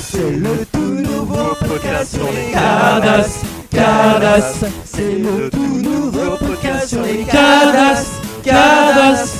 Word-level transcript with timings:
C'est 0.00 0.30
le 0.30 0.66
tout 0.70 0.78
nouveau 0.78 1.54
podcast 1.66 2.14
sur 2.16 2.30
les 2.30 2.52
Cardass, 2.52 3.40
Cardass. 3.70 4.64
C'est 4.84 5.18
le 5.18 5.48
tout 5.48 5.78
nouveau 5.78 6.36
podcast 6.36 6.88
sur 6.88 7.02
les 7.02 7.24
Cardass, 7.24 8.06
Cardass. 8.44 9.36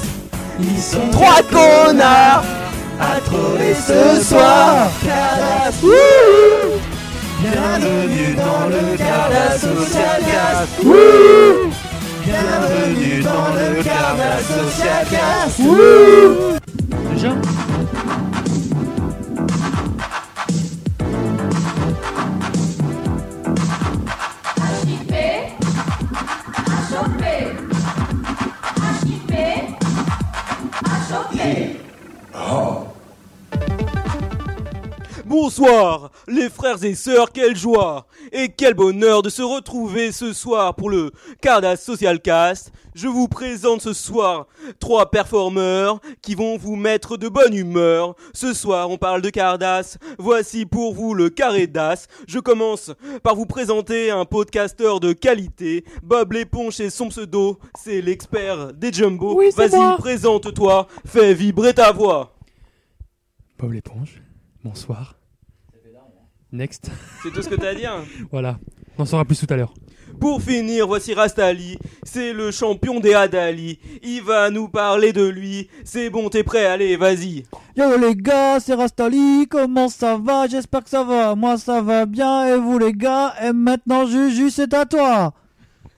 Ils 0.60 0.80
sont 0.80 1.10
trois 1.10 1.42
connards 1.42 2.44
à 2.98 3.20
troller 3.20 3.74
ce 3.74 4.22
soir. 4.22 4.90
Cardass, 5.04 5.82
wouhou. 5.82 6.80
Bienvenue 7.40 8.34
dans 8.34 8.68
le 8.68 8.96
Cardass 8.96 9.60
Social 9.60 10.20
Cast. 10.20 10.80
Bienvenue 12.24 13.22
dans 13.22 13.52
le 13.54 13.82
Cardass 13.82 14.46
Social 14.46 15.06
Cast. 15.10 15.60
Déjà 17.14 17.34
Bonsoir, 35.32 36.10
les 36.28 36.50
frères 36.50 36.84
et 36.84 36.94
sœurs, 36.94 37.32
quelle 37.32 37.56
joie 37.56 38.06
et 38.32 38.50
quel 38.50 38.74
bonheur 38.74 39.22
de 39.22 39.30
se 39.30 39.40
retrouver 39.40 40.12
ce 40.12 40.34
soir 40.34 40.74
pour 40.74 40.90
le 40.90 41.10
Cardass 41.40 41.82
Social 41.82 42.20
Cast. 42.20 42.70
Je 42.94 43.08
vous 43.08 43.28
présente 43.28 43.80
ce 43.80 43.94
soir 43.94 44.46
trois 44.78 45.10
performeurs 45.10 46.00
qui 46.20 46.34
vont 46.34 46.58
vous 46.58 46.76
mettre 46.76 47.16
de 47.16 47.30
bonne 47.30 47.54
humeur. 47.54 48.14
Ce 48.34 48.52
soir, 48.52 48.90
on 48.90 48.98
parle 48.98 49.22
de 49.22 49.30
Cardass. 49.30 49.96
Voici 50.18 50.66
pour 50.66 50.92
vous 50.92 51.14
le 51.14 51.30
carré 51.30 51.66
d'as. 51.66 52.08
Je 52.28 52.38
commence 52.38 52.90
par 53.22 53.34
vous 53.34 53.46
présenter 53.46 54.10
un 54.10 54.26
podcasteur 54.26 55.00
de 55.00 55.14
qualité. 55.14 55.86
Bob 56.02 56.34
l'éponge 56.34 56.78
et 56.78 56.90
son 56.90 57.08
pseudo, 57.08 57.58
c'est 57.82 58.02
l'expert 58.02 58.74
des 58.74 58.92
jumbo. 58.92 59.34
Oui, 59.38 59.46
c'est 59.50 59.68
Vas-y, 59.68 59.96
présente-toi, 59.96 60.88
fais 61.06 61.32
vibrer 61.32 61.72
ta 61.72 61.90
voix. 61.90 62.36
Bob 63.58 63.72
l'éponge. 63.72 64.20
Bonsoir. 64.62 65.21
Next. 66.52 66.90
C'est 67.22 67.32
tout 67.32 67.42
ce 67.42 67.48
que 67.48 67.54
t'as 67.54 67.70
à 67.70 67.74
dire 67.74 67.92
Voilà. 68.30 68.58
On 68.98 69.02
en 69.02 69.06
saura 69.06 69.24
plus 69.24 69.38
tout 69.40 69.52
à 69.52 69.56
l'heure. 69.56 69.72
Pour 70.20 70.42
finir, 70.42 70.86
voici 70.86 71.14
Rastali, 71.14 71.78
c'est 72.02 72.32
le 72.32 72.50
champion 72.50 73.00
des 73.00 73.14
Hadali. 73.14 73.78
Il 74.02 74.22
va 74.22 74.50
nous 74.50 74.68
parler 74.68 75.12
de 75.12 75.24
lui. 75.26 75.68
C'est 75.84 76.10
bon, 76.10 76.28
t'es 76.28 76.44
prêt? 76.44 76.66
Allez, 76.66 76.96
vas-y. 76.96 77.44
Yo 77.76 77.96
les 77.98 78.14
gars, 78.14 78.60
c'est 78.60 78.74
Rastali, 78.74 79.48
comment 79.48 79.88
ça 79.88 80.18
va? 80.18 80.46
J'espère 80.46 80.84
que 80.84 80.90
ça 80.90 81.02
va. 81.02 81.34
Moi 81.34 81.56
ça 81.56 81.80
va 81.80 82.04
bien 82.06 82.46
et 82.46 82.58
vous 82.58 82.78
les 82.78 82.92
gars? 82.92 83.34
Et 83.42 83.52
maintenant 83.52 84.06
Juju, 84.06 84.50
c'est 84.50 84.74
à 84.74 84.84
toi. 84.84 85.32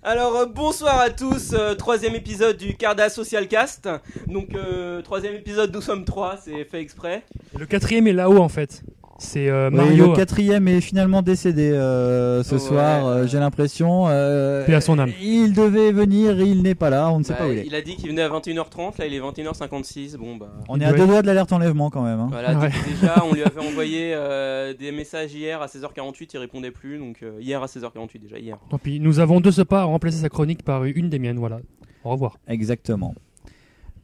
Alors, 0.07 0.37
euh, 0.37 0.47
bonsoir 0.47 1.01
à 1.01 1.09
tous. 1.11 1.53
euh, 1.55 1.75
troisième 1.75 2.15
épisode 2.15 2.59
du 2.59 2.77
Carda 2.77 3.09
Social 3.09 3.49
Cast. 3.49 3.89
Donc, 4.27 4.55
euh, 4.55 5.01
troisième 5.01 5.35
épisode, 5.35 5.75
nous 5.75 5.81
sommes 5.81 6.05
trois, 6.05 6.37
c'est 6.37 6.65
fait 6.67 6.81
exprès. 6.83 7.25
Le 7.59 7.65
quatrième 7.65 8.07
est 8.07 8.13
là-haut 8.13 8.39
en 8.39 8.51
fait. 8.51 8.83
C'est 9.19 9.49
euh, 9.49 9.71
Oui, 9.71 9.77
Mario. 9.77 10.09
le 10.11 10.17
quatrième 10.17 10.67
est 10.67 10.81
finalement 10.81 11.23
décédé 11.23 11.71
euh, 11.71 12.43
ce 12.43 12.55
Ouais. 12.55 12.61
soir, 12.61 13.07
euh, 13.07 13.27
j'ai 13.27 13.39
l'impression. 13.39 14.07
euh, 14.09 14.65
Paix 14.67 14.75
à 14.75 14.81
son 14.81 14.99
âme. 14.99 15.13
Il 15.23 15.53
devait 15.53 15.93
venir, 15.93 16.41
il 16.41 16.63
n'est 16.63 16.75
pas 16.75 16.91
là, 16.91 17.11
on 17.11 17.21
ne 17.21 17.25
sait 17.25 17.33
Bah, 17.33 17.39
pas 17.41 17.47
où 17.49 17.53
il 17.53 17.59
est. 17.59 17.67
il 17.67 17.75
a 17.75 17.81
dit 17.81 17.95
qu'il 17.97 18.09
venait 18.11 18.23
à 18.23 18.29
21h30, 18.29 18.99
là 18.99 19.07
il 19.07 19.15
est 19.15 19.21
21h56. 19.21 20.17
Bon, 20.17 20.37
bah. 20.37 20.49
On 20.69 20.81
est 20.81 20.85
à 20.85 20.93
deux 20.93 21.07
doigts 21.07 21.23
de 21.23 21.27
l'alerte 21.27 21.53
enlèvement 21.53 21.91
quand 21.91 22.03
même. 22.03 22.19
hein. 22.19 22.29
Voilà, 22.31 22.59
Ouais. 22.59 22.71
déjà 22.89 23.23
on 23.25 23.33
lui 23.35 23.43
avait 23.43 23.61
envoyé 23.67 24.13
euh, 24.15 24.75
des 24.75 24.91
messages 24.91 25.33
hier 25.33 25.63
à 25.63 25.67
16h48, 25.67 26.31
il 26.35 26.39
répondait 26.39 26.71
plus, 26.73 26.99
donc 26.99 27.19
euh, 27.23 27.39
hier 27.41 27.63
à 27.63 27.67
16h48 27.67 28.21
déjà, 28.21 28.39
hier. 28.39 28.59
Tant 28.69 28.79
pis. 28.79 28.99
Nous 29.01 29.21
avons 29.21 29.41
de 29.41 29.51
ce 29.51 29.63
pas 29.63 29.81
à 29.83 29.85
remplacer 29.85 30.19
sa 30.19 30.29
chronique 30.29 30.65
par 30.65 30.85
une 30.85 31.09
des 31.09 31.19
miennes. 31.21 31.39
Voilà. 31.39 31.61
Au 32.05 32.11
revoir. 32.11 32.37
Exactement. 32.49 33.15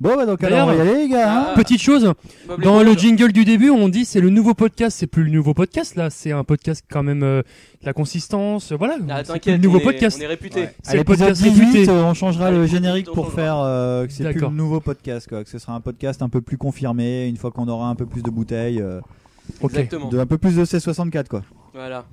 Bon, 0.00 0.16
bah 0.16 0.24
donc 0.24 0.42
alors 0.42 0.66
on 0.68 0.72
va 0.72 0.76
y 0.76 0.80
aller 0.80 0.94
les 0.96 1.08
gars. 1.10 1.50
hein. 1.50 1.54
Petite 1.54 1.82
chose. 1.82 2.10
Bob 2.48 2.62
Dans 2.62 2.78
le 2.78 2.86
l'éponge. 2.90 3.02
jingle 3.02 3.32
du 3.32 3.44
début, 3.44 3.68
on 3.68 3.90
dit 3.90 4.06
c'est 4.06 4.22
le 4.22 4.30
nouveau 4.30 4.54
podcast. 4.54 4.96
C'est 4.98 5.06
plus 5.06 5.24
le 5.24 5.30
nouveau 5.30 5.52
podcast 5.52 5.94
là. 5.94 6.08
C'est 6.08 6.32
un 6.32 6.42
podcast 6.42 6.82
quand 6.90 7.02
même 7.02 7.22
euh, 7.22 7.42
de 7.82 7.86
la 7.86 7.92
consistance. 7.92 8.72
Voilà. 8.72 8.94
Ah, 9.10 9.18
C'est 9.18 9.24
plus 9.24 9.32
t'inquiète, 9.34 9.56
le 9.56 9.62
nouveau 9.62 9.76
on 9.76 9.80
est- 9.80 9.84
podcast. 9.84 10.16
on 10.18 10.22
est 10.22 10.26
réputé. 10.26 10.60
Ouais. 10.62 10.74
C'est 10.82 10.92
le 10.94 10.98
l'épisode 11.00 11.28
podcast 11.28 11.42
18, 11.42 11.64
réputé. 11.72 11.90
euh, 11.90 12.04
on 12.04 12.14
changera 12.14 12.50
le 12.50 12.64
générique 12.66 13.04
18, 13.06 13.10
on 13.10 13.14
pour 13.14 13.24
changera. 13.26 13.42
faire 13.42 13.56
euh, 13.58 14.06
que 14.06 14.12
c'est 14.12 14.24
plus 14.24 14.28
le 14.28 14.34
D'accord. 14.34 14.50
nouveau 14.52 14.80
podcast, 14.80 15.28
quoi. 15.28 15.44
Que 15.44 15.50
ce 15.50 15.58
sera 15.58 15.74
un 15.74 15.80
podcast 15.80 16.22
un 16.22 16.30
peu 16.30 16.40
plus 16.40 16.56
confirmé 16.56 17.26
une 17.28 17.36
fois 17.36 17.50
qu'on 17.50 17.68
aura 17.68 17.88
un 17.88 17.94
peu 17.94 18.06
plus 18.06 18.22
de 18.22 18.30
bouteilles, 18.30 18.80
euh, 18.80 19.00
Ok. 19.60 19.72
Exactement. 19.72 20.08
de 20.08 20.18
un 20.18 20.26
peu 20.26 20.38
plus 20.38 20.56
de 20.56 20.64
C64, 20.64 21.28
quoi. 21.28 21.42
Voilà. 21.74 22.06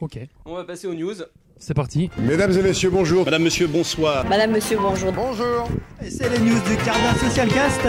Ok. 0.00 0.18
On 0.44 0.54
va 0.54 0.64
passer 0.64 0.86
aux 0.86 0.94
news. 0.94 1.14
C'est 1.58 1.74
parti. 1.74 2.10
Mesdames 2.18 2.52
et 2.52 2.62
messieurs, 2.62 2.90
bonjour. 2.90 3.24
Madame, 3.24 3.42
monsieur, 3.44 3.66
bonsoir. 3.66 4.26
Madame, 4.28 4.52
monsieur, 4.52 4.76
bonjour. 4.80 5.10
Bonjour. 5.12 5.68
Et 6.04 6.10
c'est 6.10 6.28
les 6.28 6.38
news 6.38 6.60
du 6.68 6.76
Cardin 6.84 7.14
Social 7.18 7.48
Cast. 7.48 7.80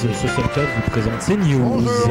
Ce 0.00 0.08
Social 0.26 0.48
Cast 0.54 0.68
vous 0.76 0.90
présente 0.90 1.20
ces 1.22 1.36
news. 1.36 1.58
Bonjour. 1.58 2.08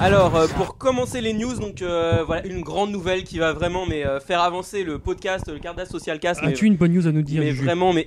Alors, 0.00 0.36
euh, 0.36 0.46
pour 0.56 0.76
commencer 0.76 1.20
les 1.20 1.32
news, 1.32 1.54
donc 1.58 1.80
euh, 1.80 2.22
voilà 2.26 2.44
une 2.46 2.60
grande 2.60 2.90
nouvelle 2.90 3.24
qui 3.24 3.38
va 3.38 3.52
vraiment 3.54 3.86
mais 3.88 4.04
euh, 4.06 4.20
faire 4.20 4.40
avancer 4.42 4.84
le 4.84 4.98
podcast, 4.98 5.50
le 5.50 5.58
Cardas 5.58 5.86
Social 5.86 6.18
Cast. 6.20 6.42
As-tu 6.44 6.66
une 6.66 6.76
bonne 6.76 6.92
news 6.92 7.06
à 7.06 7.12
nous 7.12 7.22
dire 7.22 7.40
mais 7.42 7.52
vraiment, 7.52 7.92
mais 7.94 8.06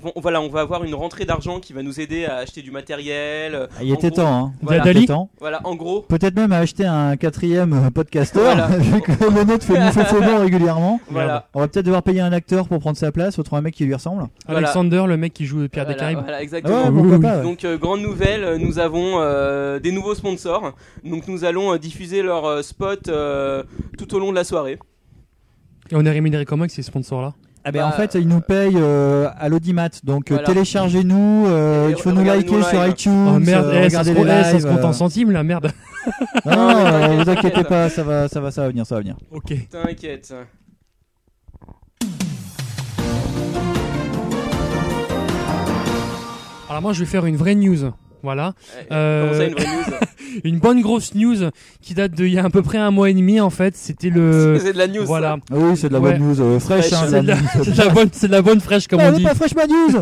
bon, 0.00 0.12
voilà, 0.16 0.40
on 0.40 0.48
va 0.48 0.60
avoir 0.60 0.84
une 0.84 0.94
rentrée 0.94 1.24
d'argent 1.24 1.58
qui 1.58 1.72
va 1.72 1.82
nous 1.82 1.98
aider 2.00 2.24
à 2.24 2.36
acheter 2.36 2.62
du 2.62 2.70
matériel. 2.70 3.68
Ah, 3.76 3.82
Il 3.82 3.90
en 3.90 3.94
était 3.96 4.08
gros- 4.10 4.22
temps, 4.22 4.34
hein. 4.46 4.52
Voilà. 4.62 4.78
Il 4.84 4.88
était 4.90 4.94
Dali? 4.94 5.06
Temps. 5.06 5.28
Voilà, 5.40 5.60
en 5.64 5.74
gros, 5.74 6.02
Peut-être 6.02 6.36
même 6.36 6.52
à 6.52 6.58
acheter 6.58 6.84
un 6.86 7.16
quatrième 7.16 7.90
podcasteur, 7.92 8.44
Voilà. 8.44 8.66
vu 8.78 9.00
que 9.00 9.10
le 9.12 9.44
nôtre 9.44 9.64
fait 9.66 9.78
bouffer 9.80 10.04
faux 10.04 10.20
bon 10.20 10.38
régulièrement. 10.38 11.00
voilà. 11.10 11.48
On 11.52 11.60
va 11.60 11.68
peut-être 11.68 11.84
devoir 11.86 12.04
payer 12.04 12.20
un 12.20 12.32
acteur 12.32 12.68
pour 12.68 12.78
prendre 12.78 12.96
sa 12.96 13.10
place, 13.10 13.38
ou 13.38 13.42
trouver 13.42 13.58
un 13.58 13.62
mec 13.62 13.74
qui 13.74 13.84
lui 13.84 13.94
ressemble. 13.94 14.28
Voilà. 14.46 14.60
Alexander, 14.68 15.04
le 15.08 15.16
mec 15.16 15.32
qui 15.34 15.46
joue 15.46 15.68
Pierre 15.68 15.84
des 15.84 15.94
Voilà, 15.94 15.98
Caraïbes. 15.98 16.18
voilà, 16.22 16.36
Ah 16.38 16.42
exactement. 16.42 16.76
ouais, 16.84 16.88
oui, 16.90 16.94
pourquoi 17.00 17.16
oui. 17.16 17.22
pas. 17.22 17.36
ouais. 17.38 17.42
Donc 17.42 17.64
euh, 17.64 17.76
grande 17.76 18.02
nouvelle, 18.02 18.56
nous 18.58 18.78
avons 18.78 19.14
euh, 19.16 19.80
des 19.80 19.90
nouveaux 19.90 20.14
sponsors. 20.14 20.72
Donc 21.04 21.28
nous 21.28 21.44
allons 21.44 21.72
euh, 21.74 21.78
diffuser 21.78 22.22
leurs 22.22 22.44
euh, 22.46 22.62
spots 22.62 23.08
euh, 23.08 23.62
tout 23.98 24.14
au 24.14 24.18
long 24.18 24.30
de 24.30 24.36
la 24.36 24.44
soirée. 24.44 24.78
Et 25.90 25.94
on 25.96 26.04
est 26.04 26.10
rémunéré 26.10 26.44
comment 26.44 26.62
avec 26.62 26.70
ces 26.70 26.82
sponsors-là 26.82 27.34
Ah 27.64 27.72
ben, 27.72 27.80
Bah, 27.80 27.88
en 27.88 27.92
fait, 27.92 28.14
ils 28.14 28.26
nous 28.28 28.40
payent 28.40 28.76
euh, 28.76 29.28
à 29.36 29.48
l'audimat. 29.48 29.88
Donc 30.04 30.30
Voilà. 30.30 30.46
téléchargez-nous, 30.46 31.44
euh, 31.48 31.88
il 31.90 32.00
faut 32.00 32.12
nous 32.12 32.24
liker 32.24 32.62
sur 32.62 32.86
iTunes, 32.86 33.28
Oh 33.36 33.38
merde, 33.38 33.66
euh, 33.66 33.82
eh, 33.84 33.90
ça, 33.90 34.04
se 34.04 34.10
les 34.10 34.20
eh, 34.20 34.24
ça 34.26 34.52
lives. 34.52 34.62
se 34.62 34.66
compte 34.68 34.84
en 34.84 34.92
centimes 34.92 35.30
la 35.32 35.42
merde. 35.42 35.70
Non, 36.44 36.56
non, 36.56 36.76
euh, 36.86 37.22
vous 37.22 37.30
inquiétez 37.30 37.62
pas, 37.62 37.88
ça 37.88 38.02
va, 38.02 38.26
ça 38.26 38.40
va, 38.40 38.50
ça 38.50 38.62
va, 38.62 38.68
venir, 38.70 38.84
ça 38.84 38.96
va 38.96 39.02
venir. 39.02 39.16
Ok. 39.30 39.54
T'inquiète. 39.70 40.34
Alors 46.68 46.82
moi 46.82 46.92
je 46.92 47.00
vais 47.00 47.06
faire 47.06 47.26
une 47.26 47.36
vraie 47.36 47.54
news. 47.54 47.92
Voilà. 48.22 48.54
Euh, 48.90 49.22
Comment 49.26 49.38
ça 49.38 49.44
une 49.46 49.52
vraie 49.54 49.64
news 49.64 49.96
Une 50.44 50.58
bonne 50.58 50.80
grosse 50.80 51.14
news 51.14 51.36
qui 51.82 51.94
date 51.94 52.12
d'il 52.12 52.28
y 52.32 52.38
a 52.38 52.44
à 52.44 52.50
peu 52.50 52.62
près 52.62 52.78
un 52.78 52.90
mois 52.90 53.10
et 53.10 53.14
demi 53.14 53.40
en 53.40 53.50
fait. 53.50 53.76
C'était 53.76 54.08
le... 54.10 54.58
C'est 54.62 54.72
de 54.72 54.78
la 54.78 54.88
news. 54.88 55.04
Voilà. 55.04 55.36
Ah 55.50 55.54
oui, 55.56 55.76
c'est 55.76 55.88
de 55.88 55.92
la 55.94 56.00
Ouais. 56.00 56.12
bonne 56.18 56.28
news, 56.28 56.40
euh, 56.40 56.58
fraîche. 56.58 56.86
Fraîche, 56.88 56.92
hein, 57.02 57.06
C'est 57.10 57.22
de, 57.22 57.26
la, 57.28 57.88
de 57.88 57.94
bonne, 57.94 58.08
c'est 58.12 58.26
de 58.28 58.32
la 58.32 58.42
bonne 58.42 58.60
fraîche 58.60 58.86
comme 58.88 59.00
Ah, 59.00 59.10
on 59.12 59.16
dit. 59.16 59.22
pas 59.22 59.34
fraîche 59.34 59.54
ma 59.54 59.66
news 59.66 60.00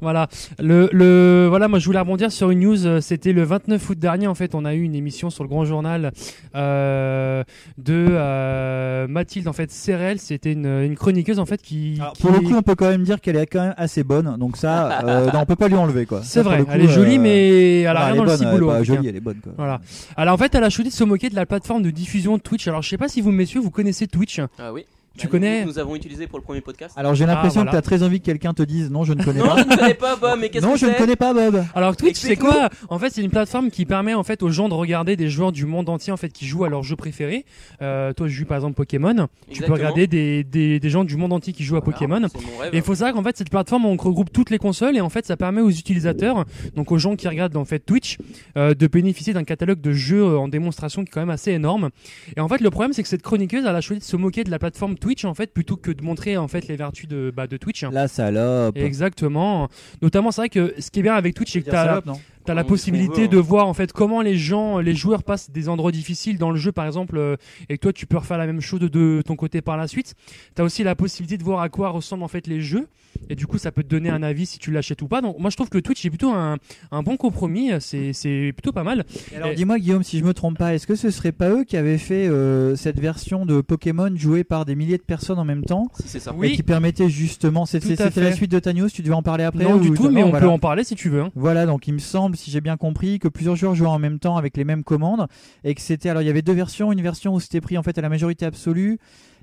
Voilà. 0.00 0.28
Le, 0.58 0.88
le, 0.92 1.46
voilà, 1.48 1.68
moi 1.68 1.78
je 1.78 1.86
voulais 1.86 1.98
rebondir 2.00 2.32
sur 2.32 2.50
une 2.50 2.60
news. 2.60 2.86
euh, 2.86 3.00
C'était 3.00 3.32
le 3.32 3.42
29 3.42 3.90
août 3.90 3.98
dernier 3.98 4.26
en 4.26 4.34
fait. 4.34 4.54
On 4.54 4.64
a 4.64 4.74
eu 4.74 4.82
une 4.82 4.94
émission 4.94 5.28
sur 5.30 5.42
le 5.44 5.48
Grand 5.48 5.64
Journal 5.64 6.12
euh, 6.54 7.42
de 7.78 8.06
euh, 8.10 9.06
Mathilde 9.08 9.48
en 9.48 9.52
fait 9.52 9.70
Serrel. 9.70 10.18
C'était 10.18 10.52
une, 10.52 10.66
une 10.66 10.94
chroniqueuse 10.96 11.38
en 11.38 11.46
fait 11.46 11.60
qui. 11.62 11.96
Alors, 12.00 12.12
qui- 12.14 12.22
Pour 12.22 12.32
le 12.32 12.40
coup, 12.40 12.54
on 12.56 12.62
peut 12.62 12.74
quand 12.74 12.88
même 12.88 13.02
dire 13.02 13.20
qu'elle 13.20 13.36
est 13.36 13.46
quand 13.46 13.60
même 13.60 13.74
assez 13.76 14.04
bonne, 14.04 14.36
donc 14.38 14.56
ça, 14.56 15.00
euh, 15.04 15.26
non, 15.32 15.40
on 15.40 15.46
peut 15.46 15.56
pas 15.56 15.68
lui 15.68 15.76
enlever 15.76 16.06
quoi. 16.06 16.20
c'est 16.22 16.42
vrai. 16.42 16.62
coup, 16.62 16.70
elle 16.72 16.82
est 16.82 16.88
jolie, 16.88 17.16
euh, 17.18 17.20
mais 17.40 17.80
elle 17.80 17.96
a 17.96 18.06
rien 18.06 18.16
dans 18.16 18.24
le 18.24 18.30
bonne, 18.30 18.38
elle 18.40 18.48
est 18.48 18.50
ciboulot. 18.50 18.84
jolie, 18.84 19.08
elle 19.08 19.16
est 19.16 19.20
bonne 19.20 19.40
quoi. 19.42 19.52
Voilà. 19.56 19.80
Alors 20.16 20.34
en 20.34 20.38
fait, 20.38 20.54
elle 20.54 20.64
a 20.64 20.70
choisi 20.70 20.90
de 20.90 20.94
se 20.94 21.04
moquer 21.04 21.30
de 21.30 21.34
la 21.34 21.46
plateforme 21.46 21.82
de 21.82 21.90
diffusion 21.90 22.38
Twitch. 22.38 22.68
Alors 22.68 22.82
je 22.82 22.88
sais 22.88 22.98
pas 22.98 23.08
si 23.08 23.20
vous 23.20 23.32
messieurs 23.32 23.60
vous 23.60 23.70
connaissez 23.70 24.06
Twitch. 24.06 24.40
Ah 24.58 24.72
oui. 24.72 24.86
Tu 25.18 25.26
Bah, 25.26 25.30
connais 25.32 25.64
nous, 25.64 25.78
avons 25.78 25.96
utilisé 25.96 26.26
pour 26.26 26.38
le 26.38 26.44
premier 26.44 26.60
podcast. 26.60 26.94
Alors 26.96 27.14
j'ai 27.14 27.26
l'impression 27.26 27.60
Ah, 27.62 27.64
voilà. 27.64 27.70
que 27.72 27.76
t'as 27.76 27.82
très 27.96 28.02
envie 28.04 28.20
que 28.20 28.26
quelqu'un 28.26 28.54
te 28.54 28.62
dise 28.62 28.90
non, 28.90 29.04
je 29.04 29.12
ne 29.12 29.22
connais 29.22 29.40
non, 29.40 29.46
pas. 29.48 29.56
je 29.58 29.68
ne 29.68 29.76
connais 29.76 29.94
pas 29.94 30.16
Bob, 30.16 30.38
mais 30.40 30.48
qu'est-ce 30.50 30.64
Non, 30.64 30.72
que 30.74 30.78
je 30.78 30.86
ne 30.86 30.92
connais 30.94 31.16
pas 31.16 31.34
Bob. 31.34 31.64
Alors 31.74 31.96
Twitch, 31.96 32.16
c'est 32.18 32.36
quoi? 32.36 32.68
En 32.88 32.98
fait, 32.98 33.10
c'est 33.10 33.22
une 33.22 33.30
plateforme 33.30 33.70
qui 33.70 33.84
permet 33.86 34.14
en 34.14 34.22
fait 34.22 34.42
aux 34.42 34.50
gens 34.50 34.68
de 34.68 34.74
regarder 34.74 35.16
des 35.16 35.28
joueurs 35.28 35.52
du 35.52 35.66
monde 35.66 35.88
entier 35.88 36.12
en 36.12 36.16
fait 36.16 36.30
qui 36.30 36.46
jouent 36.46 36.64
à 36.64 36.68
leur 36.68 36.82
jeu 36.84 36.96
préféré. 36.96 37.44
Euh, 37.82 38.12
toi, 38.12 38.28
je 38.28 38.34
joue 38.34 38.44
par 38.46 38.56
exemple 38.56 38.74
Pokémon. 38.76 39.26
Tu 39.50 39.62
peux 39.62 39.72
regarder 39.72 40.06
des, 40.06 40.44
des, 40.44 40.78
des 40.80 40.90
gens 40.90 41.04
du 41.04 41.16
monde 41.16 41.32
entier 41.32 41.52
qui 41.52 41.64
jouent 41.64 41.76
à 41.76 41.80
Voilà, 41.80 41.98
Pokémon. 41.98 42.28
Rêve. 42.60 42.70
Et 42.72 42.76
il 42.78 42.82
faut 42.82 42.94
savoir 42.94 43.14
qu'en 43.14 43.22
fait 43.24 43.36
cette 43.36 43.50
plateforme 43.50 43.86
on 43.86 43.96
regroupe 43.96 44.32
toutes 44.32 44.50
les 44.50 44.58
consoles 44.58 44.96
et 44.96 45.00
en 45.00 45.08
fait 45.08 45.26
ça 45.26 45.36
permet 45.36 45.60
aux 45.60 45.70
utilisateurs, 45.70 46.44
donc 46.76 46.92
aux 46.92 46.98
gens 46.98 47.16
qui 47.16 47.26
regardent 47.28 47.56
en 47.56 47.64
fait 47.64 47.80
Twitch, 47.80 48.16
euh, 48.56 48.74
de 48.74 48.86
bénéficier 48.86 49.32
d'un 49.32 49.44
catalogue 49.44 49.80
de 49.80 49.92
jeux 49.92 50.22
euh, 50.22 50.38
en 50.38 50.48
démonstration 50.48 51.02
qui 51.04 51.08
est 51.08 51.12
quand 51.12 51.20
même 51.20 51.30
assez 51.30 51.50
énorme. 51.50 51.90
Et 52.36 52.40
en 52.40 52.48
fait 52.48 52.60
le 52.60 52.70
problème 52.70 52.92
c'est 52.92 53.02
que 53.02 53.08
cette 53.08 53.22
chroniqueuse 53.22 53.64
elle 53.66 53.74
a 53.76 53.80
choisi 53.80 54.00
de 54.00 54.04
se 54.04 54.16
moquer 54.16 54.44
de 54.44 54.50
la 54.50 54.58
plateforme 54.58 54.94
Twitch 55.00 55.24
en 55.24 55.34
fait 55.34 55.52
plutôt 55.52 55.76
que 55.76 55.90
de 55.90 56.02
montrer 56.02 56.36
en 56.36 56.46
fait 56.46 56.68
les 56.68 56.76
vertus 56.76 57.08
de, 57.08 57.32
bah, 57.34 57.46
de 57.46 57.56
Twitch. 57.56 57.82
La 57.90 58.06
salope. 58.08 58.76
Exactement. 58.76 59.68
Notamment, 60.02 60.30
c'est 60.30 60.42
vrai 60.42 60.48
que 60.48 60.74
ce 60.78 60.90
qui 60.90 61.00
est 61.00 61.02
bien 61.02 61.14
avec 61.14 61.34
Twitch, 61.34 61.52
c'est 61.52 61.62
que 61.62 61.70
salope, 61.70 62.06
non? 62.06 62.20
T'as 62.46 62.54
la 62.54 62.64
possibilité 62.64 63.22
veut, 63.22 63.26
hein. 63.26 63.28
de 63.28 63.36
voir 63.38 63.66
en 63.68 63.74
fait 63.74 63.92
comment 63.92 64.22
les 64.22 64.36
gens, 64.36 64.78
les 64.78 64.94
joueurs 64.94 65.22
passent 65.22 65.50
des 65.50 65.68
endroits 65.68 65.92
difficiles 65.92 66.38
dans 66.38 66.50
le 66.50 66.56
jeu 66.56 66.72
par 66.72 66.86
exemple, 66.86 67.16
euh, 67.18 67.36
et 67.68 67.76
que 67.76 67.82
toi 67.82 67.92
tu 67.92 68.06
peux 68.06 68.16
refaire 68.16 68.38
la 68.38 68.46
même 68.46 68.60
chose 68.62 68.80
de, 68.80 68.88
de 68.88 69.22
ton 69.24 69.36
côté 69.36 69.60
par 69.60 69.76
la 69.76 69.86
suite. 69.86 70.14
T'as 70.54 70.62
aussi 70.64 70.82
la 70.82 70.94
possibilité 70.94 71.36
de 71.36 71.44
voir 71.44 71.60
à 71.60 71.68
quoi 71.68 71.90
ressemblent 71.90 72.22
en 72.22 72.28
fait 72.28 72.46
les 72.46 72.60
jeux, 72.62 72.88
et 73.28 73.34
du 73.34 73.46
coup 73.46 73.58
ça 73.58 73.72
peut 73.72 73.82
te 73.82 73.88
donner 73.88 74.08
un 74.08 74.22
avis 74.22 74.46
si 74.46 74.58
tu 74.58 74.70
l'achètes 74.70 75.02
ou 75.02 75.06
pas. 75.08 75.20
Donc 75.20 75.38
moi 75.38 75.50
je 75.50 75.56
trouve 75.56 75.68
que 75.68 75.78
Twitch 75.78 76.04
est 76.06 76.10
plutôt 76.10 76.30
un, 76.32 76.56
un 76.90 77.02
bon 77.02 77.16
compromis, 77.18 77.70
c'est 77.80 78.12
c'est 78.14 78.52
plutôt 78.54 78.72
pas 78.72 78.84
mal. 78.84 79.04
Et 79.32 79.36
Alors 79.36 79.50
Et- 79.50 79.54
dis-moi 79.54 79.78
Guillaume, 79.78 80.02
si 80.02 80.18
je 80.18 80.24
me 80.24 80.32
trompe 80.32 80.56
pas, 80.58 80.74
est-ce 80.74 80.86
que 80.86 80.94
ce 80.96 81.10
serait 81.10 81.32
pas 81.32 81.50
eux 81.50 81.64
qui 81.64 81.76
avaient 81.76 81.98
fait 81.98 82.26
euh, 82.26 82.74
cette 82.74 82.98
version 82.98 83.44
de 83.44 83.60
Pokémon 83.60 84.10
jouée 84.16 84.44
par 84.44 84.64
des 84.64 84.74
milliers 84.74 84.96
de 84.98 85.02
personnes 85.02 85.38
en 85.38 85.44
même 85.44 85.64
temps? 85.64 85.88
Si, 86.00 86.08
c'est 86.08 86.20
ça. 86.20 86.32
Oui. 86.34 86.48
et 86.48 86.52
qui 86.56 86.62
permettait 86.62 87.10
justement, 87.10 87.66
c'était 87.66 87.96
la 88.20 88.32
suite 88.32 88.50
de 88.50 88.58
Tanios, 88.58 88.88
tu 88.88 89.02
devais 89.02 89.14
en 89.14 89.22
parler 89.22 89.44
après 89.44 89.64
non 89.64 89.74
ou- 89.74 89.80
du 89.80 89.90
tout, 89.90 90.08
mais 90.10 90.22
on 90.22 90.30
voilà. 90.30 90.46
peut 90.46 90.50
en 90.52 90.58
parler 90.58 90.84
si 90.84 90.94
tu 90.94 91.10
veux. 91.10 91.20
hein. 91.20 91.30
Voilà, 91.34 91.66
donc 91.66 91.86
il 91.86 91.92
me 91.94 91.98
semble, 91.98 92.29
si 92.34 92.50
j'ai 92.50 92.60
bien 92.60 92.76
compris, 92.76 93.18
que 93.18 93.28
plusieurs 93.28 93.56
joueurs 93.56 93.74
jouaient 93.74 93.88
en 93.88 93.98
même 93.98 94.18
temps 94.18 94.36
avec 94.36 94.56
les 94.56 94.64
mêmes 94.64 94.84
commandes 94.84 95.26
et 95.64 95.74
que 95.74 95.80
c'était 95.80 96.08
alors 96.08 96.22
il 96.22 96.26
y 96.26 96.30
avait 96.30 96.42
deux 96.42 96.52
versions, 96.52 96.92
une 96.92 97.02
version 97.02 97.34
où 97.34 97.40
c'était 97.40 97.60
pris 97.60 97.78
en 97.78 97.82
fait 97.82 97.96
à 97.98 98.00
la 98.00 98.08
majorité 98.08 98.44
absolue 98.46 98.98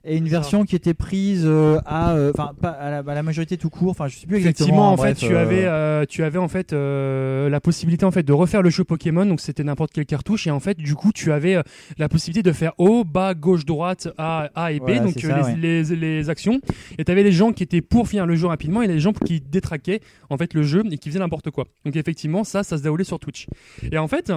et 0.07 0.17
une 0.17 0.25
ça. 0.25 0.31
version 0.31 0.63
qui 0.65 0.75
était 0.75 0.93
prise 0.93 1.43
euh, 1.45 1.79
à 1.85 2.13
euh, 2.15 2.31
enfin 2.33 2.53
à 2.63 2.89
la, 2.89 2.97
à 2.99 3.15
la 3.15 3.23
majorité 3.23 3.57
tout 3.57 3.69
court, 3.69 3.91
enfin 3.91 4.07
je 4.07 4.17
sais 4.17 4.27
plus 4.27 4.37
exactement. 4.37 4.67
Effectivement, 4.67 4.91
en 4.91 4.95
bref, 4.95 5.19
fait, 5.19 5.27
tu 5.27 5.35
euh, 5.35 5.41
avais, 5.41 5.65
euh, 5.65 6.05
tu 6.07 6.23
avais 6.23 6.37
en 6.39 6.47
fait 6.47 6.73
euh, 6.73 7.49
la 7.49 7.59
possibilité 7.59 8.05
en 8.05 8.11
fait 8.11 8.23
de 8.23 8.33
refaire 8.33 8.61
le 8.61 8.69
jeu 8.69 8.83
Pokémon, 8.83 9.25
donc 9.25 9.41
c'était 9.41 9.63
n'importe 9.63 9.91
quelle 9.93 10.05
cartouche, 10.05 10.47
et 10.47 10.51
en 10.51 10.59
fait, 10.59 10.77
du 10.77 10.95
coup, 10.95 11.11
tu 11.11 11.31
avais 11.31 11.61
la 11.97 12.09
possibilité 12.09 12.41
de 12.41 12.53
faire 12.53 12.73
haut, 12.77 13.03
bas, 13.03 13.33
gauche, 13.33 13.65
droite, 13.65 14.07
A, 14.17 14.49
A 14.55 14.71
et 14.71 14.79
B, 14.79 14.83
Voilà, 14.83 14.99
donc 15.01 15.15
les, 15.61 15.83
les 15.83 16.29
actions. 16.29 16.59
Et 16.97 17.03
tu 17.03 17.11
avais 17.11 17.23
les 17.23 17.31
gens 17.31 17.51
qui 17.51 17.63
étaient 17.63 17.81
pour 17.81 18.07
finir 18.07 18.25
le 18.25 18.35
jeu 18.35 18.47
rapidement, 18.47 18.81
et 18.81 18.87
les 18.87 18.99
gens 18.99 19.13
qui 19.13 19.41
détraquaient 19.41 19.99
en 20.29 20.37
fait 20.37 20.53
le 20.53 20.63
jeu 20.63 20.83
et 20.91 20.97
qui 20.97 21.09
faisaient 21.09 21.19
n'importe 21.19 21.51
quoi. 21.51 21.65
Donc 21.85 21.95
effectivement, 21.95 22.43
ça, 22.43 22.63
ça 22.63 22.77
se 22.77 22.83
déroulait 22.83 23.03
sur 23.03 23.19
Twitch. 23.19 23.47
Et 23.91 23.97
en 23.97 24.07
fait. 24.07 24.31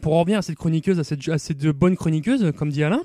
Pour 0.00 0.14
en 0.14 0.20
revenir 0.20 0.38
à 0.38 0.42
cette 0.42 0.56
chroniqueuse, 0.56 0.98
à 0.98 1.04
cette, 1.04 1.28
à 1.28 1.38
cette 1.38 1.66
bonne 1.66 1.96
chroniqueuse, 1.96 2.52
comme 2.56 2.70
dit 2.70 2.82
Alain, 2.82 3.02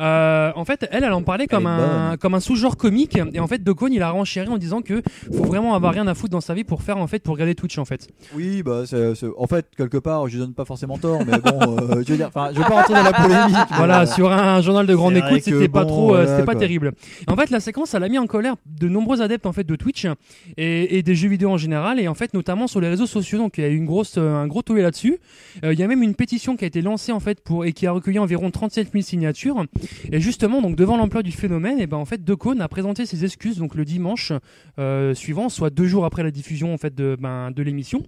euh, 0.00 0.52
en 0.54 0.64
fait, 0.64 0.88
elle, 0.90 1.04
elle 1.04 1.12
en 1.12 1.22
parlait 1.22 1.46
comme 1.46 1.66
un, 1.66 2.16
comme 2.18 2.34
un 2.34 2.40
sous-genre 2.40 2.76
comique. 2.76 3.18
Et 3.32 3.40
en 3.40 3.46
fait, 3.46 3.62
Docone, 3.62 3.92
il 3.92 4.02
a 4.02 4.10
renchéri 4.10 4.48
en 4.48 4.58
disant 4.58 4.82
que 4.82 5.02
faut 5.32 5.44
vraiment 5.44 5.74
avoir 5.74 5.92
rien 5.92 6.06
à 6.06 6.14
foutre 6.14 6.32
dans 6.32 6.40
sa 6.40 6.54
vie 6.54 6.64
pour 6.64 6.82
faire 6.82 6.98
en 6.98 7.06
fait 7.06 7.22
pour 7.22 7.34
regarder 7.34 7.54
Twitch 7.54 7.78
en 7.78 7.84
fait. 7.84 8.08
Oui, 8.34 8.62
bah 8.62 8.84
en 9.36 9.46
fait 9.46 9.66
quelque 9.76 9.98
part, 9.98 10.26
je 10.28 10.32
lui 10.32 10.40
donne 10.40 10.54
pas 10.54 10.64
forcément 10.64 10.98
tort, 10.98 11.20
mais 11.26 11.38
bon, 11.38 11.76
euh, 11.78 12.02
je 12.06 12.12
veux 12.12 12.16
dire, 12.16 12.30
je 12.52 12.58
vais 12.58 12.64
pas 12.64 12.74
rentrer 12.74 12.94
dans 12.94 13.02
la 13.02 13.12
polémique. 13.12 13.56
Voilà, 13.76 14.02
euh, 14.02 14.06
sur 14.06 14.32
un 14.32 14.60
journal 14.62 14.86
de 14.86 14.94
grande 14.94 15.16
écoute, 15.16 15.40
c'était 15.42 15.68
pas 15.68 15.84
bon, 15.84 15.88
trop, 15.88 16.14
euh, 16.14 16.26
c'était 16.26 16.44
pas 16.44 16.52
quoi. 16.52 16.60
terrible. 16.60 16.92
En 17.26 17.36
fait, 17.36 17.50
la 17.50 17.60
séquence, 17.60 17.94
elle 17.94 18.04
a 18.04 18.08
mis 18.08 18.18
en 18.18 18.26
colère 18.26 18.56
de 18.66 18.88
nombreux 18.88 19.22
adeptes 19.22 19.46
en 19.46 19.52
fait 19.52 19.64
de 19.64 19.76
Twitch 19.76 20.06
et, 20.56 20.98
et 20.98 21.02
des 21.02 21.14
jeux 21.14 21.28
vidéo 21.28 21.50
en 21.50 21.56
général, 21.56 22.00
et 22.00 22.08
en 22.08 22.14
fait 22.14 22.34
notamment 22.34 22.66
sur 22.66 22.80
les 22.80 22.88
réseaux 22.88 23.06
sociaux. 23.06 23.38
Donc 23.38 23.58
il 23.58 23.62
y 23.62 23.64
a 23.64 23.68
eu 23.68 23.76
une 23.76 23.86
grosse, 23.86 24.14
euh, 24.18 24.34
un 24.34 24.46
gros 24.46 24.62
tollé 24.62 24.82
là-dessus. 24.82 25.18
Il 25.62 25.78
y 25.78 25.82
a 25.82 25.86
même 25.86 26.02
une 26.02 26.14
qui 26.38 26.64
a 26.64 26.66
été 26.66 26.82
lancée 26.82 27.12
en 27.12 27.20
fait 27.20 27.42
pour 27.42 27.64
et 27.64 27.72
qui 27.72 27.86
a 27.86 27.92
recueilli 27.92 28.18
environ 28.18 28.50
37 28.50 28.92
000 28.92 29.02
signatures. 29.02 29.64
Et 30.12 30.20
justement, 30.20 30.62
donc 30.62 30.76
devant 30.76 30.96
l'ampleur 30.96 31.22
du 31.22 31.32
phénomène, 31.32 31.80
et 31.80 31.86
ben 31.86 31.96
en 31.96 32.04
fait, 32.04 32.24
Decaunes 32.24 32.60
a 32.60 32.68
présenté 32.68 33.06
ses 33.06 33.24
excuses 33.24 33.58
donc 33.58 33.74
le 33.74 33.84
dimanche 33.84 34.32
euh, 34.78 35.14
suivant, 35.14 35.48
soit 35.48 35.70
deux 35.70 35.86
jours 35.86 36.04
après 36.04 36.22
la 36.22 36.30
diffusion 36.30 36.72
en 36.72 36.78
fait 36.78 36.94
de, 36.94 37.16
ben, 37.20 37.50
de 37.50 37.62
l'émission. 37.62 38.02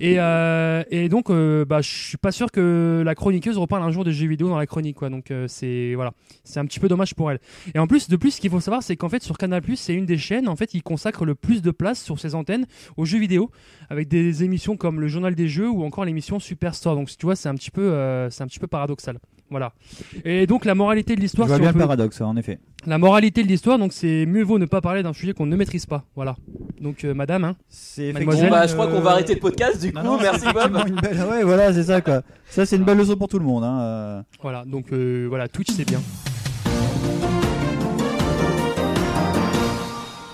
Et, 0.00 0.14
euh, 0.18 0.84
et 0.90 1.08
donc, 1.08 1.30
euh, 1.30 1.64
bah, 1.64 1.80
je 1.80 1.90
suis 1.90 2.16
pas 2.16 2.32
sûr 2.32 2.50
que 2.50 3.02
la 3.04 3.14
chroniqueuse 3.14 3.58
reparle 3.58 3.82
un 3.82 3.90
jour 3.90 4.04
de 4.04 4.10
jeux 4.10 4.28
vidéo 4.28 4.48
dans 4.48 4.58
la 4.58 4.66
chronique, 4.66 4.96
quoi. 4.96 5.10
Donc 5.10 5.32
c'est 5.48 5.94
voilà, 5.94 6.12
c'est 6.44 6.60
un 6.60 6.66
petit 6.66 6.80
peu 6.80 6.88
dommage 6.88 7.14
pour 7.14 7.30
elle. 7.30 7.40
Et 7.74 7.78
en 7.78 7.86
plus, 7.86 8.08
de 8.08 8.16
plus, 8.16 8.32
ce 8.32 8.40
qu'il 8.40 8.50
faut 8.50 8.60
savoir, 8.60 8.82
c'est 8.82 8.96
qu'en 8.96 9.08
fait 9.08 9.22
sur 9.22 9.38
Canal+, 9.38 9.62
c'est 9.74 9.94
une 9.94 10.06
des 10.06 10.18
chaînes 10.18 10.48
en 10.48 10.56
fait 10.56 10.66
qui 10.66 10.80
consacre 10.80 11.24
le 11.24 11.34
plus 11.34 11.62
de 11.62 11.70
place 11.70 12.02
sur 12.02 12.20
ses 12.20 12.34
antennes 12.34 12.66
aux 12.96 13.04
jeux 13.04 13.18
vidéo, 13.18 13.50
avec 13.90 14.08
des 14.08 14.44
émissions 14.44 14.76
comme 14.76 15.00
le 15.00 15.08
Journal 15.08 15.34
des 15.34 15.48
jeux 15.48 15.68
ou 15.68 15.84
encore 15.84 16.04
l'émission 16.04 16.38
Superstore. 16.38 16.94
Donc 16.94 17.08
tu 17.08 17.26
vois, 17.26 17.36
c'est 17.36 17.48
un 17.48 17.54
petit 17.56 17.70
peu, 17.70 17.80
euh, 17.82 18.30
c'est 18.30 18.42
un 18.42 18.46
petit 18.46 18.58
peu 18.60 18.66
paradoxal. 18.68 19.18
Voilà. 19.50 19.72
Et 20.24 20.46
donc 20.48 20.64
la 20.64 20.74
moralité 20.74 21.14
de 21.14 21.20
Je 21.20 21.22
l'histoire, 21.22 21.46
vois 21.46 21.56
si 21.56 21.62
bien 21.62 21.70
le 21.72 21.78
paradoxe, 21.78 22.20
en 22.20 22.36
effet. 22.36 22.58
la 22.84 22.98
moralité 22.98 23.44
de 23.44 23.48
l'histoire, 23.48 23.78
donc 23.78 23.92
c'est 23.92 24.26
mieux 24.26 24.42
vaut 24.42 24.58
ne 24.58 24.64
pas 24.66 24.80
parler 24.80 25.04
d'un 25.04 25.12
sujet 25.12 25.34
qu'on 25.34 25.46
ne 25.46 25.54
maîtrise 25.54 25.86
pas. 25.86 26.02
Voilà. 26.16 26.34
Donc 26.80 27.04
euh, 27.04 27.14
Madame, 27.14 27.44
hein. 27.44 27.56
C'est 27.68 28.12
Mademoiselle, 28.12 28.50
Bon, 28.50 28.56
effectivement, 28.56 28.56
bah, 28.58 28.66
je 28.66 28.72
crois 28.74 28.86
qu'on 28.88 29.00
va 29.04 29.10
euh, 29.10 29.12
arrêter 29.14 29.34
le 29.34 29.40
podcast 29.40 29.80
du 29.80 29.92
coup. 29.92 29.98
non, 29.98 30.04
non, 30.16 30.18
Merci 30.20 30.46
Bob. 30.46 30.56
effectivement 30.56 30.86
une 30.86 30.96
belle- 31.00 31.26
Ouais, 31.30 31.44
voilà, 31.44 31.72
c'est 31.72 31.84
ça 31.84 32.00
quoi. 32.00 32.22
Ça, 32.48 32.66
c'est 32.66 32.74
une 32.76 32.82
belle 32.84 32.98
leçon 32.98 33.16
pour 33.16 33.28
tout 33.28 33.38
le 33.38 33.44
monde. 33.44 33.62
Hein. 33.62 34.24
Voilà. 34.42 34.64
Donc 34.64 34.92
euh, 34.92 35.26
voilà, 35.28 35.46
Twitch 35.46 35.70
c'est 35.70 35.86
bien. 35.86 36.00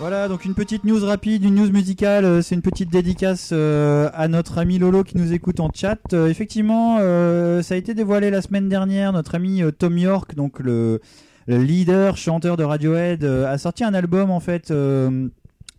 Voilà, 0.02 0.26
donc 0.26 0.44
une 0.44 0.54
petite 0.54 0.82
news 0.82 1.06
rapide, 1.06 1.44
une 1.44 1.54
news 1.54 1.70
musicale, 1.70 2.25
euh, 2.25 2.43
c'est 2.43 2.56
une 2.56 2.60
petite 2.60 2.90
dédicace 2.90 3.50
euh, 3.52 4.10
à 4.14 4.26
notre 4.26 4.58
ami 4.58 4.81
Lolo 4.81 5.04
qui 5.04 5.16
nous 5.16 5.32
écoute 5.32 5.60
en 5.60 5.70
chat. 5.72 6.00
Euh, 6.12 6.26
effectivement, 6.26 6.99
ça 7.62 7.75
a 7.75 7.76
été 7.76 7.94
dévoilé 7.94 8.28
la 8.32 8.43
semaine 8.43 8.69
dernière, 8.69 9.12
notre 9.12 9.37
ami 9.37 9.62
Tom 9.78 9.96
York, 9.96 10.34
donc 10.34 10.58
le, 10.58 11.00
le 11.46 11.58
leader 11.58 12.16
chanteur 12.16 12.56
de 12.56 12.64
Radiohead, 12.64 13.22
a 13.22 13.56
sorti 13.58 13.84
un 13.84 13.94
album 13.94 14.32
en 14.32 14.40
fait 14.40 14.75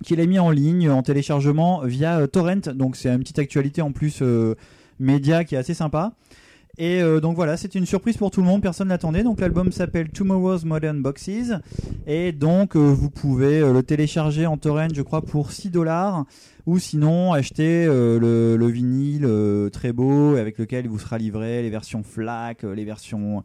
qu'il 0.05 0.21
a 0.21 0.25
mis 0.25 0.39
en 0.39 0.51
ligne 0.51 0.89
en 0.89 1.03
téléchargement 1.03 1.81
via 1.83 2.25
Torrent, 2.25 2.71
donc 2.75 2.95
c'est 2.95 3.09
une 3.09 3.19
petite 3.19 3.39
actualité 3.39 3.81
en 3.81 3.91
plus 3.91 4.23
média 5.01 5.43
qui 5.43 5.55
est 5.55 5.57
assez 5.57 5.73
sympa. 5.73 6.13
Et 6.79 7.03
euh, 7.03 7.19
donc 7.19 7.35
voilà, 7.35 7.55
c'était 7.55 7.77
une 7.77 7.85
surprise 7.85 8.17
pour 8.17 8.31
tout 8.31 8.41
le 8.41 8.47
monde, 8.47 8.63
personne 8.63 8.87
l'attendait. 8.87 9.21
Donc 9.21 9.39
l'album 9.39 9.71
s'appelle 9.71 10.09
Tomorrow's 10.09 10.65
Modern 10.65 11.03
Boxes. 11.03 11.51
Et 12.07 12.31
donc 12.31 12.75
euh, 12.75 12.79
vous 12.79 13.11
pouvez 13.11 13.59
euh, 13.59 13.73
le 13.73 13.83
télécharger 13.83 14.47
en 14.47 14.57
torrent, 14.57 14.87
je 14.91 15.03
crois, 15.03 15.21
pour 15.21 15.51
6 15.51 15.69
dollars. 15.69 16.25
Ou 16.65 16.79
sinon 16.79 17.33
acheter 17.33 17.85
le, 17.85 18.55
le 18.57 18.67
vinyle 18.67 19.27
très 19.73 19.91
beau 19.91 20.37
avec 20.37 20.57
lequel 20.57 20.85
il 20.85 20.87
vous 20.89 20.97
sera 20.97 21.17
livré 21.17 21.61
les 21.61 21.69
versions 21.69 22.03
FLAC, 22.03 22.63
les 22.63 22.85
versions 22.85 23.43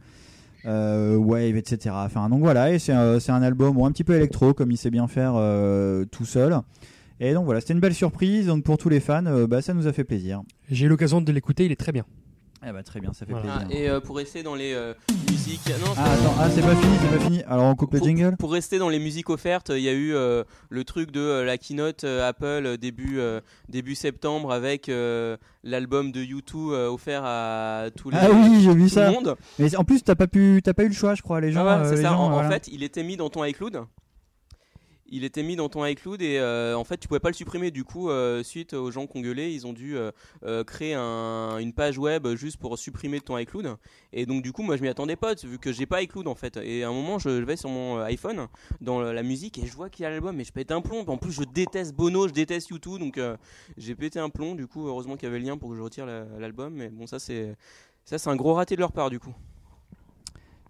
Wave, 0.64 1.56
etc. 1.56 1.96
Enfin 1.98 2.28
donc 2.28 2.42
voilà, 2.42 2.72
et 2.72 2.78
c'est 2.78 2.92
un 2.92 3.42
album 3.42 3.82
un 3.82 3.90
petit 3.90 4.04
peu 4.04 4.14
électro 4.14 4.54
comme 4.54 4.70
il 4.70 4.76
sait 4.76 4.90
bien 4.90 5.08
faire 5.08 5.32
tout 6.12 6.24
seul. 6.24 6.60
Et 7.18 7.34
donc 7.34 7.44
voilà, 7.44 7.60
c'était 7.60 7.74
une 7.74 7.80
belle 7.80 7.92
surprise. 7.92 8.46
Donc 8.46 8.62
pour 8.62 8.78
tous 8.78 8.88
les 8.88 9.00
fans, 9.00 9.46
bah, 9.48 9.62
ça 9.62 9.74
nous 9.74 9.88
a 9.88 9.92
fait 9.92 10.04
plaisir. 10.04 10.42
J'ai 10.70 10.86
eu 10.86 10.88
l'occasion 10.88 11.20
de 11.20 11.32
l'écouter, 11.32 11.64
il 11.64 11.72
est 11.72 11.76
très 11.76 11.90
bien. 11.90 12.04
Eh 12.66 12.72
bah 12.72 12.82
très 12.82 13.00
bien, 13.00 13.12
ça 13.12 13.24
fait 13.24 13.32
Voilà. 13.32 13.54
Ah, 13.60 13.64
plaisir. 13.66 13.84
et 13.84 13.88
euh, 13.88 14.00
pour 14.00 14.16
rester 14.16 14.42
dans 14.42 14.54
les 14.56 14.72
euh, 14.74 14.92
musiques, 15.30 15.60
non, 15.80 15.92
Ah 15.96 16.12
attends, 16.12 16.34
ah 16.40 16.50
c'est 16.50 16.60
pas 16.62 16.74
fini, 16.74 16.96
c'est 17.00 17.16
pas 17.18 17.24
fini. 17.24 17.42
Alors 17.44 17.64
on 17.66 17.74
coupe 17.76 17.92
le 17.92 17.98
pour, 18.00 18.08
jingle. 18.08 18.36
pour 18.36 18.52
rester 18.52 18.78
dans 18.78 18.88
les 18.88 18.98
musiques 18.98 19.30
offertes, 19.30 19.70
il 19.74 19.80
y 19.82 19.88
a 19.88 19.92
eu 19.92 20.12
euh, 20.14 20.42
le 20.68 20.82
truc 20.84 21.12
de 21.12 21.20
euh, 21.20 21.44
la 21.44 21.56
keynote 21.56 22.02
euh, 22.02 22.28
Apple 22.28 22.76
début 22.78 23.20
euh, 23.20 23.40
début 23.68 23.94
septembre 23.94 24.52
avec 24.52 24.88
euh, 24.88 25.36
l'album 25.62 26.10
de 26.10 26.20
U2 26.20 26.42
euh, 26.72 26.88
offert 26.90 27.22
à 27.24 27.86
tous 27.96 28.10
les 28.10 28.18
Ah 28.20 28.28
oui, 28.32 28.60
j'ai 28.62 28.74
vu 28.74 28.88
ça. 28.88 29.10
monde. 29.12 29.36
Mais 29.60 29.76
en 29.76 29.84
plus, 29.84 30.02
t'as 30.02 30.16
pas 30.16 30.26
pu, 30.26 30.60
t'as 30.64 30.74
pas 30.74 30.82
eu 30.82 30.88
le 30.88 30.94
choix, 30.94 31.14
je 31.14 31.22
crois, 31.22 31.40
les 31.40 31.52
gens. 31.52 31.64
Ah 31.64 31.82
ouais, 31.82 31.88
c'est 31.88 31.96
ça. 32.02 32.08
gens, 32.10 32.18
en, 32.32 32.44
en 32.44 32.50
fait, 32.50 32.68
il 32.72 32.82
était 32.82 33.04
mis 33.04 33.16
dans 33.16 33.30
ton 33.30 33.44
iCloud. 33.44 33.84
Il 35.10 35.24
était 35.24 35.42
mis 35.42 35.56
dans 35.56 35.70
ton 35.70 35.86
iCloud 35.86 36.20
et 36.20 36.38
euh, 36.38 36.76
en 36.76 36.84
fait 36.84 36.98
tu 36.98 37.08
pouvais 37.08 37.18
pas 37.20 37.30
le 37.30 37.34
supprimer. 37.34 37.70
Du 37.70 37.82
coup, 37.84 38.10
euh, 38.10 38.42
suite 38.42 38.74
aux 38.74 38.90
gens 38.90 39.06
qui 39.06 39.16
ont 39.16 39.20
gueulé, 39.22 39.50
ils 39.52 39.66
ont 39.66 39.72
dû 39.72 39.96
euh, 39.96 40.64
créer 40.64 40.92
un- 40.94 41.56
une 41.58 41.72
page 41.72 41.96
web 41.98 42.26
juste 42.34 42.58
pour 42.58 42.76
supprimer 42.78 43.20
ton 43.20 43.38
iCloud. 43.38 43.76
Et 44.12 44.26
donc 44.26 44.42
du 44.42 44.52
coup, 44.52 44.62
moi 44.62 44.76
je 44.76 44.82
m'y 44.82 44.88
attendais 44.88 45.16
pas 45.16 45.34
vu 45.42 45.58
que 45.58 45.72
j'ai 45.72 45.86
pas 45.86 46.02
iCloud 46.02 46.28
en 46.28 46.34
fait. 46.34 46.58
Et 46.58 46.84
à 46.84 46.88
un 46.90 46.92
moment, 46.92 47.18
je 47.18 47.30
vais 47.30 47.56
sur 47.56 47.70
mon 47.70 47.98
iPhone 48.00 48.48
dans 48.82 49.00
la 49.00 49.22
musique 49.22 49.58
et 49.58 49.66
je 49.66 49.72
vois 49.74 49.88
qu'il 49.88 50.02
y 50.02 50.06
a 50.06 50.10
l'album 50.10 50.38
et 50.40 50.44
je 50.44 50.52
pète 50.52 50.72
un 50.72 50.82
plomb. 50.82 51.04
En 51.06 51.16
plus, 51.16 51.32
je 51.32 51.42
déteste 51.44 51.94
Bono, 51.94 52.28
je 52.28 52.34
déteste 52.34 52.68
YouTube, 52.68 52.98
donc 52.98 53.18
j'ai 53.78 53.94
pété 53.94 54.18
un 54.18 54.28
plomb. 54.28 54.54
Du 54.54 54.66
coup, 54.66 54.86
heureusement 54.86 55.16
qu'il 55.16 55.24
y 55.24 55.30
avait 55.30 55.38
le 55.38 55.46
lien 55.46 55.56
pour 55.56 55.70
que 55.70 55.76
je 55.76 55.80
retire 55.82 56.04
la- 56.04 56.26
l'album. 56.38 56.74
Mais 56.74 56.88
bon, 56.88 57.06
ça 57.06 57.18
c'est 57.18 57.56
ça 58.04 58.18
c'est 58.18 58.28
un 58.28 58.36
gros 58.36 58.52
raté 58.54 58.74
de 58.74 58.80
leur 58.80 58.92
part 58.92 59.08
du 59.08 59.18
coup. 59.20 59.34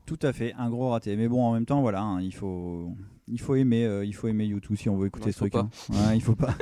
Tout 0.07 0.19
à 0.23 0.33
fait, 0.33 0.55
un 0.57 0.71
gros 0.71 0.91
raté. 0.91 1.17
Mais 1.17 1.29
bon, 1.29 1.43
en 1.45 1.53
même 1.53 1.67
temps, 1.67 1.81
voilà, 1.83 2.01
hein, 2.03 2.21
il 2.23 2.33
faut, 2.35 2.93
il 3.31 3.41
faut 3.41 3.55
aimer, 3.55 3.85
euh, 3.85 4.05
il 4.05 4.15
faut 4.15 4.29
aimer 4.29 4.45
YouTube 4.47 4.77
si 4.79 4.89
on 4.89 4.97
veut 4.97 5.07
écouter 5.09 5.27
Non, 5.27 5.33
ce 5.33 5.39
truc. 5.39 5.55
hein. 5.55 5.69
Ouais, 5.91 6.17
il 6.17 6.23
faut 6.23 6.35
pas. 6.35 6.55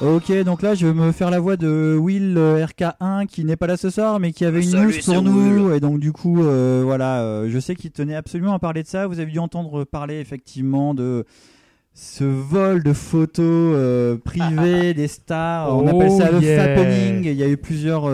Ok, 0.00 0.30
donc 0.42 0.60
là 0.60 0.74
je 0.74 0.86
vais 0.86 0.92
me 0.92 1.12
faire 1.12 1.30
la 1.30 1.40
voix 1.40 1.56
de 1.56 1.96
Will 1.98 2.34
euh, 2.36 2.66
RK1 2.66 3.26
qui 3.26 3.44
n'est 3.44 3.56
pas 3.56 3.66
là 3.66 3.76
ce 3.78 3.88
soir 3.88 4.20
mais 4.20 4.32
qui 4.32 4.44
avait 4.44 4.62
une 4.62 4.70
Salut, 4.70 4.86
news 4.88 4.92
pour 5.14 5.22
nous 5.22 5.72
et 5.72 5.80
donc 5.80 5.98
du 5.98 6.12
coup 6.12 6.42
euh, 6.44 6.82
voilà, 6.84 7.22
euh, 7.22 7.48
je 7.48 7.58
sais 7.58 7.74
qu'il 7.74 7.90
tenait 7.90 8.14
absolument 8.16 8.52
à 8.52 8.58
parler 8.58 8.82
de 8.82 8.88
ça. 8.88 9.06
Vous 9.06 9.18
avez 9.20 9.30
dû 9.30 9.38
entendre 9.38 9.84
parler 9.84 10.18
effectivement 10.20 10.92
de 10.94 11.24
ce 11.94 12.24
vol 12.24 12.82
de 12.82 12.92
photos 12.92 14.18
privées 14.24 14.92
des 14.94 15.08
stars. 15.08 15.74
On 15.74 15.86
Oh 15.86 15.96
appelle 15.96 16.10
ça 16.10 16.30
le 16.30 16.40
fappening. 16.40 17.24
Il 17.24 17.36
y 17.36 17.42
a 17.42 17.48
eu 17.48 17.56
plusieurs 17.56 18.10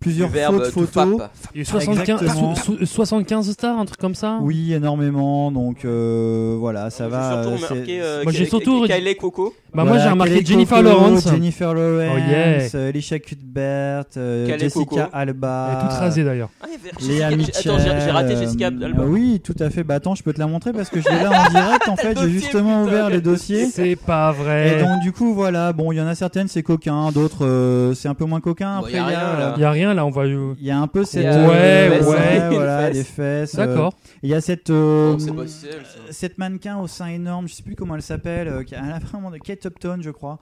plusieurs 0.00 0.28
Du 0.28 0.34
verbe 0.34 0.64
fautes 0.70 0.90
photos. 0.90 1.20
Il 1.54 1.56
y 1.56 1.58
a 1.58 1.62
eu 1.62 1.64
75, 1.64 2.22
Exactement. 2.22 2.54
so- 2.54 2.76
so- 2.78 2.84
75 2.86 3.50
stars, 3.52 3.78
un 3.78 3.84
truc 3.84 3.98
comme 3.98 4.14
ça 4.14 4.38
Oui, 4.42 4.72
énormément. 4.72 5.50
Donc 5.52 5.84
euh, 5.84 6.56
voilà, 6.58 6.90
ça 6.90 7.04
J'ai 7.04 7.10
va. 7.10 7.42
surtout 7.42 7.58
c'est- 7.58 7.66
remarqué 7.74 8.00
euh, 8.02 8.22
Moi, 8.24 8.32
j'ai 8.32 8.44
surtout- 8.46 8.84
Kylie 8.86 9.16
Coco. 9.16 9.54
Moi 9.74 9.84
Bah 9.84 9.90
Voilà, 9.90 9.90
moi 9.92 10.02
j'ai 10.02 10.10
remarqué 10.12 10.46
Jennifer 10.46 10.78
Coco, 10.78 10.88
Lawrence. 10.88 11.28
Jennifer 11.30 11.74
Lawrence, 11.74 12.12
Oh 12.14 12.30
yeah. 12.30 12.68
euh, 12.74 12.88
Alicia 12.88 13.18
Cuthbert, 13.18 14.04
euh, 14.16 14.58
Jessica 14.58 14.84
Coco. 14.84 15.00
Alba. 15.12 15.68
Elle 15.70 15.76
est 15.76 15.80
toute 15.90 15.98
rasée 15.98 16.24
d'ailleurs. 16.24 16.48
Ah, 16.62 16.66
Léa 17.06 17.30
Mitchell. 17.36 17.72
Attends, 17.72 17.78
j'ai 17.84 18.10
raté 18.10 18.36
Jessica 18.36 18.68
Alba. 18.68 19.02
Oui, 19.04 19.40
tout 19.44 19.54
à 19.60 19.68
fait. 19.68 19.84
Bah 19.84 19.96
attends, 19.96 20.14
je 20.14 20.22
peux 20.22 20.32
te 20.32 20.38
la 20.38 20.46
montrer 20.46 20.72
parce 20.72 20.88
que 20.88 21.00
je 21.02 21.08
l'ai 21.08 21.22
là 21.22 21.30
en 21.46 21.50
direct. 21.50 21.86
En 21.88 21.96
fait, 21.96 22.18
j'ai 22.18 22.30
justement 22.30 22.82
putain, 22.84 22.92
ouvert 22.94 23.10
les 23.10 23.20
dossiers. 23.20 23.66
C'est 23.66 23.96
pas 23.96 24.32
Et 24.38 24.42
vrai. 24.42 24.82
donc 24.82 25.00
du 25.02 25.12
coup 25.12 25.34
voilà, 25.34 25.74
bon 25.74 25.92
il 25.92 25.96
y 25.96 26.00
en 26.00 26.06
a 26.06 26.14
certaines 26.14 26.48
c'est 26.48 26.62
coquin, 26.62 27.10
d'autres 27.12 27.92
c'est 27.94 28.08
un 28.08 28.14
peu 28.14 28.24
moins 28.24 28.40
coquin. 28.40 28.78
Après 28.78 28.92
y 28.92 28.96
a 28.96 29.00
il 29.00 29.02
y, 29.04 29.16
rien, 29.16 29.18
a, 29.18 29.38
là. 29.38 29.87
Il 29.88 29.94
y 29.94 29.94
a 29.94 29.94
rien 29.94 29.94
là, 29.94 30.06
on 30.06 30.10
va. 30.10 30.26
il 30.26 30.64
y 30.66 30.70
a 30.70 30.78
un 30.78 30.86
peu 30.86 31.04
cette 31.04 31.26
a- 31.26 31.38
euh, 31.48 31.48
Ouais, 31.48 32.06
ouais. 32.06 32.48
voilà 32.54 32.92
fesse. 32.92 33.06
fesses. 33.08 33.54
euh, 33.58 33.66
D'accord. 33.66 33.94
Il 34.22 34.30
y 34.30 34.34
a 34.34 34.40
cette 34.40 34.70
euh, 34.70 35.12
Non, 35.12 35.18
c'est 35.18 35.32
pas 35.32 35.46
celle, 35.46 35.70
ça. 35.84 35.98
cette 36.12 36.38
mannequin 36.38 36.78
au 36.78 36.86
sein 36.86 37.06
énorme, 37.08 37.48
je 37.48 37.54
sais 37.54 37.62
plus 37.62 37.74
comment 37.76 37.94
elle 37.94 38.02
s'appelle, 38.02 38.48
euh, 38.48 38.62
qui 38.64 38.74
a 38.74 38.82
elle 38.84 38.92
a 38.92 38.98
vraiment 38.98 39.30
de 39.30 39.38
Kate 39.38 39.64
Upton 39.66 39.98
je 40.00 40.10
crois. 40.10 40.38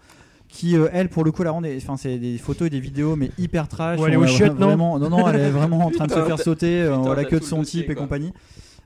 Qui 0.49 0.77
euh, 0.77 0.89
elle 0.93 1.09
pour 1.09 1.25
le 1.25 1.33
coup 1.33 1.43
la 1.43 1.51
rend 1.51 1.61
des 1.61 1.77
enfin 1.79 1.97
c'est 1.97 2.19
des 2.19 2.39
photos 2.39 2.69
et 2.69 2.71
des 2.71 2.79
vidéos 2.81 3.17
mais 3.17 3.31
hyper 3.37 3.67
trash. 3.69 3.99
Ouais, 3.99 4.09
elle 4.09 4.15
est 4.15 4.21
la- 4.21 4.27
chiottes, 4.29 4.59
non 4.59 4.67
vraiment, 4.69 4.99
non 4.99 5.11
non, 5.11 5.29
elle 5.29 5.41
est 5.41 5.51
vraiment 5.51 5.79
en 5.87 5.91
train 5.91 6.07
de 6.07 6.13
se 6.13 6.25
faire 6.25 6.39
sauter, 6.39 6.83
euh, 6.83 6.97
putain, 6.97 7.15
la 7.15 7.25
queue 7.25 7.41
de 7.41 7.45
son 7.45 7.59
dossier, 7.59 7.83
type 7.83 7.91
et 7.91 7.95
quoi. 7.95 8.05
compagnie. 8.05 8.33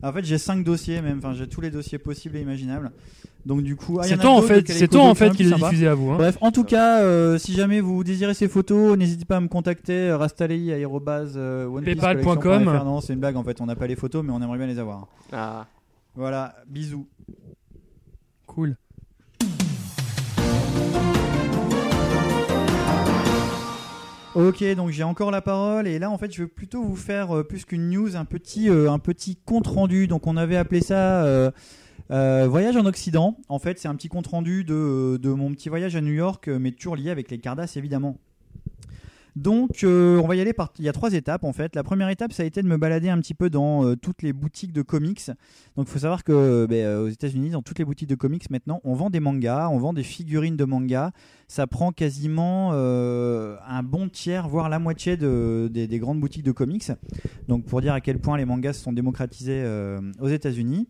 En 0.02 0.12
fait, 0.12 0.24
j'ai 0.24 0.38
cinq 0.38 0.64
dossiers 0.64 1.02
même, 1.02 1.18
enfin 1.18 1.34
j'ai 1.34 1.46
tous 1.46 1.60
les 1.60 1.70
dossiers 1.70 1.98
possibles 1.98 2.38
et 2.38 2.40
imaginables. 2.40 2.90
Donc 3.46 3.62
du 3.62 3.74
coup, 3.76 3.98
C'est 4.02 4.18
toi 4.18 4.30
en 4.30 4.42
fait, 4.42 4.68
c'est 4.70 4.88
toi 4.88 5.02
en 5.02 5.14
fait 5.14 5.30
qui 5.30 5.44
les 5.44 5.52
diffusez 5.54 5.88
à 5.88 5.94
vous. 5.94 6.10
Hein. 6.10 6.16
Bref, 6.18 6.36
en 6.40 6.50
tout 6.50 6.64
cas, 6.64 7.00
euh, 7.00 7.38
si 7.38 7.54
jamais 7.54 7.80
vous 7.80 8.04
désirez 8.04 8.34
ces 8.34 8.48
photos, 8.48 8.98
n'hésitez 8.98 9.24
pas 9.24 9.36
à 9.36 9.40
me 9.40 9.48
contacter. 9.48 10.10
euh, 10.10 10.16
Rastalei 10.18 10.72
aérobase 10.72 11.34
euh, 11.36 11.80
Paypal.com. 11.80 12.64
Non, 12.64 13.00
c'est 13.00 13.14
une 13.14 13.20
blague 13.20 13.36
en 13.36 13.42
fait. 13.44 13.60
On 13.60 13.66
n'a 13.66 13.76
pas 13.76 13.86
les 13.86 13.96
photos, 13.96 14.22
mais 14.24 14.32
on 14.32 14.42
aimerait 14.42 14.58
bien 14.58 14.66
les 14.66 14.78
avoir. 14.78 15.08
Ah. 15.32 15.66
Voilà, 16.14 16.54
bisous. 16.68 17.06
Cool. 18.46 18.76
Ok, 24.36 24.62
donc 24.76 24.90
j'ai 24.90 25.02
encore 25.02 25.32
la 25.32 25.40
parole 25.42 25.88
et 25.88 25.98
là 25.98 26.08
en 26.08 26.16
fait 26.16 26.32
je 26.32 26.42
veux 26.42 26.48
plutôt 26.48 26.84
vous 26.84 26.94
faire 26.94 27.36
euh, 27.38 27.42
plus 27.42 27.64
qu'une 27.64 27.90
news, 27.90 28.14
un 28.16 28.24
petit, 28.24 28.70
euh, 28.70 28.88
un 28.90 29.00
petit 29.00 29.34
compte 29.36 29.66
rendu. 29.66 30.06
Donc 30.06 30.28
on 30.28 30.36
avait 30.36 30.56
appelé 30.56 30.80
ça 30.82 31.50
euh, 32.10 32.44
euh, 32.44 32.48
voyage 32.48 32.76
en 32.76 32.86
Occident. 32.86 33.36
En 33.48 33.58
fait 33.58 33.78
c'est 33.78 33.88
un 33.88 33.94
petit 33.94 34.08
compte 34.08 34.26
rendu 34.26 34.64
de, 34.64 35.18
de 35.20 35.30
mon 35.30 35.52
petit 35.52 35.68
voyage 35.68 35.96
à 35.96 36.00
New 36.00 36.12
York, 36.12 36.48
euh, 36.48 36.58
mais 36.58 36.72
toujours 36.72 36.96
lié 36.96 37.10
avec 37.10 37.30
les 37.30 37.38
Cardass 37.38 37.76
évidemment. 37.76 38.16
Donc 39.36 39.84
euh, 39.84 40.18
on 40.18 40.26
va 40.26 40.34
y 40.34 40.40
aller 40.40 40.52
par... 40.52 40.72
Il 40.80 40.84
y 40.84 40.88
a 40.88 40.92
trois 40.92 41.14
étapes 41.14 41.44
en 41.44 41.52
fait. 41.52 41.76
La 41.76 41.84
première 41.84 42.08
étape 42.08 42.32
ça 42.32 42.42
a 42.42 42.46
été 42.46 42.62
de 42.62 42.66
me 42.66 42.76
balader 42.76 43.08
un 43.08 43.18
petit 43.20 43.32
peu 43.32 43.48
dans 43.48 43.84
euh, 43.84 43.94
toutes 43.94 44.22
les 44.22 44.32
boutiques 44.32 44.72
de 44.72 44.82
comics. 44.82 45.24
Donc 45.76 45.86
il 45.86 45.90
faut 45.92 46.00
savoir 46.00 46.24
que 46.24 46.32
euh, 46.32 47.04
aux 47.04 47.08
États-Unis, 47.08 47.50
dans 47.50 47.62
toutes 47.62 47.78
les 47.78 47.84
boutiques 47.84 48.08
de 48.08 48.16
comics 48.16 48.50
maintenant, 48.50 48.80
on 48.82 48.94
vend 48.94 49.08
des 49.08 49.20
mangas, 49.20 49.68
on 49.68 49.78
vend 49.78 49.92
des 49.92 50.02
figurines 50.02 50.56
de 50.56 50.64
mangas 50.64 51.12
ça 51.46 51.68
prend 51.68 51.92
quasiment 51.92 52.70
euh, 52.72 53.56
un 53.68 53.84
bon 53.84 54.08
tiers, 54.08 54.48
voire 54.48 54.68
la 54.68 54.80
moitié 54.80 55.16
de- 55.16 55.68
des, 55.72 55.86
des 55.86 55.98
grandes 56.00 56.20
boutiques 56.20 56.44
de 56.44 56.52
comics. 56.52 56.90
Donc 57.46 57.64
pour 57.66 57.80
dire 57.80 57.92
à 57.92 58.00
quel 58.00 58.18
point 58.18 58.36
les 58.36 58.44
mangas 58.44 58.72
se 58.74 58.82
sont 58.82 58.92
démocratisés 58.92 59.62
euh, 59.64 60.00
aux 60.20 60.28
États-Unis. 60.28 60.88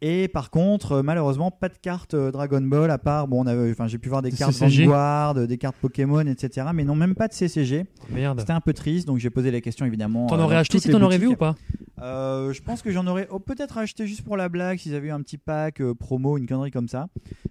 Et 0.00 0.28
par 0.28 0.50
contre, 0.50 0.92
euh, 0.92 1.02
malheureusement, 1.02 1.50
pas 1.50 1.68
de 1.68 1.76
cartes 1.76 2.14
euh, 2.14 2.30
Dragon 2.30 2.60
Ball 2.60 2.90
à 2.90 2.98
part, 2.98 3.26
bon, 3.26 3.42
on 3.42 3.46
avait, 3.46 3.70
enfin, 3.70 3.88
j'ai 3.88 3.98
pu 3.98 4.08
voir 4.08 4.22
des 4.22 4.30
cartes 4.30 4.52
CCG. 4.52 4.84
Vanguard, 4.84 5.34
des 5.34 5.58
cartes 5.58 5.76
Pokémon, 5.80 6.20
etc. 6.20 6.68
Mais 6.72 6.84
non, 6.84 6.94
même 6.94 7.14
pas 7.14 7.28
de 7.28 7.32
CCG. 7.32 7.86
Merde. 8.10 8.40
C'était 8.40 8.52
un 8.52 8.60
peu 8.60 8.72
triste, 8.72 9.06
donc 9.06 9.18
j'ai 9.18 9.30
posé 9.30 9.50
la 9.50 9.60
question 9.60 9.86
évidemment. 9.86 10.26
T'en 10.26 10.38
euh, 10.38 10.44
aurais 10.44 10.56
acheté 10.56 10.78
si 10.78 10.90
t'en 10.90 11.02
aurais 11.02 11.18
vu 11.18 11.28
ou 11.28 11.36
pas? 11.36 11.56
Euh, 12.00 12.52
je 12.52 12.62
pense 12.62 12.82
que 12.82 12.90
j'en 12.90 13.06
aurais 13.06 13.26
oh, 13.30 13.40
peut-être 13.40 13.78
acheté 13.78 14.06
juste 14.06 14.22
pour 14.22 14.36
la 14.36 14.48
blague 14.48 14.78
s'ils 14.78 14.94
avaient 14.94 15.08
eu 15.08 15.12
un 15.12 15.20
petit 15.20 15.38
pack 15.38 15.80
euh, 15.80 15.94
promo, 15.94 16.38
une 16.38 16.46
connerie 16.46 16.70
comme 16.70 16.88
ça. 16.88 17.08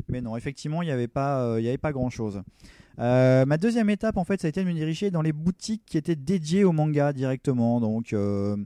Mais 0.08 0.22
non, 0.22 0.38
effectivement, 0.38 0.82
il 0.82 0.86
n'y 0.86 0.92
avait 0.92 1.08
pas, 1.08 1.42
euh, 1.42 1.60
il 1.60 1.66
y 1.66 1.68
avait 1.68 1.78
pas 1.78 1.92
grand-chose. 1.92 2.42
Euh, 3.00 3.46
ma 3.46 3.58
deuxième 3.58 3.90
étape, 3.90 4.18
en 4.18 4.24
fait, 4.24 4.42
ça 4.42 4.48
a 4.48 4.50
été 4.50 4.64
de 4.64 4.68
me 4.68 4.74
diriger 4.74 5.12
dans 5.12 5.22
les 5.22 5.34
boutiques 5.34 5.84
qui 5.86 5.98
étaient 5.98 6.16
dédiées 6.16 6.64
au 6.64 6.72
manga 6.72 7.14
directement. 7.14 7.80
Donc 7.80 8.14
euh, 8.14 8.58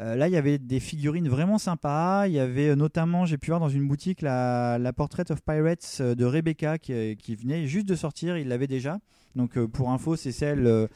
euh, 0.00 0.16
là, 0.16 0.26
il 0.26 0.32
y 0.32 0.36
avait 0.36 0.58
des 0.58 0.80
figurines 0.80 1.28
vraiment 1.28 1.58
sympas. 1.58 2.26
Il 2.26 2.32
y 2.32 2.40
avait 2.40 2.70
euh, 2.70 2.76
notamment, 2.76 3.26
j'ai 3.26 3.38
pu 3.38 3.50
voir 3.50 3.60
dans 3.60 3.68
une 3.68 3.86
boutique 3.86 4.22
la, 4.22 4.76
la 4.78 4.92
Portrait 4.92 5.30
of 5.30 5.42
Pirates 5.42 5.98
euh, 6.00 6.14
de 6.16 6.24
Rebecca 6.24 6.78
qui, 6.78 7.34
venait 7.36 7.66
juste 7.66 7.86
de 7.86 7.94
sortir. 7.94 8.36
Il 8.36 8.48
l'avait 8.48 8.66
déjà. 8.66 8.98
Donc 9.36 9.58
pour 9.66 9.90
info, 9.90 10.16
c'est 10.16 10.32
celle 10.32 10.66
euh, 10.66 10.86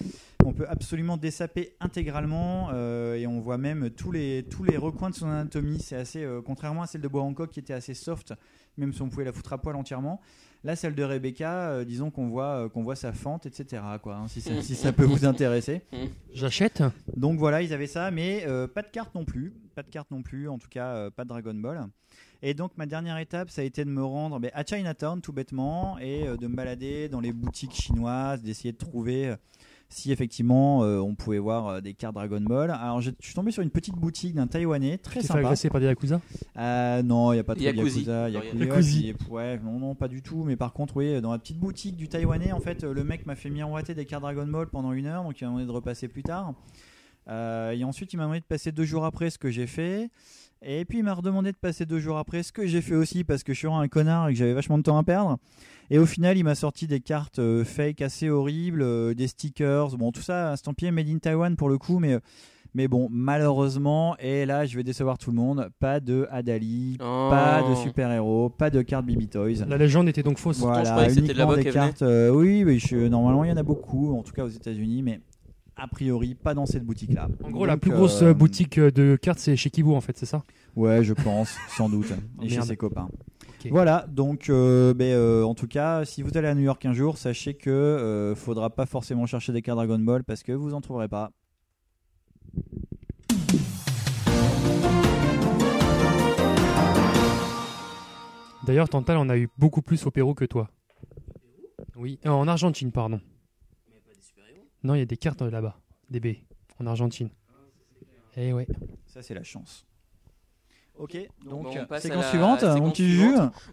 qu'on 0.42 0.52
peut 0.52 0.66
absolument 0.68 1.16
dessaper 1.16 1.74
intégralement 1.80 2.72
et 2.72 3.26
on 3.26 3.40
voit 3.40 3.58
même 3.58 3.90
tous 3.90 4.12
les, 4.12 4.44
tous 4.48 4.62
les 4.62 4.76
recoins 4.76 5.10
de 5.10 5.14
son 5.14 5.26
anatomie. 5.26 5.80
C'est 5.80 5.96
assez, 5.96 6.24
contrairement 6.44 6.82
à 6.82 6.86
celle 6.86 7.00
de 7.00 7.08
Bois 7.08 7.22
Hancock 7.22 7.50
qui 7.50 7.58
était 7.58 7.72
assez 7.72 7.94
soft, 7.94 8.34
même 8.76 8.92
si 8.92 9.02
on 9.02 9.08
pouvait 9.08 9.24
la 9.24 9.32
foutre 9.32 9.52
à 9.52 9.58
poil 9.58 9.74
entièrement. 9.74 10.20
Là, 10.64 10.74
celle 10.74 10.94
de 10.94 11.04
Rebecca, 11.04 11.70
euh, 11.70 11.84
disons 11.84 12.10
qu'on 12.10 12.28
voit, 12.28 12.64
euh, 12.64 12.68
qu'on 12.68 12.82
voit 12.82 12.96
sa 12.96 13.12
fente, 13.12 13.46
etc. 13.46 13.80
Quoi, 14.02 14.16
hein, 14.16 14.28
si, 14.28 14.40
ça, 14.40 14.60
si 14.60 14.74
ça 14.74 14.92
peut 14.92 15.04
vous 15.04 15.24
intéresser. 15.24 15.82
J'achète. 16.34 16.82
Donc 17.16 17.38
voilà, 17.38 17.62
ils 17.62 17.72
avaient 17.72 17.86
ça, 17.86 18.10
mais 18.10 18.44
euh, 18.46 18.66
pas 18.66 18.82
de 18.82 18.88
carte 18.88 19.14
non 19.14 19.24
plus. 19.24 19.52
Pas 19.76 19.84
de 19.84 19.90
carte 19.90 20.10
non 20.10 20.22
plus, 20.22 20.48
en 20.48 20.58
tout 20.58 20.68
cas 20.68 21.10
pas 21.10 21.22
de 21.22 21.28
Dragon 21.28 21.54
Ball. 21.54 21.86
Et 22.42 22.54
donc 22.54 22.72
ma 22.76 22.86
dernière 22.86 23.18
étape, 23.18 23.50
ça 23.50 23.62
a 23.62 23.64
été 23.64 23.84
de 23.84 23.90
me 23.90 24.04
rendre 24.04 24.40
ben, 24.40 24.50
à 24.54 24.64
Chinatown 24.64 25.20
tout 25.20 25.32
bêtement 25.32 25.98
et 26.00 26.24
de 26.24 26.46
me 26.48 26.56
balader 26.56 27.08
dans 27.08 27.20
les 27.20 27.32
boutiques 27.32 27.74
chinoises, 27.74 28.42
d'essayer 28.42 28.72
de 28.72 28.78
trouver 28.78 29.36
si 29.88 30.12
effectivement 30.12 30.84
euh, 30.84 30.98
on 30.98 31.14
pouvait 31.14 31.38
voir 31.38 31.66
euh, 31.68 31.80
des 31.80 31.94
cartes 31.94 32.14
Dragon 32.14 32.40
Ball. 32.40 32.70
Alors 32.70 33.00
je 33.00 33.10
suis 33.20 33.34
tombé 33.34 33.50
sur 33.50 33.62
une 33.62 33.70
petite 33.70 33.94
boutique 33.94 34.34
d'un 34.34 34.46
Taïwanais, 34.46 34.98
très 34.98 35.22
sympa. 35.22 35.40
agresser 35.40 35.70
par 35.70 35.80
des 35.80 35.86
Yakuza? 35.86 36.20
Euh, 36.56 37.02
non, 37.02 37.32
il 37.32 37.36
n'y 37.36 37.40
a 37.40 37.44
pas 37.44 37.54
trop 37.54 37.64
de 37.64 37.66
Yakuzi. 37.66 38.00
Yakuza. 38.00 38.28
Yakuza, 38.28 38.64
Yakuzi. 38.64 39.12
puis, 39.14 39.28
ouais, 39.30 39.58
non, 39.58 39.78
non, 39.78 39.94
pas 39.94 40.08
du 40.08 40.22
tout. 40.22 40.44
Mais 40.44 40.56
par 40.56 40.72
contre, 40.72 40.96
oui, 40.96 41.20
dans 41.20 41.32
la 41.32 41.38
petite 41.38 41.58
boutique 41.58 41.96
du 41.96 42.08
Taïwanais, 42.08 42.52
en 42.52 42.60
fait, 42.60 42.84
euh, 42.84 42.92
le 42.92 43.04
mec 43.04 43.26
m'a 43.26 43.34
fait 43.34 43.50
miroiter 43.50 43.94
des 43.94 44.04
cartes 44.04 44.22
Dragon 44.22 44.46
Ball 44.46 44.68
pendant 44.68 44.92
une 44.92 45.06
heure, 45.06 45.24
donc 45.24 45.40
il 45.40 45.44
m'a 45.44 45.50
demandé 45.50 45.66
de 45.66 45.72
repasser 45.72 46.08
plus 46.08 46.22
tard. 46.22 46.54
Euh, 47.28 47.72
et 47.72 47.84
ensuite, 47.84 48.12
il 48.12 48.16
m'a 48.16 48.24
demandé 48.24 48.40
de 48.40 48.46
passer 48.46 48.72
deux 48.72 48.84
jours 48.84 49.04
après 49.04 49.30
ce 49.30 49.38
que 49.38 49.50
j'ai 49.50 49.66
fait. 49.66 50.10
Et 50.62 50.84
puis, 50.84 50.98
il 50.98 51.04
m'a 51.04 51.14
redemandé 51.14 51.52
de 51.52 51.56
passer 51.56 51.86
deux 51.86 52.00
jours 52.00 52.18
après 52.18 52.42
ce 52.42 52.52
que 52.52 52.66
j'ai 52.66 52.80
fait 52.80 52.94
aussi, 52.94 53.22
parce 53.22 53.42
que 53.42 53.52
je 53.52 53.58
suis 53.58 53.66
vraiment 53.66 53.80
un 53.80 53.88
connard 53.88 54.28
et 54.28 54.32
que 54.32 54.38
j'avais 54.38 54.54
vachement 54.54 54.78
de 54.78 54.82
temps 54.82 54.98
à 54.98 55.04
perdre. 55.04 55.38
Et 55.90 55.98
au 55.98 56.06
final, 56.06 56.36
il 56.36 56.44
m'a 56.44 56.54
sorti 56.54 56.86
des 56.86 57.00
cartes 57.00 57.38
euh, 57.38 57.64
fake 57.64 58.02
assez 58.02 58.28
horribles, 58.28 58.82
euh, 58.82 59.14
des 59.14 59.26
stickers, 59.28 59.96
bon, 59.96 60.12
tout 60.12 60.20
ça, 60.22 60.52
estampillé 60.52 60.90
Made 60.90 61.08
in 61.08 61.18
Taiwan 61.18 61.56
pour 61.56 61.68
le 61.68 61.78
coup, 61.78 61.98
mais. 61.98 62.14
euh, 62.14 62.20
mais 62.74 62.86
bon, 62.86 63.08
malheureusement, 63.10 64.14
et 64.18 64.44
là 64.44 64.66
je 64.66 64.76
vais 64.76 64.84
décevoir 64.84 65.16
tout 65.16 65.30
le 65.30 65.36
monde, 65.36 65.70
pas 65.80 66.00
de 66.00 66.28
Adali, 66.30 66.98
Oh. 67.00 67.28
pas 67.30 67.62
de 67.68 67.74
super-héros, 67.74 68.50
pas 68.50 68.68
de 68.68 68.82
cartes 68.82 69.06
Baby 69.06 69.26
Toys. 69.26 69.64
La 69.66 69.78
légende 69.78 70.06
était 70.08 70.22
donc 70.22 70.36
fausse. 70.38 70.58
je 70.58 70.62
Voilà, 70.62 71.08
c'était 71.08 71.20
de 71.22 71.24
uniquement 71.26 71.50
là-bas 71.50 71.56
des 71.62 71.70
cartes. 71.70 72.02
euh, 72.02 72.28
oui, 72.30 72.64
mais 72.64 72.78
je- 72.78 73.08
normalement 73.08 73.42
il 73.44 73.48
y 73.48 73.52
en 73.52 73.56
a 73.56 73.62
beaucoup, 73.62 74.14
en 74.14 74.22
tout 74.22 74.32
cas 74.32 74.44
aux 74.44 74.48
États-Unis, 74.50 75.02
mais 75.02 75.20
a 75.76 75.88
priori 75.88 76.34
pas 76.34 76.52
dans 76.52 76.66
cette 76.66 76.84
boutique-là. 76.84 77.28
En 77.42 77.50
gros, 77.50 77.64
la 77.64 77.78
plus 77.78 77.90
grosse 77.90 78.20
euh, 78.22 78.34
boutique 78.34 78.78
de 78.78 79.16
cartes, 79.16 79.38
c'est 79.38 79.56
chez 79.56 79.70
Kibo 79.70 79.96
en 79.96 80.02
fait, 80.02 80.18
c'est 80.18 80.26
ça? 80.26 80.44
Ouais, 80.76 81.02
je 81.02 81.14
pense, 81.14 81.56
sans 81.76 81.88
doute, 81.88 82.12
et 82.42 82.50
chez 82.50 82.60
ses 82.60 82.76
copains. 82.76 83.08
Voilà, 83.66 84.06
donc 84.08 84.50
euh, 84.50 84.94
ben, 84.94 85.12
euh, 85.12 85.42
en 85.42 85.54
tout 85.54 85.66
cas, 85.66 86.04
si 86.04 86.22
vous 86.22 86.36
allez 86.36 86.48
à 86.48 86.54
New 86.54 86.62
York 86.62 86.84
un 86.86 86.92
jour, 86.92 87.18
sachez 87.18 87.54
que 87.54 87.70
euh, 87.70 88.34
faudra 88.34 88.70
pas 88.70 88.86
forcément 88.86 89.26
chercher 89.26 89.52
des 89.52 89.62
cartes 89.62 89.78
Dragon 89.78 89.98
Ball 89.98 90.24
parce 90.24 90.42
que 90.42 90.52
vous 90.52 90.74
en 90.74 90.80
trouverez 90.80 91.08
pas. 91.08 91.30
D'ailleurs, 98.64 98.88
Tantal 98.88 99.16
en 99.16 99.28
a 99.28 99.36
eu 99.38 99.48
beaucoup 99.56 99.82
plus 99.82 100.04
au 100.06 100.10
Pérou 100.10 100.34
que 100.34 100.44
toi. 100.44 100.70
Oui, 101.96 102.18
Euh, 102.26 102.30
en 102.30 102.46
Argentine, 102.46 102.92
pardon. 102.92 103.20
Non, 104.84 104.94
il 104.94 104.98
y 104.98 105.02
a 105.02 105.06
des 105.06 105.16
cartes 105.16 105.42
là-bas, 105.42 105.80
des 106.10 106.20
baies, 106.20 106.44
en 106.78 106.86
Argentine. 106.86 107.30
Eh 108.36 108.52
ouais. 108.52 108.66
Ça, 109.06 109.22
c'est 109.22 109.34
la 109.34 109.42
chance. 109.42 109.86
Ok, 111.00 111.16
Donc, 111.48 111.62
donc 111.62 111.76
on 111.80 111.86
passe 111.86 112.04
à 112.04 112.08
séquence 112.08 112.24
la 112.24 112.28
suivante, 112.28 112.60
séquence 112.60 112.80
mon 112.80 112.90
petit. 112.90 113.20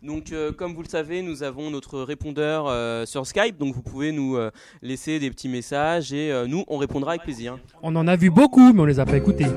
Donc, 0.03 0.31
euh, 0.31 0.51
comme 0.51 0.75
vous 0.75 0.83
le 0.83 0.87
savez, 0.87 1.23
nous 1.23 1.41
avons 1.41 1.71
notre 1.71 2.01
répondeur 2.01 2.67
euh, 2.67 3.07
sur 3.07 3.25
Skype, 3.25 3.57
donc 3.57 3.73
vous 3.73 3.81
pouvez 3.81 4.11
nous 4.11 4.35
euh, 4.35 4.51
laisser 4.83 5.17
des 5.17 5.31
petits 5.31 5.49
messages 5.49 6.13
et 6.13 6.31
euh, 6.31 6.45
nous, 6.45 6.63
on 6.67 6.77
répondra 6.77 7.11
avec 7.13 7.23
plaisir. 7.23 7.57
On 7.81 7.95
en 7.95 8.07
a 8.07 8.15
vu 8.15 8.29
beaucoup, 8.29 8.73
mais 8.73 8.81
on 8.81 8.85
les 8.85 8.99
a 8.99 9.05
pas 9.05 9.17
écoutés. 9.17 9.47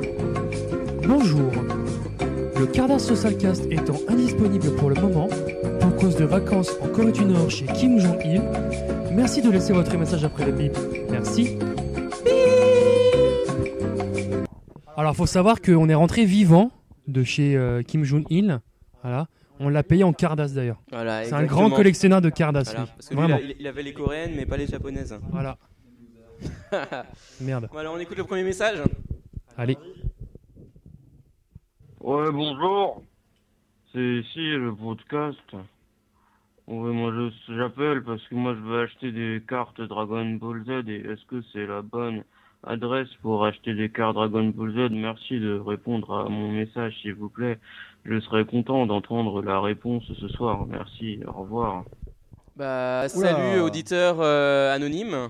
Bonjour. 1.07 1.53
Le 2.59 2.67
Cardass 2.67 3.07
Socialcast 3.07 3.67
étant 3.71 3.97
indisponible 4.09 4.75
pour 4.77 4.89
le 4.89 5.01
moment, 5.01 5.29
pour 5.81 5.97
cause 5.97 6.17
de 6.17 6.25
vacances 6.25 6.71
en 6.83 6.89
Corée 6.89 7.13
du 7.13 7.27
Nord 7.27 7.51
chez 7.51 7.67
Kim 7.67 7.99
Jong-il, 7.99 8.41
merci 9.13 9.43
de 9.43 9.51
laisser 9.51 9.75
votre 9.75 9.95
message 9.99 10.25
après 10.25 10.47
le 10.47 10.53
bip. 10.53 10.77
Merci. 11.11 11.59
Alors, 14.97 15.15
faut 15.15 15.27
savoir 15.27 15.61
qu'on 15.61 15.89
est 15.91 15.95
rentré 15.95 16.25
vivant 16.25 16.71
de 17.09 17.25
chez 17.25 17.57
euh, 17.57 17.83
Kim 17.83 18.05
Jong-il. 18.05 18.61
Voilà. 19.03 19.27
On 19.61 19.69
l'a 19.69 19.83
payé 19.83 20.05
en 20.05 20.13
Cardass 20.13 20.53
d'ailleurs. 20.55 20.81
Voilà, 20.93 21.25
C'est 21.25 21.33
un 21.33 21.45
grand 21.45 21.69
collectionneur 21.71 22.21
de 22.21 22.31
Cardass, 22.31 22.69
Voilà, 22.73 22.87
parce 22.87 23.09
que 23.09 23.15
lui, 23.15 23.21
il, 23.21 23.27
Vraiment. 23.29 23.37
a- 23.37 23.55
il- 23.59 23.67
avait 23.67 23.83
les 23.83 23.93
coréennes, 23.93 24.35
mais 24.37 24.47
pas 24.47 24.57
les 24.57 24.69
japonaises. 24.69 25.19
Voilà. 25.33 25.59
Merde. 27.41 27.69
Voilà, 27.73 27.91
on 27.91 27.99
écoute 27.99 28.17
le 28.19 28.23
premier 28.25 28.45
message. 28.45 28.79
Allez. 29.57 29.77
Ouais, 32.01 32.31
bonjour. 32.31 33.03
C'est 33.93 34.01
ici 34.21 34.51
le 34.51 34.73
podcast. 34.75 35.41
Ouais, 36.69 36.93
moi 36.93 37.13
je- 37.13 37.55
j'appelle 37.57 38.05
parce 38.05 38.23
que 38.29 38.35
moi 38.35 38.55
je 38.55 38.61
veux 38.61 38.81
acheter 38.83 39.11
des 39.11 39.43
cartes 39.49 39.81
Dragon 39.81 40.25
Ball 40.35 40.63
Z 40.67 40.89
et 40.89 41.01
est-ce 41.01 41.25
que 41.27 41.43
c'est 41.53 41.67
la 41.67 41.81
bonne 41.83 42.23
adresse 42.67 43.09
pour 43.23 43.45
acheter 43.45 43.75
des 43.75 43.89
cartes 43.89 44.15
Dragon 44.15 44.45
Ball 44.55 44.73
Z 44.73 44.93
Merci 44.93 45.39
de 45.41 45.59
répondre 45.59 46.13
à 46.27 46.29
mon 46.29 46.51
message 46.53 46.95
s'il 47.03 47.15
vous 47.15 47.29
plaît. 47.29 47.59
Je 48.05 48.19
serais 48.21 48.45
content 48.45 48.87
d'entendre 48.87 49.43
la 49.43 49.61
réponse 49.61 50.05
ce 50.21 50.29
soir. 50.29 50.67
Merci, 50.67 51.21
au 51.27 51.33
revoir. 51.43 51.85
Bah, 52.57 53.07
Oula. 53.15 53.29
salut 53.29 53.61
auditeur 53.61 54.17
euh, 54.21 54.75
anonyme. 54.75 55.29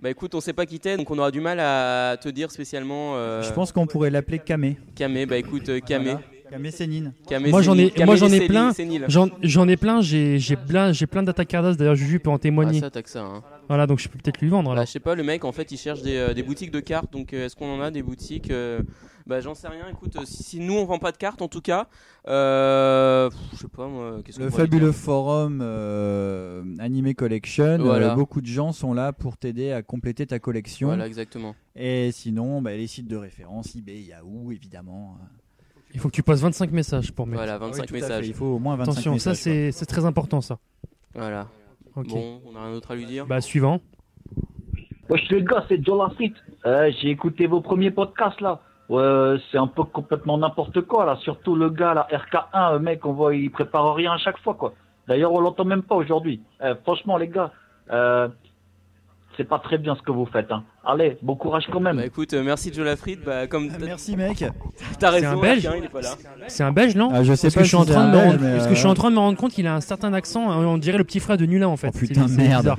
Bah 0.00 0.10
écoute, 0.10 0.34
on 0.34 0.40
s'est 0.40 0.52
pas 0.52 0.64
quitté, 0.66 0.96
donc 0.96 1.10
on 1.10 1.18
aura 1.18 1.30
du 1.32 1.40
mal 1.40 1.58
à 1.60 2.16
te 2.20 2.28
dire 2.28 2.50
spécialement. 2.52 3.16
euh, 3.16 3.42
Je 3.42 3.52
pense 3.52 3.72
qu'on 3.72 3.86
pourrait 3.86 4.10
l'appeler 4.10 4.38
Kamé. 4.38 4.76
Kamé, 4.94 5.26
bah 5.26 5.36
écoute, 5.38 5.68
euh, 5.68 5.80
Kamé. 5.80 6.12
Voilà. 6.12 6.20
Kamé 6.50 6.70
Sénine. 6.70 7.12
Kamé, 7.28 7.50
Moi, 7.50 7.60
c'est 7.60 7.66
j'en 7.66 7.76
ai-. 7.76 7.90
Kamé, 7.90 8.06
moi, 8.06 8.16
j'en 8.16 8.26
ai 8.28 8.38
c'est 8.38 8.46
plein. 8.46 8.66
nil, 8.66 8.74
c'est 8.74 8.84
nil. 8.84 9.04
J'en 9.08 9.26
j'en 9.42 9.68
ai 9.68 9.76
plein, 9.76 10.00
j'ai 10.00 10.38
j'ai 10.38 10.56
plein, 10.56 10.92
j'ai 10.92 11.06
plein 11.08 11.22
d'attaques 11.24 11.48
cardas. 11.48 11.74
D'ailleurs, 11.74 11.96
Juju 11.96 12.20
peut 12.20 12.30
en 12.30 12.36
Ah, 12.36 12.38
témoigner. 12.38 12.78
ça, 12.80 12.90
t'as 12.90 13.02
que 13.02 13.10
ça. 13.10 13.22
Hein. 13.24 13.42
Voilà, 13.68 13.86
donc 13.86 13.98
je 13.98 14.08
peux 14.08 14.18
peut-être 14.18 14.40
lui 14.40 14.48
vendre. 14.48 14.68
Bah, 14.70 14.72
Alors. 14.72 14.86
je 14.86 14.90
sais 14.90 15.00
pas, 15.00 15.14
le 15.14 15.22
mec 15.22 15.44
en 15.44 15.52
fait 15.52 15.70
il 15.72 15.76
cherche 15.78 16.02
des, 16.02 16.16
euh, 16.16 16.34
des 16.34 16.42
boutiques 16.42 16.70
de 16.70 16.80
cartes, 16.80 17.12
donc 17.12 17.32
euh, 17.32 17.46
est-ce 17.46 17.54
qu'on 17.56 17.70
en 17.70 17.80
a 17.80 17.90
des 17.90 18.02
boutiques 18.02 18.50
euh, 18.50 18.80
Bah 19.26 19.40
j'en 19.40 19.54
sais 19.54 19.68
rien, 19.68 19.86
écoute, 19.90 20.16
si, 20.24 20.42
si 20.42 20.60
nous 20.60 20.74
on 20.74 20.84
vend 20.86 20.98
pas 20.98 21.12
de 21.12 21.18
cartes 21.18 21.42
en 21.42 21.48
tout 21.48 21.60
cas, 21.60 21.86
euh, 22.28 23.28
je 23.52 23.58
sais 23.58 23.68
pas 23.68 23.86
moi, 23.86 24.20
qu'est-ce 24.24 24.40
Le 24.40 24.50
fabuleux 24.50 24.92
forum 24.92 25.60
euh, 25.62 26.62
Anime 26.78 27.14
Collection. 27.14 27.78
Voilà. 27.78 28.12
euh, 28.12 28.14
beaucoup 28.14 28.40
de 28.40 28.46
gens 28.46 28.72
sont 28.72 28.94
là 28.94 29.12
pour 29.12 29.36
t'aider 29.36 29.72
à 29.72 29.82
compléter 29.82 30.26
ta 30.26 30.38
collection. 30.38 30.88
Voilà, 30.88 31.06
exactement. 31.06 31.54
Et 31.76 32.10
sinon, 32.12 32.60
bah, 32.62 32.72
les 32.74 32.86
sites 32.86 33.06
de 33.08 33.16
référence, 33.16 33.74
eBay, 33.76 34.00
Yahoo, 34.02 34.50
évidemment. 34.52 35.16
Il 35.94 36.00
faut 36.00 36.08
que 36.08 36.14
tu 36.14 36.22
passes 36.22 36.40
25 36.40 36.70
messages 36.72 37.12
pour 37.12 37.26
mettre. 37.26 37.38
Voilà, 37.42 37.54
Ah 37.60 37.64
oui, 37.64 37.70
25 37.70 37.86
tout 37.86 37.94
à 37.94 37.98
fait. 37.98 38.02
messages. 38.02 38.28
Il 38.28 38.34
faut 38.34 38.46
au 38.46 38.58
moins 38.58 38.76
25 38.76 38.92
Attention, 38.92 39.12
messages. 39.14 39.36
ça 39.36 39.42
c'est 39.42 39.72
c'est 39.72 39.86
très 39.86 40.04
important 40.04 40.40
ça. 40.40 40.58
Voilà. 41.14 41.48
Bon, 41.96 42.40
on 42.46 42.56
a 42.56 42.62
rien 42.64 42.72
d'autre 42.72 42.90
à 42.90 42.94
lui 42.94 43.06
dire 43.06 43.26
Bah 43.26 43.40
suivant. 43.40 43.80
Wesh 45.08 45.28
les 45.30 45.42
gars, 45.42 45.64
c'est 45.68 45.82
Joe 45.84 45.98
Lafrit. 45.98 46.34
Euh, 46.66 46.90
J'ai 47.00 47.08
écouté 47.10 47.46
vos 47.46 47.60
premiers 47.60 47.90
podcasts 47.90 48.40
là. 48.40 48.60
Ouais, 48.88 49.36
c'est 49.50 49.58
un 49.58 49.66
peu 49.66 49.84
complètement 49.84 50.38
n'importe 50.38 50.80
quoi 50.82 51.04
là. 51.04 51.16
Surtout 51.22 51.54
le 51.54 51.70
gars 51.70 51.94
là, 51.94 52.06
RK1, 52.10 52.74
euh, 52.74 52.78
mec, 52.78 53.04
on 53.04 53.12
voit, 53.12 53.34
il 53.34 53.50
prépare 53.50 53.94
rien 53.94 54.12
à 54.12 54.18
chaque 54.18 54.38
fois 54.38 54.54
quoi. 54.54 54.74
D'ailleurs, 55.06 55.32
on 55.32 55.40
l'entend 55.40 55.64
même 55.64 55.82
pas 55.82 55.94
aujourd'hui. 55.94 56.40
Euh, 56.62 56.74
franchement, 56.82 57.16
les 57.16 57.28
gars, 57.28 57.50
euh, 57.90 58.28
c'est 59.36 59.44
pas 59.48 59.58
très 59.58 59.78
bien 59.78 59.94
ce 59.96 60.02
que 60.02 60.12
vous 60.12 60.26
faites. 60.26 60.50
Hein. 60.52 60.64
Allez, 60.90 61.18
bon 61.20 61.36
courage 61.36 61.64
quand 61.70 61.80
même. 61.80 61.96
Bah 61.98 62.06
écoute, 62.06 62.32
euh, 62.32 62.42
merci 62.42 62.72
Joe 62.72 62.82
Lafrite, 62.86 63.20
bah 63.22 63.46
comme 63.46 63.68
Ah, 63.70 63.76
t'as- 63.78 63.84
Merci 63.84 64.16
mec. 64.16 64.38
t'as 64.38 64.50
C'est 64.98 65.04
un 65.04 65.10
raison, 65.30 65.40
Belge 65.42 65.66
Arquin, 65.66 65.78
il 65.80 65.84
est 65.84 65.88
pas 65.90 66.00
là. 66.00 66.08
C'est 66.46 66.62
un 66.62 66.72
belge, 66.72 66.94
non 66.96 67.10
Ah, 67.12 67.22
je 67.22 67.34
sais 67.34 67.48
Parce 67.48 67.54
pas 67.56 67.60
que 67.60 67.64
je 67.64 67.68
suis 67.68 67.76
si 67.76 67.82
en 67.82 67.84
c'est 67.84 67.92
train 67.92 68.04
de 68.04 68.08
me 68.08 68.12
Belge, 68.14 68.26
rendre, 68.32 68.38
mais, 68.42 68.52
parce 68.54 68.66
que 68.68 68.74
je 68.74 68.78
suis 68.78 68.86
euh, 68.88 68.90
en 68.90 68.94
train 68.94 69.10
de 69.10 69.14
me 69.16 69.20
rendre 69.20 69.36
compte 69.36 69.52
qu'il 69.52 69.66
a 69.66 69.74
un 69.74 69.82
certain 69.82 70.14
accent. 70.14 70.50
hein, 70.50 70.64
On 70.64 70.78
dirait 70.78 70.96
le 70.96 71.04
petit 71.04 71.20
frère 71.20 71.36
de 71.36 71.44
Nulin 71.44 71.66
en 71.68 71.76
fait. 71.76 71.90
Oh, 71.94 71.98
putain, 71.98 72.26
c'est 72.26 72.38
merde. 72.38 72.62
bizarre. 72.62 72.78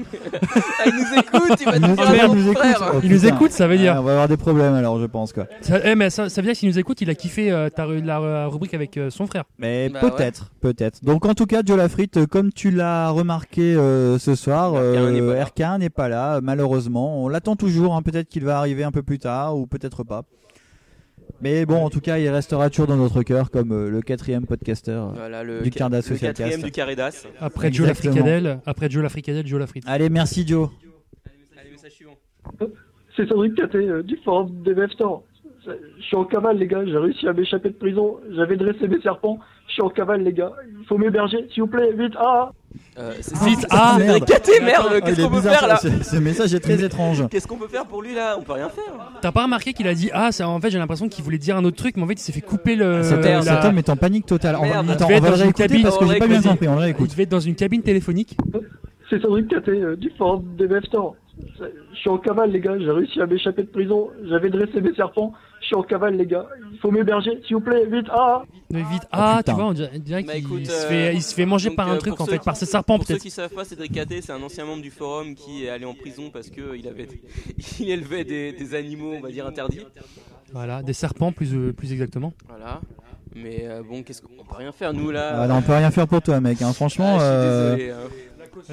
Ah, 0.80 0.84
il 0.88 0.94
nous 0.94 1.20
écoute, 1.20 1.58
il 1.62 1.66
va 1.66 1.76
Il 1.76 1.82
nous 1.82 1.96
dire 1.96 2.12
merde, 2.12 2.32
il 2.36 2.46
nous 2.46 2.54
frère. 2.54 2.72
écoute. 2.78 2.88
Oh, 2.96 3.00
Il 3.04 3.12
nous 3.12 3.20
putain. 3.20 3.36
écoute, 3.36 3.52
ça 3.52 3.68
veut 3.68 3.78
dire. 3.78 3.94
Ah, 3.98 4.02
on 4.02 4.04
va 4.06 4.12
avoir 4.14 4.28
des 4.28 4.38
problèmes 4.38 4.74
alors, 4.74 5.00
je 5.00 5.06
pense 5.06 5.32
quoi. 5.32 5.46
Ça, 5.62 5.78
eh, 5.84 5.94
mais 5.94 6.10
ça, 6.10 6.30
ça 6.30 6.42
veut 6.42 6.46
dire 6.46 6.54
que 6.54 6.58
s'il 6.58 6.70
nous 6.70 6.80
écoute, 6.80 7.00
il 7.02 7.12
a 7.12 7.16
kiffé 7.16 7.52
euh, 7.52 7.70
ta, 7.70 7.86
ru- 7.86 8.02
la, 8.02 8.20
la 8.20 8.48
rubrique 8.48 8.74
avec 8.74 8.98
euh, 8.98 9.12
son 9.12 9.28
frère. 9.28 9.44
Mais 9.60 9.90
Bah 9.90 10.00
peut-être, 10.00 10.50
peut-être. 10.62 11.06
Donc 11.06 11.28
en 11.28 11.36
tout 11.36 11.46
cas, 11.46 11.62
Joe 11.64 11.78
Lafrit, 11.78 12.10
euh, 12.18 12.26
comme 12.26 12.52
tu 12.52 12.72
l'as 12.72 13.10
remarqué 13.12 13.76
euh, 13.76 14.18
ce 14.18 14.34
soir, 14.34 14.74
RK1 14.74 14.78
euh, 14.78 15.12
n'est 15.12 15.22
pas 15.22 15.36
là. 15.36 15.46
RK1 15.76 15.80
n'est 15.80 15.90
pas 15.92 16.10
là, 16.10 16.40
malheureusement. 16.42 17.24
On 17.24 17.28
l'attend 17.28 17.56
toujours, 17.56 17.94
hein, 17.96 17.99
peut-être 18.02 18.28
qu'il 18.30 18.44
va 18.46 18.58
arriver 18.60 18.84
un 18.84 18.92
peu 18.92 19.04
plus 19.04 19.20
tard 19.20 19.58
ou 19.58 19.68
peut-être 19.68 20.04
pas. 20.04 20.24
Mais 21.42 21.66
bon, 21.66 21.86
en 21.86 21.90
tout 21.90 22.02
cas, 22.02 22.18
il 22.18 22.28
restera 22.30 22.70
toujours 22.70 22.88
dans 22.88 22.98
notre 22.98 23.24
cœur 23.24 23.50
comme 23.50 23.72
euh, 23.72 23.90
le 23.90 24.02
quatrième 24.02 24.46
podcaster. 24.46 24.92
euh. 24.92 25.08
Voilà, 25.14 25.44
le, 25.44 25.62
Du 25.62 25.70
ca- 25.72 25.80
Cardas 25.80 25.98
le 25.98 26.02
Social 26.04 26.32
quatrième 26.34 26.52
Cast. 26.60 26.66
du 26.66 26.72
Caridas. 26.72 27.28
Après 27.40 27.72
Joe. 27.72 27.88
Lafricadelle, 27.88 28.60
après 28.66 28.90
Joe 28.90 29.04
Lafricadelle, 29.04 29.48
Joe 29.48 29.60
Lafrit. 29.60 29.82
Allez, 29.86 30.10
merci 30.10 30.46
Joe. 30.46 30.70
Allez, 31.58 31.72
message 31.72 31.92
suivant. 31.94 32.18
C'est 33.16 33.28
Cédric 33.28 33.56
Caté 33.56 33.78
euh, 33.78 34.04
du 34.04 34.18
forum 34.18 34.64
des 34.64 34.74
Store. 34.94 35.24
Je 35.66 36.04
suis 36.04 36.16
en 36.16 36.24
cavale, 36.26 36.58
les 36.58 36.68
gars. 36.68 36.86
J'ai 36.86 36.98
réussi 36.98 37.28
à 37.28 37.34
m'échapper 37.34 37.70
de 37.70 37.76
prison. 37.76 38.18
J'avais 38.36 38.56
dressé 38.58 38.88
mes 38.88 39.00
serpents. 39.02 39.40
Je 39.68 39.74
suis 39.74 39.82
en 39.82 39.90
cavale, 39.90 40.24
les 40.24 40.34
gars. 40.34 40.52
Il 40.80 40.86
faut 40.88 40.98
m'héberger, 40.98 41.48
s'il 41.54 41.64
vous 41.64 41.70
plaît, 41.70 41.92
vite. 41.94 42.14
Ah 42.18 42.52
Euh, 42.98 43.12
Vite, 43.46 43.60
c'est- 43.62 43.68
ah, 43.72 43.96
c'est 43.98 44.04
merde. 44.08 44.26
Caté, 44.26 44.60
merde, 44.62 44.88
Ah, 44.90 45.02
qu'est-ce 45.02 45.14
il 45.14 45.20
est 45.20 45.24
qu'on 45.24 45.30
peut 45.30 45.36
bizarre, 45.38 45.60
faire 45.60 45.68
là 45.68 45.78
ce, 45.78 45.90
ce 46.04 46.16
message 46.18 46.54
est 46.54 46.60
très 46.60 46.84
étrange. 46.84 47.28
Qu'est-ce 47.30 47.48
qu'on 47.48 47.58
peut 47.58 47.68
faire 47.68 47.86
pour 47.86 48.02
lui 48.02 48.14
là? 48.14 48.36
On 48.40 48.42
peut 48.44 48.54
rien 48.54 48.70
faire. 48.70 48.94
T'as 49.22 49.32
pas 49.32 49.44
remarqué 49.44 49.74
qu'il 49.74 49.88
a 49.88 49.94
dit 49.94 50.10
Ah, 50.14 50.32
ça, 50.32 50.48
en 50.48 50.60
fait, 50.60 50.70
j'ai 50.70 50.78
l'impression 50.80 51.08
qu'il 51.10 51.24
voulait 51.24 51.38
dire 51.38 51.56
un 51.58 51.66
autre 51.66 51.78
truc, 51.78 51.98
mais 51.98 52.04
en 52.04 52.08
fait, 52.08 52.14
il 52.14 52.20
s'est 52.20 52.32
fait 52.32 52.42
couper 52.42 52.76
le. 52.76 53.04
Cet, 53.04 53.24
merde, 53.24 53.44
cet 53.44 53.54
la- 53.64 53.68
homme 53.70 53.78
est 53.78 53.90
en 53.90 53.96
panique 53.96 54.26
totale. 54.26 54.56
On 54.60 54.66
va, 54.66 54.80
attends, 54.80 54.84
Il 54.84 55.04
on 55.04 55.08
va 55.08 55.14
être 55.16 55.24
le 55.24 55.30
dans 55.30 55.36
une 55.36 55.42
réécouter 55.44 55.64
cabine. 55.68 55.84
parce 55.84 55.98
que 55.98 56.06
j'ai 56.08 56.20
pas 56.20 56.28
bien 56.28 56.42
compris. 56.42 56.68
On 56.68 56.74
le 56.76 56.80
Il 56.80 56.84
réécoute. 56.84 57.10
devait 57.12 57.24
être 57.24 57.30
dans 57.30 57.40
une 57.40 57.56
cabine 57.56 57.82
téléphonique. 57.82 58.36
C'est 59.10 59.22
Cédric 59.22 59.48
Caté 59.48 59.72
euh, 59.72 59.96
du 59.96 60.12
forum 60.18 60.44
des 60.58 60.68
Store. 60.86 61.16
Je 61.40 61.98
suis 61.98 62.10
en 62.10 62.18
cavale, 62.18 62.52
les 62.52 62.60
gars. 62.60 62.78
J'ai 62.80 62.92
réussi 62.92 63.22
à 63.22 63.26
m'échapper 63.26 63.64
de 63.64 63.68
prison. 63.70 64.10
J'avais 64.30 64.50
dressé 64.50 64.82
mes 64.82 64.94
serpents. 64.94 65.34
Je 65.62 65.66
suis 65.68 65.76
en 65.76 65.84
cavale, 65.84 66.16
les 66.16 66.26
gars. 66.26 66.48
Il 66.72 66.80
faut 66.80 66.92
m'héberger, 66.92 67.40
s'il 67.46 67.56
vous 67.58 67.62
plaît, 67.62 67.86
vite. 67.86 68.06
Ah 68.12 68.44
Mais 68.72 68.82
vite, 68.84 69.04
ah, 69.12 69.38
putain. 69.40 69.52
tu 69.54 69.60
vois, 69.60 69.70
on 69.70 69.74
dirait, 69.74 70.24
Bah, 70.24 70.34
qu'il 70.34 70.66
se, 70.66 70.72
euh, 70.72 70.88
fait, 70.90 71.16
il 71.16 71.22
se 71.22 71.34
fait 71.36 71.46
manger 71.46 71.70
donc, 71.70 71.76
par 71.78 71.90
un 71.90 71.96
euh, 71.96 71.98
truc, 71.98 72.16
pour 72.16 72.22
en 72.22 72.26
fait, 72.28 72.40
qui- 72.40 72.46
par 72.46 72.56
ses 72.56 72.66
serpents, 72.66 72.98
Pour 72.98 73.06
ceux 73.08 73.14
peut-être. 73.16 73.22
qui 73.24 73.30
savent 73.30 73.52
pas, 73.54 73.66
Cédric 73.66 73.92
Caté, 73.92 74.22
c'est 74.22 74.32
un 74.32 74.42
ancien 74.42 74.66
membre 74.66 74.82
du 74.82 74.92
forum 74.92 75.36
qui 75.36 75.66
est 75.66 75.70
allé 75.70 75.86
en 75.86 75.94
prison 75.94 76.30
parce 76.32 76.50
que 76.50 76.76
il 76.78 76.88
avait, 76.88 77.08
il 77.80 77.90
élevait 77.90 78.24
des, 78.24 78.54
des 78.54 78.76
animaux, 78.76 79.14
on 79.18 79.22
va 79.22 79.30
dire 79.32 79.46
interdits. 79.48 79.82
Voilà, 80.54 80.82
des 80.82 80.94
serpents, 80.94 81.32
plus, 81.32 81.54
euh, 81.54 81.74
plus 81.74 81.92
exactement. 81.92 82.34
Voilà. 82.48 82.80
Mais 83.36 83.60
euh, 83.64 83.84
bon, 83.88 84.02
qu'est-ce 84.02 84.22
qu'on 84.24 84.30
peut 84.44 84.56
rien 84.58 84.72
faire 84.72 84.92
nous 84.94 85.12
là? 85.12 85.42
Ah, 85.44 85.48
non, 85.48 85.58
on 85.58 85.62
peut 85.62 85.74
rien 85.74 85.92
faire 85.92 86.08
pour 86.08 86.22
toi, 86.22 86.40
mec. 86.42 86.62
hein. 86.62 86.74
Franchement, 86.74 87.18
Ah, 87.20 87.20
je 87.20 87.24
suis 87.24 87.30
euh, 87.32 87.76
désolé. 87.76 87.92
hein. 87.92 88.10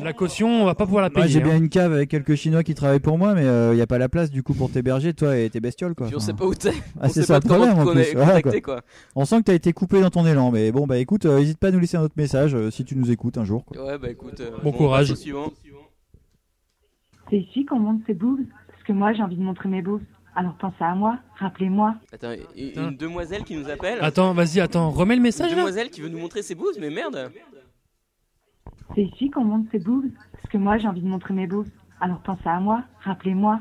La 0.02 0.12
caution, 0.12 0.48
on 0.62 0.64
va 0.64 0.74
pas 0.74 0.84
pouvoir 0.84 1.02
la 1.02 1.10
moi, 1.10 1.22
payer. 1.22 1.32
j'ai 1.32 1.40
hein. 1.40 1.44
bien 1.44 1.56
une 1.56 1.68
cave 1.68 1.92
avec 1.92 2.08
quelques 2.10 2.34
Chinois 2.34 2.62
qui 2.62 2.74
travaillent 2.74 3.00
pour 3.00 3.18
moi, 3.18 3.34
mais 3.34 3.44
il 3.44 3.74
n'y 3.76 3.80
a 3.82 3.86
pas 3.86 3.98
la 3.98 4.08
place 4.08 4.30
du 4.30 4.42
coup 4.42 4.54
pour 4.54 4.70
t'héberger, 4.70 5.14
toi 5.14 5.36
et 5.36 5.48
tes 5.50 5.60
bestioles. 5.60 5.94
Quoi. 5.94 6.06
Puis 6.06 6.14
on 6.16 6.18
Enfin, 6.18 6.26
sait 6.26 6.32
pas 6.34 6.46
où 6.46 6.54
t'es. 6.54 6.72
Ah, 7.00 7.06
on 7.06 7.08
c'est 7.08 7.22
ça 7.22 7.34
le 7.38 7.40
problème, 7.48 7.78
en 7.78 7.86
plus. 7.92 8.12
Voilà, 8.14 8.34
contacter 8.42 8.62
quoi. 8.62 8.80
On 9.14 9.24
sent 9.24 9.38
que 9.38 9.42
t'as 9.44 9.54
été 9.54 9.72
coupé 9.72 10.00
dans 10.00 10.10
ton 10.10 10.26
élan, 10.26 10.50
mais 10.50 10.72
bon, 10.72 10.86
bah 10.86 10.98
écoute, 10.98 11.26
euh, 11.26 11.38
n'hésite 11.38 11.58
pas 11.58 11.68
à 11.68 11.70
nous 11.70 11.78
laisser 11.80 11.96
un 11.96 12.02
autre 12.02 12.14
message 12.16 12.54
euh, 12.54 12.70
si 12.70 12.84
tu 12.84 12.96
nous 12.96 13.10
écoutes 13.10 13.38
un 13.38 13.44
jour. 13.44 13.64
quoi. 13.64 13.84
Ouais, 13.84 13.98
bah 13.98 14.10
écoute. 14.10 14.40
euh, 14.40 14.50
Bon 14.62 14.70
on 14.70 14.72
courage. 14.72 15.12
C'est 17.30 17.38
ici 17.38 17.64
qu'on 17.64 17.78
monte 17.80 18.02
ses 18.06 18.14
boobs 18.14 18.40
Parce 18.68 18.82
que 18.84 18.92
moi, 18.92 19.12
j'ai 19.12 19.22
envie 19.22 19.36
de 19.36 19.42
montrer 19.42 19.68
mes 19.68 19.82
boobs. 19.82 20.02
Alors 20.38 20.54
pensez 20.60 20.76
à 20.84 20.94
moi, 20.94 21.18
rappelez-moi. 21.38 21.94
Attends, 22.12 22.32
une, 22.56 22.72
une 22.90 22.96
demoiselle 22.96 23.42
qui 23.42 23.56
nous 23.56 23.70
appelle. 23.70 23.98
Attends, 24.02 24.34
vas-y, 24.34 24.60
attends, 24.60 24.90
remets 24.90 25.14
le 25.14 25.18
Une 25.18 25.22
message 25.22 25.50
là. 25.50 25.56
demoiselle 25.56 25.88
qui 25.88 26.02
veut 26.02 26.10
nous 26.10 26.18
montrer 26.18 26.42
ses 26.42 26.54
bouses, 26.54 26.76
mais 26.78 26.90
merde. 26.90 27.30
C'est 28.94 29.02
ici 29.02 29.30
qu'on 29.30 29.44
monte 29.44 29.66
ses 29.72 29.78
boobs 29.78 30.06
Parce 30.32 30.46
que 30.50 30.58
moi, 30.58 30.78
j'ai 30.78 30.88
envie 30.88 31.02
de 31.02 31.08
montrer 31.08 31.34
mes 31.34 31.46
boobs. 31.46 31.66
Alors 32.00 32.20
pensez 32.20 32.46
à 32.46 32.60
moi, 32.60 32.82
rappelez-moi. 33.04 33.60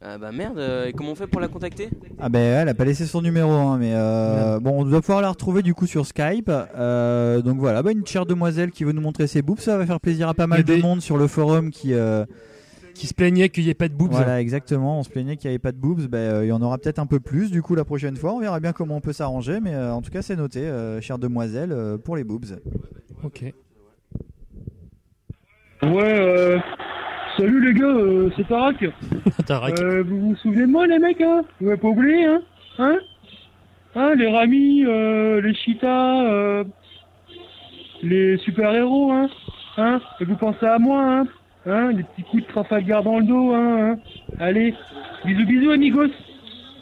Ah 0.00 0.16
bah 0.16 0.30
merde, 0.30 0.58
euh, 0.58 0.86
et 0.86 0.92
comment 0.92 1.10
on 1.10 1.14
fait 1.16 1.26
pour 1.26 1.40
la 1.40 1.48
contacter? 1.48 1.88
Ah 2.20 2.28
ben 2.28 2.38
elle 2.62 2.68
a 2.68 2.74
pas 2.74 2.84
laissé 2.84 3.04
son 3.04 3.20
numéro, 3.20 3.50
hein, 3.50 3.78
mais 3.80 3.92
euh, 3.94 4.60
bon, 4.60 4.82
on 4.82 4.84
doit 4.84 5.00
pouvoir 5.00 5.20
la 5.22 5.30
retrouver 5.30 5.62
du 5.62 5.74
coup 5.74 5.86
sur 5.86 6.06
Skype. 6.06 6.48
Euh, 6.76 7.42
donc 7.42 7.58
voilà, 7.58 7.82
bah, 7.82 7.90
une 7.90 8.06
chère 8.06 8.24
demoiselle 8.24 8.70
qui 8.70 8.84
veut 8.84 8.92
nous 8.92 9.00
montrer 9.00 9.26
ses 9.26 9.42
boobs, 9.42 9.58
ça 9.58 9.76
va 9.76 9.86
faire 9.86 9.98
plaisir 10.00 10.28
à 10.28 10.34
pas 10.34 10.46
mal 10.46 10.62
de 10.62 10.74
des- 10.74 10.80
monde 10.82 11.00
sur 11.00 11.16
le 11.16 11.26
forum 11.26 11.70
qui. 11.70 11.94
euh, 11.94 12.24
Qui 12.94 13.06
se 13.08 13.14
plaignait 13.14 13.48
qu'il 13.48 13.62
y 13.64 13.70
ait 13.70 13.74
pas 13.74 13.88
de 13.88 13.94
boobs. 13.94 14.10
Voilà, 14.12 14.40
exactement. 14.40 14.98
On 14.98 15.02
se 15.04 15.08
plaignait 15.10 15.36
qu'il 15.36 15.48
n'y 15.48 15.52
avait 15.54 15.58
pas 15.60 15.70
de 15.72 15.78
boobs. 15.78 16.06
Ben, 16.08 16.18
euh, 16.18 16.44
il 16.44 16.48
y 16.48 16.52
en 16.52 16.62
aura 16.62 16.78
peut-être 16.78 16.98
un 16.98 17.06
peu 17.06 17.20
plus 17.20 17.50
du 17.52 17.62
coup 17.62 17.74
la 17.76 17.84
prochaine 17.84 18.16
fois. 18.16 18.32
On 18.34 18.40
verra 18.40 18.58
bien 18.60 18.72
comment 18.72 18.96
on 18.96 19.00
peut 19.00 19.12
s'arranger, 19.12 19.60
mais 19.60 19.74
euh, 19.74 19.92
en 19.92 20.02
tout 20.02 20.10
cas 20.10 20.22
c'est 20.22 20.34
noté, 20.36 20.60
euh, 20.66 21.00
chère 21.00 21.18
demoiselle, 21.18 21.70
euh, 21.72 21.96
pour 21.96 22.16
les 22.16 22.24
boobs. 22.24 22.58
Ok. 23.24 23.52
Ouais, 25.82 26.18
euh, 26.18 26.58
salut 27.36 27.64
les 27.72 27.78
gars, 27.78 27.86
euh, 27.86 28.30
c'est 28.36 28.48
Tarak. 28.48 28.84
Tarak. 29.46 29.78
Euh, 29.80 30.02
vous 30.02 30.20
vous 30.30 30.36
souvenez 30.36 30.62
de 30.62 30.66
moi 30.72 30.86
les 30.86 30.98
mecs, 30.98 31.20
hein? 31.20 31.42
Vous 31.60 31.66
m'avez 31.66 31.78
pas 31.80 31.88
oublié, 31.88 32.24
hein? 32.24 32.42
Hein? 32.78 32.98
Hein, 33.94 34.14
les 34.16 34.28
Rami, 34.28 34.84
euh, 34.84 35.40
les 35.40 35.54
Cheetahs, 35.54 36.24
euh, 36.26 36.64
les 38.02 38.38
super-héros, 38.38 39.12
hein? 39.12 39.28
Hein? 39.76 40.00
Et 40.20 40.24
vous 40.24 40.36
pensez 40.36 40.66
à 40.66 40.78
moi, 40.78 41.00
hein? 41.00 41.26
Hein? 41.66 41.92
Les 41.92 42.02
petits 42.02 42.22
coups 42.24 42.42
de 42.44 42.48
Trafalgar 42.48 43.02
dans 43.04 43.18
le 43.20 43.24
dos, 43.24 43.52
hein, 43.54 43.92
hein? 43.92 43.98
Allez, 44.40 44.74
bisous 45.24 45.46
bisous 45.46 45.70
amigos. 45.70 46.10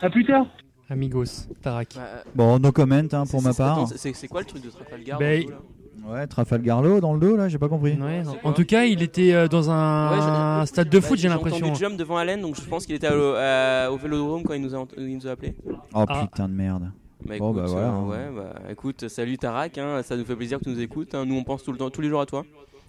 À 0.00 0.08
plus 0.10 0.24
tard. 0.24 0.46
Amigos, 0.88 1.48
Tarak. 1.62 1.88
Bah, 1.96 2.02
Bon, 2.34 2.58
no 2.58 2.72
comment 2.72 2.94
hein, 3.12 3.24
pour 3.30 3.42
ma 3.42 3.52
part. 3.52 3.88
C'est 3.88 4.14
c'est 4.14 4.28
quoi 4.28 4.40
le 4.40 4.46
truc 4.46 4.64
de 4.64 4.70
Trafalgar 4.70 5.18
Ben, 5.18 5.42
dans 5.42 5.48
le 5.48 5.50
dos, 5.50 5.50
là? 5.50 5.62
Ouais, 6.08 6.26
Trafalgarlo 6.26 7.00
dans 7.00 7.14
le 7.14 7.20
dos 7.20 7.36
là, 7.36 7.48
j'ai 7.48 7.58
pas 7.58 7.68
compris. 7.68 7.94
Ouais, 8.00 8.22
en 8.44 8.52
tout 8.52 8.64
cas, 8.64 8.84
il 8.84 9.02
était 9.02 9.32
euh, 9.34 9.48
dans 9.48 9.70
un, 9.70 10.10
Ouais, 10.12 10.16
j'ai- 10.22 10.28
un 10.28 10.66
stade 10.66 10.88
de 10.88 10.98
Bah, 11.00 11.06
foot, 11.06 11.16
j'ai 11.16 11.22
J'ai 11.22 11.28
l'impression. 11.28 11.66
entendu 11.66 11.80
jump 11.80 11.96
devant 11.96 12.16
Allen, 12.16 12.40
donc 12.40 12.54
je 12.54 12.62
pense 12.62 12.86
qu'il 12.86 12.94
était 12.94 13.10
au, 13.12 13.34
à- 13.36 13.90
au 13.90 13.96
Vélodrome 13.96 14.44
quand 14.44 14.54
il 14.54 14.62
nous 14.62 14.74
a, 14.74 14.78
ent- 14.78 14.88
il 14.96 15.16
nous 15.16 15.26
a 15.26 15.32
appelé. 15.32 15.56
Oh 15.94 16.04
Ah. 16.08 16.26
putain 16.30 16.48
de 16.48 16.54
merde. 16.54 16.92
Bah, 17.24 17.34
Bon, 17.38 17.50
écoute, 17.50 17.62
bah, 17.62 17.68
voilà, 17.68 17.86
euh, 17.88 17.90
hein. 17.90 18.06
ouais, 18.06 18.30
bah, 18.36 18.54
écoute, 18.70 19.08
salut 19.08 19.36
Tarak, 19.36 19.78
hein, 19.78 20.02
ça 20.04 20.16
nous 20.16 20.24
fait 20.24 20.36
plaisir 20.36 20.58
que 20.58 20.64
tu 20.64 20.70
nous 20.70 20.80
écoutes. 20.80 21.12
hein. 21.14 21.24
Nous, 21.26 21.34
on 21.34 21.42
pense 21.42 21.64
tout 21.64 21.72
le 21.72 21.78
temps, 21.78 21.90
tous 21.90 22.02
les 22.02 22.08
jours 22.08 22.20
à 22.20 22.26
toi 22.26 22.44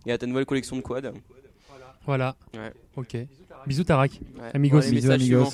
et 0.05 0.11
à 0.11 0.17
ta 0.19 0.27
nouvelle 0.27 0.45
collection 0.45 0.75
de 0.75 0.81
quad. 0.81 1.11
Voilà. 2.05 2.35
Ouais. 2.53 2.71
Ok. 2.95 3.17
Bisous 3.65 3.83
Tarak. 3.83 4.11
Ouais. 4.39 4.51
Amigos. 4.53 4.81
Bisous 4.91 5.09
amigos. 5.11 5.45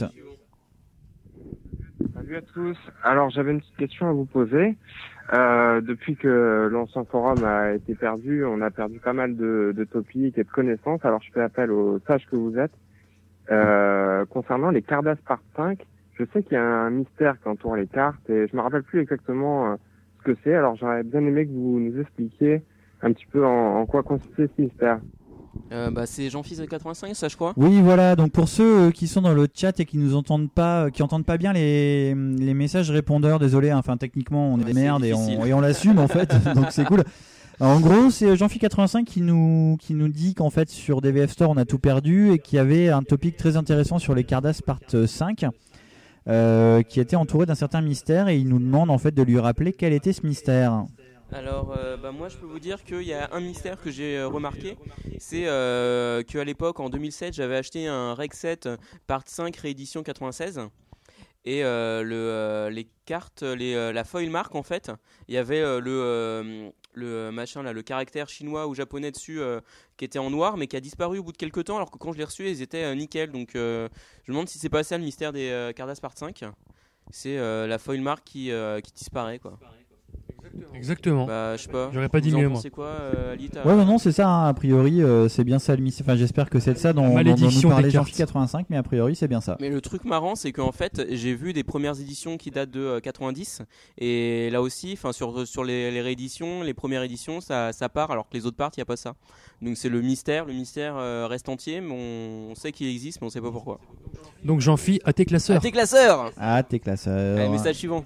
Salut 2.13 2.37
à 2.37 2.41
tous. 2.41 2.77
Alors 3.03 3.29
j'avais 3.29 3.51
une 3.51 3.59
petite 3.61 3.77
question 3.77 4.09
à 4.09 4.11
vous 4.11 4.25
poser. 4.25 4.75
Euh, 5.31 5.79
depuis 5.81 6.15
que 6.17 6.67
l'ancien 6.71 7.05
forum 7.05 7.45
a 7.45 7.73
été 7.73 7.95
perdu, 7.95 8.43
on 8.43 8.61
a 8.61 8.69
perdu 8.71 8.99
pas 8.99 9.13
mal 9.13 9.35
de, 9.37 9.73
de 9.75 9.83
topics 9.85 10.37
et 10.37 10.43
de 10.43 10.49
connaissances. 10.49 11.03
Alors 11.05 11.21
je 11.21 11.31
fais 11.31 11.41
appel 11.41 11.71
aux 11.71 11.99
sages 11.99 12.25
que 12.29 12.35
vous 12.35 12.57
êtes. 12.57 12.73
Euh, 13.51 14.25
concernant 14.25 14.69
les 14.69 14.81
Cardas 14.81 15.15
Part 15.25 15.43
5, 15.55 15.79
je 16.17 16.25
sais 16.31 16.43
qu'il 16.43 16.53
y 16.53 16.57
a 16.57 16.63
un 16.63 16.89
mystère 16.89 17.39
qui 17.41 17.47
entoure 17.47 17.75
les 17.75 17.87
cartes 17.87 18.29
et 18.29 18.47
je 18.47 18.55
me 18.55 18.61
rappelle 18.61 18.83
plus 18.83 19.01
exactement 19.01 19.71
euh, 19.71 19.75
ce 20.19 20.31
que 20.31 20.37
c'est. 20.43 20.53
Alors 20.53 20.75
j'aurais 20.75 21.03
bien 21.03 21.21
aimé 21.21 21.45
que 21.45 21.51
vous 21.51 21.79
nous 21.79 21.99
expliquiez 21.99 22.63
un 23.01 23.11
petit 23.13 23.25
peu 23.31 23.45
en, 23.45 23.77
en 23.79 23.85
quoi 23.85 24.03
consistait 24.03 24.49
ce 24.55 24.61
mystère. 24.61 24.99
Euh, 25.71 25.91
bah, 25.91 26.05
c'est 26.05 26.29
Jean-Fils 26.29 26.57
de 26.59 26.65
85, 26.65 27.15
ça 27.15 27.27
je 27.27 27.35
crois. 27.35 27.53
Oui, 27.57 27.81
voilà. 27.81 28.15
Donc 28.15 28.31
pour 28.31 28.47
ceux 28.47 28.87
euh, 28.87 28.91
qui 28.91 29.07
sont 29.07 29.21
dans 29.21 29.33
le 29.33 29.47
chat 29.53 29.79
et 29.79 29.85
qui 29.85 29.97
nous 29.97 30.15
entendent 30.15 30.51
pas, 30.51 30.85
euh, 30.85 30.89
qui 30.89 31.03
entendent 31.03 31.25
pas 31.25 31.37
bien 31.37 31.53
les, 31.53 32.13
les 32.15 32.53
messages 32.53 32.89
répondeurs, 32.91 33.39
désolé. 33.39 33.69
hein, 33.69 33.77
Enfin, 33.77 33.97
techniquement, 33.97 34.53
on 34.53 34.59
est 34.59 34.63
des 34.63 34.73
merdes 34.73 35.05
et 35.05 35.13
on, 35.13 35.25
difficile. 35.25 35.47
et 35.47 35.53
on 35.53 35.61
l'assume 35.61 35.99
en 35.99 36.07
fait. 36.07 36.33
donc 36.55 36.67
c'est 36.71 36.85
cool. 36.85 37.03
En 37.59 37.79
gros, 37.79 38.09
c'est 38.09 38.35
Jean-Phi85 38.35 39.03
qui 39.03 39.21
nous, 39.21 39.77
qui 39.79 39.93
nous 39.93 40.07
dit 40.07 40.33
qu'en 40.33 40.49
fait 40.49 40.69
sur 40.69 41.01
DVF 41.01 41.31
Store 41.31 41.51
on 41.51 41.57
a 41.57 41.65
tout 41.65 41.77
perdu 41.79 42.31
et 42.31 42.39
qu'il 42.39 42.55
y 42.57 42.59
avait 42.59 42.89
un 42.89 43.03
topic 43.03 43.37
très 43.37 43.55
intéressant 43.57 43.99
sur 43.99 44.15
les 44.15 44.23
Cardas 44.23 44.59
Part 44.65 44.79
5 45.05 45.45
euh, 46.27 46.81
qui 46.83 46.99
était 46.99 47.15
entouré 47.15 47.45
d'un 47.45 47.55
certain 47.55 47.81
mystère 47.81 48.27
et 48.27 48.37
il 48.37 48.47
nous 48.47 48.59
demande 48.59 48.89
en 48.89 48.97
fait 48.97 49.11
de 49.11 49.21
lui 49.21 49.37
rappeler 49.39 49.71
quel 49.71 49.93
était 49.93 50.13
ce 50.13 50.25
mystère. 50.25 50.85
Alors, 51.33 51.75
euh, 51.75 51.97
bah, 51.97 52.11
moi 52.11 52.29
je 52.29 52.37
peux 52.37 52.45
vous 52.45 52.59
dire 52.59 52.83
qu'il 52.83 53.01
y 53.03 53.13
a 53.13 53.29
un 53.33 53.39
mystère 53.39 53.81
que 53.81 53.89
j'ai 53.89 54.17
euh, 54.17 54.27
remarqué. 54.27 54.77
C'est 55.17 55.47
euh, 55.47 56.21
qu'à 56.21 56.43
l'époque, 56.43 56.79
en 56.79 56.89
2007, 56.89 57.33
j'avais 57.33 57.55
acheté 57.55 57.87
un 57.87 58.13
Rec 58.13 58.35
7 58.35 58.69
Part 59.07 59.23
5 59.25 59.55
réédition 59.55 60.03
96. 60.03 60.61
Et 61.45 61.61
le, 61.63 62.69
les 62.71 62.87
cartes, 63.05 63.41
les, 63.41 63.91
la 63.91 64.03
foil 64.05 64.29
marque 64.29 64.55
en 64.55 64.63
fait, 64.63 64.91
il 65.27 65.33
y 65.33 65.37
avait 65.37 65.61
le, 65.61 66.71
machin 67.31 67.63
là, 67.63 67.73
le 67.73 67.81
caractère 67.81 68.29
chinois 68.29 68.67
ou 68.67 68.75
japonais 68.75 69.11
dessus 69.11 69.41
qui 69.97 70.05
était 70.05 70.19
en 70.19 70.29
noir 70.29 70.55
mais 70.55 70.67
qui 70.67 70.77
a 70.77 70.79
disparu 70.79 71.17
au 71.17 71.23
bout 71.23 71.33
de 71.33 71.37
quelques 71.37 71.65
temps 71.65 71.75
alors 71.75 71.91
que 71.91 71.97
quand 71.97 72.13
je 72.13 72.17
l'ai 72.17 72.23
reçu 72.23 72.47
ils 72.47 72.61
étaient 72.61 72.95
nickel. 72.95 73.31
Donc 73.31 73.49
je 73.55 73.59
me 73.59 73.89
demande 74.29 74.47
si 74.47 74.57
c'est 74.57 74.69
pas 74.69 74.85
ça 74.85 74.97
le 74.97 75.03
mystère 75.03 75.33
des 75.33 75.73
Cardas 75.75 75.99
Part 76.01 76.17
5. 76.17 76.45
C'est 77.11 77.35
la 77.35 77.77
foil 77.77 77.99
marque 77.99 78.23
qui, 78.23 78.49
qui 78.81 78.91
disparaît 78.93 79.39
quoi. 79.39 79.59
Exactement. 80.75 81.25
Bah, 81.25 81.55
je 81.57 81.63
sais 81.63 81.69
pas. 81.71 81.89
J'aurais 81.93 82.09
pas 82.09 82.19
dit 82.21 82.31
mieux, 82.31 82.47
moi. 82.47 82.57
pensez 82.57 82.69
quoi, 82.69 82.85
euh, 82.85 83.33
Ali, 83.33 83.49
Ouais, 83.53 83.75
bah 83.75 83.85
non, 83.85 83.97
c'est 83.97 84.11
ça. 84.11 84.27
hein, 84.27 84.47
a 84.47 84.53
priori, 84.53 85.01
euh, 85.01 85.27
c'est 85.29 85.43
bien 85.43 85.59
ça 85.59 85.75
le 85.75 85.81
mystère. 85.81 86.05
Enfin, 86.07 86.15
j'espère 86.15 86.49
que 86.49 86.59
c'est 86.59 86.73
de 86.73 86.77
ça 86.77 86.93
dont, 86.93 87.01
dont- 87.03 87.07
dont 87.09 87.13
malédiction 87.15 87.69
parlait 87.69 87.87
des 87.87 87.93
cartes. 87.93 88.09
Jean-Phi85, 88.09 88.65
mais 88.69 88.77
a 88.77 88.83
priori, 88.83 89.15
c'est 89.15 89.27
bien 89.27 89.41
ça. 89.41 89.57
Mais 89.59 89.69
le 89.69 89.81
truc 89.81 90.03
marrant, 90.05 90.35
c'est 90.35 90.51
qu'en 90.51 90.71
fait, 90.71 91.05
j'ai 91.11 91.33
vu 91.35 91.53
des 91.53 91.63
premières 91.63 91.99
éditions 91.99 92.37
qui 92.37 92.51
datent 92.51 92.71
de 92.71 92.79
euh, 92.81 92.99
90, 92.99 93.61
et 93.97 94.49
là 94.51 94.61
aussi, 94.61 94.91
enfin 94.93 95.11
sur 95.11 95.47
sur 95.47 95.63
les, 95.63 95.91
les 95.91 96.01
rééditions, 96.01 96.61
les 96.63 96.73
premières 96.73 97.03
éditions, 97.03 97.41
ça, 97.41 97.71
ça 97.73 97.89
part, 97.89 98.11
alors 98.11 98.27
que 98.29 98.35
les 98.35 98.45
autres 98.45 98.57
partent, 98.57 98.77
il 98.77 98.81
y 98.81 98.83
a 98.83 98.85
pas 98.85 98.97
ça. 98.97 99.13
Donc 99.61 99.77
c'est 99.77 99.89
le 99.89 100.01
mystère, 100.01 100.45
le 100.45 100.53
mystère 100.53 100.95
euh, 100.97 101.27
reste 101.27 101.47
entier, 101.49 101.79
mais 101.81 101.91
on, 101.93 102.51
on 102.51 102.55
sait 102.55 102.71
qu'il 102.71 102.87
existe, 102.87 103.21
mais 103.21 103.27
on 103.27 103.29
sait 103.29 103.41
pas 103.41 103.51
pourquoi. 103.51 103.79
Donc 104.43 104.59
Jean-Phi, 104.59 104.99
à 105.05 105.13
tes 105.13 105.25
classeurs. 105.25 105.57
À 105.57 105.59
tes 105.61 105.71
classeurs. 105.71 106.31
Ah, 106.37 106.61
tes 106.63 106.79
classeurs. 106.79 107.37
Allez, 107.39 107.49
message 107.49 107.75
suivant. 107.77 108.03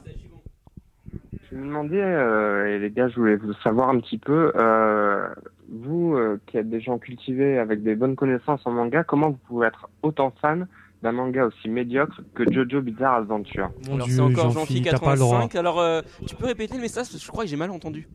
Je 1.52 1.56
me 1.56 1.66
demandais, 1.66 2.02
euh, 2.02 2.76
et 2.76 2.80
les 2.80 2.92
gars, 2.92 3.08
je 3.08 3.16
voulais 3.16 3.38
vous 3.38 3.54
savoir 3.64 3.90
un 3.90 4.00
petit 4.00 4.18
peu, 4.18 4.52
euh, 4.56 5.28
vous 5.72 6.16
euh, 6.16 6.40
qui 6.48 6.58
êtes 6.58 6.70
des 6.70 6.82
gens 6.82 6.98
cultivés 6.98 7.58
avec 7.58 7.84
des 7.84 7.96
bonnes 7.96 8.16
connaissances 8.16 8.62
en 8.66 8.72
manga, 8.72 9.04
comment 9.04 9.30
vous 9.30 9.40
pouvez 9.48 9.68
être 9.68 9.90
autant 10.04 10.34
fan 10.42 10.68
d'un 11.04 11.12
manga 11.12 11.46
aussi 11.46 11.70
médiocre 11.70 12.22
que 12.34 12.52
Jojo 12.52 12.82
Bizarre 12.82 13.16
Adventure 13.18 13.70
alors 13.92 14.10
c'est 14.10 14.20
encore 14.20 14.50
Jean-Phi 14.50 14.82
85. 14.82 15.56
Alors 15.56 15.80
euh, 15.80 16.02
tu 16.26 16.36
peux 16.36 16.48
répéter 16.48 16.76
le 16.76 16.82
message 16.82 17.06
parce 17.06 17.20
que 17.20 17.26
je 17.26 17.32
crois 17.32 17.44
que 17.44 17.50
j'ai 17.50 17.56
mal 17.56 17.70
entendu. 17.70 18.08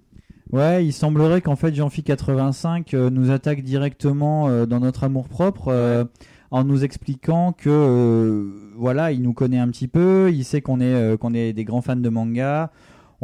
Ouais, 0.50 0.84
il 0.84 0.92
semblerait 0.92 1.40
qu'en 1.40 1.56
fait 1.56 1.72
Jean-Phi85 1.72 2.94
euh, 2.94 3.08
nous 3.08 3.30
attaque 3.30 3.62
directement 3.62 4.48
euh, 4.48 4.66
dans 4.66 4.80
notre 4.80 5.04
amour 5.04 5.28
propre 5.28 5.68
euh, 5.68 6.04
en 6.50 6.64
nous 6.64 6.84
expliquant 6.84 7.52
que 7.52 7.70
euh, 7.70 8.50
voilà, 8.76 9.12
il 9.12 9.22
nous 9.22 9.32
connaît 9.32 9.58
un 9.58 9.68
petit 9.68 9.88
peu, 9.88 10.30
il 10.32 10.44
sait 10.44 10.60
qu'on 10.60 10.80
est 10.80 10.94
euh, 10.94 11.16
qu'on 11.16 11.34
est 11.34 11.52
des 11.52 11.64
grands 11.64 11.80
fans 11.82 11.96
de 11.96 12.08
manga. 12.08 12.70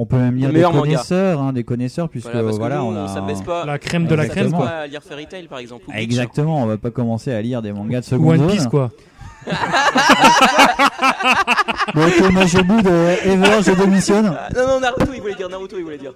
On 0.00 0.06
peut 0.06 0.16
même 0.16 0.36
lire 0.36 0.52
des 0.52 0.62
connaisseurs, 0.62 1.40
hein, 1.42 1.52
des 1.52 1.64
connaisseurs 1.64 2.08
puisque 2.08 2.28
Voilà, 2.32 2.78
nous, 2.78 2.84
on 2.84 3.04
a 3.04 3.08
ça 3.08 3.20
baisse 3.20 3.42
pas. 3.42 3.64
La 3.66 3.78
crème 3.80 4.06
de 4.06 4.14
la 4.14 4.28
crème, 4.28 4.52
pas 4.52 4.68
à 4.68 4.86
lire 4.86 5.02
Fairy 5.02 5.26
Tail 5.26 5.48
par 5.48 5.58
exemple. 5.58 5.84
ou. 5.88 5.92
Exactement, 5.92 6.62
on 6.62 6.66
va 6.66 6.76
pas 6.78 6.90
commencer 6.90 7.32
à 7.32 7.42
lire 7.42 7.60
des 7.62 7.72
mangas 7.72 8.00
de 8.00 8.04
seconde 8.04 8.34
One 8.34 8.38
zone. 8.38 8.50
Piece, 8.50 8.66
quoi. 8.68 8.90
Bon, 11.94 12.02
ok, 12.06 12.32
moi 12.32 12.44
je 12.46 12.58
boude, 12.58 12.86
euh, 12.86 13.16
Ever, 13.24 13.62
je 13.62 13.72
démissionne. 13.72 14.26
Ah, 14.38 14.48
Non 14.54 14.66
non 14.68 14.80
Naruto, 14.80 15.12
il 15.14 15.20
voulait 15.20 15.34
dire 15.34 15.48
Naruto, 15.48 15.76
il 15.78 15.84
voulait 15.84 15.98
dire. 15.98 16.12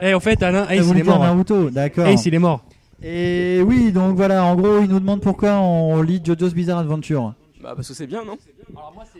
Eh, 0.00 0.14
en 0.14 0.20
fait, 0.20 0.42
Alain, 0.42 0.64
Ace, 0.68 0.86
il 0.86 0.90
est 0.90 1.02
dire 1.02 1.04
mort. 1.04 1.22
hein. 1.22 1.26
Naruto, 1.28 1.70
d'accord. 1.70 2.06
Ace, 2.06 2.24
il 2.26 2.34
est 2.34 2.38
mort. 2.38 2.64
Et 3.02 3.60
oui, 3.66 3.92
donc 3.92 4.16
voilà, 4.16 4.44
en 4.44 4.54
gros, 4.54 4.80
il 4.80 4.88
nous 4.88 5.00
demande 5.00 5.20
pourquoi 5.20 5.54
on 5.58 6.00
lit 6.02 6.20
JoJo's 6.24 6.54
Bizarre 6.54 6.78
Adventure. 6.78 7.34
Bah 7.62 7.74
parce 7.76 7.88
que 7.88 7.94
c'est 7.94 8.06
bien, 8.06 8.24
non? 8.24 8.36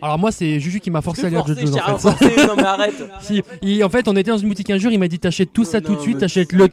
Alors 0.01 0.19
moi, 0.19 0.31
c'est 0.31 0.59
Juju 0.59 0.79
qui 0.79 0.91
m'a 0.91 1.01
forcé 1.01 1.25
à 1.25 1.29
lire 1.29 1.43
t'ai 1.45 1.51
en 1.79 1.97
fait. 1.97 2.47
non 2.47 2.53
mais 2.57 2.63
arrête. 2.63 3.03
Si, 3.21 3.41
il- 3.61 3.83
en 3.83 3.89
fait, 3.89 4.07
on 4.07 4.15
était 4.15 4.31
dans 4.31 4.37
une 4.37 4.49
boutique 4.49 4.69
un 4.69 4.77
jour, 4.77 4.91
il 4.91 4.99
m'a 4.99 5.07
dit 5.07 5.19
t'achètes 5.19 5.53
tout 5.53 5.63
ça 5.63 5.79
tout 5.81 5.95
de 5.95 5.99
suite, 6.01 6.17
t'achètes 6.19 6.51
le, 6.53 6.67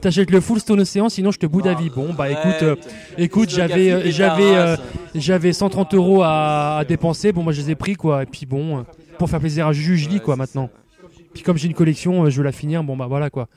t'achètes 0.00 0.30
le 0.30 0.40
full 0.40 0.60
Stone 0.60 0.80
Ocean, 0.80 1.08
sinon 1.08 1.30
je 1.30 1.38
te 1.38 1.46
boude 1.46 1.66
à 1.66 1.74
vie. 1.74 1.90
Bon, 1.90 2.12
bah 2.14 2.30
écoute, 2.30 2.62
euh, 2.62 2.76
écoute, 3.18 3.50
j'avais, 3.50 3.90
euh, 3.92 4.02
j'avais, 4.10 4.56
euh, 4.56 4.76
j'avais 5.14 5.52
130 5.52 5.94
euros 5.94 6.22
à, 6.22 6.78
à 6.78 6.84
dépenser. 6.84 7.32
Bon, 7.32 7.42
moi 7.42 7.52
je 7.52 7.60
les 7.62 7.70
ai 7.70 7.74
pris 7.74 7.94
quoi. 7.94 8.22
Et 8.22 8.26
puis 8.26 8.46
bon, 8.46 8.84
pour 9.18 9.28
faire 9.28 9.40
plaisir 9.40 9.66
à 9.66 9.72
Juju, 9.72 9.96
je 9.98 10.08
lis 10.08 10.20
quoi 10.20 10.36
maintenant. 10.36 10.70
Puis 11.34 11.42
comme 11.42 11.56
j'ai 11.58 11.66
une 11.66 11.74
collection, 11.74 12.28
je 12.30 12.36
veux 12.38 12.44
la 12.44 12.52
finir. 12.52 12.82
Bon 12.84 12.96
bah 12.96 13.06
voilà 13.08 13.28
quoi. 13.30 13.48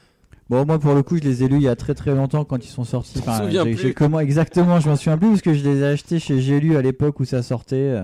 Bon, 0.50 0.66
moi 0.66 0.80
pour 0.80 0.94
le 0.94 1.04
coup, 1.04 1.18
je 1.18 1.24
les 1.24 1.44
ai 1.44 1.48
lus 1.48 1.58
il 1.58 1.64
y 1.64 1.68
a 1.68 1.76
très 1.76 1.94
très 1.94 2.16
longtemps 2.16 2.44
quand 2.46 2.64
ils 2.64 2.70
sont 2.70 2.86
sortis. 2.86 3.20
j'ai- 3.52 3.78
j'ai 3.78 3.94
comment 3.94 4.20
exactement, 4.20 4.80
je 4.80 4.90
m'en 4.90 4.96
souviens 4.96 5.18
plus 5.18 5.28
parce 5.30 5.42
que 5.42 5.54
je 5.54 5.64
les 5.64 5.80
ai 5.80 5.86
achetés 5.86 6.20
chez 6.20 6.40
J'ai 6.42 6.60
lu 6.60 6.78
à 6.78 6.82
l'époque 6.82 7.20
où 7.20 7.26
ça 7.26 7.44
sortait 7.44 7.76
euh, 7.76 8.04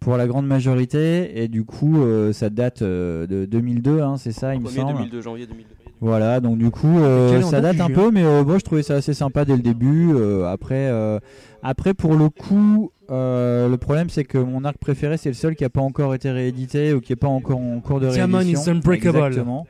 pour 0.00 0.16
la 0.16 0.26
grande 0.26 0.46
majorité 0.46 1.42
et 1.42 1.48
du 1.48 1.64
coup, 1.64 2.02
euh, 2.02 2.32
ça 2.32 2.50
date 2.50 2.82
euh, 2.82 3.26
de 3.26 3.44
2002, 3.44 4.00
hein, 4.00 4.16
c'est 4.16 4.32
ça, 4.32 4.54
il 4.54 4.60
me 4.60 4.68
1er 4.68 4.74
semble. 4.74 4.92
2002, 4.98 5.20
janvier 5.22 5.46
2002. 5.46 5.68
Voilà, 6.00 6.38
donc 6.38 6.58
du 6.58 6.70
coup, 6.70 6.98
euh, 7.00 7.42
ça 7.42 7.60
date, 7.60 7.80
un 7.80 7.90
peu, 7.90 8.12
mais 8.12 8.22
euh, 8.22 8.44
moi 8.44 8.58
je 8.58 8.64
trouvais 8.64 8.84
ça 8.84 8.94
assez 8.94 9.14
sympa 9.14 9.44
dès 9.44 9.56
le 9.56 9.62
début. 9.62 10.12
euh, 10.14 10.46
après, 10.46 10.86
euh, 10.88 11.18
après, 11.64 11.92
pour 11.92 12.14
le 12.14 12.28
coup, 12.28 12.92
euh, 13.10 13.68
le 13.68 13.76
problème 13.78 14.08
c'est 14.08 14.22
que 14.22 14.38
mon 14.38 14.64
arc 14.64 14.78
préféré 14.78 15.16
c'est 15.16 15.30
le 15.30 15.34
seul 15.34 15.56
qui 15.56 15.64
a 15.64 15.70
pas 15.70 15.80
encore 15.80 16.14
été 16.14 16.30
réédité 16.30 16.92
ou 16.94 17.00
qui 17.00 17.12
est 17.12 17.16
pas 17.16 17.26
encore 17.26 17.58
en 17.58 17.80
cours 17.80 17.98
de 17.98 18.08
Diamond 18.10 18.38
réédition. 18.38 18.74
is 18.74 18.76
unbreakable. 18.76 19.18
Exactement. 19.18 19.66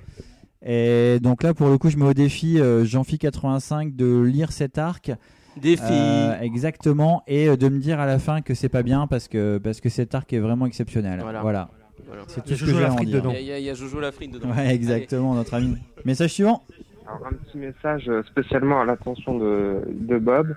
Et 0.66 1.18
donc 1.22 1.42
là, 1.44 1.54
pour 1.54 1.68
le 1.70 1.78
coup, 1.78 1.88
je 1.88 1.96
mets 1.96 2.04
au 2.04 2.12
défi 2.14 2.60
euh, 2.60 2.84
Jean-Phi85 2.84 3.94
de 3.96 4.20
lire 4.20 4.52
cet 4.52 4.76
arc. 4.76 5.12
Défi. 5.60 5.82
Euh, 5.90 6.40
exactement, 6.40 7.22
et 7.26 7.48
euh, 7.48 7.56
de 7.56 7.68
me 7.68 7.78
dire 7.78 8.00
à 8.00 8.06
la 8.06 8.18
fin 8.18 8.40
que 8.42 8.54
c'est 8.54 8.68
pas 8.68 8.82
bien 8.82 9.06
parce 9.06 9.28
que, 9.28 9.58
parce 9.58 9.80
que 9.80 9.88
cet 9.88 10.14
arc 10.14 10.32
est 10.32 10.38
vraiment 10.38 10.66
exceptionnel. 10.66 11.20
Voilà. 11.22 11.40
Voilà. 11.42 11.68
Voilà. 12.06 12.22
C'est 12.28 12.42
tout 12.44 12.54
ce 12.54 12.64
que 12.64 12.70
j'ai 12.70 12.78
à 12.78 12.80
la 12.88 12.92
en 12.92 12.96
frite 12.96 13.08
dire. 13.08 13.18
dedans. 13.22 13.32
Il 13.38 13.44
y, 13.44 13.52
a- 13.52 13.58
il 13.58 13.66
y 13.66 13.74
Jojo 13.74 14.00
la 14.00 14.12
frite 14.12 14.32
dedans. 14.32 14.48
Ouais, 14.56 14.74
exactement, 14.74 15.34
notre 15.34 15.54
ami. 15.54 15.76
Message 16.04 16.30
suivant. 16.32 16.62
Alors, 17.06 17.26
un 17.26 17.34
petit 17.34 17.58
message 17.58 18.04
euh, 18.08 18.22
spécialement 18.24 18.80
à 18.80 18.84
l'attention 18.84 19.36
de, 19.38 19.76
de 19.88 20.18
Bob. 20.18 20.54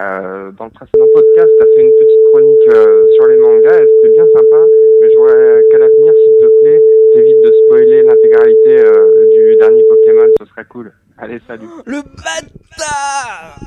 Euh, 0.00 0.50
dans 0.52 0.64
le 0.64 0.70
précédent 0.70 1.06
podcast, 1.12 1.48
tu 1.58 1.62
as 1.62 1.66
fait 1.76 1.82
une 1.82 1.92
petite 1.92 2.24
chronique 2.32 2.68
euh, 2.74 3.06
sur 3.14 3.26
les 3.28 3.36
mangas, 3.36 3.78
et 3.78 3.86
c'était 3.86 4.12
bien 4.14 4.24
sympa, 4.34 4.56
mais 5.00 5.10
je 5.12 5.16
voudrais 5.18 5.62
qu'à 5.70 5.78
l'avenir, 5.78 6.12
s'il 6.14 6.34
te 6.40 6.60
plaît, 6.60 6.80
t'évites 7.12 7.42
de 7.44 7.52
spoiler 7.66 8.02
l'intégralité 8.02 8.78
euh, 8.80 9.28
du 9.30 9.56
dernier 9.56 9.82
Pokémon, 9.88 10.26
ce 10.40 10.46
serait 10.46 10.64
cool. 10.64 10.92
Allez, 11.18 11.40
salut. 11.46 11.66
Le 11.86 12.00
bâtard 12.02 13.58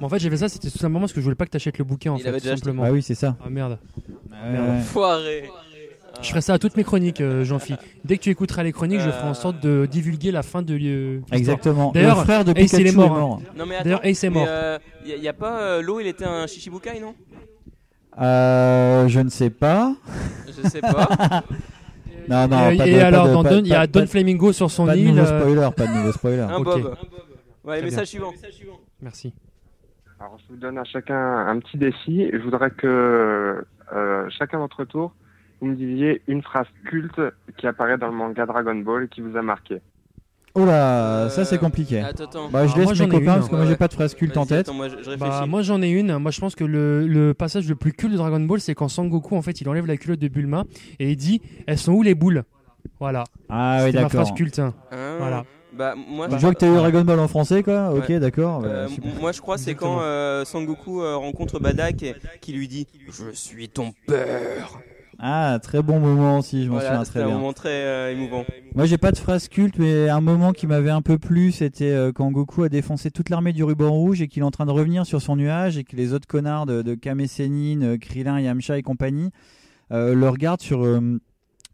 Bon, 0.00 0.06
en 0.06 0.08
fait, 0.08 0.18
j'ai 0.18 0.30
fait 0.30 0.36
ça, 0.38 0.48
c'était 0.48 0.70
tout 0.70 0.78
simplement 0.78 1.00
parce 1.00 1.12
que 1.12 1.20
je 1.20 1.24
voulais 1.24 1.36
pas 1.36 1.44
que 1.44 1.50
t'achètes 1.50 1.76
le 1.78 1.84
bouquin 1.84 2.12
en 2.12 2.16
Il 2.16 2.22
fait, 2.22 2.28
avait 2.28 2.38
tout 2.38 2.44
déjà 2.44 2.54
acheté. 2.54 2.64
simplement. 2.66 2.84
Ah 2.86 2.92
oui, 2.92 3.02
c'est 3.02 3.14
ça. 3.14 3.36
Ah 3.44 3.50
merde. 3.50 3.78
Ouais. 4.30 4.80
Foiré. 4.82 5.50
Je 6.22 6.28
ferai 6.28 6.40
ça 6.40 6.54
à 6.54 6.58
toutes 6.58 6.76
mes 6.76 6.84
chroniques, 6.84 7.20
euh, 7.20 7.44
Jean-Phi. 7.44 7.76
Dès 8.04 8.18
que 8.18 8.22
tu 8.22 8.30
écouteras 8.30 8.62
les 8.62 8.72
chroniques, 8.72 9.00
je 9.00 9.10
ferai 9.10 9.28
en 9.28 9.34
sorte 9.34 9.60
de 9.60 9.86
divulguer 9.90 10.32
la 10.32 10.42
fin 10.42 10.60
de 10.60 10.74
euh, 10.74 10.76
l'histoire. 11.18 11.38
Exactement. 11.38 11.92
D'ailleurs, 11.92 12.18
Le 12.18 12.24
frère 12.24 12.44
de 12.44 12.52
Ace, 12.58 12.72
il 12.74 12.86
est 12.86 12.92
mort. 12.92 13.12
hein. 13.14 13.18
mort. 13.20 13.42
Non 13.56 13.64
mais 13.66 13.76
attends, 13.76 13.84
D'ailleurs, 13.84 14.04
Ace 14.04 14.24
est 14.24 14.30
mort. 14.30 14.46
il 15.06 15.22
y, 15.22 15.28
a 15.28 15.32
pas 15.32 15.60
euh, 15.60 15.82
l'eau, 15.82 16.00
il 16.00 16.06
était 16.08 16.24
un 16.24 16.46
Shichibukai, 16.46 16.98
non? 17.00 17.14
Euh, 18.20 19.08
je 19.08 19.20
ne 19.20 19.28
sais 19.30 19.50
pas. 19.50 19.94
Je 20.46 20.68
sais 20.68 20.80
pas. 20.80 21.08
non, 22.28 22.48
non, 22.48 22.70
et 22.70 22.76
pas 22.76 22.86
et 22.86 22.92
de- 22.94 22.98
pas 22.98 23.06
alors, 23.06 23.28
de- 23.28 23.32
dans 23.32 23.42
pas- 23.42 23.50
Don- 23.50 23.60
il 23.64 23.68
y 23.68 23.74
a 23.74 23.80
pas- 23.80 23.86
Don 23.86 24.00
pas- 24.00 24.06
Flamingo 24.06 24.52
sur 24.52 24.70
son 24.70 24.86
pas 24.86 24.94
de 24.96 25.00
île. 25.00 25.08
nouveau 25.14 25.20
euh, 25.20 25.40
spoiler, 25.40 25.68
pas 25.76 25.86
de 25.86 25.92
nouveau 25.92 26.12
spoiler. 26.12 26.40
Un 26.40 26.54
Ok. 26.56 26.64
Bob. 26.64 26.96
Ouais, 27.64 27.82
message 27.82 28.08
suivant. 28.08 28.32
Merci. 29.00 29.32
Alors, 30.20 30.36
je 30.38 30.52
vous 30.52 30.60
donne 30.60 30.78
à 30.78 30.84
chacun 30.84 31.16
un 31.46 31.58
petit 31.60 31.78
défi. 31.78 32.28
Je 32.32 32.38
voudrais 32.38 32.70
que 32.70 33.64
euh, 33.92 34.26
chacun 34.30 34.58
votre 34.58 34.84
tour, 34.84 35.14
vous 35.60 35.68
me 35.68 35.74
disiez 35.74 36.22
une 36.28 36.42
phrase 36.42 36.66
culte 36.84 37.20
qui 37.56 37.66
apparaît 37.66 37.96
dans 37.98 38.08
le 38.08 38.12
manga 38.14 38.44
Dragon 38.46 38.74
Ball 38.76 39.04
et 39.04 39.08
qui 39.08 39.22
vous 39.22 39.36
a 39.36 39.42
marqué. 39.42 39.80
Oh 40.56 40.64
là, 40.66 41.28
ça 41.30 41.44
c'est 41.44 41.58
compliqué. 41.58 42.00
attends, 42.00 42.24
attends. 42.24 42.48
Bah, 42.50 42.66
je 42.66 42.72
Alors, 42.72 42.76
laisse 42.78 42.84
moi, 42.86 42.94
j'en 42.94 43.04
mes 43.06 43.16
ai 43.16 43.18
copains 43.20 43.32
une. 43.34 43.38
parce 43.38 43.48
que 43.48 43.54
moi 43.54 43.64
Ouais. 43.64 43.70
j'ai 43.70 43.76
pas 43.76 43.86
de 43.88 43.92
phrase 43.94 44.14
culte 44.14 44.36
en 44.36 44.40
Vas-y, 44.42 44.48
tête. 44.48 44.68
attends, 44.68 44.74
moi, 44.74 44.88
je, 44.88 44.96
je 45.02 45.16
Bah, 45.16 45.46
moi 45.46 45.62
j'en 45.62 45.80
ai 45.80 45.88
une. 45.90 46.18
Moi 46.18 46.30
je 46.32 46.40
pense 46.40 46.56
que 46.56 46.64
le, 46.64 47.06
le 47.06 47.34
passage 47.34 47.68
le 47.68 47.76
plus 47.76 47.92
culte 47.92 48.12
de 48.12 48.18
Dragon 48.18 48.40
Ball, 48.40 48.60
c'est 48.60 48.74
quand 48.74 48.88
Sangoku 48.88 49.36
en 49.36 49.42
fait 49.42 49.60
il 49.60 49.68
enlève 49.68 49.86
la 49.86 49.96
culotte 49.96 50.18
de 50.18 50.26
Bulma 50.28 50.64
et 50.98 51.10
il 51.12 51.16
dit 51.16 51.40
Elles 51.68 51.78
sont 51.78 51.92
où 51.92 52.02
les 52.02 52.16
boules? 52.16 52.42
Voilà. 52.98 53.22
Ah 53.48 53.76
oui, 53.78 53.86
C'était 53.86 53.98
ma 53.98 54.08
d'accord. 54.08 54.22
phrase 54.26 54.34
culte. 54.36 54.58
hein. 54.58 54.74
Hein 54.90 55.16
Voilà. 55.18 55.44
Bah, 55.80 55.94
moi, 55.96 56.28
Je 56.30 56.36
vois 56.36 56.52
que 56.52 56.58
t'as 56.58 56.68
eu 56.68 56.74
Dragon 56.74 57.00
Ball 57.04 57.18
en 57.20 57.26
français 57.26 57.62
quoi. 57.62 57.90
Ok, 57.94 58.10
Ouais. 58.10 58.20
d'accord. 58.20 58.60
Euh, 58.66 58.84
bah, 58.84 58.92
super. 58.92 59.14
moi 59.18 59.32
je 59.32 59.40
crois 59.40 59.56
c'est 59.56 59.74
quand 59.74 60.02
euh, 60.02 60.44
Sangoku 60.44 61.00
euh, 61.00 61.16
rencontre 61.16 61.58
Badak 61.58 62.02
et 62.02 62.14
qui 62.42 62.52
lui 62.52 62.68
dit 62.68 62.86
Je 63.08 63.30
suis 63.32 63.70
ton 63.70 63.94
père. 64.06 64.78
Ah, 65.18 65.58
très 65.62 65.80
bon 65.82 65.98
moment 66.00 66.38
aussi, 66.38 66.64
je 66.64 66.68
m'en 66.68 66.74
Voilà, 66.76 66.88
souviens 66.90 67.04
c'était 67.04 67.18
très 67.20 67.22
un 67.24 67.28
bien. 67.28 67.34
moment 67.38 67.52
très 67.54 67.68
euh, 67.70 68.12
émouvant. 68.12 68.44
Moi 68.74 68.84
j'ai 68.84 68.98
pas 68.98 69.10
de 69.10 69.16
phrase 69.16 69.48
culte, 69.48 69.78
mais 69.78 70.10
un 70.10 70.20
moment 70.20 70.52
qui 70.52 70.66
m'avait 70.66 70.90
un 70.90 71.00
peu 71.02 71.16
plu, 71.18 71.50
c'était 71.50 71.90
euh, 71.92 72.12
quand 72.12 72.30
Goku 72.30 72.64
a 72.64 72.68
défoncé 72.68 73.10
toute 73.10 73.30
l'armée 73.30 73.54
du 73.54 73.64
ruban 73.64 73.90
rouge 73.90 74.20
et 74.20 74.28
qu'il 74.28 74.42
est 74.42 74.46
en 74.46 74.50
train 74.50 74.66
de 74.66 74.70
revenir 74.72 75.06
sur 75.06 75.22
son 75.22 75.36
nuage 75.36 75.78
et 75.78 75.84
que 75.84 75.96
les 75.96 76.12
autres 76.12 76.26
connards 76.26 76.66
de, 76.66 76.82
de 76.82 76.94
Kame 76.94 77.26
Sennin, 77.26 77.80
euh, 77.82 77.96
Krillin, 77.98 78.38
Yamcha 78.38 78.76
et 78.76 78.82
compagnie 78.82 79.30
euh, 79.92 80.14
le 80.14 80.28
regardent 80.28 80.60
sur, 80.60 80.84
euh, 80.84 81.18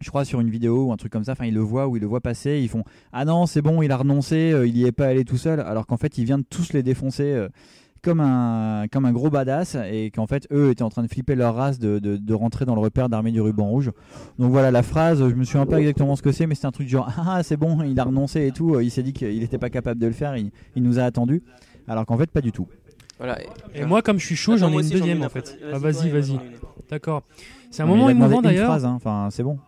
je 0.01 0.09
crois, 0.11 0.25
sur 0.25 0.41
une 0.41 0.51
vidéo 0.51 0.87
ou 0.87 0.93
un 0.93 0.97
truc 0.97 1.13
comme 1.13 1.25
ça. 1.25 1.33
Enfin, 1.33 1.47
ils 1.47 1.55
le 1.55 1.61
voient 1.61 1.89
ou 1.89 1.97
ils 1.97 2.01
le 2.01 2.07
voient 2.07 2.21
passer. 2.21 2.61
Ils 2.63 2.69
font 2.69 2.85
Ah 3.13 3.25
non, 3.25 3.47
c'est 3.47 3.63
bon, 3.63 3.83
il 3.83 3.91
a 3.93 3.97
renoncé, 3.97 4.53
euh, 4.53 4.67
il 4.67 4.77
y 4.77 4.85
est 4.87 4.93
pas 4.93 5.07
allé 5.07 5.25
tout 5.25 5.39
seul. 5.39 5.61
Alors 5.61 5.87
qu'en 5.87 5.97
fait, 5.97 6.19
il 6.19 6.25
vient 6.25 6.39
de 6.39 6.45
tous 6.49 6.73
les 6.73 6.83
défoncer. 6.83 7.25
euh, 7.33 7.49
comme 8.03 8.21
un, 8.21 8.87
comme 8.93 9.05
un 9.05 9.11
gros 9.11 9.31
badass 9.31 9.77
et 9.91 10.13
qu'en 10.13 10.29
fait 10.29 10.47
eux 10.53 10.71
étaient 10.71 10.85
en 10.85 10.91
train 10.91 11.03
de 11.03 11.09
flipper 11.09 11.35
leur 11.35 11.57
race 11.57 11.81
de, 11.81 11.99
de, 11.99 12.17
de 12.17 12.35
rentrer 12.35 12.65
dans 12.65 12.77
le 12.77 12.81
repère 12.81 13.09
d'armée 13.09 13.33
du 13.33 13.41
ruban 13.41 13.67
rouge 13.67 13.91
donc 14.39 14.53
voilà 14.53 14.71
la 14.71 14.85
phrase 14.85 15.19
je 15.29 15.35
me 15.35 15.43
souviens 15.43 15.67
pas 15.67 15.81
exactement 15.81 16.15
ce 16.15 16.23
que 16.23 16.31
c'est 16.31 16.47
mais 16.47 16.55
c'est 16.55 16.69
un 16.69 16.71
truc 16.73 16.87
genre 16.89 17.11
ah 17.27 17.43
c'est 17.43 17.57
bon 17.57 17.83
il 17.83 17.99
a 17.99 18.05
renoncé 18.05 18.47
et 18.47 18.53
tout 18.53 18.79
il 18.79 18.93
s'est 18.93 19.03
dit 19.03 19.13
qu'il 19.13 19.41
n'était 19.41 19.59
pas 19.59 19.71
capable 19.71 20.01
de 20.01 20.07
le 20.07 20.13
faire 20.13 20.37
il, 20.37 20.53
il 20.77 20.85
nous 20.85 21.01
a 21.01 21.03
attendu 21.03 21.43
alors 21.89 22.07
qu'en 22.07 22.17
fait 22.17 22.31
pas 22.31 22.43
du 22.43 22.53
tout 22.53 22.69
Voilà. 23.19 23.39
Et 23.75 23.85
moi, 23.85 24.03
comme 24.03 24.21
je 24.21 24.27
suis 24.27 24.37
chaud, 24.37 24.57
j'en 24.57 24.71
ai 24.71 24.83
une 24.85 24.89
deuxième 24.91 25.19
une 25.19 25.25
en 25.25 25.29
fait. 25.31 25.59
Vas-y, 25.61 25.73
Ah, 25.75 25.79
vas-y, 25.79 26.11
vas-y. 26.11 26.39
D'accord. 26.89 27.23
C'est 27.73 27.83
un 27.83 27.87
moment 27.87 28.09
émouvant 28.09 28.37
une 28.37 28.43
d'ailleurs. 28.43 28.67
phrase, 28.67 28.85
hein. 28.85 28.93
enfin 28.95 29.29
c'est 29.33 29.43
bon 29.43 29.59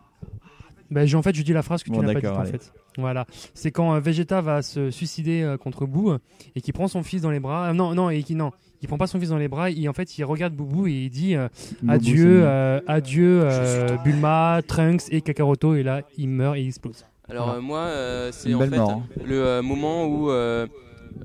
Bah, 0.90 1.02
en 1.14 1.22
fait, 1.22 1.34
je 1.34 1.42
dis 1.42 1.52
la 1.52 1.62
phrase 1.62 1.82
que 1.82 1.90
tu 1.90 1.96
Bon, 1.96 2.02
n'as 2.02 2.18
pas 2.18 2.38
en 2.40 2.44
fait. 2.44 2.72
Voilà. 2.96 3.26
C'est 3.54 3.70
quand 3.70 3.94
euh, 3.94 4.00
Vegeta 4.00 4.40
va 4.40 4.62
se 4.62 4.90
suicider 4.90 5.42
euh, 5.42 5.56
contre 5.56 5.86
Boo 5.86 6.16
et 6.56 6.60
qui 6.60 6.72
prend 6.72 6.88
son 6.88 7.02
fils 7.02 7.22
dans 7.22 7.30
les 7.30 7.40
bras. 7.40 7.68
euh, 7.68 7.72
non, 7.74 7.94
non, 7.94 8.10
et 8.10 8.22
qui 8.22 8.34
non, 8.34 8.52
il 8.80 8.88
prend 8.88 8.96
pas 8.98 9.06
son 9.06 9.20
fils 9.20 9.28
dans 9.28 9.36
les 9.38 9.48
bras. 9.48 9.70
Et 9.70 9.88
en 9.88 9.92
fait, 9.92 10.16
il 10.18 10.24
regarde 10.24 10.54
Boubou 10.54 10.86
et 10.86 10.92
il 10.92 11.10
dit 11.10 11.34
euh, 11.36 11.48
adieu, 11.86 12.40
euh, 12.44 12.80
adieu 12.86 13.40
euh, 13.44 13.96
Bulma, 14.04 14.60
Trunks 14.66 15.02
et 15.10 15.20
Kakaroto. 15.20 15.74
Et 15.74 15.82
là, 15.82 16.02
il 16.16 16.28
meurt 16.28 16.56
et 16.56 16.62
il 16.62 16.68
explose. 16.68 17.04
Alors 17.28 17.44
Voilà. 17.44 17.58
euh, 17.58 17.62
moi 17.62 17.78
euh, 17.80 18.30
c'est 18.32 18.54
en 18.54 18.60
fait 18.60 18.76
mort, 18.76 18.90
hein. 18.90 19.02
le 19.22 19.44
euh, 19.44 19.62
moment 19.62 20.06
où 20.06 20.30
euh, 20.30 20.66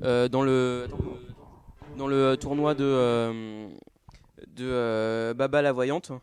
euh, 0.02 0.28
dans 0.28 0.42
le 0.42 0.86
dans 1.96 2.06
le 2.06 2.36
tournoi 2.36 2.74
de 2.74 2.84
euh, 2.84 3.66
de 4.54 4.64
euh, 4.64 5.32
Baba 5.32 5.62
la 5.62 5.72
voyante 5.72 6.10
euh, 6.10 6.18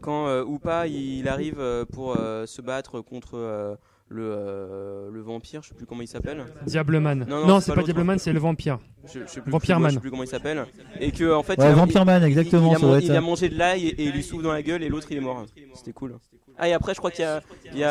quand 0.00 0.26
euh, 0.28 0.44
Upa 0.44 0.86
il 0.86 1.28
arrive 1.28 1.58
euh, 1.60 1.84
pour 1.84 2.16
euh, 2.18 2.46
se 2.46 2.60
battre 2.62 3.00
contre 3.00 3.32
euh, 3.38 3.74
le, 4.08 4.22
euh, 4.24 5.08
le 5.10 5.20
vampire, 5.22 5.62
je 5.62 5.68
sais 5.68 5.74
plus 5.74 5.86
comment 5.86 6.02
il 6.02 6.06
s'appelle. 6.08 6.44
Diableman. 6.66 7.24
Non, 7.26 7.40
non, 7.40 7.46
Non, 7.46 7.60
c'est 7.60 7.70
pas 7.72 7.76
pas. 7.80 7.82
Diableman, 7.84 8.18
c'est 8.18 8.32
le 8.32 8.38
vampire. 8.40 8.78
Je, 9.06 9.20
je 9.20 9.26
sais 9.26 9.40
plus, 9.40 9.50
Vampire 9.50 9.78
je 9.78 9.82
Man. 9.82 9.90
sais 9.92 10.00
plus 10.00 10.10
comment 10.10 10.22
il 10.22 10.28
s'appelle. 10.28 10.66
Et 11.00 11.10
que 11.12 11.32
en 11.32 11.42
fait, 11.42 11.58
Ouais, 11.58 11.64
il 11.66 11.70
a, 11.70 11.74
Vampire 11.74 12.04
Man, 12.04 12.22
il- 12.22 12.26
exactement, 12.28 12.66
Il, 12.66 12.70
il 12.72 12.74
a, 12.74 12.78
ça 12.78 12.80
doit 12.80 12.90
man- 12.90 12.98
être 12.98 13.04
il 13.08 13.16
a 13.16 13.20
mangé 13.22 13.48
de 13.48 13.56
l'ail 13.58 13.86
et, 13.86 14.00
et 14.00 14.04
il 14.04 14.12
lui 14.12 14.22
souffle 14.22 14.42
dans 14.44 14.52
la 14.52 14.62
gueule 14.62 14.82
et 14.82 14.88
l'autre 14.90 15.06
il 15.10 15.16
est 15.16 15.20
mort. 15.20 15.44
C'était 15.74 15.92
cool. 15.92 16.18
Ah 16.58 16.68
et 16.68 16.74
après 16.74 16.92
je 16.92 16.98
crois 16.98 17.10
qu'il 17.10 17.24
y 17.24 17.26
a, 17.26 17.40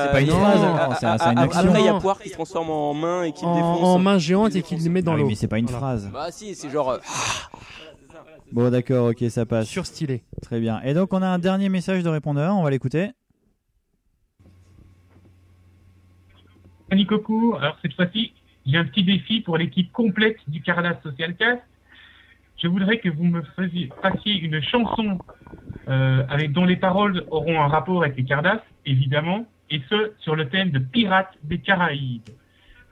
C'est 0.05 0.11
pas 0.11 0.21
une 0.21 0.27
phrase, 0.29 0.59
ah, 0.63 0.97
c'est- 0.99 1.05
une 1.31 1.37
action. 1.39 1.59
Après 1.69 1.79
il 1.81 1.85
y 1.85 1.89
a. 1.89 1.93
Poire 1.99 2.19
qui 2.21 2.29
se 2.29 2.33
transforme 2.35 2.69
en 2.69 2.93
main 2.93 3.23
et 3.23 3.31
qui 3.31 3.43
le 3.43 3.53
défonce. 3.55 3.83
en 3.83 3.97
main 3.97 4.19
géante 4.19 4.55
et 4.55 4.61
qu'il 4.61 4.81
le 4.83 4.89
met 4.91 5.01
dans 5.01 5.13
Ah 5.13 5.17
l'eau. 5.17 5.25
mais 5.27 5.33
c'est 5.35 5.47
pas 5.47 5.57
une 5.57 5.65
Voilà. 5.65 5.79
phrase 5.79 6.09
Bah 6.13 6.27
si, 6.29 6.53
c'est 6.53 6.69
genre. 6.69 6.99
Bon 8.51 8.69
d'accord 8.69 9.09
ok 9.09 9.23
ça 9.29 9.45
passe 9.45 9.67
Surstylé. 9.67 10.23
très 10.41 10.59
bien 10.59 10.81
et 10.81 10.93
donc 10.93 11.13
on 11.13 11.21
a 11.21 11.27
un 11.27 11.39
dernier 11.39 11.69
message 11.69 12.03
de 12.03 12.09
répondeur 12.09 12.55
on 12.55 12.63
va 12.63 12.69
l'écouter 12.69 13.11
Salut 16.91 17.05
Coco, 17.05 17.55
alors 17.55 17.77
cette 17.81 17.93
fois-ci, 17.93 18.33
j'ai 18.65 18.77
un 18.77 18.83
petit 18.83 19.05
défi 19.05 19.39
pour 19.39 19.57
l'équipe 19.57 19.93
complète 19.93 20.35
du 20.49 20.61
Cardas 20.61 20.99
Social 21.01 21.37
Cast. 21.37 21.61
Je 22.61 22.67
voudrais 22.67 22.99
que 22.99 23.07
vous 23.07 23.23
me 23.23 23.41
fassiez, 23.55 23.89
fassiez 24.01 24.33
une 24.33 24.61
chanson 24.61 25.17
euh, 25.87 26.25
avec 26.27 26.51
dont 26.51 26.65
les 26.65 26.75
paroles 26.75 27.23
auront 27.31 27.61
un 27.61 27.67
rapport 27.67 28.03
avec 28.03 28.17
les 28.17 28.25
Cardas, 28.25 28.59
évidemment, 28.85 29.45
et 29.69 29.81
ce 29.89 30.11
sur 30.19 30.35
le 30.35 30.49
thème 30.49 30.71
de 30.71 30.79
Pirates 30.79 31.33
des 31.43 31.59
Caraïbes. 31.59 32.27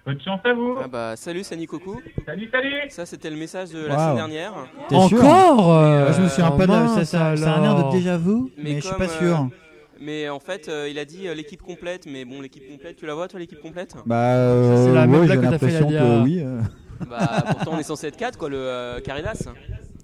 Bonne 0.05 0.19
chance 0.21 0.39
à 0.43 0.53
vous. 0.53 0.75
Ah 0.83 0.87
bah 0.87 1.15
salut 1.15 1.43
Sani 1.43 1.67
Coco. 1.67 1.99
Salut, 2.25 2.49
salut. 2.51 2.73
Ça 2.89 3.05
c'était 3.05 3.29
le 3.29 3.35
message 3.35 3.69
de 3.71 3.85
la 3.85 3.97
semaine 3.97 4.15
dernière. 4.15 4.53
T'es 4.87 5.07
sûr 5.07 5.23
Encore 5.23 5.73
euh, 5.75 6.03
Moi, 6.05 6.11
je 6.13 6.21
me 6.21 6.27
souviens 6.29 6.51
oh 6.53 6.57
pas 6.57 6.65
de 6.67 6.71
ça, 6.71 6.79
mince 6.79 7.03
ça, 7.03 7.35
ça 7.37 7.53
a 7.53 7.57
un 7.59 7.63
air 7.63 7.75
de 7.85 7.91
déjà 7.91 8.17
vu 8.17 8.51
mais, 8.57 8.75
je 8.75 8.79
suis 8.79 8.89
comme, 8.89 8.97
pas 8.97 9.07
sûr 9.07 9.39
euh, 9.41 9.55
mais 10.01 10.29
en 10.29 10.39
fait, 10.39 10.69
euh, 10.69 10.87
il 10.89 10.97
a 10.97 11.03
dit 11.05 11.27
euh, 11.27 11.33
l'équipe 11.35 11.61
complète. 11.61 12.05
Mais 12.07 12.23
bon, 12.23 12.39
l'équipe 12.41 12.63
complète, 12.71 12.95
tu 12.95 13.05
la 13.05 13.13
vois 13.15 13.27
toi 13.27 13.37
l'équipe 13.39 13.59
complète? 13.61 13.95
Bah 14.05 14.15
euh, 14.35 14.85
C'est 14.85 14.93
la 14.93 15.05
même 15.05 15.19
ouais, 15.21 15.25
blague 15.27 15.41
j'ai 15.41 15.45
que 15.47 15.51
t'as 15.51 15.59
fait 15.59 15.65
l'impression 15.79 15.89
la 15.89 15.99
que 15.99 16.23
oui 16.23 16.39
euh. 16.41 16.61
Bah 17.09 17.43
pourtant 17.45 17.71
on 17.73 17.79
est 17.79 17.83
censé 17.83 18.07
être 18.07 18.17
4 18.17 18.37
quoi, 18.37 18.49
le 18.49 18.57
euh, 18.57 18.99
Caridas. 19.01 19.45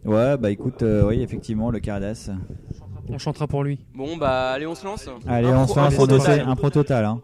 ouais 0.06 0.38
bah 0.38 0.52
écoute 0.52 0.82
euh, 0.84 1.08
oui 1.08 1.22
effectivement 1.22 1.72
le 1.72 1.80
Cardas 1.80 2.30
On 3.10 3.18
chantera 3.18 3.48
pour 3.48 3.64
lui. 3.64 3.80
Bon 3.96 4.18
bah 4.18 4.52
allez 4.52 4.68
on 4.68 4.76
se 4.76 4.86
lance. 4.86 5.10
allez 5.28 5.48
Un 5.48 5.62
on 5.62 5.66
pro- 5.66 5.74
se 5.74 5.80
fait 5.80 5.86
un 5.86 5.92
pro 5.92 6.08
total. 6.08 6.44
un 6.48 6.56
pro 6.56 6.70
total 6.70 7.06
hein. 7.06 7.22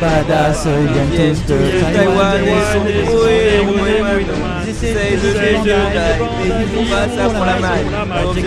Badass, 0.00 0.66
ils 0.66 0.92
viennent 0.92 1.34
tous 1.34 1.40
de 1.52 1.58
Taïwan 1.94 2.40
Ils 8.34 8.42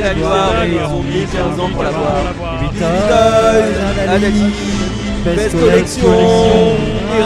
la 0.00 0.14
gloire 0.14 0.62
et 0.64 0.68
ils 0.68 0.84
ont 0.84 1.02
mis 1.02 1.24
15 1.24 1.60
ans 1.60 1.70
pour 1.72 1.82
l'avoir. 1.82 2.22
Beatles, 2.60 4.06
Adali, 4.08 4.52
Best 5.24 5.58
Collection, 5.58 6.76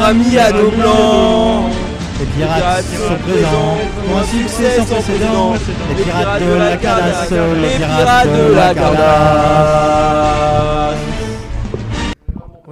à 0.02 0.14
dos 0.52 0.70
blanc. 0.70 1.68
Les 2.18 2.24
pirates 2.26 2.84
sont 2.84 3.18
présents 3.28 3.76
un 4.16 4.24
succès 4.24 4.76
sans 4.78 4.86
précédent. 4.86 5.52
Les 5.96 6.02
pirates 6.02 6.40
de 6.40 6.52
la 6.58 6.76
Cardass, 6.76 7.30
les 7.30 7.78
pirates 7.84 8.32
de 8.32 8.54
la 8.54 8.74
Cardass. 8.74 10.85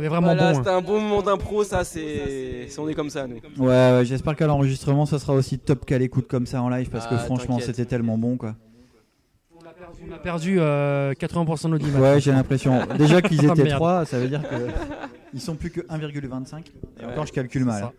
Est 0.05 0.09
vraiment 0.09 0.35
Voilà, 0.35 0.53
bon. 0.53 0.59
c'était 0.59 0.69
hein. 0.69 0.77
un 0.77 0.81
bon 0.83 1.01
moment 1.01 1.23
d'impro, 1.23 1.65
ça 1.65 1.83
c'est. 1.83 2.69
On 2.79 2.89
est 2.89 2.95
comme 2.95 3.09
ça 3.09 3.27
nous. 3.27 3.37
Ouais, 3.57 3.67
ouais 3.67 4.03
j'espère 4.05 4.37
qu'à 4.37 4.47
l'enregistrement 4.47 5.07
ça 5.07 5.19
sera 5.19 5.33
aussi 5.33 5.59
top 5.59 5.87
qu'à 5.87 5.97
l'écoute 5.97 6.29
comme 6.29 6.45
ça 6.47 6.61
en 6.61 6.69
live 6.69 6.91
parce 6.91 7.07
que 7.07 7.15
Ah, 7.15 7.19
franchement 7.19 7.59
c'était 7.59 7.87
tellement 7.87 8.19
bon 8.19 8.37
quoi. 8.37 8.55
On 10.07 10.13
a 10.13 10.19
perdu 10.19 10.57
euh, 10.61 11.15
80% 11.15 11.67
de 11.67 11.73
l'audimat. 11.73 11.99
Ouais, 11.99 12.21
j'ai 12.21 12.33
l'impression. 12.33 12.83
Déjà 12.99 13.23
qu'ils 13.23 13.41
Ah, 13.49 13.53
étaient 13.53 13.65
merde. 13.65 13.77
3, 13.79 14.05
ça 14.05 14.19
veut 14.19 14.29
dire 14.29 14.43
que 14.43 14.57
ils 15.33 15.41
sont 15.41 15.55
plus 15.55 15.71
que 15.71 15.81
1,25. 15.81 16.65
Et 17.01 17.05
encore, 17.07 17.27
je 17.27 17.33
calcule 17.33 17.65
mal. 17.65 17.91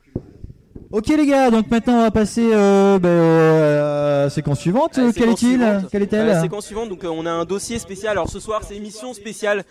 Ok 0.95 1.07
les 1.07 1.27
gars, 1.27 1.51
donc 1.51 1.69
maintenant 1.69 1.95
on 1.95 2.01
va 2.03 2.11
passer 2.11 2.51
euh, 2.53 2.97
ben, 2.99 3.09
euh, 3.09 4.21
à 4.21 4.23
la 4.23 4.29
séquence 4.29 4.61
suivante. 4.61 4.97
Quelle 5.13 5.29
est-il. 5.31 5.59
Quelle 5.91 6.03
est-elle 6.03 6.29
Euh, 6.29 6.41
séquence 6.41 6.67
suivante, 6.67 6.87
donc 6.87 7.03
euh, 7.03 7.09
on 7.09 7.25
a 7.25 7.31
un 7.31 7.43
dossier 7.43 7.79
spécial. 7.79 8.13
Alors 8.13 8.29
ce 8.29 8.39
soir, 8.39 8.61
c'est 8.65 8.77
émission 8.77 9.13
spéciale 9.13 9.65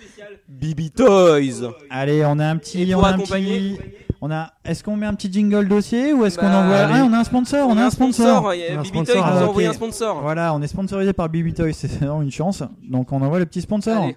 Bibi 0.51 0.91
Toys. 0.91 1.73
Allez, 1.89 2.23
on 2.27 2.39
a 2.39 2.45
un 2.45 2.59
petit, 2.59 2.83
Et 2.83 2.95
on 2.95 3.03
a 3.03 3.13
un 3.13 3.19
petit, 3.19 3.79
on 4.21 4.31
a. 4.31 4.53
Est-ce 4.67 4.85
qu'on 4.85 4.97
met 4.97 5.07
un 5.07 5.15
petit 5.15 5.33
jingle 5.33 5.67
dossier 5.67 6.13
ou 6.13 6.27
est-ce 6.27 6.37
qu'on 6.39 6.45
Bah, 6.45 6.59
envoie 6.59 6.77
allez. 6.77 6.99
Ah, 6.99 7.07
on 7.09 7.13
a 7.15 7.19
un 7.21 7.25
sponsor, 7.25 7.71
on, 7.71 7.79
a 7.79 7.87
un 7.87 7.91
sponsor. 7.91 8.53
il 8.53 8.61
y 8.61 8.67
a 8.67 8.75
On 8.75 8.77
a 8.77 8.81
un 8.81 8.83
Bibi 8.83 8.89
sponsor, 8.89 9.15
Toys 9.15 9.25
qui 9.25 9.31
nous 9.31 9.39
ah, 9.39 9.41
a 9.41 9.49
envoyé 9.49 9.69
ok. 9.69 9.75
un 9.75 9.77
sponsor. 9.79 10.21
Voilà, 10.21 10.55
on 10.55 10.61
est 10.61 10.67
sponsorisé 10.67 11.15
par 11.15 11.31
Bibi 11.31 11.55
Toys, 11.55 11.73
c'est 11.73 11.91
vraiment 11.91 12.21
une 12.21 12.31
chance. 12.31 12.63
Donc 12.87 13.11
on 13.13 13.23
envoie 13.23 13.39
le 13.39 13.47
petit 13.47 13.63
sponsor. 13.63 14.03
Allez. 14.03 14.17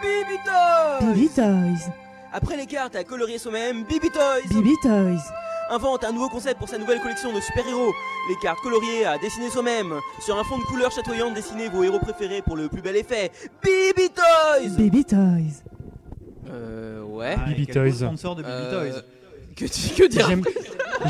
Bibi 0.00 0.38
Toys 0.42 1.12
Bibi 1.12 1.28
Toys. 1.28 1.92
Après 2.32 2.56
les 2.56 2.66
cartes 2.66 2.96
à 2.96 3.04
colorier 3.04 3.38
soi-même, 3.38 3.84
Bibi 3.84 4.10
Toys 4.10 4.40
Bibi 4.50 4.74
Toys. 4.82 5.22
invente 5.70 6.04
un 6.04 6.12
nouveau 6.12 6.28
concept 6.28 6.58
pour 6.58 6.68
sa 6.68 6.78
nouvelle 6.78 7.00
collection 7.00 7.32
de 7.32 7.40
super-héros. 7.40 7.92
Les 8.28 8.36
cartes 8.42 8.60
coloriées 8.60 9.04
à 9.06 9.18
dessiner 9.18 9.48
soi-même. 9.50 9.94
Sur 10.20 10.38
un 10.38 10.44
fond 10.44 10.58
de 10.58 10.64
couleur 10.64 10.90
chatoyante, 10.92 11.34
dessinez 11.34 11.68
vos 11.68 11.82
héros 11.82 11.98
préférés 11.98 12.42
pour 12.42 12.56
le 12.56 12.68
plus 12.68 12.82
bel 12.82 12.96
effet. 12.96 13.30
Bibi 13.62 14.10
Toys 14.10 14.68
Bibi 14.76 15.04
Toys. 15.04 15.62
Euh, 16.48 17.02
ouais. 17.02 17.36
Ah, 17.38 17.48
Bibi 17.48 17.66
Toys. 17.66 17.92
sponsor 17.92 18.36
de 18.36 18.42
Bibi 18.42 18.52
Euh, 18.54 18.90
Toys. 18.92 19.02
Que, 19.56 20.08
dire 20.08 20.26
J'aime- 20.28 20.42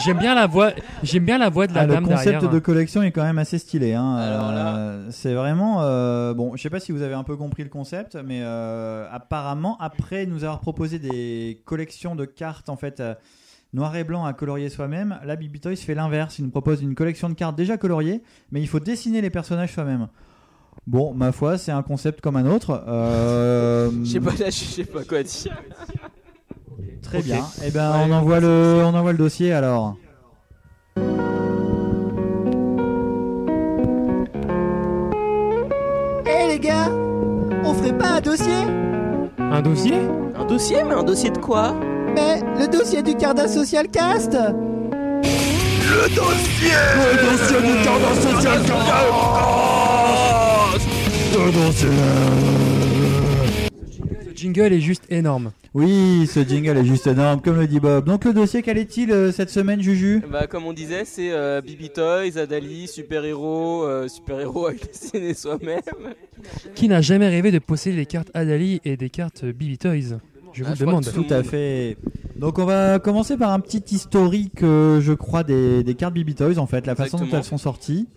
J'aime 0.04 0.18
bien 0.18 0.34
la 0.34 0.46
voix. 0.46 0.72
J'aime 1.02 1.24
bien 1.24 1.38
la 1.38 1.48
voix 1.48 1.66
de 1.66 1.74
la 1.74 1.80
Ah, 1.82 1.86
le 1.86 1.94
dame 1.94 2.04
concept 2.04 2.28
derrière. 2.30 2.50
de 2.50 2.58
collection 2.58 3.02
est 3.02 3.12
quand 3.12 3.22
même 3.22 3.38
assez 3.38 3.58
stylé. 3.58 3.94
Hein. 3.94 4.16
Alors 4.16 4.52
là- 4.52 4.76
Euh, 4.76 5.08
c'est 5.10 5.34
vraiment 5.34 5.78
euh, 5.82 6.34
bon. 6.34 6.54
Je 6.56 6.62
sais 6.62 6.70
pas 6.70 6.80
si 6.80 6.92
vous 6.92 7.02
avez 7.02 7.14
un 7.14 7.22
peu 7.24 7.36
compris 7.36 7.62
le 7.62 7.68
concept, 7.68 8.16
mais 8.24 8.40
euh, 8.42 9.06
apparemment 9.10 9.76
après 9.80 10.26
nous 10.26 10.44
avoir 10.44 10.60
proposé 10.60 10.98
des 10.98 11.60
collections 11.64 12.14
de 12.16 12.24
cartes 12.24 12.68
en 12.68 12.76
fait 12.76 13.00
euh, 13.00 13.14
noir 13.72 13.94
et 13.96 14.04
blanc 14.04 14.24
à 14.24 14.32
colorier 14.32 14.68
soi-même, 14.70 15.18
la 15.24 15.36
Bibi 15.36 15.60
Toys 15.60 15.76
fait 15.76 15.94
l'inverse. 15.94 16.38
Il 16.38 16.44
nous 16.46 16.50
propose 16.50 16.82
une 16.82 16.94
collection 16.94 17.28
de 17.28 17.34
cartes 17.34 17.56
déjà 17.56 17.76
coloriées, 17.76 18.22
mais 18.52 18.60
il 18.60 18.68
faut 18.68 18.80
dessiner 18.80 19.20
les 19.22 19.30
personnages 19.30 19.72
soi-même. 19.72 20.08
Bon, 20.86 21.14
ma 21.14 21.32
foi, 21.32 21.58
c'est 21.58 21.72
un 21.72 21.82
concept 21.82 22.20
comme 22.20 22.36
un 22.36 22.46
autre. 22.46 22.84
Euh, 22.86 23.90
Je 24.04 24.10
sais 24.12 24.20
pas, 24.20 24.30
là, 24.32 24.50
je 24.50 24.64
sais 24.64 24.84
pas 24.84 25.02
quoi 25.04 25.22
dire. 25.22 25.56
Très 27.06 27.22
bien. 27.22 27.46
Eh 27.64 27.70
ben, 27.70 27.90
Ouais, 27.92 28.04
on 28.08 28.12
envoie 28.12 28.40
le, 28.40 28.82
on 28.84 28.94
envoie 28.94 29.12
le 29.12 29.18
dossier 29.18 29.52
alors. 29.52 29.96
Eh 36.26 36.48
les 36.48 36.58
gars, 36.58 36.90
on 37.64 37.74
ferait 37.74 37.96
pas 37.96 38.08
un 38.16 38.20
dossier 38.20 38.52
Un 39.38 39.62
dossier 39.62 39.94
Un 40.38 40.44
dossier, 40.44 40.76
mais 40.86 40.94
un 40.94 41.02
dossier 41.02 41.30
de 41.30 41.38
quoi 41.38 41.74
Mais 42.14 42.40
le 42.58 42.66
dossier 42.68 43.02
du 43.02 43.14
Cardas 43.14 43.48
Social 43.48 43.88
Cast 43.88 44.32
Le 44.32 46.08
dossier 46.14 46.76
Le 46.96 47.16
dossier 47.30 47.56
du 47.60 47.84
Cardas 47.84 48.20
Social 48.20 48.60
Le 51.34 51.52
dossier 51.52 51.88
jingle 54.36 54.72
est 54.72 54.80
juste 54.80 55.04
énorme. 55.10 55.52
Oui, 55.74 56.26
ce 56.32 56.40
jingle 56.40 56.76
est 56.78 56.84
juste 56.84 57.06
énorme, 57.06 57.40
comme 57.42 57.56
le 57.58 57.66
dit 57.66 57.80
Bob. 57.80 58.06
Donc 58.06 58.24
le 58.24 58.32
dossier, 58.32 58.62
quel 58.62 58.78
est-il 58.78 59.10
euh, 59.12 59.32
cette 59.32 59.50
semaine, 59.50 59.82
Juju? 59.82 60.22
Bah, 60.30 60.46
comme 60.46 60.64
on 60.64 60.72
disait, 60.72 61.04
c'est 61.04 61.32
euh, 61.32 61.60
Bibi 61.60 61.90
Toys, 61.90 62.38
Adali, 62.38 62.88
super-héros, 62.88 63.84
euh, 63.84 64.08
super-héros 64.08 64.66
avec 64.68 64.86
dessiné 64.86 65.34
soi-même. 65.34 65.80
Qui 66.74 66.88
n'a 66.88 67.00
jamais 67.02 67.28
rêvé 67.28 67.50
de 67.50 67.58
posséder 67.58 67.96
des 67.96 68.06
cartes 68.06 68.30
Adali 68.34 68.80
et 68.84 68.96
des 68.96 69.10
cartes 69.10 69.44
BB 69.44 69.76
Toys? 69.78 70.18
Je 70.52 70.62
vous 70.62 70.68
Ah, 70.68 70.70
le 70.70 70.76
je 70.76 70.84
crois 70.84 71.00
demande. 71.00 71.12
Tout 71.12 71.26
à 71.34 71.42
fait. 71.42 71.96
Donc 72.36 72.58
on 72.58 72.64
va 72.64 72.98
commencer 72.98 73.36
par 73.36 73.52
un 73.52 73.60
petit 73.60 73.82
historique, 73.94 74.62
euh, 74.62 75.00
je 75.02 75.12
crois, 75.12 75.42
des, 75.44 75.82
des 75.82 75.94
cartes 75.94 76.14
BB 76.14 76.34
Toys, 76.34 76.58
en 76.58 76.66
fait, 76.66 76.86
la 76.86 76.94
façon 76.94 77.18
dont 77.18 77.28
elles 77.32 77.44
sont 77.44 77.58
sorties. 77.58 78.08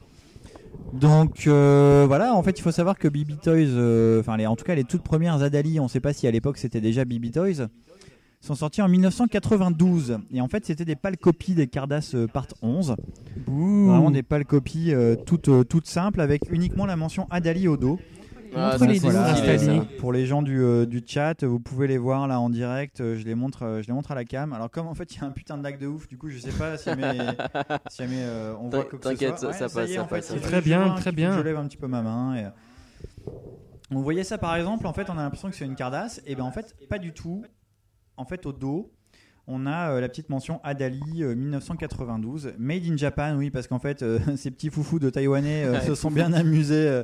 Donc 0.94 1.48
euh, 1.48 2.06
voilà, 2.08 2.34
en 2.34 2.44
fait, 2.44 2.58
il 2.58 2.62
faut 2.62 2.72
savoir 2.72 2.98
que 2.98 3.08
BB 3.08 3.40
Toys, 3.42 3.54
euh, 3.54 4.20
enfin, 4.20 4.44
en 4.46 4.56
tout 4.56 4.66
cas, 4.66 4.76
les 4.76 4.84
toutes 4.84 5.04
premières 5.04 5.42
Adali, 5.42 5.80
on 5.80 5.84
ne 5.84 5.90
sait 5.90 6.00
pas 6.00 6.14
si 6.14 6.28
à 6.28 6.32
l'époque 6.32 6.58
c'était 6.58 6.82
déjà 6.82 7.06
BB 7.06 7.32
Toys, 7.32 7.68
sont 8.42 8.56
sorties 8.56 8.82
en 8.82 8.90
1992. 8.90 10.20
Et 10.34 10.42
en 10.42 10.48
fait, 10.48 10.66
c'était 10.66 10.86
des 10.86 10.96
pâles 10.96 11.18
copies 11.18 11.54
des 11.54 11.68
Cardass 11.68 12.16
euh, 12.16 12.28
Part 12.28 12.48
11. 12.62 12.96
Vraiment 13.48 14.12
des 14.12 14.24
pâles 14.24 14.46
copies 14.46 14.94
toutes, 15.26 15.50
toutes 15.68 15.88
simples 15.88 16.22
avec 16.22 16.44
uniquement 16.52 16.86
la 16.86 16.96
mention 16.96 17.28
Adali 17.30 17.68
au 17.68 17.78
dos. 17.78 18.00
Ah, 18.56 18.66
Montre 18.72 18.80
ça, 18.80 18.86
les 18.88 19.00
c'est 19.00 19.06
deux 19.08 19.12
Voilà, 19.14 19.36
stylé, 19.36 19.52
installés. 19.54 19.80
ça. 19.80 19.86
pour 20.00 20.14
les 20.14 20.26
gens 20.26 20.42
du, 20.42 20.62
euh, 20.62 20.86
du 20.86 21.02
chat, 21.06 21.44
vous 21.44 21.60
pouvez 21.60 21.88
les 21.88 21.98
voir 21.98 22.28
là 22.28 22.40
en 22.40 22.50
direct. 22.50 23.00
euh, 23.02 23.16
Je 23.18 23.26
les 23.26 23.36
montre, 23.36 23.64
euh, 23.64 23.82
je 23.82 23.88
les 23.88 23.94
montre 23.94 24.12
à 24.12 24.16
la 24.16 24.26
cam. 24.26 24.54
Alors 24.54 24.70
comme 24.72 24.88
en 24.88 24.94
fait 24.96 25.14
il 25.16 25.22
y 25.22 25.24
a 25.24 25.28
un 25.28 25.32
putain 25.32 25.58
de 25.58 25.64
lag 25.64 25.78
de 25.80 25.88
ouf, 25.88 26.08
du 26.08 26.18
coup 26.18 26.30
je 26.30 26.38
sais 26.40 26.52
pas 26.52 26.78
si 26.78 26.86
jamais, 26.86 27.18
si 27.90 27.98
jamais 28.04 28.22
euh, 28.22 28.56
on 28.60 28.70
voit 28.70 28.86
que 28.86 28.98
ce 28.98 29.02
t'inquiète, 29.02 29.38
ça 29.40 29.48
passe, 29.50 29.58
ça 29.60 29.66
en 29.66 29.70
fait, 29.70 29.76
passe, 29.76 29.90
ça 29.90 29.96
il 29.98 30.08
passe. 30.10 30.26
fallait 30.28 30.42
Très 30.42 30.62
bien, 30.62 30.96
très 30.96 31.12
bien. 31.12 31.38
Je 31.38 31.42
lève 31.42 31.58
un 31.58 31.68
petit 31.68 31.78
peu 31.78 31.88
ma 31.88 32.02
main. 32.02 32.36
Et... 32.36 32.46
On 33.92 34.02
voyait 34.02 34.24
ça 34.24 34.38
par 34.38 34.56
exemple. 34.56 34.86
En 34.88 34.94
fait, 34.94 35.10
on 35.10 35.18
a 35.18 35.22
l'impression 35.24 35.50
que 35.50 35.56
c'est 35.56 35.66
une 35.66 35.76
Cardass. 35.76 36.22
Et 36.26 36.36
ben 36.36 36.44
en 36.44 36.52
fait, 36.52 36.76
pas 36.90 37.00
du 37.00 37.14
tout. 37.14 37.44
En 38.18 38.26
fait, 38.26 38.46
au 38.46 38.54
dos. 38.54 38.92
On 39.52 39.66
a 39.66 39.94
euh, 39.94 40.00
la 40.00 40.08
petite 40.10 40.30
mention 40.30 40.60
Adali 40.64 41.24
euh, 41.24 41.34
1992, 41.34 42.54
Made 42.60 42.86
in 42.86 42.96
Japan, 42.98 43.36
oui, 43.36 43.50
parce 43.50 43.66
qu'en 43.68 43.80
fait, 43.80 44.04
euh, 44.04 44.20
ces 44.36 44.52
petits 44.52 44.70
foufous 44.70 45.00
de 45.00 45.10
Taïwanais 45.10 45.64
euh, 45.66 45.80
se 45.82 45.96
sont 45.96 46.12
bien 46.12 46.34
amusés 46.34 46.88
euh, 46.88 47.02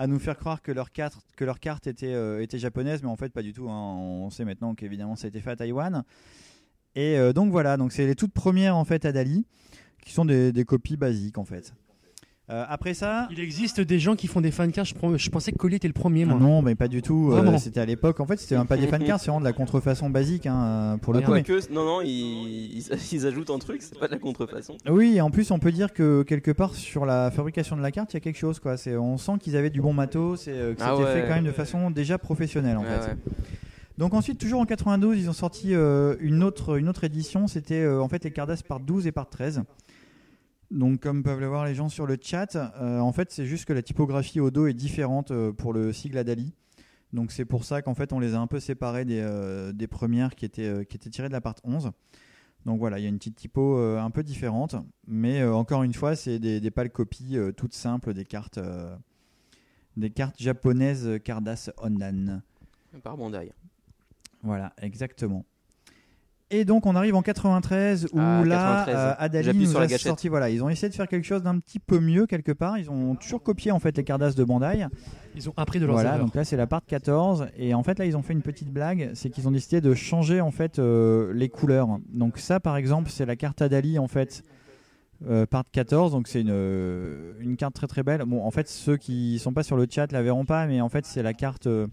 à 0.00 0.06
nous 0.06 0.18
faire 0.18 0.38
croire 0.38 0.62
que 0.62 0.72
leur 0.72 0.92
carte, 0.92 1.18
que 1.36 1.44
leur 1.44 1.58
était, 1.58 2.14
euh, 2.14 2.46
japonaise, 2.54 3.02
mais 3.02 3.10
en 3.10 3.16
fait 3.16 3.28
pas 3.34 3.42
du 3.42 3.52
tout. 3.52 3.68
hein. 3.68 3.96
On 3.98 4.30
sait 4.30 4.46
maintenant 4.46 4.74
qu'évidemment 4.74 5.14
ça 5.14 5.26
a 5.26 5.28
été 5.28 5.40
fait 5.42 5.50
à 5.50 5.56
Taïwan. 5.56 6.04
Et 6.94 7.18
euh, 7.18 7.34
donc 7.34 7.50
voilà, 7.50 7.76
donc 7.76 7.92
c'est 7.92 8.06
les 8.06 8.14
toutes 8.14 8.32
premières 8.32 8.76
en 8.76 8.86
fait 8.86 9.04
Adali, 9.04 9.44
qui 10.02 10.14
sont 10.14 10.24
des, 10.24 10.52
des 10.52 10.64
copies 10.64 10.96
basiques 10.96 11.36
en 11.36 11.44
fait. 11.44 11.74
Euh, 12.50 12.64
après 12.68 12.94
ça, 12.94 13.28
Il 13.30 13.38
existe 13.38 13.80
des 13.80 14.00
gens 14.00 14.16
qui 14.16 14.26
font 14.26 14.40
des 14.40 14.50
fan 14.50 14.72
cards. 14.72 14.84
Je, 14.84 14.94
je 15.16 15.30
pensais 15.30 15.52
que 15.52 15.56
Collier 15.56 15.76
était 15.76 15.86
le 15.86 15.94
premier, 15.94 16.22
ah 16.24 16.26
moi. 16.34 16.38
non, 16.40 16.62
mais 16.62 16.74
pas 16.74 16.88
du 16.88 17.00
tout. 17.00 17.30
euh, 17.32 17.58
c'était 17.58 17.78
à 17.80 17.84
l'époque. 17.86 18.18
En 18.18 18.26
fait, 18.26 18.38
c'était 18.38 18.56
pas 18.64 18.76
des 18.76 18.88
fan 18.88 19.04
cards, 19.04 19.20
c'est 19.20 19.26
vraiment 19.26 19.40
de 19.40 19.44
la 19.44 19.52
contrefaçon 19.52 20.10
basique 20.10 20.46
hein, 20.46 20.98
pour 21.00 21.12
le 21.12 21.20
coup. 21.20 21.32
mais- 21.32 21.44
non, 21.70 21.84
non, 21.84 22.00
ils, 22.04 23.26
ajoutent 23.26 23.50
un 23.50 23.58
truc, 23.58 23.82
c'est 23.82 23.98
pas 23.98 24.06
de 24.08 24.12
la 24.12 24.18
contrefaçon. 24.18 24.76
Oui, 24.88 25.12
et 25.16 25.20
en 25.20 25.30
plus, 25.30 25.50
on 25.52 25.58
peut 25.60 25.70
dire 25.72 25.92
que 25.92 26.22
quelque 26.24 26.50
part 26.50 26.74
sur 26.74 27.06
la 27.06 27.30
fabrication 27.30 27.76
de 27.76 27.82
la 27.82 27.92
carte, 27.92 28.12
il 28.12 28.16
y 28.16 28.18
a 28.18 28.20
quelque 28.20 28.38
chose. 28.38 28.58
Quoi. 28.58 28.76
C'est, 28.76 28.96
on 28.96 29.16
sent 29.16 29.32
qu'ils 29.40 29.56
avaient 29.56 29.70
du 29.70 29.80
bon 29.80 29.92
matos 29.92 30.48
et 30.48 30.50
euh, 30.50 30.74
que 30.74 30.82
Ah 30.82 30.94
c'était 30.96 31.04
ouais. 31.08 31.14
fait 31.22 31.28
quand 31.28 31.34
même 31.36 31.44
de 31.44 31.52
façon 31.52 31.90
déjà 31.90 32.18
professionnelle 32.18 32.76
en 32.78 32.82
Ouais, 32.82 32.88
fait. 32.88 33.10
ouais. 33.12 33.16
Donc 33.98 34.14
ensuite, 34.14 34.38
toujours 34.38 34.60
en 34.60 34.66
92, 34.66 35.18
ils 35.18 35.28
ont 35.28 35.34
sorti 35.34 35.74
euh, 35.74 36.16
une, 36.20 36.42
autre, 36.42 36.78
une 36.78 36.88
autre 36.88 37.04
édition. 37.04 37.46
C'était 37.46 37.82
euh, 37.82 38.00
en 38.02 38.08
fait 38.08 38.24
les 38.24 38.30
Cardass 38.30 38.62
par 38.62 38.80
12 38.80 39.06
et 39.06 39.12
par 39.12 39.28
13. 39.28 39.62
Donc 40.70 41.00
comme 41.00 41.24
peuvent 41.24 41.40
le 41.40 41.48
voir 41.48 41.64
les 41.64 41.74
gens 41.74 41.88
sur 41.88 42.06
le 42.06 42.16
chat, 42.20 42.54
euh, 42.54 43.00
en 43.00 43.12
fait 43.12 43.32
c'est 43.32 43.44
juste 43.44 43.64
que 43.64 43.72
la 43.72 43.82
typographie 43.82 44.38
au 44.38 44.52
dos 44.52 44.68
est 44.68 44.74
différente 44.74 45.32
euh, 45.32 45.52
pour 45.52 45.72
le 45.72 45.92
sigle 45.92 46.18
Adali. 46.18 46.54
Donc 47.12 47.32
c'est 47.32 47.44
pour 47.44 47.64
ça 47.64 47.82
qu'en 47.82 47.94
fait 47.94 48.12
on 48.12 48.20
les 48.20 48.34
a 48.34 48.40
un 48.40 48.46
peu 48.46 48.60
séparés 48.60 49.04
des, 49.04 49.18
euh, 49.20 49.72
des 49.72 49.88
premières 49.88 50.36
qui 50.36 50.44
étaient, 50.44 50.86
qui 50.86 50.96
étaient 50.96 51.10
tirées 51.10 51.28
de 51.28 51.32
la 51.32 51.40
part 51.40 51.56
11. 51.64 51.90
Donc 52.66 52.78
voilà, 52.78 53.00
il 53.00 53.02
y 53.02 53.06
a 53.06 53.08
une 53.08 53.18
petite 53.18 53.36
typo 53.36 53.78
un 53.78 54.10
peu 54.10 54.22
différente. 54.22 54.76
Mais 55.06 55.42
encore 55.42 55.82
une 55.82 55.94
fois, 55.94 56.14
c'est 56.14 56.38
des, 56.38 56.60
des 56.60 56.70
pâles 56.70 56.90
copies 56.90 57.38
toutes 57.56 57.72
simples 57.72 58.12
des 58.12 58.26
cartes, 58.26 58.60
des 59.96 60.10
cartes 60.10 60.38
japonaises 60.38 61.18
Cardass 61.24 61.70
Onan. 61.78 62.42
Par 63.02 63.16
Bandai. 63.16 63.50
Voilà, 64.42 64.74
exactement. 64.82 65.46
Et 66.52 66.64
donc 66.64 66.84
on 66.86 66.96
arrive 66.96 67.14
en 67.14 67.22
93 67.22 68.06
où 68.12 68.18
Ah, 68.18 68.42
là 68.44 68.84
93. 68.86 68.96
euh, 68.96 69.14
Adali 69.18 69.58
nous 69.58 69.76
a 69.76 69.88
sorti 69.98 70.28
voilà 70.28 70.50
ils 70.50 70.64
ont 70.64 70.68
essayé 70.68 70.88
de 70.88 70.94
faire 70.94 71.06
quelque 71.06 71.24
chose 71.26 71.44
d'un 71.44 71.58
petit 71.60 71.78
peu 71.78 72.00
mieux 72.00 72.26
quelque 72.26 72.50
part. 72.52 72.76
Ils 72.76 72.90
ont 72.90 73.14
toujours 73.14 73.42
copié 73.42 73.70
en 73.70 73.78
fait 73.78 73.96
les 73.96 74.02
Cardass 74.04 74.34
de 74.34 74.42
Bandai. 74.42 74.86
Ils 75.36 75.48
ont 75.48 75.54
appris 75.56 75.78
de 75.78 75.86
leurs 75.86 75.94
voilà 75.94 76.10
erreurs. 76.14 76.24
donc 76.24 76.34
là 76.34 76.44
c'est 76.44 76.56
la 76.56 76.66
part 76.66 76.82
14 76.84 77.46
et 77.56 77.72
en 77.72 77.84
fait 77.84 77.98
là 78.00 78.04
ils 78.04 78.16
ont 78.16 78.22
fait 78.22 78.32
une 78.32 78.42
petite 78.42 78.72
blague. 78.72 79.10
C'est 79.14 79.30
qu'ils 79.30 79.46
ont 79.46 79.52
décidé 79.52 79.80
de 79.80 79.94
changer 79.94 80.40
en 80.40 80.50
fait 80.50 80.78
euh, 80.80 81.32
les 81.34 81.48
couleurs. 81.48 81.98
Donc 82.12 82.38
ça 82.38 82.58
par 82.58 82.76
exemple 82.76 83.10
c'est 83.10 83.26
la 83.26 83.36
carte 83.36 83.62
Adali 83.62 84.00
en 84.00 84.08
fait 84.08 84.42
euh, 85.28 85.46
part 85.46 85.64
14 85.70 86.10
donc 86.12 86.26
c'est 86.26 86.40
une, 86.40 87.34
une 87.38 87.56
carte 87.56 87.74
très 87.74 87.86
très 87.86 88.02
belle. 88.02 88.24
Bon 88.26 88.42
en 88.44 88.50
fait 88.50 88.68
ceux 88.68 88.96
qui 88.96 89.38
sont 89.38 89.52
pas 89.52 89.62
sur 89.62 89.76
le 89.76 89.86
chat 89.88 90.10
la 90.10 90.20
verront 90.22 90.46
pas 90.46 90.66
mais 90.66 90.80
en 90.80 90.88
fait 90.88 91.06
c'est 91.06 91.22
la 91.22 91.32
carte 91.32 91.68
euh, 91.68 91.86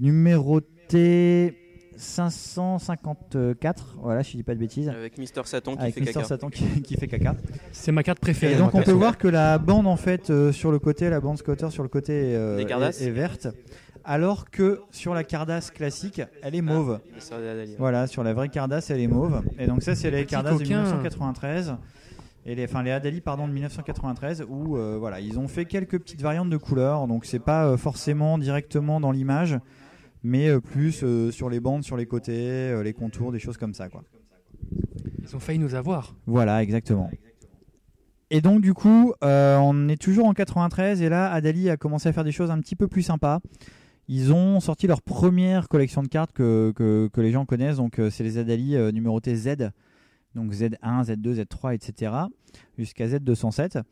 numérotée 0.00 1.56
554 1.96 3.96
voilà 4.02 4.22
si 4.22 4.32
je 4.32 4.36
dis 4.38 4.42
pas 4.42 4.54
de 4.54 4.60
bêtises 4.60 4.88
Avec 4.88 5.18
Mister 5.18 5.42
Satan 5.44 5.76
qui 5.76 5.82
avec 5.82 5.94
fait 5.94 6.00
Mister 6.00 6.14
caca. 6.14 6.26
Satan 6.28 6.50
qui, 6.50 6.64
qui 6.82 6.96
fait 6.96 7.08
caca 7.08 7.34
C'est 7.72 7.92
ma 7.92 8.02
carte 8.02 8.20
préférée. 8.20 8.54
et 8.54 8.56
donc 8.56 8.74
on 8.74 8.82
peut 8.82 8.92
voir 8.92 9.18
que 9.18 9.28
la 9.28 9.58
bande 9.58 9.86
en 9.86 9.96
fait 9.96 10.30
euh, 10.30 10.52
sur 10.52 10.72
le 10.72 10.78
côté, 10.78 11.08
la 11.10 11.20
bande 11.20 11.38
scotter 11.38 11.70
sur 11.70 11.82
le 11.82 11.88
côté 11.88 12.34
euh, 12.34 12.58
est, 12.58 13.02
est 13.02 13.10
verte, 13.10 13.48
alors 14.04 14.50
que 14.50 14.80
sur 14.90 15.14
la 15.14 15.24
Cardass 15.24 15.70
classique, 15.70 16.22
elle 16.42 16.54
est 16.54 16.62
mauve. 16.62 17.00
Des 17.14 17.34
Adali. 17.34 17.74
Voilà, 17.78 18.06
sur 18.06 18.22
la 18.22 18.32
vraie 18.32 18.48
Cardass, 18.48 18.90
elle 18.90 19.00
est 19.00 19.08
mauve. 19.08 19.42
Et 19.58 19.66
donc 19.66 19.82
ça, 19.82 19.96
c'est 19.96 20.10
les 20.10 20.22
Petit 20.22 20.30
Cardass 20.34 20.54
de 20.54 20.58
coquin. 20.58 20.82
1993. 20.82 21.74
Et 22.48 22.54
les, 22.54 22.64
enfin 22.66 22.84
les 22.84 22.92
Adali 22.92 23.20
pardon 23.20 23.48
de 23.48 23.52
1993 23.52 24.44
où 24.48 24.76
euh, 24.76 24.96
voilà 25.00 25.18
ils 25.18 25.36
ont 25.40 25.48
fait 25.48 25.64
quelques 25.64 25.98
petites 25.98 26.22
variantes 26.22 26.48
de 26.48 26.56
couleurs 26.56 27.08
donc 27.08 27.24
c'est 27.24 27.40
pas 27.40 27.66
euh, 27.66 27.76
forcément 27.76 28.38
directement 28.38 29.00
dans 29.00 29.10
l'image 29.10 29.58
mais 30.26 30.48
euh, 30.48 30.60
plus 30.60 31.02
euh, 31.02 31.30
sur 31.30 31.48
les 31.48 31.60
bandes 31.60 31.84
sur 31.84 31.96
les 31.96 32.06
côtés 32.06 32.70
euh, 32.70 32.82
les 32.82 32.92
contours 32.92 33.30
des 33.32 33.38
choses 33.38 33.56
comme 33.56 33.74
ça 33.74 33.88
quoi 33.88 34.02
Ils 35.22 35.34
ont 35.36 35.38
failli 35.38 35.58
nous 35.58 35.74
avoir. 35.74 36.14
voilà, 36.26 36.62
exactement. 36.62 37.08
Et 38.30 38.40
donc 38.40 38.60
du 38.60 38.74
coup, 38.74 39.14
euh, 39.22 39.56
on 39.58 39.88
est 39.88 40.00
toujours 40.00 40.26
en 40.26 40.34
93 40.34 41.00
et 41.00 41.08
là, 41.08 41.30
Adali 41.32 41.70
a 41.70 41.76
commencé 41.76 42.08
à 42.08 42.12
faire 42.12 42.24
des 42.24 42.32
choses 42.32 42.50
un 42.50 42.58
petit 42.60 42.74
peu 42.74 42.88
plus 42.88 43.02
sympas. 43.02 43.38
Ils 44.08 44.32
ont 44.32 44.58
sorti 44.60 44.86
leur 44.88 45.00
première 45.00 45.68
collection 45.68 46.02
de 46.02 46.08
cartes 46.08 46.32
que, 46.32 46.72
que, 46.74 47.08
que 47.12 47.20
les 47.20 47.30
gens 47.30 47.44
connaissent, 47.44 47.76
donc 47.76 48.00
c'est 48.10 48.24
les 48.24 48.38
Adali 48.38 48.74
euh, 48.76 48.90
numérotés 48.90 49.36
Z, 49.36 49.70
donc 50.34 50.52
Z1, 50.52 51.04
Z2, 51.04 51.44
Z3, 51.44 51.74
etc., 51.74 52.12
jusqu'à 52.78 53.06
Z207. 53.06 53.82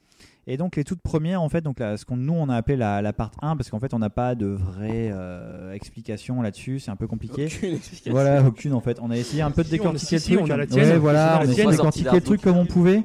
Et 0.47 0.57
donc 0.59 0.77
les 0.77 0.85
toutes 0.85 1.01
premières, 1.01 1.41
en 1.41 1.49
fait, 1.49 1.63
donc 1.63 1.81
là, 1.81 1.97
ce 1.97 2.05
qu'on 2.05 2.17
nous 2.19 2.35
on 2.35 2.49
a 2.51 2.57
appelé 2.57 2.77
la, 2.77 3.01
la 3.01 3.13
part 3.15 3.31
1, 3.41 3.57
parce 3.57 3.71
qu'en 3.71 3.81
fait 3.81 3.95
on 3.95 3.99
n'a 3.99 4.11
pas 4.11 4.35
de 4.35 4.47
vraie 4.47 5.11
euh, 5.11 5.73
explication 5.73 6.43
là-dessus, 6.43 6.81
c'est 6.81 6.91
un 6.91 6.97
peu 6.97 7.07
compliqué. 7.07 7.47
Aucune 7.47 7.75
explication. 7.75 8.13
Voilà, 8.13 8.45
aucune 8.47 8.75
en 8.75 8.81
fait. 8.81 8.99
On 9.01 9.11
a 9.11 9.17
essayé 9.17 9.41
un 9.43 9.51
peu 9.51 9.65
de 9.65 9.71
décortiquer 9.71 10.19
si, 10.19 10.33
le 10.33 10.39
truc. 10.39 10.51
on 10.51 10.55
a 10.55 10.57
la 10.59 10.65
Ouais, 10.67 10.99
voilà, 10.99 11.39
On 11.39 11.41
a 11.41 11.45
essayé 11.45 11.65
de 11.65 11.71
décortiquer 11.71 12.11
le 12.13 12.21
truc 12.21 12.43
comme 12.43 12.57
on 12.59 12.67
pouvait. 12.67 13.03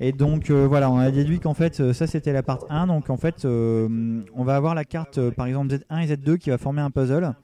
Et 0.00 0.12
donc 0.12 0.50
euh, 0.50 0.66
voilà, 0.66 0.90
on 0.90 0.98
a 0.98 1.10
déduit 1.10 1.40
qu'en 1.40 1.52
fait 1.54 1.78
euh, 1.78 1.92
ça 1.92 2.06
c'était 2.06 2.32
la 2.32 2.42
part 2.42 2.60
1. 2.70 2.86
Donc 2.88 3.08
en 3.10 3.16
fait, 3.18 3.44
euh, 3.44 4.22
on 4.34 4.42
va 4.44 4.56
avoir 4.56 4.74
la 4.74 4.84
carte 4.84 5.20
par 5.30 5.46
exemple 5.46 5.74
Z1 5.74 6.02
et 6.02 6.16
Z2 6.16 6.38
qui 6.38 6.50
va 6.50 6.58
former 6.58 6.80
un 6.80 6.90
puzzle. 6.90 7.34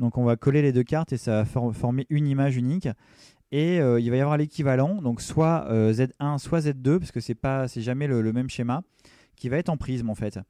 Donc 0.00 0.18
on 0.18 0.24
va 0.24 0.34
coller 0.34 0.62
les 0.62 0.72
deux 0.72 0.82
cartes 0.82 1.12
et 1.12 1.16
ça 1.18 1.30
va 1.32 1.44
for- 1.44 1.72
former 1.76 2.06
une 2.10 2.26
image 2.26 2.56
unique. 2.56 2.88
Et 3.54 3.80
euh, 3.80 4.00
il 4.00 4.10
va 4.10 4.16
y 4.16 4.20
avoir 4.20 4.36
l'équivalent, 4.36 5.00
donc 5.00 5.20
soit 5.20 5.68
euh, 5.70 5.92
Z1, 5.92 6.38
soit 6.38 6.58
Z2, 6.58 6.98
parce 6.98 7.12
que 7.12 7.20
c'est 7.20 7.36
pas, 7.36 7.68
c'est 7.68 7.82
jamais 7.82 8.08
le, 8.08 8.32
même 8.32 8.50
schéma, 8.50 8.82
qui 9.36 9.48
va 9.48 9.58
être 9.58 9.68
en 9.68 9.76
prisme 9.76 10.10
en 10.10 10.16
fait. 10.16 10.40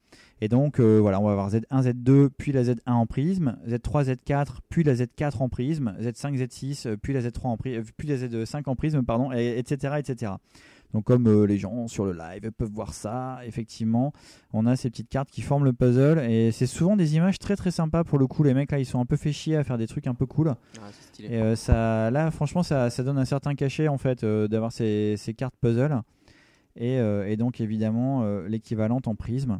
Et 0.41 0.47
donc 0.47 0.79
euh, 0.79 0.97
voilà, 0.99 1.21
on 1.21 1.25
va 1.25 1.33
avoir 1.33 1.51
Z1, 1.51 1.83
Z2, 1.83 2.29
puis 2.35 2.51
la 2.51 2.63
Z1 2.63 2.79
en 2.87 3.05
prisme, 3.05 3.59
Z3, 3.67 4.15
Z4, 4.15 4.47
puis 4.69 4.83
la 4.83 4.95
Z4 4.95 5.37
en 5.37 5.49
prisme, 5.49 5.95
Z5, 6.01 6.35
Z6, 6.35 6.87
euh, 6.87 6.97
puis 6.99 7.13
la 7.13 7.21
Z3 7.21 7.45
en 7.45 7.57
prisme, 7.57 7.83
puis 7.95 8.07
la 8.07 8.15
Z5 8.15 8.63
en 8.65 8.75
prisme, 8.75 9.03
pardon, 9.03 9.31
et, 9.31 9.59
etc., 9.59 9.97
etc. 9.99 10.31
Donc 10.95 11.03
comme 11.03 11.27
euh, 11.27 11.45
les 11.45 11.57
gens 11.57 11.89
sur 11.89 12.05
le 12.05 12.13
live 12.13 12.51
peuvent 12.57 12.71
voir 12.71 12.93
ça, 12.93 13.39
effectivement, 13.43 14.13
on 14.53 14.65
a 14.65 14.77
ces 14.77 14.89
petites 14.89 15.09
cartes 15.09 15.29
qui 15.29 15.41
forment 15.41 15.65
le 15.65 15.73
puzzle 15.73 16.19
et 16.19 16.53
c'est 16.53 16.67
souvent 16.67 16.95
des 16.95 17.17
images 17.17 17.37
très 17.37 17.57
très 17.57 17.69
sympas 17.69 18.05
pour 18.05 18.17
le 18.17 18.27
coup. 18.27 18.43
Les 18.43 18.53
mecs 18.53 18.71
là, 18.71 18.79
ils 18.79 18.85
sont 18.85 19.01
un 19.01 19.05
peu 19.05 19.17
fait 19.17 19.33
chier 19.33 19.57
à 19.57 19.65
faire 19.65 19.77
des 19.77 19.87
trucs 19.87 20.07
un 20.07 20.13
peu 20.13 20.25
cool. 20.25 20.55
stylé. 21.11 21.33
Et 21.33 21.41
euh, 21.41 21.57
ça, 21.57 22.09
là, 22.11 22.31
franchement, 22.31 22.63
ça, 22.63 22.89
ça 22.89 23.03
donne 23.03 23.17
un 23.17 23.25
certain 23.25 23.55
cachet 23.55 23.89
en 23.89 23.97
fait 23.97 24.23
euh, 24.23 24.47
d'avoir 24.47 24.71
ces, 24.71 25.15
ces 25.17 25.33
cartes 25.33 25.55
puzzle 25.59 26.01
et, 26.77 26.95
et 26.95 27.35
donc 27.35 27.59
évidemment 27.59 28.25
l'équivalente 28.47 29.09
en 29.09 29.15
prisme. 29.15 29.59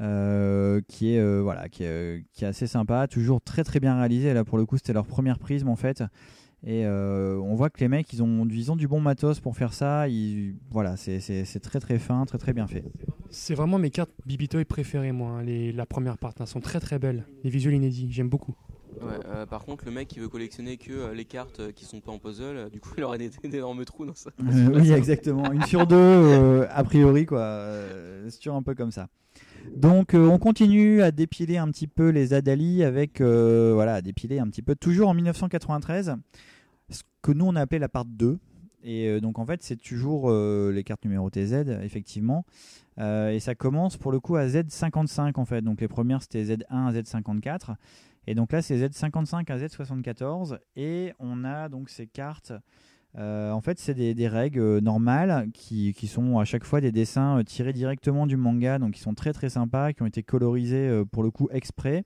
euh, 0.00 0.80
qui 0.88 1.14
est 1.14 1.18
euh, 1.18 1.40
voilà 1.42 1.68
qui 1.68 1.84
est, 1.84 2.24
qui 2.32 2.44
est 2.44 2.48
assez 2.48 2.66
sympa 2.66 3.08
toujours 3.08 3.40
très 3.40 3.64
très 3.64 3.80
bien 3.80 3.96
réalisé 3.96 4.32
là 4.32 4.44
pour 4.44 4.58
le 4.58 4.64
coup 4.66 4.76
c'était 4.76 4.92
leur 4.92 5.06
première 5.06 5.38
prisme 5.38 5.68
en 5.68 5.76
fait 5.76 6.04
et 6.66 6.84
euh, 6.86 7.38
on 7.38 7.54
voit 7.54 7.70
que 7.70 7.80
les 7.80 7.88
mecs 7.88 8.12
ils 8.12 8.22
ont, 8.22 8.46
ils 8.50 8.72
ont 8.72 8.76
du 8.76 8.88
bon 8.88 9.00
matos 9.00 9.38
pour 9.40 9.56
faire 9.56 9.72
ça 9.72 10.08
ils, 10.08 10.56
voilà 10.70 10.96
c'est 10.96 11.20
c'est- 11.20 11.44
c'est 11.44 11.60
très 11.60 11.78
très 11.80 11.98
fin 11.98 12.24
très 12.26 12.38
très 12.38 12.52
bien 12.52 12.66
fait 12.66 12.82
C'est 13.30 13.54
vraiment 13.54 13.78
mes 13.78 13.90
cartes 13.90 14.10
Bibitoy 14.26 14.64
préférées, 14.64 15.12
moi. 15.12 15.30
hein, 15.30 15.42
les, 15.42 15.70
la 15.72 15.84
première 15.86 16.16
partie, 16.18 16.42
elles 16.42 16.48
sont 16.48 16.60
très 16.62 16.80
très 16.80 16.98
belles. 16.98 17.24
Les 17.44 17.50
visuels 17.50 17.74
inédits, 17.74 18.08
j'aime 18.10 18.30
beaucoup. 18.30 18.54
Ouais, 19.02 19.18
euh, 19.26 19.44
par 19.46 19.64
contre, 19.66 19.84
le 19.84 19.90
mec 19.92 20.08
qui 20.08 20.18
veut 20.18 20.28
collectionner 20.30 20.76
que 20.78 20.90
euh, 20.92 21.14
les 21.14 21.26
cartes 21.26 21.60
euh, 21.60 21.70
qui 21.70 21.84
sont 21.84 22.00
pas 22.00 22.10
en 22.10 22.18
puzzle, 22.18 22.56
euh, 22.56 22.68
du 22.70 22.80
coup, 22.80 22.90
il 22.96 23.04
aurait 23.04 23.18
des- 23.18 23.30
d'énormes 23.48 23.84
trous 23.84 24.06
dans 24.06 24.14
ça. 24.14 24.30
Euh, 24.40 24.42
oui, 24.80 24.90
exactement. 24.92 25.52
Une 25.52 25.62
sur 25.62 25.86
deux, 25.86 25.94
euh, 25.96 26.66
a 26.70 26.82
priori, 26.84 27.26
quoi. 27.26 27.40
Euh, 27.40 28.26
c'est 28.30 28.38
toujours 28.38 28.56
un 28.56 28.62
peu 28.62 28.74
comme 28.74 28.90
ça. 28.90 29.08
Donc, 29.76 30.14
euh, 30.14 30.26
on 30.26 30.38
continue 30.38 31.02
à 31.02 31.10
dépiler 31.10 31.56
un 31.56 31.68
petit 31.70 31.86
peu 31.86 32.08
les 32.08 32.32
Adali 32.32 32.82
avec, 32.82 33.20
euh, 33.20 33.72
voilà, 33.74 33.94
à 33.94 34.02
dépiler 34.02 34.38
un 34.38 34.48
petit 34.48 34.62
peu, 34.62 34.74
toujours 34.74 35.08
en 35.08 35.14
1993, 35.14 36.16
ce 36.90 37.02
que 37.22 37.32
nous 37.32 37.46
on 37.46 37.56
a 37.56 37.60
appelé 37.60 37.78
la 37.78 37.88
part 37.88 38.04
2. 38.04 38.38
Et 38.82 39.08
euh, 39.08 39.20
donc, 39.20 39.38
en 39.38 39.46
fait, 39.46 39.62
c'est 39.62 39.76
toujours 39.76 40.30
les 40.32 40.84
cartes 40.84 41.04
numérotées 41.04 41.46
Z, 41.46 41.80
effectivement. 41.82 42.44
Et 42.98 43.38
ça 43.40 43.54
commence 43.54 43.96
pour 43.96 44.10
le 44.10 44.18
coup 44.18 44.36
à 44.36 44.46
Z55, 44.46 45.32
en 45.36 45.44
fait. 45.44 45.62
Donc, 45.62 45.80
les 45.80 45.88
premières 45.88 46.22
c'était 46.22 46.44
Z1 46.44 46.64
à 46.70 46.92
Z54. 46.92 47.76
Et 48.26 48.34
donc 48.34 48.52
là, 48.52 48.60
c'est 48.60 48.76
Z55 48.76 49.50
à 49.50 49.58
Z74. 49.58 50.58
Et 50.76 51.12
on 51.18 51.44
a 51.44 51.68
donc 51.68 51.88
ces 51.88 52.06
cartes. 52.06 52.52
Euh, 53.18 53.50
en 53.50 53.60
fait, 53.60 53.78
c'est 53.78 53.94
des, 53.94 54.14
des 54.14 54.28
règles 54.28 54.60
euh, 54.60 54.80
normales 54.80 55.48
qui, 55.52 55.92
qui 55.92 56.06
sont 56.06 56.38
à 56.38 56.44
chaque 56.44 56.64
fois 56.64 56.80
des 56.80 56.92
dessins 56.92 57.38
euh, 57.38 57.42
tirés 57.42 57.72
directement 57.72 58.26
du 58.26 58.36
manga, 58.36 58.78
donc 58.78 58.92
qui 58.92 59.00
sont 59.00 59.14
très 59.14 59.32
très 59.32 59.48
sympas, 59.48 59.92
qui 59.92 60.02
ont 60.02 60.06
été 60.06 60.22
colorisés 60.22 61.02
pour 61.10 61.22
le 61.22 61.30
coup 61.30 61.48
exprès. 61.52 62.04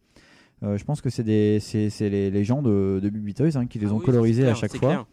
Euh, 0.62 0.78
je 0.78 0.84
pense 0.84 1.00
que 1.00 1.10
c'est 1.10 1.22
les, 1.24 1.60
les 2.30 2.44
gens 2.44 2.62
de, 2.62 3.00
de 3.02 3.10
Bubi 3.10 3.34
Toys, 3.34 3.56
hein, 3.56 3.66
qui 3.66 3.78
les 3.78 3.88
Ah 3.88 3.92
ont 3.94 3.98
oui, 3.98 4.04
colorisés 4.04 4.46
à 4.46 4.54
chaque 4.54 4.76
fois. 4.76 4.88
clair. 4.88 5.06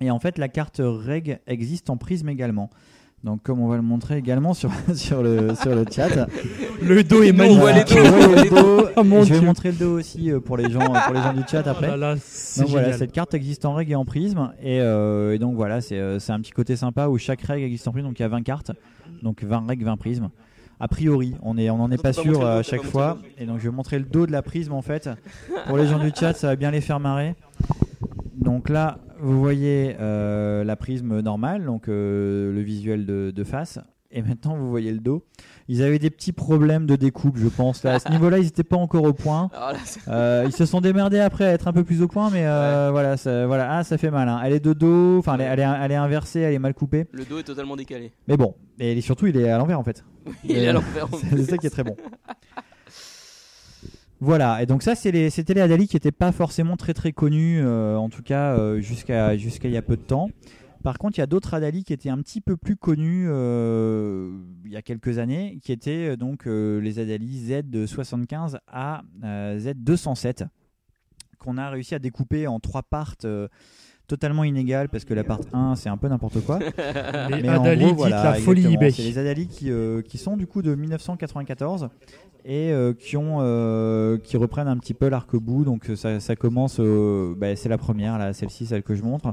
Et 0.00 0.10
en 0.10 0.18
fait, 0.18 0.38
la 0.38 0.48
carte 0.48 0.80
reg 0.82 1.40
existe 1.46 1.90
en 1.90 1.96
prisme 1.98 2.28
également. 2.30 2.70
Donc, 3.22 3.42
comme 3.42 3.60
on 3.60 3.68
va 3.68 3.76
le 3.76 3.82
montrer 3.82 4.16
également 4.16 4.54
sur, 4.54 4.70
sur, 4.94 5.22
le, 5.22 5.54
sur 5.54 5.74
le 5.74 5.84
chat. 5.90 6.26
Le 6.82 7.04
dos 7.04 7.22
est 7.22 7.32
magnifique. 7.32 7.88
je 7.90 9.34
vais 9.34 9.40
montrer 9.42 9.72
le 9.72 9.76
dos 9.76 9.98
aussi 9.98 10.30
euh, 10.32 10.40
pour 10.40 10.56
les 10.56 10.70
gens, 10.70 10.80
pour 10.80 11.14
les 11.14 11.20
gens 11.20 11.34
du 11.34 11.42
chat 11.46 11.66
après. 11.66 11.88
Oh 11.88 11.96
là 11.96 12.14
là, 12.14 12.16
c'est 12.18 12.62
donc 12.62 12.70
voilà, 12.70 12.92
cette 12.94 13.12
carte 13.12 13.34
existe 13.34 13.66
en 13.66 13.74
règle 13.74 13.92
et 13.92 13.94
en 13.94 14.06
prisme. 14.06 14.52
Et, 14.62 14.80
euh, 14.80 15.34
et 15.34 15.38
donc 15.38 15.54
voilà, 15.54 15.82
c'est 15.82 15.98
euh, 15.98 16.18
c'est 16.18 16.32
un 16.32 16.40
petit 16.40 16.52
côté 16.52 16.76
sympa 16.76 17.08
où 17.08 17.18
chaque 17.18 17.42
règle 17.42 17.64
existe 17.64 17.86
en 17.88 17.92
prisme. 17.92 18.08
Donc 18.08 18.18
il 18.18 18.22
y 18.22 18.24
a 18.24 18.28
20 18.28 18.42
cartes. 18.42 18.72
Donc 19.22 19.44
20 19.44 19.66
règles, 19.68 19.84
20 19.84 19.96
prismes. 19.98 20.30
A 20.82 20.88
priori, 20.88 21.34
on 21.42 21.58
est, 21.58 21.68
on 21.68 21.76
n'en 21.76 21.90
est 21.90 21.98
pas 21.98 22.14
pas 22.14 22.22
sûr 22.22 22.46
à 22.46 22.62
chaque 22.62 22.84
fois. 22.84 23.18
Et 23.36 23.44
donc 23.44 23.58
je 23.58 23.64
vais 23.64 23.76
montrer 23.76 23.98
le 23.98 24.06
dos 24.06 24.26
de 24.26 24.32
la 24.32 24.40
prisme 24.40 24.72
en 24.72 24.80
fait. 24.80 25.10
Pour 25.66 25.76
les 25.76 25.86
gens 25.86 25.98
du 25.98 26.10
chat, 26.18 26.32
ça 26.32 26.46
va 26.46 26.56
bien 26.56 26.70
les 26.70 26.80
faire 26.80 27.00
marrer. 27.00 27.34
Donc 28.40 28.68
là, 28.68 28.98
vous 29.20 29.38
voyez 29.38 29.96
euh, 30.00 30.64
la 30.64 30.76
prisme 30.76 31.20
normale, 31.20 31.64
donc 31.64 31.88
euh, 31.88 32.52
le 32.52 32.60
visuel 32.60 33.06
de, 33.06 33.30
de 33.34 33.44
face. 33.44 33.78
Et 34.12 34.22
maintenant, 34.22 34.56
vous 34.56 34.68
voyez 34.68 34.90
le 34.90 34.98
dos. 34.98 35.24
Ils 35.68 35.84
avaient 35.84 36.00
des 36.00 36.10
petits 36.10 36.32
problèmes 36.32 36.84
de 36.84 36.96
découpe, 36.96 37.36
je 37.38 37.46
pense. 37.46 37.84
Là, 37.84 37.94
à 37.94 37.98
ce 38.00 38.08
niveau-là, 38.10 38.38
ils 38.38 38.44
n'étaient 38.44 38.64
pas 38.64 38.76
encore 38.76 39.04
au 39.04 39.12
point. 39.12 39.50
C'est- 39.84 40.00
Euh, 40.08 40.42
ils 40.46 40.52
se 40.52 40.66
sont 40.66 40.80
démerdés 40.80 41.20
après 41.20 41.44
à 41.44 41.52
être 41.52 41.68
un 41.68 41.72
peu 41.72 41.84
plus 41.84 42.02
au 42.02 42.08
point, 42.08 42.28
mais 42.30 42.42
voilà, 42.90 43.16
ça, 43.16 43.46
voilà, 43.46 43.76
ah, 43.78 43.84
ça 43.84 43.98
fait 43.98 44.10
mal. 44.10 44.28
hein. 44.28 44.40
Elle 44.44 44.54
est 44.54 44.64
de 44.64 44.72
dos, 44.72 45.18
enfin, 45.18 45.34
elle, 45.34 45.42
est- 45.42 45.44
elle 45.44 45.60
est, 45.60 45.68
elle 45.84 45.92
est 45.92 45.96
inversée, 45.96 46.40
elle 46.40 46.54
est 46.54 46.58
mal 46.58 46.74
coupée. 46.74 47.06
Le 47.12 47.24
dos 47.24 47.38
est 47.38 47.44
totalement 47.44 47.76
décalé. 47.76 48.10
Mais 48.26 48.36
bon, 48.36 48.54
et 48.80 49.00
surtout, 49.00 49.26
il 49.28 49.36
est 49.36 49.48
à 49.48 49.58
l'envers 49.58 49.78
en 49.78 49.84
fait. 49.84 50.04
il 50.44 50.56
est 50.58 50.66
à 50.68 50.72
l'envers, 50.72 51.04
en 51.12 51.16
C'est 51.18 51.28
plus. 51.28 51.44
ça 51.48 51.56
qui 51.58 51.66
est 51.68 51.70
très 51.70 51.84
bon. 51.84 51.94
Voilà, 54.20 54.62
et 54.62 54.66
donc 54.66 54.82
ça, 54.82 54.94
c'est 54.94 55.10
les- 55.10 55.30
c'était 55.30 55.54
les 55.54 55.60
Adali 55.62 55.88
qui 55.88 55.96
n'étaient 55.96 56.12
pas 56.12 56.30
forcément 56.32 56.76
très 56.76 56.92
très 56.94 57.12
connus, 57.12 57.60
euh, 57.62 57.96
en 57.96 58.08
tout 58.10 58.22
cas 58.22 58.54
euh, 58.58 58.80
jusqu'à 58.80 59.36
jusqu'à 59.36 59.68
il 59.68 59.74
y 59.74 59.78
a 59.78 59.82
peu 59.82 59.96
de 59.96 60.02
temps. 60.02 60.28
Par 60.82 60.98
contre, 60.98 61.18
il 61.18 61.20
y 61.20 61.24
a 61.24 61.26
d'autres 61.26 61.52
Adali 61.54 61.84
qui 61.84 61.92
étaient 61.92 62.08
un 62.10 62.18
petit 62.18 62.40
peu 62.40 62.56
plus 62.56 62.76
connus 62.76 63.26
euh, 63.28 64.30
il 64.64 64.72
y 64.72 64.76
a 64.76 64.82
quelques 64.82 65.18
années, 65.18 65.58
qui 65.62 65.72
étaient 65.72 66.16
donc 66.16 66.46
euh, 66.46 66.80
les 66.80 66.98
Adali 66.98 67.50
Z75 67.50 68.56
à 68.66 69.02
euh, 69.24 69.58
Z207, 69.58 70.46
qu'on 71.38 71.56
a 71.58 71.68
réussi 71.70 71.94
à 71.94 71.98
découper 71.98 72.46
en 72.46 72.60
trois 72.60 72.82
parts 72.82 73.14
euh, 73.24 73.48
totalement 74.06 74.42
inégales, 74.44 74.88
parce 74.88 75.04
que 75.04 75.14
la 75.14 75.22
part 75.22 75.40
1, 75.52 75.76
c'est 75.76 75.88
un 75.88 75.96
peu 75.96 76.08
n'importe 76.08 76.40
quoi. 76.44 76.58
Les 77.30 77.42
Mais 77.42 77.50
en 77.50 77.62
gros, 77.76 77.94
voilà, 77.94 78.24
la 78.24 78.34
folie 78.34 78.72
eBay. 78.74 78.90
C'est 78.90 79.02
les 79.02 79.18
Adali 79.18 79.46
qui, 79.48 79.70
euh, 79.70 80.02
qui 80.02 80.18
sont 80.18 80.36
du 80.36 80.46
coup 80.46 80.62
de 80.62 80.74
1994 80.74 81.88
et 82.44 82.72
euh, 82.72 82.92
qui, 82.92 83.16
ont, 83.16 83.38
euh, 83.40 84.18
qui 84.18 84.36
reprennent 84.36 84.68
un 84.68 84.76
petit 84.76 84.94
peu 84.94 85.08
l'arc-bout. 85.08 85.64
Donc 85.64 85.90
euh, 85.90 85.96
ça, 85.96 86.20
ça 86.20 86.36
commence, 86.36 86.78
euh, 86.80 87.34
bah, 87.36 87.54
c'est 87.56 87.68
la 87.68 87.78
première, 87.78 88.18
là, 88.18 88.32
celle-ci, 88.32 88.66
celle 88.66 88.82
que 88.82 88.94
je 88.94 89.02
montre. 89.02 89.32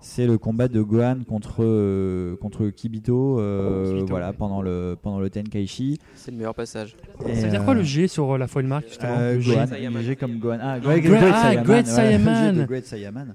C'est 0.00 0.26
le 0.26 0.38
combat 0.38 0.68
de 0.68 0.80
Gohan 0.80 1.18
contre, 1.28 1.56
euh, 1.64 2.36
contre 2.36 2.68
Kibito, 2.68 3.40
euh, 3.40 3.88
Kibito. 3.94 4.06
voilà, 4.06 4.32
pendant 4.32 4.62
le, 4.62 4.96
pendant 5.02 5.18
le 5.18 5.28
Tenkaichi. 5.28 5.98
C'est 6.14 6.30
le 6.30 6.36
meilleur 6.36 6.54
passage. 6.54 6.94
Et, 7.26 7.34
Ça 7.34 7.46
veut 7.46 7.50
dire 7.50 7.64
quoi 7.64 7.74
le 7.74 7.82
G 7.82 8.06
sur 8.06 8.32
euh, 8.34 8.38
la 8.38 8.46
foil 8.46 8.66
mark 8.66 8.84
justement 8.86 9.16
euh, 9.18 9.34
Le 9.34 9.40
G. 9.40 9.52
Gohan, 9.54 9.66
le 9.94 10.00
G 10.02 10.14
comme 10.16 10.38
Gohan. 10.38 10.58
Ah, 10.62 10.78
Non, 10.78 10.84
Great, 10.88 11.02
Great- 11.02 11.20
Great 11.20 11.34
ah, 11.34 11.42
Saiyaman. 11.42 11.64
Great 11.64 11.86
G 11.86 11.92
Saiyaman. 11.92 12.56
de 12.58 12.64
Great 12.64 12.86
Saiyaman. 12.86 13.34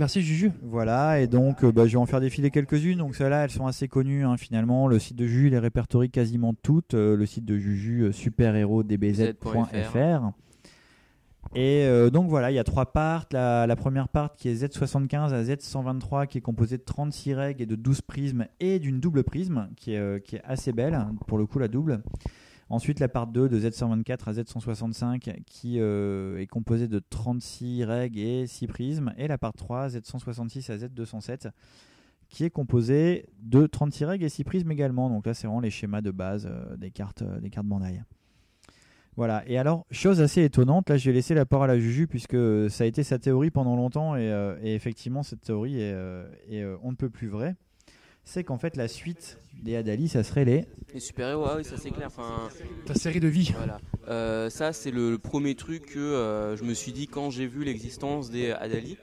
Merci 0.00 0.22
Juju. 0.22 0.50
Voilà, 0.62 1.20
et 1.20 1.26
donc 1.26 1.62
euh, 1.62 1.72
bah, 1.72 1.86
je 1.86 1.92
vais 1.92 1.98
en 1.98 2.06
faire 2.06 2.22
défiler 2.22 2.50
quelques-unes. 2.50 2.96
Donc 2.96 3.14
celles-là, 3.14 3.44
elles 3.44 3.50
sont 3.50 3.66
assez 3.66 3.86
connues 3.86 4.24
hein, 4.24 4.38
finalement. 4.38 4.88
Le 4.88 4.98
site 4.98 5.16
de 5.16 5.26
Juju 5.26 5.50
les 5.50 5.58
répertorie 5.58 6.08
quasiment 6.08 6.54
toutes. 6.54 6.94
Euh, 6.94 7.16
le 7.16 7.26
site 7.26 7.44
de 7.44 7.58
Juju, 7.58 8.04
euh, 8.04 8.10
superhéros-dbz.fr. 8.10 10.32
Et 11.54 11.84
euh, 11.84 12.10
donc 12.10 12.30
voilà, 12.30 12.50
il 12.50 12.54
y 12.54 12.58
a 12.58 12.64
trois 12.64 12.92
parts. 12.92 13.26
La, 13.32 13.66
la 13.66 13.76
première 13.76 14.08
part 14.08 14.34
qui 14.34 14.48
est 14.48 14.54
Z75 14.54 15.34
à 15.34 15.42
Z123, 15.42 16.26
qui 16.28 16.38
est 16.38 16.40
composée 16.40 16.78
de 16.78 16.82
36 16.82 17.34
règles 17.34 17.62
et 17.62 17.66
de 17.66 17.74
12 17.74 18.00
prismes 18.02 18.46
et 18.60 18.78
d'une 18.78 19.00
double 19.00 19.24
prisme, 19.24 19.68
qui 19.76 19.94
est, 19.94 19.98
euh, 19.98 20.18
qui 20.18 20.36
est 20.36 20.42
assez 20.44 20.72
belle, 20.72 20.94
hein, 20.94 21.12
pour 21.26 21.38
le 21.38 21.46
coup 21.46 21.58
la 21.58 21.68
double. 21.68 22.02
Ensuite, 22.70 23.00
la 23.00 23.08
part 23.08 23.26
2 23.26 23.48
de 23.48 23.58
Z124 23.58 24.28
à 24.28 24.32
Z165 24.32 25.42
qui 25.44 25.80
euh, 25.80 26.38
est 26.38 26.46
composée 26.46 26.86
de 26.86 27.00
36 27.00 27.82
règles 27.82 28.20
et 28.20 28.46
6 28.46 28.68
prismes. 28.68 29.12
Et 29.18 29.26
la 29.26 29.38
part 29.38 29.54
3, 29.54 29.88
Z166 29.88 30.70
à 30.70 30.76
Z207, 30.76 31.50
qui 32.28 32.44
est 32.44 32.50
composée 32.50 33.26
de 33.42 33.66
36 33.66 34.04
règles 34.04 34.24
et 34.24 34.28
6 34.28 34.44
prismes 34.44 34.70
également. 34.70 35.10
Donc 35.10 35.26
là, 35.26 35.34
c'est 35.34 35.48
vraiment 35.48 35.60
les 35.60 35.70
schémas 35.70 36.00
de 36.00 36.12
base 36.12 36.48
euh, 36.48 36.76
des 36.76 36.92
cartes, 36.92 37.22
euh, 37.22 37.40
des 37.40 37.50
cartes. 37.50 37.66
Voilà, 39.16 39.42
et 39.48 39.58
alors, 39.58 39.84
chose 39.90 40.20
assez 40.20 40.44
étonnante, 40.44 40.88
là 40.88 40.96
je 40.96 41.10
vais 41.10 41.14
laisser 41.14 41.34
la 41.34 41.44
parole 41.44 41.68
à 41.70 41.78
Juju 41.78 42.06
puisque 42.06 42.38
ça 42.70 42.84
a 42.84 42.86
été 42.86 43.02
sa 43.02 43.18
théorie 43.18 43.50
pendant 43.50 43.74
longtemps 43.74 44.16
et, 44.16 44.56
effectivement 44.62 45.22
cette 45.24 45.42
théorie 45.42 45.80
est, 45.80 46.64
on 46.82 46.92
ne 46.92 46.96
peut 46.96 47.10
plus 47.10 47.28
vraie. 47.28 47.56
C'est 48.24 48.44
qu'en 48.44 48.58
fait 48.58 48.76
la 48.76 48.88
suite 48.88 49.38
des 49.62 49.76
Adali, 49.76 50.08
ça 50.08 50.22
serait 50.22 50.44
les 50.44 50.64
Les 50.94 51.00
super-héros, 51.00 51.44
ah 51.46 51.54
oui, 51.56 51.64
ça 51.64 51.76
c'est 51.76 51.90
clair. 51.90 52.06
Enfin, 52.06 52.48
Ta 52.86 52.94
série 52.94 53.20
de 53.20 53.28
vie. 53.28 53.52
Voilà. 53.56 53.78
Euh, 54.08 54.48
ça, 54.50 54.72
c'est 54.72 54.90
le, 54.90 55.10
le 55.12 55.18
premier 55.18 55.54
truc 55.54 55.86
que 55.86 55.98
euh, 55.98 56.56
je 56.56 56.64
me 56.64 56.74
suis 56.74 56.92
dit 56.92 57.06
quand 57.08 57.30
j'ai 57.30 57.46
vu 57.46 57.64
l'existence 57.64 58.30
des 58.30 58.52
Adali. 58.52 58.96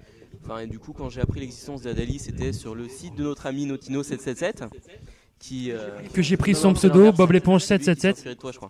Enfin, 0.43 0.59
et 0.59 0.67
du 0.67 0.79
coup, 0.79 0.93
quand 0.93 1.09
j'ai 1.09 1.21
appris 1.21 1.39
l'existence 1.41 1.81
des 1.81 1.89
Adali, 1.89 2.19
c'était 2.19 2.53
sur 2.53 2.73
le 2.73 2.87
site 2.87 3.15
de 3.15 3.23
notre 3.23 3.45
ami 3.45 3.67
Notino777. 3.67 4.67
Qui, 5.39 5.71
euh, 5.71 5.89
Que 6.13 6.23
j'ai 6.23 6.35
pris 6.35 6.53
non, 6.53 6.59
son 6.59 6.73
pseudo, 6.73 7.11
Bob 7.11 7.31
l'éponge 7.31 7.61
c'est 7.63 7.75
lui 7.75 7.79
qui 7.79 7.85
s'est 7.85 7.95
777. 7.95 8.15
inspiré 8.17 8.35
de 8.35 8.39
toi, 8.39 8.51
je 8.51 8.57
crois. 8.57 8.69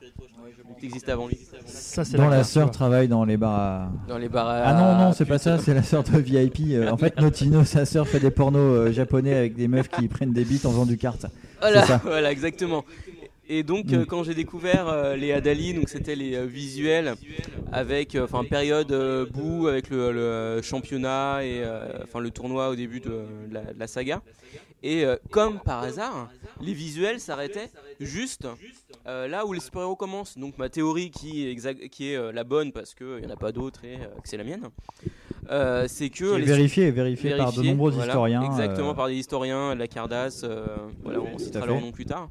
Tu 0.80 0.86
existais 0.86 1.11
avant 1.11 1.28
lui. 1.28 1.38
Ça, 1.65 2.05
c'est 2.05 2.17
dont 2.17 2.28
la 2.30 2.43
sœur 2.43 2.69
travaille 2.71 3.07
dans 3.07 3.25
les 3.25 3.38
bars 3.38 3.59
à... 3.59 3.91
Dans 4.07 4.17
les 4.17 4.30
bars 4.30 4.47
à- 4.47 4.63
Ah 4.65 4.73
non, 4.73 5.05
non, 5.05 5.13
c'est 5.13 5.25
pas 5.25 5.38
ça, 5.39 5.57
c'est 5.57 5.73
la 5.73 5.84
sœur 5.84 6.03
de 6.03 6.17
VIP. 6.19 6.59
Euh, 6.71 6.89
en 6.91 6.97
fait, 6.97 7.19
Notino, 7.19 7.63
sa 7.63 7.86
sœur 7.86 8.07
fait 8.07 8.19
des 8.19 8.32
pornos 8.32 8.59
euh, 8.61 8.91
japonais 8.91 9.34
avec 9.34 9.55
des 9.55 9.67
meufs 9.67 9.89
qui 9.89 10.07
prennent 10.07 10.34
des 10.34 10.43
bites 10.45 10.65
en 10.65 10.71
faisant 10.71 10.86
du 10.86 10.97
kart. 10.97 11.25
Voilà, 11.61 11.84
ça. 11.86 11.99
voilà, 12.03 12.32
exactement. 12.32 12.86
Et 13.49 13.63
donc, 13.63 13.86
Mm. 13.86 13.93
euh, 13.95 14.05
quand 14.05 14.23
j'ai 14.23 14.34
découvert 14.36 14.88
euh, 14.89 15.15
les 15.15 15.32
Adali, 15.32 15.73
donc 15.73 15.88
c'était 15.89 16.15
les 16.15 16.36
euh, 16.36 16.45
visuels 16.45 17.13
avec, 17.71 18.15
euh, 18.15 18.25
enfin, 18.25 18.43
période 18.43 18.91
euh, 18.91 19.25
bout 19.32 19.67
avec 19.67 19.89
le, 19.89 20.11
le 20.11 20.61
championnat 20.61 21.39
et 21.43 21.61
euh, 21.63 21.80
enfin 22.03 22.19
le 22.19 22.30
tournoi 22.30 22.69
au 22.69 22.75
début 22.75 22.99
de, 22.99 23.07
de 23.09 23.53
la, 23.53 23.61
de 23.73 23.80
la 23.80 23.88
saga. 23.88 24.21
Et 24.84 25.05
euh, 25.05 25.15
comme 25.32 25.59
par 25.59 25.84
hasard, 25.84 26.30
les 26.61 26.73
visuels 26.73 27.19
s'arrêtaient 27.19 27.69
juste 27.99 28.47
euh, 29.07 29.28
là 29.28 29.45
où 29.45 29.53
les 29.53 29.59
super-héros 29.59 29.95
commencent. 29.95 30.38
Donc 30.38 30.57
ma 30.57 30.69
théorie 30.69 31.09
qui 31.09 31.45
est, 31.45 31.51
exact, 31.51 31.88
qui 31.89 32.11
est 32.11 32.15
euh, 32.15 32.32
la 32.32 32.43
bonne 32.43 32.71
parce 32.71 32.93
qu'il 32.93 33.17
n'y 33.17 33.25
en 33.25 33.32
a 33.32 33.36
pas 33.36 33.51
d'autres 33.51 33.84
et 33.86 33.97
que 33.97 34.30
c'est 34.30 34.38
la 34.38 34.43
mienne. 34.43 34.69
C'est 35.88 36.09
que 36.09 36.36
les 36.36 36.45
vérifié, 36.45 36.91
vérifié 36.91 37.36
par 37.38 37.53
de 37.53 37.63
nombreux 37.63 37.91
voilà, 37.91 38.13
historiens, 38.13 38.43
Exactement, 38.43 38.93
par 38.93 39.07
des 39.07 39.15
historiens, 39.15 39.75
la 39.75 39.88
Cardass, 39.88 40.45
voilà, 41.03 41.21
on 41.21 41.38
citera 41.38 41.65
leur 41.65 41.82
nom 41.82 41.91
plus 41.91 42.05
tard. 42.05 42.30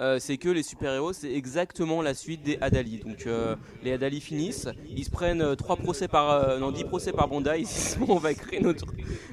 Euh, 0.00 0.18
c'est 0.18 0.38
que 0.38 0.48
les 0.48 0.64
super-héros, 0.64 1.12
c'est 1.12 1.32
exactement 1.32 2.02
la 2.02 2.14
suite 2.14 2.42
des 2.42 2.58
Adali. 2.60 2.98
Donc 2.98 3.28
euh, 3.28 3.54
les 3.84 3.92
Adali 3.92 4.20
finissent, 4.20 4.68
ils 4.88 5.04
se 5.04 5.10
prennent 5.10 5.40
euh, 5.40 5.54
trois 5.54 5.76
procès 5.76 6.08
par, 6.08 6.30
euh, 6.32 6.58
non 6.58 6.72
10 6.72 6.82
procès 6.84 7.12
par 7.12 7.28
Bandai. 7.28 7.56
Ils 7.60 7.66
se 7.68 7.74
disent, 7.96 7.98
bon, 7.98 8.14
on 8.16 8.18
va 8.18 8.34
créer 8.34 8.58
notre 8.60 8.86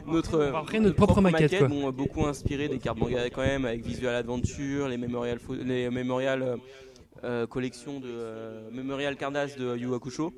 notre, 0.05 0.37
On 0.37 0.51
va 0.51 0.63
créer 0.63 0.79
notre 0.79 0.95
propre 0.97 1.19
maquette, 1.19 1.57
quoi. 1.57 1.67
Bon, 1.67 1.87
euh, 1.87 1.91
beaucoup 1.91 2.25
inspiré 2.27 2.67
des 2.69 2.77
cartes 2.77 2.99
manga 2.99 3.27
quand 3.31 3.41
même, 3.41 3.65
avec 3.65 3.83
Visual 3.83 4.13
Adventure, 4.13 4.87
les 4.87 4.97
Memorial, 4.97 5.39
les 5.65 5.89
Memorial 5.89 6.43
euh, 6.43 6.57
euh, 7.23 7.47
collections 7.47 7.99
de 7.99 8.07
euh, 8.09 8.69
Memorial 8.71 9.15
Cardass 9.15 9.55
de 9.57 9.75
Yu 9.75 9.91
Hakusho. 9.95 10.31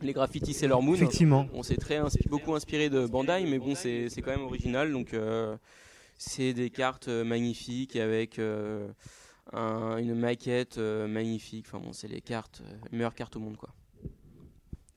Les 0.00 0.12
graffitis 0.12 0.54
Sailor 0.54 0.82
Moon. 0.82 0.94
Effectivement. 0.94 1.46
On 1.54 1.62
s'est 1.62 1.76
très 1.76 2.00
inspi- 2.00 2.28
beaucoup 2.28 2.54
inspiré 2.56 2.90
de 2.90 3.06
Bandai, 3.06 3.44
mais 3.46 3.60
bon, 3.60 3.76
c'est 3.76 4.08
c'est 4.08 4.22
quand 4.22 4.32
même 4.32 4.42
original. 4.44 4.90
Donc, 4.90 5.14
euh, 5.14 5.54
c'est 6.18 6.52
des 6.52 6.70
cartes 6.70 7.06
euh, 7.06 7.22
magnifiques 7.22 7.94
avec 7.94 8.40
euh, 8.40 8.88
un- 9.52 9.96
une 9.98 10.14
maquette 10.14 10.78
euh, 10.78 11.06
magnifique. 11.08 11.66
Enfin 11.68 11.78
bon, 11.84 11.92
c'est 11.92 12.08
les 12.08 12.20
cartes, 12.20 12.62
euh, 12.64 12.72
les 12.90 12.98
meilleures 12.98 13.14
cartes 13.14 13.36
au 13.36 13.40
monde, 13.40 13.56
quoi. 13.56 13.70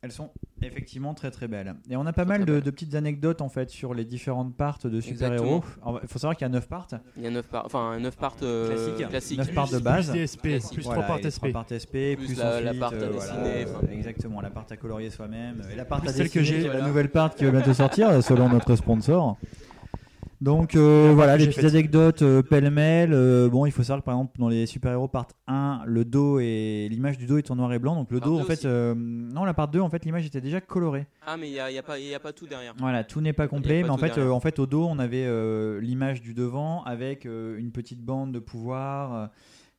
Elles 0.01 0.11
sont 0.11 0.29
effectivement 0.61 1.15
très 1.15 1.31
très 1.31 1.47
belles. 1.47 1.73
Et 1.89 1.95
on 1.95 2.05
a 2.05 2.13
pas 2.13 2.25
mal 2.25 2.45
de, 2.45 2.59
de 2.59 2.69
petites 2.69 2.93
anecdotes 2.93 3.41
en 3.41 3.49
fait 3.49 3.71
sur 3.71 3.95
les 3.95 4.05
différentes 4.05 4.55
parts 4.55 4.77
de 4.83 5.01
super-héros. 5.01 5.63
Il 6.03 6.07
faut 6.07 6.19
savoir 6.19 6.35
qu'il 6.35 6.45
y 6.45 6.49
a 6.49 6.49
9 6.53 6.67
parts. 6.67 6.87
Il 7.17 7.23
y 7.23 7.27
a 7.27 7.31
9 7.31 7.47
parts, 7.47 7.63
enfin 7.65 7.97
9 7.99 8.15
parts 8.15 8.35
euh, 8.43 8.67
Classique. 8.97 9.09
classiques. 9.09 9.37
9 9.39 9.53
parts 9.55 9.69
de 9.71 9.79
base. 9.79 10.11
Plus 10.11 10.59
Voilà, 10.83 11.01
trois 11.01 11.03
parts 11.07 11.17
et 11.17 11.23
les 11.23 11.31
SP. 11.33 11.51
parts 11.51 11.65
SP, 11.73 12.13
Plus 12.15 12.25
plus, 12.27 12.37
la- 12.37 12.61
la 12.61 12.67
ensuite, 12.69 12.79
part 12.79 12.91
à 12.93 12.95
euh, 12.97 13.13
dessiner, 13.13 13.65
voilà, 13.65 13.77
enfin. 13.79 13.87
exactement, 13.93 14.41
la 14.41 14.49
part 14.51 14.65
à 14.69 14.77
colorier 14.77 15.09
soi-même. 15.09 15.63
Et 15.71 15.75
la 15.75 15.85
part 15.85 16.01
Plus 16.01 16.09
à 16.09 16.13
celle 16.13 16.29
que 16.29 16.37
dessiner, 16.37 16.61
j'ai, 16.61 16.67
la 16.67 16.81
nouvelle 16.85 17.09
part 17.09 17.33
qui 17.33 17.43
va 17.45 17.49
bientôt 17.51 17.73
sortir, 17.73 18.21
selon 18.23 18.47
notre 18.49 18.75
sponsor. 18.75 19.37
Donc 20.45 20.75
euh, 20.75 21.11
voilà, 21.15 21.37
les 21.37 21.47
petites 21.47 21.63
anecdotes 21.63 22.21
euh, 22.21 22.43
pêle-mêle. 22.43 23.13
euh, 23.13 23.49
bon, 23.49 23.65
il 23.65 23.71
faut 23.71 23.81
savoir 23.81 24.01
que 24.01 24.05
par 24.05 24.13
exemple 24.13 24.37
dans 24.37 24.47
les 24.47 24.67
super-héros 24.67 25.07
part 25.07 25.27
1, 25.47 25.81
le 25.87 26.05
dos 26.05 26.39
et 26.39 26.87
l'image 26.91 27.17
du 27.17 27.25
dos 27.25 27.39
est 27.39 27.49
en 27.49 27.55
noir 27.55 27.73
et 27.73 27.79
blanc. 27.79 27.95
Donc 27.95 28.11
le 28.11 28.19
Part 28.19 28.29
dos, 28.29 28.39
en 28.39 28.43
fait, 28.43 28.63
euh, 28.65 28.93
non, 28.95 29.43
la 29.43 29.55
part 29.55 29.69
2, 29.69 29.79
en 29.79 29.89
fait, 29.89 30.05
l'image 30.05 30.23
était 30.27 30.41
déjà 30.41 30.61
colorée. 30.61 31.07
Ah, 31.25 31.35
mais 31.35 31.47
il 31.49 31.53
n'y 31.53 31.59
a, 31.59 31.71
y 31.71 31.79
a, 31.79 31.83
pas- 31.83 31.97
il 31.97 32.07
y 32.07 32.13
a 32.13 32.19
pas 32.19 32.31
tout 32.31 32.45
derrière. 32.45 32.75
Voilà, 32.77 33.03
tout 33.03 33.21
n'est 33.21 33.33
pas 33.33 33.47
complet, 33.47 33.81
pas 33.81 33.87
mais 33.87 33.93
en 33.93 33.97
fait, 33.97 34.19
euh, 34.19 34.29
en 34.29 34.39
fait, 34.39 34.59
au 34.59 34.67
dos, 34.67 34.85
on 34.87 34.99
avait 34.99 35.25
euh, 35.25 35.81
l'image 35.81 36.21
du 36.21 36.35
devant 36.35 36.83
avec 36.83 37.25
euh, 37.25 37.57
une 37.57 37.71
petite 37.71 38.01
bande 38.01 38.31
de 38.31 38.37
pouvoir. 38.39 39.31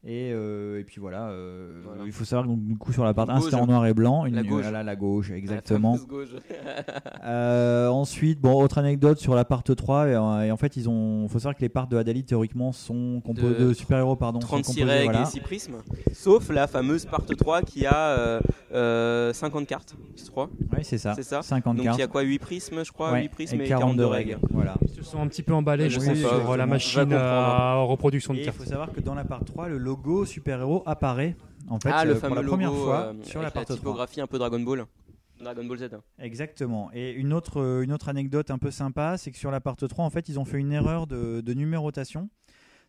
Euh, 0.05 0.09
et, 0.09 0.33
euh, 0.33 0.81
et 0.81 0.85
puis 0.85 1.01
voilà, 1.01 1.29
euh, 1.31 1.83
il 2.05 2.13
faut 2.13 2.25
savoir 2.25 2.45
que 2.47 2.51
donc, 2.53 2.65
du 2.65 2.77
coup 2.77 2.93
sur 2.93 3.05
la 3.05 3.13
part 3.15 3.29
1 3.29 3.35
Gauche. 3.37 3.45
c'était 3.45 3.57
en 3.57 3.67
noir 3.67 3.87
et 3.87 3.95
blanc, 3.95 4.25
une, 4.27 4.35
La 4.37 4.43
gauche. 4.43 4.63
voilà, 4.63 4.83
la 4.83 4.95
gauche, 4.97 5.31
exactement. 5.31 5.95
fameuse 5.95 6.07
gauche. 6.07 6.29
Euh, 7.25 7.89
ensuite, 7.89 8.41
bon, 8.41 8.53
autre 8.63 8.79
anecdote 8.79 9.19
sur 9.19 9.35
la 9.35 9.45
part 9.45 9.63
3, 9.65 10.07
et, 10.09 10.15
euh, 10.15 10.43
et 10.43 10.51
en 10.53 10.57
fait, 10.57 10.77
ils 10.77 10.89
ont, 10.89 11.27
faut 11.29 11.39
savoir 11.41 11.57
que 11.57 11.61
les 11.63 11.69
parts 11.69 11.89
de 11.89 11.97
Adali 11.97 12.23
théoriquement 12.25 12.71
sont 12.73 13.21
composées 13.25 13.49
De 13.55 13.65
de, 13.69 13.73
super-héros, 13.73 14.15
pardon, 14.17 14.41
sont 14.41 14.47
36 14.47 14.67
composées, 14.81 14.85
règles 14.85 15.05
voilà. 15.13 15.23
et 15.23 15.31
6 15.31 15.41
prismes, 15.41 15.77
sauf 16.13 16.51
la 16.51 16.67
fameuse 16.69 17.05
part 17.07 17.25
3 17.25 17.63
qui 17.63 17.85
a 17.87 18.11
euh, 18.11 18.41
euh, 18.73 19.33
50 19.33 19.67
cartes, 19.67 19.97
je 20.17 20.31
crois. 20.31 20.49
Oui, 20.73 20.81
c'est 20.83 20.99
ça. 20.99 21.15
C'est 21.15 21.23
ça. 21.25 21.43
50 21.43 21.77
Donc 21.77 21.85
cartes. 21.85 21.99
il 21.99 22.01
y 22.01 22.05
a 22.05 22.09
quoi 22.09 22.23
8 22.23 22.39
prismes, 22.39 22.85
je 22.85 22.93
crois, 22.93 23.11
Ouais, 23.13 23.23
8 23.23 23.29
prismes 23.31 23.61
et 23.61 23.65
et 23.65 23.69
42 23.69 24.03
42 24.05 24.07
règles. 24.07 24.31
règles. 24.35 24.47
Voilà. 24.53 24.75
Ils 24.83 24.95
se 24.95 25.03
sont 25.03 25.21
un 25.21 25.27
petit 25.27 25.43
peu 25.43 25.55
emballés, 25.55 25.91
je 25.91 25.99
Je 25.99 26.07
pense, 26.07 26.17
sais 26.17 26.23
pas, 26.23 26.29
sur 26.41 26.51
euh, 26.53 26.57
la 26.57 26.67
machine 26.67 27.13
à 27.13 27.75
reproduction 27.83 28.35
de 28.35 28.39
Et 28.39 28.43
il 28.43 28.45
cartes. 28.45 28.59
faut 28.59 28.65
savoir 28.65 28.93
que 28.93 29.01
dans 29.01 29.15
la 29.15 29.25
part 29.25 29.45
3, 29.45 29.69
le 29.69 29.79
logo 29.79 29.96
super-héros 30.25 30.83
apparaît 30.87 31.37
en 31.69 31.79
fait 31.81 31.91
ah, 31.93 32.05
le 32.05 32.13
euh, 32.13 32.17
fameux 32.17 32.35
pour 32.35 32.43
la 32.43 32.49
première 32.49 32.71
logo, 32.71 32.85
fois 32.85 32.99
euh, 33.07 33.15
sur 33.23 33.41
la 33.41 33.47
avec 33.49 33.55
part 33.55 33.65
3. 33.65 33.77
typographie 33.77 34.21
un 34.21 34.27
peu 34.27 34.39
Dragon 34.39 34.61
Ball. 34.61 34.87
Dragon 35.41 35.65
Ball 35.65 35.79
Z. 35.79 35.89
Exactement. 36.19 36.91
Et 36.95 37.13
une 37.13 37.33
autre, 37.33 37.61
euh, 37.61 37.83
une 37.83 37.93
autre 37.93 38.09
anecdote 38.09 38.51
un 38.51 38.59
peu 38.59 38.71
sympa, 38.71 39.19
c'est 39.19 39.31
que 39.31 39.37
sur 39.37 39.51
la 39.51 39.61
part 39.61 39.77
3, 39.77 40.05
en 40.05 40.11
fait, 40.11 40.29
ils 40.29 40.39
ont 40.41 40.45
fait 40.45 40.59
une 40.59 40.73
erreur 40.73 41.07
de, 41.07 41.41
de 41.41 41.55
numérotation. 41.55 42.31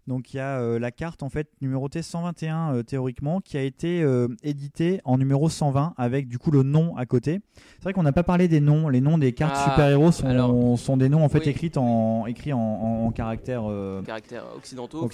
Donc 0.08 0.34
il 0.34 0.38
y 0.38 0.40
a 0.40 0.60
euh, 0.60 0.80
la 0.80 0.92
carte 0.92 1.22
en 1.22 1.30
fait 1.30 1.50
numérotée 1.62 2.02
121 2.02 2.76
euh, 2.76 2.84
théoriquement 2.84 3.42
qui 3.42 3.58
a 3.58 3.62
été 3.62 4.02
euh, 4.02 4.28
éditée 4.42 5.02
en 5.04 5.18
numéro 5.18 5.50
120 5.50 5.94
avec 5.98 6.30
du 6.30 6.40
coup 6.40 6.50
le 6.50 6.64
nom 6.64 6.96
à 6.96 7.06
côté. 7.06 7.42
C'est 7.76 7.84
vrai 7.84 7.94
qu'on 7.94 8.04
n'a 8.04 8.14
pas 8.14 8.24
parlé 8.24 8.48
des 8.48 8.62
noms. 8.62 8.88
Les 8.88 9.02
noms 9.02 9.18
des 9.18 9.34
cartes 9.34 9.56
Ah, 9.58 9.70
super-héros 9.72 10.12
sont, 10.14 10.28
alors, 10.28 10.80
sont 10.80 10.96
des 10.96 11.10
noms 11.10 11.24
en 11.26 11.30
fait 11.30 11.40
oui. 11.40 11.50
écrits 11.50 11.72
en 11.76 12.26
écrits 12.26 12.54
en, 12.54 12.60
en, 12.60 13.06
en 13.08 13.12
caractères 13.12 13.64
Caractères 14.06 14.46
occidentaux, 14.56 15.10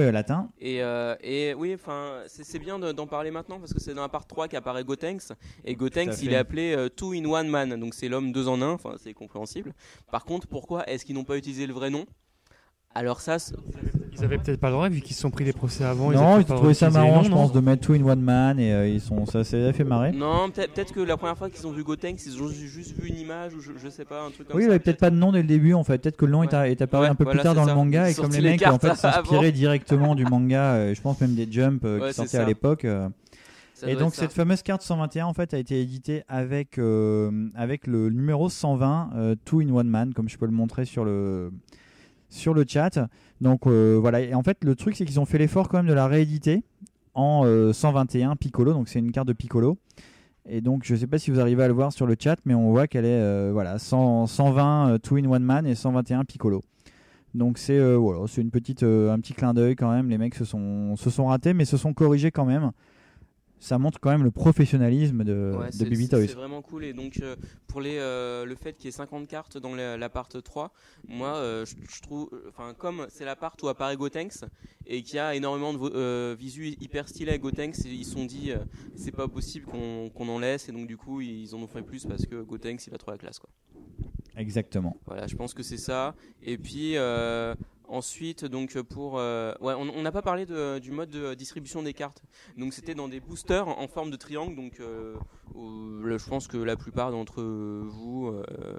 et 0.00 0.10
latins. 0.12 0.48
Et, 0.60 0.76
et 1.22 1.54
oui, 1.54 1.74
enfin, 1.74 2.22
c'est 2.26 2.58
bien 2.58 2.78
de- 2.78 2.92
d'en 2.92 3.06
parler 3.06 3.30
maintenant 3.30 3.58
parce 3.58 3.74
que 3.74 3.80
c'est 3.80 3.94
dans 3.94 4.02
la 4.02 4.08
part 4.08 4.26
3 4.26 4.48
qu'apparaît 4.48 4.84
Gotenks. 4.84 5.32
Et 5.64 5.74
Gotenks, 5.74 6.22
il 6.22 6.32
est 6.32 6.36
appelé 6.36 6.88
Two 6.96 7.12
in 7.12 7.24
One 7.26 7.48
Man, 7.48 7.78
donc 7.78 7.94
c'est 7.94 8.08
l'homme 8.08 8.32
deux 8.32 8.48
en 8.48 8.62
un, 8.62 8.70
enfin, 8.72 8.94
c'est 8.98 9.12
compréhensible. 9.12 9.74
Par 10.10 10.24
contre, 10.24 10.46
pourquoi 10.46 10.88
est-ce 10.88 11.04
qu'ils 11.04 11.14
n'ont 11.14 11.24
pas 11.24 11.36
utilisé 11.36 11.66
le 11.66 11.74
vrai 11.74 11.90
nom? 11.90 12.06
Alors, 12.94 13.20
ça, 13.20 13.38
c'est- 13.38 13.54
Ils 14.20 14.24
avaient 14.24 14.38
peut-être 14.38 14.58
pas 14.58 14.66
le 14.68 14.72
droit 14.72 14.88
vu 14.88 15.00
qu'ils 15.00 15.14
se 15.14 15.20
sont 15.22 15.30
pris 15.30 15.44
des 15.44 15.52
procès 15.52 15.84
avant. 15.84 16.10
non, 16.10 16.40
ils 16.40 16.44
pas 16.44 16.56
trouvé 16.56 16.74
ça 16.74 16.90
marrant, 16.90 17.22
je 17.22 17.30
pense, 17.30 17.52
de 17.52 17.60
mettre 17.60 17.86
tout 17.86 17.92
in 17.92 18.02
one 18.02 18.20
man 18.20 18.58
et 18.58 18.72
euh, 18.72 18.88
ils 18.88 19.00
sont 19.00 19.24
ça 19.26 19.44
s'est 19.44 19.72
fait 19.72 19.84
marrer. 19.84 20.10
non, 20.10 20.50
peut-être 20.50 20.92
que 20.92 20.98
la 20.98 21.16
première 21.16 21.38
fois 21.38 21.48
qu'ils 21.50 21.64
ont 21.68 21.70
vu 21.70 21.84
Gotenks, 21.84 22.26
ils 22.26 22.42
ont 22.42 22.48
ju- 22.48 22.66
juste 22.68 22.98
vu 22.98 23.08
une 23.10 23.18
image 23.18 23.54
ou 23.54 23.60
je, 23.60 23.70
je 23.80 23.88
sais 23.88 24.04
pas, 24.04 24.24
un 24.24 24.30
truc 24.30 24.48
comme 24.48 24.56
Oui, 24.56 24.62
il 24.64 24.66
ça. 24.66 24.70
avait 24.72 24.80
peut-être 24.80 24.98
pas 24.98 25.10
de 25.10 25.14
nom 25.16 25.30
dès 25.30 25.42
le 25.42 25.46
début 25.46 25.72
en 25.74 25.84
fait. 25.84 25.98
Peut-être 25.98 26.16
que 26.16 26.24
le 26.24 26.32
nom 26.32 26.42
est, 26.42 26.52
apparu 26.82 27.04
Ouais, 27.04 27.08
un 27.10 27.14
peu 27.14 27.22
voilà, 27.22 27.38
plus 27.38 27.44
tard 27.44 27.54
dans 27.54 27.64
ça. 27.66 27.70
le 27.70 27.76
manga 27.76 28.08
Ils 28.08 28.12
et 28.12 28.14
comme 28.16 28.32
les 28.32 28.40
les 28.40 28.50
mecs 28.52 28.66
en 28.66 28.78
fait 28.80 28.96
s'inspiraient 28.96 29.52
directement 29.52 30.16
du 30.16 30.24
manga, 30.24 30.72
euh, 30.74 30.94
je 30.94 31.00
pense 31.00 31.20
même 31.20 31.34
des 31.36 31.46
Jump 31.48 31.84
euh, 31.84 32.00
Ouais, 32.00 32.08
qui 32.08 32.14
sortaient 32.14 32.30
ça. 32.38 32.42
à 32.42 32.46
l'époque. 32.46 32.84
euh. 32.86 33.08
Ça 33.74 33.88
Et 33.88 33.94
donc 33.94 34.16
cette 34.16 34.32
fameuse 34.32 34.62
carte 34.62 34.82
121 34.82 35.26
en 35.26 35.34
fait 35.34 35.54
a 35.54 35.58
été 35.58 35.80
éditée 35.80 36.24
avec 36.26 36.78
euh, 36.78 37.30
avec 37.54 37.86
le 37.86 38.10
numéro 38.10 38.48
120 38.48 39.10
euh, 39.14 39.34
Two 39.44 39.60
in 39.60 39.68
One 39.72 39.86
Man 39.86 40.12
comme 40.14 40.28
je 40.28 40.36
peux 40.36 40.46
le 40.46 40.52
montrer 40.52 40.84
sur 40.86 41.04
le 41.04 41.52
sur 42.28 42.54
le 42.54 42.64
chat. 42.66 43.08
Donc 43.40 43.66
euh, 43.66 43.98
voilà 44.00 44.20
et 44.20 44.34
en 44.34 44.42
fait 44.42 44.64
le 44.64 44.74
truc 44.74 44.96
c'est 44.96 45.04
qu'ils 45.04 45.20
ont 45.20 45.24
fait 45.24 45.38
l'effort 45.38 45.68
quand 45.68 45.78
même 45.78 45.86
de 45.86 45.92
la 45.92 46.06
rééditer 46.06 46.62
en 47.14 47.42
euh, 47.44 47.72
121 47.72 48.36
Piccolo 48.36 48.72
donc 48.72 48.88
c'est 48.88 48.98
une 48.98 49.12
carte 49.12 49.28
de 49.28 49.32
Piccolo. 49.32 49.78
Et 50.50 50.60
donc 50.60 50.82
je 50.84 50.94
sais 50.94 51.06
pas 51.06 51.18
si 51.18 51.30
vous 51.30 51.40
arrivez 51.40 51.62
à 51.62 51.68
le 51.68 51.74
voir 51.74 51.92
sur 51.92 52.06
le 52.06 52.16
chat 52.18 52.36
mais 52.44 52.54
on 52.54 52.70
voit 52.70 52.86
qu'elle 52.86 53.04
est 53.04 53.20
euh, 53.20 53.50
voilà 53.52 53.78
100 53.78 54.26
120 54.26 54.90
euh, 54.90 54.98
Two 54.98 55.16
in 55.16 55.24
One 55.26 55.42
Man 55.42 55.66
et 55.66 55.74
121 55.74 56.24
Piccolo. 56.24 56.62
Donc 57.34 57.58
c'est 57.58 57.78
euh, 57.78 57.96
voilà, 57.96 58.20
c'est 58.26 58.42
euh, 58.82 59.12
un 59.12 59.20
petit 59.20 59.34
clin 59.34 59.54
d'œil 59.54 59.76
quand 59.76 59.90
même. 59.90 60.08
Les 60.08 60.18
mecs 60.18 60.34
se 60.34 60.44
sont 60.44 60.96
se 60.96 61.10
sont 61.10 61.26
ratés 61.26 61.54
mais 61.54 61.64
se 61.64 61.76
sont 61.76 61.92
corrigés 61.92 62.30
quand 62.30 62.44
même. 62.44 62.72
Ça 63.60 63.78
montre 63.78 63.98
quand 64.00 64.10
même 64.10 64.22
le 64.22 64.30
professionnalisme 64.30 65.24
de, 65.24 65.54
Ouais, 65.58 65.70
de 65.70 65.84
Baby 65.84 66.08
Toys. 66.08 66.26
C'est 66.26 66.34
vraiment 66.34 66.62
cool. 66.62 66.84
Et 66.84 66.92
donc, 66.92 67.18
euh, 67.20 67.36
pour 67.66 67.80
les, 67.80 67.98
euh, 67.98 68.44
le 68.44 68.54
fait 68.54 68.74
qu'il 68.74 68.86
y 68.86 68.88
ait 68.88 68.92
50 68.92 69.26
cartes 69.26 69.58
dans 69.58 69.74
la, 69.74 69.96
la 69.96 70.08
part 70.08 70.28
3, 70.28 70.72
moi, 71.08 71.36
euh, 71.36 71.64
je, 71.64 71.74
je 71.92 72.00
trouve. 72.00 72.30
Enfin, 72.48 72.74
comme 72.76 73.06
c'est 73.08 73.24
la 73.24 73.36
part 73.36 73.56
où 73.62 73.68
apparaît 73.68 73.96
Gotenks 73.96 74.44
et 74.86 75.02
qu'il 75.02 75.16
y 75.16 75.18
a 75.18 75.34
énormément 75.34 75.74
de 75.74 76.34
visu 76.34 76.76
hyper 76.80 77.08
stylé 77.08 77.32
à 77.32 77.38
Gotenks, 77.38 77.78
ils 77.84 78.04
se 78.04 78.12
sont 78.12 78.24
dit, 78.24 78.52
c'est 78.94 79.12
pas 79.12 79.28
possible 79.28 79.66
qu'on 79.66 80.10
qu'on 80.10 80.28
en 80.28 80.38
laisse. 80.38 80.68
Et 80.68 80.72
donc, 80.72 80.86
du 80.86 80.96
coup, 80.96 81.20
ils 81.20 81.54
en 81.54 81.58
ont 81.58 81.66
fait 81.66 81.82
plus 81.82 82.04
parce 82.06 82.26
que 82.26 82.42
Gotenks, 82.42 82.86
il 82.86 82.94
a 82.94 82.98
trop 82.98 83.10
la 83.10 83.18
classe, 83.18 83.38
quoi. 83.38 83.50
Exactement. 84.36 84.96
Voilà, 85.06 85.26
je 85.26 85.34
pense 85.34 85.52
que 85.52 85.64
c'est 85.64 85.76
ça. 85.78 86.14
Et 86.42 86.58
puis 86.58 86.94
ensuite, 87.88 88.44
donc 88.44 88.80
pour, 88.82 89.18
euh, 89.18 89.52
ouais, 89.60 89.74
on 89.74 90.02
n'a 90.02 90.12
pas 90.12 90.22
parlé 90.22 90.46
de- 90.46 90.78
du 90.78 90.90
mode 90.90 91.10
de 91.10 91.34
distribution 91.34 91.82
des 91.82 91.92
cartes. 91.94 92.22
Donc 92.56 92.72
c'était 92.72 92.94
dans 92.94 93.08
des 93.08 93.20
boosters 93.20 93.66
en, 93.68 93.88
forme 93.88 94.10
de 94.10 94.16
triangle. 94.16 94.54
Donc 94.56 94.80
euh, 94.80 95.14
au- 95.54 96.02
là, 96.06 96.18
je 96.18 96.28
pense 96.28 96.46
que 96.48 96.56
la 96.58 96.76
plupart 96.76 97.10
d'entre 97.10 97.42
vous 97.42 98.28
euh, 98.28 98.78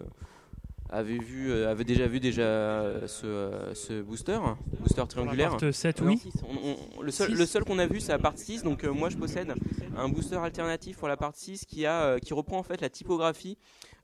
avez 0.91 1.19
vu, 1.19 1.51
euh, 1.51 1.69
avaient 1.69 1.83
déjà 1.83 2.07
vu 2.07 2.19
déjà 2.19 2.41
euh, 2.41 3.07
ce, 3.07 3.25
euh, 3.27 3.73
ce 3.75 4.01
booster, 4.01 4.39
booster 4.79 5.03
triangulaire. 5.07 5.55
part 5.57 5.73
7, 5.73 6.01
Non, 6.01 6.07
oui. 6.07 6.21
On- 6.47 6.97
on- 6.99 7.01
le 7.01 7.11
seul, 7.11 7.31
le 7.33 7.45
seul 7.45 7.63
qu'on 7.63 7.77
a 7.79 7.85
vu, 7.87 7.99
c'est 7.99 8.11
la 8.11 8.19
part 8.19 8.37
6. 8.37 8.63
Donc 8.63 8.83
euh, 8.83 8.91
moi, 8.91 9.09
je 9.09 9.17
possède 9.17 9.53
un 9.95 10.09
booster 10.09 10.37
alternatif 10.37 10.97
pour 10.97 11.07
la 11.07 11.17
part 11.17 11.35
6 11.35 11.65
qui 11.65 11.85
a, 11.85 12.01
euh, 12.03 12.19
qui 12.19 12.33
reprend 12.33 12.57
en 12.57 12.63
fait 12.63 12.81
la 12.81 12.89
typographie 12.89 13.57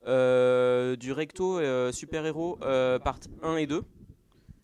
euh, 0.08 0.96
du 0.96 1.12
recto 1.12 1.58
euh, 1.60 1.92
super 1.92 2.26
héros 2.28 2.60
euh, 2.62 3.00
part 3.00 3.18
1 3.42 3.58
et 3.58 3.66
2. 3.66 3.82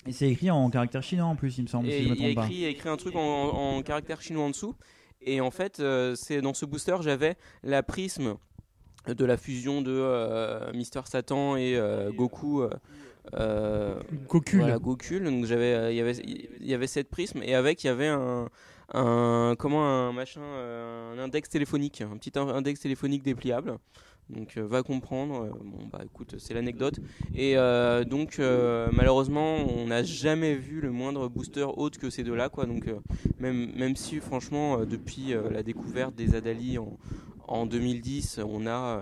Et 0.07 0.11
c'est 0.13 0.29
écrit 0.29 0.49
en 0.49 0.69
caractère 0.69 1.03
chinois 1.03 1.27
en 1.27 1.35
plus, 1.35 1.57
il 1.57 1.63
me 1.63 1.67
semble, 1.67 1.87
Et 1.89 1.91
si 1.99 2.03
je 2.05 2.09
me 2.09 2.15
il 2.15 2.27
y 2.27 2.31
a 2.31 2.33
pas. 2.35 2.41
écrit, 2.45 2.55
il 2.55 2.61
y 2.61 2.65
a 2.65 2.69
écrit 2.69 2.89
un 2.89 2.97
truc 2.97 3.15
en, 3.15 3.19
en- 3.19 3.81
caractère 3.83 4.21
chinois 4.21 4.45
en 4.45 4.49
dessous. 4.49 4.75
Et 5.21 5.39
en 5.41 5.51
fait, 5.51 5.79
euh, 5.79 6.15
c'est 6.15 6.41
dans 6.41 6.53
ce 6.55 6.65
booster, 6.65 6.95
j'avais 7.01 7.35
la 7.63 7.83
prisme 7.83 8.35
de 9.07 9.25
la 9.25 9.37
fusion 9.37 9.81
de 9.83 9.91
euh, 9.91 10.71
Mister 10.73 11.01
Satan 11.05 11.55
et 11.55 11.75
euh, 11.75 12.11
Goku. 12.11 12.63
euh, 13.35 13.99
Gokul. 14.27 14.59
Voilà, 14.61 14.79
Gokul. 14.79 15.23
Donc 15.23 15.45
j'avais, 15.45 15.93
il 15.93 15.97
y 15.97 16.01
avait, 16.01 16.13
il 16.13 16.65
y 16.67 16.73
avait 16.73 16.87
cette 16.87 17.09
prisme 17.09 17.41
et 17.43 17.53
avec 17.53 17.83
il 17.83 17.87
y 17.87 17.89
avait 17.91 18.07
un, 18.07 18.49
un 18.93 19.55
comment 19.57 19.85
un 19.85 20.11
machin, 20.11 20.41
un 20.41 21.19
index 21.19 21.49
téléphonique, 21.49 22.01
un 22.01 22.17
petit 22.17 22.31
in- 22.37 22.47
index 22.49 22.79
téléphonique 22.79 23.21
dépliable. 23.23 23.77
Donc 24.29 24.57
euh, 24.57 24.65
va 24.65 24.83
comprendre. 24.83 25.43
euh, 25.45 25.49
bon 25.63 25.87
bah 25.91 26.01
écoute, 26.05 26.35
c'est 26.37 26.53
l'anecdote. 26.53 26.99
Et 27.35 27.57
euh, 27.57 28.03
donc 28.03 28.39
malheureusement, 28.91 29.57
on 29.57 29.87
n'a 29.87 30.03
jamais 30.03 30.55
vu 30.55 30.81
le 30.81 30.91
moindre 30.91 31.27
booster 31.27 31.63
autre 31.63 31.99
que 31.99 32.09
ces 32.09 32.23
deux-là, 32.23 32.49
quoi. 32.49 32.65
Donc 32.65 32.85
même 33.39 33.71
même 33.75 33.95
si 33.95 34.19
franchement, 34.19 34.85
depuis 34.85 35.33
la 35.51 35.63
découverte 35.63 36.15
des 36.15 36.35
Adali 36.35 36.77
en 36.77 36.97
en 37.47 37.65
2010, 37.65 38.39
on 38.47 38.65
a, 38.65 39.01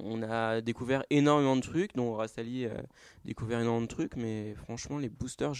on 0.00 0.22
a 0.22 0.60
découvert 0.60 1.02
énormément 1.08 1.56
de 1.56 1.62
trucs, 1.62 1.94
dont 1.94 2.12
Rastali 2.14 2.66
a 2.66 2.82
découvert 3.24 3.60
énormément 3.60 3.80
de 3.80 3.86
trucs, 3.88 4.16
mais 4.16 4.54
franchement, 4.54 4.98
les 4.98 5.08
boosters, 5.08 5.54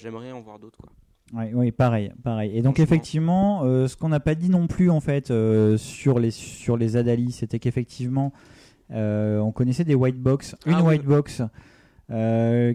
j'aimerais 0.00 0.32
en 0.32 0.40
voir 0.40 0.58
d'autres. 0.58 0.78
quoi. 0.78 0.90
Ouais, 1.32 1.50
oui, 1.54 1.72
pareil, 1.72 2.12
pareil. 2.22 2.56
Et 2.56 2.62
donc 2.62 2.78
effectivement, 2.78 3.62
euh, 3.64 3.88
ce 3.88 3.96
qu'on 3.96 4.08
n'a 4.10 4.20
pas 4.20 4.34
dit 4.34 4.50
non 4.50 4.66
plus 4.66 4.90
en 4.90 5.00
fait 5.00 5.30
euh, 5.30 5.76
sur 5.76 6.18
les 6.18 6.30
sur 6.30 6.76
les 6.76 6.96
Adali, 6.96 7.32
c'était 7.32 7.58
qu'effectivement, 7.58 8.32
euh, 8.92 9.38
on 9.38 9.50
connaissait 9.50 9.84
des 9.84 9.94
white 9.94 10.20
box, 10.20 10.54
une 10.66 10.74
Ah 10.74 10.82
oui. 10.82 10.96
white 10.96 11.04
box 11.04 11.42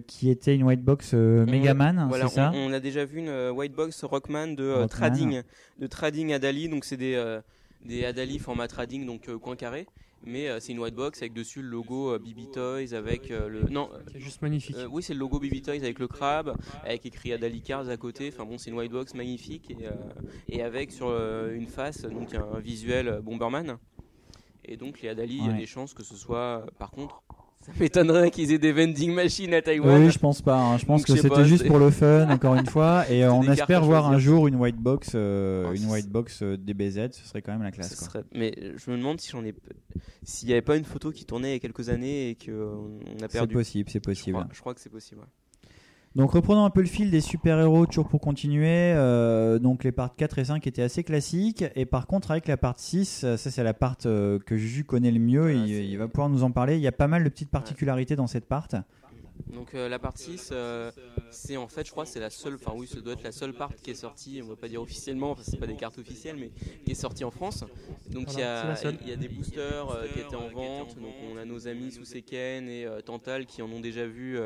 qui 0.07 0.29
était 0.31 0.55
une 0.55 0.63
white 0.63 0.83
box 0.83 1.13
Megaman, 1.13 2.07
voilà, 2.09 2.27
c'est 2.27 2.35
ça 2.35 2.51
on, 2.55 2.71
on 2.71 2.73
a 2.73 2.79
déjà 2.79 3.05
vu 3.05 3.19
une 3.19 3.49
white 3.51 3.73
box 3.73 4.03
Rockman 4.03 4.47
de 4.55 4.71
Rockman. 4.71 4.87
trading, 4.87 5.41
de 5.77 5.87
trading 5.87 6.33
Adali, 6.33 6.67
donc 6.67 6.83
c'est 6.83 6.97
des 6.97 7.39
des 7.85 8.03
Adali 8.05 8.39
format 8.39 8.67
trading, 8.67 9.05
donc 9.05 9.29
coin 9.37 9.55
carré. 9.55 9.85
Mais 10.25 10.49
euh, 10.49 10.59
c'est 10.59 10.73
une 10.73 10.79
white 10.79 10.95
box 10.95 11.21
avec 11.21 11.33
dessus 11.33 11.61
le 11.61 11.69
logo 11.69 12.13
euh, 12.13 12.19
BB 12.19 12.51
Toys 12.51 12.93
avec 12.93 13.31
euh, 13.31 13.47
le 13.47 13.61
non 13.69 13.89
C'est 14.11 14.19
juste 14.19 14.41
magnifique. 14.41 14.75
euh, 14.75 14.87
oui 14.91 15.01
c'est 15.01 15.13
le 15.13 15.19
logo 15.19 15.39
BB 15.39 15.61
Toys 15.61 15.75
avec 15.77 15.97
le 15.99 16.07
crabe 16.07 16.55
avec 16.83 17.05
écrit 17.05 17.31
Adali 17.33 17.61
Cars 17.61 17.87
à 17.89 17.97
côté. 17.97 18.29
Enfin 18.33 18.45
bon 18.45 18.57
c'est 18.57 18.69
une 18.69 18.77
white 18.77 18.91
box 18.91 19.13
magnifique 19.15 19.71
et, 19.71 19.85
euh, 19.85 19.91
et 20.49 20.61
avec 20.61 20.91
sur 20.91 21.07
euh, 21.07 21.53
une 21.55 21.67
face 21.67 22.01
donc 22.01 22.33
un 22.35 22.59
visuel 22.59 23.07
euh, 23.07 23.21
Bomberman. 23.21 23.77
Et 24.65 24.77
donc 24.77 25.01
les 25.01 25.09
Adali 25.09 25.37
il 25.37 25.45
y 25.45 25.49
a 25.49 25.53
des 25.53 25.65
chances 25.65 25.93
que 25.93 26.03
ce 26.03 26.15
soit 26.15 26.37
euh, 26.37 26.65
par 26.77 26.91
contre 26.91 27.23
ça 27.73 27.73
m'étonnerait 27.79 28.31
qu'ils 28.31 28.51
aient 28.51 28.57
des 28.59 28.71
vending 28.71 29.13
machines 29.13 29.53
à 29.53 29.61
Taïwan 29.61 30.03
Oui, 30.03 30.11
je 30.11 30.19
pense 30.19 30.41
pas. 30.41 30.57
hein. 30.57 30.77
Je 30.77 30.85
pense 30.85 31.01
Donc, 31.05 31.15
que 31.15 31.21
c'était 31.21 31.45
juste 31.45 31.63
c'est- 31.63 31.67
pour 31.67 31.79
le 31.79 31.89
fun, 31.91 32.29
encore 32.29 32.55
une 32.55 32.65
fois. 32.65 33.05
Et 33.09 33.23
euh, 33.23 33.29
C'est 33.29 33.33
on 33.49 33.51
espère 33.51 33.83
voir 33.83 34.07
un 34.07 34.17
jour 34.19 34.47
une 34.47 34.55
white 34.55 34.77
box, 34.77 35.11
euh, 35.15 35.65
Ah, 35.67 35.71
une 35.71 35.77
c'est- 35.77 35.85
white 35.91 36.09
box 36.09 36.39
euh, 36.41 36.57
DBZ. 36.57 37.09
Ce 37.11 37.27
serait 37.27 37.41
quand 37.41 37.51
même 37.51 37.63
la 37.63 37.71
classe. 37.71 37.93
Ce 37.93 37.99
quoi. 37.99 38.07
serait- 38.07 38.23
Mais 38.33 38.53
je 38.75 38.91
me 38.91 38.97
demande 38.97 39.19
si 39.19 39.29
j'en 39.31 39.43
ai. 39.45 39.53
S'il 40.23 40.47
n'y 40.47 40.53
avait 40.53 40.61
pas 40.61 40.75
une 40.77 40.85
photo 40.85 41.11
qui 41.11 41.25
tournait 41.25 41.49
il 41.49 41.53
y 41.53 41.55
a 41.55 41.59
quelques 41.59 41.89
années 41.89 42.29
et 42.31 42.35
qu'on 42.35 42.99
a 43.17 43.21
C'est 43.21 43.27
perdu. 43.29 43.53
possible, 43.55 43.89
c'est 43.89 43.99
possible. 43.99 44.37
Je 44.37 44.43
crois, 44.43 44.47
je 44.53 44.59
crois 44.59 44.73
que 44.73 44.81
c'est 44.81 44.89
possible. 44.91 45.21
ouais. 45.21 45.27
Donc 46.19 46.31
reprenons 46.31 46.65
un 46.65 46.69
peu 46.69 46.81
le 46.81 46.87
fil 46.87 47.09
des 47.11 47.21
super-héros, 47.21 47.85
toujours 47.85 48.09
pour 48.09 48.19
continuer. 48.19 48.93
Euh, 48.93 49.57
donc 49.57 49.83
les 49.83 49.91
parts 49.91 50.15
4 50.15 50.39
et 50.39 50.45
5 50.45 50.67
étaient 50.67 50.81
assez 50.81 51.03
classiques. 51.03 51.63
Et 51.75 51.85
par 51.85 52.07
contre, 52.07 52.31
avec 52.31 52.47
la 52.47 52.57
part 52.57 52.77
6, 52.77 53.23
euh, 53.23 53.37
ça 53.37 53.49
c'est 53.49 53.63
la 53.63 53.73
part 53.73 53.95
euh, 54.05 54.37
que 54.37 54.57
Juju 54.57 54.83
connaît 54.83 55.11
le 55.11 55.19
mieux. 55.19 55.53
il, 55.53 55.69
il 55.69 55.97
va 55.97 56.07
pouvoir 56.07 56.29
nous 56.29 56.43
en 56.43 56.51
parler. 56.51 56.75
Il 56.75 56.81
y 56.81 56.87
a 56.87 56.91
pas 56.91 57.07
mal 57.07 57.23
de 57.23 57.29
petites 57.29 57.49
particularités 57.49 58.15
dans 58.17 58.27
cette 58.27 58.45
part. 58.45 58.67
Donc 59.47 59.73
euh, 59.73 59.89
la 59.89 59.99
partie 59.99 60.37
6, 60.37 60.49
euh, 60.51 60.91
c'est 61.31 61.57
en 61.57 61.67
fait, 61.67 61.85
je 61.85 61.91
crois, 61.91 62.05
c'est 62.05 62.19
la 62.19 62.29
seule. 62.29 62.55
Enfin 62.55 62.73
oui, 62.75 62.87
ça 62.87 62.99
doit 62.99 63.13
être 63.13 63.23
la 63.23 63.31
seule 63.31 63.53
part 63.53 63.73
qui 63.81 63.91
est 63.91 63.95
sortie. 63.95 64.41
On 64.43 64.47
va 64.47 64.55
pas 64.55 64.67
dire 64.67 64.81
officiellement, 64.81 65.33
parce 65.33 65.45
que 65.45 65.51
c'est 65.51 65.57
pas 65.57 65.67
des 65.67 65.75
cartes 65.75 65.97
officielles, 65.97 66.35
mais 66.37 66.51
qui 66.85 66.91
est 66.91 66.95
sortie 66.95 67.23
en 67.23 67.31
France. 67.31 67.63
Donc 68.09 68.33
il 68.33 68.39
y 68.39 68.43
Voilà, 68.43 68.75
il 69.01 69.09
y 69.09 69.13
a 69.13 69.15
des 69.15 69.29
boosters 69.29 69.89
euh, 69.89 70.07
qui 70.13 70.19
étaient 70.19 70.35
en 70.35 70.49
vente. 70.49 70.95
Donc 70.99 71.13
on 71.31 71.37
a 71.37 71.45
nos 71.45 71.67
amis 71.67 71.91
sous 71.91 72.05
Seken 72.05 72.67
et 72.67 72.85
euh, 72.85 73.01
Tantal 73.01 73.45
qui 73.45 73.61
en 73.61 73.71
ont 73.71 73.79
déjà 73.81 74.05
vu. 74.05 74.37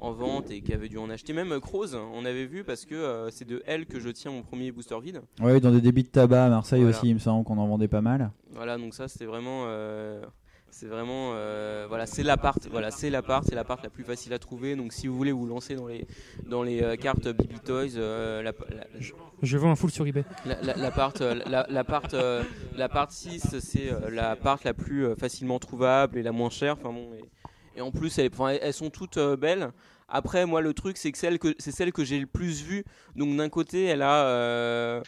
En 0.00 0.12
vente 0.12 0.50
et 0.50 0.60
qui 0.60 0.72
avaient 0.72 0.88
dû 0.88 0.98
en 0.98 1.08
acheter 1.08 1.32
même 1.32 1.52
euh, 1.52 1.60
Croze 1.60 1.94
on 2.14 2.24
avait 2.24 2.46
vu 2.46 2.64
parce 2.64 2.84
que 2.84 2.94
euh, 2.94 3.30
c'est 3.30 3.46
de 3.46 3.62
elle 3.66 3.86
que 3.86 4.00
je 4.00 4.08
tiens 4.10 4.30
mon 4.32 4.42
premier 4.42 4.72
booster 4.72 4.98
vide 5.00 5.22
Oui, 5.40 5.60
dans 5.60 5.70
des 5.70 5.80
débits 5.80 6.02
de 6.02 6.08
tabac 6.08 6.46
à 6.46 6.48
Marseille 6.48 6.82
Voilà. 6.82 6.96
aussi, 6.96 7.08
il 7.08 7.14
me 7.14 7.18
semble 7.20 7.44
qu'on 7.44 7.58
en 7.58 7.66
vendait 7.68 7.88
pas 7.88 8.00
mal. 8.00 8.30
Voilà, 8.52 8.76
donc 8.76 8.92
ça 8.94 9.06
c'était 9.08 9.24
vraiment, 9.24 9.64
euh, 9.66 10.22
c'est 10.70 10.86
vraiment, 10.88 11.30
euh, 11.34 11.86
voilà, 11.88 12.06
c'est 12.06 12.24
l'appart, 12.24 12.66
voilà, 12.70 12.90
c'est 12.90 13.08
l'appart, 13.08 13.44
c'est 13.48 13.54
l'appart 13.54 13.82
la 13.84 13.90
plus 13.90 14.02
facile 14.04 14.32
à 14.32 14.38
trouver. 14.40 14.74
Donc 14.74 14.92
si 14.92 15.06
vous 15.06 15.16
voulez 15.16 15.32
vous 15.32 15.46
lancer 15.46 15.76
dans 15.76 15.86
les, 15.86 16.06
dans 16.48 16.62
les 16.64 16.82
euh, 16.82 16.96
cartes 16.96 17.28
BB 17.28 17.60
Toys, 17.64 17.96
euh, 17.96 18.42
la, 18.42 18.50
la- 18.70 18.86
Je 19.42 19.56
vends 19.56 19.70
un 19.70 19.76
full 19.76 19.90
sur 19.92 20.06
eBay. 20.06 20.24
la, 20.44 20.60
la, 20.62 20.74
l'appart, 20.76 21.20
la, 21.20 21.66
l'appart, 21.68 22.12
euh, 22.14 22.42
l'appart 22.76 23.10
6, 23.12 23.58
c'est 23.60 23.92
euh, 23.92 24.10
l'appart 24.10 24.62
la 24.64 24.74
plus 24.74 25.06
euh, 25.06 25.14
facilement 25.14 25.60
trouvable 25.60 26.18
et 26.18 26.22
la 26.24 26.32
moins 26.32 26.50
chère. 26.50 26.76
Enfin 26.80 26.92
bon, 26.92 27.08
et 27.76 27.80
en 27.80 27.90
plus, 27.90 28.18
elles, 28.18 28.72
sont 28.72 28.90
toutes 28.90 29.16
euh, 29.16 29.36
belles. 29.36 29.70
Après, 30.08 30.46
moi, 30.46 30.60
le 30.60 30.74
truc, 30.74 30.96
c'est 30.96 31.10
que 31.12 31.18
celle 31.18 31.38
que 31.38 31.54
c'est 31.58 31.72
celle 31.72 31.92
que 31.92 32.04
j'ai 32.04 32.20
le 32.20 32.26
plus 32.26 32.62
vue. 32.62 32.84
Donc 33.16 33.36
d'un 33.36 33.48
côté, 33.48 33.84
elle 33.84 34.02
a, 34.02 34.26
euh, 34.26 35.02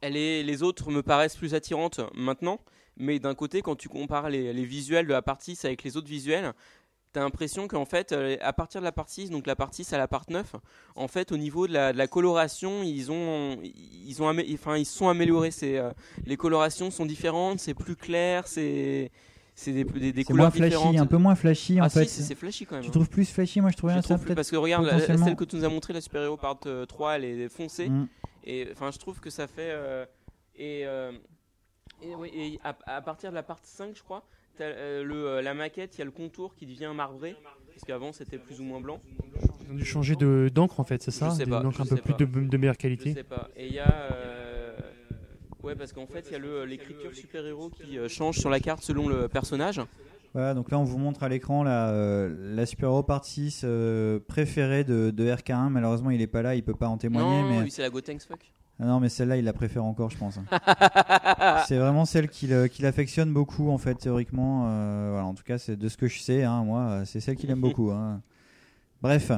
elle 0.00 0.16
est, 0.16 0.42
les 0.42 0.62
autres 0.62 0.90
me 0.90 1.02
paraissent 1.02 1.36
plus 1.36 1.54
attirantes 1.54 2.00
maintenant. 2.14 2.60
Mais 2.96 3.18
d'un 3.18 3.34
côté, 3.34 3.60
quand 3.60 3.74
tu 3.74 3.88
compares 3.88 4.30
les, 4.30 4.52
visuels 4.64 5.06
de 5.06 5.12
la 5.12 5.22
partie 5.22 5.56
6 5.56 5.64
avec 5.64 5.82
les 5.82 5.96
autres 5.96 6.08
visuels, 6.08 6.52
T'as 7.12 7.20
l'impression 7.20 7.68
qu'en 7.68 7.84
fait, 7.84 8.10
euh, 8.10 8.36
à 8.40 8.52
partir 8.52 8.80
de 8.80 8.84
la 8.84 8.90
partie 8.90 9.22
6, 9.22 9.30
donc 9.30 9.46
la 9.46 9.54
partie 9.54 9.84
6 9.84 9.92
à 9.92 9.98
la 9.98 10.08
part 10.08 10.24
9, 10.28 10.56
en 10.96 11.06
fait, 11.06 11.30
au 11.30 11.36
niveau 11.36 11.68
de 11.68 11.72
la, 11.72 12.06
coloration, 12.08 12.82
ils 12.82 13.12
ont, 13.12 13.60
ils 13.62 14.20
ont, 14.20 14.36
enfin, 14.52 14.76
ils 14.76 14.84
sont 14.84 15.08
améliorés. 15.08 15.50
Les 16.26 16.36
colorations 16.36 16.90
sont 16.90 17.06
différentes, 17.06 17.60
c'est 17.60 17.72
plus 17.72 17.94
clair, 17.94 18.48
c'est, 18.48 19.12
c'est 19.54 19.72
des, 19.72 19.84
des, 20.12 20.24
couleurs 20.24 20.46
moins 20.46 20.50
flashy, 20.50 20.70
différentes. 20.76 20.96
un 20.98 21.06
peu 21.06 21.16
moins 21.16 21.34
flashy 21.34 21.78
Ah 21.80 21.84
en 21.84 21.88
si, 21.88 21.98
fait. 22.00 22.06
c'est- 22.06 22.34
flashy 22.34 22.66
quand 22.66 22.74
même. 22.76 22.84
Tu 22.84 22.90
trouves 22.90 23.08
plus 23.08 23.30
flashy 23.30 23.60
Moi 23.60 23.70
je 23.70 23.76
trouvais 23.76 23.92
Je 23.94 23.98
ça 23.98 24.02
trouve 24.02 24.16
plus- 24.18 24.24
peut-être 24.26 24.36
parce 24.36 24.50
que 24.50 24.56
regarde, 24.56 24.84
la- 24.86 24.98
celle 25.00 25.36
que 25.36 25.44
tu 25.44 25.56
nous 25.56 25.64
as 25.64 25.68
montré, 25.68 25.92
la 25.92 26.00
Super 26.00 26.22
Hero 26.22 26.36
Part 26.36 26.58
euh, 26.66 26.86
3, 26.86 27.16
elle 27.16 27.24
est 27.24 27.48
foncée. 27.48 27.88
Mm. 27.88 28.08
Et 28.44 28.68
enfin, 28.72 28.90
je 28.90 28.98
trouve 28.98 29.20
que 29.20 29.30
ça 29.30 29.46
fait. 29.46 29.70
euh, 29.70 30.04
et 30.56 30.82
euh, 30.86 31.12
et, 32.02 32.14
oui, 32.16 32.30
et 32.34 32.60
à, 32.64 32.76
à 32.86 33.00
partir 33.00 33.30
de 33.30 33.34
la 33.34 33.42
part 33.42 33.58
5, 33.62 33.96
je 33.96 34.02
crois, 34.02 34.24
euh, 34.60 35.02
le, 35.04 35.14
euh, 35.14 35.42
la 35.42 35.54
maquette, 35.54 35.94
il 35.96 36.00
y 36.00 36.02
a 36.02 36.04
le 36.04 36.10
contour 36.10 36.54
qui 36.54 36.66
devient 36.66 36.92
marbré. 36.94 37.34
Parce 37.72 37.84
qu'avant, 37.86 38.12
c'était 38.12 38.38
plus 38.38 38.60
ou 38.60 38.64
moins 38.64 38.80
blanc. 38.80 39.00
Ils 39.66 39.72
ont 39.72 39.74
dû 39.74 39.84
changer 39.84 40.14
de 40.14 40.48
d'encre 40.54 40.78
en 40.78 40.84
fait, 40.84 41.02
c'est 41.02 41.10
ça 41.10 41.30
Je 41.30 41.34
sais 41.36 41.44
Une 41.44 41.50
pas, 41.50 41.64
encre 41.64 41.78
je 41.78 41.82
un 41.82 41.86
peu 41.86 41.96
plus 41.96 42.14
de, 42.14 42.24
de 42.24 42.56
meilleure 42.56 42.74
Je 42.74 42.78
qualité. 42.80 43.14
sais 43.14 43.24
pas. 43.24 43.48
Et 43.56 43.66
il 43.66 43.72
y 43.72 43.78
a. 43.80 43.86
euh, 45.64 45.68
Ouais, 45.68 45.74
parce 45.74 45.92
qu'en 45.92 46.06
fait, 46.06 46.24
il 46.28 46.32
y 46.32 46.36
a 46.36 46.38
le- 46.38 46.64
l'écriture 46.64 47.14
super-héros 47.14 47.70
qui 47.70 47.98
euh, 47.98 48.08
change 48.08 48.38
sur 48.38 48.50
la 48.50 48.60
carte 48.60 48.82
selon 48.82 49.08
le 49.08 49.28
personnage. 49.28 49.80
Voilà, 50.34 50.52
donc 50.54 50.70
là 50.72 50.80
on 50.80 50.84
vous 50.84 50.98
montre 50.98 51.22
à 51.22 51.28
l'écran 51.28 51.62
la, 51.62 51.90
euh, 51.90 52.54
la 52.56 52.66
Super 52.66 52.88
Hero 52.88 53.04
Part 53.04 53.24
6 53.24 53.60
euh, 53.62 54.18
préférée 54.26 54.82
de, 54.82 55.10
de 55.10 55.24
RK1. 55.30 55.68
Malheureusement 55.68 56.10
il 56.10 56.20
est 56.20 56.26
pas 56.26 56.42
là, 56.42 56.56
il 56.56 56.64
peut 56.64 56.74
pas 56.74 56.88
en 56.88 56.98
témoigner. 56.98 57.42
non, 57.42 57.48
mais... 57.50 57.60
lui, 57.62 57.70
c'est 57.70 57.82
la 57.82 57.90
Gotenks 57.90 58.22
Fuck. 58.22 58.50
Ah 58.80 58.86
non 58.86 58.98
mais 58.98 59.08
celle-là 59.08 59.36
il 59.36 59.44
la 59.44 59.52
préfère 59.52 59.84
encore 59.84 60.10
je 60.10 60.18
pense. 60.18 60.40
c'est 61.68 61.78
vraiment 61.78 62.04
celle 62.04 62.28
qu'il 62.28 62.52
euh, 62.52 62.66
qu'il 62.66 62.84
affectionne 62.86 63.32
beaucoup 63.32 63.70
en 63.70 63.78
fait 63.78 63.94
théoriquement. 63.94 64.64
Euh, 64.66 65.10
voilà, 65.12 65.26
en 65.26 65.34
tout 65.34 65.44
cas 65.44 65.58
c'est 65.58 65.76
de 65.76 65.88
ce 65.88 65.96
que 65.96 66.08
je 66.08 66.18
sais, 66.18 66.42
hein, 66.42 66.64
moi 66.64 66.80
euh, 66.80 67.04
c'est 67.04 67.20
celle 67.20 67.36
qu'il 67.36 67.50
aime 67.50 67.60
beaucoup. 67.60 67.92
hein. 67.92 68.20
Bref. 69.02 69.30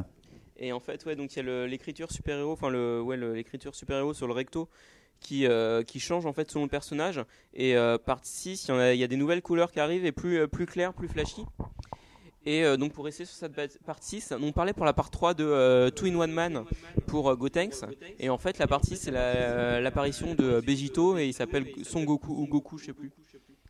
Et 0.59 0.73
en 0.73 0.81
fait, 0.81 1.05
ouais, 1.05 1.17
donc 1.17 1.35
il 1.35 1.37
y 1.37 1.41
a 1.41 1.43
le- 1.43 1.67
l'écriture 1.67 2.11
super-héros, 2.11 2.53
enfin 2.53 2.71
le, 2.71 3.03
ouais, 3.03 3.19
le- 3.19 3.35
l'écriture 3.35 3.75
super-héros 3.75 4.15
sur 4.15 4.27
le 4.27 4.33
recto 4.33 4.71
qui, 5.21 5.47
euh, 5.47 5.83
qui 5.83 5.99
change 6.01 6.27
en 6.27 6.33
fait 6.33 6.51
selon 6.51 6.65
le 6.65 6.71
personnage. 6.71 7.21
Et 7.55 7.77
euh, 7.77 7.99
part 7.99 8.21
6, 8.23 8.69
il 8.69 8.97
y, 8.97 9.05
a- 9.05 9.07
des 9.09 9.17
nouvelles 9.17 9.43
couleurs 9.43 9.73
qui 9.73 9.81
arrivent 9.81 10.05
et 10.07 10.13
plus, 10.13 10.39
euh, 10.41 10.47
plus 10.47 10.67
claires, 10.67 10.93
plus 10.93 11.09
flashy. 11.09 11.45
Et 12.49 12.65
euh, 12.65 12.77
donc 12.77 12.93
pour 12.93 13.05
rester 13.05 13.25
sur 13.25 13.35
cette 13.35 13.53
ba- 13.55 13.67
part 13.85 13.99
6, 14.01 14.33
on 14.41 14.53
parlait 14.53 14.73
pour 14.73 14.85
la 14.85 14.93
part 14.93 15.11
3 15.11 15.35
de 15.35 15.45
euh, 15.45 15.91
Two 15.91 16.07
in 16.07 16.15
One 16.15 16.31
Man 16.31 16.65
pour 17.09 17.29
euh, 17.29 17.35
Gotenks. 17.35 17.83
Et 18.21 18.29
en 18.31 18.39
fait, 18.39 18.59
la 18.59 18.69
part 18.69 18.85
6, 18.85 18.97
c'est 18.97 19.11
la- 19.11 19.81
l'apparition 19.81 20.35
de 20.35 20.61
Begito 20.61 21.19
et 21.19 21.27
il 21.27 21.35
s'appelle 21.35 21.67
Son 21.83 22.05
Goku 22.05 22.33
ou 22.33 22.47
Goku, 22.47 22.79
je 22.79 22.87
sais 22.87 22.93
plus. 22.93 23.11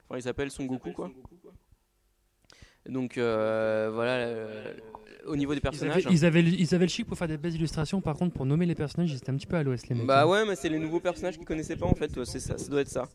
Enfin, 0.09 0.19
il 0.19 0.23
s'appelle 0.23 0.51
Son 0.51 0.65
Goku 0.67 0.93
quoi. 0.93 1.11
Donc 2.89 3.19
euh, 3.19 3.91
voilà, 3.93 4.13
euh, 4.27 4.73
au 5.27 5.35
niveau 5.37 5.53
des 5.55 5.59
Ils 5.59 5.63
personnages. 5.63 6.07
avaient, 6.07 6.15
ils, 6.15 6.25
avaient, 6.25 6.43
le- 6.43 6.49
ils 6.51 6.75
avaient 6.75 6.85
le 6.85 6.91
chic 6.91 7.07
pour 7.07 7.19
faire 7.19 7.27
des 7.29 7.37
belles 7.37 7.55
illustrations, 7.55 8.01
par 8.01 8.17
contre 8.17 8.33
pour 8.35 8.47
nommer 8.47 8.65
les 8.67 8.75
personnages 8.77 9.11
ils 9.11 9.17
étaient 9.17 9.31
un 9.31 9.37
petit 9.37 9.47
peu 9.47 9.57
à 9.57 9.63
l'ouest 9.65 9.89
les 9.89 9.97
mecs. 9.97 10.07
Bah 10.07 10.27
ouais, 10.27 10.45
mais 10.47 10.55
c'est 10.55 10.69
les 10.69 10.79
nouveaux 10.79 11.01
personnages 11.01 11.37
qu'ils 11.37 11.47
connaissaient 11.47 11.77
pas 11.77 11.87
en 11.87 11.95
fait. 11.95 12.13
C'est 12.25 12.39
ça, 12.41 12.57
ça 12.59 12.69
doit 12.69 12.81
être 12.83 12.89
ça. 12.89 13.09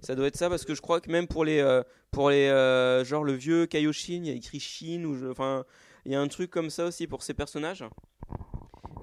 Ça 0.00 0.14
doit 0.14 0.26
être 0.28 0.36
ça 0.36 0.48
parce 0.48 0.64
que 0.64 0.74
je 0.74 0.80
crois 0.80 1.00
que 1.00 1.10
même 1.10 1.26
pour 1.26 1.44
les, 1.44 1.58
euh, 1.58 1.82
pour 2.12 2.30
les, 2.30 2.46
euh, 2.48 3.04
genre 3.04 3.24
le 3.24 3.32
vieux 3.32 3.66
Kaioshin, 3.66 4.14
il 4.24 4.26
y 4.26 4.30
a 4.30 4.34
écrit 4.34 4.60
Shin 4.60 5.04
ou 5.04 5.30
enfin, 5.30 5.64
il 6.04 6.12
y 6.12 6.14
a 6.14 6.20
un 6.20 6.28
truc 6.28 6.50
comme 6.50 6.70
ça 6.70 6.84
aussi 6.86 7.06
pour 7.08 7.22
ces 7.24 7.34
personnages. 7.34 7.84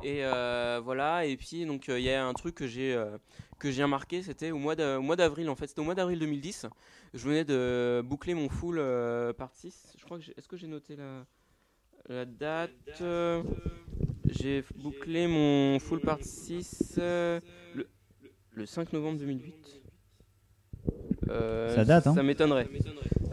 Et 0.04 0.24
euh, 0.26 0.82
voilà. 0.84 1.26
Et 1.26 1.38
puis 1.38 1.66
donc 1.66 1.90
euh, 1.90 2.00
il 2.00 2.06
y 2.06 2.12
a 2.12 2.26
un 2.26 2.34
truc 2.34 2.56
que 2.56 2.68
j'ai, 2.68 2.94
euh, 2.94 3.18
que 3.60 3.72
j'ai 3.72 3.84
remarqué, 3.84 4.22
c'était 4.22 4.52
au 4.52 4.58
mois 4.58 4.76
d'a- 4.76 5.00
au 5.00 5.02
mois 5.02 5.16
d'avril 5.16 5.50
en 5.50 5.56
fait. 5.56 5.68
C'était 5.68 5.82
au 5.82 5.86
mois 5.86 5.96
d'avril 5.96 6.20
2010. 6.20 6.66
Je 7.14 7.20
venais 7.28 7.46
de 7.46 8.02
boucler 8.04 8.34
mon 8.34 8.50
full 8.50 8.78
euh, 8.80 9.34
part 9.34 9.54
6. 9.54 9.94
Je 9.98 10.04
crois 10.06 10.18
que 10.20 10.24
est-ce 10.38 10.48
que 10.48 10.58
j'ai 10.58 10.68
noté 10.68 10.96
la, 10.96 11.26
la 12.10 12.26
date 12.26 12.72
J'ai 14.26 14.64
bouclé 14.76 15.28
mon 15.28 15.80
full 15.80 16.00
part 16.02 16.20
6 16.22 16.96
euh, 16.98 17.40
le, 17.76 17.88
le 18.52 18.66
5 18.66 18.92
novembre 18.94 19.20
2008. 19.20 19.82
Euh, 21.30 21.76
Ça 21.76 21.86
date, 21.86 22.08
hein. 22.08 22.14
Ça 22.16 22.24
m'étonnerait. 22.24 22.68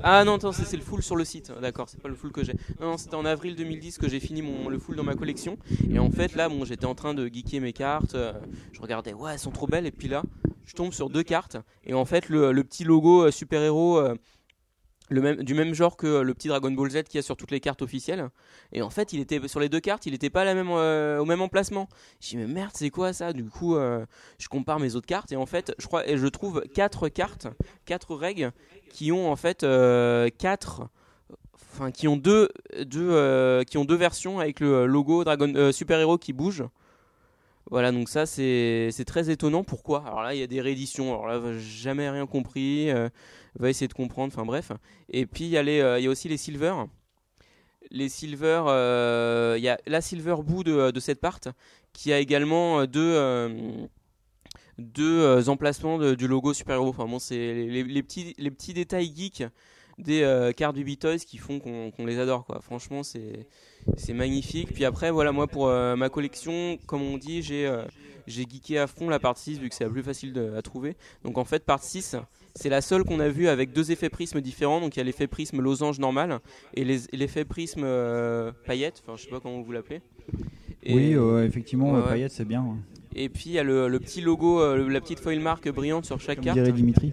Ah 0.03 0.24
non, 0.24 0.34
attends, 0.36 0.53
c'est 0.53 0.76
le 0.76 0.82
full 0.82 1.03
sur 1.03 1.16
le 1.16 1.24
site. 1.24 1.53
D'accord, 1.61 1.88
c'est 1.88 2.01
pas 2.01 2.09
le 2.09 2.14
full 2.14 2.32
que 2.32 2.42
j'ai. 2.42 2.55
Non, 2.80 2.92
non, 2.92 2.96
c'était 2.96 3.16
en 3.16 3.24
avril 3.26 3.55
2010 3.55 3.98
que 3.98 4.09
j'ai 4.09 4.20
fini 4.20 4.40
mon, 4.40 4.68
le 4.68 4.78
full 4.78 4.96
dans 4.96 5.03
ma 5.03 5.14
collection. 5.14 5.59
Et 5.90 5.98
en 5.98 6.11
fait, 6.11 6.34
là, 6.34 6.48
bon, 6.48 6.64
j'étais 6.64 6.86
en 6.86 6.94
train 6.94 7.12
de 7.12 7.26
geeker 7.26 7.61
mes 7.61 7.72
cartes. 7.72 8.14
euh, 8.14 8.32
je 8.72 8.80
regardais, 8.80 9.12
ouais, 9.12 9.32
elles 9.34 9.38
sont 9.38 9.51
trop 9.51 9.66
belles. 9.66 9.86
Et 9.86 9.90
puis 9.90 10.09
là, 10.09 10.22
je 10.64 10.74
tombe 10.74 10.92
sur 10.92 11.11
deux 11.11 11.22
cartes. 11.22 11.57
Et 11.84 11.92
en 11.92 12.05
fait, 12.05 12.28
le, 12.28 12.53
le 12.53 12.64
petit 12.64 12.84
logo 12.84 13.24
euh, 13.26 13.30
super-héros. 13.30 13.98
Du 15.11 15.54
même 15.54 15.74
genre 15.74 15.96
que 15.96 16.06
euh, 16.06 16.22
le 16.22 16.34
petit 16.34 16.48
Dragon 16.48 16.70
Ball 16.70 16.90
Z 16.90 17.02
qu'il 17.04 17.16
y 17.16 17.18
a 17.18 17.22
sur 17.22 17.36
toutes 17.36 17.50
les 17.50 17.61
cartes 17.61 17.82
officielles. 17.82 18.30
Et 18.72 18.82
en 18.82 18.90
fait, 18.90 19.12
il 19.12 19.20
était 19.20 19.46
sur 19.48 19.61
les 19.61 19.68
deux 19.68 19.80
cartes, 19.80 20.06
il 20.06 20.12
n'était 20.12 20.30
pas 20.30 20.44
la 20.44 20.54
même, 20.54 20.70
euh, 20.70 21.18
au 21.18 21.24
même 21.24 21.42
emplacement. 21.42 21.88
J'ai 22.20 22.36
dit 22.36 22.44
mais 22.44 22.52
merde, 22.52 22.70
c'est 22.74 22.90
quoi 22.90 23.12
ça? 23.12 23.32
Du 23.32 23.44
coup, 23.44 23.76
euh, 23.76 24.04
je 24.38 24.48
compare 24.48 24.78
mes 24.78 24.94
autres 24.94 25.06
cartes 25.06 25.32
et 25.32 25.36
en 25.36 25.46
fait, 25.46 25.74
je 25.78 25.86
crois 25.86 26.08
et 26.08 26.16
je 26.16 26.26
trouve 26.26 26.62
quatre 26.74 27.08
cartes, 27.08 27.48
quatre 27.84 28.14
règles 28.14 28.52
qui 28.90 29.12
ont 29.12 29.30
en 29.30 29.36
fait 29.36 29.61
quatre, 30.38 30.88
enfin 31.72 31.90
qui 31.90 32.08
ont 32.08 32.16
deux, 32.16 32.48
deux 32.84 33.64
qui 33.64 33.78
ont 33.78 33.84
deux 33.84 33.96
versions 33.96 34.40
avec 34.40 34.61
le 34.61 34.86
logo 34.86 35.24
Dragon 35.24 35.72
Super 35.72 36.00
Hero 36.00 36.18
qui 36.18 36.32
bouge. 36.32 36.64
Voilà, 37.71 37.93
donc 37.93 38.09
ça 38.09 38.27
c'est 38.27 39.05
très 39.07 39.31
étonnant. 39.31 39.62
Pourquoi? 39.62 40.05
Alors 40.05 40.23
là, 40.23 40.35
il 40.35 40.41
y 40.41 40.43
a 40.43 40.49
des 40.49 40.61
rééditions. 40.61 41.09
Alors 41.11 41.29
là, 41.29 41.59
jamais 41.59 42.11
rien 42.11 42.27
compris. 42.27 42.91
Euh, 42.91 43.09
va 43.59 43.71
essayer 43.71 43.89
de 43.89 43.95
comprendre. 43.95 44.33
Enfin 44.35 44.45
bref. 44.45 44.73
Et 45.09 45.25
puis 45.27 45.45
il 45.45 45.51
y 45.51 45.57
a 45.57 45.62
euh, 45.62 46.11
aussi 46.11 46.29
les 46.29 46.37
silver. 46.37 46.75
Les 47.93 48.09
silver, 48.09 48.64
euh, 48.66 49.55
il 49.57 49.62
y 49.62 49.68
a 49.68 49.79
la 49.87 50.01
silver 50.01 50.37
bout 50.45 50.64
de, 50.64 51.01
cette 51.01 51.21
part 51.21 51.41
qui 51.93 52.12
a 52.12 52.18
également 52.18 52.87
deux 52.87 53.89
emplacements 55.49 55.99
du 56.14 56.29
logo 56.29 56.53
Super 56.55 56.77
Hero. 56.77 56.89
Enfin 56.89 57.07
bon, 57.07 57.18
c'est 57.18 57.55
les 57.68 58.03
petits 58.03 58.35
les 58.39 58.51
petits 58.51 58.75
détails 58.75 59.12
geeks 59.14 59.45
des 60.01 60.22
euh, 60.22 60.53
cartes 60.53 60.76
du 60.76 60.96
Toys 60.96 61.18
qui 61.18 61.38
font 61.38 61.59
qu'on 61.61 62.07
les 62.07 62.18
adore 62.18 62.44
quoi. 62.44 62.61
Franchement, 62.61 63.03
c'est 63.03 63.46
c'est 63.96 64.12
magnifique. 64.14 64.72
Puis 64.72 64.84
après, 64.84 65.11
voilà, 65.11 65.32
moi 65.32 65.46
pour 65.46 65.68
euh, 65.68 65.96
ma 65.96 66.09
collection, 66.09 66.78
comme 66.86 67.03
on 67.03 67.16
dit, 67.18 67.42
j'ai 67.42 67.66
euh, 67.66 67.82
j'ai 68.26 68.42
geeké 68.44 68.78
à 68.78 68.86
fond 68.86 69.09
la 69.09 69.18
part 69.18 69.36
6 69.38 69.59
vu 69.59 69.68
que 69.68 69.74
c'est 69.74 69.84
la 69.84 69.90
plus 69.90 70.03
facile 70.03 70.32
de- 70.32 70.55
à 70.55 70.62
trouver. 70.62 70.96
Donc 71.24 71.38
en 71.38 71.44
fait, 71.44 71.64
part 71.64 71.82
6, 71.82 72.16
c'est 72.55 72.68
la 72.68 72.80
seule 72.80 73.05
qu'on 73.05 73.18
a 73.20 73.28
vue 73.28 73.48
avec 73.48 73.72
deux 73.72 73.90
effets 73.90 74.11
prisme 74.11 74.40
différents. 74.40 74.80
Donc 74.80 74.96
il 74.96 74.98
y 74.98 75.03
a 75.03 75.05
l'effet 75.05 75.26
prisme 75.26 75.61
losange 75.61 75.98
normal 75.98 76.40
et 76.74 76.84
l'effet 76.84 77.44
prisme 77.44 77.82
euh, 77.84 78.53
paillette, 78.66 79.03
enfin 79.03 79.16
je 79.16 79.24
sais 79.24 79.30
pas 79.30 79.40
comment 79.40 79.61
vous 79.62 79.72
l'appelez. 79.72 80.01
Et- 80.82 80.94
Oui, 80.94 81.14
euh, 81.14 81.44
effectivement, 81.46 81.92
Ouais, 81.92 81.98
euh, 81.98 82.03
ouais. 82.03 82.09
paillettes, 82.09 82.32
c'est 82.32 82.44
bien. 82.44 82.62
ouais. 82.62 82.99
Et 83.14 83.28
puis 83.28 83.44
il 83.46 83.52
y 83.52 83.58
a 83.58 83.62
le, 83.64 83.88
le 83.88 84.00
petit 84.00 84.20
logo, 84.20 84.61
euh, 84.61 84.88
la 84.88 85.00
petite 85.00 85.20
foil 85.20 85.40
marque 85.40 85.68
brillante 85.70 86.04
sur 86.04 86.20
chaque 86.20 86.36
Comme 86.36 86.44
carte. 86.46 86.58
dirait 86.58 86.72
Dimitri. 86.72 87.12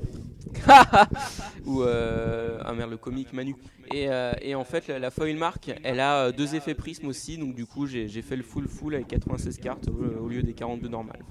Ou 1.65 1.83
euh, 1.83 2.59
ah 2.63 2.73
merde, 2.73 2.91
le 2.91 2.97
comique 2.97 3.33
Manu. 3.33 3.55
Et, 3.93 4.09
euh, 4.09 4.33
et 4.41 4.55
en 4.55 4.63
fait, 4.63 4.87
la, 4.87 4.99
la 4.99 5.11
foil 5.11 5.35
marque, 5.35 5.71
elle 5.83 5.99
a 5.99 6.25
euh, 6.25 6.31
deux 6.31 6.55
effets 6.55 6.73
prisme 6.73 7.07
aussi. 7.07 7.37
Donc 7.37 7.55
du 7.55 7.65
coup, 7.65 7.85
j'ai 7.87 8.07
fait 8.21 8.35
le 8.35 8.43
full 8.43 8.67
full 8.67 8.95
avec 8.95 9.07
96 9.07 9.57
cartes 9.57 9.87
au, 9.89 10.23
au 10.25 10.27
lieu 10.27 10.43
des 10.43 10.53
42 10.53 10.87
normales. 10.87 11.23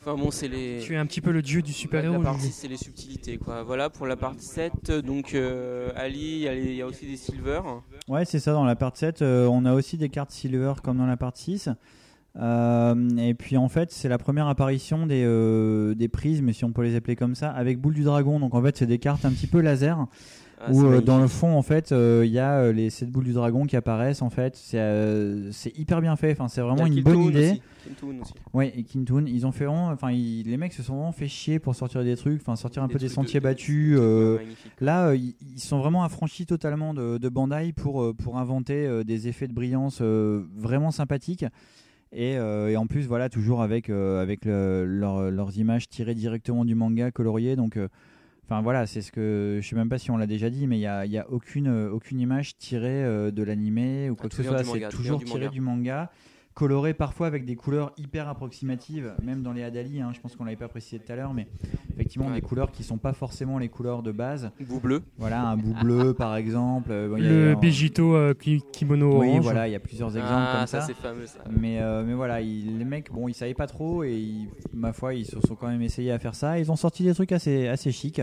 Enfin 0.00 0.16
bon, 0.16 0.30
c'est 0.30 0.48
les. 0.48 0.80
Tu 0.82 0.94
es 0.94 0.98
un 0.98 1.06
petit 1.06 1.22
peu 1.22 1.30
le 1.30 1.40
dieu 1.40 1.62
du 1.62 1.72
super-héros. 1.72 2.20
partie, 2.22 2.50
c'est 2.50 2.68
les 2.68 2.76
subtilités 2.76 3.38
quoi. 3.38 3.62
Voilà 3.62 3.88
pour 3.88 4.06
la 4.06 4.16
partie 4.16 4.44
7. 4.44 4.90
Donc 4.90 5.34
euh, 5.34 5.90
Ali, 5.96 6.18
il 6.20 6.38
y, 6.42 6.48
a 6.48 6.54
y 6.54 6.82
aussi 6.82 7.06
des 7.06 7.16
silver. 7.16 7.60
Ouais, 8.06 8.26
c'est 8.26 8.38
ça, 8.38 8.52
dans 8.52 8.64
la 8.66 8.76
part 8.76 8.94
7, 8.96 9.22
euh, 9.22 9.46
on 9.46 9.64
a 9.64 9.72
aussi 9.72 9.96
des 9.96 10.10
cartes 10.10 10.30
silver 10.30 10.74
comme 10.82 10.98
dans 10.98 11.06
la 11.06 11.16
part 11.16 11.32
6. 11.34 11.70
Euh, 12.36 13.08
et 13.18 13.34
puis 13.34 13.56
en 13.56 13.68
fait, 13.68 13.92
c'est 13.92 14.08
la 14.08 14.18
première 14.18 14.48
apparition 14.48 15.06
des, 15.06 15.22
euh, 15.24 15.94
des 15.94 16.08
prismes, 16.08 16.52
si 16.52 16.64
on 16.64 16.72
peut 16.72 16.82
les 16.82 16.96
appeler 16.96 17.16
comme 17.16 17.34
ça, 17.34 17.50
avec 17.50 17.80
boule 17.80 17.94
du 17.94 18.02
dragon. 18.02 18.40
Donc 18.40 18.54
en 18.54 18.62
fait, 18.62 18.76
c'est 18.76 18.86
des 18.86 18.98
cartes 18.98 19.24
un 19.24 19.30
petit 19.30 19.46
peu 19.46 19.60
laser. 19.60 20.06
Ah, 20.60 20.70
où 20.72 20.84
euh, 20.86 21.00
dans 21.00 21.20
le 21.20 21.26
fond, 21.26 21.56
en 21.56 21.62
fait, 21.62 21.90
il 21.92 22.30
y 22.30 22.38
a 22.38 22.72
les 22.72 22.88
7 22.88 23.10
boules 23.10 23.24
du 23.24 23.32
dragon 23.32 23.66
qui 23.66 23.76
apparaissent. 23.76 24.22
En 24.22 24.30
fait, 24.30 24.56
c'est 24.56 25.78
hyper 25.78 26.00
bien 26.00 26.16
fait. 26.16 26.32
Enfin, 26.32 26.48
c'est 26.48 26.60
vraiment 26.60 26.84
a 26.84 26.88
une 26.88 27.02
bonne 27.02 27.22
idée. 27.22 27.50
aussi. 27.50 27.62
Kintoon 27.86 28.20
aussi. 28.22 28.32
Ouais, 28.54 28.72
et 28.74 28.82
Kintoon, 28.82 29.26
ils 29.26 29.46
ont 29.46 29.52
fait 29.52 29.66
vraiment, 29.66 29.88
enfin, 29.88 30.10
ils- 30.10 30.44
les 30.48 30.56
mecs 30.56 30.72
se 30.72 30.82
sont 30.82 30.94
vraiment 30.94 31.12
fait 31.12 31.28
chier 31.28 31.58
pour 31.58 31.74
sortir 31.74 32.02
des 32.02 32.16
trucs, 32.16 32.40
enfin, 32.40 32.56
sortir 32.56 32.82
un 32.82 32.86
Des 32.86 32.94
peu 32.94 32.98
des 32.98 33.08
sentiers 33.10 33.40
de- 33.40 33.44
battus. 33.44 33.98
là, 34.80 35.14
ils 35.14 35.34
ils 35.54 35.60
sont 35.60 35.78
vraiment 35.78 36.02
affranchis 36.02 36.46
totalement 36.46 36.94
de, 36.94 37.18
de 37.18 37.28
Bandai 37.28 37.72
pour, 37.76 38.14
pour 38.16 38.38
inventer 38.38 39.04
des 39.04 39.28
effets 39.28 39.48
de 39.48 39.52
brillance 39.52 40.00
vraiment 40.00 40.90
sympathiques. 40.92 41.44
Et, 42.14 42.36
euh, 42.38 42.68
et 42.70 42.76
en 42.76 42.86
plus, 42.86 43.06
voilà, 43.06 43.28
toujours 43.28 43.60
avec, 43.62 43.90
euh, 43.90 44.22
avec 44.22 44.44
le- 44.44 44.84
leur- 44.86 45.30
leurs 45.30 45.58
images 45.58 45.88
tirées 45.88 46.14
directement 46.14 46.64
du 46.64 46.74
manga 46.74 47.10
colorié. 47.10 47.56
Donc, 47.56 47.76
euh, 47.76 47.88
enfin 48.44 48.62
voilà, 48.62 48.86
c'est 48.86 49.00
ce 49.02 49.10
que 49.10 49.58
je 49.60 49.68
sais 49.68 49.74
même 49.76 49.88
pas 49.88 49.98
si 49.98 50.10
on 50.12 50.16
l'a 50.16 50.26
déjà 50.28 50.48
dit, 50.48 50.66
mais 50.68 50.78
il 50.78 50.82
y 50.82 50.86
a, 50.86 51.06
y 51.06 51.18
a 51.18 51.28
aucune, 51.30 51.68
aucune 51.88 52.20
image 52.20 52.56
tirée 52.56 53.02
de 53.32 53.42
l'animé 53.42 54.10
ou 54.10 54.14
quoi 54.16 54.26
Ah, 54.26 54.28
que 54.28 54.36
ce 54.36 54.42
soit. 54.44 54.62
C'est 54.64 54.88
toujours 54.90 55.18
du 55.18 55.24
tiré 55.24 55.40
manga. 55.40 55.50
du 55.50 55.60
manga, 55.60 56.10
coloré 56.54 56.94
parfois 56.94 57.26
avec 57.26 57.44
des 57.44 57.56
couleurs 57.56 57.92
hyper 57.98 58.28
approximatives, 58.28 59.12
même 59.22 59.42
dans 59.42 59.52
les 59.52 59.64
Adali. 59.64 60.00
hein, 60.00 60.12
je 60.14 60.20
pense 60.20 60.36
qu'on 60.36 60.44
l'avait 60.44 60.56
pas 60.56 60.68
précisé 60.68 61.00
tout 61.00 61.10
à 61.12 61.16
l'heure, 61.16 61.34
mais 61.34 61.48
effectivement 61.92 62.28
Ouais. 62.28 62.34
des 62.34 62.40
couleurs 62.42 62.70
qui 62.70 62.84
sont 62.84 62.96
pas 62.96 63.12
forcément 63.12 63.58
les 63.58 63.68
couleurs 63.68 64.02
de 64.04 64.12
base. 64.12 64.50
Bout 64.60 64.80
bleu. 64.80 65.02
Voilà, 65.18 65.42
un 65.48 65.56
bout 65.56 65.74
bleu 65.74 66.14
par 66.14 66.36
exemple. 66.36 66.90
Euh, 66.92 67.08
bon, 67.08 67.16
y 67.16 67.26
a- 67.26 67.30
Le 67.30 67.54
Begito 67.56 68.14
euh, 68.14 68.34
ki- 68.34 68.62
kimono 68.72 69.18
Oui, 69.20 69.28
orange. 69.30 69.42
voilà, 69.42 69.66
il 69.68 69.72
y 69.72 69.74
a 69.74 69.80
plusieurs 69.80 70.10
exemples 70.16 70.32
Ah, 70.32 70.56
comme 70.58 70.66
ça, 70.68 70.80
ça. 70.80 70.86
c'est 70.86 70.94
fameux, 70.94 71.26
ça. 71.26 71.40
Mais, 71.50 71.80
euh, 71.80 72.04
mais 72.06 72.14
voilà, 72.14 72.40
les 72.40 72.84
mecs, 72.84 73.10
bon, 73.10 73.26
ils 73.28 73.34
savaient 73.34 73.54
pas 73.54 73.66
trop 73.66 74.04
et 74.04 74.12
ils- 74.14 74.48
ma 74.72 74.92
foi, 74.92 75.14
ils 75.14 75.26
se 75.26 75.40
sont 75.40 75.56
quand 75.56 75.68
même 75.68 75.82
essayés 75.82 76.12
à 76.12 76.18
faire 76.20 76.36
ça. 76.36 76.58
Ils 76.60 76.70
ont 76.70 76.76
sorti 76.76 77.02
des 77.02 77.14
trucs 77.14 77.32
assez, 77.32 77.66
assez 77.66 77.90
chics. 77.90 78.22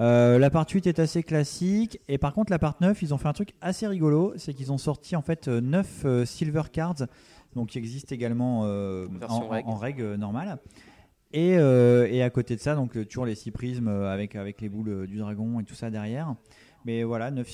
Euh, 0.00 0.38
la 0.38 0.48
part 0.48 0.64
8 0.66 0.86
est 0.86 0.98
assez 1.00 1.22
classique 1.22 2.00
et 2.08 2.16
par 2.16 2.32
contre 2.32 2.50
la 2.50 2.58
part 2.58 2.76
9 2.80 3.02
ils 3.02 3.12
ont 3.12 3.18
fait 3.18 3.28
un 3.28 3.34
truc 3.34 3.52
assez 3.60 3.86
rigolo 3.86 4.32
c'est 4.36 4.54
qu'ils 4.54 4.72
ont 4.72 4.78
sorti 4.78 5.16
en 5.16 5.20
fait 5.20 5.48
9 5.48 6.06
silver 6.24 6.62
cards 6.72 7.02
donc 7.54 7.68
qui 7.68 7.78
existent 7.78 8.14
également 8.14 8.62
euh, 8.64 9.06
en, 9.28 9.48
règle. 9.48 9.68
en 9.68 9.76
règle 9.76 10.14
normale 10.14 10.58
et, 11.32 11.56
euh, 11.56 12.06
et 12.10 12.22
à 12.22 12.30
côté 12.30 12.56
de 12.56 12.60
ça 12.60 12.74
donc 12.74 12.92
toujours 13.08 13.26
les 13.26 13.34
6 13.34 13.50
prismes 13.50 13.88
euh, 13.88 14.12
avec, 14.12 14.36
avec 14.36 14.60
les 14.60 14.68
boules 14.68 15.06
du 15.06 15.18
dragon 15.18 15.60
et 15.60 15.64
tout 15.64 15.74
ça 15.74 15.90
derrière 15.90 16.34
mais 16.84 17.04
voilà 17.04 17.30
9, 17.30 17.48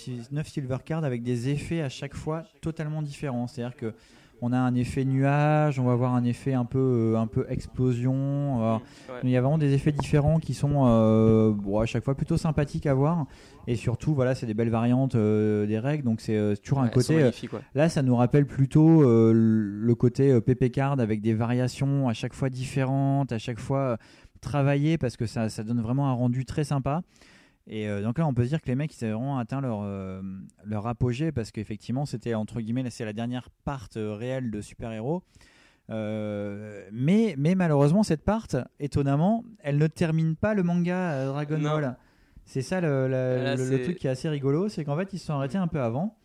silver 0.47 0.79
cards 0.85 1.05
avec 1.05 1.23
des 1.23 1.49
effets 1.49 1.83
à 1.83 1.89
chaque 1.89 2.15
fois 2.15 2.45
totalement 2.61 3.03
différents 3.03 3.47
c'est 3.47 3.63
à 3.63 3.69
dire 3.69 3.77
que 3.77 3.95
on 4.41 4.53
a 4.53 4.59
un 4.59 4.75
effet 4.75 5.05
nuage, 5.05 5.79
on 5.81 5.85
va 5.85 5.93
avoir 5.93 6.15
un 6.15 6.25
effet 6.25 6.55
un 6.55 6.65
peu, 6.65 7.17
un 7.17 7.27
peu 7.27 7.47
explosion. 7.49 8.75
Ouais. 8.75 8.81
Il 9.25 9.31
y 9.31 9.37
a 9.37 9.41
vraiment 9.41 9.59
des 9.59 9.75
effets 9.75 9.93
différents 9.93 10.39
qui 10.39 10.55
sont 10.55 10.87
euh, 10.87 11.53
bon, 11.53 11.81
à 11.81 11.87
chaque 11.87 12.05
fois 12.05 12.15
plutôt 12.15 12.37
sympathiques 12.37 12.87
à 12.87 12.95
voir. 12.95 13.27
Et 13.71 13.77
surtout, 13.77 14.15
voilà, 14.15 14.35
c'est 14.35 14.47
des 14.47 14.55
belles 14.55 14.71
variantes 14.71 15.15
euh, 15.15 15.67
des 15.67 15.79
règles, 15.79 16.03
donc 16.03 16.21
c'est 16.23 16.37
euh, 16.37 16.55
toujours 16.57 16.81
un 16.81 16.85
Ouais, 16.87 16.91
côté. 16.91 17.23
euh, 17.23 17.31
ouais. 17.53 17.61
Là, 17.75 17.89
ça 17.91 18.03
nous 18.03 18.17
rappelle 18.17 18.47
plutôt 18.47 19.03
euh, 19.03 19.33
le 19.35 19.95
côté 19.95 20.33
euh, 20.33 20.41
PP 20.41 20.71
card 20.73 20.99
avec 20.99 21.21
des 21.21 21.35
variations 21.35 22.09
à 22.09 22.15
chaque 22.15 22.33
fois 22.33 22.49
différentes, 22.49 23.31
à 23.31 23.39
chaque 23.39 23.59
fois 23.59 23.79
euh, 23.81 23.97
travaillées 24.41 24.97
parce 24.97 25.19
que 25.19 25.27
ça, 25.27 25.51
ça 25.51 25.65
donne 25.65 25.83
vraiment 25.83 26.09
un 26.09 26.15
rendu 26.15 26.47
très 26.47 26.65
sympa. 26.65 27.03
Et 27.67 27.87
euh, 27.87 28.03
donc 28.03 28.19
là, 28.19 28.27
on 28.27 28.33
peut 28.33 28.45
se 28.45 28.49
dire 28.49 28.63
que 28.63 28.69
les 28.69 28.75
mecs, 28.75 28.99
ils 28.99 29.05
avaient 29.05 29.13
vraiment 29.13 29.39
atteint 29.39 29.61
leur, 29.61 29.81
euh, 29.83 30.23
leur 30.65 30.87
apogée 30.87 31.31
parce 31.31 31.51
qu'effectivement, 31.51 32.07
c'était 32.07 32.33
entre 32.33 32.63
guillemets, 32.63 32.89
c'est 32.89 33.05
la 33.05 33.13
dernière 33.13 33.51
part 33.67 33.89
euh, 33.99 34.15
réelle 34.15 34.51
de 34.51 34.63
super-héros. 34.63 35.23
Euh, 35.91 36.87
mais, 36.93 37.35
mais 37.39 37.55
malheureusement, 37.55 38.03
cette 38.03 38.25
part, 38.25 38.47
étonnamment, 38.81 39.45
elle 39.63 39.79
ne 39.79 39.87
termine 39.87 40.37
pas 40.37 40.55
le 40.55 40.63
manga 40.63 41.27
Dragon 41.27 41.59
Non. 41.59 41.71
Ball. 41.71 41.97
C'est 42.51 42.63
ça 42.63 42.81
le, 42.81 43.09
la- 43.09 43.37
Là, 43.43 43.55
le- 43.57 43.69
le 43.69 43.77
c'est- 43.77 43.83
truc 43.85 43.99
qui 43.99 44.07
est 44.07 44.11
assez 44.11 44.29
rigolo, 44.29 44.71
c'est 44.71 44.83
qu'en 44.85 44.97
fait, 44.97 45.11
ils 45.13 45.19
se 45.19 45.27
sont 45.27 45.35
arrêtés 45.35 45.59
un 45.59 45.69
peu 45.69 45.81
avant. 45.81 46.17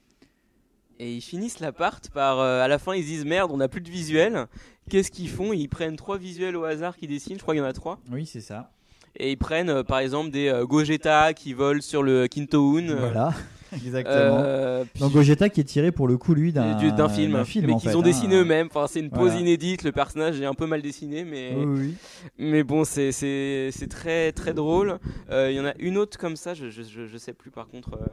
Et 1.00 1.14
ils 1.16 1.22
finissent 1.22 1.60
l'appart 1.60 2.08
par. 2.12 2.40
euh, 2.40 2.62
à 2.62 2.68
la 2.70 2.80
fin, 2.80 2.94
ils 2.96 3.02
se 3.04 3.08
disent 3.08 3.26
merde, 3.26 3.52
on 3.54 3.58
n'a 3.58 3.68
plus 3.68 3.82
de 3.82 3.90
visuel. 3.90 4.46
Qu'est-ce 4.90 5.12
qu'ils 5.12 5.30
font? 5.30 5.52
Ils 5.52 5.68
prennent 5.68 5.98
trois 5.98 6.18
visuels 6.18 6.56
au 6.56 6.64
hasard 6.64 6.96
qui 6.96 7.08
dessinent, 7.08 7.36
je 7.38 7.42
crois 7.42 7.54
qu'il 7.56 7.62
y 7.62 7.66
en 7.66 7.70
a 7.70 7.74
trois. 7.74 8.00
Oui, 8.12 8.26
c'est 8.26 8.42
ça. 8.42 8.72
Et 9.18 9.32
ils 9.32 9.38
prennent 9.38 9.70
euh, 9.70 9.84
par 9.84 10.00
exemple 10.00 10.30
des 10.32 10.48
euh, 10.48 10.66
Gogeta 10.66 11.34
qui 11.34 11.54
volent 11.54 11.82
sur 11.82 12.04
le 12.04 12.28
Kintoon. 12.28 12.88
euh, 12.90 12.96
Voilà, 12.96 13.34
exactement. 13.86 14.40
euh, 14.40 14.84
puis- 14.92 15.00
Donc 15.02 15.12
Gogeta 15.14 15.50
qui 15.50 15.62
est 15.62 15.66
tiré 15.66 15.92
pour 15.92 16.08
le 16.08 16.18
coup, 16.18 16.34
lui, 16.34 16.52
d'un 16.54 16.76
du- 16.76 16.92
d'un 16.92 17.10
film, 17.10 17.34
d'un 17.34 17.46
film 17.46 17.68
mais 17.68 17.76
qu'ils 17.78 17.90
fait, 17.90 17.96
ont 17.96 18.00
hein. 18.00 18.04
dessiné 18.04 18.36
eux-mêmes. 18.36 18.68
Enfin, 18.70 18.88
c'est 18.88 19.00
une 19.00 19.10
pose 19.10 19.20
Voilà. 19.32 19.40
inédite. 19.40 19.84
Le 19.84 19.92
personnage 19.92 20.40
est 20.42 20.46
un 20.46 20.54
peu 20.54 20.66
mal 20.66 20.82
dessiné, 20.82 21.24
mais 21.24 21.54
Oui, 21.56 21.66
oui. 21.66 21.94
mais 22.38 22.64
bon, 22.64 22.84
c'est 22.84 23.12
c'est 23.12 23.70
c'est 23.72 23.88
très 23.88 24.32
très 24.32 24.54
drôle. 24.54 25.00
Euh, 25.30 25.50
Il 25.52 25.56
y 25.56 25.60
en 25.60 25.66
a 25.66 25.74
une 25.80 25.98
autre 25.98 26.18
comme 26.18 26.36
ça. 26.36 26.54
Je 26.54 26.70
je, 26.70 26.84
je, 26.84 27.06
je 27.08 27.18
sais 27.18 27.34
plus 27.34 27.52
par 27.52 27.68
contre 27.68 27.94
euh, 27.96 28.06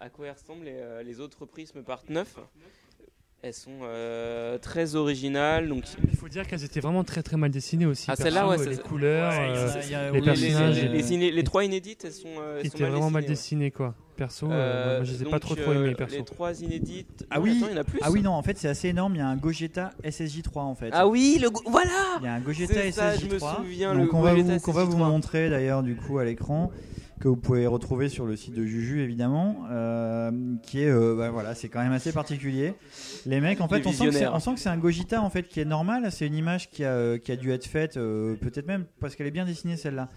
à 0.00 0.08
quoi 0.10 0.26
elles 0.26 0.32
ressemblent 0.32 0.64
les, 0.64 0.72
euh, 0.74 1.02
les 1.02 1.20
autres 1.20 1.46
prismes 1.46 1.82
part 1.82 2.02
9 2.08 2.36
Elles 3.42 3.52
sont 3.54 3.80
euh, 3.82 4.56
très 4.58 4.94
originales. 4.96 5.68
Donc 5.68 5.84
Il 6.10 6.16
faut 6.16 6.28
dire 6.28 6.46
qu'elles 6.46 6.64
étaient 6.64 6.80
vraiment 6.80 7.04
très 7.04 7.22
très 7.22 7.36
mal 7.36 7.50
dessinées 7.50 7.84
aussi. 7.86 8.06
Ah, 8.08 8.16
celle-là, 8.16 8.48
ouais, 8.48 8.56
c'est- 8.58 8.70
les 8.70 8.76
couleurs, 8.78 9.30
ouais, 9.32 9.52
euh, 9.54 10.12
les 10.12 10.20
les- 10.20 10.24
personnages. 10.24 10.82
les, 10.82 10.88
les, 10.88 11.02
ciné- 11.02 11.30
les 11.30 11.44
trois 11.44 11.62
inédites, 11.64 12.04
elles 12.06 12.12
sont, 12.12 12.28
elles 12.56 12.62
qui 12.62 12.70
sont 12.70 12.78
vraiment 12.78 13.10
mal 13.10 13.24
dessinées, 13.24 13.66
ouais. 13.66 13.70
dessinées 13.70 13.70
quoi. 13.70 13.94
Perso, 14.16 14.48
euh, 14.50 14.96
moi 14.98 15.04
je 15.04 15.12
les 15.12 15.20
ai 15.20 15.24
donc, 15.24 15.32
pas 15.32 15.40
trop 15.40 15.54
trop 15.54 15.72
aimés 15.72 15.94
perso. 15.94 16.16
Les 16.16 16.24
trois 16.24 16.60
inédites. 16.62 17.26
Ah 17.30 17.38
Non, 17.38 17.42
oui, 17.44 17.56
attends, 17.58 17.66
il 17.70 17.74
y 17.74 17.78
en 17.78 17.80
a 17.80 17.84
plus. 17.84 17.98
ah 18.02 18.10
oui, 18.10 18.22
non, 18.22 18.32
en 18.32 18.42
fait, 18.42 18.56
c'est 18.58 18.68
assez 18.68 18.88
énorme. 18.88 19.14
Il 19.14 19.18
y 19.18 19.20
a 19.20 19.26
un 19.28 19.36
Gogeta 19.36 19.90
SSJ3 20.04 20.58
en 20.60 20.74
fait. 20.74 20.90
Ah 20.92 21.08
oui, 21.08 21.38
le 21.42 21.50
go- 21.50 21.62
voilà. 21.66 21.90
Il 22.20 22.24
y 22.24 22.28
a 22.28 22.34
un 22.34 22.40
Gogeta 22.40 22.72
C'est 22.74 22.92
ça, 22.92 23.16
je 23.16 23.26
me 23.26 23.38
SSJ3. 23.38 23.56
souviens, 23.56 23.94
donc 23.94 24.06
le 24.12 24.14
on 24.14 24.20
va, 24.22 24.34
vous, 24.34 24.60
qu'on 24.60 24.72
va 24.72 24.84
vous 24.84 24.92
SSJ3. 24.96 25.08
montrer 25.08 25.50
d'ailleurs 25.50 25.82
du 25.82 25.96
coup 25.96 26.18
à 26.18 26.24
l'écran 26.24 26.70
que 27.24 27.28
vous 27.30 27.36
pouvez 27.36 27.66
retrouver 27.66 28.10
sur 28.10 28.26
le 28.26 28.36
site 28.36 28.52
de 28.52 28.66
Juju 28.66 29.00
évidemment, 29.00 29.64
euh, 29.70 30.30
qui 30.62 30.82
est 30.82 30.90
euh, 30.90 31.16
bah, 31.16 31.30
voilà, 31.30 31.54
c'est 31.54 31.70
quand 31.70 31.82
même 31.82 31.92
assez 31.92 32.12
particulier. 32.12 32.74
Les 33.24 33.40
mecs, 33.40 33.62
en 33.62 33.68
fait, 33.68 33.86
on 33.86 33.92
sent, 33.92 33.92
que 33.92 33.96
c'est, 33.96 34.04
visionnaires. 34.10 34.34
on 34.34 34.40
sent 34.40 34.52
que 34.52 34.60
c'est 34.60 34.68
un 34.68 34.76
Gogeta 34.76 35.22
en 35.22 35.30
fait 35.30 35.48
qui 35.48 35.58
est 35.58 35.64
normal. 35.64 36.12
C'est 36.12 36.26
une 36.26 36.34
image 36.34 36.68
qui 36.68 36.84
a, 36.84 36.90
euh, 36.90 37.16
qui 37.16 37.32
a 37.32 37.36
dû 37.36 37.50
être 37.50 37.64
faite, 37.64 37.96
euh, 37.96 38.34
peut-être 38.34 38.66
même 38.66 38.84
parce 39.00 39.16
qu'elle 39.16 39.26
est 39.26 39.30
bien 39.30 39.46
dessinée 39.46 39.78
celle-là. 39.78 40.10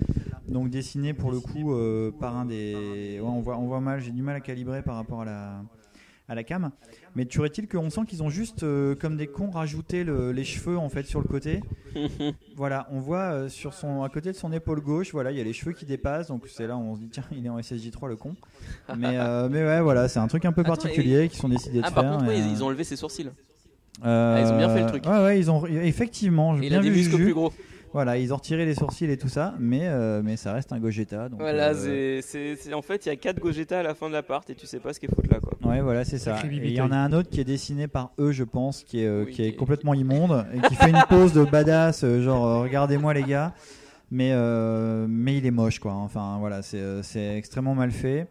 Donc 0.50 0.70
dessiné 0.70 1.14
pour 1.14 1.32
le 1.32 1.40
coup 1.40 1.74
par 2.20 2.36
un 2.36 2.44
des. 2.44 3.22
Ouais, 3.22 3.30
on 3.30 3.40
voit, 3.40 3.58
on 3.58 3.68
voit 3.68 3.80
mal. 3.80 4.02
J'ai 4.02 4.12
du 4.12 4.22
mal 4.22 4.36
à 4.36 4.42
calibrer 4.42 4.82
par 4.82 4.96
rapport 4.96 5.22
à 5.22 5.26
la 5.26 5.62
à 6.30 6.36
la 6.36 6.44
cam. 6.44 6.72
Mais 7.16 7.26
toujours 7.26 7.46
est-il 7.46 7.68
qu'on 7.68 7.90
sent 7.90 8.02
qu'ils 8.08 8.22
ont 8.22 8.30
juste, 8.30 8.64
euh, 8.64 8.96
comme 8.96 9.16
des 9.18 9.28
cons, 9.28 9.50
rajouté 9.50 10.04
le- 10.04 10.32
les 10.32 10.44
cheveux 10.44 10.78
en 10.78 10.90
fait 10.90 11.04
sur 11.06 11.20
le 11.22 11.28
côté. 11.28 11.62
voilà, 12.56 12.88
on 12.92 13.00
voit 13.00 13.32
euh, 13.32 13.50
sur 13.50 13.74
son, 13.74 14.04
à 14.04 14.10
côté 14.10 14.32
de 14.32 14.36
son 14.38 14.52
épaule 14.52 14.82
gauche, 14.82 15.12
voilà, 15.14 15.32
il 15.32 15.38
y 15.38 15.42
a 15.42 15.44
les 15.44 15.54
cheveux 15.54 15.72
qui 15.72 15.86
dépassent. 15.86 16.28
Donc 16.28 16.44
c'est 16.48 16.68
là 16.68 16.76
où 16.76 16.82
on 16.82 16.96
se 16.96 17.00
dit 17.02 17.10
tiens, 17.10 17.24
il 17.32 17.46
est 17.46 17.50
en 17.50 17.58
SSJ3 17.60 18.08
le 18.10 18.16
con. 18.18 18.36
Mais 18.98 19.18
euh, 19.18 19.48
mais 19.52 19.64
ouais, 19.64 19.82
voilà, 19.82 20.08
c'est 20.08 20.20
un 20.20 20.28
truc 20.28 20.46
un 20.46 20.52
peu 20.52 20.62
Attends, 20.62 20.72
particulier 20.76 21.24
et- 21.26 21.30
qu'ils 21.30 21.40
sont 21.40 21.50
décidés 21.50 21.78
de 21.80 21.84
Ah, 21.86 21.92
faire. 21.92 22.04
par 22.04 22.18
contre, 22.18 22.32
et, 22.32 22.38
ils, 22.40 22.52
ils 22.52 22.64
ont 22.64 22.70
levé 22.70 22.84
ses 22.84 22.96
sourcils. 22.98 23.30
Ah, 24.04 24.40
ils 24.46 24.52
ont 24.52 24.58
bien 24.58 24.70
fait 24.70 24.82
le 24.82 24.88
truc. 24.88 25.06
Ouais, 25.08 25.24
ouais, 25.24 25.40
ils 25.40 25.50
ont 25.50 25.66
effectivement. 25.66 26.56
j'ai 26.58 26.68
il 26.68 26.76
a 26.76 26.80
des 26.80 26.90
muscles 26.92 27.16
plus 27.16 27.34
gros. 27.34 27.52
Voilà, 27.98 28.16
ils 28.20 28.32
ont 28.32 28.36
retiré 28.38 28.64
les 28.68 28.76
sourcils 28.76 29.10
et 29.10 29.18
tout 29.18 29.28
ça, 29.28 29.56
mais 29.60 29.88
euh, 29.88 30.22
mais 30.24 30.38
ça 30.38 30.54
reste 30.54 30.72
un 30.72 30.78
Gogeta. 30.80 31.30
Donc, 31.30 31.40
Voilà, 31.40 31.70
euh, 31.70 31.74
c'est- 31.74 32.22
c'est 32.22 32.56
c'est- 32.56 32.74
en 32.76 32.84
fait, 32.84 33.08
il 33.08 33.10
y 33.10 33.12
a 33.12 33.16
4 33.16 33.40
Gogeta 33.40 33.80
à 33.80 33.82
la 33.82 33.96
fin 33.96 34.08
de 34.08 34.14
l'appart 34.14 34.48
et 34.52 34.54
tu 34.54 34.68
sais 34.68 34.80
pas 34.80 34.94
ce 34.94 35.00
qu'est 35.00 35.08
foutre 35.08 35.32
là 35.32 35.40
quoi. 35.40 35.54
Ouais, 35.68 35.82
voilà, 35.82 36.06
c'est 36.06 36.20
ça. 36.20 36.38
Il 36.52 36.70
y 36.74 36.80
en 36.80 36.92
a 36.92 36.96
un 36.96 37.12
autre 37.12 37.28
qui 37.32 37.42
est 37.42 37.44
dessiné 37.44 37.88
par 37.88 38.12
eux, 38.20 38.32
je 38.32 38.44
pense, 38.44 38.84
qui 38.84 39.02
est, 39.02 39.08
euh, 39.08 39.26
qui 39.26 39.42
est 39.42 39.54
complètement 39.56 39.96
immonde 39.96 40.46
et 40.54 40.60
qui 40.68 40.76
fait 40.76 40.92
une 40.92 41.02
pose 41.10 41.34
de 41.34 41.44
badass, 41.44 42.04
euh, 42.04 42.22
genre 42.22 42.46
euh, 42.46 42.62
regardez-moi 42.62 43.16
les 43.16 43.24
gars. 43.24 43.56
Mais, 44.12 44.30
euh, 44.32 45.08
mais 45.10 45.38
il 45.38 45.48
est 45.48 45.52
moche, 45.52 45.80
quoi. 45.80 45.94
Enfin, 45.94 46.38
voilà, 46.40 46.62
c'est 46.62 47.02
c'est 47.02 47.36
extrêmement 47.36 47.74
mal 47.74 47.90
fait. 47.90 48.28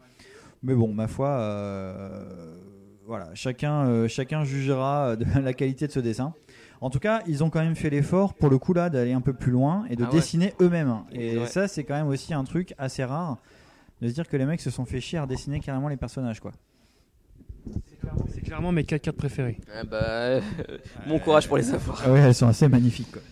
Mais 0.63 0.75
bon, 0.75 0.93
ma 0.95 1.09
foi, 1.09 1.29
euh, 1.31 2.55
voilà, 3.05 3.31
chacun, 3.35 3.87
euh, 3.87 4.07
chacun 4.09 4.45
jugera 4.45 5.17
de 5.17 5.25
la 5.45 5.53
qualité 5.53 5.89
de 5.89 5.93
ce 5.93 5.99
dessin. 6.01 6.33
En 6.81 6.91
tout 6.91 6.99
cas, 6.99 7.23
ils 7.27 7.43
ont 7.43 7.51
quand 7.51 7.61
même 7.63 7.75
fait 7.77 7.91
l'effort, 7.91 8.35
pour 8.35 8.51
le 8.51 8.59
coup 8.59 8.73
là, 8.75 8.91
d'aller 8.91 9.13
un 9.13 9.21
peu 9.21 9.33
plus 9.33 9.51
loin 9.53 9.85
et 9.89 9.97
de 9.97 10.05
Ah 10.05 10.07
ouais. 10.09 10.13
dessiner 10.13 10.53
eux-mêmes. 10.61 10.95
Et 11.13 11.39
Ouais. 11.39 11.47
ça, 11.47 11.69
c'est 11.69 11.85
quand 11.85 11.95
même 11.95 12.09
aussi 12.09 12.35
un 12.35 12.45
truc 12.45 12.75
assez 12.79 13.03
rare 13.05 13.39
de 14.03 14.09
se 14.09 14.13
dire 14.15 14.29
que 14.29 14.37
les 14.37 14.45
mecs 14.45 14.61
se 14.61 14.71
sont 14.71 14.85
fait 14.85 15.01
chier 15.01 15.19
à 15.19 15.27
dessiner 15.27 15.61
carrément 15.61 15.89
les 15.89 15.97
personnages, 15.97 16.41
quoi. 16.41 16.53
C'est 18.33 18.43
clairement 18.43 18.71
mes 18.73 18.85
4 18.85 19.03
cartes 19.03 19.17
préférées. 19.17 19.59
Ah 19.75 19.83
bah, 19.85 19.97
euh, 20.05 20.41
bon 21.09 21.19
courage 21.19 21.49
pour 21.49 21.57
les 21.57 21.73
avoir. 21.73 22.01
Ah 22.05 22.13
ouais, 22.13 22.21
elles 22.21 22.35
sont 22.35 22.47
assez 22.47 22.69
magnifiques. 22.69 23.11
Quoi. 23.11 23.23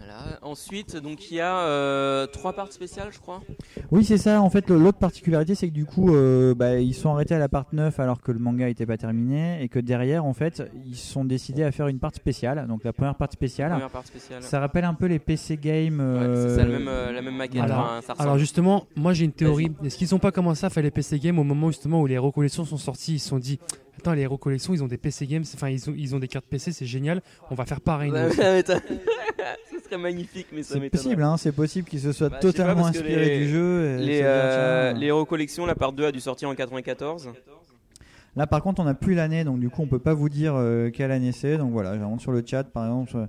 Voilà. 0.00 0.38
Ensuite, 0.42 0.96
donc 0.96 1.30
il 1.30 1.36
y 1.36 1.40
a 1.40 1.58
euh, 1.58 2.26
trois 2.26 2.54
parts 2.54 2.72
spéciales, 2.72 3.08
je 3.12 3.18
crois. 3.18 3.42
Oui, 3.90 4.02
c'est 4.04 4.16
ça. 4.16 4.40
En 4.40 4.48
fait, 4.48 4.70
l'autre 4.70 4.98
particularité, 4.98 5.54
c'est 5.54 5.68
que 5.68 5.74
du 5.74 5.84
coup, 5.84 6.14
euh, 6.14 6.54
bah, 6.54 6.78
ils 6.78 6.94
sont 6.94 7.12
arrêtés 7.12 7.34
à 7.34 7.38
la 7.38 7.50
part 7.50 7.66
9 7.72 8.00
alors 8.00 8.22
que 8.22 8.32
le 8.32 8.38
manga 8.38 8.64
n'était 8.66 8.86
pas 8.86 8.96
terminé 8.96 9.62
et 9.62 9.68
que 9.68 9.78
derrière, 9.78 10.24
en 10.24 10.32
fait, 10.32 10.62
ils 10.86 10.96
sont 10.96 11.24
décidés 11.24 11.64
à 11.64 11.70
faire 11.72 11.88
une 11.88 11.98
part 11.98 12.14
spéciale. 12.14 12.66
Donc 12.66 12.82
la 12.84 12.94
première 12.94 13.14
part 13.14 13.30
spéciale. 13.30 13.72
Première 13.72 13.90
part 13.90 14.06
spéciale. 14.06 14.42
Ça 14.42 14.58
rappelle 14.60 14.84
un 14.84 14.94
peu 14.94 15.06
les 15.06 15.18
PC 15.18 15.58
games. 15.58 16.00
euh, 16.00 16.56
c'est 16.56 16.64
même, 16.64 16.88
euh, 16.88 17.12
la 17.12 17.20
même 17.20 17.36
maquette. 17.36 17.60
Alors, 17.62 18.00
ça 18.02 18.38
justement, 18.38 18.86
moi 18.96 19.12
j'ai 19.12 19.26
une 19.26 19.32
théorie. 19.32 19.70
Est-ce 19.84 19.98
qu'ils 19.98 20.08
n'ont 20.12 20.18
pas 20.18 20.32
commencé 20.32 20.64
à 20.64 20.70
faire 20.70 20.82
les 20.82 20.90
PC 20.90 21.18
Games 21.18 21.38
au 21.38 21.44
moment 21.44 21.68
justement 21.68 22.00
où 22.00 22.06
les 22.06 22.18
Collections 22.34 22.64
sont 22.64 22.76
sortis 22.78 23.14
Ils 23.14 23.18
se 23.18 23.28
sont 23.28 23.38
dit, 23.38 23.58
attends, 24.00 24.12
les 24.14 24.22
Hero 24.22 24.36
Collections, 24.38 24.74
ils 24.74 24.82
ont 24.82 24.88
des 24.88 24.98
PC 24.98 25.26
Games, 25.26 25.44
enfin 25.54 25.68
ils 25.68 25.88
ont, 25.88 25.94
ils 25.96 26.14
ont 26.14 26.18
des 26.18 26.28
cartes 26.28 26.46
PC, 26.46 26.72
c'est 26.72 26.86
génial, 26.86 27.22
on 27.50 27.54
va 27.54 27.64
faire 27.64 27.80
pareil. 27.80 28.10
nous 28.10 28.16
Ouais, 28.16 28.28
mais 28.38 28.62
Ce 29.70 29.84
serait 29.84 29.98
magnifique, 29.98 30.48
mais 30.52 30.62
ça 30.62 30.74
C'est 30.74 30.80
m'étonnerait. 30.80 31.04
possible, 31.04 31.22
hein, 31.22 31.36
c'est 31.36 31.52
possible 31.52 31.88
qu'ils 31.88 32.00
se 32.00 32.12
soient 32.12 32.28
Bah, 32.28 32.38
totalement 32.40 32.82
parce 32.82 32.92
que 32.92 32.98
inspirés 32.98 33.28
les- 33.28 33.38
du 33.38 33.48
jeu. 33.48 33.96
Les, 33.98 34.20
euh, 34.22 34.92
les 34.92 35.10
Collection, 35.26 35.66
la 35.66 35.74
part 35.74 35.92
2 35.92 36.04
a 36.06 36.12
dû 36.12 36.20
sortir 36.20 36.48
en 36.48 36.54
94. 36.54 37.30
Là, 38.36 38.46
par 38.46 38.62
contre, 38.62 38.80
on 38.80 38.84
n'a 38.84 38.94
plus 38.94 39.14
l'année, 39.14 39.42
donc 39.44 39.58
du 39.58 39.68
coup, 39.70 39.82
on 39.82 39.86
peut 39.88 39.98
pas 39.98 40.14
vous 40.14 40.28
dire 40.28 40.54
euh, 40.56 40.90
quelle 40.90 41.10
année 41.10 41.32
c'est. 41.32 41.56
Donc 41.58 41.72
voilà, 41.72 41.96
je 41.98 42.02
rentre 42.02 42.22
sur 42.22 42.30
le 42.32 42.44
chat, 42.46 42.64
par 42.64 42.84
exemple. 42.86 43.12
euh, 43.16 43.26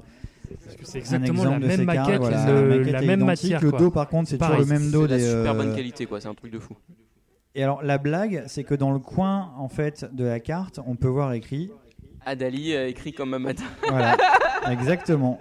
c'est 0.84 0.98
un 0.98 1.00
exactement 1.02 1.44
exemple 1.44 1.54
la 1.54 1.60
de 1.60 1.68
même 1.68 1.80
ces 1.80 1.86
cartes, 1.86 2.08
maquette, 2.10 2.22
voilà, 2.22 2.52
le- 2.52 2.70
la, 2.70 2.78
maquette 2.78 2.94
la 2.94 3.02
même 3.02 3.08
identique. 3.22 3.26
matière, 3.26 3.62
Le 3.64 3.70
quoi. 3.72 3.80
dos, 3.80 3.90
par 3.92 4.08
contre, 4.10 4.30
c'est 4.30 4.38
toujours 4.38 4.58
le 4.58 4.66
même 4.66 4.92
dos 4.92 5.08
C'est 5.08 5.14
la 5.14 5.20
super 5.20 5.52
euh, 5.52 5.54
bonne 5.56 5.76
qualité, 5.76 6.06
quoi. 6.06 6.22
C'est 6.22 6.28
un 6.28 6.34
truc 6.36 6.52
de 6.52 6.60
fou. 6.60 6.76
Et 7.54 7.64
alors, 7.64 7.84
la 7.84 7.98
blague, 7.98 8.44
c'est 8.48 8.64
que 8.64 8.76
dans 8.76 8.92
le 8.92 9.00
coin, 9.00 9.54
en 9.58 9.68
fait, 9.68 10.06
de 10.14 10.24
la 10.24 10.40
carte, 10.40 10.80
on 10.86 10.96
peut 10.96 11.08
voir 11.08 11.34
écrit. 11.34 11.70
Adali 12.26 12.74
euh, 12.74 12.88
écrit 12.88 13.12
comme 13.14 13.32
Mamada. 13.32 13.64
Voilà, 13.90 14.16
exactement. 14.70 15.40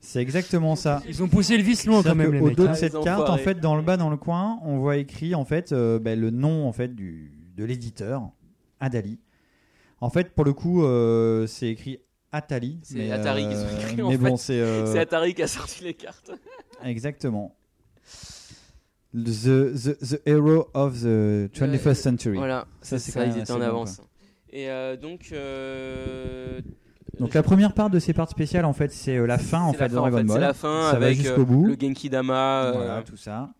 C'est 0.00 0.20
exactement 0.20 0.76
ça. 0.76 1.02
Ils 1.08 1.22
ont 1.22 1.28
poussé 1.28 1.56
le 1.56 1.62
vice 1.62 1.86
loin 1.86 2.02
quand 2.02 2.14
même, 2.14 2.32
les 2.32 2.40
mecs. 2.40 2.56
dos 2.56 2.64
de 2.64 2.68
hein. 2.70 2.74
cette 2.74 3.00
carte, 3.02 3.28
en 3.28 3.36
fait, 3.38 3.60
dans 3.60 3.76
le 3.76 3.82
bas, 3.82 3.96
dans 3.96 4.10
le 4.10 4.16
coin, 4.16 4.58
on 4.62 4.78
voit 4.78 4.96
écrit 4.96 5.34
en 5.34 5.44
fait 5.44 5.72
euh, 5.72 5.98
ben, 5.98 6.18
le 6.18 6.30
nom 6.30 6.66
en 6.68 6.72
fait 6.72 6.94
du 6.94 7.32
de 7.56 7.64
l'éditeur, 7.64 8.30
Adali. 8.80 9.18
En 10.00 10.10
fait, 10.10 10.34
pour 10.34 10.44
le 10.44 10.52
coup, 10.52 10.84
euh, 10.84 11.46
c'est 11.46 11.68
écrit 11.68 11.98
Atali. 12.30 12.78
C'est 12.82 13.10
Atari 13.10 13.48
qui 13.48 13.56
sont 13.56 13.78
écrits 13.80 14.02
en 14.02 14.08
Mais 14.10 14.16
fait. 14.18 14.30
bon, 14.30 14.36
c'est 14.36 14.86
C'est 14.86 14.98
Atari 15.00 15.34
qui 15.34 15.42
a 15.42 15.48
sorti 15.48 15.84
les 15.84 15.94
cartes. 15.94 16.30
exactement. 16.84 17.56
The, 19.16 19.72
the, 19.72 19.98
the 19.98 20.20
hero 20.26 20.68
of 20.74 21.00
the 21.00 21.48
21st 21.54 21.94
century. 21.94 22.36
Voilà, 22.36 22.66
Ça, 22.82 22.98
c'est 22.98 23.12
c'est 23.12 23.18
ça, 23.18 23.24
ils 23.24 23.38
étaient 23.38 23.50
en 23.52 23.62
avance. 23.62 24.02
Et 24.52 24.68
euh, 24.70 24.96
donc, 24.96 25.30
euh, 25.32 26.60
Donc 27.18 27.32
la 27.34 27.42
première 27.42 27.72
part 27.72 27.88
de 27.90 27.98
ces 27.98 28.12
parts 28.12 28.28
spéciales, 28.28 28.64
en 28.66 28.72
fait, 28.74 28.92
c'est 28.92 29.16
euh, 29.16 29.26
la 29.26 29.38
fin 29.38 29.60
en 29.62 29.72
c'est 29.72 29.78
fait 29.78 29.88
de 29.88 29.94
Dragon 29.94 30.22
Ball. 30.24 30.30
C'est 30.36 30.38
la 30.40 30.54
fin 30.54 30.90
ça 30.92 30.98
va 30.98 31.06
avec 31.06 31.18
jusqu'au 31.18 31.42
euh, 31.42 31.44
bout. 31.44 31.66
le 31.66 31.76
Genki 31.80 32.10
Dama. 32.10 32.72
Voilà, 32.74 33.02
tout 33.02 33.16
ça. 33.16 33.50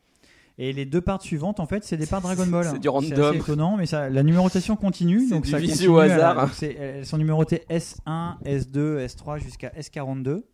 Et 0.59 0.73
les 0.73 0.87
deux 0.87 1.03
parts 1.03 1.21
suivantes, 1.23 1.61
en 1.61 1.67
fait, 1.67 1.85
c'est 1.85 1.97
des 1.99 2.07
parts 2.07 2.23
Dragon 2.23 2.47
Ball. 2.47 2.65
C'est 2.73 2.79
du 2.79 2.89
random. 2.89 3.35
étonnant, 3.37 3.77
mais 3.77 3.85
ça, 3.87 4.09
la 4.09 4.23
numérotation 4.23 4.75
continue. 4.77 5.21
C'est 5.29 5.35
donc 5.35 5.45
du 5.45 5.51
ça 5.51 5.59
vicieux 5.59 5.89
continue 5.91 6.05
au 6.05 6.09
la- 6.09 6.15
hasard. 6.15 6.41
donc 6.47 6.55
c'est- 6.55 6.75
elles 6.75 7.05
sont 7.07 7.19
numérotées 7.19 7.63
S1, 7.71 8.37
S2, 8.45 9.05
S3 9.07 9.39
jusqu'à 9.39 9.71
S42. 9.79 10.45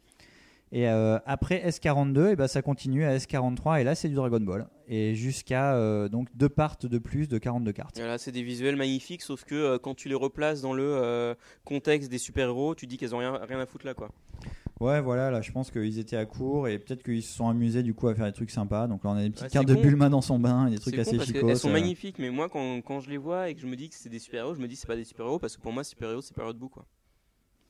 Et 0.75 0.89
euh, 0.89 1.19
après 1.27 1.63
S42, 1.69 2.31
et 2.33 2.37
ben 2.37 2.49
ça 2.49 2.63
continue 2.63 3.05
à 3.05 3.15
S43. 3.17 3.81
Et 3.81 3.85
là, 3.85 3.95
c'est 3.95 4.09
du 4.09 4.15
Dragon 4.15 4.41
Ball. 4.41 4.67
Et 4.89 5.15
jusqu'à 5.15 5.75
euh, 5.75 6.09
donc 6.09 6.29
deux 6.35 6.49
parts 6.49 6.79
de 6.81 6.97
plus 6.99 7.29
de 7.29 7.37
42 7.37 7.73
cartes. 7.73 7.97
Voilà, 7.99 8.17
c'est 8.17 8.33
des 8.33 8.43
visuels 8.43 8.77
magnifiques, 8.77 9.21
sauf 9.21 9.45
que 9.45 9.55
euh, 9.55 9.79
quand 9.79 9.95
tu 9.95 10.09
les 10.09 10.15
replaces 10.15 10.63
dans 10.63 10.73
le 10.73 11.37
contexte 11.67 12.11
des 12.11 12.17
super-héros, 12.19 12.75
tu 12.75 12.87
dis 12.87 12.97
qu'elles 12.97 13.15
ont 13.15 13.19
rien, 13.19 13.39
rien 13.47 13.61
à 13.61 13.67
foutre 13.67 13.85
là, 13.85 13.93
quoi. 13.95 14.11
Ouais, 14.81 15.01
voilà, 15.01 15.31
là, 15.31 15.43
je 15.43 15.53
pense 15.53 15.71
qu'ils 15.71 15.99
étaient 16.01 16.17
à 16.17 16.25
court 16.25 16.67
et 16.67 16.79
peut-être 16.79 17.05
qu'ils 17.05 17.23
se 17.23 17.37
sont 17.37 17.47
amusés 17.49 17.83
du 17.85 17.95
coup 17.95 18.09
à 18.09 18.15
faire 18.15 18.27
des 18.27 18.33
trucs 18.33 18.51
sympas. 18.51 18.89
Donc 18.89 19.05
là, 19.05 19.11
on 19.11 19.17
a 19.17 19.23
des 19.23 19.31
petites 19.31 19.45
Ouais, 19.45 19.51
cartes 19.51 19.69
de. 19.69 19.75
Bulma 19.75 20.09
dans 20.09 20.23
son 20.23 20.39
bain 20.41 20.67
et 20.67 20.71
des 20.71 20.79
trucs 20.79 20.99
assez 20.99 21.19
chicos. 21.21 21.41
qu'elles 21.43 21.57
sont 21.59 21.71
magnifiques, 21.71 22.19
mais 22.19 22.31
moi, 22.31 22.49
quand, 22.49 22.81
quand 22.81 22.99
je 23.01 23.11
les 23.11 23.19
vois 23.19 23.51
et 23.51 23.55
que 23.55 23.61
je 23.61 23.67
me 23.67 23.77
dis 23.77 23.91
que 23.91 23.95
c'est 23.95 24.09
des 24.09 24.19
super-héros, 24.19 24.55
je 24.55 24.61
me 24.61 24.67
dis 24.67 24.75
que 24.75 24.81
c'est 24.81 24.87
pas 24.89 24.97
des 24.97 25.05
super-héros 25.05 25.39
parce 25.39 25.57
que 25.57 25.63
pour 25.63 25.73
moi, 25.73 25.85
super-héros, 25.85 26.23
c'est 26.23 26.29
super-héros 26.29 26.55
debout, 26.55 26.71
quoi. 26.71 26.87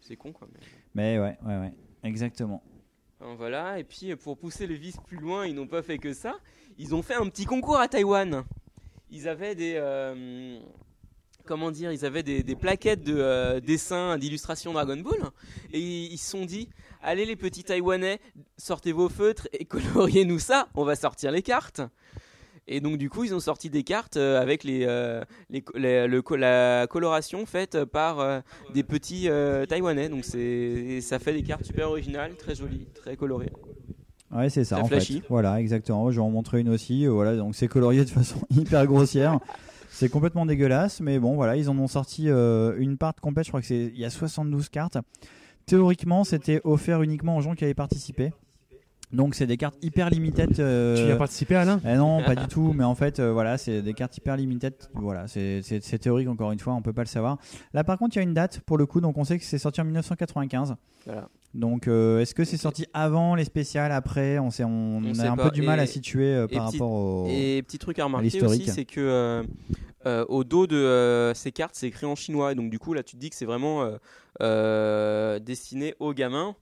C'est 0.01 0.17
con, 0.17 0.33
quoi. 0.33 0.49
mais- 0.55 0.61
Mais 0.95 1.19
ouais, 1.19 1.37
ouais, 1.45 1.59
ouais, 1.59 1.73
exactement. 2.05 2.63
Enfin, 3.23 3.35
voilà, 3.37 3.79
et 3.79 3.85
puis 3.85 4.17
pour 4.17 4.37
pousser 4.37 4.67
le 4.67 4.75
vice 4.75 4.97
plus 5.07 5.19
loin, 5.19 5.47
ils 5.47 5.55
n'ont 5.55 5.69
pas 5.69 5.83
fait 5.83 5.99
que 5.99 6.13
ça. 6.13 6.35
Ils 6.79 6.95
ont 6.95 7.03
fait 7.03 7.15
un 7.15 7.29
petit 7.29 7.45
concours 7.45 7.79
à 7.79 7.87
Taïwan. 7.87 8.45
Ils 9.11 9.29
avaient 9.29 9.55
des. 9.55 9.75
euh, 9.77 10.59
comment 11.45 11.71
dire 11.71 11.93
Ils 11.93 12.05
avaient 12.05 12.25
des, 12.25 12.43
plaquettes 12.57 13.05
de 13.05 13.15
euh, 13.17 13.61
dessins, 13.61 14.19
d'illustrations 14.19 14.73
Dragon 14.73 14.97
Ball. 14.97 15.31
Et 15.73 15.79
ils 15.79 16.13
ils 16.13 16.19
se 16.19 16.31
sont 16.31 16.45
dit 16.45 16.69
Allez, 17.01 17.25
les 17.25 17.37
petits 17.37 17.63
Taïwanais, 17.63 18.21
sortez 18.57 18.91
vos 18.91 19.09
feutres 19.09 19.47
et 19.53 19.65
coloriez-nous 19.67 20.41
ça. 20.41 20.69
On 20.75 20.85
va 20.85 20.97
sortir 20.97 21.31
les 21.31 21.43
cartes. 21.43 21.81
Et 22.69 22.81
donc, 22.81 22.97
du 22.97 23.11
coup, 23.11 23.25
ils 23.25 23.35
ont 23.35 23.41
sorti 23.41 23.71
des 23.71 23.83
cartes 23.83 24.17
euh, 24.17 24.41
avec 24.41 24.63
les, 24.63 24.85
euh, 24.87 25.23
les, 25.51 25.65
le, 25.75 26.23
la 26.37 26.87
coloration 26.87 27.45
faite 27.45 27.85
par 27.85 28.21
euh, 28.21 28.41
des 28.73 28.83
petits 28.83 29.29
Taïwanais. 29.69 30.09
Donc, 30.09 30.25
c'est 30.25 31.01
ça 31.01 31.19
fait 31.19 31.33
des 31.33 31.43
cartes 31.43 31.65
super 31.65 31.89
originales, 31.89 32.35
très 32.37 32.55
jolies, 32.55 32.87
très 32.95 33.17
colorées. 33.17 33.53
Ouais, 34.31 34.49
c'est 34.49 34.65
ça 34.65 34.79
en 34.79 34.87
flashy. 34.87 35.21
fait. 35.21 35.27
Voilà, 35.29 35.61
exactement. 35.61 36.11
Je 36.11 36.17
vais 36.17 36.23
en 36.23 36.31
montrer 36.31 36.61
une 36.61 36.71
aussi. 36.71 37.07
Voilà, 37.07 37.37
donc 37.37 37.55
c'est 37.55 37.69
colorié 37.69 38.05
de 38.05 38.11
façon 38.11 38.39
hyper 38.51 38.87
grossière. 38.87 39.39
C'est 39.93 40.09
complètement 40.09 40.47
dégueulasse, 40.47 41.01
mais 41.01 41.19
bon, 41.19 41.35
voilà, 41.35 41.55
ils 41.55 41.69
en 41.69 41.79
ont 41.79 41.87
sorti 41.87 42.31
euh, 42.31 42.75
une 42.79 42.97
part 42.97 43.15
complète. 43.21 43.45
Je 43.45 43.51
crois 43.51 43.61
que 43.61 43.67
c'est 43.67 43.93
il 43.95 43.99
y 43.99 44.07
a 44.07 44.11
72 44.11 44.71
cartes. 44.71 44.97
Théoriquement, 45.67 46.25
c'était 46.25 46.63
offert 46.65 47.03
uniquement 47.03 47.37
aux 47.37 47.43
gens 47.43 47.55
qui 47.55 47.65
avaient 47.65 47.75
participé. 47.75 48.33
Donc 49.13 49.35
c'est 49.35 49.47
des 49.47 49.57
cartes 49.59 49.77
hyper 49.83 50.09
limited. 50.09 50.59
euh, 50.59 50.97
Tu 50.97 51.03
y 51.09 51.11
as 51.13 51.17
participé, 51.17 51.55
Alain 51.55 51.81
eh 51.87 51.97
Non, 51.97 52.23
pas 52.23 52.35
du 52.35 52.47
tout. 52.49 52.73
Mais 52.75 52.85
en 52.85 52.95
fait, 52.95 53.21
euh, 53.21 53.31
voilà, 53.33 53.59
c'est 53.59 53.83
des 53.83 53.93
cartes 53.93 54.17
hyper 54.17 54.37
limited. 54.37 54.75
Voilà, 54.95 55.27
c'est 55.29 55.63
théorique 56.01 56.29
encore 56.29 56.51
une 56.53 56.59
fois, 56.59 56.73
on 56.75 56.81
peut 56.83 56.93
pas 56.95 57.03
le 57.03 57.09
savoir. 57.09 57.37
Là, 57.75 57.85
par 57.85 57.99
contre, 57.99 58.17
il 58.17 58.21
y 58.21 58.21
a 58.21 58.23
une 58.23 58.33
date 58.35 58.61
pour 58.61 58.79
le 58.79 58.87
coup, 58.87 59.01
donc 59.03 59.19
on 59.19 59.25
sait 59.25 59.39
que 59.39 59.45
c'est 59.45 59.59
sorti 59.59 59.81
en 59.81 59.85
1995. 59.85 60.77
Voilà. 61.05 61.29
Donc, 61.55 61.87
euh, 61.89 62.21
est-ce 62.21 62.35
que 62.35 62.45
c'est 62.45 62.57
sorti 62.57 62.87
avant 62.95 63.35
les 63.35 63.45
spéciales, 63.45 63.93
après? 63.93 64.39
On, 64.39 64.51
sait, 64.51 64.65
on, 64.65 64.99
On 65.05 65.11
a 65.11 65.15
sait 65.15 65.27
un 65.27 65.37
pas. 65.37 65.45
peu 65.45 65.51
du 65.51 65.61
mal 65.61 65.79
Et- 65.79 65.83
à 65.83 65.87
situer 65.87 66.33
euh, 66.35 66.47
par 66.49 66.69
petit- 66.71 66.79
rapport 66.79 66.91
au. 66.93 67.27
Et 67.29 67.63
petit 67.63 67.79
truc 67.79 67.99
à 67.99 68.05
remarquer 68.05 68.43
aussi, 68.43 68.67
c'est 68.67 68.87
que 68.87 69.01
euh, 69.01 69.43
euh, 70.07 70.25
au 70.31 70.45
dos 70.45 70.67
de 70.67 70.77
euh, 70.77 71.35
ces 71.35 71.53
cartes, 71.53 71.75
c'est 71.75 71.89
écrit 71.89 72.07
en 72.07 72.15
chinois. 72.15 72.53
Et 72.53 72.55
donc, 72.55 72.71
du 72.71 72.79
coup, 72.79 72.95
là, 72.95 73.03
tu 73.03 73.17
te 73.17 73.21
dis 73.21 73.29
que 73.29 73.37
c'est 73.37 73.45
vraiment 73.45 73.83
euh, 73.83 73.99
euh, 74.41 75.39
destiné 75.41 75.95
aux 76.01 76.15
gamins 76.15 76.57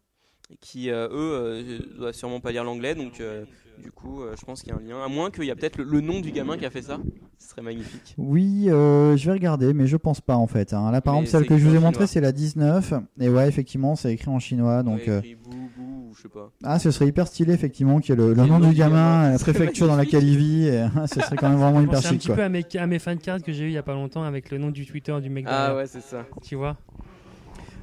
qui, 0.61 0.91
euh, 0.91 1.09
eux, 1.09 1.13
euh, 1.15 1.79
doivent 1.99 2.15
sûrement 2.15 2.41
pas 2.41 2.53
lire 2.53 2.65
l'anglais. 2.65 2.95
Donc, 2.95 3.21
euh, 3.21 3.45
du 3.83 3.91
coup, 3.91 4.23
euh, 4.23 4.35
je 4.39 4.45
pense 4.45 4.63
qu'il 4.63 4.73
y 4.73 4.77
a 4.77 4.79
un 4.79 4.83
lien. 4.87 5.03
À 5.05 5.09
moins 5.09 5.31
qu'il 5.31 5.45
y 5.45 5.51
a 5.51 5.57
peut-être 5.57 5.79
le, 5.79 5.85
le 5.85 6.01
nom 6.01 6.21
du 6.21 6.33
gamin 6.33 6.57
qui 6.59 6.67
a 6.67 6.71
fait 6.71 6.83
ça. 6.83 6.99
Ce 7.39 7.49
serait 7.51 7.63
magnifique. 7.63 8.15
Oui, 8.19 8.67
euh, 8.69 9.17
je 9.17 9.25
vais 9.27 9.33
regarder, 9.33 9.73
mais 9.73 9.87
je 9.87 9.97
pense 9.97 10.21
pas 10.21 10.37
en 10.37 10.47
fait. 10.47 10.75
hein. 10.75 10.91
Là, 10.91 11.01
par 11.01 11.15
Mais 11.15 11.21
exemple, 11.23 11.45
celle 11.45 11.49
que 11.49 11.57
je 11.59 11.67
vous 11.67 11.75
ai 11.75 11.79
montrée, 11.79 12.07
c'est 12.07 12.21
la 12.21 12.33
19. 12.33 12.93
Et 13.19 13.29
ouais, 13.31 13.49
effectivement, 13.49 13.97
c'est 13.97 14.13
écrit 14.13 14.29
en 14.31 14.39
chinois. 14.39 14.83
Donc, 14.83 14.99
Ouais, 14.99 15.09
euh, 15.09 15.19
écrit 15.21 15.35
bou, 15.37 15.51
bou, 15.77 16.09
ou 16.11 16.15
je 16.15 16.23
sais 16.23 16.29
pas. 16.29 16.51
Ah, 16.63 16.79
ce 16.79 16.91
serait 16.91 17.07
hyper 17.07 17.27
stylé, 17.27 17.55
effectivement, 17.55 17.99
qu'il 18.01 18.11
y 18.11 18.13
ait 18.13 18.27
le, 18.27 18.35
nom 18.35 18.61
du 18.61 18.75
gamin, 18.75 19.23
gamin, 19.23 19.31
la 19.33 19.39
préfecture 19.39 19.87
dans 19.87 19.97
laquelle 19.97 20.25
il 20.29 20.37
vit, 20.37 20.67
et 20.67 20.85
ce 21.07 21.21
serait 21.21 21.37
quand 21.37 21.49
même 21.49 21.59
vraiment 21.59 21.81
hyper 21.81 22.01
C'est 22.01 22.09
un 22.09 22.11
chic, 22.11 22.19
petit 22.21 22.27
quoi. 22.29 22.37
peu 22.37 22.43
à 22.43 22.49
mes, 22.51 22.67
à 22.75 22.87
mes 22.87 22.99
fan 22.99 23.19
cards 23.19 23.43
que 23.43 23.53
j'ai 23.53 23.65
eu 23.65 23.69
il 23.69 23.73
y 23.73 23.79
a 23.79 23.83
pas 23.83 23.95
longtemps 23.95 24.23
avec 24.25 24.51
le 24.51 24.59
nom 24.59 24.71
du 24.71 24.85
Twitter 24.85 25.17
du 25.23 25.31
mec. 25.31 25.47
Ah 25.49 25.69
derrière. 25.69 25.77
ouais, 25.77 25.87
c'est 25.87 26.03
ça. 26.03 26.27
Tu 26.43 26.57
vois? 26.57 26.77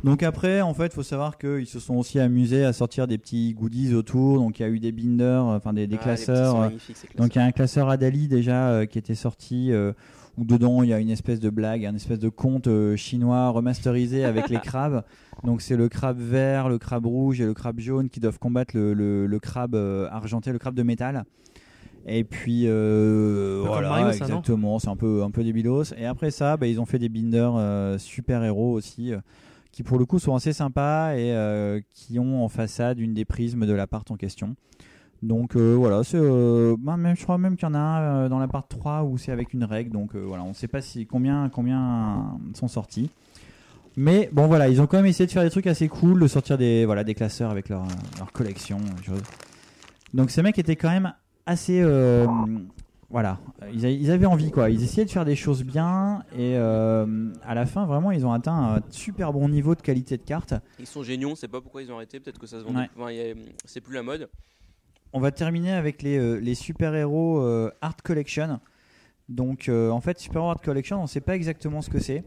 Donc 0.08 0.24
après, 0.24 0.62
en 0.62 0.74
fait, 0.74 0.94
faut 0.94 1.04
savoir 1.04 1.38
qu'ils 1.38 1.68
se 1.68 1.80
sont 1.80 1.96
aussi 1.96 2.20
amusés 2.20 2.64
à 2.66 2.74
sortir 2.74 3.08
des 3.08 3.18
petits 3.18 3.54
goodies 3.54 3.94
autour. 3.94 4.40
Donc 4.40 4.60
il 4.60 4.64
y 4.64 4.66
a 4.66 4.70
eu 4.70 4.80
des 4.80 4.92
binders, 4.92 5.44
enfin 5.44 5.74
des, 5.74 5.86
des 5.88 5.98
Ah, 6.00 6.04
classeurs. 6.04 6.62
euh, 6.62 6.70
donc 7.18 7.36
il 7.36 7.40
y 7.40 7.42
a 7.42 7.46
un 7.46 7.52
classeur 7.52 7.90
Adali 7.90 8.28
déjà 8.28 8.70
euh, 8.70 8.86
qui 8.86 8.98
était 8.98 9.16
sorti. 9.16 9.72
euh, 9.72 9.94
où 10.40 10.46
dedans 10.46 10.84
il 10.84 10.90
y 10.90 10.94
a 10.94 11.00
une 11.00 11.10
espèce 11.10 11.40
de 11.40 11.50
blague, 11.50 11.84
un 11.84 11.96
espèce 11.96 12.20
de 12.20 12.30
conte 12.30 12.68
euh, 12.68 12.96
chinois 12.96 13.50
remasterisé 13.50 14.24
avec 14.24 14.50
les 14.50 14.60
crabes. 14.62 15.04
Donc 15.44 15.64
c'est 15.64 15.76
le 15.76 15.90
crabe 15.90 16.20
vert, 16.20 16.70
le 16.70 16.78
crabe 16.78 17.08
rouge 17.08 17.42
et 17.42 17.46
le 17.46 17.56
crabe 17.56 17.80
jaune 17.80 18.08
qui 18.10 18.20
doivent 18.20 18.38
combattre 18.38 18.76
le, 18.78 18.94
le- 18.94 19.26
le 19.26 19.40
crabe 19.40 19.74
euh, 19.74 20.08
argenté, 20.12 20.52
le 20.52 20.60
crabe 20.60 20.76
de 20.76 20.84
métal. 20.84 21.26
Et 22.06 22.24
puis 22.24 22.66
euh, 22.68 23.64
voilà, 23.66 23.90
Mario, 23.90 24.12
ça, 24.14 24.28
non? 24.28 24.36
exactement, 24.36 24.78
c'est 24.80 24.90
un 24.90 24.96
peu 24.96 25.24
un 25.24 25.32
peu 25.32 25.44
débilos. 25.44 25.94
Et 25.98 26.06
après 26.06 26.30
ça, 26.30 26.56
bah, 26.56 26.68
ils 26.68 26.80
ont 26.80 26.86
fait 26.86 27.00
des 27.00 27.10
binders 27.10 27.56
euh, 27.58 27.98
super 27.98 28.44
héros 28.44 28.74
aussi, 28.74 29.14
euh, 29.14 29.18
qui 29.72 29.84
pour 29.84 29.98
le 29.98 30.06
coup 30.06 30.20
sont 30.20 30.36
assez 30.36 30.54
sympas 30.54 31.14
et 31.16 31.34
euh, 31.34 31.82
qui 31.92 32.20
ont 32.20 32.44
en 32.44 32.50
façade 32.50 33.00
une 33.00 33.14
des 33.14 33.26
prismes 33.26 33.66
de 33.66 33.74
l'appart 33.74 34.10
en 34.12 34.16
question. 34.16 34.56
Donc 35.24 35.56
euh, 35.56 35.74
voilà, 35.76 36.04
c'est 36.04 36.20
euh, 36.20 36.76
bah, 36.78 36.96
même 36.96 37.16
je 37.16 37.24
crois 37.24 37.38
même 37.38 37.56
qu'il 37.56 37.68
y 37.68 37.72
en 37.72 37.76
a 37.76 37.80
un 37.80 38.30
dans 38.30 38.40
l'appart 38.40 38.68
3 38.70 39.04
où 39.04 39.18
c'est 39.18 39.32
avec 39.32 39.54
une 39.54 39.64
règle. 39.64 39.92
Donc 39.92 40.16
voilà, 40.16 40.44
on 40.44 40.50
ne 40.50 40.54
sait 40.54 40.68
pas 40.68 40.80
combien 41.10 41.50
combien 41.50 42.38
sont 42.54 42.68
sortis. 42.68 43.10
Mais 43.96 44.30
bon 44.32 44.46
voilà, 44.46 44.70
ils 44.70 44.80
ont 44.80 44.86
quand 44.86 44.98
même 44.98 45.08
essayé 45.08 45.26
de 45.26 45.32
faire 45.32 45.44
des 45.44 45.50
trucs 45.50 45.68
assez 45.68 45.88
cool, 45.88 46.20
de 46.20 46.28
sortir 46.28 46.58
des 46.58 46.86
voilà 46.86 47.04
des 47.04 47.16
classeurs 47.16 47.50
avec 47.50 47.70
leur 47.70 47.88
collection. 48.34 48.78
Donc 50.14 50.30
ces 50.30 50.44
mecs 50.44 50.60
étaient 50.60 50.76
quand 50.76 50.92
même 50.92 51.14
assez 51.48 51.84
voilà, 53.10 53.40
ils, 53.74 53.86
a- 53.86 53.90
ils 53.90 54.12
avaient 54.12 54.26
envie 54.26 54.52
quoi. 54.52 54.70
Ils 54.70 54.84
essayaient 54.84 55.06
de 55.06 55.12
faire 55.12 55.24
des 55.26 55.36
choses 55.38 55.64
bien 55.64 56.24
et 56.34 56.58
euh, 56.58 57.32
à 57.44 57.56
la 57.56 57.66
fin 57.66 57.86
vraiment 57.86 58.12
ils 58.12 58.26
ont 58.26 58.34
atteint 58.34 58.76
un 58.76 58.82
super 58.90 59.32
bon 59.32 59.48
niveau 59.48 59.76
de 59.76 59.82
qualité 59.82 60.18
de 60.18 60.24
carte. 60.24 60.54
Ils 60.80 60.88
sont 60.88 61.04
géniaux, 61.04 61.30
on 61.30 61.36
sait 61.36 61.48
pas 61.48 61.62
pourquoi 61.62 61.82
ils 61.82 61.92
ont 61.92 61.96
arrêté, 61.96 62.20
peut-être 62.20 62.40
que 62.40 62.48
ça 62.48 62.60
se. 62.60 62.66
Ouais. 62.66 62.90
Enfin, 62.98 63.08
a- 63.12 63.34
c'est 63.66 63.80
plus 63.82 63.94
la 63.96 64.04
mode. 64.04 64.30
On 65.14 65.22
va 65.22 65.32
terminer 65.32 65.72
avec 65.72 66.02
les, 66.02 66.18
euh, 66.18 66.36
les 66.36 66.54
super-héros 66.54 67.40
euh, 67.40 67.72
Art 67.82 67.96
Collection. 68.04 68.60
Donc 69.30 69.70
en 69.70 70.00
fait, 70.00 70.20
Super 70.20 70.42
Héros 70.42 70.52
Art 70.52 70.62
Collection, 70.62 71.00
on 71.00 71.04
ne 71.04 71.08
sait 71.08 71.20
pas 71.22 71.36
exactement 71.36 71.82
ce 71.82 71.90
que 71.90 72.00
c'est. 72.00 72.24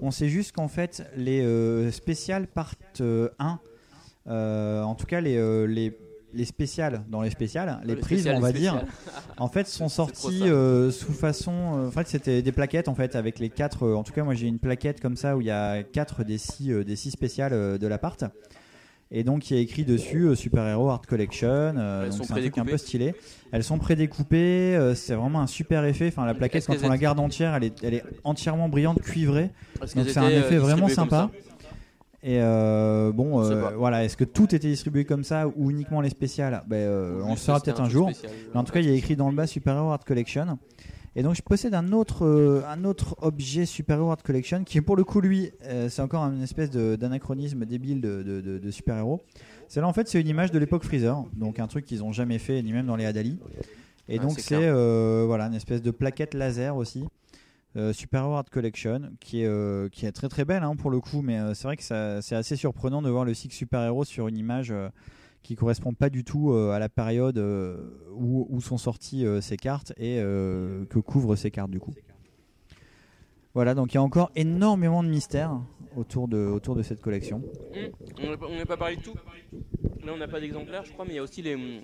On 0.00 0.10
sait 0.12 0.28
juste 0.28 0.52
qu'en 0.52 0.68
fait, 0.68 1.04
les 1.16 1.90
spéciales 1.90 2.46
part 2.46 2.74
euh, 3.00 3.28
1, 3.40 3.58
euh, 4.28 4.82
en 4.82 4.94
tout 4.94 5.06
cas 5.06 5.20
les, 5.20 5.66
les, 5.66 5.96
les 6.34 6.44
spéciales 6.44 7.04
dans 7.08 7.22
les 7.22 7.30
spéciales, 7.30 7.80
les 7.84 7.94
les 7.94 8.00
prises 8.00 8.20
spéciales, 8.20 8.36
on 8.36 8.40
va 8.40 8.52
dire, 8.52 8.84
en 9.38 9.48
fait 9.48 9.66
sont 9.66 9.88
sorties 9.88 10.42
euh, 10.44 10.90
sous 10.90 11.12
façon... 11.12 11.52
euh, 11.52 11.88
en 11.88 11.90
fait 11.90 12.08
c'était 12.08 12.42
des 12.42 12.52
plaquettes 12.52 12.88
en 12.88 12.94
fait 12.94 13.16
avec 13.16 13.38
les 13.38 13.50
quatre... 13.50 13.84
euh, 13.84 13.94
en 13.94 14.02
tout 14.02 14.12
cas 14.12 14.24
moi 14.24 14.34
j'ai 14.34 14.46
une 14.46 14.58
plaquette 14.58 15.00
comme 15.00 15.16
ça 15.16 15.36
où 15.36 15.40
il 15.40 15.46
y 15.46 15.50
a 15.50 15.82
quatre 15.82 16.24
des 16.24 16.38
six, 16.38 16.72
des 16.84 16.96
six 16.96 17.10
spéciales 17.10 17.78
de 17.78 17.86
l'appart. 17.86 18.24
Et 19.10 19.22
donc 19.22 19.50
il 19.50 19.56
y 19.56 19.60
a 19.60 19.62
écrit 19.62 19.84
dessus 19.84 20.34
Super 20.34 20.66
Hero 20.66 20.88
Art 20.88 21.02
Collection. 21.02 21.74
c'est 22.10 22.32
un 22.32 22.36
truc 22.36 22.58
un 22.58 22.64
peu 22.64 22.76
stylé. 22.76 23.14
Elles 23.52 23.62
sont 23.62 23.78
prédécoupées. 23.78 24.92
c'est 24.96 25.14
vraiment 25.14 25.40
un 25.40 25.46
super 25.46 25.84
effet. 25.84 26.08
Enfin 26.08 26.26
la 26.26 26.34
plaquette 26.34 26.66
quand 26.66 26.76
on 26.82 26.88
la 26.88 26.98
garde 26.98 27.20
entière, 27.20 27.54
elle 27.54 27.64
est, 27.64 27.84
elle 27.84 27.94
est 27.94 28.04
entièrement 28.24 28.68
brillante 28.68 29.00
cuivrée. 29.02 29.50
Donc 29.80 30.06
c'est 30.08 30.18
un 30.18 30.28
effet 30.30 30.56
vraiment 30.56 30.88
sympa. 30.88 31.30
Et 32.26 32.38
euh, 32.40 33.12
bon, 33.12 33.42
euh, 33.44 33.70
voilà, 33.76 34.02
est-ce 34.02 34.16
que 34.16 34.24
tout 34.24 34.54
était 34.54 34.68
distribué 34.68 35.04
comme 35.04 35.24
ça 35.24 35.46
ou 35.56 35.70
uniquement 35.70 36.00
les 36.00 36.08
spéciales? 36.08 36.62
Ben, 36.66 36.76
euh, 36.76 37.20
On 37.26 37.32
le 37.32 37.36
saura 37.36 37.60
peut-être 37.60 37.82
un 37.82 37.88
jour. 37.90 38.10
Mais 38.54 38.58
en 38.58 38.64
tout 38.64 38.72
cas, 38.72 38.80
il 38.80 38.88
y 38.88 38.90
a 38.90 38.94
écrit 38.94 39.14
dans 39.14 39.28
le 39.28 39.36
bas 39.36 39.46
Super 39.46 39.76
Hero 39.76 39.90
Art 39.90 40.04
Collection. 40.06 40.58
Et 41.16 41.22
donc, 41.22 41.34
je 41.34 41.42
possède 41.42 41.74
un 41.74 41.92
autre, 41.92 42.24
euh, 42.26 42.62
un 42.66 42.84
autre 42.84 43.14
objet 43.20 43.66
Super 43.66 43.98
Hero 43.98 44.10
Art 44.10 44.22
Collection 44.22 44.64
qui 44.64 44.78
est 44.78 44.80
pour 44.80 44.96
le 44.96 45.04
coup, 45.04 45.20
lui, 45.20 45.50
euh, 45.64 45.88
c'est 45.90 46.00
encore 46.02 46.22
une 46.24 46.42
espèce 46.42 46.70
de- 46.70 46.96
d'anachronisme 46.96 47.66
débile 47.66 48.00
de, 48.00 48.22
de, 48.22 48.40
de, 48.40 48.58
de 48.58 48.70
super 48.70 48.96
héros. 48.96 49.20
Celle-là, 49.68 49.86
en 49.86 49.92
fait, 49.92 50.08
c'est 50.08 50.20
une 50.20 50.26
image 50.28 50.50
de 50.50 50.58
l'époque 50.58 50.82
Freezer, 50.82 51.22
donc 51.34 51.60
un 51.60 51.66
truc 51.66 51.84
qu'ils 51.84 52.02
ont 52.02 52.12
jamais 52.12 52.38
fait, 52.38 52.60
ni 52.62 52.72
même 52.72 52.86
dans 52.86 52.96
les 52.96 53.04
Hadali. 53.04 53.38
Et 54.08 54.18
Ah, 54.18 54.22
donc, 54.22 54.32
c'est 54.32 54.40
c'est 54.40 54.56
clair. 54.56 54.72
euh, 54.74 55.24
voilà, 55.26 55.44
une 55.46 55.54
espèce 55.54 55.82
de 55.82 55.90
plaquette 55.90 56.32
laser 56.34 56.74
aussi. 56.76 57.04
Euh, 57.76 57.92
Super 57.92 58.22
Hero 58.22 58.34
Art 58.34 58.44
Collection 58.50 59.10
qui 59.18 59.42
est, 59.42 59.46
euh, 59.46 59.88
qui 59.88 60.06
est 60.06 60.12
très 60.12 60.28
très 60.28 60.44
belle 60.44 60.62
hein, 60.62 60.76
pour 60.76 60.90
le 60.90 61.00
coup, 61.00 61.22
mais 61.22 61.40
euh, 61.40 61.54
c'est 61.54 61.64
vrai 61.64 61.76
que 61.76 61.82
c'est 61.82 62.36
assez 62.36 62.54
surprenant 62.54 63.02
de 63.02 63.10
voir 63.10 63.24
le 63.24 63.34
cycle 63.34 63.54
Super 63.54 63.82
Hero 63.82 64.04
sur 64.04 64.28
une 64.28 64.36
image 64.36 64.70
euh, 64.70 64.88
qui 65.42 65.56
correspond 65.56 65.92
pas 65.92 66.08
du 66.08 66.22
tout 66.24 66.54
à 66.54 66.78
la 66.78 66.88
période 66.88 67.36
où, 68.16 68.46
où 68.48 68.60
sont 68.62 68.78
sorties 68.78 69.26
ces 69.42 69.58
cartes 69.58 69.92
et 69.98 70.16
que 70.16 70.98
couvrent 71.00 71.36
ces 71.36 71.50
cartes 71.50 71.70
du 71.70 71.80
coup. 71.80 71.92
Voilà, 73.52 73.74
donc 73.74 73.92
il 73.92 73.96
y 73.96 73.98
a 73.98 74.02
encore 74.02 74.30
énormément 74.36 75.04
de 75.04 75.08
mystères 75.10 75.60
autour 75.96 76.28
de, 76.28 76.38
autour 76.38 76.74
de 76.76 76.82
cette 76.82 77.02
collection. 77.02 77.42
Hum, 77.76 77.90
On 78.48 78.56
n'a 78.56 78.64
pas- 78.64 78.78
parlé 78.78 78.96
de 78.96 79.02
tout. 79.02 79.14
Là, 80.04 80.12
on 80.14 80.16
n'a 80.16 80.28
pas 80.28 80.40
d'exemplaire, 80.40 80.84
je 80.86 80.92
crois, 80.92 81.04
mais 81.04 81.12
il 81.12 81.16
y 81.16 81.20
a 81.20 81.22
aussi 81.22 81.42
les 81.42 81.54
hum, 81.54 81.82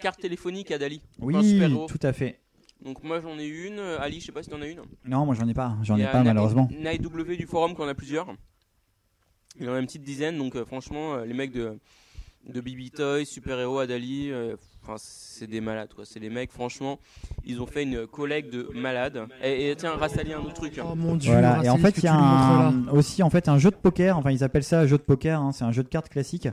cartes 0.00 0.20
téléphoniques 0.20 0.72
à 0.72 0.78
Dali. 0.78 1.00
Oui, 1.20 1.60
tout 1.86 2.00
à 2.02 2.12
fait. 2.12 2.40
Donc 2.84 3.02
moi 3.04 3.20
j'en 3.20 3.38
ai 3.38 3.46
une, 3.46 3.78
Ali 3.78 4.20
je 4.20 4.26
sais 4.26 4.32
pas 4.32 4.42
si 4.42 4.50
t'en 4.50 4.60
as 4.60 4.66
une. 4.66 4.80
Non, 5.04 5.24
moi 5.24 5.34
j'en 5.38 5.46
ai 5.48 5.54
pas, 5.54 5.76
j'en 5.82 5.96
Il 5.96 6.00
y 6.00 6.02
ai 6.02 6.06
a 6.06 6.10
pas 6.12 6.22
malheureusement. 6.22 6.68
W 6.70 7.36
du 7.36 7.46
forum 7.46 7.74
qu'on 7.74 7.86
a 7.88 7.94
plusieurs. 7.94 8.26
Il 9.60 9.66
y 9.66 9.68
en 9.68 9.74
a 9.74 9.78
une 9.78 9.86
petite 9.86 10.02
dizaine, 10.02 10.38
donc 10.38 10.56
euh, 10.56 10.64
franchement 10.64 11.14
euh, 11.14 11.24
les 11.26 11.34
mecs 11.34 11.52
de, 11.52 11.78
de 12.48 12.60
BB 12.60 12.90
Toys, 12.94 13.24
Super 13.24 13.58
Hero, 13.60 13.78
Adali, 13.78 14.30
euh, 14.32 14.56
enfin 14.82 14.94
c'est 14.98 15.46
des 15.46 15.60
malades 15.60 15.92
quoi. 15.94 16.04
C'est 16.06 16.18
les 16.20 16.30
mecs 16.30 16.50
franchement, 16.50 16.98
ils 17.44 17.60
ont 17.60 17.66
fait 17.66 17.82
une 17.84 18.06
collecte 18.06 18.52
de 18.52 18.68
malades. 18.74 19.26
Et, 19.44 19.70
et 19.70 19.76
tiens 19.76 19.92
Rastali 19.96 20.32
un 20.32 20.40
autre 20.40 20.54
truc. 20.54 20.80
Oh 20.82 20.94
mon 20.96 21.14
dieu. 21.16 21.30
Voilà, 21.30 21.62
et 21.62 21.68
en 21.68 21.76
fait 21.76 21.98
il 21.98 22.04
y 22.04 22.08
a 22.08 22.14
un- 22.14 22.88
aussi 22.88 23.22
en 23.22 23.30
fait 23.30 23.48
un 23.48 23.58
jeu 23.58 23.70
de 23.70 23.76
poker, 23.76 24.16
enfin 24.18 24.30
ils 24.32 24.42
appellent 24.42 24.64
ça 24.64 24.86
jeu 24.86 24.96
de 24.96 25.02
poker, 25.02 25.40
hein, 25.40 25.52
c'est 25.52 25.64
un 25.64 25.72
jeu 25.72 25.82
de 25.82 25.88
cartes 25.88 26.08
classique. 26.08 26.48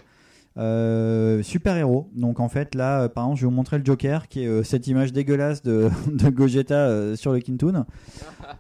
Euh, 0.58 1.43
super 1.43 1.78
héros. 1.78 2.10
Donc 2.16 2.39
en 2.39 2.50
fait 2.50 2.76
là, 2.76 3.04
euh, 3.04 3.10
par 3.10 3.26
exemple, 3.26 3.39
je 3.39 3.45
vais 3.45 3.50
vous 3.50 3.56
montrer 3.56 3.78
le 3.78 3.86
Joker, 3.86 4.28
qui 4.28 4.43
est 4.43 4.47
euh, 4.47 4.64
cette 4.64 4.88
image 4.88 5.14
dégueulasse 5.14 5.62
de, 5.62 5.89
Gogeta 6.30 7.16
sur 7.16 7.32
le 7.32 7.39
Kintoon. 7.39 7.86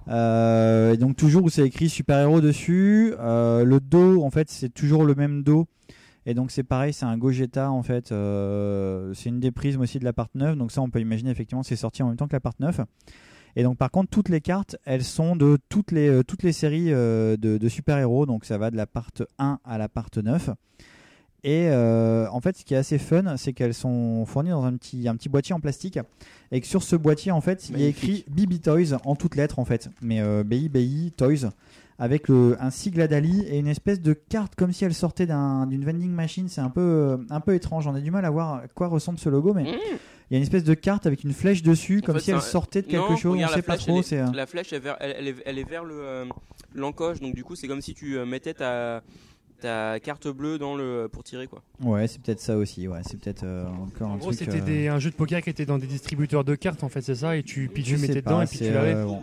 Et 0.07 0.97
donc 0.97 1.15
toujours 1.15 1.43
où 1.43 1.49
c'est 1.49 1.65
écrit 1.65 1.89
super 1.89 2.19
héros 2.19 2.41
dessus. 2.41 3.13
Le 3.19 3.79
dos, 3.79 4.23
en 4.23 4.29
fait, 4.29 4.49
c'est 4.49 4.69
toujours 4.69 5.03
le 5.03 5.15
même 5.15 5.43
dos. 5.43 5.67
Et 6.25 6.33
donc 6.33 6.51
c'est 6.51 6.63
pareil, 6.63 6.93
c'est 6.93 7.05
un 7.05 7.17
Gogeta 7.17 7.71
en 7.71 7.81
fait. 7.81 8.09
c'est 8.09 9.29
une 9.29 9.39
des 9.39 9.51
prismes 9.51 9.81
aussi 9.81 9.99
de 9.99 10.05
la 10.05 10.13
part 10.13 10.29
9. 10.35 10.57
Donc 10.57 10.71
ça, 10.71 10.81
on 10.81 10.89
peut 10.89 10.99
imaginer 10.99 11.31
effectivement, 11.31 11.63
c'est 11.63 11.75
sorti 11.75 12.03
en 12.03 12.07
même 12.07 12.17
temps 12.17 12.27
que 12.27 12.35
la 12.35 12.39
part 12.39 12.53
9. 12.59 12.81
Et 13.55 13.63
donc 13.63 13.77
par 13.77 13.89
contre, 13.89 14.09
toutes 14.09 14.29
les 14.29 14.41
cartes, 14.41 14.77
elles 14.85 15.03
sont 15.03 15.35
de 15.35 15.57
toutes 15.69 15.91
les, 15.91 16.23
toutes 16.23 16.43
les 16.43 16.51
séries 16.51 16.91
de, 16.91 17.35
de 17.37 17.69
super-héros. 17.69 18.25
Donc 18.25 18.45
ça 18.45 18.57
va 18.57 18.69
de 18.69 18.77
la 18.77 18.85
part 18.85 19.09
1 19.39 19.59
à 19.65 19.77
la 19.77 19.89
part 19.89 20.09
9. 20.21 20.51
Et 21.43 21.67
euh, 21.69 22.27
en 22.31 22.41
fait, 22.41 22.57
ce 22.57 22.65
qui 22.65 22.73
est 22.73 22.77
assez 22.77 22.97
fun, 22.97 23.37
c'est 23.37 23.53
qu'elles 23.53 23.73
sont 23.73 24.25
fournies 24.25 24.49
dans 24.49 24.63
un 24.65 24.75
petit, 24.75 25.07
un 25.07 25.15
petit 25.15 25.29
boîtier 25.29 25.55
en 25.55 25.59
plastique. 25.59 25.97
Et 26.51 26.59
que 26.61 26.67
sur 26.67 26.83
ce 26.83 26.95
boîtier, 26.95 27.31
en 27.31 27.41
fait, 27.41 27.69
il 27.69 27.79
y 27.79 27.85
a 27.85 27.87
écrit 27.87 28.25
BB 28.29 28.59
Toys 28.61 28.97
en 29.05 29.15
toutes 29.15 29.35
lettres, 29.35 29.59
en 29.59 29.65
fait. 29.65 29.89
Mais 30.01 30.19
euh, 30.21 30.43
BI, 30.43 30.67
BI, 30.69 31.13
Toys. 31.15 31.49
Avec 32.01 32.29
le, 32.29 32.55
un 32.61 32.69
sigle 32.71 33.07
Dali 33.09 33.41
et 33.49 33.59
une 33.59 33.67
espèce 33.67 33.99
de 34.01 34.13
carte 34.13 34.55
comme 34.55 34.71
si 34.71 34.85
elle 34.85 34.93
sortait 34.93 35.25
d'un- 35.25 35.67
d'une 35.67 35.83
vending 35.83 36.09
machine. 36.11 36.47
C'est 36.47 36.61
un 36.61 36.69
peu, 36.69 36.79
euh, 36.81 37.17
un 37.29 37.41
peu 37.41 37.53
étrange. 37.55 37.87
On 37.87 37.93
a 37.95 37.99
du 37.99 38.09
mal 38.09 38.23
à 38.23 38.29
voir 38.29 38.53
à 38.55 38.67
quoi 38.73 38.87
ressemble 38.87 39.19
ce 39.19 39.27
logo, 39.27 39.53
mais 39.53 39.63
il 39.65 39.73
y 40.31 40.35
a 40.35 40.37
une 40.37 40.43
espèce 40.43 40.63
de 40.63 40.73
carte 40.75 41.05
avec 41.07 41.25
une 41.25 41.33
flèche 41.33 41.61
dessus, 41.61 41.99
En 42.01 42.05
comme 42.05 42.15
fait, 42.15 42.21
si 42.21 42.31
elle 42.31 42.39
sortait 42.41 42.83
de 42.83 42.87
quelque 42.87 43.09
Non, 43.11 43.17
chose. 43.17 43.33
regarde, 43.33 43.51
on 43.51 43.55
la 43.55 43.61
sait 43.61 43.67
pas 43.67 43.73
flèche, 43.77 43.85
trop. 43.85 43.99
est- 43.99 44.13
euh, 44.13 44.31
La 44.33 44.45
flèche, 44.45 44.67
elle, 44.71 44.77
est 44.77 44.81
vers- 44.81 44.97
elle- 45.01 45.15
elle 45.19 45.27
est, 45.27 45.35
elle 45.45 45.57
est 45.59 45.69
vers 45.69 45.83
le 45.83 45.95
euh, 45.99 46.25
l'encoche, 46.73 47.19
donc 47.19 47.35
du 47.35 47.43
coup, 47.43 47.55
c'est 47.57 47.67
comme 47.67 47.81
si 47.81 47.93
tu 47.93 48.17
euh, 48.17 48.25
mettais 48.25 48.53
ta, 48.53 49.03
ta 49.59 49.99
carte 49.99 50.27
bleue 50.27 50.57
dans 50.57 50.75
le 50.75 51.07
pour 51.11 51.23
tirer 51.23 51.47
quoi. 51.47 51.61
Ouais, 51.83 52.07
c'est 52.07 52.21
peut-être 52.21 52.39
ça 52.39 52.57
aussi. 52.57 52.87
Ouais, 52.87 52.99
c'est 53.03 53.19
peut-être 53.19 53.43
euh, 53.43 53.65
encore 53.67 54.09
un 54.09 54.13
En 54.13 54.17
gros, 54.17 54.31
truc. 54.33 54.49
c'était 54.51 54.87
euh, 54.87 54.93
un 54.93 54.99
jeu 54.99 55.09
de 55.11 55.15
poker 55.15 55.41
qui 55.41 55.49
était 55.49 55.65
dans 55.65 55.77
des 55.77 55.87
distributeurs 55.87 56.43
de 56.43 56.55
cartes, 56.55 56.83
en 56.83 56.89
fait, 56.89 57.01
c'est 57.01 57.15
ça, 57.15 57.35
et 57.37 57.43
tu, 57.43 57.69
puis 57.73 57.83
tu 57.83 57.97
mettais 57.97 58.21
pas, 58.21 58.31
dedans 58.31 58.41
et 58.41 58.45
puis 58.47 58.57
tu 58.59 58.71
l'avais. 58.71 58.93
euh, 58.95 59.05
bon. 59.05 59.21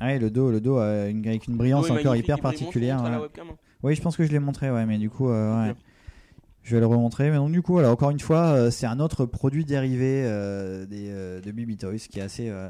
Ah 0.00 0.06
ouais, 0.06 0.18
le 0.18 0.30
dos, 0.30 0.50
le 0.50 0.60
dos 0.60 0.78
euh, 0.78 1.08
une- 1.08 1.26
avec 1.26 1.46
une 1.46 1.56
brillance 1.56 1.88
encore 1.90 2.16
hyper 2.16 2.40
particulière. 2.40 3.02
ouais. 3.02 3.16
webcam, 3.16 3.46
hein. 3.50 3.56
Oui, 3.82 3.94
je 3.94 4.00
pense 4.02 4.16
que 4.16 4.24
je 4.24 4.32
l'ai 4.32 4.38
montré, 4.38 4.70
ouais, 4.70 4.86
mais 4.86 4.98
du 4.98 5.10
coup, 5.10 5.28
euh, 5.30 5.68
ouais. 5.68 5.74
je 6.62 6.74
vais 6.74 6.80
le 6.80 6.86
remontrer. 6.86 7.30
Mais 7.30 7.36
donc 7.36 7.52
du 7.52 7.60
coup, 7.62 7.72
voilà, 7.74 7.90
encore 7.90 8.10
une 8.10 8.18
fois, 8.20 8.46
euh, 8.54 8.70
c'est 8.70 8.86
un 8.86 8.98
autre 8.98 9.26
produit 9.26 9.64
dérivé 9.64 10.22
euh, 10.24 10.86
des, 10.86 11.08
euh, 11.10 11.40
de 11.40 11.52
BB 11.52 11.76
Toys 11.78 11.96
qui 12.10 12.18
est 12.18 12.22
assez, 12.22 12.48
euh, 12.48 12.68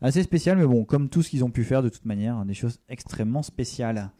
assez 0.00 0.22
spécial, 0.22 0.56
mais 0.56 0.66
bon, 0.66 0.84
comme 0.84 1.08
tout 1.08 1.22
ce 1.22 1.30
qu'ils 1.30 1.44
ont 1.44 1.50
pu 1.50 1.64
faire 1.64 1.82
de 1.82 1.88
toute 1.88 2.06
manière, 2.06 2.36
hein, 2.36 2.46
des 2.46 2.54
choses 2.54 2.78
extrêmement 2.88 3.42
spéciales. 3.42 4.10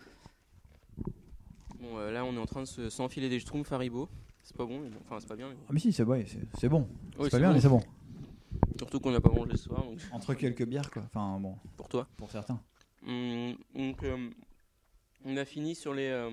Bon, 1.91 1.99
euh, 1.99 2.11
là, 2.12 2.24
on 2.24 2.34
est 2.34 2.38
en 2.38 2.47
train 2.47 2.61
de 2.62 2.66
se- 2.66 2.88
s'enfiler 2.91 3.28
des 3.28 3.41
schtroumpfs 3.41 3.72
Haribo. 3.72 4.09
C'est 4.43 4.57
pas 4.57 4.64
bon, 4.64 4.80
mais 4.80 4.88
bon, 4.88 4.99
enfin, 5.07 5.16
c'est 5.20 5.28
pas 5.28 5.36
bien. 5.36 5.49
mais- 5.49 5.57
Ah, 5.68 5.72
mais 5.72 5.80
si, 5.80 5.93
c'est 5.93 6.03
ouais, 6.05 6.24
bon. 6.68 6.88
Oui, 7.18 7.24
c'est 7.24 7.30
pas 7.30 7.38
bien, 7.38 7.53
mais 7.53 7.61
c'est 7.61 7.68
bon. 7.68 7.82
Surtout 8.78 9.01
qu'on 9.01 9.11
n'a 9.11 9.20
pas 9.20 9.30
mangé 9.30 9.53
ce 9.57 9.64
soir. 9.64 9.82
Donc... 9.84 9.99
Entre 10.12 10.34
quelques 10.34 10.64
bières, 10.66 10.91
quoi. 10.91 11.03
Enfin, 11.07 11.38
bon. 11.41 11.57
Pour 11.76 11.88
toi. 11.88 12.07
Pour 12.16 12.30
certains. 12.30 12.61
Hum, 13.07 13.55
donc, 13.74 14.03
euh, 14.05 14.30
On 15.27 15.37
a 15.37 15.45
fini 15.45 15.75
sur 15.75 15.93
les. 15.93 16.09
euh, 16.09 16.31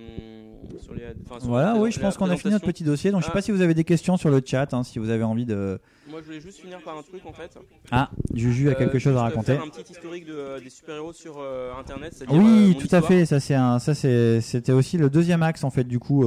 sur 0.79 0.93
les 0.93 1.01
sur 1.25 1.39
Voilà, 1.41 1.75
oui, 1.75 1.91
je 1.91 1.99
pense 1.99 2.15
qu'on 2.15 2.29
a 2.29 2.37
fini 2.37 2.53
notre 2.53 2.65
petit 2.65 2.85
dossier. 2.85 3.11
Donc, 3.11 3.19
je 3.21 3.25
sais 3.25 3.31
Ah, 3.31 3.35
pas 3.35 3.41
si 3.41 3.51
vous 3.51 3.59
avez 3.59 3.73
des 3.73 3.83
questions 3.83 4.15
sur 4.15 4.29
le 4.29 4.41
chat, 4.45 4.73
hein, 4.73 4.83
si 4.83 4.97
vous 4.97 5.09
avez 5.09 5.25
envie 5.25 5.45
de. 5.45 5.77
Moi, 6.09 6.21
je 6.21 6.25
voulais 6.27 6.39
juste 6.39 6.59
finir 6.61 6.79
par 6.81 6.97
un 6.97 7.01
truc 7.03 7.25
en 7.25 7.33
fait. 7.33 7.57
Ah, 7.91 8.09
Juju 8.33 8.69
a 8.69 8.75
quelque 8.75 8.95
Euh, 8.95 8.99
chose 8.99 9.17
à 9.17 9.23
raconter. 9.23 9.55
Faire 9.55 9.63
un 9.63 9.69
petit 9.69 9.91
historique 9.91 10.25
de, 10.25 10.33
euh, 10.33 10.59
des 10.61 10.69
super-héros 10.69 11.11
sur 11.11 11.35
euh, 11.37 11.73
internet. 11.77 12.23
Oui, 12.29 12.77
tout 12.79 12.87
à 12.95 13.01
fait. 13.01 13.25
Ça, 13.25 13.41
c'est 13.41 13.55
un, 13.55 13.79
ça, 13.79 13.93
c'est, 13.93 14.39
c'était 14.39 14.71
aussi 14.71 14.97
le 14.97 15.09
deuxième 15.09 15.43
axe 15.43 15.65
en 15.65 15.69
fait 15.69 15.83
du 15.83 15.99
coup 15.99 16.23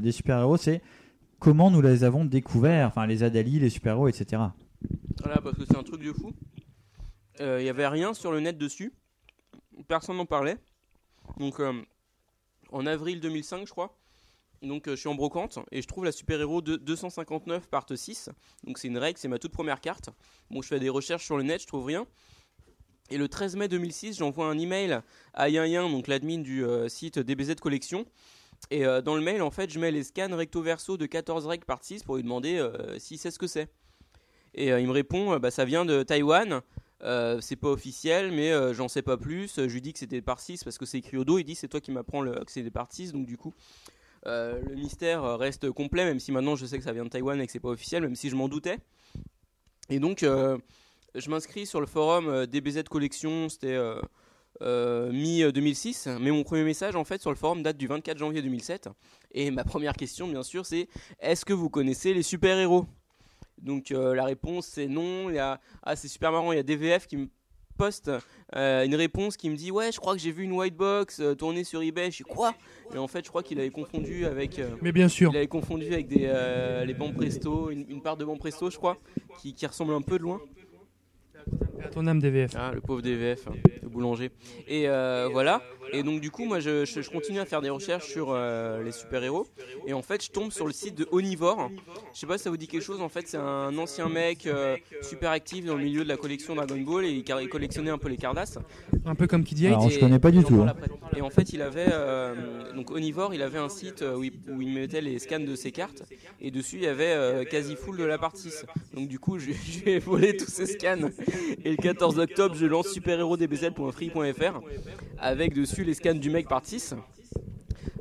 des 0.00 0.12
super-héros, 0.12 0.56
c'est 0.56 0.82
comment 1.40 1.68
nous 1.70 1.82
les 1.82 2.04
avons 2.04 2.24
découverts, 2.24 2.86
enfin 2.86 3.06
les 3.08 3.24
Adali, 3.24 3.58
les 3.58 3.70
super-héros, 3.70 4.06
etc. 4.06 4.40
Voilà, 5.20 5.40
parce 5.42 5.56
que 5.56 5.64
c'est 5.66 5.76
un 5.76 5.82
truc 5.82 6.00
de 6.02 6.12
fou. 6.12 6.32
Il 7.40 7.56
n'y 7.64 7.68
avait 7.68 7.88
rien 7.88 8.14
sur 8.14 8.30
le 8.30 8.38
net 8.38 8.56
dessus. 8.56 8.92
Personne 9.88 10.16
n'en 10.16 10.26
parlait. 10.26 10.56
Donc, 11.40 11.60
en 12.74 12.86
avril 12.86 13.20
2005, 13.20 13.66
je 13.66 13.70
crois. 13.70 13.96
Donc, 14.62 14.88
euh, 14.88 14.92
je 14.92 15.00
suis 15.00 15.08
en 15.08 15.14
brocante 15.14 15.58
et 15.70 15.80
je 15.80 15.86
trouve 15.86 16.04
la 16.04 16.12
super-héros 16.12 16.60
de 16.60 16.76
259 16.76 17.68
part 17.68 17.86
6. 17.94 18.30
Donc, 18.64 18.78
c'est 18.78 18.88
une 18.88 18.98
règle, 18.98 19.18
c'est 19.18 19.28
ma 19.28 19.38
toute 19.38 19.52
première 19.52 19.80
carte. 19.80 20.10
Bon, 20.50 20.60
je 20.60 20.68
fais 20.68 20.80
des 20.80 20.88
recherches 20.88 21.24
sur 21.24 21.36
le 21.36 21.44
net, 21.44 21.62
je 21.62 21.66
trouve 21.66 21.84
rien. 21.84 22.06
Et 23.10 23.18
le 23.18 23.28
13 23.28 23.56
mai 23.56 23.68
2006, 23.68 24.18
j'envoie 24.18 24.46
un 24.46 24.58
email 24.58 25.00
à 25.34 25.48
Yin 25.48 25.90
donc 25.90 26.08
l'admin 26.08 26.38
du 26.38 26.64
euh, 26.64 26.88
site 26.88 27.18
DBZ 27.18 27.56
Collection. 27.56 28.06
Et 28.70 28.84
euh, 28.86 29.02
dans 29.02 29.14
le 29.14 29.20
mail, 29.20 29.42
en 29.42 29.50
fait, 29.50 29.70
je 29.70 29.78
mets 29.78 29.90
les 29.90 30.02
scans 30.02 30.34
recto-verso 30.34 30.96
de 30.96 31.06
14 31.06 31.46
règles 31.46 31.66
part 31.66 31.84
6 31.84 32.02
pour 32.02 32.16
lui 32.16 32.22
demander 32.22 32.66
s'il 32.98 33.18
sait 33.18 33.30
ce 33.30 33.38
que 33.38 33.46
c'est. 33.46 33.68
Et 34.54 34.68
il 34.68 34.86
me 34.86 34.92
répond, 34.92 35.36
bah, 35.38 35.50
ça 35.50 35.64
vient 35.64 35.84
de 35.84 36.02
Taïwan, 36.02 36.62
euh, 37.04 37.40
c'est 37.40 37.56
pas 37.56 37.68
officiel, 37.68 38.32
mais 38.32 38.52
euh, 38.52 38.74
j'en 38.74 38.88
sais 38.88 39.02
pas 39.02 39.16
plus. 39.16 39.54
Je 39.56 39.62
lui 39.62 39.80
dis 39.80 39.92
que 39.92 39.98
c'était 39.98 40.22
par 40.22 40.40
6 40.40 40.64
parce 40.64 40.78
que 40.78 40.86
c'est 40.86 40.98
écrit 40.98 41.16
au 41.16 41.24
dos. 41.24 41.38
Il 41.38 41.44
dit, 41.44 41.54
c'est 41.54 41.68
toi 41.68 41.80
qui 41.80 41.92
m'apprends 41.92 42.24
que 42.24 42.50
c'est 42.50 42.62
des 42.62 42.70
par 42.70 42.92
6, 42.92 43.12
donc 43.12 43.26
du 43.26 43.36
coup, 43.36 43.54
euh, 44.26 44.60
le 44.66 44.74
mystère 44.74 45.22
euh, 45.24 45.36
reste 45.36 45.70
complet, 45.70 46.04
même 46.04 46.18
si 46.18 46.32
maintenant 46.32 46.56
je 46.56 46.64
sais 46.64 46.78
que 46.78 46.84
ça 46.84 46.92
vient 46.92 47.04
de 47.04 47.10
Taïwan 47.10 47.40
et 47.40 47.46
que 47.46 47.52
c'est 47.52 47.60
pas 47.60 47.68
officiel, 47.68 48.02
même 48.02 48.16
si 48.16 48.30
je 48.30 48.36
m'en 48.36 48.48
doutais. 48.48 48.78
Et 49.90 49.98
donc, 49.98 50.22
euh, 50.22 50.56
je 51.14 51.30
m'inscris 51.30 51.66
sur 51.66 51.80
le 51.80 51.86
forum 51.86 52.28
euh, 52.28 52.46
DBZ 52.46 52.84
Collection, 52.84 53.48
c'était 53.48 53.74
euh, 53.74 54.00
euh, 54.62 55.12
mi-2006, 55.12 56.18
mais 56.18 56.30
mon 56.30 56.42
premier 56.42 56.64
message 56.64 56.96
en 56.96 57.04
fait 57.04 57.20
sur 57.20 57.30
le 57.30 57.36
forum 57.36 57.62
date 57.62 57.76
du 57.76 57.86
24 57.86 58.18
janvier 58.18 58.42
2007. 58.42 58.88
Et 59.32 59.50
ma 59.50 59.64
première 59.64 59.94
question, 59.94 60.26
bien 60.26 60.42
sûr, 60.42 60.64
c'est 60.66 60.88
est-ce 61.20 61.44
que 61.44 61.52
vous 61.52 61.68
connaissez 61.68 62.14
les 62.14 62.22
super-héros? 62.22 62.86
Donc 63.60 63.90
euh, 63.90 64.14
la 64.14 64.24
réponse 64.24 64.66
c'est 64.66 64.86
non. 64.88 65.30
Il 65.30 65.36
y 65.36 65.38
a... 65.38 65.60
Ah, 65.82 65.96
c'est 65.96 66.08
super 66.08 66.32
marrant, 66.32 66.52
il 66.52 66.56
y 66.56 66.58
a 66.58 66.62
DVF 66.62 67.06
qui 67.06 67.16
me 67.16 67.28
poste 67.76 68.10
euh, 68.54 68.84
une 68.84 68.94
réponse 68.94 69.36
qui 69.36 69.50
me 69.50 69.56
dit 69.56 69.72
ouais 69.72 69.90
je 69.90 69.98
crois 69.98 70.14
que 70.14 70.20
j'ai 70.20 70.30
vu 70.30 70.44
une 70.44 70.52
white 70.52 70.76
box 70.76 71.18
euh, 71.18 71.34
tournée 71.34 71.64
sur 71.64 71.82
eBay 71.82 72.06
je 72.06 72.16
suis 72.16 72.24
quoi? 72.24 72.54
Et 72.94 72.98
en 72.98 73.08
fait 73.08 73.24
je 73.24 73.30
crois 73.30 73.42
qu'il 73.42 73.58
avait 73.58 73.70
confondu 73.70 74.26
avec 74.26 74.60
euh, 74.60 74.68
Mais 74.80 74.92
bien 74.92 75.08
sûr. 75.08 75.32
il 75.32 75.36
avait 75.36 75.48
confondu 75.48 75.92
avec 75.92 76.06
des 76.06 76.32
les 76.86 76.94
bancs 76.94 77.12
presto 77.14 77.70
une, 77.70 77.84
une 77.88 78.00
part 78.00 78.16
de 78.16 78.24
bancs 78.24 78.38
presto 78.38 78.70
je 78.70 78.76
crois 78.76 78.96
qui, 79.40 79.54
qui 79.54 79.66
ressemble 79.66 79.92
un 79.92 80.02
peu 80.02 80.18
de 80.18 80.22
loin 80.22 80.40
À 81.84 81.88
ton 81.88 82.06
âme 82.06 82.20
DVF. 82.20 82.52
ah, 82.56 82.70
le 82.74 82.80
pauvre 82.80 83.02
DVF, 83.02 83.46
hein, 83.48 83.52
le 83.82 83.88
boulanger. 83.88 84.30
Et 84.68 84.88
euh, 84.88 85.28
voilà. 85.30 85.62
Et 85.92 86.02
donc 86.02 86.20
du 86.20 86.30
coup, 86.30 86.44
moi, 86.46 86.60
je, 86.60 86.84
je- 86.84 87.02
je 87.02 87.10
continue 87.10 87.38
à 87.40 87.44
faire 87.44 87.60
des 87.60 87.70
recherches 87.70 88.06
sur 88.08 88.28
euh, 88.30 88.82
les 88.82 88.90
super-héros. 88.90 89.46
Et 89.86 89.92
en 89.92 90.02
fait, 90.02 90.24
je 90.24 90.30
tombe 90.30 90.50
sur 90.50 90.66
le 90.66 90.72
site 90.72 90.96
de 90.96 91.06
Onivore. 91.12 91.70
Je 92.14 92.18
sais 92.18 92.26
pas 92.26 92.38
si 92.38 92.44
ça 92.44 92.50
vous 92.50 92.56
dit 92.56 92.66
quelque 92.66 92.82
chose. 92.82 93.00
En 93.00 93.08
fait, 93.08 93.28
c'est 93.28 93.36
un 93.36 93.76
ancien 93.78 94.08
mec 94.08 94.46
euh, 94.46 94.76
super 95.02 95.30
actif 95.30 95.64
dans 95.66 95.76
le 95.76 95.84
milieu 95.84 96.02
de 96.02 96.08
la 96.08 96.16
collection 96.16 96.54
Dragon 96.54 96.80
Ball 96.80 97.04
et 97.04 97.10
il, 97.10 97.48
collectionnait 97.48 97.90
un 97.90 97.98
peu 97.98 98.08
les 98.08 98.16
Cardass. 98.16 98.58
Un 99.04 99.14
peu 99.14 99.26
comme 99.26 99.44
Kid. 99.44 99.64
Alors, 99.66 99.88
je 99.88 100.00
connais 100.00 100.18
pas 100.18 100.30
du 100.30 100.42
tout, 100.42 100.62
hein. 100.62 100.74
Et 101.16 101.20
en 101.20 101.30
fait, 101.30 101.52
il 101.52 101.62
avait 101.62 101.86
euh, 101.92 102.72
donc 102.72 102.90
Onivore, 102.90 103.34
il 103.34 103.42
avait 103.42 103.58
un 103.58 103.68
site 103.68 104.02
où 104.02 104.24
il, 104.24 104.32
où 104.48 104.60
il 104.62 104.70
mettait 104.74 105.00
les 105.02 105.18
scans 105.20 105.38
de 105.38 105.54
ses 105.54 105.70
cartes 105.70 106.02
et 106.40 106.50
dessus 106.50 106.76
il 106.76 106.82
y 106.82 106.86
avait 106.88 107.12
euh, 107.12 107.44
quasi 107.44 107.76
full 107.76 107.96
de 107.96 108.04
la 108.04 108.18
partie. 108.18 108.50
Donc 108.94 109.06
du 109.08 109.20
coup, 109.20 109.38
je, 109.38 109.52
je 109.52 109.84
lui 109.84 109.90
ai 109.92 109.98
volé 110.00 110.36
tous 110.36 110.50
ces 110.50 110.66
scans. 110.66 111.10
Et 111.64 111.73
le 111.76 111.82
14 111.82 112.18
octobre, 112.18 112.54
je 112.54 112.66
lance 112.66 112.88
superhérodbz.free.fr 112.88 114.60
avec 115.18 115.54
dessus 115.54 115.84
les 115.84 115.94
scans 115.94 116.14
du 116.14 116.30
mec 116.30 116.48
part 116.48 116.64
6. 116.64 116.94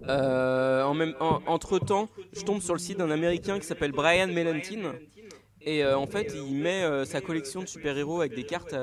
Euh, 0.08 0.84
entre 1.48 1.80
temps, 1.80 2.10
je 2.34 2.42
tombe 2.42 2.62
sur 2.62 2.74
le 2.74 2.80
site 2.80 2.98
d'un 2.98 3.10
américain 3.10 3.60
qui 3.60 3.66
s'appelle 3.66 3.92
Brian 3.92 4.28
Melantin. 4.28 4.94
Et 5.62 5.84
euh, 5.84 5.98
en 5.98 6.08
fait, 6.08 6.34
il 6.36 6.56
met 6.56 6.84
euh, 6.84 7.06
sa 7.06 7.22
collection 7.22 7.62
de 7.62 7.68
super-héros 7.68 8.20
avec 8.20 8.36
des 8.36 8.44
cartes 8.44 8.76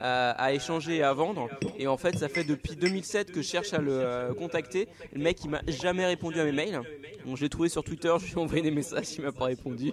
à, 0.00 0.52
échanger 0.54 0.96
et 0.96 1.02
à 1.02 1.12
vendre. 1.12 1.48
Et 1.78 1.86
en 1.86 1.96
fait, 1.96 2.16
ça 2.16 2.28
fait 2.28 2.44
depuis 2.44 2.76
2007 2.76 3.30
que 3.30 3.42
je 3.42 3.48
cherche 3.48 3.74
à 3.74 3.78
le 3.78 4.32
contacter. 4.38 4.88
Le 5.12 5.22
mec, 5.22 5.38
il 5.44 5.50
m'a 5.50 5.60
jamais 5.66 6.06
répondu 6.06 6.40
à 6.40 6.44
mes 6.44 6.52
mails. 6.52 6.80
Je 7.26 7.40
l'ai 7.42 7.48
trouvé 7.48 7.68
sur 7.68 7.84
Twitter, 7.84 8.14
je 8.20 8.24
lui 8.24 8.32
ai 8.32 8.38
envoyé 8.38 8.62
des 8.62 8.70
messages, 8.70 9.16
il 9.18 9.24
m'a 9.24 9.32
pas 9.32 9.46
répondu. 9.46 9.92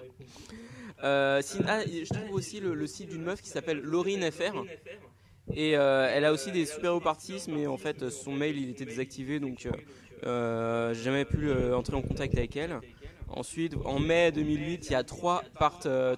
Euh, 1.02 1.42
je 1.42 2.12
trouve 2.12 2.32
aussi 2.32 2.60
le, 2.60 2.86
site 2.86 3.10
d'une 3.10 3.22
meuf 3.22 3.40
qui 3.42 3.48
s'appelle 3.48 3.80
Laurine 3.80 4.30
FR. 4.30 4.64
Et 5.54 5.76
euh, 5.76 6.08
elle 6.10 6.24
a 6.24 6.32
aussi 6.32 6.52
des 6.52 6.64
super-héros 6.64 7.00
parties, 7.00 7.42
mais 7.48 7.66
en 7.66 7.76
fait, 7.76 8.08
son 8.10 8.32
mail 8.32 8.58
il 8.58 8.70
était 8.70 8.84
désactivé, 8.84 9.40
donc 9.40 9.66
euh, 9.66 9.72
euh, 10.24 10.94
j'ai 10.94 11.02
jamais 11.02 11.24
pu 11.24 11.48
euh, 11.48 11.76
entrer 11.76 11.96
en 11.96 12.02
contact 12.02 12.36
avec 12.36 12.56
elle. 12.56 12.78
Ensuite, 13.28 13.74
en 13.84 13.98
mai 13.98 14.30
2008, 14.30 14.86
il 14.86 14.92
y 14.92 14.94
a 14.94 15.04
trois, 15.04 15.42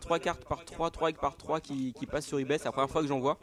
trois 0.00 0.18
cartes 0.18 0.44
par 0.44 0.64
3, 0.64 0.90
3 0.90 1.12
par 1.12 1.36
3 1.36 1.60
qui, 1.60 1.92
qui 1.92 2.06
passent 2.06 2.26
sur 2.26 2.38
eBay. 2.38 2.58
C'est 2.58 2.64
la 2.64 2.72
première 2.72 2.90
fois 2.90 3.02
que 3.02 3.08
j'en 3.08 3.20
vois. 3.20 3.38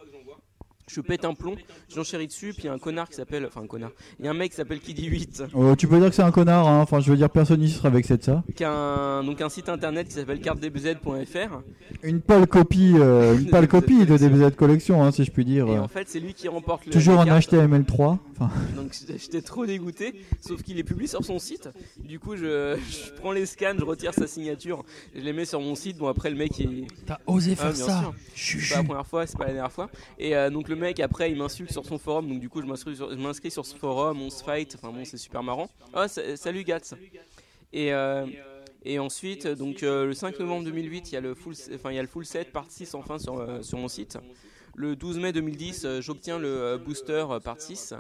Je 0.94 1.00
pète 1.02 1.24
un 1.26 1.34
plomb, 1.34 1.56
j'enchéris 1.94 2.28
dessus, 2.28 2.54
puis 2.54 2.64
il 2.64 2.66
y 2.66 2.70
a 2.70 2.74
un 2.74 2.80
connard 2.80 3.08
qui 3.08 3.16
s'appelle. 3.16 3.46
Enfin, 3.48 3.62
un 3.62 3.68
connard. 3.68 3.92
Il 4.20 4.26
y 4.26 4.28
a 4.28 4.32
un 4.32 4.34
mec 4.34 4.52
qui 4.52 4.58
s'appelle 4.58 4.80
Kiddy8 4.80 5.48
Oh, 5.54 5.76
tu 5.76 5.88
peux 5.88 6.00
dire 6.00 6.10
que 6.10 6.16
c'est 6.16 6.22
un 6.22 6.32
connard, 6.32 6.68
hein. 6.68 6.82
enfin 6.82 7.00
je 7.00 7.10
veux 7.12 7.18
dire 7.18 7.30
personne 7.30 7.60
n'y 7.62 7.70
sera 7.70 7.88
avec 7.88 8.06
cette 8.06 8.24
ça. 8.24 8.44
qui 8.56 8.64
a 8.64 8.72
un, 8.72 9.24
donc 9.24 9.40
un 9.42 9.50
site 9.50 9.70
internet 9.70 10.08
qui 10.08 10.14
s'appelle 10.16 10.42
cartedbz.fr. 10.42 11.62
Une 12.04 12.22
pâle 12.22 12.48
copie, 12.48 12.94
euh, 12.96 13.38
une 13.38 13.46
pâle 13.50 13.68
copie 13.68 14.06
de 14.06 14.18
DBZ 14.18 14.56
Collection, 14.56 15.04
hein, 15.04 15.12
si 15.12 15.24
je 15.24 15.32
puis 15.32 15.46
dire. 15.46 15.68
Et 15.68 15.80
en 15.80 15.88
fait, 15.88 16.10
c'est 16.10 16.20
lui 16.20 16.34
qui 16.34 16.48
remporte 16.48 16.86
le. 16.86 16.92
Toujours 16.92 17.14
les 17.16 17.20
en 17.22 17.26
cartes. 17.26 17.52
HTML3. 17.52 18.18
Enfin, 18.38 18.50
Donc 18.76 18.94
j'étais 18.94 19.42
trop 19.42 19.66
dégoûté, 19.66 20.16
sauf 20.42 20.62
qu'il 20.64 20.80
est 20.80 20.84
publié 20.84 21.08
sur 21.08 21.24
son 21.24 21.40
site. 21.40 21.70
Du 22.04 22.20
coup, 22.20 22.36
je, 22.36 22.78
je 22.78 23.12
prends 23.20 23.32
les 23.32 23.46
scans, 23.46 23.76
je 23.78 23.84
retire 23.84 24.14
sa 24.14 24.28
signature, 24.28 24.84
je 25.16 25.22
les 25.22 25.34
mets 25.34 25.46
sur 25.46 25.62
mon 25.62 25.76
site. 25.76 25.98
Bon, 25.98 26.08
après, 26.08 26.30
le 26.30 26.36
mec, 26.36 26.58
il. 26.60 26.88
T'as 27.06 27.20
osé 27.28 27.56
Ah, 27.60 27.72
faire 27.72 27.74
bien 27.74 27.86
ça. 27.86 28.12
C'est 28.36 28.70
pas 28.70 28.78
la 28.78 28.84
première 28.84 29.08
fois, 29.08 29.28
c'est 29.28 29.38
pas 29.38 29.46
la 29.46 29.54
dernière 29.54 29.72
fois. 29.72 29.90
Et 30.18 30.36
euh, 30.36 30.50
donc, 30.50 30.70
le 30.70 30.76
mec, 30.82 31.00
après, 31.00 31.32
il 31.32 31.38
m'insulte 31.38 31.72
sur 31.72 31.86
son 31.86 31.98
forum. 31.98 32.28
Donc, 32.28 32.40
du 32.42 32.50
coup, 32.50 32.62
je 32.62 32.68
m'inscris 32.68 33.52
sur, 33.52 33.66
ce 33.66 33.76
forum, 33.76 34.22
on 34.22 34.30
se 34.30 34.44
fight. 34.44 34.76
Enfin, 34.76 34.92
bon, 34.92 35.06
c'est 35.06 35.18
super 35.18 35.42
marrant. 35.44 35.70
Sa- 36.08 36.36
salut 36.36 36.64
Gats. 36.64 36.94
Et. 37.74 37.94
euh, 37.94 38.26
et 38.84 38.98
ensuite, 38.98 39.46
donc 39.46 39.84
euh, 39.84 40.08
le 40.08 40.14
5 40.16 40.40
novembre 40.40 40.66
2008, 40.66 41.12
il 41.12 41.14
y 41.14 41.16
a 41.16 41.22
le 41.22 41.36
full, 41.36 41.54
enfin 41.76 41.92
il 41.92 41.98
y 41.98 42.00
a 42.00 42.02
le 42.02 42.08
full 42.08 42.26
set 42.26 42.52
part 42.52 42.66
6 42.68 42.96
enfin 42.96 43.20
sur, 43.20 43.38
euh, 43.38 43.62
sur 43.62 43.78
mon 43.78 43.88
site. 43.88 44.18
Le 44.76 44.96
12 44.96 45.20
mai 45.20 45.32
2010, 45.34 45.86
euh, 45.86 46.02
j'obtiens 46.02 46.40
le 46.40 46.80
booster 46.84 47.24
part 47.44 47.62
6. 47.62 47.94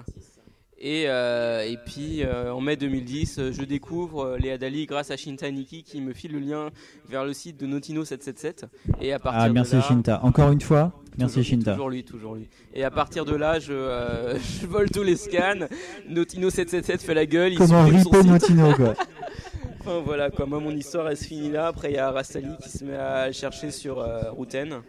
Et, 0.83 1.03
euh, 1.07 1.63
et 1.63 1.77
puis 1.77 2.23
euh, 2.23 2.51
en 2.51 2.59
mai 2.59 2.75
2010, 2.75 3.37
euh, 3.37 3.51
je 3.51 3.61
découvre 3.61 4.25
euh, 4.25 4.37
les 4.39 4.49
Adali 4.49 4.87
grâce 4.87 5.11
à 5.11 5.15
Shinta 5.15 5.51
Nikki 5.51 5.83
qui 5.83 6.01
me 6.01 6.11
file 6.11 6.31
le 6.31 6.39
lien 6.39 6.69
vers 7.07 7.23
le 7.23 7.33
site 7.33 7.59
de 7.59 7.67
Notino 7.67 8.03
777. 8.03 8.65
Et 8.99 9.13
à 9.13 9.19
partir 9.19 9.43
ah, 9.43 9.47
de 9.49 9.53
merci 9.53 9.75
là, 9.75 9.83
Shinta. 9.83 10.19
Encore 10.23 10.51
une 10.51 10.59
fois, 10.59 10.91
merci 11.19 11.35
toujours, 11.35 11.49
Shinta. 11.49 11.71
Toujours 11.73 11.89
lui, 11.91 12.03
toujours 12.03 12.33
lui. 12.33 12.49
Et 12.73 12.83
à 12.83 12.89
partir 12.89 13.25
de 13.25 13.35
là, 13.35 13.59
je, 13.59 13.73
je 14.61 14.65
vole 14.65 14.89
tous 14.89 15.03
les 15.03 15.17
scans. 15.17 15.67
Notino 16.09 16.49
777 16.49 17.01
fait 17.03 17.13
la 17.13 17.27
gueule. 17.27 17.53
Comment 17.57 17.85
site. 17.85 18.25
Notino, 18.25 18.73
quoi. 18.73 18.95
enfin 19.81 20.01
voilà, 20.03 20.31
quoi. 20.31 20.47
Moi, 20.47 20.59
mon 20.61 20.71
histoire, 20.71 21.07
elle 21.09 21.17
se 21.17 21.25
finit 21.25 21.51
là. 21.51 21.67
Après, 21.67 21.91
il 21.91 21.95
y 21.95 21.99
a 21.99 22.09
Rastali 22.09 22.57
qui 22.63 22.69
se 22.69 22.83
met 22.83 22.95
à 22.95 23.31
chercher 23.31 23.69
sur 23.69 24.03
Routen. 24.31 24.81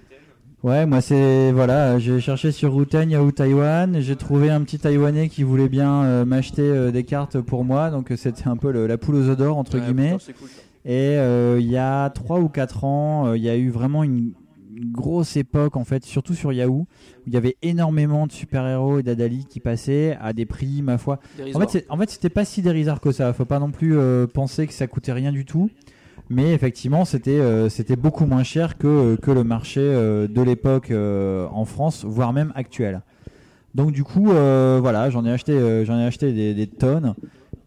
Ouais, 0.62 0.86
moi 0.86 1.00
c'est 1.00 1.50
voilà, 1.50 1.98
j'ai 1.98 2.20
cherché 2.20 2.52
sur 2.52 2.72
Routen, 2.72 3.10
Yahoo 3.10 3.32
Taïwan, 3.32 4.00
j'ai 4.00 4.14
trouvé 4.14 4.48
un 4.48 4.60
petit 4.62 4.78
Taïwanais 4.78 5.28
qui 5.28 5.42
voulait 5.42 5.68
bien 5.68 6.04
euh, 6.04 6.24
m'acheter 6.24 6.62
euh, 6.62 6.92
des 6.92 7.02
cartes 7.02 7.40
pour 7.40 7.64
moi, 7.64 7.90
donc 7.90 8.12
euh, 8.12 8.16
c'était 8.16 8.46
un 8.46 8.56
peu 8.56 8.70
le- 8.70 8.86
la 8.86 8.96
poule 8.96 9.16
aux 9.16 9.28
œufs 9.28 9.36
d'or 9.36 9.58
entre 9.58 9.76
Ouais, 9.78 9.84
guillemets. 9.84 10.16
putain, 10.18 10.32
cool. 10.38 10.48
Et 10.84 11.16
euh, 11.18 11.58
il 11.60 11.66
y 11.68 11.76
a 11.76 12.08
3 12.10 12.38
ou 12.38 12.48
4 12.48 12.84
ans, 12.84 13.34
il 13.34 13.42
y 13.42 13.48
a 13.48 13.56
eu 13.56 13.70
vraiment 13.70 14.04
une, 14.04 14.32
une 14.76 14.92
grosse 14.92 15.36
époque 15.36 15.76
en 15.76 15.84
fait, 15.84 16.04
surtout 16.04 16.34
sur 16.34 16.52
Yahoo, 16.52 16.72
où 16.82 16.86
il 17.26 17.34
y 17.34 17.36
avait 17.36 17.56
énormément 17.62 18.28
de 18.28 18.32
super-héros 18.32 19.00
et 19.00 19.02
d'Adali 19.02 19.46
qui 19.48 19.58
passaient 19.58 20.16
à 20.20 20.32
des 20.32 20.46
prix, 20.46 20.80
ma 20.82 20.96
foi. 20.96 21.18
En 21.54 21.58
fait, 21.60 21.70
c'est- 21.70 21.86
en 21.90 21.96
fait, 21.96 22.10
c'était 22.10 22.30
pas 22.30 22.44
si 22.44 22.62
dérisoire 22.62 23.00
que 23.00 23.10
ça. 23.10 23.32
Faut 23.32 23.44
pas 23.44 23.58
non 23.58 23.70
plus 23.72 23.96
penser 24.32 24.68
que 24.68 24.72
ça 24.74 24.86
coûtait 24.86 25.12
rien 25.12 25.32
du 25.32 25.44
tout. 25.44 25.70
Mais 26.32 26.54
effectivement, 26.54 27.04
c'était 27.04 27.40
euh, 27.40 27.68
c'était 27.68 27.94
beaucoup 27.94 28.24
moins 28.24 28.42
cher 28.42 28.78
que, 28.78 29.16
que 29.16 29.30
le 29.30 29.44
marché 29.44 29.80
euh, 29.82 30.26
de 30.26 30.40
l'époque 30.40 30.90
euh, 30.90 31.46
en 31.52 31.66
France, 31.66 32.06
voire 32.06 32.32
même 32.32 32.52
actuel. 32.54 33.02
Donc 33.74 33.92
du 33.92 34.02
coup, 34.02 34.24
voilà, 34.24 35.10
j'en 35.10 35.26
ai 35.26 35.30
acheté, 35.30 35.54
ai 35.54 36.04
acheté 36.04 36.54
des, 36.54 36.66
tonnes. 36.66 37.14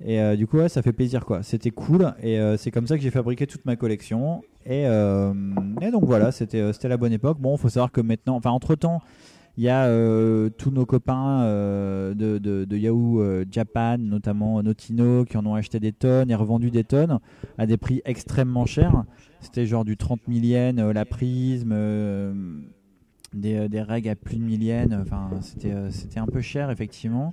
Et 0.06 0.38
du 0.38 0.46
coup, 0.46 0.58
ouais, 0.58 0.70
ça 0.70 0.84
fait 0.84 0.94
plaisir 0.94 1.26
quoi. 1.26 1.42
C'était 1.42 1.72
cool. 1.72 2.14
Et 2.22 2.40
c'est 2.58 2.70
comme 2.70 2.86
ça 2.86 2.96
que 2.96 3.02
j'ai 3.02 3.10
fabriqué 3.10 3.48
toute 3.48 3.66
ma 3.66 3.76
collection. 3.76 4.44
Et, 4.68 4.84
et 4.84 5.92
donc 5.92 6.06
voilà, 6.06 6.32
c'était 6.32 6.72
la 6.84 6.98
bonne 6.98 7.14
époque. 7.14 7.40
Bon, 7.40 7.58
faut 7.58 7.70
savoir 7.70 7.92
que 7.92 8.02
maintenant, 8.02 8.36
enfin 8.36 8.52
entre 8.52 8.76
temps, 8.76 9.02
Il 9.58 9.64
y 9.64 9.70
a 9.70 9.86
euh, 9.86 10.50
tous 10.50 10.70
nos 10.70 10.86
copains 10.86 11.44
euh, 11.44 12.14
de, 12.14 12.76
Yahoo 12.76 13.22
euh, 13.22 13.46
Japan, 13.50 13.98
notamment 13.98 14.62
Notino, 14.62 15.24
qui 15.24 15.38
en 15.38 15.46
ont 15.46 15.56
acheté 15.56 15.80
des 15.80 15.94
tonnes 15.94 16.30
et 16.30 16.36
revendu 16.36 16.72
des 16.72 16.84
tonnes 16.84 17.20
à 17.58 17.66
des 17.66 17.78
prix 17.78 18.02
extrêmement 18.04 18.66
chers. 18.66 19.06
C'était 19.40 19.66
genre 19.66 19.86
du 19.86 19.96
30 19.96 20.22
000 20.28 20.44
yens, 20.44 20.94
la 20.94 21.06
prisme, 21.06 21.74
des, 23.34 23.82
règles 23.82 24.10
à 24.10 24.16
plus 24.16 24.38
de 24.38 24.44
1000 24.44 24.64
yens. 24.64 24.94
Enfin, 25.02 25.30
c'était 25.40 26.20
un 26.20 26.26
peu 26.26 26.42
cher, 26.42 26.70
effectivement. 26.70 27.32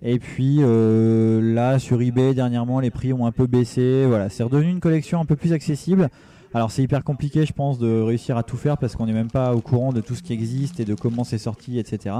Et 0.00 0.20
puis 0.20 0.58
là, 0.60 1.80
sur 1.80 2.00
eBay, 2.00 2.34
dernièrement, 2.34 2.78
les 2.78 2.90
prix 2.90 3.12
ont 3.12 3.26
un 3.26 3.32
peu 3.32 3.48
baissé. 3.48 4.04
Voilà, 4.06 4.28
c'est 4.28 4.44
redevenu 4.44 4.70
une 4.70 4.80
collection 4.80 5.20
un 5.20 5.24
peu 5.24 5.34
plus 5.34 5.52
accessible. 5.52 6.08
Alors 6.54 6.70
c'est 6.70 6.82
hyper 6.82 7.04
compliqué, 7.04 7.44
je 7.44 7.52
pense, 7.52 7.78
de 7.78 8.00
réussir 8.00 8.38
à 8.38 8.42
tout 8.42 8.56
faire 8.56 8.78
parce 8.78 8.96
qu'on 8.96 9.06
n'est 9.06 9.12
même 9.12 9.30
pas 9.30 9.54
au 9.54 9.60
courant 9.60 9.92
de 9.92 10.00
tout 10.00 10.14
ce 10.14 10.22
qui 10.22 10.32
existe 10.32 10.80
et 10.80 10.86
de 10.86 10.94
comment 10.94 11.24
c'est 11.24 11.38
sorti, 11.38 11.78
etc. 11.78 12.14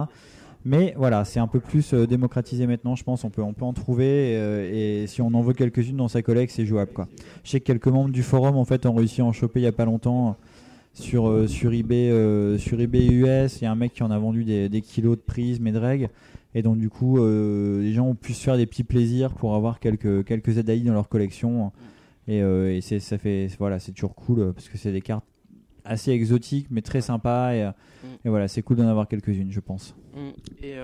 Mais 0.65 0.93
voilà, 0.99 1.25
c'est 1.25 1.41
un 1.41 1.47
peu 1.47 1.61
plus 1.61 1.95
euh, 1.95 2.07
démocratisé 2.07 2.67
maintenant, 2.67 2.95
je 2.95 3.05
pense. 3.05 3.25
On 3.25 3.31
peut, 3.31 3.43
on 3.43 3.55
peut 3.55 3.65
en 3.65 3.73
trouver 3.73 4.37
euh, 4.37 5.03
et 5.03 5.07
si 5.07 5.23
on 5.23 5.29
en 5.29 5.41
veut 5.41 5.55
quelques-unes 5.55 5.97
dans 5.97 6.09
sa 6.09 6.21
collecte, 6.21 6.53
c'est 6.53 6.67
jouable. 6.67 6.93
Quoi. 6.93 7.09
Je 7.43 7.51
sais 7.51 7.61
que 7.61 7.65
quelques 7.65 7.89
membres 7.89 8.11
du 8.11 8.23
forum 8.23 8.57
en 8.57 8.65
fait 8.67 8.85
ont 8.85 8.95
réussi 8.95 9.23
à 9.23 9.25
en 9.25 9.33
choper 9.33 9.61
il 9.61 9.65
y 9.65 9.67
a 9.69 9.73
pas 9.73 9.87
longtemps 9.87 10.37
sur, 10.93 11.29
euh, 11.29 11.47
eBay, 11.71 12.09
US. 12.11 13.61
Il 13.61 13.65
y 13.65 13.67
a 13.67 13.73
un 13.73 13.77
mec 13.77 13.95
qui 13.95 14.03
en 14.03 14.11
a 14.11 14.19
vendu 14.19 14.45
des, 14.45 14.83
kilos 14.83 15.17
de 15.17 15.23
prismes 15.23 15.67
et 15.69 15.73
de 15.73 15.79
règles. 15.79 16.11
Et 16.55 16.61
donc 16.61 16.79
du 16.79 16.91
coup, 16.91 17.19
les 17.19 17.93
gens 17.93 18.07
ont 18.09 18.15
pu 18.15 18.33
se 18.33 18.43
faire 18.43 18.57
des 18.57 18.67
petits 18.67 18.83
plaisirs 18.83 19.33
pour 19.33 19.55
avoir 19.55 19.79
quelques, 19.81 20.25
quelques 20.25 20.53
ZAI 20.53 20.81
dans 20.81 20.95
leur 20.95 21.09
collection. 21.09 21.73
Et, 22.29 22.43
euh, 22.43 22.75
et 22.75 22.81
c'est, 22.81 23.01
ça 23.01 23.19
fait, 23.19 23.49
voilà, 23.59 23.81
c'est 23.81 23.93
toujours 23.93 24.15
cool 24.15 24.41
euh, 24.41 24.53
parce 24.53 24.69
que 24.69 24.79
c'est 24.79 24.93
des 24.93 25.01
cartes 25.01 25.27
assez 25.85 26.13
exotiques 26.13 26.69
mais 26.71 26.83
très 26.83 27.01
sympas. 27.01 27.55
Et, 27.55 27.65
euh, 27.65 27.73
et 28.25 28.29
voilà, 28.29 28.47
c'est 28.47 28.63
cool 28.63 28.77
d'en 28.77 28.87
avoir 28.87 29.09
quelques-unes, 29.09 29.51
je 29.51 29.61
pense. 29.61 29.97
Mm. 30.15 30.31
Et, 30.63 30.77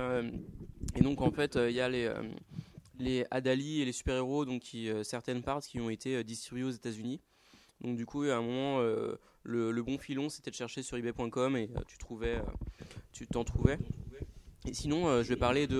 et 0.96 1.00
donc 1.02 1.20
en 1.20 1.30
fait, 1.30 1.56
il 1.56 1.74
y 1.74 1.80
a 1.80 1.88
les, 1.88 2.10
les 2.98 3.26
Adali 3.30 3.80
et 3.80 3.84
les 3.84 3.92
super-héros, 3.92 4.44
donc 4.44 4.62
qui, 4.62 4.88
euh, 4.88 5.02
certaines 5.02 5.42
parts 5.42 5.60
qui 5.60 5.80
ont 5.80 5.90
été 5.90 6.16
euh, 6.16 6.24
distribuées 6.24 6.64
aux 6.64 6.70
États-Unis. 6.70 7.20
Donc 7.80 7.96
du 7.96 8.06
coup, 8.06 8.22
à 8.24 8.36
un 8.36 8.42
moment, 8.42 8.80
euh, 8.80 9.16
le, 9.42 9.70
le 9.70 9.82
bon 9.82 9.98
filon, 9.98 10.28
c'était 10.28 10.50
de 10.50 10.56
chercher 10.56 10.82
sur 10.82 10.96
eBay.com 10.96 11.56
et 11.56 11.68
tu 11.86 11.98
trouvais, 11.98 12.40
tu 13.12 13.26
t'en 13.26 13.44
trouvais. 13.44 13.78
Et 14.66 14.72
sinon, 14.72 15.22
je 15.22 15.28
vais 15.28 15.36
parler 15.36 15.66
de, 15.66 15.76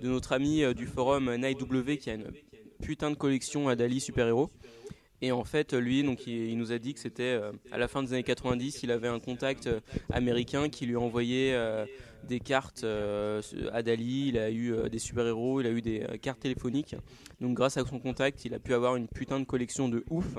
de 0.00 0.08
notre 0.08 0.32
ami 0.32 0.62
du 0.74 0.86
forum 0.86 1.34
NightW 1.36 1.96
qui 1.98 2.08
a 2.08 2.14
une 2.14 2.30
putain 2.80 3.10
de 3.10 3.16
collection 3.16 3.68
Adali 3.68 4.00
super-héros. 4.00 4.50
Et 5.20 5.32
en 5.32 5.44
fait, 5.44 5.72
lui, 5.74 6.02
donc, 6.04 6.26
il, 6.26 6.56
nous 6.56 6.72
a 6.72 6.78
dit 6.78 6.94
que 6.94 7.00
c'était 7.00 7.22
euh, 7.22 7.52
à 7.72 7.78
la 7.78 7.88
fin 7.88 8.02
des 8.02 8.12
années 8.12 8.22
90, 8.22 8.82
il 8.84 8.92
avait 8.92 9.08
un 9.08 9.18
contact 9.18 9.66
euh, 9.66 9.80
américain 10.12 10.68
qui 10.68 10.86
lui 10.86 10.96
envoyait 10.96 11.54
euh, 11.54 11.86
des 12.24 12.38
cartes 12.38 12.84
à 12.84 13.82
Dali, 13.82 14.28
il 14.28 14.38
a 14.38 14.50
eu 14.50 14.88
des 14.90 14.98
super-héros, 14.98 15.60
il 15.60 15.66
a 15.66 15.70
eu 15.70 15.80
des 15.80 16.04
cartes 16.20 16.40
téléphoniques. 16.40 16.94
Donc 17.40 17.54
grâce 17.54 17.76
à 17.76 17.84
son 17.84 17.98
contact, 17.98 18.44
il 18.44 18.54
a 18.54 18.58
pu 18.58 18.74
avoir 18.74 18.96
une 18.96 19.08
putain 19.08 19.40
de 19.40 19.44
collection 19.44 19.88
de 19.88 20.04
ouf. 20.10 20.36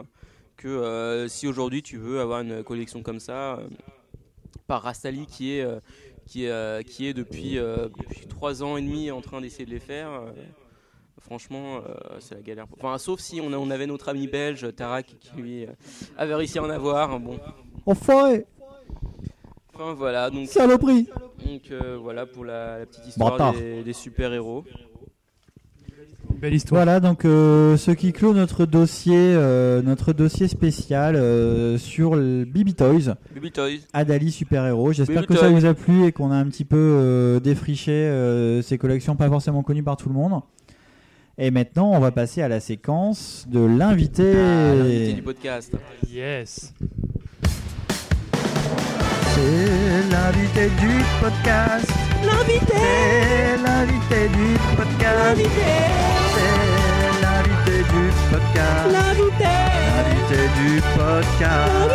Que 0.57 1.25
si 1.29 1.47
aujourd'hui 1.47 1.81
tu 1.81 1.97
veux 1.97 2.19
avoir 2.19 2.41
une 2.41 2.63
collection 2.65 3.01
comme 3.01 3.21
ça, 3.21 3.59
par 4.67 4.83
Rastali 4.83 5.25
qui 5.25 5.53
est, 5.53 5.65
qui 6.25 6.45
est, 6.45 6.83
qui 6.85 7.07
est 7.07 7.13
depuis, 7.13 7.55
depuis 7.55 8.27
3 8.27 8.61
ans 8.61 8.75
et 8.75 8.81
demi 8.81 9.09
en 9.09 9.21
train 9.21 9.39
d'essayer 9.39 9.65
de 9.65 9.71
les 9.71 9.79
faire. 9.79 10.21
Franchement, 11.21 11.77
euh, 11.77 11.93
c'est 12.19 12.35
la 12.35 12.41
galère. 12.41 12.65
Enfin, 12.77 12.97
sauf 12.97 13.19
si 13.19 13.39
on, 13.41 13.53
a- 13.53 13.57
on 13.57 13.69
avait 13.69 13.87
notre 13.87 14.09
ami 14.09 14.27
belge, 14.27 14.67
Tarak, 14.75 15.15
qui 15.19 15.35
lui 15.41 15.65
euh, 15.65 15.69
avait 16.17 16.33
réussi 16.35 16.57
à 16.59 16.63
en 16.63 16.69
avoir. 16.69 17.19
Bon. 17.19 17.37
Enfin, 17.85 18.39
Enfin 19.73 19.93
voilà, 19.93 20.29
donc. 20.29 20.47
Saloperie. 20.47 21.07
Donc 21.45 21.61
euh, 21.71 21.97
voilà 22.01 22.25
pour 22.25 22.43
la, 22.45 22.79
la 22.79 22.85
petite 22.85 23.07
histoire 23.07 23.31
Bâtard. 23.31 23.53
des, 23.53 23.83
des 23.83 23.93
super-héros. 23.93 24.65
Belle 26.41 26.53
histoire. 26.53 26.83
Voilà 26.83 26.99
donc 26.99 27.25
euh, 27.25 27.75
ce 27.77 27.91
qui 27.91 28.13
clôt 28.13 28.33
notre 28.33 28.65
dossier, 28.65 29.17
euh, 29.17 29.81
notre 29.81 30.13
dossier 30.13 30.47
spécial 30.47 31.15
euh, 31.15 31.77
sur 31.77 32.15
le 32.15 32.45
Bibi 32.45 32.75
Toys. 32.75 33.15
Bibi 33.33 33.51
Toys. 33.51 33.79
Adali 33.93 34.31
super 34.31 34.65
héros. 34.65 34.93
J'espère 34.93 35.25
que 35.27 35.35
ça 35.35 35.49
vous 35.49 35.65
a 35.65 35.73
plu 35.73 36.05
et 36.05 36.11
qu'on 36.11 36.31
a 36.31 36.35
un 36.35 36.45
petit 36.45 36.65
peu 36.65 36.77
euh, 36.77 37.39
défriché 37.39 37.91
euh, 37.91 38.61
ces 38.61 38.77
collections 38.77 39.15
pas 39.15 39.27
forcément 39.27 39.63
connues 39.63 39.83
par 39.83 39.97
tout 39.97 40.07
le 40.09 40.15
monde. 40.15 40.41
Et 41.41 41.51
maintenant, 41.51 41.91
on 41.93 41.99
va 41.99 42.11
passer 42.11 42.41
à 42.41 42.49
la 42.49 42.59
séquence 42.59 43.45
de 43.47 43.61
l'invité. 43.61 44.33
Ah, 44.35 44.75
l'invité 44.75 45.13
du 45.13 45.21
podcast. 45.21 45.73
Yes. 46.09 46.73
C'est 49.23 50.11
l'invité 50.11 50.67
du 50.81 50.99
podcast. 51.21 51.89
L'invité. 52.25 52.75
L'invité 53.63 54.27
du 54.27 54.57
podcast. 54.75 55.41
C'est 56.35 56.57
l'invité 57.21 57.77
du 57.87 58.11
podcast. 58.29 58.91
L'invité 58.91 60.43
du 60.59 60.81
podcast. 60.97 61.89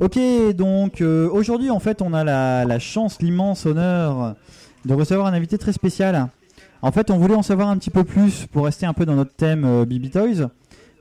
Ok, 0.00 0.18
donc 0.56 1.02
euh, 1.02 1.28
aujourd'hui 1.30 1.70
en 1.70 1.80
fait 1.80 2.00
on 2.00 2.14
a 2.14 2.24
la, 2.24 2.64
la 2.64 2.78
chance, 2.78 3.20
l'immense 3.20 3.66
honneur 3.66 4.36
de 4.86 4.94
recevoir 4.94 5.26
un 5.26 5.34
invité 5.34 5.58
très 5.58 5.74
spécial. 5.74 6.30
En 6.84 6.92
fait 6.92 7.10
on 7.10 7.16
voulait 7.16 7.34
en 7.34 7.42
savoir 7.42 7.70
un 7.70 7.78
petit 7.78 7.88
peu 7.88 8.04
plus 8.04 8.44
pour 8.52 8.66
rester 8.66 8.84
un 8.84 8.92
peu 8.92 9.06
dans 9.06 9.14
notre 9.14 9.34
thème 9.34 9.64
euh, 9.64 9.86
BB 9.86 10.10
Toys. 10.10 10.50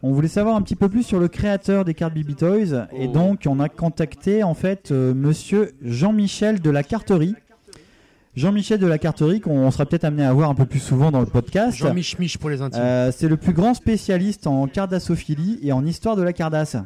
On 0.01 0.13
voulait 0.13 0.29
savoir 0.29 0.55
un 0.55 0.61
petit 0.61 0.77
peu 0.77 0.87
plus 0.87 1.03
sur 1.03 1.19
le 1.19 1.27
créateur 1.27 1.83
des 1.83 1.93
cartes 1.93 2.13
BB 2.13 2.37
Toys 2.37 2.87
et 2.97 3.07
Oh. 3.09 3.11
donc 3.11 3.41
on 3.47 3.59
a 3.59 3.67
contacté 3.67 4.43
en 4.43 4.53
fait 4.53 4.91
euh, 4.91 5.13
monsieur 5.13 5.73
Jean-Michel 5.81 6.61
de 6.61 6.69
la 6.69 6.83
Carterie. 6.83 7.35
Jean-Michel 8.37 8.79
de 8.79 8.87
la 8.87 8.97
Carterie 8.97 9.41
qu'on 9.41 9.69
sera 9.71 9.85
peut-être 9.85 10.05
amené 10.05 10.23
à 10.23 10.31
voir 10.31 10.49
un 10.49 10.55
peu 10.55 10.65
plus 10.65 10.79
souvent 10.79 11.11
dans 11.11 11.19
le 11.19 11.25
podcast. 11.25 11.77
Jean 11.77 11.93
Mich 11.93 12.17
Mich 12.17 12.37
pour 12.37 12.49
les 12.49 12.61
intimes. 12.61 12.81
Euh, 12.81 13.11
c'est 13.11 13.27
le 13.27 13.35
plus 13.35 13.51
grand 13.51 13.73
spécialiste 13.73 14.47
en 14.47 14.67
cardassophilie 14.67 15.59
et 15.63 15.73
en 15.73 15.85
histoire 15.85 16.15
de 16.15 16.23
la 16.23 16.31
cardasse. 16.31 16.77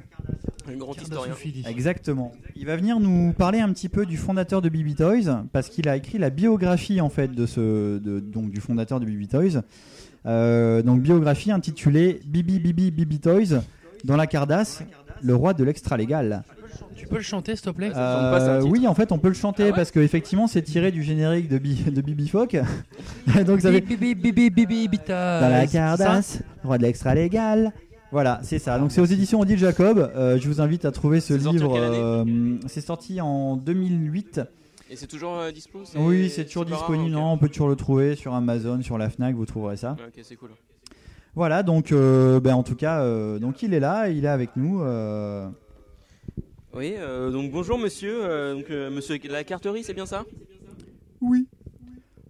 Un 0.69 0.77
grand 0.77 0.93
historien. 1.01 1.33
Exactement. 1.69 2.31
Il 2.55 2.65
va 2.65 2.75
venir 2.75 2.99
nous 2.99 3.33
parler 3.33 3.59
un 3.59 3.71
petit 3.71 3.89
peu 3.89 4.05
du 4.05 4.17
fondateur 4.17 4.61
de 4.61 4.69
BB 4.69 4.95
Toys 4.95 5.43
parce 5.53 5.69
qu'il 5.69 5.87
a 5.87 5.95
écrit 5.95 6.17
la 6.17 6.29
biographie 6.29 6.99
en 7.01 7.09
fait 7.09 7.31
de 7.33 7.45
ce 7.45 7.97
de- 7.99 8.19
donc 8.19 8.49
du 8.49 8.59
fondateur 8.59 8.99
de 8.99 9.05
BB 9.05 9.27
Toys. 9.27 9.61
Euh, 10.25 10.81
donc 10.81 11.01
biographie 11.01 11.51
intitulée 11.51 12.19
Bibi 12.25 12.59
Bibi 12.59 12.91
Bibi 12.91 13.19
Toys 13.19 13.61
dans 14.03 14.17
la 14.17 14.27
cardasse, 14.27 14.83
le 15.21 15.35
roi 15.35 15.53
de 15.53 15.63
l'extra 15.63 15.95
légal. 15.97 16.43
Tu 16.95 17.07
peux 17.07 17.15
le 17.15 17.21
chanter, 17.23 17.55
s'il 17.55 17.63
te 17.65 17.69
plaît? 17.69 17.91
Euh, 17.95 18.61
oui, 18.69 18.87
en 18.87 18.93
fait, 18.93 19.11
on 19.11 19.17
peut 19.19 19.29
le 19.29 19.33
chanter 19.33 19.71
parce 19.71 19.89
que 19.91 19.99
effectivement, 19.99 20.47
c'est 20.47 20.61
tiré 20.61 20.91
du 20.91 21.01
générique 21.03 21.47
de, 21.47 21.57
Bi- 21.57 21.83
de 21.91 22.01
Bibi 22.01 22.27
Fock. 22.27 22.55
donc 23.45 23.61
ça 23.61 23.71
fait 23.71 23.81
Bibi 23.81 24.15
Bibi 24.15 24.49
Bibi 24.49 24.87
Bita. 24.87 25.41
dans 25.41 25.49
la 25.49 25.65
cardasse, 25.67 26.41
roi 26.63 26.77
de 26.77 26.83
l'extra 26.83 27.15
légal. 27.15 27.71
Voilà, 28.11 28.39
c'est 28.43 28.59
ça. 28.59 28.79
Donc 28.79 28.91
c'est 28.91 29.01
aux 29.01 29.05
éditions 29.05 29.39
Odile 29.41 29.57
Jacob. 29.57 29.97
Euh, 30.15 30.37
je 30.39 30.47
vous 30.47 30.61
invite 30.61 30.85
à 30.85 30.91
trouver 30.91 31.19
ce 31.19 31.33
livre. 31.33 31.75
euh, 31.77 32.23
c'est 32.67 32.81
sorti 32.81 33.19
en 33.21 33.57
2008. 33.57 34.41
Et 34.89 34.95
c'est 34.95 35.07
toujours 35.07 35.35
euh, 35.37 35.51
dispo 35.51 35.79
c'est- 35.83 35.97
Oui, 35.99 36.29
c'est 36.29 36.45
toujours 36.45 36.63
rare, 36.65 36.77
disponible. 36.77 37.09
Non, 37.11 37.33
on 37.33 37.37
peut 37.37 37.49
toujours 37.49 37.67
le 37.67 37.75
trouver 37.75 38.15
sur 38.15 38.33
Amazon, 38.33 38.81
sur 38.81 38.97
la 38.97 39.09
Fnac, 39.09 39.35
vous 39.35 39.45
trouverez 39.45 39.75
ça. 39.75 39.97
Ok, 39.99 40.21
c'est 40.23 40.37
cool. 40.37 40.51
Voilà, 41.35 41.61
donc 41.61 41.91
euh, 41.91 42.39
ben, 42.39 42.53
en 42.55 42.63
tout 42.63 42.75
cas, 42.75 43.01
euh, 43.01 43.37
donc 43.39 43.61
il 43.61 43.73
est 43.73 43.81
là, 43.81 44.07
il 44.09 44.23
est 44.23 44.29
avec 44.29 44.55
nous. 44.55 44.81
euh, 44.81 45.47
Oui, 46.73 46.93
euh, 46.97 47.29
donc 47.31 47.51
bonjour 47.51 47.77
monsieur, 47.77 48.23
euh, 48.23 48.53
donc, 48.55 48.69
euh, 48.71 48.89
monsieur 48.89 49.19
de 49.19 49.27
la 49.27 49.43
carterie, 49.43 49.83
c'est 49.83 49.93
bien 49.93 50.05
ça? 50.05 50.23
Oui. 51.21 51.45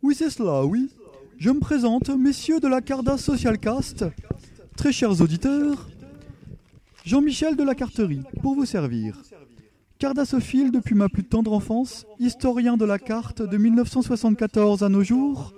Oui, 0.01 0.15
c'est 0.15 0.29
cela, 0.31 0.65
oui. 0.65 0.89
Je 1.37 1.51
me 1.51 1.59
présente, 1.59 2.09
messieurs 2.09 2.59
de 2.59 2.67
la 2.67 2.81
Cardass 2.81 3.21
Social 3.23 3.59
Cast. 3.59 4.03
Très 4.77 4.91
chers 4.91 5.21
auditeurs, 5.21 5.89
Jean-Michel 7.03 7.55
de 7.55 7.63
la 7.63 7.73
Carterie, 7.73 8.21
pour 8.43 8.53
vous 8.53 8.65
servir. 8.65 9.19
Cardassophile 9.97 10.71
depuis 10.71 10.93
ma 10.93 11.09
plus 11.09 11.23
tendre 11.23 11.51
enfance, 11.51 12.05
historien 12.19 12.77
de 12.77 12.85
la 12.85 12.99
carte 12.99 13.41
de 13.41 13.57
1974 13.57 14.83
à 14.83 14.89
nos 14.89 15.01
jours, 15.01 15.55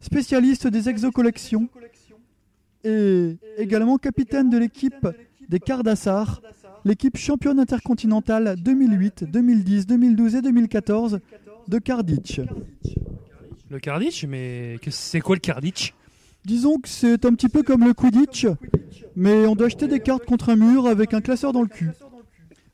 spécialiste 0.00 0.66
des 0.66 0.90
exocollections 0.90 1.70
et 2.84 3.38
également 3.56 3.96
capitaine 3.96 4.50
de 4.50 4.58
l'équipe 4.58 5.08
des 5.48 5.58
Cardassars, 5.58 6.42
l'équipe 6.84 7.16
championne 7.16 7.60
intercontinentale 7.60 8.56
2008, 8.56 9.24
2010, 9.24 9.86
2012 9.86 10.34
et 10.34 10.42
2014 10.42 11.20
de 11.66 11.78
Carditch. 11.78 12.42
Le 13.70 13.78
Carditch, 13.78 14.26
mais 14.26 14.76
c'est 14.90 15.20
quoi 15.20 15.34
le 15.34 15.40
Carditch 15.40 15.94
Disons 16.44 16.78
que 16.78 16.88
c'est 16.88 17.24
un 17.24 17.34
petit 17.34 17.48
peu 17.48 17.62
comme 17.62 17.84
le 17.84 17.92
Quidditch, 17.94 18.46
mais 19.14 19.46
on 19.46 19.54
doit 19.54 19.66
acheter 19.66 19.88
des 19.88 20.00
cartes 20.00 20.24
contre 20.24 20.48
un 20.48 20.56
mur 20.56 20.86
avec 20.86 21.12
un 21.14 21.20
classeur 21.20 21.52
dans 21.52 21.62
le 21.62 21.68
cul. 21.68 21.90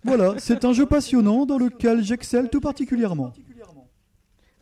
Voilà, 0.04 0.34
c'est 0.38 0.64
un 0.64 0.72
jeu 0.72 0.86
passionnant 0.86 1.46
dans 1.46 1.58
lequel 1.58 2.02
j'excelle 2.04 2.48
tout 2.48 2.60
particulièrement. 2.60 3.32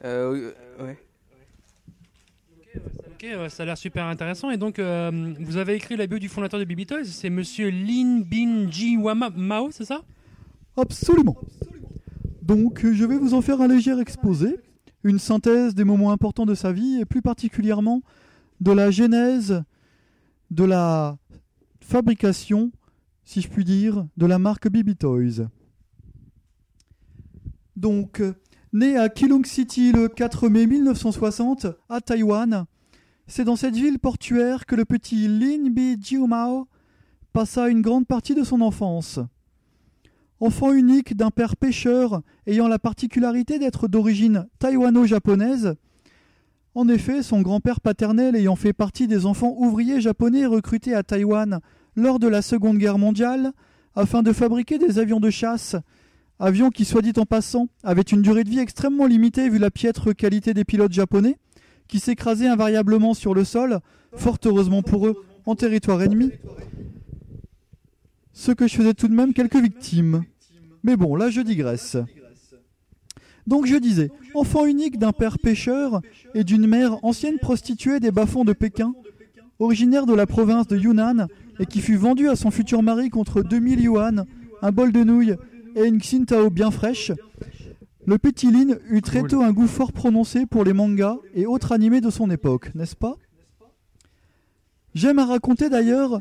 euh, 0.05 0.53
Ouais. 0.81 0.99
Ok, 2.77 3.25
euh, 3.25 3.49
ça 3.49 3.63
a 3.63 3.67
l'air 3.67 3.79
super 3.79 4.05
intéressant. 4.07 4.51
Et 4.51 4.57
donc, 4.57 4.79
euh, 4.79 5.35
vous 5.41 5.57
avez 5.59 5.75
écrit 5.75 5.97
la 5.97 6.07
bio 6.07 6.19
du 6.19 6.29
fondateur 6.29 6.59
de 6.59 6.65
Bibi 6.65 6.87
Toys. 6.87 7.05
C'est 7.05 7.31
monsieur 7.31 7.71
Lin 7.71 8.23
Bin 8.25 8.71
Ji 8.71 8.97
Wama 8.97 9.31
Mao, 9.31 9.71
c'est 9.71 9.85
ça? 9.85 10.03
Absolument. 10.77 11.37
Donc, 12.43 12.85
je 12.85 13.05
vais 13.05 13.17
vous 13.17 13.35
en 13.35 13.43
faire 13.43 13.61
un 13.61 13.69
léger 13.69 13.99
exposé, 14.01 14.59
une 15.05 15.19
synthèse 15.19 15.75
des 15.75 15.85
moments 15.85 16.11
importants 16.11 16.47
de 16.47 16.55
sa 16.55 16.73
vie 16.73 17.01
et 17.01 17.05
plus 17.05 17.23
particulièrement 17.23 18.03
de 18.61 18.73
la 18.73 18.91
genèse 18.91 19.63
de 20.51 20.65
la 20.65 21.17
fabrication, 21.81 22.71
si 23.25 23.41
je 23.41 23.49
puis 23.49 23.65
dire, 23.65 24.07
de 24.17 24.27
la 24.27 24.39
marque 24.39 24.69
BB 24.69 24.97
Toys. 24.97 25.49
Donc, 27.77 28.23
né 28.73 28.97
à 28.97 29.09
Keelung 29.09 29.45
City 29.45 29.93
le 29.93 30.09
4 30.09 30.49
mai 30.49 30.67
1960 30.67 31.67
à 31.89 32.01
Taïwan, 32.01 32.67
c'est 33.27 33.45
dans 33.45 33.57
cette 33.57 33.75
ville 33.75 33.99
portuaire 33.99 34.67
que 34.67 34.77
le 34.77 34.85
petit 34.85 35.29
Lin 35.29 35.71
Bi 35.71 35.97
Jiumao 36.01 36.69
passa 37.33 37.69
une 37.69 37.83
grande 37.83 38.07
partie 38.07 38.35
de 38.35 38.45
son 38.45 38.61
enfance. 38.61 39.19
Enfant 40.41 40.73
unique 40.73 41.17
d'un 41.17 41.31
père 41.31 41.57
pêcheur 41.57 42.23
ayant 42.47 42.69
la 42.69 42.79
particularité 42.79 43.59
d'être 43.59 43.89
d'origine 43.89 44.47
taïwano-japonaise, 44.59 45.75
en 46.75 46.89
effet, 46.89 47.23
son 47.23 47.41
grand-père 47.41 47.81
paternel 47.81 48.35
ayant 48.35 48.57
fait 48.57 48.73
partie 48.73 49.07
des 49.07 49.27
enfants 49.27 49.55
ouvriers 49.59 50.01
japonais 50.01 50.45
recrutés 50.47 50.95
à 50.95 51.03
Taïwan 51.03 51.61
lors 51.95 52.19
de 52.19 52.27
la 52.27 52.43
Seconde 52.43 52.79
Guerre 52.79 52.99
mondiale 52.99 53.53
afin 53.95 54.23
de 54.23 54.33
fabriquer 54.33 54.79
des 54.79 54.99
avions 54.99 55.21
de 55.21 55.31
chasse, 55.31 55.77
avions 56.41 56.71
qui, 56.71 56.85
soit 56.85 57.03
dit 57.03 57.13
en 57.17 57.27
passant, 57.27 57.69
avaient 57.85 58.03
une 58.03 58.23
durée 58.23 58.43
de 58.43 58.51
vie 58.51 58.59
extrêmement 58.59 59.07
limitée 59.07 59.49
vu 59.49 59.59
la 59.59 59.71
piètre 59.71 60.15
qualité 60.15 60.53
des 60.53 60.65
pilotes 60.65 60.93
japonais, 60.93 61.37
qui 61.87 62.01
s'écrasaient 62.01 62.49
invariablement 62.49 63.15
sur 63.15 63.35
le 63.35 63.45
sol, 63.45 63.79
fort 64.17 64.39
heureusement 64.45 64.83
pour 64.83 65.07
eux, 65.07 65.25
en 65.47 65.55
territoire 65.55 66.03
ennemi, 66.03 66.33
ce 68.33 68.51
que 68.51 68.67
je 68.67 68.75
faisais 68.75 68.95
tout 68.95 69.07
de 69.07 69.15
même 69.15 69.33
quelques 69.33 69.63
victimes. 69.63 70.25
Mais 70.83 70.97
bon, 70.97 71.15
là 71.15 71.31
je 71.31 71.41
digresse. 71.41 71.97
Donc 73.47 73.67
je 73.67 73.77
disais, 73.77 74.11
enfant 74.35 74.65
unique 74.65 74.99
d'un 74.99 75.13
père 75.13 75.39
pêcheur 75.39 76.01
et 76.35 76.45
d'une 76.45 76.67
mère 76.67 77.05
ancienne 77.05 77.39
prostituée 77.39 78.01
des 78.01 78.11
bas-fonds 78.11 78.45
de 78.45 78.53
Pékin, 78.53 78.95
originaire 79.59 80.07
de 80.07 80.15
la 80.15 80.27
province 80.27 80.67
de 80.67 80.79
Yunnan 80.79 81.27
et 81.61 81.67
qui 81.67 81.81
fut 81.81 81.97
vendue 81.97 82.29
à 82.29 82.37
son 82.37 82.51
futur 82.51 82.83
mari 82.83 83.11
contre 83.11 83.43
2000 83.43 83.81
yuan, 83.81 84.25
un 84.63 84.73
bol 84.73 84.93
de 84.93 85.05
nouilles 85.05 85.37
et 85.77 85.85
une 85.85 85.99
Xintao 85.99 86.51
bien 86.51 86.71
fraîche, 86.71 87.13
le 88.07 88.19
petit 88.19 88.51
Lin 88.51 88.77
eut 88.91 89.01
très 89.01 89.23
tôt 89.23 89.43
un 89.43 89.53
goût 89.53 89.67
fort 89.67 89.93
prononcé 89.93 90.45
pour 90.47 90.65
les 90.65 90.75
mangas 90.75 91.17
et 91.35 91.47
autres 91.47 91.73
animés 91.73 92.03
de 92.03 92.11
son 92.11 92.31
époque, 92.31 92.75
n'est-ce 92.75 92.97
pas? 92.97 93.17
J'aime 94.95 95.19
à 95.19 95.25
raconter 95.25 95.71
d'ailleurs 95.71 96.21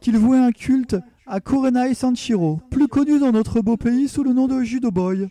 qu'il 0.00 0.16
vouait 0.18 0.38
un 0.38 0.50
culte 0.50 0.96
à 1.26 1.40
Kurenai 1.40 1.94
Sanshiro, 1.94 2.60
plus 2.70 2.88
connu 2.88 3.20
dans 3.20 3.30
notre 3.30 3.60
beau 3.60 3.76
pays 3.76 4.08
sous 4.08 4.24
le 4.24 4.32
nom 4.32 4.48
de 4.48 4.62
Judo 4.62 4.90
Boy, 4.90 5.28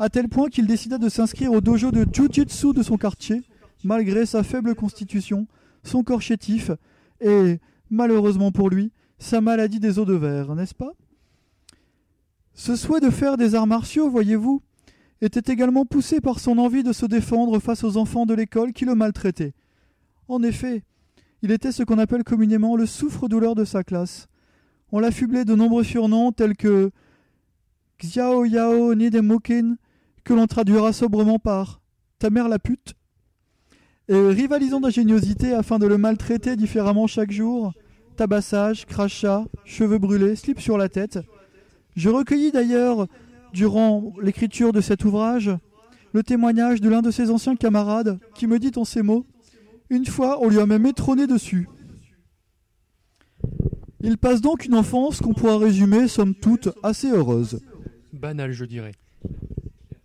à 0.00 0.08
tel 0.08 0.28
point 0.28 0.48
qu'il 0.48 0.66
décida 0.66 0.96
de 0.96 1.10
s'inscrire 1.10 1.52
au 1.52 1.60
dojo 1.60 1.90
de 1.90 2.06
Jujutsu 2.10 2.72
de 2.72 2.82
son 2.82 2.96
quartier, 2.96 3.42
malgré 3.84 4.24
sa 4.24 4.42
faible 4.42 4.74
constitution, 4.74 5.46
son 5.84 6.02
corps 6.02 6.22
chétif 6.22 6.70
et, 7.20 7.60
malheureusement 7.90 8.50
pour 8.50 8.70
lui, 8.70 8.92
sa 9.18 9.42
maladie 9.42 9.78
des 9.78 9.98
os 9.98 10.06
de 10.06 10.14
verre, 10.14 10.54
n'est-ce 10.54 10.74
pas? 10.74 10.92
Ce 12.54 12.76
souhait 12.76 13.00
de 13.00 13.10
faire 13.10 13.36
des 13.36 13.54
arts 13.54 13.66
martiaux, 13.66 14.08
voyez-vous, 14.08 14.62
était 15.20 15.52
également 15.52 15.84
poussé 15.84 16.22
par 16.22 16.40
son 16.40 16.56
envie 16.56 16.82
de 16.82 16.94
se 16.94 17.04
défendre 17.04 17.58
face 17.58 17.84
aux 17.84 17.98
enfants 17.98 18.24
de 18.24 18.32
l'école 18.32 18.72
qui 18.72 18.86
le 18.86 18.94
maltraitaient. 18.94 19.52
En 20.28 20.42
effet, 20.42 20.82
il 21.42 21.50
était 21.50 21.72
ce 21.72 21.82
qu'on 21.82 21.98
appelle 21.98 22.24
communément 22.24 22.74
le 22.74 22.86
souffre-douleur 22.86 23.54
de 23.54 23.66
sa 23.66 23.84
classe. 23.84 24.28
On 24.92 24.98
l'affublait 24.98 25.44
de 25.44 25.54
nombreux 25.54 25.84
surnoms 25.84 26.32
tels 26.32 26.56
que 26.56 26.90
Xiao 27.98 28.46
Yao 28.46 28.94
Nidemokin, 28.94 29.76
que 30.24 30.34
l'on 30.34 30.46
traduira 30.46 30.92
sobrement 30.92 31.38
par 31.38 31.80
Ta 32.18 32.28
mère 32.28 32.48
la 32.48 32.58
pute, 32.58 32.94
et 34.08 34.28
rivalisant 34.28 34.80
d'ingéniosité 34.80 35.54
afin 35.54 35.78
de 35.78 35.86
le 35.86 35.96
maltraiter 35.96 36.54
différemment 36.54 37.06
chaque 37.06 37.30
jour, 37.30 37.72
tabassage, 38.16 38.84
crachat, 38.84 39.46
cheveux 39.64 39.98
brûlés, 39.98 40.36
slip 40.36 40.60
sur 40.60 40.76
la 40.76 40.90
tête. 40.90 41.18
Je 41.96 42.10
recueillis 42.10 42.52
d'ailleurs 42.52 43.06
durant 43.54 44.12
l'écriture 44.20 44.72
de 44.72 44.82
cet 44.82 45.04
ouvrage, 45.04 45.50
le 46.12 46.22
témoignage 46.22 46.80
de 46.80 46.90
l'un 46.90 47.02
de 47.02 47.10
ses 47.10 47.30
anciens 47.30 47.56
camarades 47.56 48.18
qui 48.34 48.46
me 48.46 48.58
dit 48.58 48.72
en 48.76 48.84
ces 48.84 49.02
mots 49.02 49.24
Une 49.88 50.04
fois, 50.06 50.38
on 50.42 50.48
lui 50.48 50.60
a 50.60 50.66
même 50.66 50.86
étronné 50.86 51.26
dessus. 51.26 51.68
Il 54.02 54.18
passe 54.18 54.40
donc 54.40 54.64
une 54.64 54.74
enfance 54.74 55.20
qu'on 55.20 55.34
pourra 55.34 55.56
résumer, 55.56 56.08
somme 56.08 56.34
toute, 56.34 56.68
assez 56.82 57.10
heureuse. 57.10 57.60
Banal, 58.12 58.52
je 58.52 58.64
dirais. 58.64 58.92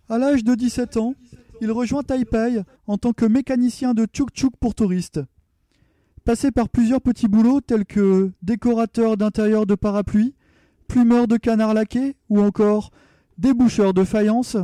À 0.08 0.18
l'âge 0.18 0.44
de 0.44 0.54
17 0.54 0.98
ans, 0.98 1.14
il 1.60 1.72
rejoint 1.72 2.04
Taipei 2.04 2.62
en 2.86 2.96
tant 2.96 3.12
que 3.12 3.26
mécanicien 3.26 3.92
de 3.92 4.04
tchouk-tchouk 4.04 4.52
pour 4.60 4.74
touristes. 4.74 5.20
Passé 6.24 6.52
par 6.52 6.68
plusieurs 6.68 7.00
petits 7.00 7.26
boulots 7.28 7.60
tels 7.60 7.84
que 7.84 8.30
décorateur 8.42 9.16
d'intérieur 9.16 9.66
de 9.66 9.74
parapluies, 9.74 10.34
plumeur 10.86 11.26
de 11.26 11.36
canards 11.36 11.74
laqués 11.74 12.16
ou 12.28 12.40
encore 12.40 12.90
déboucheur 13.38 13.94
de 13.94 14.04
faïence, 14.04 14.56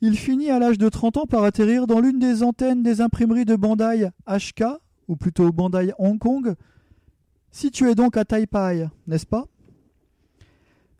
il 0.00 0.16
finit 0.16 0.50
à 0.50 0.58
l'âge 0.58 0.78
de 0.78 0.88
30 0.88 1.16
ans 1.18 1.26
par 1.26 1.44
atterrir 1.44 1.86
dans 1.86 2.00
l'une 2.00 2.18
des 2.18 2.42
antennes 2.42 2.82
des 2.82 3.00
imprimeries 3.00 3.44
de 3.44 3.56
Bandai 3.56 4.10
HK, 4.26 4.64
ou 5.06 5.16
plutôt 5.16 5.52
Bandai 5.52 5.92
Hong 5.98 6.18
Kong, 6.18 6.54
située 7.52 7.94
donc 7.94 8.16
à 8.16 8.24
Taipei, 8.24 8.88
n'est-ce 9.06 9.26
pas? 9.26 9.46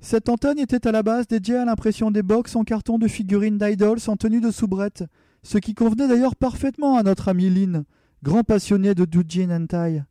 Cette 0.01 0.29
antenne 0.29 0.59
était 0.59 0.87
à 0.87 0.93
la 0.93 1.03
base 1.03 1.27
dédiée 1.27 1.57
à 1.57 1.65
l'impression 1.65 2.11
des 2.11 2.23
box 2.23 2.55
en 2.55 2.65
carton 2.65 2.99
de 2.99 3.09
figurines 3.09 3.59
d'idols 3.59 3.99
en 4.07 4.17
tenue 4.17 4.41
de 4.41 4.51
soubrette, 4.51 5.05
ce 5.43 5.59
qui 5.59 5.75
convenait 5.75 6.09
d'ailleurs 6.09 6.37
parfaitement 6.37 6.97
à 6.97 7.03
notre 7.03 7.29
ami 7.29 7.51
Lin, 7.51 7.85
grand 8.23 8.45
passionné 8.45 8.95
de 8.95 9.05
Doujin 9.05 9.51
Hentai. 9.51 10.03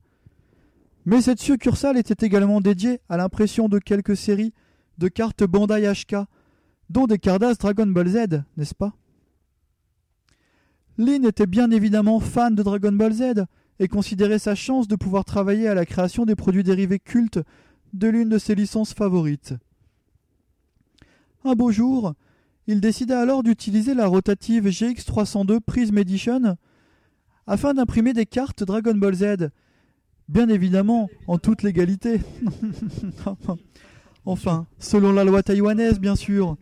Mais 1.06 1.22
cette 1.22 1.40
succursale 1.40 1.98
était 1.98 2.26
également 2.26 2.62
dédiée 2.62 3.00
à 3.10 3.18
l'impression 3.18 3.70
de 3.70 3.78
quelques 3.78 4.18
séries 4.18 4.54
de 4.98 5.08
cartes 5.08 5.44
Bandai 5.44 5.92
HK, 5.92 6.16
dont 6.90 7.06
des 7.06 7.20
Cardass 7.20 7.58
Dragon 7.58 7.88
Ball 7.88 8.08
Z, 8.08 8.44
n'est-ce 8.58 8.76
pas? 8.76 8.94
Lin 10.98 11.24
était 11.24 11.46
bien 11.46 11.70
évidemment 11.72 12.20
fan 12.20 12.56
de 12.56 12.64
Dragon 12.64 12.92
Ball 12.92 13.14
Z 13.14 13.46
et 13.80 13.88
considérait 13.88 14.40
sa 14.40 14.56
chance 14.56 14.88
de 14.88 14.96
pouvoir 14.96 15.26
travailler 15.26 15.68
à 15.68 15.76
la 15.76 15.86
création 15.86 16.26
des 16.26 16.36
produits 16.36 16.64
dérivés 16.64 17.00
cultes 17.00 17.40
de 17.94 18.08
l'une 18.08 18.30
de 18.30 18.38
ses 18.38 18.56
licences 18.56 18.94
favorites. 18.94 19.54
Un 21.48 21.54
beau 21.54 21.72
jour, 21.72 22.16
il 22.66 22.82
décida 22.82 23.22
alors 23.22 23.44
d'utiliser 23.44 23.94
la 23.94 24.08
rotative 24.08 24.66
GX302 24.66 25.60
Prism 25.60 25.96
Edition 26.00 26.58
afin 27.46 27.76
d'imprimer 27.76 28.14
des 28.14 28.26
cartes 28.26 28.64
Dragon 28.64 28.96
Ball 28.96 29.14
Z, 29.14 29.52
bien 30.28 30.50
évidemment 30.50 31.08
en 31.28 31.38
toute 31.38 31.62
légalité. 31.62 32.20
enfin, 34.26 34.66
selon 34.80 35.12
la 35.12 35.24
loi 35.24 35.44
taïwanaise, 35.44 36.00
bien 36.00 36.16
sûr, 36.16 36.58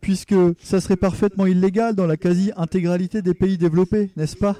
puisque 0.00 0.36
ça 0.62 0.80
serait 0.80 0.94
parfaitement 0.94 1.46
illégal 1.46 1.96
dans 1.96 2.06
la 2.06 2.16
quasi-intégralité 2.16 3.22
des 3.22 3.34
pays 3.34 3.58
développés, 3.58 4.12
n'est-ce 4.16 4.36
pas? 4.36 4.56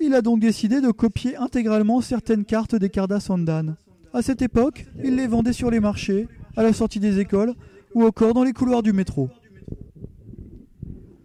Il 0.00 0.14
a 0.14 0.22
donc 0.22 0.40
décidé 0.40 0.80
de 0.80 0.90
copier 0.90 1.36
intégralement 1.36 2.00
certaines 2.00 2.46
cartes 2.46 2.76
des 2.76 2.88
Cardas 2.88 3.20
Sandan. 3.20 3.76
À 4.14 4.22
cette 4.22 4.40
époque, 4.40 4.86
il 5.04 5.16
les 5.16 5.26
vendait 5.26 5.52
sur 5.52 5.70
les 5.70 5.80
marchés, 5.80 6.28
à 6.56 6.62
la 6.62 6.72
sortie 6.72 7.00
des 7.00 7.20
écoles 7.20 7.54
ou 7.94 8.04
encore 8.04 8.34
dans 8.34 8.44
les 8.44 8.52
couloirs 8.52 8.82
du 8.82 8.92
métro. 8.92 9.30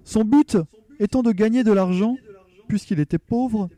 Son 0.04 0.24
but 0.24 0.58
étant 1.00 1.24
de 1.24 1.32
gagner 1.32 1.64
de 1.64 1.72
l'argent, 1.72 2.16
puisqu'il 2.68 3.00
était 3.00 3.18
pauvre, 3.18 3.70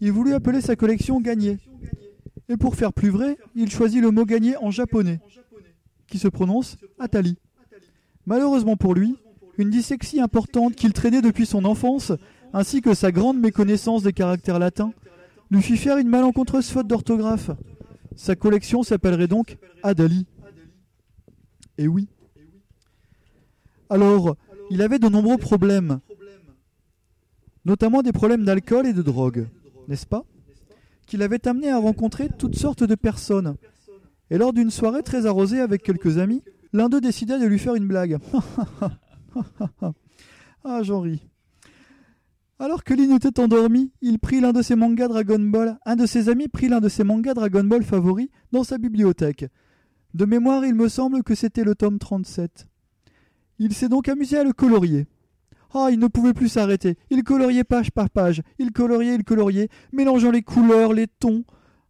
il 0.00 0.12
voulut 0.12 0.34
appeler 0.34 0.60
sa 0.60 0.76
collection 0.76 1.20
Gagné. 1.20 1.58
Et 2.48 2.56
pour 2.56 2.76
faire 2.76 2.92
plus 2.92 3.10
vrai, 3.10 3.38
il 3.54 3.70
choisit 3.70 4.00
le 4.00 4.10
mot 4.10 4.24
gagné 4.24 4.56
en 4.56 4.70
japonais, 4.70 5.20
qui 6.06 6.18
se 6.18 6.28
prononce 6.28 6.76
Atali. 6.98 7.38
Malheureusement 8.26 8.76
pour 8.76 8.94
lui, 8.94 9.16
une 9.58 9.70
dyslexie 9.70 10.20
importante 10.20 10.76
qu'il 10.76 10.92
traînait 10.92 11.22
depuis 11.22 11.46
son 11.46 11.64
enfance, 11.64 12.12
ainsi 12.52 12.82
que 12.82 12.94
sa 12.94 13.10
grande 13.10 13.38
méconnaissance 13.38 14.02
des 14.02 14.12
caractères 14.12 14.58
latins, 14.58 14.92
lui 15.50 15.62
fit 15.62 15.76
faire 15.76 15.96
une 15.96 16.08
malencontreuse 16.08 16.68
faute 16.70 16.86
d'orthographe. 16.86 17.50
Sa 18.14 18.36
collection 18.36 18.82
s'appellerait 18.82 19.28
donc 19.28 19.56
Adali. 19.82 20.26
Et 21.78 21.88
oui. 21.88 22.08
Alors, 23.90 24.36
il 24.70 24.82
avait 24.82 24.98
de 24.98 25.08
nombreux 25.08 25.38
problèmes, 25.38 26.00
notamment 27.64 28.02
des 28.02 28.12
problèmes 28.12 28.44
d'alcool 28.44 28.86
et 28.86 28.92
de 28.92 29.02
drogue, 29.02 29.48
n'est-ce 29.88 30.06
pas? 30.06 30.24
Qu'il 31.06 31.22
avait 31.22 31.46
amené 31.46 31.70
à 31.70 31.78
rencontrer 31.78 32.28
toutes 32.36 32.56
sortes 32.56 32.82
de 32.82 32.94
personnes. 32.94 33.56
Et 34.30 34.38
lors 34.38 34.52
d'une 34.52 34.70
soirée 34.70 35.02
très 35.02 35.26
arrosée 35.26 35.60
avec 35.60 35.82
quelques 35.82 36.18
amis, 36.18 36.42
l'un 36.72 36.88
d'eux 36.88 37.00
décida 37.00 37.38
de 37.38 37.46
lui 37.46 37.60
faire 37.60 37.76
une 37.76 37.86
blague. 37.86 38.18
ah, 40.64 40.82
j'en 40.82 41.00
ris. 41.00 41.28
Alors 42.58 42.84
que 42.84 42.94
Lin 42.94 43.14
était 43.14 43.38
endormi, 43.38 43.92
il 44.00 44.18
prit 44.18 44.40
l'un 44.40 44.52
de 44.52 44.62
ses 44.62 44.76
mangas 44.76 45.08
Dragon 45.08 45.38
Ball, 45.38 45.78
un 45.84 45.94
de 45.94 46.06
ses 46.06 46.28
amis 46.28 46.48
prit 46.48 46.68
l'un 46.68 46.80
de 46.80 46.88
ses 46.88 47.04
mangas 47.04 47.34
Dragon 47.34 47.64
Ball 47.64 47.84
favoris 47.84 48.28
dans 48.50 48.64
sa 48.64 48.78
bibliothèque. 48.78 49.46
De 50.16 50.24
mémoire, 50.24 50.64
il 50.64 50.74
me 50.74 50.88
semble 50.88 51.22
que 51.22 51.34
c'était 51.34 51.62
le 51.62 51.74
tome 51.74 51.98
37. 51.98 52.66
Il 53.58 53.74
s'est 53.74 53.90
donc 53.90 54.08
amusé 54.08 54.38
à 54.38 54.44
le 54.44 54.54
colorier. 54.54 55.06
Ah, 55.74 55.88
il 55.90 55.98
ne 55.98 56.06
pouvait 56.06 56.32
plus 56.32 56.48
s'arrêter. 56.48 56.96
Il 57.10 57.22
coloriait 57.22 57.64
page 57.64 57.90
par 57.90 58.08
page. 58.08 58.40
Il 58.58 58.72
coloriait, 58.72 59.16
il 59.16 59.24
coloriait, 59.24 59.68
mélangeant 59.92 60.30
les 60.30 60.40
couleurs, 60.40 60.94
les 60.94 61.06
tons. 61.06 61.44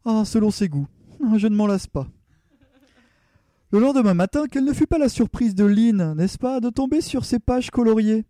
Ah, 0.04 0.24
selon 0.24 0.50
ses 0.50 0.68
goûts. 0.68 0.88
Ah, 1.22 1.38
Je 1.38 1.46
ne 1.46 1.54
m'en 1.54 1.68
lasse 1.68 1.86
pas. 1.86 2.08
Le 3.70 3.78
lendemain 3.78 4.14
matin, 4.14 4.46
quelle 4.50 4.64
ne 4.64 4.72
fut 4.72 4.88
pas 4.88 4.98
la 4.98 5.08
surprise 5.08 5.54
de 5.54 5.64
Lynn, 5.64 6.14
n'est-ce 6.14 6.38
pas, 6.38 6.58
de 6.58 6.70
tomber 6.70 7.02
sur 7.02 7.24
ces 7.24 7.38
pages 7.38 7.70
coloriées? 7.70 8.24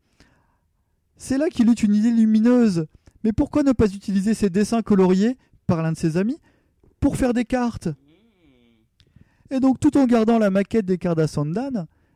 C'est 1.16 1.38
là 1.38 1.48
qu'il 1.48 1.70
eut 1.70 1.72
une 1.72 1.94
idée 1.94 2.10
lumineuse. 2.10 2.84
Mais 3.24 3.32
pourquoi 3.32 3.62
ne 3.62 3.72
pas 3.72 3.90
utiliser 3.90 4.34
ces 4.34 4.50
dessins 4.50 4.82
coloriés 4.82 5.38
par 5.66 5.80
l'un 5.82 5.92
de 5.92 5.96
ses 5.96 6.18
amis 6.18 6.38
pour 7.00 7.16
faire 7.16 7.32
des 7.32 7.46
cartes? 7.46 7.88
Et 9.50 9.60
donc, 9.60 9.78
tout 9.80 9.96
en 9.96 10.06
gardant 10.06 10.38
la 10.38 10.50
maquette 10.50 10.86
des 10.86 10.98
cartes 10.98 11.20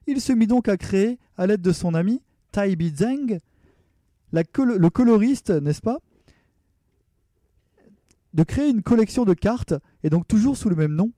il 0.06 0.20
se 0.20 0.32
mit 0.32 0.46
donc 0.46 0.68
à 0.68 0.76
créer, 0.76 1.18
à 1.36 1.46
l'aide 1.46 1.60
de 1.60 1.72
son 1.72 1.94
ami, 1.94 2.22
Tai 2.52 2.76
Zeng, 2.94 3.38
le 4.32 4.88
coloriste, 4.88 5.50
n'est-ce 5.50 5.80
pas 5.80 5.98
De 8.34 8.42
créer 8.42 8.68
une 8.68 8.82
collection 8.82 9.24
de 9.24 9.34
cartes, 9.34 9.74
et 10.02 10.10
donc 10.10 10.26
toujours 10.26 10.56
sous 10.56 10.68
le 10.68 10.76
même 10.76 10.94
nom, 10.94 11.12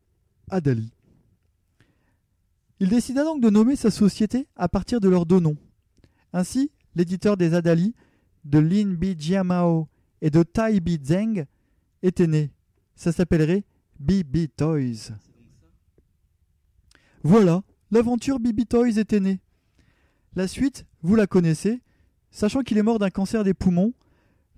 Adali. 0.50 0.92
Il 2.80 2.88
décida 2.88 3.24
donc 3.24 3.40
de 3.40 3.48
nommer 3.48 3.76
sa 3.76 3.90
société 3.90 4.48
à 4.56 4.68
partir 4.68 5.00
de 5.00 5.08
leurs 5.08 5.24
deux 5.24 5.40
noms. 5.40 5.56
Ainsi, 6.32 6.70
l'éditeur 6.94 7.36
des 7.36 7.54
Adali, 7.54 7.94
de 8.44 8.58
Lin 8.58 8.94
Bi 8.94 9.14
Jiamao 9.18 9.88
et 10.20 10.30
de 10.30 10.42
Tai 10.42 10.80
Bi 10.80 10.98
Zeng, 11.02 11.46
était 12.02 12.26
né. 12.26 12.50
Ça 12.96 13.12
s'appellerait 13.12 13.64
BB 14.00 14.48
Toys. 14.56 15.12
Voilà, 17.24 17.62
l'aventure 17.92 18.40
BB 18.40 18.66
Toys 18.68 18.98
était 18.98 19.20
née. 19.20 19.40
La 20.34 20.48
suite, 20.48 20.86
vous 21.02 21.14
la 21.14 21.28
connaissez, 21.28 21.80
sachant 22.32 22.62
qu'il 22.62 22.78
est 22.78 22.82
mort 22.82 22.98
d'un 22.98 23.10
cancer 23.10 23.44
des 23.44 23.54
poumons, 23.54 23.92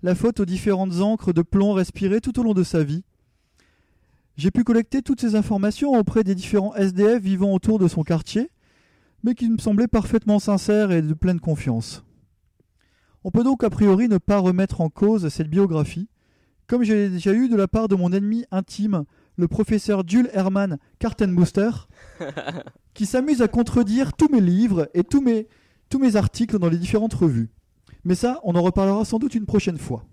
la 0.02 0.14
faute 0.14 0.40
aux 0.40 0.46
différentes 0.46 1.00
encres 1.00 1.34
de 1.34 1.42
plomb 1.42 1.74
respirées 1.74 2.22
tout 2.22 2.38
au 2.40 2.42
long 2.42 2.54
de 2.54 2.62
sa 2.62 2.82
vie. 2.82 3.04
J'ai 4.36 4.50
pu 4.50 4.64
collecter 4.64 5.02
toutes 5.02 5.20
ces 5.20 5.34
informations 5.34 5.92
auprès 5.92 6.24
des 6.24 6.34
différents 6.34 6.74
SDF 6.74 7.22
vivant 7.22 7.52
autour 7.52 7.78
de 7.78 7.86
son 7.86 8.02
quartier, 8.02 8.50
mais 9.22 9.34
qui 9.34 9.50
me 9.50 9.58
semblaient 9.58 9.86
parfaitement 9.86 10.38
sincères 10.38 10.90
et 10.90 11.02
de 11.02 11.14
pleine 11.14 11.40
confiance. 11.40 12.02
On 13.24 13.30
peut 13.30 13.44
donc 13.44 13.62
a 13.62 13.70
priori 13.70 14.08
ne 14.08 14.18
pas 14.18 14.38
remettre 14.38 14.80
en 14.80 14.88
cause 14.88 15.28
cette 15.28 15.50
biographie, 15.50 16.08
comme 16.66 16.82
je 16.82 16.94
l'ai 16.94 17.10
déjà 17.10 17.34
eu 17.34 17.50
de 17.50 17.56
la 17.56 17.68
part 17.68 17.88
de 17.88 17.94
mon 17.94 18.10
ennemi 18.10 18.46
intime, 18.50 19.04
le 19.36 19.48
professeur 19.48 20.02
Jules 20.06 20.30
Hermann 20.32 20.78
Kartenbooster, 20.98 21.70
qui 22.94 23.06
s'amuse 23.06 23.42
à 23.42 23.48
contredire 23.48 24.12
tous 24.12 24.28
mes 24.28 24.40
livres 24.40 24.88
et 24.94 25.02
tous 25.04 25.20
mes, 25.20 25.48
tous 25.88 25.98
mes 25.98 26.16
articles 26.16 26.58
dans 26.58 26.68
les 26.68 26.78
différentes 26.78 27.14
revues. 27.14 27.50
Mais 28.04 28.14
ça, 28.14 28.40
on 28.44 28.54
en 28.54 28.62
reparlera 28.62 29.04
sans 29.04 29.18
doute 29.18 29.34
une 29.34 29.46
prochaine 29.46 29.78
fois. 29.78 30.04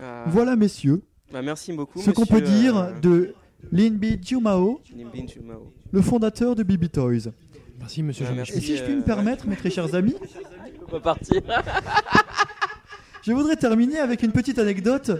Euh, 0.00 0.24
Voilà, 0.28 0.54
messieurs, 0.56 1.02
bah, 1.32 1.42
merci 1.42 1.72
beaucoup. 1.72 2.00
ce 2.00 2.10
qu'on 2.10 2.26
peut 2.26 2.40
dire 2.40 2.76
euh, 2.76 2.92
de 3.00 3.34
Linbi 3.72 4.18
Jumao, 4.22 4.80
Chumao. 4.84 5.72
le 5.90 6.00
fondateur 6.02 6.54
de 6.54 6.62
Bibi 6.62 6.88
Toys. 6.90 7.32
Merci, 7.78 8.02
monsieur 8.02 8.24
Ouais, 8.26 8.32
Jean-Michel. 8.34 8.58
Et 8.58 8.60
si 8.60 8.76
je 8.76 8.84
puis 8.84 8.94
me 8.94 9.02
permettre, 9.02 9.46
mes 9.46 9.56
très 9.56 9.70
chers 9.70 9.94
amis, 9.94 10.14
On 10.88 10.92
va 10.92 11.00
partir. 11.00 11.40
je 13.22 13.32
voudrais 13.32 13.56
terminer 13.56 13.98
avec 13.98 14.22
une 14.22 14.32
petite 14.32 14.58
anecdote, 14.58 15.10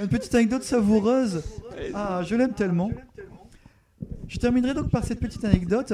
une 0.00 0.08
petite 0.08 0.34
anecdote 0.34 0.62
savoureuse. 0.62 1.42
Ah, 1.94 2.22
je 2.24 2.34
l'aime 2.34 2.52
tellement. 2.54 2.90
Je 4.28 4.38
terminerai 4.38 4.74
donc 4.74 4.90
par 4.90 5.04
cette 5.04 5.20
petite 5.20 5.44
anecdote. 5.44 5.92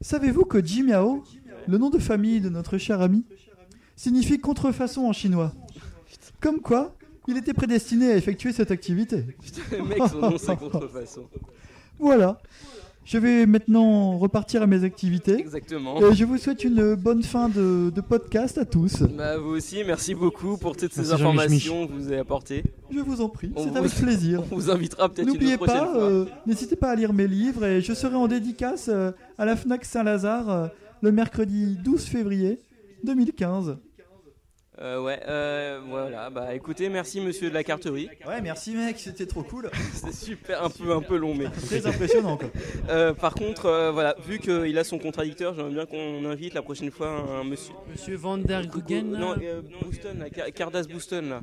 Savez-vous 0.00 0.44
que 0.44 0.64
Jimiao, 0.64 1.24
le 1.66 1.78
nom 1.78 1.90
de 1.90 1.98
famille 1.98 2.40
de 2.40 2.48
notre 2.48 2.78
cher 2.78 3.00
ami, 3.00 3.24
signifie 3.96 4.38
contrefaçon 4.38 5.06
en 5.06 5.12
chinois? 5.12 5.52
Comme 6.40 6.60
quoi, 6.60 6.94
il 7.26 7.36
était 7.36 7.54
prédestiné 7.54 8.12
à 8.12 8.16
effectuer 8.16 8.52
cette 8.52 8.70
activité. 8.70 9.24
Le 9.72 9.82
mec, 9.84 9.98
son 10.10 10.18
nom, 10.20 10.38
c'est 10.38 10.56
contrefaçon. 10.58 11.28
Voilà. 11.98 12.38
Je 13.04 13.18
vais 13.18 13.44
maintenant 13.44 14.16
repartir 14.18 14.62
à 14.62 14.66
mes 14.66 14.82
activités. 14.82 15.38
Exactement. 15.38 16.00
Et 16.00 16.14
je 16.14 16.24
vous 16.24 16.38
souhaite 16.38 16.64
une 16.64 16.94
bonne 16.94 17.22
fin 17.22 17.48
de, 17.50 17.90
de 17.94 18.00
podcast 18.00 18.56
à 18.56 18.64
tous. 18.64 19.02
Bah, 19.02 19.36
vous 19.36 19.50
aussi, 19.50 19.82
merci 19.86 20.14
beaucoup 20.14 20.56
pour 20.56 20.74
toutes 20.74 20.92
ces 20.94 21.12
informations 21.12 21.86
que 21.86 21.92
vous 21.92 22.06
avez 22.08 22.18
apportées. 22.18 22.64
Je 22.90 23.00
vous 23.00 23.20
en 23.20 23.28
prie, 23.28 23.52
c'est 23.56 23.76
avec 23.76 23.90
plaisir. 24.02 24.42
On 24.50 24.56
vous 24.56 24.70
invitera 24.70 25.08
peut-être 25.10 25.26
une 25.26 25.34
N'oubliez 25.34 25.56
prochaine 25.58 25.76
pas, 25.80 25.92
fois. 25.92 26.02
euh, 26.02 26.24
n'hésitez 26.46 26.76
pas 26.76 26.90
à 26.92 26.96
lire 26.96 27.12
mes 27.12 27.26
livres 27.28 27.64
et 27.64 27.82
je 27.82 27.92
serai 27.92 28.14
en 28.14 28.26
dédicace 28.26 28.88
euh, 28.90 29.10
à 29.36 29.44
la 29.44 29.54
FNAC 29.56 29.84
Saint-Lazare 29.84 30.50
euh, 30.50 30.66
le 31.02 31.12
mercredi 31.12 31.76
12 31.84 32.04
février 32.04 32.58
2015. 33.04 33.76
Euh, 34.80 35.00
ouais, 35.00 35.20
euh, 35.28 35.80
voilà. 35.88 36.30
Bah, 36.30 36.52
écoutez, 36.54 36.88
merci 36.88 37.20
monsieur 37.20 37.48
de 37.48 37.54
la 37.54 37.62
carterie. 37.62 38.08
Ouais, 38.26 38.40
merci 38.40 38.72
mec, 38.74 38.98
c'était 38.98 39.26
trop 39.26 39.44
cool. 39.44 39.70
C'est 39.94 40.12
super, 40.12 40.64
un 40.64 40.70
peu, 40.70 40.90
un 40.92 41.00
peu 41.00 41.16
long, 41.16 41.32
mais 41.34 41.44
Très 41.66 41.86
impressionnant, 41.86 42.36
quoi. 42.36 42.48
Euh, 42.90 43.14
par 43.14 43.34
contre, 43.34 43.66
euh, 43.66 43.92
voilà, 43.92 44.14
vu 44.26 44.38
qu'il 44.38 44.76
a 44.78 44.84
son 44.84 44.98
contradicteur, 44.98 45.54
j'aimerais 45.54 45.72
bien 45.72 45.86
qu'on 45.86 46.24
invite 46.28 46.54
la 46.54 46.62
prochaine 46.62 46.90
fois 46.90 47.08
un 47.08 47.44
monsieur. 47.44 47.72
Monsieur 47.90 48.16
Van 48.16 48.36
der 48.36 48.66
Guggen 48.66 49.10
Non, 49.12 49.36
euh, 49.40 49.62
Booston, 49.82 50.18
là, 50.18 50.28
Car- 50.30 50.52
Cardass 50.52 50.86
Booston 50.88 51.28
là. 51.30 51.40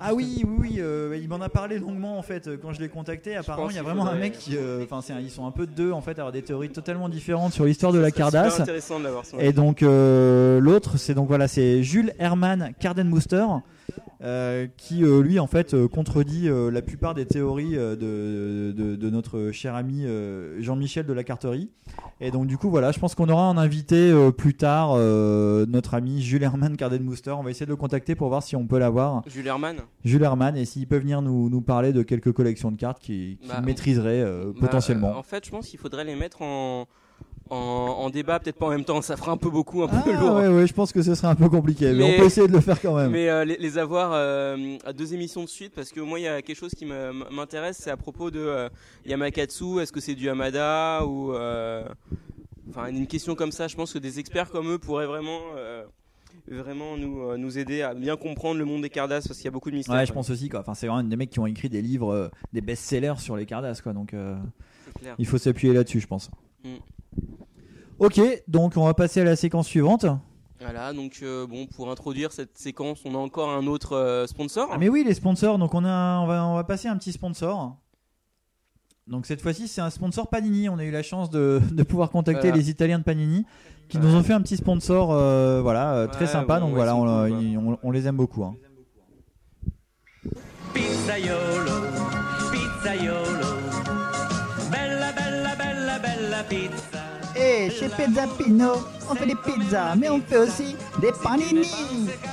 Ah 0.00 0.14
oui, 0.14 0.42
oui, 0.44 0.54
oui, 0.58 0.74
euh, 0.78 1.18
il 1.20 1.28
m'en 1.28 1.40
a 1.40 1.48
parlé 1.48 1.78
longuement 1.78 2.18
en 2.18 2.22
fait 2.22 2.50
quand 2.60 2.72
je 2.72 2.80
l'ai 2.80 2.88
contacté. 2.88 3.36
Apparemment, 3.36 3.70
il 3.70 3.76
y 3.76 3.78
a 3.78 3.82
vraiment 3.82 4.06
un 4.06 4.16
mec 4.16 4.38
qui, 4.38 4.56
euh, 4.56 4.84
enfin, 4.90 5.00
ils 5.20 5.30
sont 5.30 5.46
un 5.46 5.50
peu 5.50 5.66
deux 5.66 5.92
en 5.92 6.00
fait, 6.00 6.12
à 6.12 6.22
avoir 6.22 6.32
des 6.32 6.42
théories 6.42 6.70
totalement 6.70 7.08
différentes 7.08 7.52
sur 7.52 7.64
l'histoire 7.64 7.92
de 7.92 7.98
la 7.98 8.10
Cardass. 8.10 8.60
intéressant 8.60 8.98
de 8.98 9.04
l'avoir, 9.04 9.24
Et 9.38 9.52
donc 9.52 9.82
euh, 9.82 10.60
l'autre, 10.60 10.96
c'est 10.98 11.14
donc 11.14 11.28
voilà, 11.28 11.48
c'est 11.48 11.82
Jules 11.82 12.12
Hermann 12.18 12.72
Cardenbooster. 12.78 13.44
Euh, 14.24 14.66
qui 14.76 15.04
euh, 15.04 15.20
lui 15.22 15.38
en 15.38 15.46
fait 15.46 15.74
euh, 15.74 15.86
contredit 15.86 16.48
la 16.48 16.82
plupart 16.82 17.14
des 17.14 17.26
théories 17.26 17.74
de, 17.76 18.72
de, 18.74 18.96
de 18.96 19.10
notre 19.10 19.50
cher 19.52 19.74
ami 19.74 20.04
Jean-Michel 20.60 21.06
de 21.06 21.12
la 21.12 21.24
Carterie. 21.24 21.70
Et 22.20 22.30
donc 22.30 22.46
du 22.46 22.56
coup 22.56 22.70
voilà 22.70 22.90
je 22.92 22.98
pense 22.98 23.14
qu'on 23.14 23.28
aura 23.28 23.48
un 23.48 23.56
invité 23.56 24.12
plus 24.36 24.54
tard 24.54 24.96
notre 24.96 25.94
ami 25.94 26.22
Jules 26.22 26.42
Hermann 26.42 26.76
Cardenbooster 26.76 27.30
on 27.32 27.42
va 27.42 27.50
essayer 27.50 27.66
de 27.66 27.70
le 27.70 27.76
contacter 27.76 28.14
pour 28.14 28.28
voir 28.28 28.42
si 28.42 28.56
on 28.56 28.66
peut 28.66 28.78
l'avoir. 28.78 29.22
Jules 29.26 29.46
Hermann 29.46 29.76
Jules 30.04 30.22
Hermann 30.22 30.56
et 30.56 30.64
s'il 30.64 30.86
peut 30.86 30.98
venir 30.98 31.22
nous, 31.22 31.50
nous 31.50 31.60
parler 31.60 31.92
de 31.92 32.02
quelques 32.02 32.32
collections 32.32 32.70
de 32.72 32.76
cartes 32.76 33.00
qu'il 33.00 33.38
Bah, 33.48 33.60
maîtriserait 33.60 34.24
Bah, 34.24 34.52
potentiellement. 34.60 35.16
en 35.18 35.22
fait, 35.22 35.44
je 35.44 35.50
pense 35.50 35.68
qu'il 35.68 35.78
faudrait 35.78 36.04
les 36.04 36.16
mettre 36.16 36.42
en, 36.42 36.86
en, 37.50 37.56
en 37.56 38.10
débat, 38.10 38.40
peut-être 38.40 38.56
pas 38.56 38.66
en 38.66 38.70
même 38.70 38.84
temps, 38.84 39.02
ça 39.02 39.16
fera 39.16 39.32
un 39.32 39.36
peu 39.36 39.50
beaucoup, 39.50 39.82
un 39.82 39.88
peu 39.88 39.96
Ah, 40.06 40.20
lourd. 40.20 40.36
ouais, 40.36 40.48
ouais, 40.48 40.66
je 40.66 40.72
pense 40.72 40.92
que 40.92 41.02
ce 41.02 41.14
serait 41.14 41.28
un 41.28 41.34
peu 41.34 41.48
compliqué, 41.48 41.92
mais, 41.92 42.02
on 42.02 42.18
peut 42.18 42.26
essayer 42.26 42.48
de 42.48 42.52
le 42.52 42.60
faire 42.60 42.80
quand 42.80 42.96
même. 42.96 43.10
Mais 43.10 43.28
euh, 43.28 43.44
les, 43.44 43.56
les 43.56 43.78
avoir 43.78 44.12
euh, 44.14 44.76
à 44.84 44.92
deux 44.92 45.14
émissions 45.14 45.42
de 45.42 45.48
suite, 45.48 45.72
parce 45.74 45.90
que 45.90 46.00
moi, 46.00 46.18
il 46.18 46.22
y 46.22 46.28
a 46.28 46.42
quelque 46.42 46.56
chose 46.56 46.74
qui 46.74 46.86
m'intéresse, 46.86 47.78
c'est 47.80 47.90
à 47.90 47.96
propos 47.96 48.30
de 48.30 48.40
euh, 48.40 48.68
Yamakatsu, 49.06 49.80
est-ce 49.80 49.92
que 49.92 50.00
c'est 50.00 50.14
du 50.14 50.28
Hamada 50.28 51.04
ou. 51.04 51.34
Enfin, 52.70 52.88
une 52.88 53.06
question 53.06 53.34
comme 53.34 53.52
ça, 53.52 53.68
je 53.68 53.76
pense 53.76 53.92
que 53.92 53.98
des 53.98 54.18
experts 54.18 54.50
comme 54.50 54.70
eux 54.70 54.78
pourraient 54.78 55.06
vraiment. 55.06 55.40
Vraiment 56.46 56.98
nous, 56.98 57.22
euh, 57.22 57.36
nous 57.38 57.58
aider 57.58 57.80
à 57.80 57.94
bien 57.94 58.16
comprendre 58.16 58.58
le 58.58 58.66
monde 58.66 58.82
des 58.82 58.90
Cardass 58.90 59.26
parce 59.26 59.38
qu'il 59.38 59.46
y 59.46 59.48
a 59.48 59.50
beaucoup 59.50 59.70
de 59.70 59.76
mystères. 59.76 59.94
Ouais, 59.94 60.04
je 60.04 60.12
pense 60.12 60.28
aussi 60.28 60.50
quoi. 60.50 60.60
Enfin, 60.60 60.74
c'est 60.74 60.86
vraiment 60.86 61.02
des 61.02 61.16
mecs 61.16 61.30
qui 61.30 61.38
ont 61.40 61.46
écrit 61.46 61.70
des 61.70 61.80
livres, 61.80 62.12
euh, 62.12 62.28
des 62.52 62.60
best-sellers 62.60 63.14
sur 63.18 63.36
les 63.36 63.46
Cardass 63.46 63.80
quoi. 63.80 63.94
Donc, 63.94 64.12
euh, 64.12 64.36
il 65.18 65.26
faut 65.26 65.38
s'appuyer 65.38 65.72
là-dessus, 65.72 66.00
je 66.00 66.06
pense. 66.06 66.30
Mm. 66.62 66.74
Ok, 67.98 68.20
donc 68.48 68.76
on 68.76 68.84
va 68.84 68.94
passer 68.94 69.20
à 69.20 69.24
la 69.24 69.36
séquence 69.36 69.66
suivante. 69.68 70.06
Voilà, 70.60 70.92
donc 70.92 71.18
euh, 71.22 71.46
bon, 71.46 71.66
pour 71.66 71.90
introduire 71.90 72.32
cette 72.32 72.56
séquence, 72.58 73.00
on 73.04 73.14
a 73.14 73.18
encore 73.18 73.50
un 73.50 73.66
autre 73.66 73.92
euh, 73.96 74.26
sponsor. 74.26 74.68
Ah, 74.72 74.78
mais 74.78 74.88
oui, 74.88 75.04
les 75.04 75.14
sponsors. 75.14 75.58
Donc 75.58 75.74
on 75.74 75.84
a, 75.84 76.18
on 76.20 76.26
va, 76.26 76.44
on 76.46 76.54
va 76.54 76.64
passer 76.64 76.88
un 76.88 76.96
petit 76.96 77.12
sponsor. 77.12 77.76
Donc 79.06 79.26
cette 79.26 79.42
fois-ci, 79.42 79.68
c'est 79.68 79.82
un 79.82 79.90
sponsor 79.90 80.28
Panini. 80.28 80.68
On 80.70 80.78
a 80.78 80.84
eu 80.84 80.90
la 80.90 81.02
chance 81.02 81.28
de, 81.30 81.60
de 81.70 81.82
pouvoir 81.82 82.10
contacter 82.10 82.48
Voilà. 82.48 82.56
les 82.56 82.70
Italiens 82.70 82.98
de 82.98 83.04
Panini 83.04 83.44
qui 83.88 83.98
nous 83.98 84.14
ont 84.14 84.22
fait 84.22 84.32
un 84.32 84.40
petit 84.40 84.56
sponsor, 84.56 85.12
euh, 85.12 85.60
voilà, 85.60 86.08
très 86.10 86.26
sympa. 86.26 86.58
bon, 86.58 86.68
donc 86.68 86.76
ouais, 86.78 86.84
voilà, 86.84 86.92
ils 86.92 86.96
sont 86.96 87.06
on, 87.06 87.28
cool, 87.28 87.42
ils- 87.42 87.58
on- 87.58 87.78
on 87.82 87.90
les 87.90 88.06
aime 88.08 88.16
beaucoup. 88.16 88.42
hein. 88.42 88.54
Pizzaiolo, 90.72 91.80
pizzaiolo, 92.50 93.50
bella 94.70 95.12
bella 95.12 95.54
bella 95.54 95.98
bella 95.98 96.42
pizza. 96.48 96.93
Et 97.36 97.70
chez 97.70 97.88
Pizza 97.88 98.26
Pino, 98.38 98.72
on 99.10 99.14
fait 99.14 99.26
des 99.26 99.34
pizzas, 99.34 99.96
mais 99.96 100.08
on 100.08 100.20
fait 100.20 100.38
aussi 100.38 100.76
des 101.00 101.12
panini. 101.22 101.66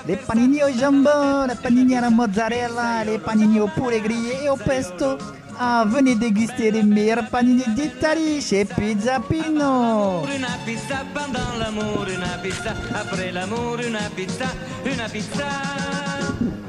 Les 0.08 0.16
panini 0.16 0.60
au 0.64 0.70
jambon, 0.80 1.48
les 1.48 1.56
panini 1.56 1.96
à 1.98 2.02
la 2.02 2.10
mozzarella, 2.10 3.04
les 3.06 3.18
panini 3.18 3.60
au 3.60 3.68
poulet 3.68 4.00
grillé 4.00 4.46
et 4.46 4.50
au 4.50 4.58
pesto. 4.58 5.18
Ah, 5.60 5.86
venez 5.88 6.16
déguster 6.16 6.72
les 6.72 6.84
meilleurs 6.84 7.28
panini 7.30 7.64
d'Italie 7.76 8.42
chez 8.42 8.66
Pizza 8.66 9.20
Pino. 9.20 10.24
Pizza 10.66 11.04
pendant 11.14 11.58
l'amour, 11.60 12.06
una 12.08 12.38
pizza 12.42 12.74
après 12.94 13.32
l'amour, 13.32 13.78
una 13.88 14.10
pizza, 14.16 14.46
una 14.86 15.10
pizza. 15.10 16.11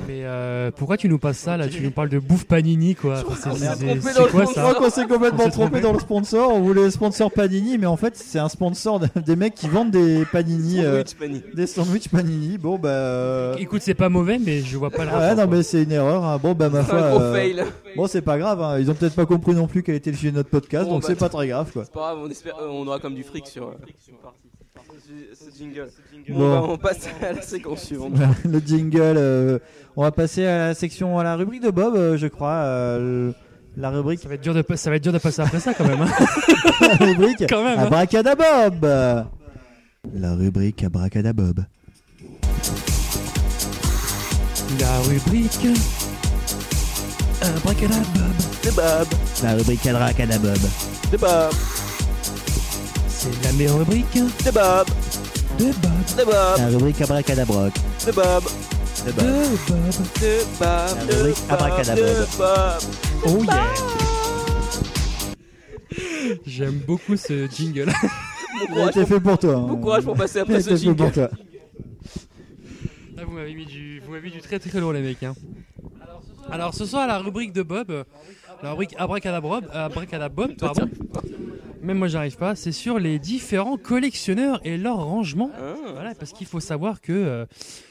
Mais 0.08 0.22
euh, 0.24 0.70
pourquoi 0.76 0.96
tu 0.96 1.08
nous 1.08 1.18
passes 1.18 1.38
ça 1.38 1.56
là? 1.56 1.68
Tu 1.68 1.82
nous 1.82 1.90
parles 1.90 2.08
de 2.08 2.18
bouffe 2.18 2.44
panini 2.44 2.94
quoi. 2.94 3.22
Enfin, 3.26 3.50
trompé 3.50 4.00
quoi 4.30 4.46
ça? 4.46 4.52
Je 4.54 4.60
crois 4.60 4.74
qu'on 4.74 4.90
s'est 4.90 5.06
complètement 5.06 5.44
On 5.46 5.50
trompé 5.50 5.80
dans 5.80 5.92
le 5.92 5.98
sponsor. 5.98 6.52
On 6.54 6.60
voulait 6.60 6.90
sponsor 6.90 7.30
Panini, 7.30 7.78
mais 7.78 7.86
en 7.86 7.96
fait, 7.96 8.16
c'est 8.16 8.38
un 8.38 8.48
sponsor 8.48 9.00
de- 9.00 9.08
des 9.20 9.36
mecs 9.36 9.54
qui 9.54 9.68
vendent 9.68 9.90
des 9.90 10.24
Panini. 10.30 10.80
euh, 10.84 11.02
Sandwich 11.04 11.14
Panini. 11.18 11.42
Des 11.54 11.66
sandwichs 11.66 12.08
Panini. 12.08 12.58
Bon, 12.58 12.78
bah. 12.78 12.88
euh, 12.90 13.54
Écoute, 13.58 13.82
c'est 13.82 13.94
pas 13.94 14.08
mauvais, 14.08 14.38
mais 14.38 14.60
je 14.60 14.76
vois 14.76 14.90
pas 14.90 15.04
le 15.04 15.10
Ah 15.12 15.18
ouais, 15.18 15.28
rapport, 15.30 15.46
non, 15.46 15.56
mais 15.56 15.62
c'est 15.62 15.82
une 15.82 15.92
erreur. 15.92 16.24
hein. 16.24 16.38
Bon, 16.42 16.52
bah, 16.54 16.68
ma 16.68 16.82
C'est 16.82 16.90
foi. 16.90 16.98
un 17.02 17.10
gros 17.10 17.20
euh, 17.20 17.34
fail. 17.34 17.64
Bon, 17.96 18.06
c'est 18.06 18.22
pas 18.22 18.38
grave. 18.38 18.60
hein. 18.62 18.78
Ils 18.78 18.90
ont 18.90 18.94
peut-être 18.94 19.14
pas 19.14 19.26
compris 19.26 19.54
non 19.54 19.66
plus 19.66 19.82
quel 19.82 19.94
était 19.94 20.10
le 20.10 20.16
sujet 20.16 20.30
de 20.30 20.36
notre 20.36 20.50
podcast, 20.50 20.86
Bon, 20.86 20.92
donc 20.94 21.02
bah, 21.02 21.08
c'est 21.08 21.18
pas 21.18 21.28
très 21.28 21.46
grave, 21.48 21.70
quoi. 21.72 21.84
C'est 21.84 21.92
pas 21.92 22.00
grave, 22.00 22.18
on, 22.22 22.30
espère, 22.30 22.56
euh, 22.60 22.68
on 22.70 22.86
aura 22.86 22.98
comme 22.98 23.14
du 23.14 23.22
fric 23.22 23.46
sur, 23.46 23.64
euh, 23.68 23.72
ce, 23.98 24.10
ce 25.34 25.58
jingle. 25.58 25.88
Bon, 26.28 26.38
Bon. 26.38 26.50
bah, 26.60 26.66
on 26.70 26.78
passe 26.78 27.08
à 27.22 27.32
la 27.32 27.42
séquence 27.42 27.82
suivante. 27.84 28.12
Le 28.44 28.58
jingle. 28.60 29.00
euh, 29.00 29.58
on 29.96 30.02
va 30.02 30.10
passer 30.12 30.46
à 30.46 30.68
la 30.68 30.74
section, 30.74 31.18
à 31.18 31.24
la 31.24 31.36
rubrique 31.36 31.62
de 31.62 31.70
Bob, 31.70 31.94
euh, 31.96 32.16
je 32.16 32.26
crois. 32.26 32.50
euh, 32.64 33.28
le- 33.28 33.34
la 33.76 33.88
rubrique. 33.90 34.20
Ça 34.20 34.28
va, 34.28 34.34
être 34.34 34.42
dur 34.42 34.52
de, 34.54 34.60
pa- 34.62 34.76
ça 34.76 34.90
va 34.90 34.96
être 34.96 35.02
dur 35.02 35.12
de 35.14 35.18
passer 35.18 35.40
après 35.42 35.58
ça 35.60 35.72
quand 35.74 35.86
même. 35.86 36.02
hein. 36.02 36.08
la 36.80 37.06
rubrique. 37.06 37.44
Quand 37.48 37.64
même, 37.64 37.78
hein. 37.78 37.84
Abracadabob. 37.84 38.84
La 40.14 40.34
rubrique 40.34 40.82
Abracadabob. 40.84 41.60
La 44.80 44.98
rubrique. 45.00 45.66
Abracadabob. 47.40 48.32
C'est 48.62 48.74
Bob. 48.74 49.06
La 49.42 49.54
rubrique 49.54 49.86
Abracadabob. 49.86 50.58
C'est 51.10 51.20
Bob. 51.20 51.52
C'est 53.22 53.44
la 53.44 53.52
meilleure 53.52 53.78
rubrique. 53.78 54.06
C'est 54.38 54.52
Bob. 54.52 54.86
De 55.58 55.66
Bob. 55.66 55.74
C'est 56.06 56.24
Bob. 56.24 56.34
La 56.58 56.66
rubrique 56.68 57.00
Abracadabroc. 57.00 57.72
C'est 57.98 58.14
Bob. 58.14 58.42
De 59.06 59.10
De 59.12 59.16
Bob. 59.16 59.24
Bob. 59.68 59.92
C'est 60.18 60.44
Bob. 60.58 61.08
La 61.08 61.14
rubrique 61.16 61.36
Bob. 61.48 61.50
Abracadabob. 61.50 62.26
Bob. 62.36 62.82
Oh 63.26 63.44
yeah. 63.44 63.66
J'aime 66.46 66.80
beaucoup 66.86 67.16
ce 67.16 67.48
jingle. 67.48 67.92
Bon 68.68 68.88
pour... 68.92 69.08
fait 69.08 69.18
pour 69.20 69.38
toi. 69.38 69.54
hein. 69.54 69.66
bon 69.66 69.76
courage 69.78 70.04
pour 70.04 70.14
passer 70.14 70.38
après 70.40 70.60
ce 70.60 70.76
fait 70.76 70.84
pour 70.84 70.96
jingle. 70.96 71.10
toi. 71.12 71.30
Ah, 73.18 73.22
vous 73.26 73.32
m'avez 73.32 73.54
mis 73.54 73.64
du, 73.66 73.98
vous 74.00 74.12
m'avez 74.12 74.22
mis 74.28 74.30
du 74.30 74.40
très 74.40 74.58
très 74.58 74.78
lourd 74.78 74.92
les 74.92 75.00
mecs. 75.00 75.22
Hein. 75.22 75.34
Alors 76.50 76.72
ce 76.74 76.84
soir 76.84 77.06
la 77.08 77.18
rubrique 77.18 77.52
de 77.52 77.62
Bob, 77.62 77.90
euh, 77.90 78.04
la 78.62 78.70
rubrique 78.72 78.94
Abracadabob, 78.98 79.64
Abracadabob, 79.72 80.54
Toi, 80.56 80.72
pardon. 80.74 80.90
Même 81.82 81.98
moi 81.98 82.06
j'arrive 82.06 82.36
pas. 82.36 82.54
C'est 82.54 82.72
sur 82.72 82.98
les 83.00 83.18
différents 83.18 83.76
collectionneurs 83.76 84.60
et 84.64 84.76
leur 84.76 85.04
rangement. 85.04 85.50
Ah. 85.58 85.74
Voilà, 85.94 86.14
parce 86.14 86.32
qu'il 86.32 86.46
faut 86.46 86.60
savoir 86.60 87.00
que 87.00 87.12
euh, 87.12 87.44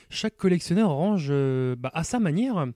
chaque 0.10 0.38
collectionneur 0.38 0.90
range 0.92 1.28
euh, 1.30 1.76
bah, 1.78 1.92
à 1.94 2.04
sa 2.06 2.20
manière. 2.20 2.68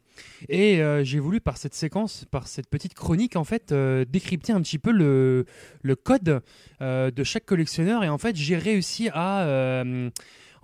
Et 0.49 0.81
euh, 0.81 1.05
j'ai 1.05 1.19
voulu 1.19 1.39
par 1.39 1.55
cette 1.55 1.73
séquence, 1.73 2.25
par 2.29 2.47
cette 2.47 2.69
petite 2.69 2.93
chronique 2.93 3.37
en 3.37 3.45
fait, 3.45 3.73
décrypter 3.73 4.51
un 4.51 4.61
petit 4.61 4.77
peu 4.77 4.91
le, 4.91 5.45
le 5.81 5.95
code 5.95 6.41
de 6.81 7.23
chaque 7.23 7.45
collectionneur. 7.45 8.03
Et 8.03 8.09
en 8.09 8.17
fait 8.17 8.35
j'ai 8.35 8.57
réussi 8.57 9.09
à 9.13 9.83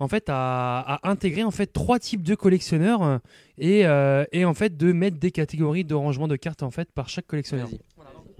en 0.02 0.08
fait 0.08 0.24
à, 0.28 0.80
à 0.80 1.10
intégrer 1.10 1.44
en 1.44 1.50
fait 1.50 1.72
trois 1.72 1.98
types 1.98 2.22
de 2.22 2.34
collectionneurs 2.34 3.20
et, 3.58 3.86
euh, 3.86 4.24
et 4.32 4.44
en 4.44 4.54
fait 4.54 4.76
de 4.76 4.92
mettre 4.92 5.18
des 5.18 5.30
catégories 5.30 5.84
de 5.84 5.94
rangement 5.94 6.28
de 6.28 6.36
cartes 6.36 6.62
en 6.62 6.70
fait 6.70 6.90
par 6.92 7.08
chaque 7.08 7.26
collectionneur. 7.26 7.68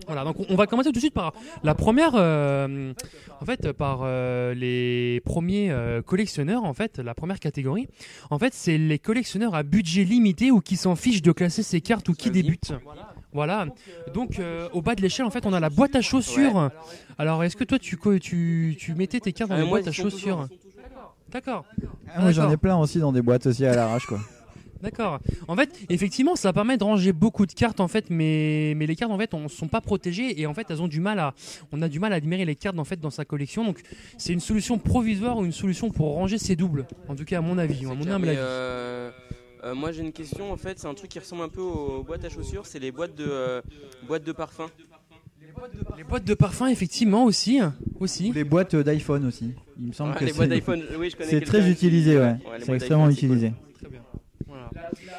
Voilà, 0.06 0.24
donc 0.24 0.36
on- 0.48 0.56
va 0.56 0.66
commencer 0.66 0.88
tout 0.90 0.94
de 0.94 0.98
suite 1.00 1.14
par 1.14 1.32
la 1.62 1.74
première, 1.74 2.12
euh, 2.14 2.92
en 3.40 3.44
fait, 3.44 3.72
par 3.72 4.00
euh, 4.02 4.54
les 4.54 5.20
premiers 5.24 5.70
euh, 5.70 6.02
collectionneurs, 6.02 6.64
en 6.64 6.74
fait, 6.74 6.98
la 6.98 7.14
première 7.14 7.38
catégorie. 7.40 7.88
En 8.30 8.38
fait, 8.38 8.52
c'est 8.54 8.78
les 8.78 8.98
collectionneurs 8.98 9.54
à 9.54 9.62
budget 9.62 10.04
limité 10.04 10.50
ou 10.50 10.60
qui 10.60 10.76
s'en 10.76 10.96
fichent 10.96 11.22
de 11.22 11.32
classer 11.32 11.62
ses 11.62 11.80
cartes 11.80 12.08
ou 12.08 12.14
qui 12.14 12.30
débutent. 12.30 12.72
Voilà. 13.32 13.66
Donc, 14.14 14.38
euh, 14.38 14.68
au 14.72 14.82
bas 14.82 14.94
de 14.94 15.00
l'échelle, 15.02 15.24
en 15.26 15.30
fait, 15.30 15.46
on 15.46 15.52
a 15.52 15.60
la 15.60 15.70
boîte 15.70 15.96
à 15.96 16.00
chaussures. 16.02 16.70
Alors, 17.18 17.42
est-ce 17.44 17.56
que 17.56 17.64
toi, 17.64 17.78
tu, 17.78 17.96
co- 17.96 18.18
tu, 18.18 18.76
tu 18.78 18.94
mettais 18.94 19.20
tes 19.20 19.32
cartes 19.32 19.50
dans 19.50 19.56
les 19.56 19.62
moi, 19.62 19.78
boîtes 19.78 19.88
à 19.88 19.92
chaussures 19.92 20.48
D'accord. 21.30 21.64
Ah, 22.14 22.20
moi 22.20 22.32
j'en 22.32 22.50
ai 22.50 22.58
plein 22.58 22.76
aussi 22.76 22.98
dans 22.98 23.10
des 23.10 23.22
boîtes 23.22 23.46
aussi 23.46 23.64
à 23.64 23.74
l'arrache 23.74 24.04
quoi. 24.04 24.18
D'accord. 24.82 25.20
En 25.48 25.54
fait, 25.56 25.70
effectivement, 25.88 26.34
ça 26.34 26.52
permet 26.52 26.76
de 26.76 26.84
ranger 26.84 27.12
beaucoup 27.12 27.46
de 27.46 27.52
cartes 27.52 27.78
en 27.80 27.88
fait, 27.88 28.06
mais, 28.10 28.74
mais 28.76 28.86
les 28.86 28.96
cartes 28.96 29.12
en 29.12 29.18
fait, 29.18 29.32
on 29.32 29.48
sont 29.48 29.68
pas 29.68 29.80
protégées 29.80 30.40
et 30.40 30.46
en 30.46 30.54
fait, 30.54 30.66
elles 30.70 30.82
ont 30.82 30.88
du 30.88 31.00
mal 31.00 31.18
à, 31.20 31.34
on 31.70 31.80
a 31.82 31.88
du 31.88 32.00
mal 32.00 32.12
à 32.12 32.16
admirer 32.16 32.44
les 32.44 32.56
cartes 32.56 32.78
en 32.78 32.84
fait 32.84 32.98
dans 33.00 33.10
sa 33.10 33.24
collection. 33.24 33.64
Donc, 33.64 33.80
c'est 34.18 34.32
une 34.32 34.40
solution 34.40 34.78
provisoire 34.78 35.38
ou 35.38 35.44
une 35.44 35.52
solution 35.52 35.90
pour 35.90 36.12
ranger 36.14 36.38
ses 36.38 36.56
doubles. 36.56 36.86
En 37.08 37.14
tout 37.14 37.24
cas, 37.24 37.38
à 37.38 37.40
mon 37.40 37.58
avis, 37.58 37.84
à 37.86 37.94
mon 37.94 38.06
humble 38.08 38.28
avis. 38.30 38.38
euh, 38.40 39.10
euh, 39.64 39.74
moi 39.76 39.92
j'ai 39.92 40.02
une 40.02 40.10
question 40.12 40.50
en 40.52 40.56
fait, 40.56 40.80
c'est 40.80 40.88
un 40.88 40.94
truc 40.94 41.08
qui 41.10 41.20
ressemble 41.20 41.42
un 41.42 41.48
peu 41.48 41.60
aux 41.60 42.02
boîtes 42.02 42.24
à 42.24 42.28
chaussures, 42.28 42.66
c'est 42.66 42.80
les 42.80 42.90
boîtes 42.90 43.14
de 43.14 43.24
euh, 43.28 43.62
boîtes 44.08 44.24
de 44.24 44.32
parfum. 44.32 44.66
Les 45.96 46.02
boîtes 46.02 46.24
de 46.24 46.34
parfum, 46.34 46.66
effectivement 46.66 47.24
aussi, 47.24 47.60
aussi. 48.00 48.30
Ou 48.30 48.32
les 48.32 48.42
boîtes 48.42 48.74
d'iPhone 48.74 49.26
aussi. 49.26 49.52
Il 49.78 49.88
me 49.88 49.92
semble 49.92 50.14
que 50.14 50.24
les 50.24 50.32
c'est- 50.32 50.36
boîtes 50.36 50.48
d'iPhone, 50.48 50.82
oui, 50.98 51.10
je 51.10 51.16
connais 51.16 51.30
C'est 51.30 51.40
très 51.42 51.70
utilisé, 51.70 52.18
ouais. 52.18 52.34
C'est 52.64 52.72
extrêmement 52.72 53.08
utilisé. 53.10 53.52
Très 53.78 53.88
bien. 53.88 54.00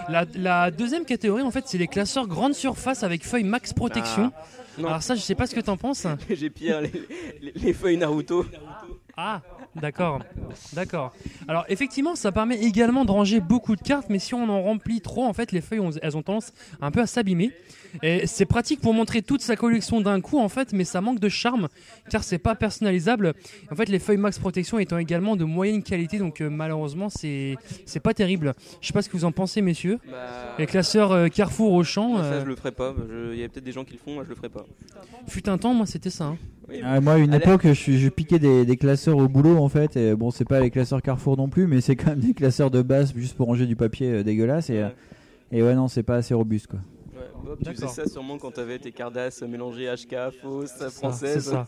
La, 0.10 0.26
la 0.36 0.72
deuxième 0.72 1.06
catégorie, 1.06 1.42
en 1.44 1.52
fait, 1.52 1.64
c'est 1.68 1.78
les 1.78 1.88
classeurs 1.88 2.28
grande 2.28 2.54
surface 2.54 3.04
avec 3.04 3.24
feuille 3.26 3.44
max 3.44 3.74
protection. 3.74 4.32
Ah. 4.38 4.44
Alors 4.80 5.04
ça, 5.04 5.16
je 5.16 5.22
sais 5.22 5.36
pas 5.36 5.46
ce 5.48 5.54
que 5.56 5.60
t'en 5.62 5.78
penses. 5.78 6.08
J'ai 6.30 6.50
pire 6.50 6.82
les, 6.82 6.92
les- 7.42 7.52
les 7.56 7.74
feuilles 7.74 7.98
Naruto. 7.98 8.46
Ah, 9.16 9.42
d'accord, 9.76 10.22
d'accord. 10.74 11.14
Alors 11.48 11.66
effectivement, 11.70 12.16
ça 12.16 12.32
permet 12.32 12.60
également 12.62 13.06
de 13.06 13.12
ranger 13.12 13.40
beaucoup 13.40 13.76
de 13.76 13.82
cartes, 13.82 14.08
mais 14.10 14.18
si 14.20 14.34
on 14.34 14.50
en 14.50 14.62
remplit 14.64 15.02
trop, 15.02 15.26
en 15.26 15.34
fait, 15.34 15.52
les 15.52 15.62
feuilles, 15.62 15.82
elles 16.02 16.18
ont 16.18 16.24
tendance 16.24 16.52
un 16.82 16.90
peu 16.90 17.02
à 17.02 17.08
s'abîmer. 17.08 17.52
Et 18.02 18.26
c'est 18.28 18.46
pratique 18.46 18.82
pour 18.82 18.94
montrer 18.94 19.22
toute 19.22 19.42
sa 19.42 19.56
collection 19.56 20.02
d'un 20.02 20.20
coup, 20.22 20.40
en 20.40 20.50
fait, 20.50 20.74
mais 20.74 20.84
ça 20.84 21.02
manque 21.02 21.20
de 21.20 21.30
charme, 21.30 21.68
car 22.10 22.24
c'est 22.24 22.38
pas 22.40 22.56
personnalisable. 22.56 23.34
En 23.72 23.76
fait, 23.76 23.90
les 23.90 24.00
feuilles 24.00 24.18
Max 24.18 24.40
Protection 24.40 24.80
étant 24.80 24.98
également 24.98 25.36
de 25.36 25.44
moyenne 25.44 25.84
qualité, 25.84 26.18
donc 26.18 26.42
euh, 26.42 26.50
malheureusement, 26.50 27.10
c'est 27.10 27.56
c'est 27.86 28.00
pas 28.00 28.14
terrible. 28.14 28.54
Je 28.82 28.88
sais 28.88 28.94
pas 28.94 29.02
ce 29.02 29.10
que 29.10 29.18
vous 29.18 29.26
en 29.26 29.32
pensez, 29.32 29.62
messieurs. 29.62 30.00
Bah, 30.10 30.56
Les 30.58 30.66
classeurs 30.66 31.12
euh, 31.12 31.28
Carrefour, 31.28 31.74
Auchan, 31.74 32.10
moi, 32.10 32.22
ça 32.24 32.26
euh, 32.34 32.42
je 32.42 32.46
le 32.48 32.56
ferai 32.56 32.72
pas. 32.72 32.96
Je- 33.10 33.34
Il 33.34 33.40
y 33.40 33.44
a 33.44 33.50
peut-être 33.50 33.64
des 33.64 33.72
gens 33.72 33.84
qui 33.84 33.94
le 33.94 34.00
font, 34.00 34.14
moi 34.16 34.24
je 34.24 34.30
le 34.30 34.36
ferai 34.36 34.50
pas. 34.50 34.66
fut 35.28 35.48
un 35.50 35.58
temps, 35.58 35.74
moi, 35.74 35.86
c'était 35.86 36.10
ça. 36.10 36.26
hein. 36.26 36.38
Oui. 36.70 36.80
Ah, 36.84 37.02
moi, 37.02 37.14
à 37.14 37.18
une 37.18 37.34
Allez. 37.34 37.44
époque, 37.44 37.68
je, 37.74 38.10
piquais 38.10 38.40
des, 38.40 38.66
des 38.66 38.78
classeurs 38.78 39.18
au 39.18 39.28
boulot 39.28 39.58
en 39.58 39.68
fait. 39.70 39.98
Et 39.98 40.16
bon, 40.16 40.32
c'est 40.32 40.46
pas 40.46 40.60
les 40.62 40.70
classeurs 40.72 41.02
Carrefour 41.02 41.36
non 41.38 41.50
plus, 41.50 41.68
mais 41.68 41.82
c'est 41.82 41.96
quand 41.96 42.12
même 42.12 42.20
des 42.22 42.34
classeurs 42.34 42.72
de 42.72 42.82
base 42.82 43.14
juste 43.16 43.36
pour 43.36 43.48
ranger 43.48 43.66
du 43.66 43.76
papier 43.76 44.10
euh, 44.12 44.24
dégueulasse. 44.24 44.70
Et, 44.70 44.78
euh, 44.80 44.90
et 45.52 45.62
ouais, 45.62 45.76
non, 45.76 45.88
c'est 45.90 46.04
pas 46.04 46.16
assez 46.16 46.34
robuste 46.34 46.68
quoi. 46.68 46.80
Bob, 47.44 47.58
tu 47.64 47.72
faisais 47.74 47.88
ça 47.88 48.08
sûrement 48.08 48.38
quand 48.38 48.52
t'avais 48.52 48.80
tes 48.80 48.92
Cardass 48.92 49.42
mélangées 49.42 49.88
HK, 49.94 50.16
fausses, 50.42 50.70
Ça, 50.72 50.90
françaises. 50.90 51.44
C'est 51.46 51.52
ça. 51.52 51.66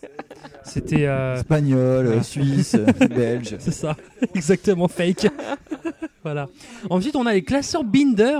C'était. 0.64 1.06
euh, 1.06 1.35
Espagnol, 1.35 2.07
euh, 2.07 2.15
Ouais. 2.18 2.23
suisse, 2.23 2.76
belge. 3.10 3.56
C'est 3.60 3.72
ça, 3.73 3.95
exactement 4.34 4.88
fake. 4.88 5.27
voilà. 6.23 6.47
Ensuite, 6.89 7.15
on 7.15 7.26
a 7.26 7.34
les 7.34 7.43
classeurs 7.43 7.84
Binder. 7.84 8.39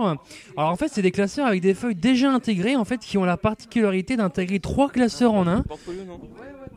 Alors 0.56 0.72
en 0.72 0.76
fait, 0.78 0.88
c'est 0.90 1.02
des 1.02 1.12
classeurs 1.12 1.46
avec 1.46 1.62
des 1.62 1.74
feuilles 1.74 1.96
déjà 1.96 2.32
intégrées, 2.32 2.76
en 2.78 2.86
fait, 2.86 3.00
qui 3.00 3.18
ont 3.18 3.26
la 3.26 3.38
particularité 3.38 4.16
d'intégrer 4.16 4.60
trois 4.60 4.90
classeurs 4.90 5.34
en 5.34 5.46
un. 5.48 5.62
Portfolio, 5.64 6.02
non? 6.06 6.22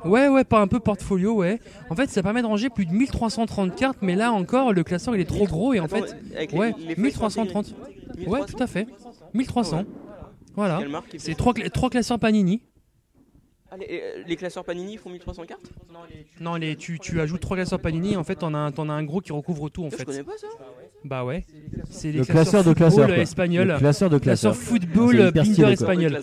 Ouais, 0.04 0.28
ouais, 0.28 0.44
pas 0.44 0.60
un 0.60 0.66
peu 0.68 0.78
portfolio, 0.80 1.34
ouais. 1.34 1.60
En 1.90 1.96
fait, 1.96 2.08
ça 2.10 2.22
permet 2.22 2.42
de 2.42 2.46
ranger 2.46 2.68
plus 2.70 2.86
de 2.86 2.92
1330 2.92 3.74
cartes, 3.76 3.98
mais 4.00 4.14
là 4.16 4.32
encore, 4.32 4.72
le 4.72 4.82
classeur 4.84 5.14
il 5.16 5.20
est 5.20 5.24
trop 5.24 5.44
gros 5.46 5.72
et 5.74 5.80
en 5.80 5.84
Attends, 5.84 5.96
fait, 5.96 6.52
ouais, 6.56 6.74
les 6.78 6.94
feuilles 6.94 7.12
sont 7.12 7.30
1330. 7.30 7.66
intégrées. 8.10 8.26
Ouais, 8.30 8.38
1300? 8.40 8.46
tout 8.56 8.62
à 8.62 8.66
fait. 8.66 8.86
1300. 9.34 9.76
Ouais. 9.78 9.84
Voilà. 10.58 10.80
C'est 11.18 11.36
trois, 11.36 11.52
cla- 11.52 11.70
trois 11.70 11.88
classeurs 11.90 12.18
Panini. 12.18 12.62
Ah, 13.70 13.76
les, 13.76 13.86
euh, 13.90 14.22
les 14.26 14.36
classeurs 14.36 14.64
Panini 14.64 14.96
font 14.96 15.10
1300 15.10 15.44
cartes 15.44 15.70
Non, 16.40 16.54
les, 16.56 16.74
tu, 16.74 16.98
tu 16.98 17.20
ajoutes 17.20 17.40
trois 17.40 17.54
classeurs 17.56 17.80
Panini, 17.80 18.16
en 18.16 18.24
fait, 18.24 18.36
t'en 18.36 18.54
as, 18.54 18.58
un- 18.58 18.72
t'en 18.72 18.88
as 18.88 18.94
un 18.94 19.04
gros 19.04 19.20
qui 19.20 19.30
recouvre 19.30 19.68
tout, 19.68 19.84
en 19.84 19.90
Je 19.90 19.96
fait. 19.96 20.04
connais 20.06 20.22
pas 20.22 20.36
ça. 20.38 20.46
Bah 21.04 21.22
ouais. 21.24 21.44
C'est 21.90 22.10
les 22.10 22.18
Le 22.20 22.24
classeurs 22.24 22.42
classeur 22.44 22.60
de 22.64 22.68
football 22.70 22.88
classeur. 22.90 23.06
quoi. 23.08 23.16
espagnol. 23.18 23.68
Le 23.68 23.78
classeur 23.78 24.08
de 24.10 24.18
classeur. 24.18 24.52
Classeur 24.52 24.68
football 24.68 25.32
Binder 25.32 25.72
espagnol. 25.72 26.20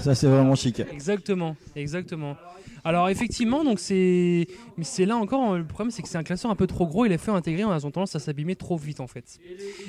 Ça, 0.00 0.14
c'est 0.16 0.26
vraiment 0.26 0.54
chic. 0.56 0.80
Exactement, 0.80 1.56
exactement. 1.76 2.36
Alors 2.84 3.08
effectivement, 3.10 3.62
donc 3.62 3.78
c'est, 3.78 4.48
mais 4.76 4.82
c'est 4.82 5.06
là 5.06 5.16
encore 5.16 5.56
le 5.56 5.64
problème, 5.64 5.92
c'est 5.92 6.02
que 6.02 6.08
c'est 6.08 6.18
un 6.18 6.24
classeur 6.24 6.50
un 6.50 6.56
peu 6.56 6.66
trop 6.66 6.84
gros 6.84 7.04
et 7.04 7.08
les 7.08 7.16
feuilles 7.16 7.36
intégrées 7.36 7.62
elles 7.62 7.86
ont 7.86 7.92
tendance 7.92 8.16
à 8.16 8.18
s'abîmer 8.18 8.56
trop 8.56 8.76
vite 8.76 8.98
en 8.98 9.06
fait. 9.06 9.38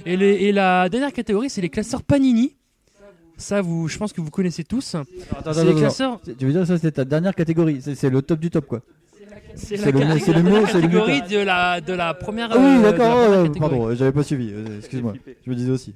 Et, 0.05 0.15
les- 0.15 0.35
et 0.43 0.51
la 0.51 0.89
dernière 0.89 1.11
catégorie, 1.11 1.49
c'est 1.49 1.61
les 1.61 1.69
classeurs 1.69 2.03
Panini. 2.03 2.55
Ça, 3.37 3.61
vous, 3.61 3.87
je 3.87 3.97
pense 3.97 4.13
que 4.13 4.21
vous 4.21 4.29
connaissez 4.29 4.63
tous. 4.63 4.95
Attends, 4.95 5.05
C'est 5.11 5.37
attends, 5.49 5.63
les 5.63 5.69
attends. 5.69 5.79
classeurs. 5.79 6.19
Tu 6.37 6.45
veux 6.45 6.51
dire 6.51 6.65
ça, 6.67 6.75
c'était 6.77 6.91
ta 6.91 7.05
dernière 7.05 7.35
catégorie 7.35 7.79
C'est 7.81 7.95
c'est 7.95 8.09
le 8.09 8.21
top 8.21 8.39
du 8.39 8.49
top 8.49 8.67
quoi. 8.67 8.81
C'est 9.55 9.77
C'est 9.77 9.91
la, 9.91 10.19
c'est 10.19 10.33
la 10.33 10.67
c'est 10.67 10.81
le 10.81 10.87
catégorie 10.87 11.21
de 11.23 11.39
la, 11.39 11.81
de 11.81 11.93
la 11.93 12.13
première. 12.13 12.49
Ah 12.51 12.57
oui, 12.57 12.63
euh, 12.63 12.81
la 12.81 12.91
d'accord, 12.91 13.51
pardon, 13.59 13.95
j'avais 13.95 14.11
pas 14.11 14.23
suivi, 14.23 14.51
euh, 14.51 14.77
excuse-moi, 14.79 15.13
je 15.45 15.49
me 15.49 15.55
disais 15.55 15.71
aussi. 15.71 15.93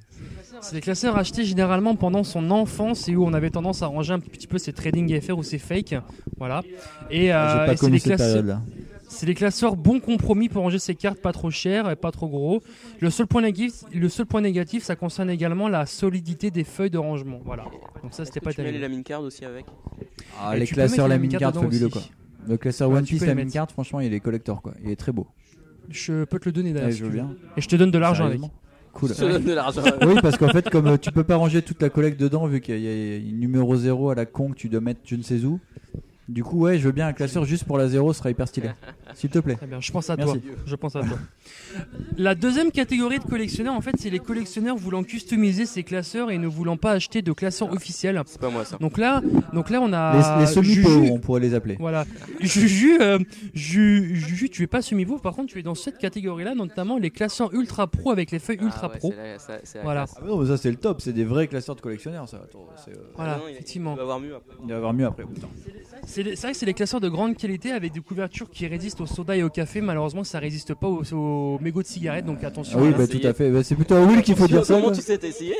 C'est 0.61 0.75
des 0.75 0.81
classeurs 0.81 1.15
achetés 1.17 1.43
généralement 1.43 1.95
pendant 1.95 2.23
son 2.23 2.49
enfance 2.51 3.07
et 3.07 3.15
où 3.15 3.23
on 3.25 3.33
avait 3.33 3.49
tendance 3.51 3.81
à 3.83 3.87
ranger 3.87 4.13
un 4.13 4.19
petit 4.19 4.47
peu 4.47 4.57
ses 4.57 4.73
trading 4.73 5.19
FR 5.21 5.37
ou 5.37 5.43
ses 5.43 5.59
fakes. 5.59 5.95
Voilà. 6.37 6.61
Et, 7.11 7.31
euh, 7.33 7.65
pas 7.65 7.73
et 7.73 7.77
c'est 7.77 7.89
des 7.89 7.99
cette 7.99 8.15
classeurs. 8.15 8.59
C'est 9.17 9.25
des 9.25 9.33
classeurs 9.33 9.75
bons 9.75 9.99
compromis 9.99 10.47
pour 10.47 10.61
ranger 10.61 10.77
ses 10.77 10.93
cartes 10.93 11.17
pas 11.19 11.31
trop 11.31 11.49
chères 11.49 11.89
et 11.89 11.95
pas 11.95 12.11
trop 12.11 12.27
gros. 12.27 12.61
Le 12.99 13.09
seul 13.09 13.25
point 13.25 13.41
négatif, 13.41 13.81
le 13.91 14.09
seul 14.09 14.27
point 14.27 14.41
négatif, 14.41 14.83
ça 14.83 14.95
concerne 14.95 15.31
également 15.31 15.69
la 15.69 15.87
solidité 15.87 16.51
des 16.51 16.63
feuilles 16.63 16.91
de 16.91 16.99
rangement. 16.99 17.39
Voilà. 17.43 17.63
Donc 18.03 18.13
ça, 18.13 18.25
c'était 18.25 18.41
pas 18.41 18.53
Tu 18.53 18.61
mets 18.61 18.65
les 18.67 18.73
terrible. 18.73 18.91
lamine 18.91 19.03
card 19.03 19.21
aussi 19.23 19.43
avec? 19.43 19.65
Ah, 20.39 20.55
Et 20.55 20.59
les 20.59 20.67
classeurs 20.67 21.07
les 21.07 21.15
la 21.15 21.17
mine 21.17 21.31
mine 21.31 21.39
cards 21.39 21.51
card 21.51 21.63
fabuleux 21.63 21.89
quoi. 21.89 22.03
Le 22.47 22.57
classeur 22.57 22.91
Ouais, 22.91 22.97
One 22.97 23.05
Piece 23.05 23.19
peux 23.19 23.25
la 23.25 23.31
les 23.31 23.35
mine 23.37 23.45
mettre. 23.45 23.53
card, 23.55 23.71
franchement, 23.71 24.01
il 24.01 24.13
est 24.13 24.19
collector 24.19 24.61
quoi. 24.61 24.75
Il 24.83 24.91
est 24.91 24.95
très 24.95 25.11
beau. 25.11 25.25
Je 25.89 26.23
peux 26.25 26.37
te 26.37 26.45
le 26.45 26.51
donner 26.51 26.73
d'ailleurs. 26.73 26.91
Si 26.91 27.01
bien. 27.01 27.35
Et 27.57 27.61
je 27.61 27.67
te 27.67 27.75
donne 27.75 27.89
de 27.89 27.97
l'argent 27.97 28.25
avec. 28.25 28.39
Cool. 28.93 29.09
Je 29.09 29.13
te 29.15 29.21
donne 29.21 29.45
de 29.45 29.53
l'argent. 29.53 29.81
oui, 30.05 30.13
parce 30.21 30.37
qu'en 30.37 30.49
fait, 30.49 30.69
comme 30.69 30.87
euh, 30.87 30.97
tu 30.97 31.11
peux 31.11 31.23
pas 31.23 31.37
ranger 31.37 31.63
toute 31.63 31.81
la 31.81 31.89
collecte 31.89 32.19
dedans, 32.19 32.45
vu 32.45 32.61
qu'il 32.61 32.79
y 32.79 32.87
a 32.87 33.15
une 33.17 33.39
numéro 33.39 33.75
0 33.75 34.11
à 34.11 34.15
la 34.15 34.27
con 34.27 34.49
que 34.51 34.55
tu 34.55 34.69
dois 34.69 34.79
mettre 34.81 34.99
je 35.05 35.15
ne 35.15 35.23
sais 35.23 35.43
où. 35.43 35.59
Du 36.29 36.43
coup, 36.43 36.59
ouais, 36.59 36.77
je 36.77 36.83
veux 36.83 36.91
bien 36.91 37.07
un 37.07 37.13
classeur 37.13 37.45
juste 37.45 37.63
pour 37.63 37.77
la 37.77 37.87
0, 37.87 38.11
ce 38.11 38.19
sera 38.19 38.29
hyper 38.29 38.47
stylé. 38.49 38.71
S'il 39.13 39.29
te 39.29 39.39
plaît. 39.39 39.55
Très 39.55 39.65
bien, 39.65 39.79
je 39.79 39.91
pense 39.93 40.09
à 40.09 40.17
Merci. 40.17 40.41
toi. 40.41 40.51
Je 40.65 40.75
pense 40.75 40.95
à 40.97 40.99
toi. 41.01 41.17
La 42.17 42.35
deuxième 42.35 42.71
catégorie 42.71 43.19
de 43.19 43.23
collectionneurs, 43.23 43.73
en 43.75 43.79
fait, 43.81 43.93
c'est 43.97 44.09
les 44.09 44.19
collectionneurs 44.19 44.75
voulant 44.75 45.03
customiser 45.03 45.65
ces 45.65 45.83
classeurs 45.83 46.29
et 46.31 46.37
ne 46.37 46.47
voulant 46.47 46.75
pas 46.75 46.91
acheter 46.91 47.21
de 47.21 47.31
classeurs 47.31 47.71
officiels. 47.71 48.21
C'est 48.25 48.41
pas 48.41 48.49
moi 48.49 48.65
ça. 48.65 48.77
Donc 48.77 48.97
là, 48.97 49.21
donc 49.53 49.69
là, 49.69 49.79
on 49.81 49.93
a 49.93 50.13
Les, 50.39 50.45
les 50.45 50.53
Juju. 50.53 50.81
semi-pauvres, 50.83 51.11
on 51.13 51.19
pourrait 51.19 51.39
les 51.39 51.53
appeler. 51.53 51.77
Voilà. 51.79 52.05
Juju, 52.41 52.99
euh, 53.01 53.19
Ju- 53.53 54.15
Juju, 54.15 54.49
tu 54.49 54.63
es 54.63 54.67
pas 54.67 54.81
semi-pauvre, 54.81 55.21
par 55.21 55.33
contre, 55.33 55.53
tu 55.53 55.59
es 55.59 55.63
dans 55.63 55.75
cette 55.75 55.97
catégorie-là, 55.97 56.55
notamment 56.55 56.97
les 56.97 57.11
classeurs 57.11 57.53
ultra 57.53 57.87
pro 57.87 58.11
avec 58.11 58.31
les 58.31 58.39
feuilles 58.39 58.59
ultra 58.61 58.87
Ah 58.87 58.93
ouais, 58.93 58.97
pro. 58.97 59.13
la- 59.15 59.39
ça- 59.39 59.59
Voilà. 59.83 60.01
classe. 60.01 60.15
Ah, 60.17 60.21
mais 60.23 60.29
non, 60.31 60.39
mais 60.41 60.47
ça, 60.47 60.57
c'est 60.57 60.71
le 60.71 60.77
top, 60.77 60.99
c'est 61.01 61.13
des 61.13 61.23
vrais 61.25 61.47
classeurs 61.47 61.75
de 61.75 61.81
collectionneurs, 61.81 62.27
ça. 62.27 62.37
Attends, 62.43 62.67
euh, 62.89 62.91
Voilà, 63.15 63.33
Ah 63.35 63.37
non, 63.37 63.43
il- 63.47 63.53
effectivement. 63.53 63.93
Il 63.93 63.97
va 63.97 64.01
avoir 64.03 64.19
mieux 64.19 64.35
après. 64.35 64.55
Il 64.61 64.67
va 64.67 64.73
y 64.73 64.77
avoir 64.77 64.93
mieux 64.93 65.05
après. 65.05 65.23
putain. 65.23 65.47
C'est 66.05 66.23
vrai 66.23 66.51
que 66.51 66.57
c'est 66.57 66.65
des 66.65 66.73
classeurs 66.73 66.99
de 67.01 67.09
grande 67.09 67.35
qualité 67.35 67.71
avec 67.71 67.91
des 67.93 67.99
couvertures 67.99 68.49
qui 68.49 68.67
résistent 68.67 69.01
au 69.01 69.05
soda 69.05 69.35
et 69.35 69.43
au 69.43 69.49
café. 69.49 69.81
Malheureusement, 69.81 70.23
ça 70.23 70.39
résiste 70.39 70.73
pas 70.73 70.87
aux, 70.87 71.03
aux 71.13 71.59
mégots 71.59 71.81
de 71.81 71.87
cigarettes, 71.87 72.25
donc 72.25 72.43
attention. 72.43 72.77
Ah 72.79 72.81
oui, 72.81 72.87
à 72.89 72.91
la- 72.91 72.97
bah, 72.97 73.07
tout 73.07 73.19
à 73.27 73.33
fait. 73.33 73.49
Bah, 73.51 73.63
c'est 73.63 73.75
plutôt 73.75 73.95
à 73.95 74.01
Will 74.01 74.21
qu'il 74.21 74.35
faut 74.35 74.47
dire 74.47 74.65
ça. 74.65 74.75
Comment 74.79 74.91
tu 74.91 75.01
sais, 75.01 75.17
t'as 75.17 75.27
essayé 75.27 75.55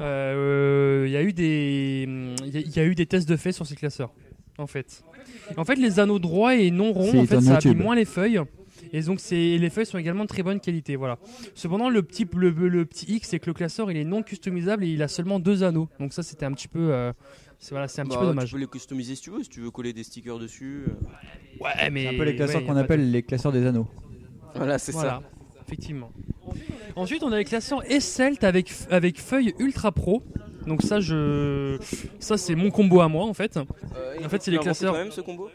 Euh, 0.00 1.04
Il 1.06 1.12
y 1.12 1.16
a 1.16 1.22
eu 1.22 1.32
des, 1.32 2.06
il 2.44 2.50
y 2.54 2.56
a- 2.56 2.60
il 2.60 2.76
y 2.76 2.80
a 2.80 2.84
eu 2.84 2.94
des 2.94 3.06
tests 3.06 3.28
de 3.28 3.36
fait 3.36 3.52
sur 3.52 3.66
ces 3.66 3.74
classeurs, 3.76 4.12
en 4.58 4.66
fait. 4.66 5.02
En 5.56 5.64
fait, 5.64 5.74
les 5.76 6.00
anneaux 6.00 6.18
droits 6.18 6.54
et 6.56 6.70
non 6.70 6.92
ronds, 6.92 7.18
en 7.20 7.26
fait, 7.26 7.40
ça 7.40 7.56
abîme 7.56 7.78
moins 7.82 7.96
les 7.96 8.04
feuilles. 8.04 8.40
Et 8.94 9.00
donc, 9.02 9.20
les 9.30 9.70
feuilles 9.70 9.86
sont 9.86 9.98
également 9.98 10.24
de 10.24 10.28
très 10.28 10.42
bonne 10.42 10.60
qualité. 10.60 10.96
Voilà. 10.96 11.18
Cependant, 11.54 11.88
le 11.88 12.02
petit, 12.02 12.26
le, 12.36 12.50
le 12.50 12.84
petit 12.84 13.06
hic, 13.14 13.24
c'est 13.24 13.38
que 13.38 13.46
le 13.46 13.54
classeur, 13.54 13.90
il 13.90 13.96
est 13.96 14.04
non 14.04 14.22
customisable 14.22 14.84
et 14.84 14.88
il 14.88 15.02
a 15.02 15.08
seulement 15.08 15.38
deux 15.38 15.62
anneaux. 15.62 15.88
Donc 16.00 16.12
ça, 16.12 16.22
c'était 16.22 16.44
un 16.46 16.52
petit 16.52 16.68
peu, 16.68 16.92
euh, 16.92 17.12
c'est 17.62 17.70
voilà, 17.70 17.86
c'est 17.86 18.00
un 18.00 18.04
petit 18.04 18.14
Bah, 18.16 18.20
peu 18.22 18.26
dommage. 18.26 18.48
Tu 18.48 18.54
peux 18.56 18.60
les 18.60 18.66
customiser 18.66 19.14
si 19.14 19.22
tu 19.22 19.30
veux, 19.30 19.42
si 19.44 19.48
tu 19.48 19.60
veux 19.60 19.70
coller 19.70 19.92
des 19.92 20.02
stickers 20.02 20.38
dessus. 20.40 20.84
euh. 20.88 21.64
Ouais, 21.64 21.90
mais 21.90 22.02
C'est 22.02 22.08
un 22.14 22.18
peu 22.18 22.24
les 22.24 22.34
classeurs 22.36 22.60
ouais, 22.60 22.66
qu'on 22.66 22.74
de- 22.74 22.78
appelle 22.80 23.10
les 23.10 23.22
classeurs 23.22 23.52
des 23.52 23.64
anneaux. 23.64 23.86
Voilà, 24.56 24.78
c'est 24.78 24.90
Voilà, 24.92 25.22
ça. 25.22 25.22
effectivement. 25.66 26.10
Ensuite, 26.96 27.22
on 27.22 27.30
a 27.32 27.38
les 27.38 27.44
classeurs 27.44 27.82
S-Celt 27.90 28.42
avec, 28.44 28.70
avec 28.90 29.20
feuilles 29.20 29.54
ultra 29.60 29.92
pro. 29.92 30.22
Donc 30.66 30.82
ça, 30.82 31.00
je, 31.00 31.78
ça 32.18 32.36
c'est 32.36 32.54
mon 32.54 32.70
combo 32.70 33.00
à 33.00 33.08
moi 33.08 33.24
en 33.24 33.34
fait. 33.34 33.56
Euh, 33.56 33.62
en 34.24 34.28
fait, 34.28 34.42
c'est 34.42 34.50
les 34.50 34.58
classeurs. 34.58 34.92
toi-même 34.92 35.12
ce 35.12 35.20
combo? 35.20 35.48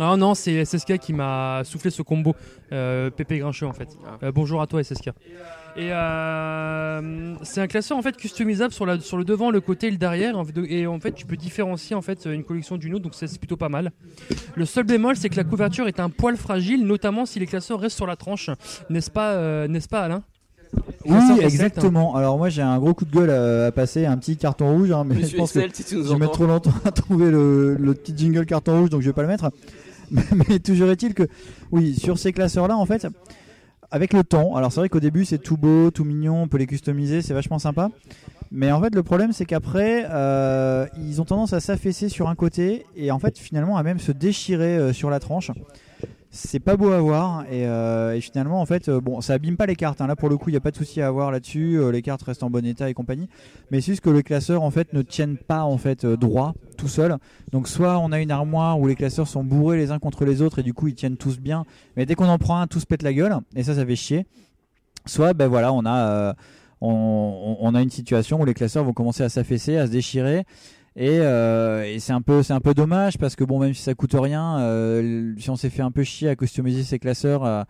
Ah 0.00 0.16
non, 0.16 0.34
c'est 0.34 0.64
SSK 0.64 0.98
qui 0.98 1.12
m'a 1.12 1.62
soufflé 1.64 1.90
ce 1.90 2.02
combo. 2.02 2.34
Euh, 2.72 3.10
Pépé 3.10 3.38
Grincheux 3.38 3.66
en 3.66 3.72
fait. 3.72 3.88
Ah. 4.06 4.18
Euh, 4.24 4.32
bonjour 4.32 4.60
à 4.60 4.66
toi 4.66 4.82
SSK. 4.82 5.10
Et 5.76 5.92
euh, 5.92 7.34
c'est 7.42 7.60
un 7.60 7.66
classeur 7.66 7.98
en 7.98 8.02
fait 8.02 8.16
customisable 8.16 8.72
sur, 8.72 8.86
la, 8.86 9.00
sur 9.00 9.16
le 9.16 9.24
devant, 9.24 9.50
le 9.50 9.60
côté 9.60 9.88
et 9.88 9.90
le 9.90 9.96
derrière. 9.96 10.36
Et 10.68 10.86
en 10.86 11.00
fait, 11.00 11.12
tu 11.12 11.26
peux 11.26 11.36
différencier 11.36 11.96
en 11.96 12.02
fait 12.02 12.26
une 12.26 12.44
collection 12.44 12.76
d'une 12.76 12.94
autre, 12.94 13.02
donc 13.04 13.14
ça, 13.14 13.26
c'est 13.26 13.38
plutôt 13.38 13.56
pas 13.56 13.68
mal. 13.68 13.90
Le 14.54 14.66
seul 14.66 14.84
bémol, 14.84 15.16
c'est 15.16 15.28
que 15.28 15.36
la 15.36 15.44
couverture 15.44 15.88
est 15.88 15.98
un 15.98 16.10
poil 16.10 16.36
fragile, 16.36 16.86
notamment 16.86 17.26
si 17.26 17.40
les 17.40 17.46
classeurs 17.46 17.80
restent 17.80 17.96
sur 17.96 18.06
la 18.06 18.14
tranche. 18.16 18.50
N'est-ce 18.88 19.10
pas, 19.10 19.32
euh, 19.32 19.66
n'est-ce 19.66 19.88
pas 19.88 20.02
Alain? 20.02 20.22
Oui, 21.06 21.16
hein. 21.16 21.36
exactement. 21.40 22.16
Alors 22.16 22.36
moi 22.36 22.48
j'ai 22.48 22.62
un 22.62 22.78
gros 22.78 22.94
coup 22.94 23.04
de 23.04 23.14
gueule 23.14 23.30
à, 23.30 23.66
à 23.66 23.72
passer, 23.72 24.06
un 24.06 24.16
petit 24.16 24.36
carton 24.36 24.72
rouge, 24.72 24.90
hein, 24.90 25.04
mais 25.06 25.14
Monsieur 25.16 25.28
je 25.28 25.36
pense 25.36 25.52
que 25.52 25.60
si 25.72 25.84
tu 25.84 25.96
nous 25.96 26.04
je 26.04 26.08
vais 26.08 26.18
mettre 26.18 26.32
trop 26.32 26.46
longtemps 26.46 26.72
à 26.84 26.90
trouver 26.90 27.30
le, 27.30 27.76
le 27.76 27.94
petit 27.94 28.12
jingle 28.16 28.44
carton 28.44 28.80
rouge, 28.80 28.90
donc 28.90 29.00
je 29.00 29.06
vais 29.06 29.12
pas 29.12 29.22
le 29.22 29.28
mettre. 29.28 29.50
Mais, 30.10 30.22
mais 30.48 30.58
toujours 30.58 30.90
est-il 30.90 31.14
que, 31.14 31.22
oui, 31.72 31.94
sur 31.94 32.18
ces 32.18 32.32
classeurs-là, 32.32 32.76
en 32.76 32.84
fait, 32.84 33.06
avec 33.90 34.12
le 34.12 34.24
temps, 34.24 34.56
alors 34.56 34.72
c'est 34.72 34.80
vrai 34.80 34.88
qu'au 34.88 35.00
début 35.00 35.24
c'est 35.24 35.38
tout 35.38 35.56
beau, 35.56 35.90
tout 35.90 36.04
mignon, 36.04 36.42
on 36.42 36.48
peut 36.48 36.58
les 36.58 36.66
customiser, 36.66 37.22
c'est 37.22 37.34
vachement 37.34 37.58
sympa. 37.58 37.90
Mais 38.50 38.70
en 38.70 38.80
fait, 38.80 38.94
le 38.94 39.02
problème 39.02 39.32
c'est 39.32 39.46
qu'après, 39.46 40.06
euh, 40.10 40.86
ils 40.96 41.20
ont 41.20 41.24
tendance 41.24 41.52
à 41.52 41.60
s'affaisser 41.60 42.08
sur 42.08 42.28
un 42.28 42.34
côté 42.34 42.86
et 42.96 43.10
en 43.10 43.18
fait, 43.18 43.38
finalement, 43.38 43.76
à 43.76 43.82
même 43.82 43.98
se 43.98 44.12
déchirer 44.12 44.76
euh, 44.76 44.92
sur 44.92 45.10
la 45.10 45.20
tranche. 45.20 45.50
C'est 46.36 46.58
pas 46.58 46.76
beau 46.76 46.90
à 46.90 46.98
voir 46.98 47.44
et, 47.48 47.64
euh, 47.64 48.20
finalement 48.20 48.60
en 48.60 48.66
fait 48.66 48.88
euh, 48.88 49.00
bon 49.00 49.20
ça 49.20 49.34
abîme 49.34 49.56
pas 49.56 49.66
les 49.66 49.76
cartes 49.76 50.00
hein. 50.00 50.08
là 50.08 50.16
pour 50.16 50.28
le 50.28 50.36
coup 50.36 50.50
il 50.50 50.54
n'y 50.54 50.56
a 50.56 50.60
pas 50.60 50.72
de 50.72 50.76
souci 50.76 51.00
à 51.00 51.06
avoir 51.06 51.30
là-dessus 51.30 51.78
euh, 51.78 51.92
les 51.92 52.02
cartes 52.02 52.22
restent 52.22 52.42
en 52.42 52.50
bon 52.50 52.66
état 52.66 52.90
et 52.90 52.94
compagnie. 52.94 53.28
Mais 53.70 53.80
c'est 53.80 53.92
juste 53.92 54.00
que 54.00 54.10
les 54.10 54.24
classeurs 54.24 54.64
en 54.64 54.72
fait 54.72 54.92
ne 54.94 55.02
tiennent 55.02 55.36
pas 55.36 55.62
en 55.62 55.78
fait 55.78 56.04
droit 56.04 56.54
tout 56.76 56.88
seul. 56.88 57.18
Donc 57.52 57.68
soit 57.68 58.00
on 58.00 58.10
a 58.10 58.18
une 58.18 58.32
armoire 58.32 58.80
où 58.80 58.88
les 58.88 58.96
classeurs 58.96 59.28
sont 59.28 59.44
bourrés 59.44 59.76
les 59.76 59.92
uns 59.92 60.00
contre 60.00 60.24
les 60.24 60.42
autres 60.42 60.58
et 60.58 60.64
du 60.64 60.74
coup 60.74 60.88
ils 60.88 60.96
tiennent 60.96 61.16
tous 61.16 61.38
bien. 61.38 61.64
Mais 61.96 62.04
dès 62.04 62.16
qu'on 62.16 62.28
en 62.28 62.38
prend 62.38 62.58
un 62.58 62.66
tous 62.66 62.84
pètent 62.84 63.04
la 63.04 63.12
gueule. 63.12 63.36
Et 63.54 63.62
ça 63.62 63.76
ça 63.76 63.86
fait 63.86 63.94
chier. 63.94 64.26
Soit 65.06 65.34
ben 65.34 65.46
voilà 65.46 65.72
on 65.72 65.86
a 65.86 66.34
on 66.80 67.74
a 67.76 67.80
une 67.80 67.90
situation 67.90 68.40
où 68.40 68.44
les 68.44 68.54
classeurs 68.54 68.82
vont 68.82 68.92
commencer 68.92 69.22
à 69.22 69.28
s'affaisser 69.28 69.76
à 69.76 69.86
se 69.86 69.92
déchirer 69.92 70.46
et, 70.96 71.18
euh, 71.20 71.84
et 71.84 71.98
c'est 71.98 72.12
un 72.12 72.22
peu 72.22 72.44
c'est 72.44 72.52
un 72.52 72.60
peu 72.60 72.72
dommage 72.72 73.18
parce 73.18 73.34
que 73.34 73.42
bon 73.42 73.58
même 73.58 73.74
si 73.74 73.82
ça 73.82 73.94
coûte 73.94 74.14
rien 74.14 74.60
euh, 74.60 75.34
si 75.38 75.50
on 75.50 75.56
s'est 75.56 75.70
fait 75.70 75.82
un 75.82 75.90
peu 75.90 76.04
chier 76.04 76.28
à 76.28 76.36
customiser 76.36 76.84
ces 76.84 77.00
classeurs 77.00 77.44
à, 77.44 77.66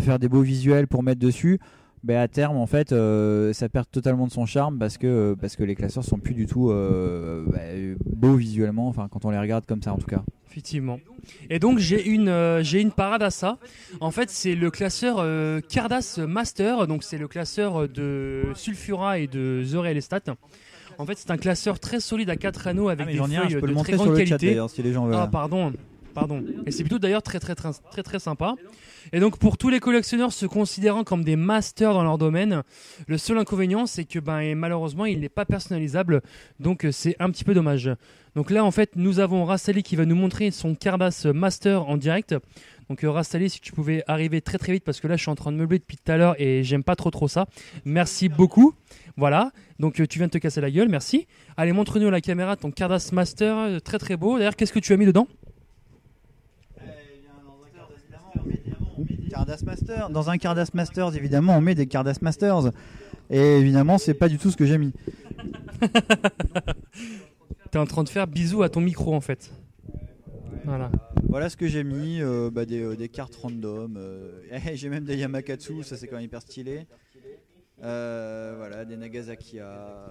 faire 0.00 0.18
des 0.18 0.28
beaux 0.28 0.42
visuels 0.42 0.88
pour 0.88 1.04
mettre 1.04 1.20
dessus 1.20 1.60
ben 2.02 2.18
à 2.18 2.26
terme 2.26 2.56
en 2.56 2.66
fait 2.66 2.90
euh, 2.90 3.52
ça 3.52 3.68
perd 3.68 3.86
totalement 3.92 4.26
de 4.26 4.32
son 4.32 4.44
charme 4.44 4.76
parce 4.78 4.98
que 4.98 5.36
parce 5.40 5.54
que 5.54 5.62
les 5.62 5.76
classeurs 5.76 6.02
sont 6.02 6.18
plus 6.18 6.34
du 6.34 6.46
tout 6.46 6.68
ben, 6.68 7.96
beaux 8.04 8.34
visuellement 8.34 8.88
enfin 8.88 9.06
quand 9.08 9.24
on 9.24 9.30
les 9.30 9.38
regarde 9.38 9.66
comme 9.66 9.82
ça 9.82 9.92
en 9.92 9.98
tout 9.98 10.08
cas 10.08 10.22
Effectivement. 10.50 11.00
Et 11.50 11.58
donc 11.58 11.78
j'ai 11.80 12.06
une 12.06 12.60
j'ai 12.62 12.80
une 12.80 12.92
parade 12.92 13.24
à 13.24 13.30
ça. 13.30 13.58
En 13.98 14.12
fait, 14.12 14.30
c'est 14.30 14.54
le 14.54 14.70
classeur 14.70 15.16
Cardass 15.68 16.18
Master, 16.18 16.86
donc 16.86 17.02
c'est 17.02 17.18
le 17.18 17.26
classeur 17.26 17.88
de 17.88 18.44
Sulfura 18.54 19.18
et 19.18 19.26
de 19.26 19.64
The 19.68 19.74
Real 19.74 19.96
Estate. 19.96 20.30
En 20.98 21.06
fait, 21.06 21.18
c'est 21.18 21.30
un 21.30 21.36
classeur 21.36 21.78
très 21.80 22.00
solide 22.00 22.30
à 22.30 22.36
4 22.36 22.66
anneaux 22.68 22.88
avec 22.88 23.06
Ah, 23.08 23.12
des 23.12 23.18
un, 23.18 23.26
feuilles 23.26 23.50
je 23.50 23.58
peux 23.58 23.66
de 23.68 23.72
le 23.72 23.78
très 23.80 23.92
grande 23.94 24.16
chat, 24.16 24.38
qualité. 24.38 24.60
si 24.68 24.82
les 24.82 24.92
gens 24.92 25.06
veulent. 25.06 25.14
Ah 25.18 25.28
pardon. 25.30 25.72
Pardon. 26.14 26.44
Et 26.64 26.70
c'est 26.70 26.84
plutôt 26.84 27.00
d'ailleurs 27.00 27.24
très 27.24 27.40
très 27.40 27.56
très 27.56 27.70
très 27.90 28.04
très 28.04 28.20
sympa. 28.20 28.54
Et 29.12 29.18
donc 29.18 29.36
pour 29.38 29.58
tous 29.58 29.68
les 29.68 29.80
collectionneurs 29.80 30.32
se 30.32 30.46
considérant 30.46 31.02
comme 31.02 31.24
des 31.24 31.34
masters 31.34 31.92
dans 31.92 32.04
leur 32.04 32.18
domaine, 32.18 32.62
le 33.08 33.18
seul 33.18 33.36
inconvénient 33.36 33.86
c'est 33.86 34.04
que 34.04 34.20
ben 34.20 34.54
malheureusement 34.56 35.06
il 35.06 35.18
n'est 35.18 35.28
pas 35.28 35.44
personnalisable, 35.44 36.22
donc 36.60 36.84
euh, 36.84 36.92
c'est 36.92 37.16
un 37.18 37.30
petit 37.30 37.42
peu 37.42 37.52
dommage. 37.52 37.90
Donc 38.36 38.50
là 38.50 38.64
en 38.64 38.70
fait 38.70 38.92
nous 38.94 39.18
avons 39.18 39.44
Rastali 39.44 39.82
qui 39.82 39.96
va 39.96 40.06
nous 40.06 40.14
montrer 40.14 40.52
son 40.52 40.76
Cardass 40.76 41.26
Master 41.26 41.88
en 41.88 41.96
direct. 41.96 42.36
Donc 42.88 43.04
euh, 43.04 43.10
Rastali 43.10 43.50
si 43.50 43.60
tu 43.60 43.72
pouvais 43.72 44.02
arriver 44.06 44.40
très 44.40 44.58
très 44.58 44.72
vite 44.72 44.84
parce 44.84 45.00
que 45.00 45.08
là 45.08 45.16
je 45.16 45.22
suis 45.22 45.30
en 45.30 45.34
train 45.34 45.52
de 45.52 45.56
meubler 45.56 45.78
depuis 45.78 45.96
tout 45.96 46.10
à 46.10 46.16
l'heure 46.16 46.34
et 46.38 46.62
j'aime 46.64 46.84
pas 46.84 46.96
trop 46.96 47.10
trop 47.10 47.28
ça. 47.28 47.46
Merci 47.84 48.28
beaucoup. 48.28 48.74
Voilà, 49.16 49.52
donc 49.78 50.00
euh, 50.00 50.06
tu 50.06 50.18
viens 50.18 50.26
de 50.26 50.32
te 50.32 50.38
casser 50.38 50.60
la 50.60 50.70
gueule, 50.70 50.88
merci. 50.88 51.26
Allez 51.56 51.72
montre-nous 51.72 52.08
à 52.08 52.10
la 52.10 52.20
caméra 52.20 52.56
ton 52.56 52.70
Cardass 52.70 53.12
Master, 53.12 53.56
euh, 53.56 53.78
très 53.78 53.98
très 53.98 54.16
beau. 54.16 54.38
D'ailleurs 54.38 54.56
qu'est-ce 54.56 54.72
que 54.72 54.80
tu 54.80 54.92
as 54.92 54.96
mis 54.96 55.06
dedans? 55.06 55.26
Cardass 59.30 59.64
Masters. 59.64 60.10
Dans 60.10 60.30
un 60.30 60.38
Cardass 60.38 60.72
Masters, 60.74 61.16
évidemment, 61.16 61.58
on 61.58 61.60
met 61.60 61.74
des 61.74 61.86
Cardass 61.86 62.22
Masters. 62.22 62.70
Et 63.30 63.58
évidemment, 63.58 63.98
c'est 63.98 64.14
pas 64.14 64.28
du 64.28 64.38
tout 64.38 64.52
ce 64.52 64.56
que 64.56 64.64
j'ai 64.64 64.78
mis. 64.78 64.92
T'es 67.70 67.78
en 67.78 67.86
train 67.86 68.04
de 68.04 68.08
faire 68.08 68.28
bisous 68.28 68.62
à 68.62 68.68
ton 68.68 68.80
micro 68.80 69.14
en 69.14 69.20
fait. 69.20 69.50
Voilà. 70.64 70.90
Voilà 71.28 71.48
ce 71.50 71.56
que 71.56 71.66
j'ai 71.66 71.84
mis, 71.84 72.20
euh, 72.22 72.50
bah, 72.50 72.64
des, 72.64 72.80
euh, 72.82 72.96
des 72.96 73.08
cartes 73.08 73.34
random. 73.36 73.96
euh, 73.96 74.40
j'ai 74.74 74.88
même 74.88 75.04
des 75.04 75.16
Yamakatsu, 75.16 75.82
ça 75.82 75.96
c'est 75.96 76.06
quand 76.06 76.16
même 76.16 76.24
hyper 76.24 76.42
stylé. 76.42 76.86
Voilà, 77.80 78.84
des 78.84 78.96
Nagasaki. 78.96 79.58
euh, 79.60 80.06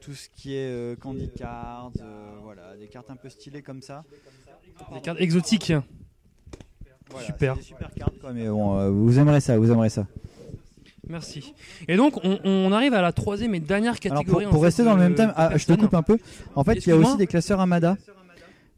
tout 0.00 0.14
ce 0.14 0.28
qui 0.28 0.54
est 0.56 0.98
Candy 1.00 1.30
Cards, 1.30 1.92
voilà, 2.42 2.76
des 2.76 2.88
cartes 2.88 3.10
un 3.10 3.16
peu 3.16 3.28
stylées 3.28 3.62
comme 3.62 3.82
ça. 3.82 4.04
Des 4.92 5.00
cartes 5.00 5.20
exotiques. 5.20 5.72
Voilà, 7.10 7.26
Super. 7.26 7.56
des 7.56 7.62
super 7.62 7.90
cartes 7.94 8.18
quoi, 8.18 8.32
mais 8.32 8.48
bon, 8.48 8.90
vous 8.90 9.18
aimerez 9.18 9.40
ça, 9.40 9.56
vous 9.58 9.70
aimerez 9.70 9.90
ça. 9.90 10.06
Merci. 11.08 11.54
Et 11.88 11.96
donc 11.96 12.18
on, 12.24 12.38
on 12.44 12.72
arrive 12.72 12.94
à 12.94 13.02
la 13.02 13.12
troisième 13.12 13.54
et 13.54 13.60
dernière 13.60 13.96
Alors 14.04 14.22
catégorie. 14.24 14.44
pour, 14.44 14.50
pour 14.52 14.58
en 14.58 14.62
fait, 14.62 14.66
rester 14.66 14.84
dans 14.84 14.94
le 14.94 15.00
même 15.02 15.14
thème, 15.14 15.32
ah, 15.36 15.56
je 15.56 15.66
te 15.66 15.72
coupe 15.74 15.94
un 15.94 16.02
peu. 16.02 16.18
En 16.54 16.64
fait, 16.64 16.74
il 16.74 16.88
y 16.88 16.92
a 16.92 16.96
aussi 16.96 17.16
des 17.16 17.26
classeurs 17.26 17.60
Amada. 17.60 17.96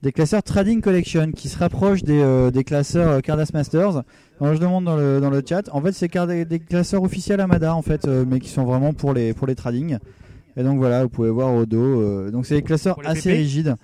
Des 0.02 0.12
classeurs 0.12 0.42
Trading 0.42 0.80
Collection 0.80 1.32
qui 1.32 1.48
se 1.48 1.58
rapprochent 1.58 2.02
des, 2.02 2.20
euh, 2.20 2.50
des 2.50 2.64
classeurs 2.64 3.08
euh, 3.08 3.20
Cardass 3.20 3.52
Masters. 3.54 4.02
Alors 4.40 4.54
je 4.54 4.60
demande 4.60 4.84
dans 4.84 4.96
le, 4.96 5.20
dans 5.20 5.30
le 5.30 5.42
chat. 5.46 5.68
En 5.72 5.80
fait, 5.80 5.92
c'est 5.92 6.10
des, 6.46 6.60
classeurs 6.60 7.02
officiels 7.02 7.40
Amada 7.40 7.74
en 7.74 7.82
fait, 7.82 8.06
euh, 8.06 8.24
mais 8.28 8.40
qui 8.40 8.48
sont 8.48 8.64
vraiment 8.64 8.92
pour 8.92 9.14
les 9.14 9.32
pour 9.32 9.46
les 9.46 9.54
trading. 9.54 9.98
Et 10.56 10.62
donc 10.62 10.78
voilà, 10.78 11.02
vous 11.04 11.08
pouvez 11.08 11.30
voir 11.30 11.54
au 11.54 11.66
dos. 11.66 12.00
euh, 12.00 12.30
donc 12.30 12.46
c'est 12.46 12.54
des 12.56 12.62
classeurs 12.62 12.98
assez 13.04 13.32
rigides. 13.32 13.76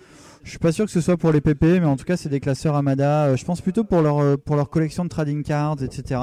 Je 0.43 0.51
suis 0.51 0.59
pas 0.59 0.73
sûr 0.73 0.87
que 0.87 0.91
ce 0.91 1.01
soit 1.01 1.17
pour 1.17 1.33
les 1.33 1.41
PP, 1.41 1.63
mais 1.63 1.85
en 1.85 1.97
tout 1.97 2.05
cas 2.05 2.17
c'est 2.17 2.29
des 2.29 2.41
classeurs 2.41 2.75
Amada. 2.75 3.37
Je 3.37 3.45
pense 3.45 3.61
plutôt 3.61 3.85
pour 3.85 4.03
leur 4.03 4.39
pour 4.39 4.57
leur 4.57 4.71
collection 4.71 5.05
de 5.05 5.09
trading 5.09 5.43
cards, 5.43 5.83
etc. 5.83 6.21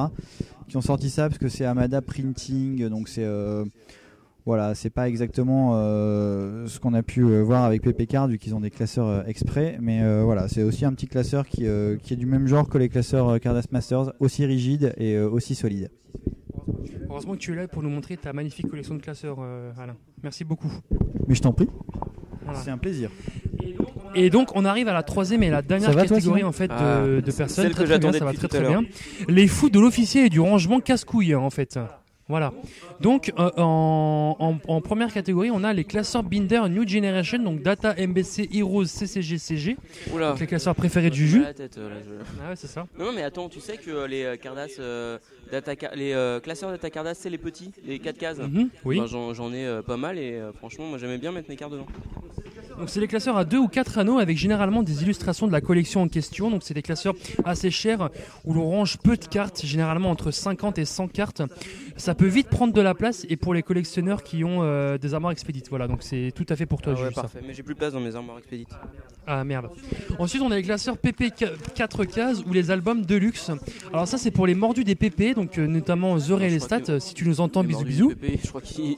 Qui 0.67 0.75
ont 0.75 0.81
sorti 0.81 1.09
ça 1.09 1.29
parce 1.29 1.37
que 1.39 1.47
c'est 1.47 1.65
Amada 1.65 2.01
Printing, 2.01 2.89
donc 2.89 3.07
c'est 3.07 3.23
euh, 3.23 3.63
voilà, 4.47 4.73
c'est 4.75 4.89
pas 4.89 5.09
exactement 5.09 5.73
euh, 5.75 6.65
ce 6.67 6.79
qu'on 6.79 6.93
a 6.93 7.03
pu 7.03 7.21
euh, 7.21 7.41
voir 7.43 7.65
avec 7.65 7.81
PP 7.81 8.07
Card 8.07 8.29
vu 8.29 8.37
qu'ils 8.37 8.55
ont 8.55 8.61
des 8.61 8.71
classeurs 8.71 9.07
euh, 9.07 9.23
exprès, 9.27 9.77
mais 9.81 10.01
euh, 10.01 10.23
voilà, 10.23 10.47
c'est 10.47 10.63
aussi 10.63 10.85
un 10.85 10.93
petit 10.93 11.07
classeur 11.07 11.45
qui, 11.45 11.67
euh, 11.67 11.97
qui 11.97 12.13
est 12.13 12.15
du 12.17 12.25
même 12.25 12.47
genre 12.47 12.69
que 12.69 12.77
les 12.77 12.87
classeurs 12.87 13.27
euh, 13.27 13.37
Cardass 13.39 13.69
Masters, 13.73 14.13
aussi 14.21 14.45
rigide 14.45 14.93
et 14.97 15.15
euh, 15.15 15.29
aussi 15.29 15.53
solide. 15.53 15.91
Heureusement 17.09 17.33
que 17.33 17.39
tu 17.39 17.51
es 17.51 17.55
là 17.55 17.67
pour 17.67 17.83
nous 17.83 17.89
montrer 17.89 18.15
ta 18.15 18.31
magnifique 18.31 18.69
collection 18.69 18.95
de 18.95 19.01
classeurs, 19.01 19.37
euh, 19.41 19.71
Alain. 19.77 19.95
Merci 20.23 20.43
beaucoup. 20.45 20.71
Mais 21.27 21.35
je 21.35 21.41
t'en 21.41 21.51
prie, 21.51 21.67
Voilà. 22.45 22.59
c'est 22.59 22.71
un 22.71 22.77
plaisir. 22.77 23.11
Et 24.15 24.29
donc 24.29 24.55
on 24.55 24.63
arrive 24.63 24.87
à 24.87 24.93
la 24.93 25.03
troisième 25.03 25.43
et 25.43 25.49
la 25.49 25.61
dernière 25.61 25.91
va, 25.91 26.05
catégorie 26.05 26.43
en 26.45 26.53
fait 26.53 26.69
de, 26.69 26.73
Ah, 26.73 27.01
de 27.05 27.19
personnes. 27.21 27.65
celle 27.65 27.71
Très, 27.73 27.83
que 27.83 27.89
très 27.89 27.99
bien, 27.99 28.13
ça 28.13 28.23
va 28.23 28.31
très 28.33 28.47
très. 28.47 28.63
Les 29.27 29.47
fous 29.47 29.69
de 29.69 29.79
l'officier 29.79 30.25
et 30.25 30.29
du 30.29 30.39
rangement 30.39 30.79
casse-couille 30.79 31.35
en 31.35 31.49
fait. 31.49 31.73
Voilà. 31.73 32.01
Donc 32.99 33.31
euh, 33.39 33.49
en, 33.57 34.35
en- 34.39 34.57
en 34.67 34.81
première 34.81 35.13
catégorie, 35.13 35.49
on 35.51 35.63
a 35.63 35.71
les 35.73 35.83
classeurs 35.85 36.23
Binder 36.23 36.61
New 36.69 36.87
Generation, 36.87 37.39
donc 37.39 37.61
Data, 37.61 37.95
MBC, 37.97 38.49
Heroes, 38.53 38.85
CCG, 38.85 39.37
CG. 39.37 39.77
Oula. 40.13 40.31
Donc 40.31 40.39
les 40.39 40.47
classeurs 40.47 40.75
préférés 40.75 41.09
de 41.09 41.15
Je 41.15 41.21
me 41.21 41.27
Juju. 41.27 41.39
prends 41.39 41.47
la 41.47 41.53
tête, 41.53 41.77
euh, 41.77 41.89
là, 41.89 41.95
je- 42.03 42.41
Ah 42.45 42.49
ouais, 42.49 42.55
c'est 42.55 42.67
ça. 42.67 42.85
Non, 42.99 43.05
non, 43.05 43.11
mais 43.13 43.23
attends, 43.23 43.47
tu 43.49 43.59
sais 43.59 43.77
que 43.77 43.89
euh, 43.91 44.07
les 44.07 44.23
euh, 44.25 45.17
data, 45.51 45.73
les 45.95 46.13
euh, 46.13 46.39
classeurs 46.39 46.71
data 46.71 46.89
Cardass, 46.89 47.19
c'est 47.19 47.29
les 47.29 47.37
petits, 47.37 47.71
les 47.85 47.99
4 47.99 48.17
cases. 48.17 48.39
Mhm, 48.39 48.69
oui. 48.85 48.99
Bah, 48.99 49.05
J'en 49.07 49.53
ai 49.53 49.81
pas 49.85 49.97
mal 49.97 50.17
et 50.17 50.39
franchement, 50.57 50.85
moi 50.85 50.97
j'aimais 50.97 51.17
bien 51.17 51.31
mettre 51.31 51.49
mes 51.49 51.55
cartes 51.55 51.71
dedans. 51.71 51.87
Donc 52.77 52.89
c'est 52.89 52.99
des 52.99 53.07
classeurs 53.07 53.37
à 53.37 53.43
deux 53.43 53.57
ou 53.57 53.67
quatre 53.67 53.97
anneaux 53.97 54.19
avec 54.19 54.37
généralement 54.37 54.83
des 54.83 55.01
illustrations 55.01 55.47
de 55.47 55.51
la 55.51 55.61
collection 55.61 56.03
en 56.03 56.07
question. 56.07 56.51
Donc 56.51 56.61
c'est 56.63 56.75
des 56.75 56.83
classeurs 56.83 57.15
assez 57.43 57.71
chers 57.71 58.09
où 58.45 58.53
l'on 58.53 58.69
range 58.69 58.97
peu 58.97 59.17
de 59.17 59.25
cartes, 59.25 59.65
généralement 59.65 60.11
entre 60.11 60.29
50 60.29 60.77
et 60.77 60.85
100 60.85 61.07
cartes. 61.07 61.41
Ça 61.95 62.13
peut 62.17 62.25
vite 62.27 62.47
prendre 62.49 62.73
de 62.73 62.81
la 62.81 62.93
place 62.95 63.25
et 63.29 63.35
pour 63.37 63.53
les 63.53 63.63
collectionneurs 63.63 64.23
qui 64.23 64.43
ont 64.43 64.59
euh, 64.63 64.97
des 64.97 65.13
armoires 65.13 65.31
expédites. 65.31 65.69
Voilà, 65.69 65.87
donc 65.87 65.99
c'est 66.03 66.31
tout 66.35 66.45
à 66.49 66.55
fait 66.55 66.65
pour 66.65 66.81
toi. 66.81 66.93
Ah 66.95 66.99
ouais, 66.99 67.03
Juju, 67.05 67.15
ça. 67.15 67.21
parfait, 67.21 67.39
mais 67.45 67.53
j'ai 67.53 67.63
plus 67.63 67.73
de 67.73 67.79
place 67.79 67.93
dans 67.93 67.99
mes 67.99 68.15
armoires 68.15 68.37
expédites. 68.39 68.69
Ah 69.25 69.43
merde. 69.43 69.69
Ensuite, 70.19 70.41
on 70.41 70.51
a 70.51 70.55
les 70.55 70.63
classeurs 70.63 70.97
PP 70.97 71.33
4 71.75 72.05
cases 72.05 72.43
ou 72.47 72.53
les 72.53 72.71
albums 72.71 73.05
Deluxe. 73.05 73.51
Alors 73.91 74.07
ça, 74.07 74.17
c'est 74.17 74.31
pour 74.31 74.47
les 74.47 74.55
mordus 74.55 74.83
des 74.83 74.95
PP, 74.95 75.35
donc 75.35 75.57
euh, 75.57 75.67
notamment 75.67 76.17
The 76.17 76.29
Real 76.31 76.53
Estate. 76.53 76.89
euh, 76.89 76.99
Si 76.99 77.13
tu 77.13 77.27
nous 77.27 77.41
entends, 77.41 77.61
Les 77.61 77.67
bisous 77.67 77.83
bisous. 77.85 78.09
PP, 78.09 78.39
je 78.43 78.47
crois 78.49 78.61
qu'ils 78.61 78.95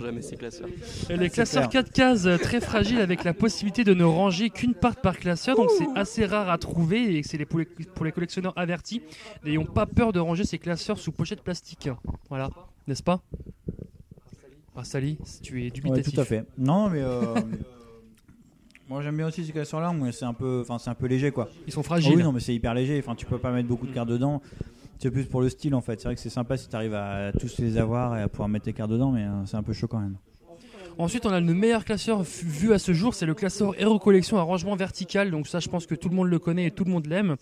jamais 0.00 0.22
ces 0.22 0.36
classeurs. 0.36 0.68
Et 1.10 1.16
Les 1.16 1.30
classeurs 1.30 1.68
4 1.68 1.90
cases 1.92 2.28
très 2.40 2.60
fragiles 2.60 3.00
avec 3.00 3.24
la 3.24 3.34
possibilité 3.34 3.84
de 3.84 3.94
ne 3.94 4.04
ranger 4.04 4.50
qu'une 4.50 4.74
part 4.74 4.96
par 4.96 5.18
classeur, 5.18 5.56
donc 5.56 5.70
c'est 5.76 5.86
assez 5.96 6.24
rare 6.24 6.48
à 6.48 6.58
trouver 6.58 7.16
et 7.18 7.22
c'est 7.22 7.36
les- 7.36 7.44
pour 7.46 7.58
les, 7.58 7.64
pour 7.64 8.04
les 8.04 8.12
collectionneurs 8.12 8.52
avertis 8.56 9.02
n'ayons 9.44 9.64
pas 9.64 9.86
peur 9.86 10.12
de 10.12 10.20
ranger 10.20 10.44
ces 10.44 10.58
classeurs 10.58 10.98
sous 10.98 11.12
pochette 11.12 11.42
plastique. 11.42 11.88
Voilà, 12.28 12.48
n'est-ce 12.86 13.02
pas? 13.02 13.20
Sally, 14.82 15.18
tu 15.42 15.60
es 15.60 15.64
Ouais, 15.64 15.70
dubitatif. 15.70 16.14
tout 16.14 16.20
à 16.20 16.24
fait. 16.24 16.44
Non, 16.58 16.90
mais 16.90 17.00
euh, 17.00 17.34
moi 18.88 19.00
j'aime 19.02 19.16
bien 19.16 19.28
aussi 19.28 19.44
ces 19.44 19.52
classeurs-là, 19.52 19.92
mais 19.92 20.12
c'est 20.12 20.24
un 20.24 20.34
peu, 20.34 20.60
enfin 20.62 20.78
c'est 20.78 20.90
un 20.90 20.94
peu 20.94 21.06
léger 21.06 21.30
quoi. 21.30 21.48
Ils 21.66 21.72
sont 21.72 21.82
fragiles. 21.82 22.12
Ah 22.14 22.16
oui, 22.16 22.22
non, 22.22 22.32
mais 22.32 22.40
c'est 22.40 22.54
hyper 22.54 22.74
léger. 22.74 22.98
Enfin, 22.98 23.14
tu 23.14 23.24
peux 23.24 23.38
pas 23.38 23.52
mettre 23.52 23.68
beaucoup 23.68 23.86
de 23.86 23.92
cartes 23.92 24.08
dedans. 24.08 24.42
C'est 24.98 25.10
plus 25.10 25.24
pour 25.26 25.40
le 25.40 25.48
style 25.48 25.74
en 25.74 25.80
fait. 25.80 26.00
C'est 26.00 26.08
vrai 26.08 26.14
que 26.16 26.20
c'est 26.20 26.28
sympa 26.30 26.56
si 26.56 26.68
tu 26.68 26.74
arrives 26.76 26.94
à 26.94 27.32
tous 27.32 27.58
les 27.58 27.78
avoir 27.78 28.16
et 28.18 28.22
à 28.22 28.28
pouvoir 28.28 28.48
mettre 28.48 28.64
tes 28.66 28.72
cartes 28.72 28.90
dedans, 28.90 29.10
mais 29.12 29.22
euh, 29.24 29.46
c'est 29.46 29.56
un 29.56 29.62
peu 29.62 29.72
chaud 29.72 29.86
quand 29.88 30.00
même. 30.00 30.16
Ensuite, 30.96 31.26
on 31.26 31.30
a 31.30 31.40
le 31.40 31.54
meilleur 31.54 31.84
classeur 31.84 32.22
vu 32.22 32.72
à 32.72 32.78
ce 32.78 32.92
jour, 32.92 33.14
c'est 33.14 33.26
le 33.26 33.34
classeur 33.34 33.78
Hero 33.80 33.98
Collection 33.98 34.38
à 34.38 34.42
rangement 34.42 34.76
vertical. 34.76 35.30
Donc 35.30 35.48
ça, 35.48 35.58
je 35.58 35.68
pense 35.68 35.86
que 35.86 35.94
tout 35.94 36.08
le 36.08 36.14
monde 36.14 36.28
le 36.28 36.38
connaît 36.38 36.66
et 36.66 36.70
tout 36.70 36.84
le 36.84 36.90
monde 36.92 37.06
l'aime. 37.06 37.36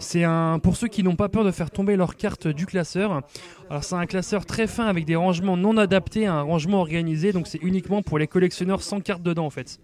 C'est 0.00 0.24
un 0.24 0.58
pour 0.58 0.76
ceux 0.76 0.88
qui 0.88 1.02
n'ont 1.04 1.14
pas 1.14 1.28
peur 1.28 1.44
de 1.44 1.52
faire 1.52 1.70
tomber 1.70 1.94
leurs 1.94 2.16
cartes 2.16 2.48
du 2.48 2.66
classeur. 2.66 3.22
Alors 3.70 3.84
c'est 3.84 3.94
un 3.94 4.06
classeur 4.06 4.44
très 4.44 4.66
fin 4.66 4.86
avec 4.86 5.04
des 5.04 5.16
rangements 5.16 5.56
non 5.56 5.76
adaptés 5.76 6.26
à 6.26 6.34
un 6.34 6.42
rangement 6.42 6.80
organisé. 6.80 7.32
Donc 7.32 7.46
c'est 7.46 7.62
uniquement 7.62 8.02
pour 8.02 8.18
les 8.18 8.26
collectionneurs 8.26 8.82
sans 8.82 9.00
cartes 9.00 9.22
dedans 9.22 9.46
en 9.46 9.50
fait. 9.50 9.78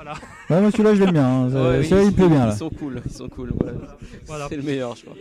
Voilà. 0.00 0.14
Ouais, 0.48 0.60
moi 0.60 0.70
celui-là 0.70 0.94
je 0.94 1.00
l'aime 1.02 1.12
bien. 1.12 1.26
hein. 1.26 1.50
Ça- 1.52 1.62
Ouais, 1.62 1.78
oui, 1.78 1.84
celui-là 1.84 2.02
il 2.04 2.14
plaît 2.14 2.28
bien 2.28 2.46
là. 2.46 2.52
Ils 2.54 2.56
sont 2.58 2.70
cool, 2.70 3.02
ils 3.04 3.10
sont 3.12 3.28
cool. 3.28 3.50
voilà. 3.58 3.76
Voilà. 4.26 4.46
C'est 4.48 4.56
le 4.56 4.62
meilleur, 4.62 4.94
je 4.96 5.02
crois. 5.02 5.16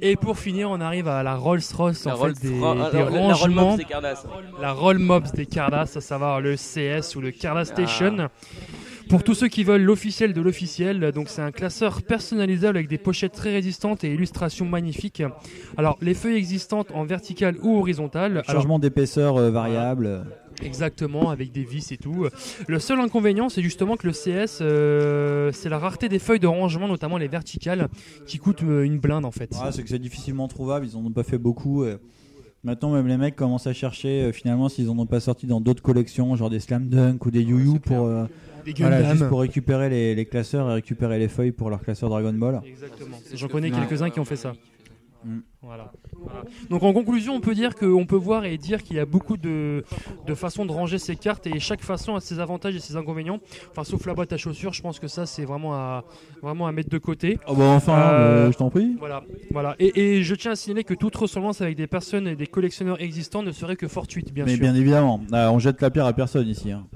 Et 0.00 0.16
pour 0.16 0.38
finir, 0.38 0.70
on 0.70 0.80
arrive 0.80 1.08
à 1.08 1.22
la 1.22 1.34
Rolls 1.34 1.60
Royce 1.74 2.04
La 2.04 2.14
en 2.14 2.16
Rolls- 2.18 2.34
fait 2.36 2.48
des, 2.48 2.60
Ro- 2.60 2.74
des 2.74 2.78
la- 2.80 2.92
la 2.92 3.04
Roll 3.04 3.18
rangements. 3.20 3.70
Mobs 3.70 3.78
des 3.78 3.84
Cardass. 3.84 4.26
La 4.60 4.72
Roll 4.72 4.98
Mobs 4.98 5.32
des 5.34 5.46
Cardass, 5.46 5.96
à 5.96 6.00
savoir 6.00 6.40
le 6.40 6.54
CS 6.56 7.16
ou 7.16 7.20
le 7.20 7.30
Cardass 7.32 7.68
Ah. 7.70 7.74
Station. 7.74 8.28
Pour 9.08 9.24
tous 9.24 9.34
ceux 9.34 9.48
qui 9.48 9.64
veulent 9.64 9.82
l'officiel 9.82 10.32
de 10.32 10.40
l'officiel, 10.40 11.10
donc 11.10 11.28
c'est 11.28 11.42
un 11.42 11.50
classeur 11.50 12.00
personnalisable 12.02 12.76
avec 12.76 12.88
des 12.88 12.98
pochettes 12.98 13.32
très 13.32 13.50
résistantes 13.52 14.04
et 14.04 14.12
illustrations 14.14 14.66
magnifiques. 14.66 15.24
Alors 15.76 15.98
les 16.00 16.14
feuilles 16.14 16.36
existantes 16.36 16.92
en 16.94 17.04
verticale 17.04 17.56
ou 17.60 17.76
horizontale. 17.80 18.42
Changement 18.46 18.78
d'épaisseur 18.78 19.36
euh, 19.36 19.50
variable. 19.50 20.22
Exactement, 20.62 21.30
avec 21.30 21.52
des 21.52 21.64
vis 21.64 21.92
et 21.92 21.96
tout. 21.96 22.26
Le 22.68 22.78
seul 22.78 23.00
inconvénient, 23.00 23.48
c'est 23.48 23.62
justement 23.62 23.96
que 23.96 24.06
le 24.06 24.12
CS, 24.12 24.58
euh, 24.60 25.50
c'est 25.52 25.68
la 25.68 25.78
rareté 25.78 26.08
des 26.08 26.18
feuilles 26.18 26.40
de 26.40 26.46
rangement, 26.46 26.88
notamment 26.88 27.16
les 27.18 27.28
verticales, 27.28 27.88
qui 28.26 28.38
coûtent 28.38 28.62
euh, 28.62 28.82
une 28.82 28.98
blinde 28.98 29.24
en 29.24 29.30
fait. 29.30 29.50
Ouais, 29.52 29.72
c'est 29.72 29.82
que 29.82 29.88
c'est 29.88 29.98
difficilement 29.98 30.48
trouvable. 30.48 30.86
Ils 30.86 30.96
en 30.96 31.04
ont 31.04 31.10
pas 31.12 31.22
fait 31.22 31.38
beaucoup. 31.38 31.84
euh. 31.84 31.98
Maintenant, 32.62 32.90
même 32.92 33.06
les 33.06 33.16
mecs 33.16 33.36
commencent 33.36 33.66
à 33.66 33.72
chercher 33.72 34.22
euh, 34.24 34.32
finalement 34.32 34.68
s'ils 34.68 34.90
en 34.90 34.98
ont 34.98 35.06
pas 35.06 35.20
sorti 35.20 35.46
dans 35.46 35.62
d'autres 35.62 35.82
collections, 35.82 36.36
genre 36.36 36.50
des 36.50 36.60
Slam 36.60 36.88
Dunk 36.88 37.24
ou 37.24 37.30
des 37.30 37.40
Yu 37.42 37.56
Yu 37.72 37.80
pour, 37.80 38.04
euh, 38.06 38.26
Des 38.66 38.74
voilà, 38.78 39.00
Gundam. 39.00 39.16
juste 39.16 39.28
pour 39.30 39.40
récupérer 39.40 39.88
les, 39.88 40.14
les 40.14 40.26
classeurs 40.26 40.68
et 40.70 40.74
récupérer 40.74 41.18
les 41.18 41.28
feuilles 41.28 41.52
pour 41.52 41.70
leur 41.70 41.80
classeur 41.80 42.10
Dragon 42.10 42.34
Ball. 42.34 42.60
Exactement. 42.66 43.16
J'en 43.32 43.48
connais 43.48 43.70
quelques-uns 43.70 44.10
qui 44.10 44.20
ont 44.20 44.26
fait 44.26 44.36
ça. 44.36 44.52
Mm. 45.24 45.38
Voilà. 45.62 45.92
Voilà. 46.16 46.42
Donc 46.70 46.82
en 46.82 46.92
conclusion, 46.92 47.34
on 47.34 47.40
peut 47.40 47.54
dire 47.54 47.74
qu'on 47.74 48.06
peut 48.06 48.16
voir 48.16 48.44
et 48.46 48.56
dire 48.56 48.82
qu'il 48.82 48.96
y 48.96 48.98
a 48.98 49.04
beaucoup 49.04 49.36
de, 49.36 49.84
de 50.26 50.34
façons 50.34 50.64
de 50.64 50.72
ranger 50.72 50.98
ses 50.98 51.16
cartes 51.16 51.46
et 51.46 51.58
chaque 51.60 51.82
façon 51.82 52.14
a 52.16 52.20
ses 52.20 52.38
avantages 52.40 52.74
et 52.74 52.78
ses 52.80 52.96
inconvénients. 52.96 53.38
Enfin, 53.70 53.84
sauf 53.84 54.06
la 54.06 54.14
boîte 54.14 54.32
à 54.32 54.36
chaussures, 54.38 54.72
je 54.72 54.80
pense 54.80 54.98
que 54.98 55.08
ça 55.08 55.26
c'est 55.26 55.44
vraiment 55.44 55.74
à, 55.74 56.04
vraiment 56.42 56.66
à 56.66 56.72
mettre 56.72 56.88
de 56.88 56.98
côté. 56.98 57.38
Oh 57.46 57.54
bah 57.54 57.64
enfin, 57.64 57.98
euh, 58.12 58.50
je 58.52 58.56
t'en 58.56 58.70
prie. 58.70 58.96
Voilà, 58.98 59.22
voilà. 59.50 59.76
Et, 59.78 60.16
et 60.16 60.22
je 60.22 60.34
tiens 60.34 60.52
à 60.52 60.56
signaler 60.56 60.84
que 60.84 60.94
toute 60.94 61.14
ressemblance 61.16 61.60
avec 61.60 61.76
des 61.76 61.86
personnes 61.86 62.26
et 62.26 62.36
des 62.36 62.46
collectionneurs 62.46 63.00
existants 63.02 63.42
ne 63.42 63.52
serait 63.52 63.76
que 63.76 63.88
fortuite, 63.88 64.32
bien 64.32 64.44
Mais 64.46 64.52
sûr. 64.54 64.60
bien 64.62 64.74
évidemment, 64.74 65.20
Ah, 65.32 65.52
on 65.52 65.58
jette 65.58 65.82
la 65.82 65.90
pierre 65.90 66.06
à 66.06 66.12
personne 66.14 66.48
ici. 66.48 66.70
hein. 66.72 66.86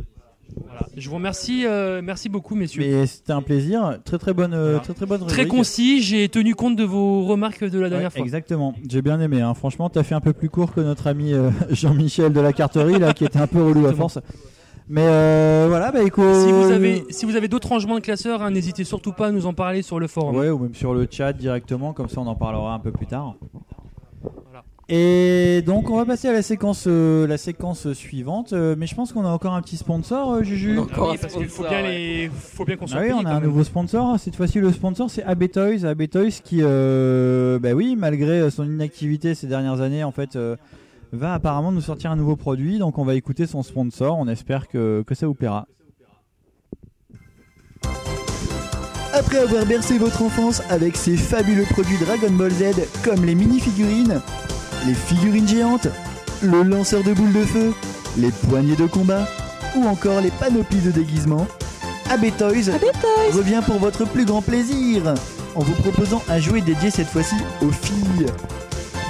Voilà. 0.63 0.87
Je 0.97 1.09
vous 1.09 1.17
remercie, 1.17 1.67
euh, 1.67 2.01
merci 2.03 2.29
beaucoup, 2.29 2.55
messieurs. 2.55 2.83
Mais 2.83 3.07
c'était 3.07 3.33
un 3.33 3.43
plaisir. 3.43 3.99
Très 4.05 4.19
très 4.19 4.33
bonne, 4.33 4.55
euh, 4.55 4.79
très 4.79 4.95
très 4.95 5.07
bonne. 5.07 5.27
Très 5.27 5.47
concis, 5.47 6.01
j'ai 6.03 6.29
tenu 6.29 6.55
compte 6.55 6.77
de 6.77 6.85
vos 6.85 7.25
remarques 7.25 7.65
de 7.65 7.79
la 7.81 7.89
dernière 7.89 8.09
Ouais, 8.11 8.17
fois. 8.19 8.25
Exactement, 8.25 8.75
j'ai 8.89 9.03
bien 9.03 9.21
aimé. 9.21 9.41
hein. 9.41 9.55
Franchement, 9.55 9.89
t'as 9.91 10.03
fait 10.03 10.15
un 10.15 10.21
peu 10.21 10.33
plus 10.33 10.49
court 10.51 10.73
que 10.73 10.81
notre 10.81 11.07
ami 11.07 11.33
euh, 11.33 11.51
Jean-Michel 11.71 12.33
de 12.33 12.41
la 12.41 12.53
carterie 12.53 12.99
là, 12.99 13.13
qui 13.13 13.25
était 13.25 13.41
un 13.41 13.47
peu 13.47 13.63
relou 13.63 13.87
à 13.87 13.93
force. 13.93 14.19
Mais 14.89 15.05
euh, 15.07 15.65
voilà, 15.69 15.91
bah 15.91 16.03
écoute. 16.03 16.35
Si 16.45 16.53
vous 16.53 16.71
avez, 16.71 17.05
si 17.09 17.25
vous 17.25 17.37
avez 17.37 17.49
d'autres 17.49 17.69
rangements 17.69 17.95
de 17.95 18.01
classeurs, 18.01 18.43
hein, 18.43 18.51
n'hésitez 18.51 18.85
surtout 18.85 19.13
pas 19.13 19.29
à 19.29 19.31
nous 19.33 19.47
en 19.47 19.55
parler 19.55 19.81
sur 19.81 19.99
le 19.99 20.07
forum. 20.07 20.37
Ouais, 20.37 20.51
ou 20.51 20.59
même 20.59 20.75
sur 20.75 20.93
le 20.93 21.09
chat 21.11 21.33
directement, 21.33 21.93
comme 21.95 22.09
ça 22.11 22.21
on 22.21 22.27
en 22.27 22.35
parlera 22.35 22.75
un 22.75 22.79
peu 22.79 22.93
plus 22.93 23.07
tard. 23.07 23.35
Et 24.89 25.63
donc 25.65 25.89
on 25.89 25.97
va 25.97 26.05
passer 26.05 26.29
à 26.29 26.33
la 26.35 26.43
séquence, 26.43 26.85
euh, 26.87 27.27
la 27.27 27.39
séquence 27.39 27.91
suivante. 27.95 28.53
Euh, 28.53 28.75
mais 28.79 28.87
je 28.87 28.95
pense 28.95 29.13
qu'on 29.13 29.25
a 29.25 29.29
encore 29.31 29.55
un 29.55 29.63
petit 29.63 29.79
sponsor, 29.79 30.33
euh, 30.35 30.43
Juju. 30.43 30.79
Ah 30.95 30.99
oui, 31.11 31.19
parce 31.19 31.33
qu'il 31.35 31.49
faut 31.49 31.63
bien, 31.67 31.83
les... 31.83 32.31
faut 32.35 32.65
bien 32.67 32.77
qu'on 32.77 32.87
soit 32.87 32.99
Ah 32.99 33.03
oui, 33.03 33.09
payé 33.09 33.19
on 33.19 33.21
a 33.21 33.25
quand 33.25 33.31
un 33.31 33.35
même. 33.41 33.45
nouveau 33.49 33.65
sponsor. 33.65 34.19
Cette 34.21 34.37
fois-ci, 34.37 34.61
le 34.61 34.71
sponsor, 34.73 35.09
c'est 35.09 35.23
AB 35.23 35.51
Toys. 35.51 35.87
AB 35.87 36.09
Toys 36.11 36.29
qui, 36.45 36.59
euh, 36.61 37.59
bah 37.59 37.73
oui, 37.73 37.97
malgré 37.97 38.41
euh, 38.41 38.51
son 38.51 38.65
inactivité 38.65 39.35
ces 39.35 39.47
dernières 39.47 39.81
années, 39.81 40.05
en 40.05 40.13
fait, 40.13 40.37
euh, 40.37 40.57
va 41.13 41.33
apparemment 41.33 41.73
nous 41.73 41.81
sortir 41.81 42.11
un 42.11 42.17
nouveau 42.17 42.37
produit. 42.37 42.79
Donc, 42.79 42.99
on 42.99 43.05
va 43.07 43.15
écouter 43.15 43.47
son 43.47 43.63
sponsor. 43.63 44.19
On 44.19 44.29
espère 44.29 44.69
que, 44.69 45.03
que 45.07 45.15
ça 45.15 45.27
vous 45.27 45.35
plaira. 45.35 45.67
Après 49.15 49.39
avoir 49.39 49.65
bercé 49.65 49.97
votre 49.97 50.23
enfance 50.23 50.61
avec 50.71 50.97
ces 50.97 51.17
fabuleux 51.17 51.65
produits 51.71 51.97
Dragon 52.05 52.33
Ball 52.33 52.51
Z 52.51 52.65
comme 53.05 53.25
les 53.25 53.37
mini-figurines, 53.37 54.21
les 54.87 54.95
figurines 54.95 55.49
géantes, 55.49 55.89
le 56.43 56.63
lanceur 56.63 57.03
de 57.03 57.13
boules 57.13 57.33
de 57.33 57.45
feu, 57.45 57.75
les 58.19 58.31
poignées 58.31 58.77
de 58.77 58.87
combat 58.87 59.27
ou 59.77 59.87
encore 59.87 60.21
les 60.21 60.31
panoplies 60.31 60.81
de 60.81 60.91
déguisement, 60.91 61.47
AB 62.11 62.27
Toys 62.37 62.73
revient 63.33 63.63
pour 63.65 63.79
votre 63.79 64.05
plus 64.05 64.25
grand 64.25 64.43
plaisir 64.43 65.15
en 65.55 65.61
vous 65.61 65.73
proposant 65.75 66.23
un 66.29 66.39
jouet 66.39 66.61
dédié 66.61 66.91
cette 66.91 67.09
fois-ci 67.09 67.37
aux 67.63 67.71
filles. 67.71 68.27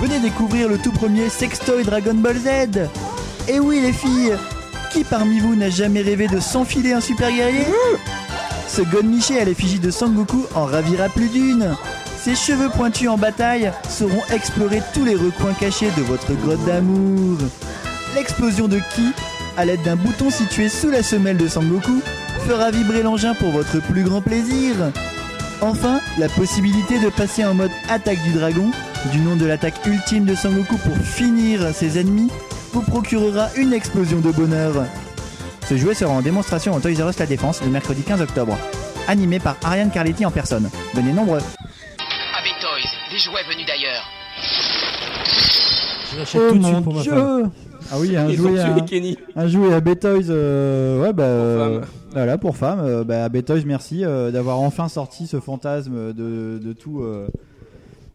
Venez 0.00 0.20
découvrir 0.20 0.68
le 0.68 0.78
tout 0.78 0.92
premier 0.92 1.28
sextoy 1.28 1.84
Dragon 1.84 2.14
Ball 2.14 2.36
Z. 2.36 2.88
Et 3.48 3.58
oui 3.60 3.80
les 3.80 3.92
filles, 3.92 4.34
qui 4.92 5.04
parmi 5.04 5.40
vous 5.40 5.54
n'a 5.54 5.70
jamais 5.70 6.02
rêvé 6.02 6.28
de 6.28 6.40
s'enfiler 6.40 6.92
un 6.92 7.00
super 7.00 7.30
guerrier? 7.30 7.66
Ce 8.68 8.82
Gonmiché 8.82 9.40
à 9.40 9.44
l'effigie 9.44 9.78
de 9.78 9.90
Sangoku 9.90 10.46
en 10.54 10.64
ravira 10.64 11.08
plus 11.08 11.28
d'une. 11.28 11.74
Ses 12.24 12.36
cheveux 12.36 12.70
pointus 12.70 13.10
en 13.10 13.18
bataille 13.18 13.70
sauront 13.86 14.22
explorer 14.32 14.80
tous 14.94 15.04
les 15.04 15.14
recoins 15.14 15.52
cachés 15.52 15.90
de 15.94 16.00
votre 16.00 16.32
grotte 16.32 16.64
d'amour. 16.64 17.36
L'explosion 18.14 18.66
de 18.66 18.78
Ki, 18.78 19.12
à 19.58 19.66
l'aide 19.66 19.82
d'un 19.82 19.96
bouton 19.96 20.30
situé 20.30 20.70
sous 20.70 20.88
la 20.88 21.02
semelle 21.02 21.36
de 21.36 21.46
Sangoku, 21.46 22.00
fera 22.46 22.70
vibrer 22.70 23.02
l'engin 23.02 23.34
pour 23.34 23.50
votre 23.50 23.78
plus 23.82 24.04
grand 24.04 24.22
plaisir. 24.22 24.74
Enfin, 25.60 26.00
la 26.16 26.30
possibilité 26.30 26.98
de 26.98 27.10
passer 27.10 27.44
en 27.44 27.52
mode 27.52 27.70
attaque 27.90 28.22
du 28.22 28.32
dragon, 28.32 28.70
du 29.12 29.18
nom 29.18 29.36
de 29.36 29.44
l'attaque 29.44 29.84
ultime 29.84 30.24
de 30.24 30.34
Sangoku 30.34 30.78
pour 30.78 30.96
finir 30.96 31.74
ses 31.74 31.98
ennemis, 31.98 32.30
vous 32.72 32.80
procurera 32.80 33.48
une 33.54 33.74
explosion 33.74 34.20
de 34.20 34.30
bonheur. 34.30 34.86
Ce 35.68 35.76
jouet 35.76 35.92
sera 35.92 36.14
en 36.14 36.22
démonstration 36.22 36.74
au 36.74 36.80
Toys 36.80 37.04
R 37.04 37.10
Us 37.10 37.18
La 37.18 37.26
Défense 37.26 37.60
le 37.62 37.68
mercredi 37.68 38.00
15 38.00 38.22
octobre. 38.22 38.56
Animé 39.08 39.40
par 39.40 39.58
Ariane 39.62 39.90
Carletti 39.90 40.24
en 40.24 40.30
personne. 40.30 40.70
Venez 40.94 41.12
nombreux. 41.12 41.40
Des 43.14 43.20
jouets 43.20 43.44
venus 43.48 43.64
d'ailleurs. 43.64 44.02
Je 46.12 46.18
l'achète 46.18 46.40
Oh 46.44 46.50
tout 46.50 46.56
de 46.58 46.62
mon 46.62 46.68
suite 46.72 46.82
pour 46.84 46.94
ma 46.94 47.02
dieu 47.02 47.12
femme. 47.12 47.50
Ah 47.92 47.94
oui, 48.00 48.16
un 48.16 48.28
Ils 48.28 48.36
jouet, 48.36 48.58
à, 48.58 48.80
Kenny. 48.80 49.16
un 49.36 49.46
jouet 49.46 49.72
à 49.72 49.80
Betoys, 49.80 50.30
euh, 50.30 51.00
ouais 51.00 51.12
bah 51.12 51.22
euh, 51.22 51.80
femmes. 51.80 51.88
voilà 52.10 52.38
pour 52.38 52.56
femmes. 52.56 52.80
Euh, 52.80 53.04
bah, 53.04 53.22
à 53.22 53.28
Betoys, 53.28 53.62
merci 53.66 54.04
euh, 54.04 54.32
d'avoir 54.32 54.58
enfin 54.58 54.88
sorti 54.88 55.28
ce 55.28 55.38
fantasme 55.38 56.12
de, 56.12 56.58
de 56.60 56.72
tout, 56.72 57.02
euh, 57.02 57.28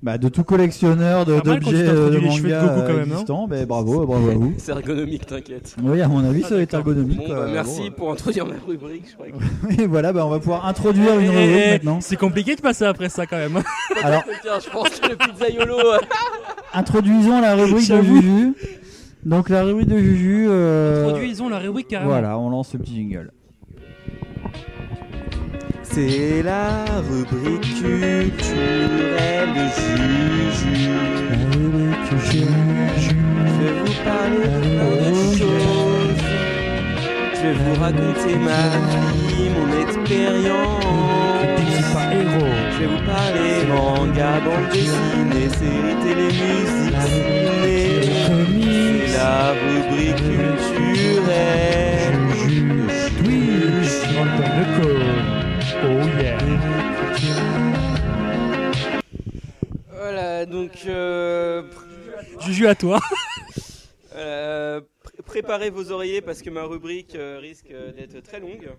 bah, 0.01 0.17
de 0.17 0.29
tout 0.29 0.43
collectionneur 0.43 1.25
de- 1.25 1.39
Pas 1.39 1.49
mal 1.49 1.59
quand 1.59 1.69
tu 1.69 1.75
d'objets 1.75 1.87
euh, 1.89 1.93
de 2.09 2.17
introduit 2.17 2.21
les 2.29 2.35
cheveux 2.37 2.49
de 2.49 2.55
manga 2.55 2.67
Goku 2.67 2.79
quand 2.81 2.87
euh, 2.93 2.93
même, 2.97 2.99
hein. 2.99 3.13
existants. 3.13 3.47
Bah, 3.47 3.65
bravo, 3.65 4.05
bravo 4.05 4.29
à 4.29 4.33
vous. 4.33 4.53
C'est 4.57 4.71
ergonomique, 4.71 5.25
t'inquiète. 5.25 5.75
Oui, 5.83 6.01
à 6.01 6.07
mon 6.07 6.23
avis, 6.23 6.41
ça 6.43 6.55
va 6.55 6.61
être 6.61 6.73
ergonomique. 6.73 7.17
Bon, 7.19 7.25
quoi. 7.25 7.35
bah, 7.35 7.49
merci 7.51 7.89
Bon, 7.89 7.95
pour 7.97 8.11
introduire 8.13 8.45
ma 8.45 8.53
rubrique. 8.65 9.03
Je 9.09 9.13
crois 9.13 9.27
que... 9.27 9.81
Et 9.81 9.87
voilà, 9.87 10.13
bah, 10.13 10.25
on 10.25 10.29
va 10.29 10.39
pouvoir 10.39 10.65
introduire 10.65 11.19
une 11.19 11.25
Eh, 11.31 11.37
rubrique 11.37 11.63
eh, 11.67 11.71
maintenant. 11.71 11.99
C'est 12.01 12.15
compliqué 12.15 12.55
de 12.55 12.61
passer 12.61 12.85
après 12.85 13.09
ça 13.09 13.25
quand 13.25 13.37
même. 13.37 13.59
Alors, 14.03 14.23
Tiens, 14.41 14.59
je 14.63 14.69
pense 14.69 14.89
que 14.89 15.09
le 15.09 15.15
pizzaiolo. 15.17 15.77
introduisons 16.73 17.41
la 17.41 17.55
rubrique 17.55 17.75
de 17.89 17.95
J'avoue. 17.95 18.21
Juju. 18.21 18.53
Donc 19.25 19.49
la 19.49 19.63
rubrique 19.63 19.89
de 19.89 19.97
Juju. 19.97 20.45
euh, 20.49 21.07
Introduisons 21.07 21.49
la 21.49 21.59
rubrique 21.59 21.89
carrément. 21.89 22.11
Voilà, 22.11 22.37
on 22.39 22.49
lance 22.49 22.69
ce 22.69 22.77
petit 22.77 22.95
jingle. 22.95 23.31
C'est 25.91 26.43
la 26.43 26.85
rubrique 27.09 27.61
culturelle 27.61 28.29
de 29.55 29.65
Juju. 29.75 30.89
Je 32.97 33.13
vais 33.59 33.73
vous 33.79 33.97
parler 34.05 34.45
de 34.45 35.13
choses. 35.37 36.23
Je 37.33 37.41
vais 37.41 37.53
vous 37.53 37.75
raconter 37.81 38.35
ma 38.37 38.63
vie, 38.99 39.49
mon 39.55 39.69
expérience. 39.81 40.83
Je 42.71 42.79
vais 42.79 42.85
vous 42.85 43.03
parler 43.05 43.51
manga, 43.67 44.31
bande 44.45 44.69
dessinée, 44.71 45.49
séries 45.49 45.97
télé, 46.03 46.27
musique, 46.27 47.01
ciné. 47.01 47.77
C'est 49.07 49.17
la 49.17 49.33
rubrique 49.53 50.17
culturelle. 50.17 51.88
Voilà, 60.19 60.45
donc 60.45 60.71
euh, 60.85 61.63
Juju 62.41 62.67
à 62.67 62.75
toi. 62.75 62.99
euh, 64.15 64.81
pr- 64.81 65.21
préparez 65.25 65.69
vos 65.69 65.91
oreillers 65.91 66.19
parce 66.21 66.41
que 66.41 66.49
ma 66.49 66.63
rubrique 66.63 67.15
euh, 67.15 67.39
risque 67.41 67.67
d'être 67.95 68.21
très 68.23 68.39
longue. 68.41 68.69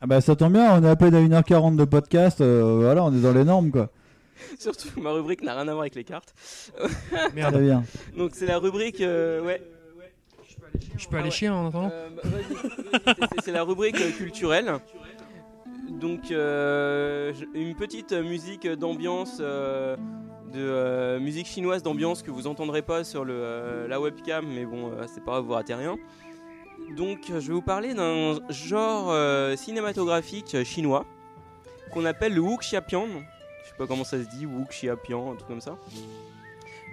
Ah 0.00 0.06
bah 0.06 0.20
ça 0.20 0.34
tombe 0.34 0.54
bien, 0.54 0.74
on 0.76 0.82
est 0.84 0.88
à 0.88 0.96
peine 0.96 1.14
à 1.14 1.20
1h40 1.20 1.76
de 1.76 1.84
podcast, 1.84 2.40
euh, 2.40 2.78
voilà, 2.82 3.04
on 3.04 3.12
est 3.16 3.20
dans 3.20 3.32
les 3.32 3.44
normes 3.44 3.70
quoi. 3.70 3.88
Surtout, 4.58 5.00
ma 5.00 5.12
rubrique 5.12 5.42
n'a 5.42 5.52
rien 5.54 5.62
à 5.68 5.72
voir 5.72 5.80
avec 5.82 5.94
les 5.94 6.04
cartes. 6.04 6.34
Merde. 7.34 7.58
Bien. 7.60 7.84
Donc 8.16 8.32
c'est 8.34 8.46
la 8.46 8.58
rubrique, 8.58 9.00
euh, 9.00 9.40
ouais. 9.42 9.62
Je 10.96 11.06
peux 11.06 11.16
aller 11.18 11.30
chier 11.30 11.48
en 11.50 11.68
attendant 11.68 11.90
Euh, 11.92 12.08
bah, 12.16 13.12
c'est- 13.44 13.52
la 13.52 13.62
rubrique 13.62 14.00
euh, 14.00 14.10
culturelle. 14.10 14.72
Donc 15.88 16.30
euh, 16.32 17.32
une 17.54 17.74
petite 17.76 18.12
musique 18.12 18.66
d'ambiance, 18.68 19.38
euh, 19.40 19.96
de 20.48 20.60
euh, 20.60 21.20
musique 21.20 21.46
chinoise 21.46 21.82
d'ambiance 21.82 22.22
que 22.22 22.30
vous 22.30 22.46
entendrez 22.46 22.82
pas 22.82 23.04
sur 23.04 23.24
euh, 23.28 23.86
la 23.86 24.00
webcam, 24.00 24.46
mais 24.46 24.64
bon, 24.64 24.90
euh, 24.90 25.04
c'est 25.06 25.24
pas 25.24 25.32
grave, 25.32 25.44
vous 25.44 25.52
ratez 25.52 25.74
rien. 25.74 25.96
Donc 26.96 27.20
je 27.28 27.32
vais 27.32 27.52
vous 27.52 27.62
parler 27.62 27.92
d'un 27.94 28.38
genre 28.48 29.12
cinématographique 29.58 30.64
chinois 30.64 31.04
qu'on 31.92 32.04
appelle 32.04 32.34
le 32.34 32.40
wuxiapian. 32.40 33.06
Je 33.06 33.68
sais 33.68 33.76
pas 33.76 33.86
comment 33.86 34.04
ça 34.04 34.22
se 34.22 34.28
dit, 34.28 34.46
wuxiapian, 34.46 35.32
un 35.32 35.34
truc 35.36 35.48
comme 35.48 35.60
ça. 35.60 35.76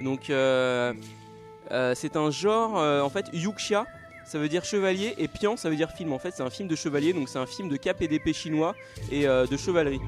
Donc 0.03 0.25
c'est 0.27 2.15
un 2.15 2.31
genre, 2.31 2.75
en 2.75 3.09
fait, 3.09 3.27
yuxia, 3.31 3.85
ça 4.25 4.37
veut 4.37 4.49
dire 4.49 4.65
chevalier, 4.65 5.13
et 5.17 5.29
pian, 5.29 5.55
ça 5.55 5.69
veut 5.69 5.77
dire 5.77 5.91
film. 5.91 6.11
En 6.11 6.19
fait, 6.19 6.31
c'est 6.31 6.43
un 6.43 6.49
film 6.49 6.67
de 6.67 6.75
chevalier, 6.75 7.13
donc 7.13 7.29
c'est 7.29 7.39
un 7.39 7.45
film 7.45 7.69
de 7.69 7.77
cap 7.77 8.01
et 8.01 8.09
d'épée 8.09 8.33
chinois 8.33 8.75
et 9.11 9.25
de 9.25 9.57
chevalerie. 9.57 10.01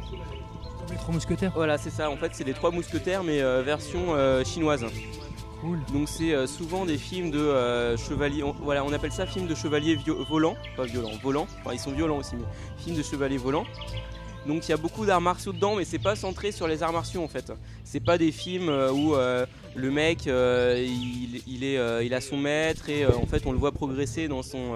Les 0.89 0.95
trois 0.97 1.13
mousquetaires. 1.13 1.51
Voilà, 1.55 1.77
c'est 1.77 1.89
ça. 1.89 2.09
En 2.09 2.17
fait, 2.17 2.31
c'est 2.33 2.43
les 2.43 2.53
trois 2.53 2.71
mousquetaires, 2.71 3.23
mais 3.23 3.41
euh, 3.41 3.61
version 3.61 4.15
euh, 4.15 4.43
chinoise. 4.43 4.85
Cool. 5.61 5.79
Donc 5.91 6.07
c'est 6.07 6.33
euh, 6.33 6.45
souvent 6.47 6.85
des 6.85 6.97
films 6.97 7.31
de 7.31 7.95
chevalier. 7.97 8.43
on- 8.43 8.51
voilà, 8.61 8.83
on 8.85 8.93
appelle 8.93 9.11
ça 9.11 9.25
film 9.25 9.47
de 9.47 9.55
chevalier 9.55 9.95
vio- 9.95 10.23
volant, 10.29 10.55
pas 10.75 10.85
violent, 10.85 11.11
volant. 11.21 11.47
Enfin, 11.61 11.73
ils 11.73 11.79
sont 11.79 11.91
violents 11.91 12.17
aussi, 12.17 12.35
mais 12.35 12.43
film 12.83 12.95
de 12.95 13.01
chevalier 13.03 13.37
volant. 13.37 13.65
Donc 14.45 14.67
il 14.67 14.71
y 14.71 14.73
a 14.73 14.77
beaucoup 14.77 15.05
d'arts 15.05 15.19
martiaux 15.19 15.51
dedans, 15.51 15.75
mais 15.75 15.83
c'est 15.83 15.99
pas 15.99 16.15
centré 16.15 16.51
sur 16.53 16.67
les 16.67 16.81
arts 16.83 16.93
martiaux 16.93 17.21
en 17.23 17.27
fait. 17.27 17.51
C'est 17.83 17.99
pas 17.99 18.17
des 18.17 18.31
films 18.31 18.69
où 18.69 19.13
euh, 19.15 19.45
le 19.75 19.91
mec 19.91 20.27
euh, 20.27 20.75
il, 20.87 21.41
il 21.47 21.63
est, 21.65 21.77
euh, 21.77 22.01
il 22.03 22.13
a 22.13 22.21
son 22.21 22.37
maître 22.37 22.87
et 22.87 23.05
en 23.05 23.25
fait 23.25 23.45
on 23.45 23.51
le 23.51 23.57
voit 23.57 23.71
progresser 23.73 24.27
dans 24.29 24.43
son 24.43 24.75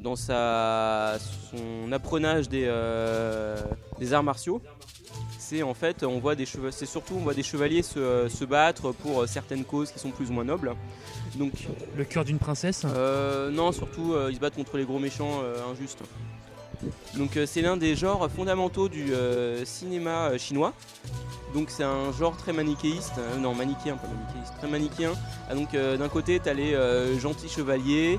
dans 0.00 0.16
sa 0.16 1.16
son 1.50 1.92
apprenage 1.92 2.48
des, 2.48 2.64
des 4.00 4.12
arts 4.14 4.24
martiaux. 4.24 4.60
C'est 5.48 5.62
en 5.62 5.74
fait 5.74 6.02
on 6.02 6.18
voit 6.18 6.34
des 6.34 6.44
c'est 6.72 6.86
surtout 6.86 7.14
on 7.14 7.20
voit 7.20 7.32
des 7.34 7.44
chevaliers 7.44 7.82
se, 7.82 8.26
se 8.28 8.44
battre 8.44 8.90
pour 8.90 9.20
euh, 9.22 9.26
certaines 9.28 9.64
causes 9.64 9.92
qui 9.92 10.00
sont 10.00 10.10
plus 10.10 10.28
ou 10.30 10.32
moins 10.32 10.42
nobles. 10.42 10.74
Donc 11.36 11.52
Le 11.96 12.04
cœur 12.04 12.24
d'une 12.24 12.40
princesse? 12.40 12.82
euh, 12.84 13.48
non, 13.52 13.70
surtout 13.70 14.14
euh, 14.14 14.26
ils 14.30 14.34
se 14.34 14.40
battent 14.40 14.56
contre 14.56 14.76
les 14.76 14.84
gros 14.84 14.98
méchants 14.98 15.38
euh, 15.44 15.54
injustes. 15.72 16.00
Donc 17.14 17.38
c'est 17.46 17.62
l'un 17.62 17.76
des 17.76 17.94
genres 17.94 18.28
fondamentaux 18.28 18.88
du 18.88 19.12
cinéma 19.64 20.36
chinois. 20.36 20.72
Donc 21.54 21.70
c'est 21.70 21.84
un 21.84 22.10
genre 22.18 22.36
très 22.36 22.52
manichéiste, 22.52 23.14
non 23.38 23.54
manichéen 23.54 23.96
pas 23.96 24.08
manichéiste, 24.08 24.54
très 24.58 24.68
manichéen. 24.68 25.12
Ah, 25.48 25.54
donc 25.54 25.70
d'un 25.74 26.08
côté 26.08 26.40
t'as 26.42 26.54
les 26.54 26.74
gentils 27.20 27.48
chevaliers 27.48 28.18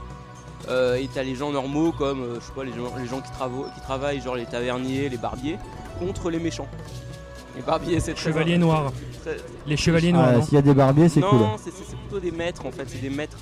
euh, 0.70 0.96
et 0.96 1.08
t'as 1.14 1.24
les 1.24 1.36
gens 1.36 1.52
normaux 1.52 1.92
comme 1.92 2.22
euh, 2.24 2.36
je 2.40 2.46
sais 2.46 2.54
pas 2.54 2.64
les 2.64 2.74
gens, 2.74 2.92
les 2.98 3.06
gens 3.08 3.22
qui, 3.22 3.32
travo- 3.32 3.72
qui 3.76 3.82
travaillent 3.82 4.22
genre 4.22 4.36
les 4.36 4.46
taverniers, 4.46 5.08
les 5.10 5.18
barbiers 5.18 5.58
contre 6.00 6.30
les 6.32 6.40
méchants. 6.40 6.68
Les 7.58 7.64
barbiers 7.64 8.00
c'est 8.00 8.14
très 8.14 8.32
Chevaliers 8.32 8.58
noirs. 8.58 8.94
très- 9.22 9.38
Les 9.66 9.78
chevaliers 9.78 10.12
noirs, 10.12 10.28
Ah, 10.30 10.38
non 10.38 10.42
S'il 10.44 10.54
y 10.54 10.58
a 10.58 10.62
des 10.62 10.74
barbiers, 10.74 11.10
c'est 11.10 11.20
non, 11.20 11.30
cool. 11.30 11.40
c'est 11.64 11.72
c'est- 11.72 11.96
plutôt 11.96 12.20
des 12.20 12.32
maîtres 12.32 12.66
en 12.66 12.72
fait, 12.72 12.86
c'est 12.88 13.02
des 13.02 13.10
maîtres. 13.10 13.38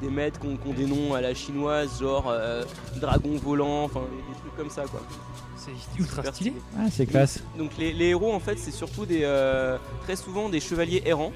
Des 0.00 0.08
maîtres 0.10 0.38
qui 0.38 0.46
ont, 0.46 0.56
qui 0.56 0.68
ont 0.68 0.74
des 0.74 0.84
noms 0.86 1.14
à 1.14 1.20
la 1.22 1.32
chinoise, 1.34 1.98
genre 2.00 2.26
euh, 2.28 2.64
dragon 3.00 3.30
volant, 3.42 3.84
enfin 3.84 4.00
des, 4.00 4.16
des 4.32 4.38
trucs 4.40 4.56
comme 4.56 4.70
ça 4.70 4.84
quoi. 4.84 5.00
C'est 5.56 5.70
ultra 5.98 6.22
stylé. 6.24 6.52
Ah, 6.78 6.82
c'est 6.92 7.06
classe. 7.06 7.42
Donc 7.58 7.70
les, 7.78 7.92
les 7.92 8.08
héros 8.08 8.32
en 8.32 8.38
fait 8.40 8.58
c'est 8.58 8.70
surtout 8.70 9.06
des 9.06 9.20
euh, 9.24 9.78
très 10.04 10.14
souvent 10.14 10.48
des 10.50 10.60
chevaliers 10.60 11.02
errants. 11.06 11.32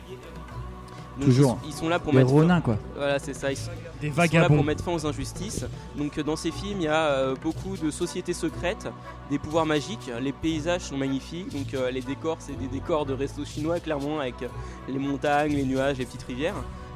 Donc, 1.20 1.28
Toujours. 1.28 1.58
Ils, 1.64 1.68
ils 1.68 1.72
sont 1.74 1.88
là 1.88 1.98
pour 1.98 2.12
Des 2.12 2.18
mettre 2.18 2.30
fin- 2.30 2.34
ronins, 2.34 2.60
quoi. 2.60 2.78
Voilà 2.96 3.18
c'est 3.18 3.34
ça. 3.34 3.52
Ils, 3.52 3.56
sont- 3.56 3.70
Des 4.00 4.06
ils 4.08 4.12
sont 4.14 4.16
là 4.20 4.26
vagabonds. 4.26 4.56
pour 4.56 4.64
mettre 4.64 4.82
fin 4.84 4.92
aux 4.92 5.06
injustices. 5.06 5.64
Donc 5.96 6.16
euh, 6.18 6.22
dans 6.22 6.36
ces 6.36 6.50
films 6.50 6.78
il 6.80 6.84
y 6.84 6.88
a 6.88 7.04
euh, 7.10 7.34
beaucoup 7.42 7.76
de 7.76 7.90
sociétés 7.90 8.32
secrètes, 8.32 8.88
des 9.30 9.38
pouvoirs 9.38 9.66
magiques. 9.66 10.10
Les 10.20 10.32
paysages 10.32 10.80
sont 10.82 10.96
magnifiques. 10.96 11.52
Donc 11.52 11.74
euh, 11.74 11.90
les 11.90 12.00
décors 12.00 12.38
c'est 12.40 12.58
des 12.58 12.68
décors 12.68 13.04
de 13.06 13.12
resto 13.12 13.44
chinois 13.44 13.80
clairement 13.80 14.18
avec 14.20 14.36
les 14.88 14.98
montagnes, 14.98 15.52
les 15.52 15.64
nuages, 15.64 15.98
les 15.98 16.06
petites 16.06 16.22
rivières. 16.24 16.54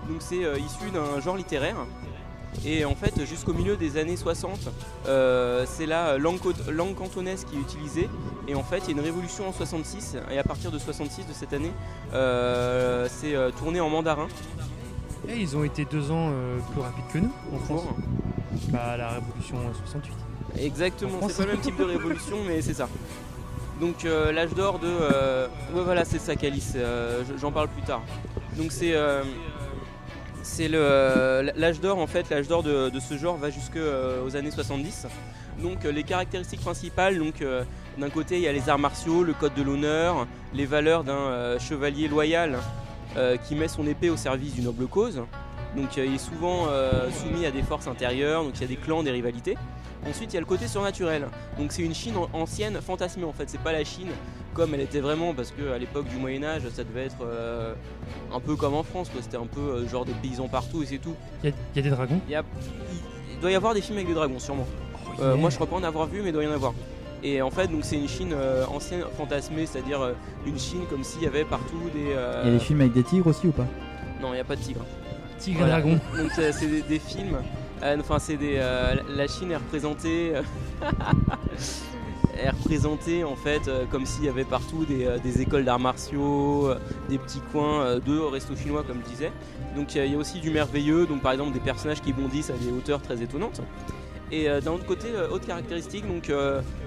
Donc 0.08 0.18
c'est 0.20 0.44
euh, 0.44 0.56
issu 0.58 0.90
d'un 0.90 1.20
genre 1.20 1.36
littéraire. 1.36 1.76
Et 2.64 2.84
en 2.84 2.94
fait, 2.94 3.24
jusqu'au 3.26 3.52
milieu 3.52 3.76
des 3.76 3.96
années 3.98 4.16
60, 4.16 4.68
euh, 5.06 5.64
c'est 5.68 5.86
la 5.86 6.16
langue, 6.18 6.38
cantonaise 6.96 7.44
qui 7.44 7.56
est 7.56 7.60
utilisée. 7.60 8.08
Et 8.48 8.54
en 8.54 8.62
fait, 8.62 8.78
il 8.78 8.86
y 8.86 8.88
a 8.90 8.92
une 8.92 9.04
révolution 9.04 9.48
en 9.48 9.52
66. 9.52 10.16
Et 10.30 10.38
à 10.38 10.44
partir 10.44 10.70
de 10.70 10.78
66 10.78 11.26
de 11.26 11.32
cette 11.32 11.52
année, 11.52 11.72
euh, 12.14 13.06
c'est 13.10 13.34
euh, 13.34 13.50
tourné 13.50 13.80
en 13.80 13.90
mandarin. 13.90 14.28
Et 15.28 15.36
ils 15.36 15.56
ont 15.56 15.64
été 15.64 15.84
deux 15.84 16.10
ans 16.10 16.30
euh, 16.32 16.58
plus 16.72 16.80
rapides 16.80 17.04
que 17.12 17.18
nous 17.18 17.32
en 17.54 17.58
France. 17.58 17.82
Bah 18.68 18.96
la 18.96 19.08
révolution 19.10 19.56
euh, 19.56 19.72
68. 19.86 20.12
Exactement, 20.58 21.18
c'est 21.28 21.36
pas 21.38 21.42
le 21.46 21.52
même 21.52 21.60
type 21.60 21.76
de 21.78 21.84
révolution, 21.84 22.36
mais 22.46 22.62
c'est 22.62 22.74
ça. 22.74 22.88
Donc 23.80 24.04
euh, 24.04 24.30
l'âge 24.32 24.54
d'or 24.54 24.78
de... 24.78 24.86
euh, 24.86 25.48
Ouais 25.74 25.82
voilà, 25.82 26.04
c'est 26.04 26.20
ça 26.20 26.36
Calice, 26.36 26.74
euh, 26.76 27.24
j'en 27.40 27.50
parle 27.50 27.68
plus 27.68 27.82
tard. 27.82 28.02
Donc 28.56 28.70
c'est... 28.70 28.92
c'est 30.44 30.68
euh, 30.72 31.50
l'âge 31.56 31.80
d'or 31.80 31.98
en 31.98 32.06
fait, 32.06 32.28
l'âge 32.30 32.46
d'or 32.46 32.62
de, 32.62 32.90
ce 33.00 33.16
genre 33.16 33.36
va 33.36 33.50
jusque 33.50 33.76
euh, 33.76 34.28
années 34.34 34.50
70. 34.50 35.06
Donc 35.62 35.84
euh, 35.84 35.90
les 35.90 36.04
caractéristiques 36.04 36.60
principales, 36.60 37.18
donc 37.18 37.44
d'un 37.98 38.10
côté 38.10 38.36
il 38.36 38.42
y 38.42 38.48
a 38.48 38.52
les 38.52 38.68
arts 38.68 38.78
martiaux, 38.78 39.24
le 39.24 39.32
code 39.32 39.54
de 39.54 39.62
l'honneur, 39.62 40.26
les 40.52 40.66
valeurs 40.66 41.02
d'un 41.02 41.58
chevalier 41.58 42.08
loyal 42.08 42.58
qui 43.44 43.54
met 43.54 43.68
son 43.68 43.86
épée 43.86 44.10
au 44.10 44.16
service 44.16 44.54
d'une 44.54 44.64
noble 44.64 44.86
cause. 44.86 45.22
Donc 45.76 45.96
il 45.96 46.14
est 46.14 46.18
souvent 46.18 46.66
soumis 47.10 47.46
à 47.46 47.50
des 47.50 47.62
forces 47.62 47.86
intérieures, 47.86 48.44
donc 48.44 48.52
il 48.56 48.60
y 48.60 48.64
a 48.64 48.68
des 48.68 48.76
clans, 48.76 49.02
des 49.02 49.12
rivalités. 49.12 49.56
Ensuite 50.08 50.32
il 50.32 50.34
y 50.34 50.36
a 50.36 50.40
le 50.40 50.46
côté 50.46 50.66
surnaturel. 50.68 51.26
Donc 51.58 51.72
c'est 51.72 51.82
une 51.82 51.94
Chine 51.94 52.16
an- 52.16 52.28
ancienne 52.32 52.78
fantasmée 52.80 53.24
en 53.24 53.32
fait, 53.32 53.48
c'est 53.48 53.60
pas 53.60 53.72
la 53.72 53.84
Chine 53.84 54.08
comme 54.52 54.72
elle 54.74 54.82
était 54.82 55.00
vraiment 55.00 55.34
parce 55.34 55.50
qu'à 55.50 55.78
l'époque 55.78 56.06
du 56.08 56.16
Moyen 56.16 56.44
Âge 56.44 56.62
ça 56.72 56.84
devait 56.84 57.04
être 57.06 57.16
euh, 57.24 57.74
un 58.32 58.40
peu 58.40 58.54
comme 58.56 58.74
en 58.74 58.82
France, 58.82 59.08
quoi. 59.10 59.20
c'était 59.22 59.36
un 59.36 59.46
peu 59.46 59.60
euh, 59.60 59.88
genre 59.88 60.04
des 60.04 60.12
paysans 60.12 60.46
partout 60.48 60.82
et 60.82 60.86
c'est 60.86 60.98
tout. 60.98 61.14
Il 61.42 61.50
y, 61.50 61.52
a- 61.52 61.56
il 61.74 61.76
y 61.76 61.78
a 61.80 61.82
des 61.82 61.90
dragons? 61.90 62.20
Il, 62.28 62.32
y 62.32 62.36
a- 62.36 62.44
il- 63.32 63.40
doit 63.40 63.50
y 63.50 63.54
avoir 63.56 63.74
des 63.74 63.80
films 63.80 63.96
avec 63.98 64.08
des 64.08 64.14
dragons 64.14 64.38
sûrement. 64.38 64.66
Euh, 65.20 65.28
yeah. 65.30 65.36
moi 65.36 65.50
je 65.50 65.54
crois 65.56 65.66
pas 65.68 65.76
en 65.76 65.82
avoir 65.84 66.06
vu 66.06 66.20
mais 66.22 66.28
il 66.30 66.32
doit 66.32 66.44
y 66.44 66.46
en 66.48 66.52
avoir. 66.52 66.72
Et 67.22 67.40
en 67.40 67.50
fait 67.50 67.68
donc 67.68 67.80
c'est 67.84 67.96
une 67.96 68.08
Chine 68.08 68.32
euh, 68.34 68.64
ancienne 68.66 69.02
fantasmée, 69.16 69.64
c'est-à-dire 69.66 70.00
euh, 70.02 70.12
une 70.46 70.58
Chine 70.58 70.82
comme 70.90 71.02
s'il 71.02 71.22
y 71.22 71.26
avait 71.26 71.44
partout 71.44 71.80
des... 71.94 72.12
euh, 72.14 72.42
Il 72.44 72.50
y 72.52 72.54
a 72.54 72.58
des 72.58 72.64
films 72.64 72.80
avec 72.82 72.92
des 72.92 73.02
tigres 73.02 73.26
aussi 73.28 73.46
ou 73.46 73.52
pas? 73.52 73.66
Non, 74.20 74.28
il 74.32 74.34
n'y 74.34 74.40
a 74.40 74.44
pas 74.44 74.56
de 74.56 74.60
tigre. 74.60 74.84
Tigre 75.38 75.64
et 75.66 75.68
dragon. 75.68 75.98
Donc 76.16 76.30
euh, 76.38 76.52
c'est 76.52 76.66
des, 76.66 76.82
des 76.82 76.98
films. 76.98 77.38
Euh, 77.82 77.96
Enfin, 78.00 78.18
c'est 78.18 78.38
euh, 78.40 78.94
la 79.08 79.26
Chine 79.26 79.52
est 79.52 79.56
représentée. 79.56 80.32
euh, 80.34 80.42
est 82.36 82.50
représentée 82.50 83.22
en 83.22 83.36
fait 83.36 83.70
comme 83.92 84.04
s'il 84.04 84.24
y 84.24 84.28
avait 84.28 84.44
partout 84.44 84.84
des, 84.84 85.40
écoles 85.40 85.64
d'arts 85.64 85.78
martiaux, 85.78 86.68
des 87.08 87.16
petits 87.16 87.40
coins 87.52 88.00
de 88.00 88.18
resto 88.18 88.56
chinois 88.56 88.82
comme 88.82 88.98
je 89.04 89.08
disais. 89.08 89.32
Donc 89.76 89.94
il 89.94 90.04
y 90.04 90.14
a 90.14 90.18
aussi 90.18 90.40
du 90.40 90.50
merveilleux, 90.50 91.06
donc 91.06 91.22
par 91.22 91.30
exemple 91.30 91.52
des 91.52 91.60
personnages 91.60 92.02
qui 92.02 92.12
bondissent 92.12 92.50
à 92.50 92.54
des 92.54 92.72
hauteurs 92.72 93.00
très 93.00 93.22
étonnantes. 93.22 93.60
Et 94.32 94.46
d'un 94.46 94.72
autre 94.72 94.84
côté, 94.84 95.10
autre 95.30 95.46
caractéristique, 95.46 96.08
donc 96.08 96.32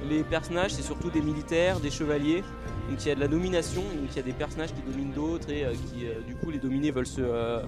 les 0.10 0.24
personnages 0.24 0.74
c'est 0.74 0.82
surtout 0.82 1.10
des 1.10 1.22
militaires, 1.22 1.80
des 1.80 1.92
chevaliers. 1.92 2.44
Donc 2.90 3.06
il 3.06 3.08
y 3.08 3.12
a 3.12 3.16
de 3.16 3.22
la 3.22 3.30
domination, 3.30 3.82
donc 3.82 4.10
il 4.12 4.18
y 4.18 4.20
a 4.20 4.24
des 4.24 4.34
personnages 4.34 4.74
qui 4.74 4.82
dominent 4.82 5.14
d'autres 5.14 5.50
et 5.50 5.66
qui 5.94 6.08
du 6.28 6.36
coup 6.36 6.52
les 6.52 6.60
dominés 6.60 6.92
veulent 6.92 7.08
se, 7.08 7.62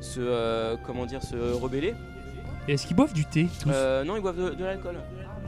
se 0.00 0.20
se 0.20 1.60
rebeller. 1.60 1.94
Et 2.68 2.72
est-ce 2.72 2.86
qu'ils 2.86 2.96
boivent 2.96 3.12
du 3.12 3.24
thé 3.24 3.46
tous 3.62 3.70
Euh, 3.72 4.02
non, 4.04 4.16
ils 4.16 4.22
boivent 4.22 4.36
de, 4.38 4.50
de 4.50 4.64
l'alcool. 4.64 4.96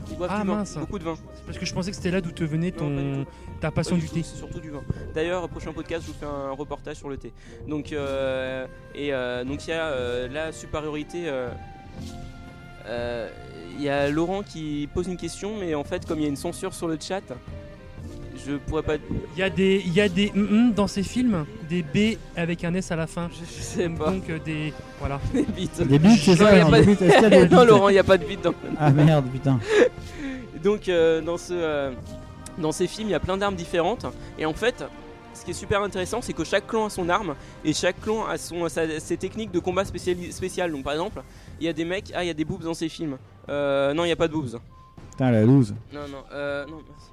Ils 0.09 0.17
boivent 0.17 0.29
Ah 0.33 0.41
du 0.41 0.47
vin, 0.47 0.55
mince. 0.55 0.77
beaucoup 0.77 0.97
de 0.99 1.03
vin. 1.03 1.15
Parce 1.45 1.57
que 1.57 1.65
je 1.65 1.73
pensais 1.73 1.89
que 1.91 1.95
c'était 1.97 2.11
là 2.11 2.21
d'où 2.21 2.31
te 2.31 2.43
venait 2.43 2.71
Non, 2.71 2.77
pas 2.77 3.01
du 3.01 3.13
ton 3.25 3.25
ta 3.59 3.71
passion 3.71 3.95
Pas 3.97 4.01
du 4.01 4.09
thé. 4.09 4.23
C'est 4.23 4.37
surtout 4.37 4.59
du 4.59 4.69
vin. 4.69 4.81
D'ailleurs, 5.13 5.47
prochain 5.49 5.73
podcast, 5.73 6.03
je 6.07 6.11
vous 6.11 6.17
fais 6.17 6.25
un 6.25 6.51
reportage 6.51 6.95
sur 6.97 7.09
le 7.09 7.17
thé. 7.17 7.33
Donc, 7.67 7.91
euh, 7.91 8.65
et 8.95 9.13
euh, 9.13 9.43
donc 9.43 9.67
il 9.67 9.71
y 9.71 9.73
a 9.73 9.87
euh, 9.87 10.27
la 10.29 10.51
supériorité. 10.51 11.23
euh, 11.27 11.49
euh, 12.85 13.29
Il 13.77 13.81
y 13.83 13.89
a 13.89 14.09
Laurent 14.09 14.41
qui 14.43 14.87
pose 14.93 15.07
une 15.07 15.17
question, 15.17 15.57
mais 15.59 15.75
en 15.75 15.83
fait, 15.83 16.05
comme 16.05 16.19
il 16.19 16.23
y 16.23 16.25
a 16.25 16.29
une 16.29 16.35
censure 16.35 16.73
sur 16.73 16.87
le 16.87 16.97
chat, 16.99 17.21
je 18.47 18.53
pourrais 18.57 18.83
pas. 18.83 18.95
Il 19.35 19.39
y 19.39 19.43
a 19.43 19.49
des 19.49 19.81
il 19.85 19.93
y 19.93 20.01
a 20.01 20.09
des 20.09 20.31
mm, 20.33 20.39
mm 20.69 20.73
dans 20.73 20.87
ces 20.87 21.03
films, 21.03 21.45
des 21.69 21.81
B 21.83 22.17
avec 22.35 22.63
un 22.63 22.73
S 22.73 22.91
à 22.91 22.95
la 22.95 23.07
fin. 23.07 23.29
Je 23.31 23.45
sais 23.45 23.89
pas. 23.89 24.11
Donc 24.11 24.29
euh, 24.29 24.39
des 24.43 24.73
voilà. 24.99 25.19
Des 25.33 25.43
bites. 25.43 25.81
Des 25.81 25.99
bites, 25.99 26.19
c'est 26.21 26.31
Non, 26.31 26.37
ça 26.37 26.51
il 26.53 26.57
y 26.57 26.61
a 26.61 26.65
non, 26.65 26.71
de- 27.45 27.45
non, 27.55 27.63
Laurent, 27.65 27.89
il 27.89 27.93
n'y 27.93 27.99
a 27.99 28.03
pas 28.03 28.17
de 28.17 28.25
bite 28.25 28.41
dans. 28.43 28.53
Ah 28.79 28.91
merde, 28.91 29.25
putain. 29.31 29.59
Donc 30.63 30.89
euh, 30.89 31.21
dans, 31.21 31.37
ce, 31.37 31.53
euh, 31.53 31.91
dans 32.57 32.71
ces 32.73 32.87
films, 32.87 33.07
il 33.09 33.11
y 33.11 33.15
a 33.15 33.19
plein 33.19 33.37
d'armes 33.37 33.55
différentes. 33.55 34.05
Et 34.37 34.45
en 34.45 34.53
fait, 34.53 34.83
ce 35.33 35.45
qui 35.45 35.51
est 35.51 35.53
super 35.53 35.81
intéressant, 35.81 36.21
c'est 36.21 36.33
que 36.33 36.43
chaque 36.43 36.67
clan 36.67 36.85
a 36.85 36.89
son 36.89 37.07
arme 37.07 37.35
et 37.63 37.73
chaque 37.73 38.01
clan 38.01 38.25
a 38.27 38.37
son, 38.37 38.67
sa- 38.67 38.99
ses 38.99 39.15
techniques 39.17 39.51
de 39.51 39.59
combat 39.59 39.85
spéciales. 39.85 40.71
Donc 40.71 40.83
par 40.83 40.93
exemple, 40.93 41.21
il 41.61 41.65
y 41.65 41.69
a 41.69 41.73
des 41.73 41.85
mecs, 41.85 42.11
ah 42.13 42.23
il 42.23 42.27
y 42.27 42.31
a 42.31 42.33
des 42.33 42.45
boobs 42.45 42.61
dans 42.63 42.73
ces 42.73 42.89
films. 42.89 43.17
Euh, 43.47 43.93
non, 43.93 44.03
il 44.03 44.07
n'y 44.07 44.11
a 44.13 44.17
pas 44.17 44.27
de 44.27 44.33
boobs. 44.33 44.59
Putain, 45.11 45.31
la 45.31 45.43
loose. 45.43 45.73
Non, 45.93 46.01
non, 46.11 46.23
euh, 46.33 46.65
non, 46.65 46.77
merci. 46.87 47.09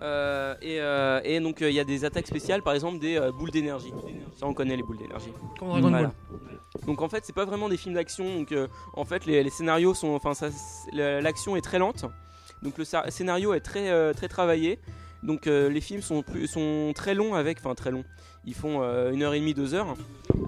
Euh, 0.00 0.54
et, 0.62 0.80
euh, 0.80 1.20
et 1.24 1.40
donc 1.40 1.60
euh, 1.60 1.70
il 1.70 1.74
y 1.74 1.80
a 1.80 1.84
des 1.84 2.04
attaques 2.04 2.26
spéciales, 2.26 2.62
par 2.62 2.74
exemple 2.74 2.98
des 2.98 3.20
boules 3.38 3.50
d'énergie. 3.50 3.92
Ça 4.36 4.46
on 4.46 4.54
connaît 4.54 4.76
les 4.76 4.82
boules 4.82 4.98
d'énergie. 4.98 5.32
Comme 5.58 5.68
Dragon 5.68 5.90
Ball. 5.90 6.10
Donc 6.86 7.02
en 7.02 7.08
fait 7.08 7.24
c'est 7.24 7.34
pas 7.34 7.44
vraiment 7.44 7.68
des 7.68 7.76
films 7.76 7.94
d'action. 7.94 8.24
Donc 8.36 8.54
en 8.94 9.04
fait 9.04 9.26
les, 9.26 9.42
les 9.42 9.50
scénarios 9.50 9.94
sont, 9.94 10.14
enfin 10.14 10.32
l'action 10.92 11.56
est 11.56 11.62
très 11.62 11.78
lente. 11.78 12.04
Donc 12.62 12.78
le 12.78 12.84
scénario 12.84 13.54
est 13.54 13.60
très 13.60 14.14
très 14.14 14.28
travaillé. 14.28 14.78
Donc 15.22 15.46
euh, 15.46 15.68
les 15.68 15.80
films 15.80 16.02
sont 16.02 16.22
plus, 16.22 16.46
sont 16.46 16.92
très 16.94 17.14
longs 17.14 17.34
avec, 17.34 17.58
enfin 17.58 17.74
très 17.74 17.90
longs. 17.90 18.04
Ils 18.44 18.54
font 18.54 18.82
euh, 18.82 19.10
une 19.12 19.22
heure 19.22 19.34
et 19.34 19.40
demie, 19.40 19.54
deux 19.54 19.74
heures, 19.74 19.94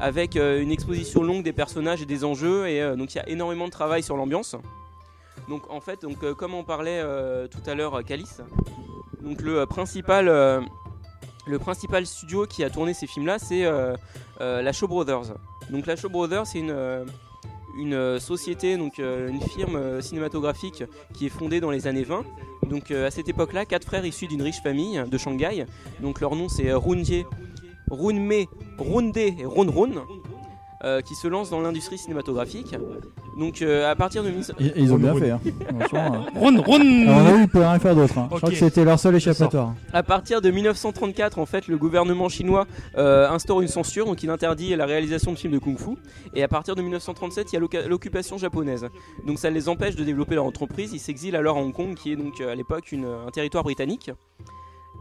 avec 0.00 0.36
euh, 0.36 0.62
une 0.62 0.70
exposition 0.70 1.22
longue 1.22 1.42
des 1.42 1.52
personnages 1.52 2.02
et 2.02 2.06
des 2.06 2.24
enjeux. 2.24 2.68
Et 2.68 2.96
donc 2.96 3.14
il 3.14 3.18
y 3.18 3.20
a 3.20 3.28
énormément 3.28 3.66
de 3.66 3.72
travail 3.72 4.02
sur 4.02 4.16
l'ambiance. 4.16 4.56
Donc 5.50 5.68
en 5.68 5.80
fait, 5.80 6.02
donc 6.02 6.22
euh, 6.22 6.32
comme 6.32 6.54
on 6.54 6.62
parlait 6.62 7.00
euh, 7.02 7.48
tout 7.48 7.60
à 7.66 7.74
l'heure, 7.74 7.96
euh, 7.96 8.02
Calice, 8.02 8.40
le 9.20 9.66
principal, 9.66 10.56
studio 12.06 12.46
qui 12.46 12.62
a 12.62 12.70
tourné 12.70 12.94
ces 12.94 13.08
films-là, 13.08 13.40
c'est 13.40 13.68
la 14.38 14.72
Shaw 14.72 14.86
Brothers. 14.86 15.34
Donc 15.70 15.86
la 15.86 15.96
Shaw 15.96 16.08
Brothers, 16.08 16.46
c'est 16.46 16.60
une 16.60 17.04
une 17.78 18.20
société, 18.20 18.76
donc 18.76 18.98
une 18.98 19.40
firme 19.40 20.00
cinématographique 20.00 20.84
qui 21.14 21.26
est 21.26 21.30
fondée 21.30 21.60
dans 21.60 21.70
les 21.70 21.86
années 21.86 22.04
20. 22.04 22.24
Donc 22.68 22.92
à 22.92 23.10
cette 23.10 23.28
époque-là, 23.28 23.64
quatre 23.64 23.84
frères 23.84 24.06
issus 24.06 24.28
d'une 24.28 24.42
riche 24.42 24.62
famille 24.62 25.02
de 25.04 25.18
Shanghai. 25.18 25.66
Donc 26.00 26.20
leur 26.20 26.36
nom 26.36 26.48
c'est 26.48 26.72
Runjie, 26.72 27.24
Runme, 27.90 28.46
Runde 28.78 29.16
et 29.16 29.44
Runrun. 29.44 30.04
Euh, 30.84 31.00
qui 31.00 31.14
se 31.14 31.28
lancent 31.28 31.50
dans 31.50 31.60
l'industrie 31.60 31.98
cinématographique. 31.98 32.74
Donc 33.38 33.62
euh, 33.62 33.90
à 33.90 33.94
partir 33.96 34.22
de 34.22 34.28
1900 34.28 34.54
Ils, 34.58 34.72
ils 34.76 34.92
ont 34.92 34.96
bien 34.96 35.14
fait. 35.14 35.30
Hein. 35.30 35.40
Franchement, 35.78 36.26
euh. 36.36 36.40
Run, 36.40 36.60
run 36.60 37.08
Alors 37.08 37.22
là, 37.22 37.40
ils 37.42 37.48
peuvent 37.48 37.62
rien 37.62 37.78
faire 37.78 37.94
d'autre. 37.94 38.18
hein. 38.18 38.28
Je 38.32 38.36
crois 38.36 38.50
que 38.50 38.56
c'était 38.56 38.84
leur 38.84 38.98
seul 38.98 39.14
échappatoire. 39.14 39.74
À 39.92 40.02
partir 40.02 40.40
de 40.40 40.50
1934, 40.50 41.38
en 41.38 41.46
fait, 41.46 41.68
le 41.68 41.76
gouvernement 41.78 42.28
chinois 42.28 42.66
euh, 42.98 43.28
instaure 43.28 43.60
une 43.60 43.68
censure, 43.68 44.06
donc 44.06 44.22
il 44.22 44.30
interdit 44.30 44.74
la 44.76 44.86
réalisation 44.86 45.32
de 45.32 45.38
films 45.38 45.52
de 45.54 45.58
kung-fu. 45.58 45.96
Et 46.34 46.42
à 46.42 46.48
partir 46.48 46.74
de 46.74 46.82
1937, 46.82 47.52
il 47.52 47.56
y 47.56 47.76
a 47.78 47.88
l'occupation 47.88 48.38
japonaise. 48.38 48.86
Donc 49.26 49.38
ça 49.38 49.50
les 49.50 49.68
empêche 49.68 49.96
de 49.96 50.04
développer 50.04 50.34
leur 50.34 50.44
entreprise. 50.44 50.92
Ils 50.92 50.98
s'exilent 51.00 51.36
alors 51.36 51.56
à 51.56 51.60
Hong 51.60 51.72
Kong, 51.72 51.94
qui 51.94 52.12
est 52.12 52.16
donc 52.16 52.40
à 52.40 52.54
l'époque 52.54 52.92
un 52.92 53.30
territoire 53.30 53.64
britannique. 53.64 54.10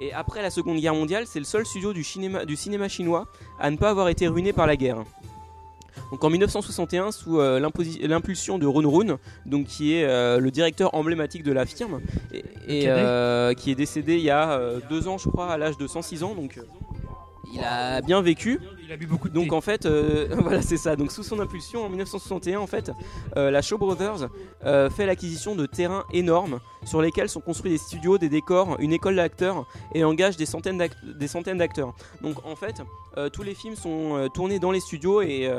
Et 0.01 0.13
après 0.13 0.41
la 0.41 0.49
Seconde 0.49 0.77
Guerre 0.79 0.93
mondiale, 0.95 1.25
c'est 1.27 1.39
le 1.39 1.45
seul 1.45 1.65
studio 1.65 1.91
du 1.91 2.03
cinéma, 2.05 2.45
du 2.45 2.55
cinéma 2.55 2.87
chinois 2.87 3.27
à 3.59 3.69
ne 3.69 3.75
pas 3.75 3.89
avoir 3.89 4.07
été 4.07 4.27
ruiné 4.27 4.53
par 4.53 4.65
la 4.65 4.77
guerre. 4.77 5.03
Donc 6.11 6.23
en 6.23 6.29
1961, 6.29 7.11
sous 7.11 7.39
euh, 7.39 7.59
l'impulsion 8.01 8.57
de 8.57 8.65
Ron 8.65 8.89
Run, 8.89 9.17
donc 9.45 9.67
qui 9.67 9.93
est 9.93 10.05
euh, 10.05 10.39
le 10.39 10.51
directeur 10.51 10.93
emblématique 10.95 11.43
de 11.43 11.51
la 11.51 11.65
firme, 11.65 12.01
et, 12.67 12.85
euh, 12.87 13.53
qui 13.53 13.71
est 13.71 13.75
décédé 13.75 14.15
il 14.15 14.23
y 14.23 14.29
a 14.29 14.59
deux 14.89 15.07
ans, 15.07 15.17
je 15.17 15.29
crois, 15.29 15.51
à 15.51 15.57
l'âge 15.57 15.77
de 15.77 15.87
106 15.87 16.23
ans, 16.23 16.35
donc 16.35 16.59
il 17.51 17.61
a 17.63 18.01
bien 18.01 18.21
vécu. 18.21 18.59
Il 18.83 18.91
a 18.91 18.97
bu 18.97 19.05
beaucoup 19.05 19.29
de 19.29 19.33
Donc 19.33 19.49
thé. 19.49 19.55
en 19.55 19.61
fait, 19.61 19.85
euh, 19.85 20.27
voilà, 20.39 20.61
c'est 20.61 20.77
ça. 20.77 20.95
Donc 20.95 21.11
sous 21.11 21.23
son 21.23 21.39
impulsion, 21.39 21.85
en 21.85 21.89
1961, 21.89 22.59
en 22.59 22.67
fait, 22.67 22.91
euh, 23.37 23.51
la 23.51 23.61
Shaw 23.61 23.77
Brothers 23.77 24.27
euh, 24.65 24.89
fait 24.89 25.05
l'acquisition 25.05 25.55
de 25.55 25.65
terrains 25.65 26.05
énormes 26.11 26.59
sur 26.85 27.01
lesquels 27.01 27.29
sont 27.29 27.41
construits 27.41 27.71
des 27.71 27.77
studios, 27.77 28.17
des 28.17 28.29
décors, 28.29 28.77
une 28.79 28.93
école 28.93 29.15
d'acteurs 29.15 29.67
et 29.93 30.03
engage 30.03 30.37
des 30.37 30.45
centaines 30.45 30.77
d'acteurs. 31.57 31.93
Donc 32.21 32.45
en 32.45 32.55
fait, 32.55 32.81
tous 33.33 33.43
les 33.43 33.53
films 33.53 33.75
sont 33.75 34.29
tournés 34.33 34.59
dans 34.59 34.71
les 34.71 34.79
studios 34.79 35.21
et, 35.21 35.51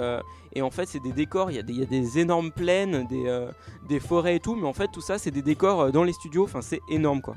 et 0.54 0.62
en 0.62 0.70
fait, 0.70 0.86
c'est 0.86 1.00
des 1.00 1.12
décors. 1.12 1.50
Il 1.50 1.56
y, 1.56 1.60
a 1.60 1.62
des- 1.62 1.72
il 1.74 1.78
y 1.80 1.82
a 1.82 1.86
des 1.86 2.18
énormes 2.18 2.50
plaines, 2.50 3.06
des, 3.06 3.48
des 3.88 4.00
forêts 4.00 4.36
et 4.36 4.40
tout, 4.40 4.56
mais 4.56 4.66
en 4.66 4.72
fait, 4.72 4.88
tout 4.92 5.02
ça, 5.02 5.18
c'est 5.18 5.30
des 5.30 5.42
décors 5.42 5.92
dans 5.92 6.04
les 6.04 6.12
studios. 6.14 6.44
Enfin, 6.44 6.62
c'est 6.62 6.80
énorme 6.88 7.20
quoi. 7.20 7.34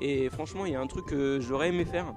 Et 0.00 0.28
franchement, 0.30 0.66
il 0.66 0.72
y 0.72 0.76
a 0.76 0.80
un 0.80 0.86
truc 0.86 1.06
que 1.06 1.40
j'aurais 1.40 1.68
aimé 1.68 1.84
faire 1.84 2.14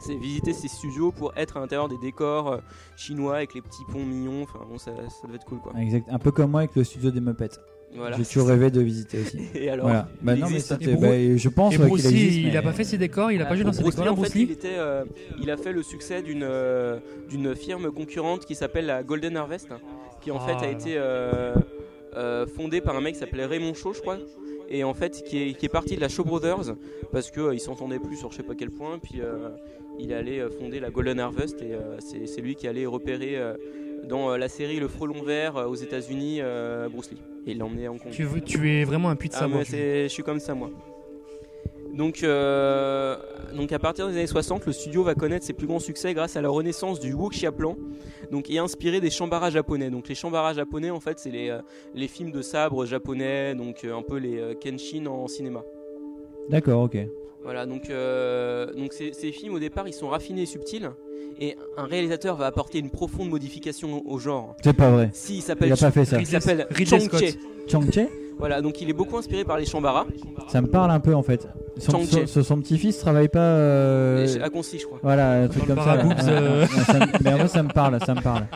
c'est 0.00 0.14
visiter 0.14 0.52
ces 0.54 0.68
studios 0.68 1.12
pour 1.12 1.32
être 1.36 1.56
à 1.58 1.60
l'intérieur 1.60 1.88
des 1.88 1.98
décors 1.98 2.52
euh, 2.52 2.58
chinois 2.96 3.36
avec 3.36 3.54
les 3.54 3.60
petits 3.60 3.84
ponts 3.92 4.04
mignons. 4.04 4.42
Enfin 4.42 4.60
bon, 4.68 4.78
ça, 4.78 4.92
ça 5.08 5.26
devait 5.26 5.36
être 5.36 5.44
cool 5.44 5.58
quoi. 5.60 5.72
Exact. 5.78 6.06
Un 6.10 6.18
peu 6.18 6.30
comme 6.32 6.50
moi 6.50 6.60
avec 6.60 6.74
le 6.74 6.84
studio 6.84 7.10
des 7.10 7.20
Muppets. 7.20 7.50
Voilà, 7.94 8.16
J'ai 8.16 8.24
toujours 8.24 8.46
rêvé 8.48 8.70
de 8.70 8.80
visiter 8.80 9.20
aussi. 9.20 9.40
Et 9.54 9.68
alors 9.68 9.86
Voilà. 9.86 10.08
Bah 10.22 10.36
non, 10.36 10.48
mais 10.48 10.60
c'était- 10.60 10.94
bah, 10.94 11.08
je 11.36 11.48
pense 11.48 11.76
ouais, 11.76 11.86
qu'il 11.90 12.06
existe. 12.06 12.38
il 12.38 12.46
mais- 12.46 12.56
a 12.56 12.62
pas 12.62 12.72
fait 12.72 12.84
ses 12.84 12.98
décors, 12.98 13.32
il 13.32 13.42
a 13.42 13.46
pas 13.46 13.56
joué 13.56 13.64
dans 13.64 13.72
ses 13.72 13.82
décors 13.82 14.12
en 14.12 14.16
fait, 14.16 14.34
Lee 14.34 14.42
il, 14.44 14.50
était, 14.52 14.76
euh, 14.78 15.04
il 15.40 15.50
a 15.50 15.56
fait 15.56 15.72
le 15.72 15.82
succès 15.82 16.22
d'une 16.22 16.44
euh, 16.44 16.98
d'une 17.28 17.54
firme 17.56 17.90
concurrente 17.90 18.46
qui 18.46 18.54
s'appelle 18.54 18.86
la 18.86 19.02
Golden 19.02 19.36
Harvest, 19.36 19.68
qui 20.20 20.30
en 20.30 20.38
Ah 20.40 20.46
fait 20.46 20.52
a 20.52 20.60
là 20.62 20.70
été 20.70 20.94
euh, 20.96 21.54
euh, 22.16 22.46
fondée 22.46 22.80
par 22.80 22.96
un 22.96 23.00
mec 23.00 23.14
qui 23.14 23.20
s'appelait 23.20 23.44
Raymond 23.46 23.74
Shaw, 23.74 23.92
je 23.92 24.00
crois, 24.00 24.18
et 24.70 24.84
en 24.84 24.94
fait 24.94 25.22
qui 25.24 25.42
est, 25.42 25.54
qui 25.54 25.66
est 25.66 25.70
parti 25.70 25.96
de 25.96 26.00
la 26.00 26.08
Shaw 26.08 26.24
Brothers 26.24 26.74
parce 27.12 27.30
que 27.30 27.40
euh, 27.40 27.54
il 27.54 27.60
s'entendait 27.60 27.98
plus 27.98 28.16
sur 28.16 28.30
je 28.30 28.36
sais 28.36 28.42
pas 28.42 28.54
quel 28.54 28.70
point, 28.70 28.98
puis 28.98 29.20
euh, 29.20 29.48
il 29.98 30.12
allait 30.12 30.40
euh, 30.40 30.48
fonder 30.50 30.80
la 30.80 30.90
Golden 30.90 31.18
Harvest 31.20 31.60
et 31.62 31.74
euh, 31.74 31.96
c'est 32.00 32.40
lui 32.40 32.54
qui 32.54 32.66
allait 32.68 32.86
repérer 32.86 33.36
dans 34.08 34.36
la 34.36 34.48
série 34.48 34.80
Le 34.80 34.88
Frelon 34.88 35.22
Vert 35.22 35.56
aux 35.68 35.74
États-Unis 35.74 36.40
Bruce 36.90 37.10
Lee 37.10 37.18
et 37.46 37.50
il 37.52 37.58
l'a 37.58 37.64
emmené 37.66 37.86
à 37.86 37.92
Hong 37.92 38.00
Kong. 38.00 38.12
tu, 38.12 38.24
veux- 38.24 38.40
tu 38.40 38.70
es 38.70 38.84
vraiment 38.84 39.10
un 39.10 39.16
puits 39.16 39.28
de 39.28 39.34
Ah, 39.36 39.40
savoir. 39.40 39.62
je 39.64 40.06
suis 40.08 40.22
comme 40.22 40.40
ça 40.40 40.54
moi. 40.54 40.70
Donc, 41.94 42.22
euh, 42.22 43.16
donc 43.54 43.72
à 43.72 43.78
partir 43.78 44.06
des 44.08 44.14
années 44.14 44.26
60, 44.26 44.66
le 44.66 44.72
studio 44.72 45.02
va 45.02 45.14
connaître 45.14 45.44
ses 45.44 45.52
plus 45.52 45.66
grands 45.66 45.80
succès 45.80 46.14
grâce 46.14 46.36
à 46.36 46.42
la 46.42 46.48
renaissance 46.48 47.00
du 47.00 47.12
wuxia-plan, 47.12 47.76
donc 48.30 48.48
et 48.50 48.58
inspiré 48.58 49.00
des 49.00 49.10
shambara 49.10 49.50
japonais. 49.50 49.90
Donc 49.90 50.08
les 50.08 50.14
shambara 50.14 50.54
japonais, 50.54 50.90
en 50.90 51.00
fait, 51.00 51.18
c'est 51.18 51.30
les, 51.30 51.50
euh, 51.50 51.60
les 51.94 52.08
films 52.08 52.30
de 52.30 52.42
sabre 52.42 52.86
japonais, 52.86 53.54
donc 53.54 53.84
euh, 53.84 53.96
un 53.96 54.02
peu 54.02 54.18
les 54.18 54.56
kenshin 54.62 55.06
en 55.06 55.26
cinéma. 55.26 55.62
D'accord, 56.48 56.82
ok. 56.82 56.96
Voilà, 57.42 57.66
donc, 57.66 57.88
euh, 57.88 58.72
donc 58.74 58.92
ces, 58.92 59.12
ces 59.12 59.32
films 59.32 59.54
au 59.54 59.58
départ 59.58 59.88
ils 59.88 59.94
sont 59.94 60.08
raffinés 60.08 60.42
et 60.42 60.46
subtils, 60.46 60.90
et 61.40 61.56
un 61.76 61.84
réalisateur 61.86 62.36
va 62.36 62.46
apporter 62.46 62.78
une 62.78 62.90
profonde 62.90 63.30
modification 63.30 64.02
au 64.06 64.18
genre. 64.18 64.54
C'est 64.62 64.76
pas 64.76 64.90
vrai. 64.90 65.10
Si, 65.12 65.36
il 65.38 65.42
s'appelle 65.42 65.68
Il 65.68 65.72
a 65.72 65.76
pas 65.76 65.90
fait 65.90 66.04
ça. 66.04 66.20
Il 66.20 66.26
s'appelle 66.26 66.66
Ridley 66.70 67.08
Chong 67.66 67.90
Che. 67.90 68.08
Voilà, 68.40 68.60
donc 68.60 68.80
il 68.80 68.90
est 68.90 68.94
beaucoup 68.94 69.16
inspiré 69.16 69.44
par 69.44 69.56
les 69.58 69.64
Shambara. 69.66 70.06
Ça 70.48 70.60
me 70.60 70.66
parle 70.66 70.90
un 70.90 70.98
peu 71.00 71.14
en 71.14 71.22
fait. 71.22 71.46
Son, 71.78 71.92
Chang-Che. 71.92 72.26
son- 72.26 72.42
son 72.42 72.60
petit-fils 72.60 72.98
travaille 72.98 73.28
pas. 73.28 73.38
euh, 73.38 74.26
à 74.42 74.50
Concy, 74.50 74.78
je 74.78 74.86
crois. 74.86 74.98
Voilà, 75.02 75.42
un 75.42 75.48
truc 75.48 75.66
comme 75.66 75.78
ça. 75.78 75.94
euh. 75.94 76.02
Ouais, 76.04 76.60
ouais, 76.62 76.84
ça 76.84 76.98
me- 76.98 77.22
Mais 77.24 77.32
en 77.32 77.36
vrai, 77.38 77.48
ça 77.48 77.62
me 77.62 77.68
parle, 77.72 77.98
ça 78.04 78.14
me 78.14 78.20
parle. 78.20 78.46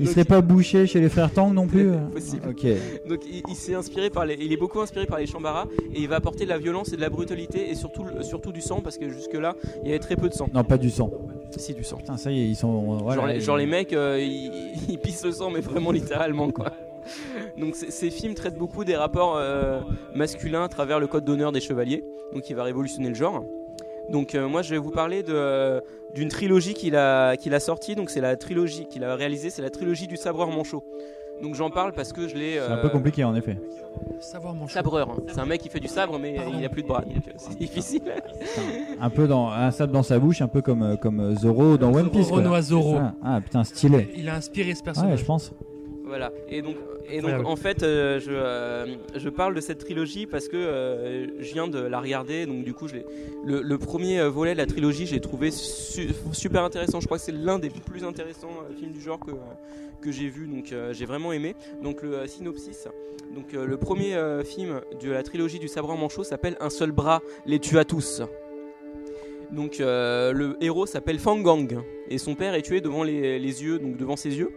Il 0.00 0.08
serait 0.08 0.24
pas 0.24 0.40
bouché 0.40 0.86
chez 0.86 1.00
les 1.00 1.08
frères 1.08 1.30
Tang 1.32 1.52
non 1.52 1.66
plus 1.68 1.90
euh 1.90 1.96
Possible. 2.12 2.48
Ok. 2.48 2.66
Donc 3.08 3.20
il, 3.30 3.42
il 3.48 3.54
s'est 3.54 3.74
inspiré 3.74 4.10
par 4.10 4.26
les, 4.26 4.34
il 4.40 4.52
est 4.52 4.56
beaucoup 4.56 4.80
inspiré 4.80 5.06
par 5.06 5.18
les 5.18 5.26
Shambara 5.26 5.66
et 5.94 6.00
il 6.00 6.08
va 6.08 6.16
apporter 6.16 6.44
de 6.44 6.50
la 6.50 6.58
violence 6.58 6.92
et 6.92 6.96
de 6.96 7.00
la 7.00 7.10
brutalité 7.10 7.70
et 7.70 7.74
surtout 7.76 8.04
surtout 8.22 8.50
du 8.50 8.60
sang 8.60 8.80
parce 8.82 8.98
que 8.98 9.08
jusque 9.08 9.34
là 9.34 9.54
il 9.82 9.88
y 9.88 9.90
avait 9.90 10.00
très 10.00 10.16
peu 10.16 10.28
de 10.28 10.34
sang. 10.34 10.48
Non, 10.52 10.64
pas 10.64 10.78
du 10.78 10.90
sang. 10.90 11.10
Si 11.56 11.74
du 11.74 11.84
sang. 11.84 11.98
Putain, 11.98 12.16
ça 12.16 12.32
y 12.32 12.40
est, 12.40 12.48
ils 12.48 12.56
sont. 12.56 12.72
voilà, 13.02 13.14
genre, 13.14 13.26
les, 13.28 13.34
ils- 13.36 13.40
genre 13.40 13.56
les 13.56 13.66
mecs 13.66 13.92
euh, 13.92 14.18
ils, 14.20 14.50
ils 14.88 14.98
pissent 14.98 15.24
le 15.24 15.30
sang 15.32 15.50
mais 15.50 15.60
vraiment 15.60 15.92
littéralement 15.92 16.50
quoi. 16.50 16.72
Donc 17.58 17.74
ces 17.76 18.10
films 18.10 18.34
traitent 18.34 18.56
beaucoup 18.58 18.84
des 18.84 18.96
rapports 18.96 19.36
euh, 19.36 19.80
masculins 20.14 20.64
à 20.64 20.68
travers 20.68 21.00
le 21.00 21.06
code 21.06 21.24
d'honneur 21.24 21.52
des 21.52 21.60
chevaliers, 21.60 22.04
donc 22.32 22.48
il 22.50 22.56
va 22.56 22.62
révolutionner 22.64 23.08
le 23.08 23.14
genre. 23.14 23.44
Donc 24.10 24.34
euh, 24.34 24.48
moi 24.48 24.62
je 24.62 24.70
vais 24.70 24.78
vous 24.78 24.90
parler 24.90 25.22
de- 25.22 25.82
d'une 26.14 26.28
trilogie 26.28 26.74
qu'il 26.74 26.94
a, 26.96 27.36
qu'il 27.36 27.54
a 27.54 27.60
sortie, 27.60 27.94
donc 27.94 28.10
c'est 28.10 28.20
la 28.20 28.36
trilogie 28.36 28.86
qu'il 28.86 29.02
a 29.04 29.14
réalisée, 29.16 29.50
c'est 29.50 29.62
la 29.62 29.70
trilogie 29.70 30.06
du 30.06 30.16
sabreur 30.16 30.48
manchot. 30.50 30.84
Donc 31.42 31.54
j'en 31.56 31.68
parle 31.68 31.92
parce 31.92 32.12
que 32.12 32.28
je 32.28 32.36
l'ai... 32.36 32.52
C'est 32.64 32.72
un 32.72 32.76
peu 32.76 32.86
euh, 32.86 32.90
compliqué 32.90 33.24
en 33.24 33.34
effet. 33.34 33.56
Savoir 34.20 34.54
mon 34.54 34.68
Sabreur, 34.68 35.10
hein. 35.10 35.16
c'est 35.28 35.38
un 35.40 35.46
mec 35.46 35.60
qui 35.60 35.68
fait 35.68 35.80
du 35.80 35.88
sabre 35.88 36.18
mais 36.18 36.34
Pardon. 36.36 36.52
il 36.58 36.64
a 36.64 36.68
plus 36.68 36.82
de 36.82 36.88
bras 36.88 37.00
donc 37.02 37.22
c'est 37.36 37.58
difficile. 37.58 38.02
Un 39.00 39.10
peu 39.10 39.26
dans 39.26 39.48
un 39.48 39.70
sabre 39.70 39.92
dans 39.92 40.02
sa 40.02 40.18
bouche, 40.18 40.40
un 40.42 40.48
peu 40.48 40.62
comme 40.62 40.96
comme 40.98 41.34
Zoro 41.36 41.76
dans 41.76 41.92
One 41.94 42.10
Piece. 42.10 42.28
quoi. 42.28 42.38
Renoir 42.38 42.62
Zoro. 42.62 42.98
Ah 43.24 43.40
putain, 43.42 43.64
stylé. 43.64 44.08
Il 44.16 44.28
a 44.28 44.34
inspiré 44.36 44.72
ce 44.74 44.78
Ouais, 44.80 44.84
personnage. 44.84 45.18
je 45.20 45.24
pense. 45.24 45.52
Voilà, 46.16 46.30
et 46.48 46.62
donc, 46.62 46.76
et 47.08 47.16
donc 47.16 47.30
Incroyable. 47.30 47.46
en 47.46 47.56
fait, 47.56 47.82
euh, 47.82 48.20
je, 48.20 48.30
euh, 48.30 48.86
je 49.16 49.28
parle 49.28 49.52
de 49.52 49.60
cette 49.60 49.78
trilogie 49.78 50.26
parce 50.26 50.46
que 50.46 50.56
euh, 50.56 51.26
je 51.40 51.52
viens 51.54 51.66
de 51.66 51.80
la 51.80 51.98
regarder, 52.00 52.46
donc 52.46 52.62
du 52.62 52.72
coup, 52.72 52.86
je 52.86 52.94
le, 53.44 53.62
le 53.62 53.78
premier 53.78 54.22
volet 54.28 54.52
de 54.52 54.58
la 54.58 54.66
trilogie, 54.66 55.06
j'ai 55.06 55.18
trouvé 55.20 55.50
su- 55.50 56.10
super 56.30 56.62
intéressant. 56.62 57.00
Je 57.00 57.06
crois 57.06 57.18
que 57.18 57.24
c'est 57.24 57.32
l'un 57.32 57.58
des 57.58 57.68
plus 57.68 58.04
intéressants 58.04 58.52
films 58.78 58.92
du 58.92 59.00
genre 59.00 59.18
que, 59.18 59.32
que 60.00 60.12
j'ai 60.12 60.28
vu, 60.28 60.46
donc 60.46 60.72
j'ai 60.92 61.04
vraiment 61.04 61.32
aimé. 61.32 61.56
Donc 61.82 62.02
le 62.02 62.28
synopsis, 62.28 62.86
donc 63.34 63.52
le 63.52 63.76
premier 63.76 64.16
film 64.44 64.82
de 65.02 65.10
la 65.10 65.24
trilogie 65.24 65.58
du 65.58 65.66
sabre 65.66 65.96
manchot 65.96 66.22
s'appelle 66.22 66.56
Un 66.60 66.70
seul 66.70 66.92
bras 66.92 67.22
les 67.44 67.58
tue 67.58 67.76
à 67.80 67.84
tous. 67.84 68.22
Donc 69.50 69.80
euh, 69.80 70.32
le 70.32 70.56
héros 70.60 70.86
s'appelle 70.86 71.18
Fangang 71.18 71.80
et 72.08 72.18
son 72.18 72.36
père 72.36 72.54
est 72.54 72.62
tué 72.62 72.80
devant 72.80 73.02
les, 73.02 73.40
les 73.40 73.62
yeux, 73.64 73.80
donc 73.80 73.96
devant 73.96 74.14
ses 74.16 74.36
yeux. 74.38 74.50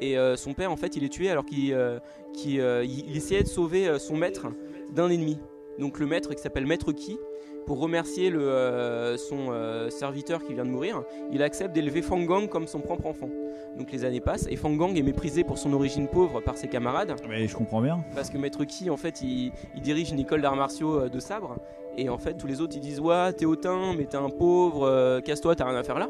Et 0.00 0.16
euh, 0.18 0.36
son 0.36 0.54
père 0.54 0.70
en 0.70 0.76
fait 0.76 0.96
il 0.96 1.04
est 1.04 1.08
tué 1.08 1.30
alors 1.30 1.44
qu'il 1.44 1.72
euh, 1.72 1.98
qu'il, 2.34 2.60
euh, 2.60 2.84
il, 2.84 3.10
il 3.10 3.16
essayait 3.16 3.42
de 3.42 3.48
sauver 3.48 3.98
son 3.98 4.16
maître 4.16 4.46
d'un 4.92 5.08
ennemi. 5.10 5.38
Donc 5.78 5.98
le 5.98 6.06
maître 6.06 6.34
qui 6.34 6.42
s'appelle 6.42 6.66
Maître 6.66 6.92
Ki, 6.92 7.18
pour 7.66 7.80
remercier 7.80 8.30
le, 8.30 8.40
euh, 8.40 9.16
son 9.16 9.48
euh, 9.50 9.90
serviteur 9.90 10.42
qui 10.42 10.54
vient 10.54 10.64
de 10.64 10.70
mourir, 10.70 11.02
il 11.32 11.42
accepte 11.42 11.74
d'élever 11.74 12.02
Fangang 12.02 12.48
comme 12.48 12.66
son 12.66 12.80
propre 12.80 13.06
enfant. 13.06 13.28
Donc 13.76 13.92
les 13.92 14.04
années 14.04 14.20
passent 14.20 14.46
et 14.50 14.56
Fangang 14.56 14.96
est 14.96 15.02
méprisé 15.02 15.44
pour 15.44 15.58
son 15.58 15.72
origine 15.72 16.08
pauvre 16.08 16.40
par 16.40 16.56
ses 16.56 16.68
camarades. 16.68 17.14
Mais 17.28 17.46
je 17.46 17.56
comprends 17.56 17.80
bien. 17.80 18.04
Parce 18.14 18.30
que 18.30 18.38
Maître 18.38 18.64
Ki, 18.64 18.90
en 18.90 18.96
fait, 18.96 19.20
il, 19.22 19.52
il 19.76 19.82
dirige 19.82 20.10
une 20.10 20.18
école 20.18 20.40
d'arts 20.40 20.56
martiaux 20.56 21.08
de 21.08 21.20
sabre. 21.20 21.56
Et 21.96 22.08
en 22.08 22.18
fait, 22.18 22.34
tous 22.34 22.46
les 22.46 22.60
autres, 22.60 22.74
ils 22.76 22.80
disent 22.80 23.00
Ouais, 23.00 23.32
t'es 23.32 23.44
hautain, 23.44 23.92
mais 23.96 24.06
t'es 24.06 24.16
un 24.16 24.30
pauvre, 24.30 24.84
euh, 24.86 25.20
casse-toi, 25.20 25.54
t'as 25.54 25.66
rien 25.66 25.76
à 25.78 25.82
faire 25.82 25.98
là. 25.98 26.08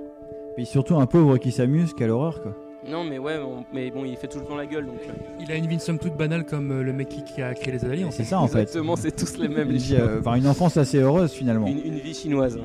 Puis 0.55 0.65
surtout 0.67 0.97
un 0.97 1.07
pauvre 1.07 1.37
qui 1.39 1.51
s'amuse, 1.51 1.93
quelle 1.95 2.11
horreur 2.11 2.43
quoi. 2.43 2.55
Non, 2.91 3.05
mais 3.05 3.19
ouais, 3.19 3.39
bon, 3.39 3.65
mais 3.73 3.91
bon, 3.91 4.05
il 4.05 4.17
fait 4.17 4.29
toujours 4.29 4.49
dans 4.49 4.57
la 4.57 4.67
gueule. 4.67 4.87
Donc, 4.87 4.97
euh, 5.09 5.13
Il 5.41 5.51
a 5.53 5.57
une 5.57 5.67
vie 5.67 5.79
somme 5.79 5.99
toute 5.99 6.17
banale 6.17 6.45
comme 6.45 6.71
euh, 6.71 6.83
le 6.83 6.93
mec 6.93 7.09
qui, 7.09 7.43
a 7.43 7.53
créé 7.55 7.73
les 7.73 7.85
Adaliens. 7.85 8.11
C'est 8.11 8.25
ça 8.25 8.41
en 8.41 8.47
fait. 8.49 8.63
Exactement, 8.63 8.97
c'est 8.97 9.13
tous 9.15 9.37
les 9.39 9.49
mêmes. 9.49 9.71
Une 9.71 9.77
vie, 9.77 9.97
euh, 9.97 10.21
Enfin, 10.21 10.35
une 10.37 10.47
enfance 10.47 10.77
assez 10.77 10.99
heureuse 10.99 11.33
finalement. 11.33 11.67
une, 11.67 11.81
une 11.85 11.99
vie 11.99 12.15
chinoise. 12.15 12.59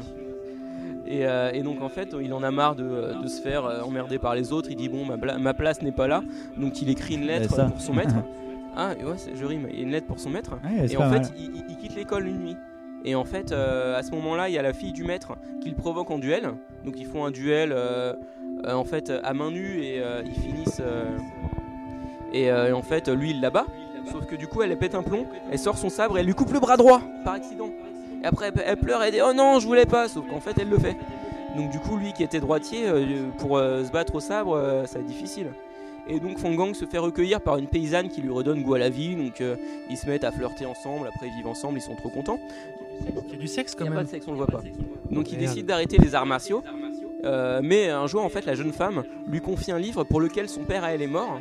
Et, 1.06 1.28
euh, 1.28 1.52
et 1.54 1.62
donc 1.62 1.82
en 1.82 1.90
fait, 1.90 2.16
il 2.22 2.34
en 2.34 2.42
a 2.44 2.52
marre 2.52 2.76
de, 2.76 3.22
de 3.22 3.28
se 3.28 3.42
faire 3.42 3.66
emmerder 3.86 4.18
par 4.20 4.36
les 4.36 4.52
autres. 4.54 4.70
Il 4.72 4.78
dit 4.78 4.90
bon, 4.90 5.06
ma, 5.06 5.54
place 5.54 5.82
n'est 5.82 5.92
pas 5.92 6.08
là. 6.08 6.24
Donc 6.58 6.82
il 6.82 6.90
écrit 6.90 7.16
une 7.16 7.26
lettre 7.26 7.56
pour 7.72 7.82
son 7.82 7.94
maître. 7.94 8.16
ah, 8.76 8.94
et 9.00 9.04
ouais, 9.04 9.16
je 9.36 9.46
rime. 9.46 9.68
Il 9.72 9.78
y 9.78 9.82
a 9.82 9.84
une 9.84 9.92
lettre 9.92 10.08
pour 10.08 10.20
son 10.20 10.30
maître. 10.30 10.54
Ouais, 10.64 10.92
et 10.92 10.98
en 10.98 11.10
fait, 11.10 11.20
mal. 11.20 11.26
il, 11.38 11.44
il- 11.56 11.64
il 11.70 11.78
quitte 11.78 11.96
l'école 11.96 12.28
une 12.28 12.40
nuit. 12.40 12.58
Et 13.06 13.16
en 13.16 13.26
fait, 13.26 13.52
euh, 13.52 13.98
à 13.98 14.04
ce 14.04 14.12
moment-là, 14.12 14.50
il 14.50 14.54
y 14.56 14.58
a 14.58 14.62
la 14.62 14.74
fille 14.74 14.94
du 14.94 15.04
maître 15.04 15.34
qui 15.62 15.70
le 15.70 15.76
provoque 15.76 16.10
en 16.12 16.20
duel. 16.20 16.52
Donc 16.86 16.96
ils 16.98 17.06
font 17.06 17.26
un 17.26 17.32
duel 17.32 17.72
euh, 17.74 18.14
euh, 18.66 18.74
en 18.74 18.84
fait 18.86 19.12
à 19.24 19.34
main 19.34 19.52
nue 19.52 19.84
et 19.84 20.02
ils 20.26 20.34
finissent. 20.42 20.82
et 22.34 22.52
en 22.52 22.82
fait, 22.82 23.10
lui, 23.10 23.32
il 23.32 23.42
la 23.42 23.50
bat. 23.50 23.66
Sauf 24.12 24.26
que 24.26 24.36
du 24.36 24.48
coup, 24.48 24.62
elle 24.62 24.78
pète 24.78 24.96
un 24.96 25.04
plomb, 25.04 25.26
elle 25.50 25.60
sort 25.60 25.78
son 25.78 25.90
sabre 25.90 26.18
et 26.18 26.20
elle 26.22 26.26
lui 26.26 26.34
coupe 26.34 26.52
le 26.52 26.60
bras 26.60 26.76
droit 26.76 27.02
par 27.24 27.36
accident. 27.36 27.70
Et 28.22 28.26
après, 28.26 28.52
elle- 28.66 28.78
pleure 28.78 29.02
et 29.04 29.12
dit 29.12 29.20
Oh 29.26 29.34
non, 29.34 29.60
je 29.60 29.68
voulais 29.68 29.86
pas. 29.86 30.08
Sauf 30.08 30.26
qu'en 30.30 30.40
fait, 30.42 30.58
elle 30.60 30.70
le 30.70 30.78
fait. 30.78 30.96
Donc, 31.56 31.70
du 31.70 31.80
coup, 31.80 31.98
lui 31.98 32.14
qui 32.14 32.24
était 32.24 32.40
droitier, 32.40 32.86
pour 33.38 33.58
se 33.60 33.92
battre 33.92 34.16
au 34.16 34.20
sabre, 34.20 34.84
ça 34.88 34.96
va 34.96 35.00
être 35.02 35.08
difficile. 35.08 35.48
Et 36.08 36.20
donc, 36.20 36.38
Fangang 36.38 36.74
se 36.74 36.86
fait 36.86 36.98
recueillir 36.98 37.40
par 37.42 37.58
une 37.58 37.68
paysanne 37.68 38.10
qui 38.10 38.22
lui 38.22 38.30
redonne 38.30 38.62
goût 38.62 38.74
à 38.74 38.80
la 38.80 38.90
vie. 38.90 39.16
Donc, 39.16 39.40
euh, 39.42 39.56
ils 39.90 39.98
se 39.98 40.08
mettent 40.08 40.24
à 40.26 40.32
flirter 40.32 40.66
ensemble. 40.66 41.08
Après, 41.08 41.28
ils 41.28 41.34
vivent 41.36 41.48
ensemble, 41.48 41.78
ils 41.78 41.82
sont 41.82 41.96
trop 41.96 42.10
contents. 42.10 42.40
Il 43.02 43.32
y 43.32 43.36
a 43.36 43.38
du 43.38 43.48
sexe 43.48 43.74
quand 43.74 43.86
Il 43.86 43.90
n'y 43.90 43.96
a 43.96 43.98
même. 43.98 44.00
pas 44.00 44.04
de 44.06 44.10
sexe, 44.10 44.28
on 44.28 44.32
le 44.32 44.38
voit 44.38 44.48
pas. 44.48 44.62
Donc, 45.10 45.32
il 45.32 45.38
décide 45.38 45.66
d'arrêter 45.66 45.98
les 45.98 46.14
arts 46.16 46.26
martiaux. 46.26 46.64
Euh, 47.26 47.62
mais 47.64 47.90
un 47.90 48.06
jour, 48.08 48.22
en 48.24 48.30
fait, 48.30 48.46
la 48.46 48.54
jeune 48.56 48.74
femme 48.74 49.04
lui 49.28 49.40
confie 49.40 49.72
un 49.72 49.80
livre 49.80 50.04
pour 50.04 50.20
lequel 50.20 50.50
son 50.50 50.64
père 50.64 50.84
à 50.84 50.92
elle 50.94 51.02
est 51.02 51.08
mort. 51.08 51.40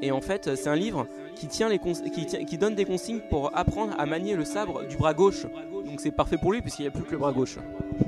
Et 0.00 0.10
en 0.10 0.20
fait, 0.20 0.54
c'est 0.56 0.68
un 0.68 0.76
livre 0.76 1.06
qui, 1.38 1.46
tient 1.46 1.68
les 1.68 1.78
cons- 1.78 1.92
qui, 2.14 2.26
tient- 2.26 2.44
qui 2.44 2.58
donne 2.58 2.74
des 2.74 2.84
consignes 2.84 3.20
pour 3.30 3.50
apprendre 3.56 3.94
à 3.98 4.06
manier 4.06 4.34
le 4.36 4.44
sabre 4.44 4.86
du 4.88 4.96
bras 4.96 5.14
gauche. 5.14 5.44
Donc 5.86 6.00
c'est 6.00 6.10
parfait 6.10 6.36
pour 6.36 6.52
lui 6.52 6.60
puisqu'il 6.60 6.82
n'y 6.82 6.88
a 6.88 6.90
plus 6.90 7.02
que 7.04 7.12
le 7.12 7.18
bras 7.18 7.32
gauche. 7.32 7.56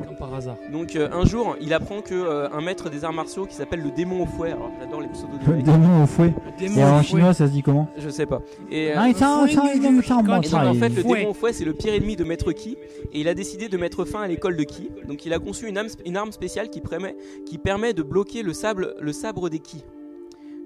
Comme 0.06 0.16
par 0.16 0.32
hasard. 0.34 0.56
Donc 0.72 0.94
euh, 0.96 1.08
un 1.12 1.24
jour, 1.24 1.56
il 1.60 1.72
apprend 1.72 2.00
que 2.00 2.14
euh, 2.14 2.48
un 2.52 2.60
maître 2.60 2.90
des 2.90 3.04
arts 3.04 3.12
martiaux 3.12 3.46
qui 3.46 3.54
s'appelle 3.54 3.80
le 3.80 3.90
démon 3.90 4.22
au 4.22 4.26
fouet. 4.26 4.50
Alors 4.52 4.70
j'adore 4.78 5.00
les 5.00 5.08
pseudos 5.08 5.38
de 5.46 5.52
Le 5.52 5.62
démon 5.62 6.02
au 6.04 6.06
fouet. 6.06 6.32
démon 6.58 6.80
Et 6.80 6.84
au 6.84 6.86
en 6.86 7.02
chinois, 7.02 7.34
ça 7.34 7.46
se 7.46 7.52
dit 7.52 7.62
comment 7.62 7.88
Je 7.96 8.08
sais 8.08 8.26
pas. 8.26 8.40
Et, 8.70 8.90
euh, 8.90 8.94
Ah, 8.98 9.08
et 9.08 9.14
donc, 9.14 10.70
en 10.70 10.74
fait, 10.74 10.88
le 10.90 11.02
démon 11.02 11.30
au 11.30 11.34
fouet, 11.34 11.52
c'est 11.52 11.64
le 11.64 11.72
pire 11.72 11.94
ennemi 11.94 12.16
de 12.16 12.24
Maître 12.24 12.52
Ki, 12.52 12.76
et 13.12 13.20
il 13.20 13.28
a 13.28 13.34
décidé 13.34 13.68
de 13.68 13.76
mettre 13.76 14.04
fin 14.04 14.20
à 14.22 14.28
l'école 14.28 14.56
de 14.56 14.62
Ki. 14.64 14.90
Donc, 15.08 15.24
il 15.26 15.32
a 15.32 15.38
conçu 15.38 15.68
une 15.68 15.78
arme, 15.78 15.88
une 16.06 16.16
arme 16.16 16.32
spéciale 16.32 16.68
qui 16.70 16.80
permet, 16.80 17.16
qui 17.46 17.58
permet 17.58 17.92
de 17.94 18.02
bloquer 18.02 18.42
le, 18.42 18.52
sable, 18.52 18.94
le 19.00 19.12
sabre 19.12 19.48
des 19.48 19.58
Ki. 19.58 19.84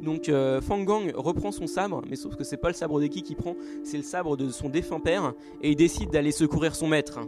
Donc, 0.04 0.28
euh, 0.28 0.60
Fangang 0.60 1.12
reprend 1.14 1.50
son 1.50 1.66
sabre, 1.66 2.02
mais 2.08 2.16
sauf 2.16 2.36
que 2.36 2.44
c'est 2.44 2.58
pas 2.58 2.68
le 2.68 2.74
sabre 2.74 3.00
des 3.00 3.08
Ki 3.08 3.22
qu'il 3.22 3.36
prend, 3.36 3.56
c'est 3.84 3.96
le 3.96 4.02
sabre 4.02 4.36
de 4.36 4.50
son 4.50 4.68
défunt 4.68 5.00
père, 5.00 5.32
et 5.62 5.70
il 5.70 5.76
décide 5.76 6.10
d'aller 6.10 6.30
secourir 6.30 6.74
son 6.74 6.86
maître. 6.88 7.20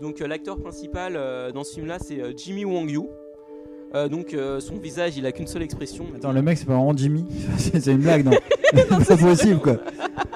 Donc, 0.00 0.20
euh, 0.20 0.26
l'acteur 0.26 0.58
principal 0.58 1.14
euh, 1.16 1.52
dans 1.52 1.64
ce 1.64 1.74
film-là, 1.74 1.98
c'est 2.00 2.20
euh, 2.20 2.32
Jimmy 2.36 2.64
Wang 2.64 2.90
Yu. 2.90 3.02
Euh, 3.94 4.08
donc, 4.08 4.32
euh, 4.32 4.58
son 4.58 4.76
visage, 4.76 5.18
il 5.18 5.26
a 5.26 5.32
qu'une 5.32 5.46
seule 5.46 5.62
expression. 5.62 6.06
Attends, 6.16 6.32
le 6.32 6.40
mec, 6.40 6.56
c'est 6.56 6.64
pas 6.64 6.74
vraiment 6.74 6.96
Jimmy 6.96 7.26
C'est 7.58 7.86
une 7.92 7.98
blague, 7.98 8.24
non 8.24 8.32
C'est 8.72 9.06
pas 9.06 9.16
possible, 9.18 9.60
quoi. 9.60 9.76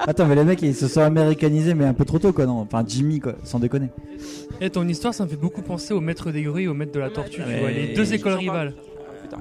Attends, 0.05 0.27
mais 0.27 0.35
les 0.35 0.43
mecs, 0.43 0.61
ils 0.61 0.75
se 0.75 0.87
sont 0.87 1.01
américanisés, 1.01 1.73
mais 1.73 1.85
un 1.85 1.95
peu 1.95 2.05
trop 2.05 2.19
tôt, 2.19 2.33
quoi, 2.33 2.45
non 2.45 2.59
Enfin, 2.59 2.83
Jimmy, 2.87 3.19
quoi, 3.19 3.33
sans 3.43 3.57
déconner. 3.57 3.87
Et 4.61 4.69
ton 4.69 4.87
histoire, 4.87 5.15
ça 5.15 5.23
me 5.23 5.29
fait 5.29 5.35
beaucoup 5.35 5.63
penser 5.63 5.95
au 5.95 6.01
maître 6.01 6.29
des 6.31 6.43
grues 6.43 6.63
et 6.63 6.67
au 6.67 6.75
maître 6.75 6.91
de 6.91 6.99
la 6.99 7.09
tortue. 7.09 7.41
Tu 7.43 7.59
vois, 7.59 7.71
les 7.71 7.95
deux 7.95 8.13
écoles 8.13 8.33
rivales. 8.33 8.75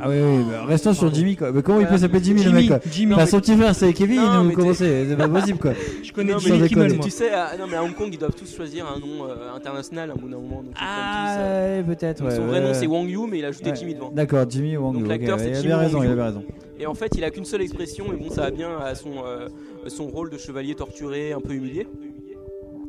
Ah 0.00 0.08
oui, 0.08 0.16
oui, 0.20 0.44
bah, 0.50 0.64
restons 0.66 0.92
sur 0.92 1.12
Jimmy, 1.14 1.36
quoi. 1.36 1.52
Mais 1.52 1.62
comment 1.62 1.80
il 1.80 1.86
peut 1.86 1.98
s'appeler 1.98 2.22
Jimmy, 2.22 2.42
le 2.42 2.50
Jimmy, 2.50 2.68
mec, 2.68 2.68
quoi 2.68 2.90
Jimmy. 2.90 3.14
Son 3.26 3.40
petit 3.40 3.56
frère, 3.56 3.74
c'est 3.74 3.92
Kevin, 3.92 4.16
Non, 4.20 4.44
mais 4.44 4.54
comment 4.54 4.68
t'es- 4.70 4.74
c'est 4.74 5.06
C'est 5.08 5.16
pas 5.16 5.28
possible, 5.28 5.58
quoi. 5.58 5.72
Je 6.02 6.12
connais 6.12 6.32
Non, 6.32 6.38
Jimmy 6.38 6.58
mais- 6.60 6.68
Kimmel, 6.68 6.94
moi. 6.94 7.04
Tu 7.04 7.10
sais, 7.10 7.30
à, 7.30 7.56
non, 7.58 7.66
mais 7.70 7.76
à 7.76 7.82
Hong 7.84 7.94
Kong, 7.94 8.08
ils 8.12 8.18
doivent 8.18 8.34
tous 8.34 8.54
choisir 8.54 8.86
un 8.86 8.98
nom 8.98 9.28
euh, 9.28 9.54
international 9.54 10.10
à 10.10 10.14
un 10.14 10.16
moment. 10.16 10.62
Donc, 10.62 10.72
Ah, 10.80 11.36
euh, 11.38 11.78
ouais, 11.78 11.84
peut-être, 11.94 12.18
donc 12.20 12.30
ouais. 12.30 12.36
son 12.36 12.42
ouais, 12.42 12.48
vrai 12.48 12.60
nom, 12.60 12.74
c'est 12.74 12.86
Wang 12.86 13.08
Yu, 13.08 13.18
mais 13.28 13.38
il 13.38 13.44
a 13.44 13.48
ajouté 13.48 13.70
Ouais. 13.70 13.76
Jimmy 13.76 13.94
devant. 13.94 14.10
D'accord, 14.10 14.44
Jimmy 14.48 14.76
Wang 14.76 14.94
Donc, 14.94 15.02
Yu, 15.02 15.08
l'acteur, 15.08 15.36
ok, 15.36 15.40
c'est 15.42 15.50
Il 15.50 15.54
Jimmy 15.56 15.72
avait 15.72 15.84
raison, 15.86 16.02
il 16.02 16.10
avait 16.10 16.22
raison. 16.22 16.44
Et 16.78 16.86
en 16.86 16.94
fait, 16.94 17.10
il 17.16 17.24
a 17.24 17.30
qu'une 17.30 17.44
seule 17.46 17.62
expression, 17.62 18.06
et 18.12 18.16
bon, 18.16 18.28
ça 18.30 18.42
va 18.42 18.50
bien 18.50 18.78
à 18.78 18.94
son, 18.94 19.12
euh, 19.24 19.48
son 19.88 20.06
rôle 20.08 20.28
de 20.30 20.36
chevalier 20.38 20.74
torturé, 20.74 21.32
un 21.32 21.40
peu 21.40 21.54
humilié. 21.54 21.84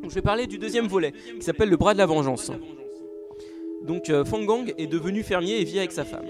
Donc, 0.02 0.10
je 0.10 0.14
vais 0.14 0.22
parler 0.22 0.46
du 0.46 0.58
deuxième 0.58 0.86
volet, 0.86 1.12
qui 1.38 1.44
s'appelle 1.44 1.70
le 1.70 1.76
bras 1.76 1.92
de 1.94 1.98
la 1.98 2.06
vengeance. 2.06 2.50
Donc, 3.86 4.10
euh, 4.10 4.24
Fangang 4.24 4.72
est 4.76 4.86
devenu 4.86 5.22
fermier 5.22 5.60
et 5.60 5.64
vit 5.64 5.78
avec 5.78 5.92
sa 5.92 6.04
femme. 6.04 6.24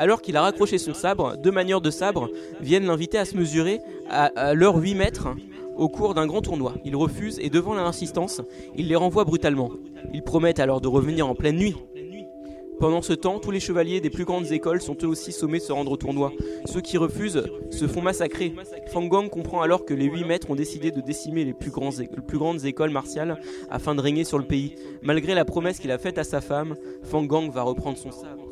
Alors 0.00 0.22
qu'il 0.22 0.34
a 0.38 0.40
raccroché 0.40 0.78
son 0.78 0.94
sabre, 0.94 1.36
deux 1.36 1.50
manieurs 1.50 1.82
de 1.82 1.90
sabre 1.90 2.30
viennent 2.62 2.86
l'inviter 2.86 3.18
à 3.18 3.26
se 3.26 3.36
mesurer 3.36 3.82
à, 4.08 4.30
à 4.34 4.54
leurs 4.54 4.76
8 4.76 4.94
mètres 4.94 5.28
au 5.76 5.90
cours 5.90 6.14
d'un 6.14 6.26
grand 6.26 6.40
tournoi. 6.40 6.72
Ils 6.86 6.96
refusent 6.96 7.38
et 7.38 7.50
devant 7.50 7.74
leur 7.74 7.84
insistance, 7.86 8.40
ils 8.74 8.88
les 8.88 8.96
renvoient 8.96 9.26
brutalement. 9.26 9.70
Ils 10.14 10.22
promettent 10.22 10.58
alors 10.58 10.80
de 10.80 10.88
revenir 10.88 11.28
en 11.28 11.34
pleine 11.34 11.56
nuit. 11.56 11.76
Pendant 12.78 13.02
ce 13.02 13.12
temps, 13.12 13.40
tous 13.40 13.50
les 13.50 13.60
chevaliers 13.60 14.00
des 14.00 14.08
plus 14.08 14.24
grandes 14.24 14.52
écoles 14.52 14.80
sont 14.80 14.96
eux 15.02 15.06
aussi 15.06 15.32
sommés 15.32 15.58
de 15.58 15.64
se 15.64 15.72
rendre 15.72 15.92
au 15.92 15.98
tournoi. 15.98 16.32
Ceux 16.64 16.80
qui 16.80 16.96
refusent 16.96 17.44
se 17.70 17.86
font 17.86 18.00
massacrer. 18.00 18.54
Fang 18.86 19.04
Gong 19.04 19.28
comprend 19.28 19.60
alors 19.60 19.84
que 19.84 19.92
les 19.92 20.06
huit 20.06 20.24
maîtres 20.24 20.50
ont 20.50 20.54
décidé 20.54 20.92
de 20.92 21.02
décimer 21.02 21.44
les 21.44 21.52
plus 21.52 21.70
grandes 21.70 22.64
écoles 22.64 22.90
martiales 22.90 23.38
afin 23.68 23.94
de 23.94 24.00
régner 24.00 24.24
sur 24.24 24.38
le 24.38 24.46
pays. 24.46 24.76
Malgré 25.02 25.34
la 25.34 25.44
promesse 25.44 25.78
qu'il 25.78 25.90
a 25.90 25.98
faite 25.98 26.16
à 26.16 26.24
sa 26.24 26.40
femme, 26.40 26.74
Fang 27.02 27.24
Gong 27.24 27.50
va 27.50 27.60
reprendre 27.60 27.98
son 27.98 28.12
sabre. 28.12 28.49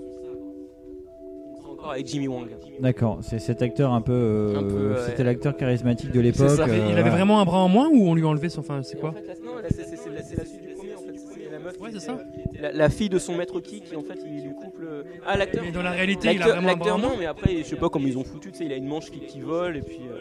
Encore 1.79 1.93
avec 1.93 2.07
Jimmy 2.09 2.27
Wang. 2.29 2.49
D'accord, 2.81 3.19
c'est 3.23 3.39
cet 3.39 3.63
acteur 3.63 3.93
un 3.93 4.01
peu. 4.01 4.13
euh, 4.13 4.61
peu. 4.63 4.97
C'était 5.07 5.23
l'acteur 5.25 5.57
charismatique 5.57 6.11
de 6.11 6.21
l'époque. 6.21 6.51
ça. 6.51 6.65
euh, 6.65 6.89
Il 6.91 6.99
avait 6.99 7.11
vraiment 7.11 7.41
un 7.41 7.45
bras 7.45 7.59
en 7.59 7.69
moins 7.69 7.89
ou 7.89 8.09
on 8.09 8.15
lui 8.15 8.25
a 8.25 8.27
enlevé 8.29 8.49
son. 8.49 8.61
Enfin, 8.61 8.83
c'est 8.83 8.99
quoi 8.99 9.15
Non, 9.45 9.57
là, 9.57 9.69
c'est- 9.71 9.85
c'est 9.85 9.97
c'est 9.97 10.11
la, 10.11 10.23
c'est 10.23 10.37
la 10.37 10.45
suite 10.45 10.61
du 10.67 10.75
premier 10.75 10.95
en 10.95 10.99
fait. 10.99 11.15
C'est 11.17 11.51
la 11.53 11.59
meuf. 11.61 11.81
Ouais, 11.81 11.91
c'est 11.93 12.01
ça. 12.01 12.19
La, 12.61 12.73
la 12.73 12.89
fille 12.91 13.09
de 13.09 13.19
son 13.19 13.37
maître 13.37 13.61
qui, 13.61 13.81
qui 13.81 13.95
en 13.95 14.03
fait, 14.03 14.19
il 14.27 14.43
lui 14.43 14.55
coupe 14.55 14.79
le. 14.81 15.05
Ah, 15.27 15.37
l'acteur. 15.37 15.63
Mais 15.65 15.71
dans 15.73 15.83
la 15.83 15.93
réalité, 15.93 16.29
il 16.33 16.43
a 16.43 16.47
L'acteur- 16.47 16.57
vraiment 16.57 16.69
un 16.73 16.77
bras 16.77 16.89
L'acteur, 16.91 16.97
en 16.97 16.99
non, 16.99 17.09
moins 17.11 17.17
mais 17.21 17.27
après, 17.27 17.57
je 17.59 17.63
sais 17.63 17.77
pas 17.77 17.89
comment 17.89 18.07
ils 18.09 18.19
ont 18.19 18.25
foutu. 18.25 18.51
Tu 18.51 18.59
sais, 18.59 18.65
il 18.65 18.73
a 18.73 18.77
une 18.77 18.87
manche 18.89 19.11
qui, 19.11 19.21
qui 19.21 19.41
vole 19.41 19.77
et 19.77 19.83
puis. 19.83 20.01
euh, 20.11 20.21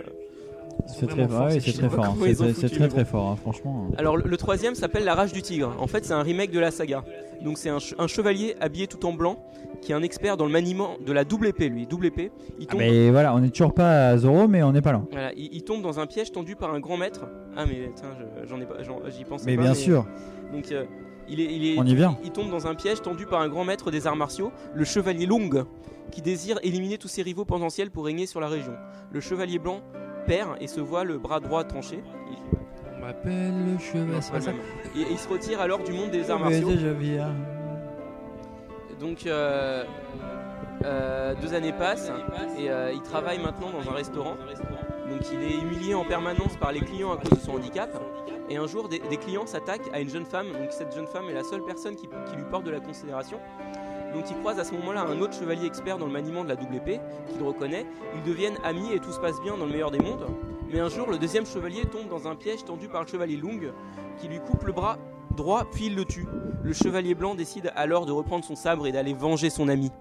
C'est 0.88 1.06
très, 1.08 1.26
ouais, 1.26 1.60
ces 1.60 1.72
c'est 1.72 1.78
très 1.78 1.90
fort. 1.90 2.16
C'est 2.56 2.70
très 2.70 2.88
très 2.88 3.06
fort, 3.06 3.30
hein, 3.32 3.36
franchement. 3.36 3.88
Alors 3.98 4.18
le, 4.18 4.24
le 4.28 4.38
troisième 4.38 4.74
s'appelle 4.76 5.04
La 5.04 5.16
Rage 5.16 5.34
du 5.34 5.42
Tigre. 5.42 5.76
En 5.80 5.88
fait, 5.88 6.06
c'est 6.06 6.14
un 6.14 6.22
remake 6.24 6.52
de 6.52 6.60
la 6.60 6.72
saga. 6.72 7.04
Donc 7.44 7.58
c'est 7.58 7.70
un, 7.70 7.78
che- 7.78 7.94
un 8.00 8.08
chevalier 8.08 8.56
habillé 8.62 8.88
tout 8.88 9.06
en 9.06 9.14
blanc 9.14 9.38
qui 9.82 9.92
est 9.92 9.96
un 9.96 10.02
expert 10.02 10.38
dans 10.38 10.46
le 10.46 10.52
maniement 10.52 10.96
de 11.06 11.12
la 11.14 11.24
double 11.24 11.48
épée, 11.48 11.70
lui. 11.70 11.86
Double 11.86 12.08
épée. 12.08 12.32
Il 12.60 12.66
tombe, 12.68 12.80
Mais 12.80 13.12
voilà, 13.12 13.36
on 13.36 13.44
est 13.44 13.50
toujours 13.50 13.74
pas 13.74 14.08
à 14.10 14.18
Zoro, 14.18 14.48
mais 14.48 14.64
on 14.64 14.72
n'est 14.72 14.82
pas 14.82 14.92
loin. 14.94 15.06
voilà, 15.12 15.32
il, 15.36 15.50
il 15.54 15.64
tombe 15.64 15.82
dans 15.84 16.00
un 16.00 16.08
piège 16.08 16.32
tendu 16.32 16.56
par 16.56 16.74
un 16.74 16.80
grand 16.80 16.98
maître. 16.98 17.26
Ah 17.56 17.66
mais 17.68 17.92
tiens, 17.96 18.10
je- 18.18 18.48
j'en 18.48 18.60
ai 18.60 18.66
pas, 18.66 18.82
j'en- 18.82 19.02
j'y 19.10 19.24
pensais 19.24 19.46
Mais 19.46 19.56
pas. 19.58 19.64
bien 19.64 19.74
sûr. 19.74 20.06
Donc 20.54 20.72
euh, 20.72 20.86
il 21.30 21.42
est, 21.42 21.54
il 21.54 21.66
est, 21.74 21.80
On 21.80 21.86
y 21.86 21.94
vient. 21.96 22.18
Il, 22.24 22.32
tombe 22.32 22.50
dans 22.50 22.66
un 22.68 22.74
piège 22.76 23.02
tendu 23.02 23.26
par 23.26 23.42
un 23.42 23.50
grand 23.50 23.66
maître 23.66 23.92
des 23.92 24.08
arts 24.08 24.16
martiaux, 24.16 24.52
le 24.74 24.86
chevalier 24.86 25.26
Long, 25.26 25.50
qui 26.12 26.22
désire 26.22 26.58
éliminer 26.64 26.98
tous 26.98 27.10
ses 27.10 27.22
rivaux 27.22 27.44
potentiels 27.46 27.92
pour 27.92 28.06
régner 28.06 28.26
sur 28.26 28.40
la 28.40 28.48
région. 28.48 28.72
Le 29.12 29.20
chevalier 29.20 29.60
blanc 29.60 29.82
perd 30.28 30.58
et 30.62 30.68
se 30.68 30.80
voit 30.82 31.04
le 31.04 31.18
bras 31.18 31.40
droit 31.40 31.64
tranché. 31.64 32.04
Il- 32.32 32.58
On 32.95 32.99
m'appelle 32.99 33.54
le 33.74 33.80
cheval, 33.80 34.22
c'est 34.22 34.32
pas 34.32 34.41
ça 34.41 34.52
Et, 34.95 35.02
et 35.02 35.06
il 35.12 35.18
se 35.18 35.28
retire 35.30 35.62
alors 35.62 35.80
du 35.84 35.94
monde 35.94 36.12
des 36.12 36.30
arts 36.30 36.40
martiaux. 36.40 36.68
Donc 38.99 39.26
euh, 39.28 39.84
euh, 40.84 41.36
deux 41.41 41.54
années 41.54 41.74
passent 41.74 42.12
et 42.58 42.70
euh, 42.70 42.91
il 42.94 43.02
travaille 43.02 43.40
maintenant 43.40 43.70
dans 43.70 43.90
un 43.90 43.94
restaurant. 43.94 44.36
Donc 45.10 45.22
il 45.32 45.41
est 45.44 45.62
humilié 45.62 45.94
en 45.94 46.04
permanence 46.04 46.58
par 46.58 46.72
les 46.72 46.82
clients 46.82 47.12
à 47.14 47.18
cause 47.18 47.40
de 47.40 47.44
son 47.45 47.54
handicap. 47.56 47.90
Et 48.49 48.58
un 48.58 48.66
jour, 48.68 48.88
des, 48.90 48.99
des 48.99 49.18
clients 49.18 49.45
s'attaquent 49.45 49.90
à 49.94 49.99
une 49.99 50.10
jeune 50.10 50.26
femme. 50.26 50.48
Donc 50.48 50.72
cette 50.72 50.94
jeune 50.95 51.08
femme 51.08 51.26
est 51.30 51.34
la 51.34 51.44
seule 51.44 51.64
personne 51.64 51.95
qui, 51.95 52.08
qui 52.08 52.36
lui 52.36 52.44
porte 52.49 52.64
de 52.66 52.72
la 52.72 52.80
considération. 52.80 53.40
Donc 54.14 54.26
il 54.30 54.38
croise 54.38 54.60
à 54.60 54.64
ce 54.64 54.74
moment-là 54.74 55.02
un 55.02 55.20
autre 55.20 55.34
chevalier 55.34 55.66
expert 55.66 55.98
dans 55.98 56.06
le 56.06 56.12
maniement 56.12 56.44
de 56.44 56.50
la 56.50 56.56
double 56.56 56.76
épée, 56.76 57.00
qui 57.32 57.38
le 57.38 57.46
reconnaît. 57.46 57.86
Ils 58.16 58.24
deviennent 58.24 58.58
amis 58.64 58.92
et 58.94 59.00
tout 59.00 59.12
se 59.12 59.20
passe 59.20 59.40
bien 59.42 59.58
dans 59.58 59.66
le 59.66 59.72
meilleur 59.72 59.92
des 59.92 60.00
mondes. 60.00 60.26
Mais 60.72 60.80
un 60.80 60.90
jour, 60.90 61.08
le 61.10 61.18
deuxième 61.18 61.46
chevalier 61.46 61.84
tombe 61.86 62.10
dans 62.10 62.28
un 62.28 62.36
piège 62.36 62.64
tendu 62.66 62.88
par 62.88 63.02
le 63.04 63.08
chevalier 63.08 63.38
Lung, 63.38 63.72
qui 64.20 64.28
lui 64.28 64.40
coupe 64.40 64.64
le 64.64 64.74
bras 64.74 64.98
droit 65.36 65.66
puis 65.72 65.86
il 65.88 65.96
le 65.96 66.04
tue. 66.06 66.26
Le 66.64 66.74
chevalier 66.74 67.14
blanc 67.14 67.36
décide 67.36 67.72
alors 67.76 68.06
de 68.06 68.12
reprendre 68.12 68.44
son 68.44 68.56
sabre 68.56 68.88
et 68.88 68.92
d'aller 68.92 69.14
venger 69.14 69.50
son 69.52 69.68
ami. 69.70 69.92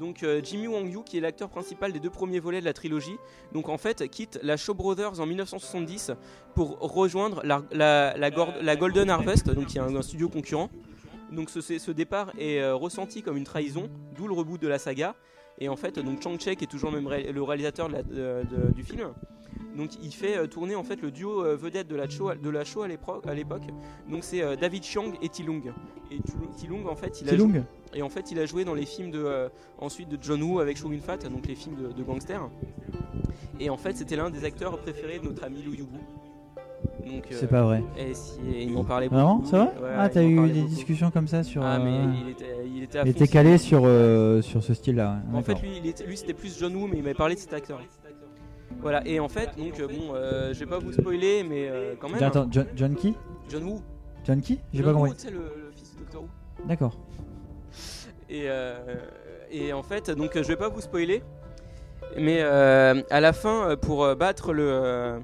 Donc 0.00 0.22
euh, 0.22 0.40
Jimmy 0.42 0.66
Wang 0.66 0.88
Yu, 0.90 1.04
qui 1.04 1.18
est 1.18 1.20
l'acteur 1.20 1.48
principal 1.48 1.92
des 1.92 2.00
deux 2.00 2.10
premiers 2.10 2.40
volets 2.40 2.60
de 2.60 2.64
la 2.64 2.72
trilogie, 2.72 3.16
donc 3.52 3.68
en 3.68 3.76
fait 3.78 4.08
quitte 4.08 4.40
la 4.42 4.56
Shaw 4.56 4.74
Brothers 4.74 5.20
en 5.20 5.26
1970 5.26 6.12
pour 6.54 6.78
rejoindre 6.80 7.40
la, 7.44 7.62
la- 7.72 8.76
Golden 8.76 9.10
Harvest, 9.10 9.48
donc 9.50 9.66
qui 9.66 9.78
est 9.78 9.80
un 9.82 10.02
studio 10.02 10.28
concurrent. 10.28 10.70
Donc 11.32 11.50
ce, 11.50 11.90
départ 11.90 12.32
est 12.38 12.58
euh, 12.60 12.74
ressenti 12.74 13.22
comme 13.22 13.36
une 13.36 13.44
trahison, 13.44 13.88
d'où 14.16 14.28
le 14.28 14.34
reboot 14.34 14.60
de 14.60 14.68
la 14.68 14.78
saga. 14.78 15.14
Et 15.58 15.68
en 15.68 15.76
fait, 15.76 15.98
donc 15.98 16.22
Chang 16.22 16.38
Chek 16.38 16.62
est 16.62 16.66
toujours 16.66 16.90
le 16.90 16.96
même 16.96 17.06
ré- 17.06 17.30
le 17.32 17.42
réalisateur 17.42 17.88
de 17.88 17.92
la- 17.94 18.02
de- 18.02 18.42
de- 18.50 18.72
du 18.74 18.82
film. 18.82 19.08
Donc 19.76 19.90
il 20.02 20.12
fait 20.12 20.36
euh, 20.36 20.46
tourner 20.46 20.74
en 20.74 20.82
fait 20.82 21.00
le 21.00 21.10
duo 21.10 21.44
euh, 21.44 21.56
vedette 21.56 21.88
de 21.88 21.96
la 21.96 22.08
show 22.08 22.32
de 22.34 22.50
la 22.50 22.64
show 22.64 22.82
à 22.82 22.88
l'époque. 22.88 23.62
Donc 24.08 24.24
c'est 24.24 24.42
euh, 24.42 24.56
David 24.56 24.82
Chiang 24.84 25.12
et 25.22 25.28
Tilung. 25.28 25.72
Et 26.10 26.18
Tilung 26.58 26.86
en 26.86 26.96
fait 26.96 27.20
il 27.22 27.28
a 27.28 27.32
Tilung 27.32 27.54
jou- 27.54 27.62
et 27.94 28.02
en 28.02 28.08
fait 28.10 28.30
il 28.30 28.38
a 28.38 28.44
joué 28.46 28.64
dans 28.64 28.74
les 28.74 28.84
films 28.86 29.10
de 29.10 29.22
euh, 29.24 29.48
ensuite 29.78 30.08
de 30.10 30.18
John 30.20 30.42
Woo 30.42 30.58
avec 30.60 30.76
Shogun 30.76 31.00
Fat, 31.00 31.18
donc 31.18 31.46
les 31.46 31.54
films 31.54 31.76
de, 31.76 31.92
de 31.92 32.02
gangsters. 32.02 32.48
Et 33.60 33.70
en 33.70 33.76
fait 33.78 33.96
c'était 33.96 34.16
l'un 34.16 34.28
des 34.30 34.44
acteurs 34.44 34.78
préférés 34.78 35.18
de 35.18 35.24
notre 35.24 35.44
ami 35.44 35.62
Lou 35.62 35.72
Yubu. 35.72 35.98
Euh, 37.06 37.20
C'est 37.30 37.46
pas 37.48 37.62
vrai. 37.62 37.82
Et 37.98 38.14
si, 38.14 38.40
et 38.54 38.62
il 38.62 38.72
m'en 38.72 38.84
parlait 38.84 39.08
beaucoup. 39.08 39.20
Vraiment 39.20 39.42
C'est 39.44 39.56
vrai 39.56 39.66
Ouais, 39.82 39.94
Ah, 39.96 40.08
t'as 40.08 40.22
eu 40.22 40.48
des 40.50 40.60
beaucoup. 40.60 40.68
discussions 40.74 41.10
comme 41.10 41.26
ça 41.28 41.42
sur. 41.42 41.62
Ah, 41.64 41.78
mais 41.78 41.90
euh, 41.90 42.12
il 42.24 42.30
était, 42.30 42.56
il 42.66 42.82
était 42.84 42.98
à 42.98 43.02
Il 43.04 43.08
était 43.08 43.28
calé 43.28 43.58
sur, 43.58 43.82
euh, 43.84 44.40
sur 44.42 44.62
ce 44.62 44.74
style-là. 44.74 45.18
ouais. 45.32 45.38
En 45.38 45.42
fait, 45.42 45.60
lui, 45.60 45.70
il 45.82 45.86
était- 45.86 46.04
lui, 46.06 46.16
c'était 46.16 46.34
plus 46.34 46.58
John 46.58 46.74
Woo, 46.74 46.86
mais 46.86 46.96
il 46.98 47.02
m'avait 47.02 47.14
parlé 47.14 47.34
de 47.34 47.40
cet 47.40 47.52
acteur. 47.52 47.80
Voilà, 48.80 49.06
et 49.06 49.20
en 49.20 49.28
fait, 49.28 49.50
donc, 49.58 49.78
euh, 49.80 49.86
bon, 49.86 50.14
euh, 50.14 50.52
je 50.54 50.58
vais 50.60 50.66
pas 50.66 50.78
vous 50.78 50.92
spoiler, 50.92 51.44
mais 51.48 51.68
euh, 51.68 51.94
quand 52.00 52.08
même. 52.08 52.22
Attends, 52.22 52.46
John, 52.50 52.66
John 52.74 52.94
qui? 52.94 53.14
John 53.50 53.64
Woo. 53.64 53.80
John 54.24 54.40
qui? 54.40 54.60
J'ai 54.72 54.82
pas 54.82 54.92
compris. 54.94 55.12
sais, 55.16 55.30
le, 55.30 55.38
le 55.38 55.70
fils 55.74 55.90
du 55.92 55.98
Docteur 55.98 56.22
Who. 56.22 56.28
D'accord. 56.66 56.98
Et, 58.30 58.44
euh, 58.46 58.78
et 59.50 59.72
en 59.72 59.82
fait, 59.82 60.10
donc, 60.10 60.36
euh, 60.36 60.42
je 60.42 60.48
vais 60.48 60.56
pas 60.56 60.68
vous 60.70 60.80
spoiler, 60.80 61.22
mais 62.16 62.38
euh, 62.40 63.02
à 63.10 63.20
la 63.20 63.32
fin, 63.34 63.68
euh, 63.70 63.76
pour 63.76 64.04
euh, 64.04 64.14
battre 64.14 64.52
le, 64.54 64.62
euh, 64.66 65.18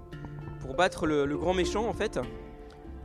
pour 0.60 0.74
battre 0.74 1.06
le, 1.06 1.26
grand 1.36 1.54
méchant, 1.54 1.86
en 1.86 1.92
fait, 1.92 2.18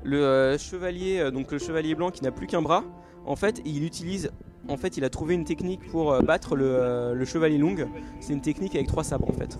le 0.04 0.24
euh, 0.24 0.58
chevalier, 0.58 1.20
euh, 1.20 1.32
donc 1.32 1.52
le 1.52 1.60
chevalier 1.60 1.96
blanc 1.96 2.12
qui 2.12 2.24
n'a 2.24 2.32
plus 2.32 2.48
qu'un 2.48 2.62
bras, 2.62 2.84
en 3.26 3.36
fait, 3.36 3.62
il 3.66 3.84
utilise, 3.84 4.32
en 4.68 4.78
fait, 4.78 4.98
il 4.98 5.04
a 5.04 5.10
trouvé 5.10 5.34
une 5.36 5.46
technique 5.46 5.88
pour 5.90 6.12
euh, 6.12 6.22
battre 6.22 6.56
le 6.56 7.26
chevalier 7.26 7.58
long. 7.58 7.76
C'est 8.20 8.34
une 8.34 8.42
technique 8.42 8.76
avec 8.76 8.88
trois 8.88 9.04
sabres, 9.04 9.30
en 9.30 9.34
fait. 9.34 9.58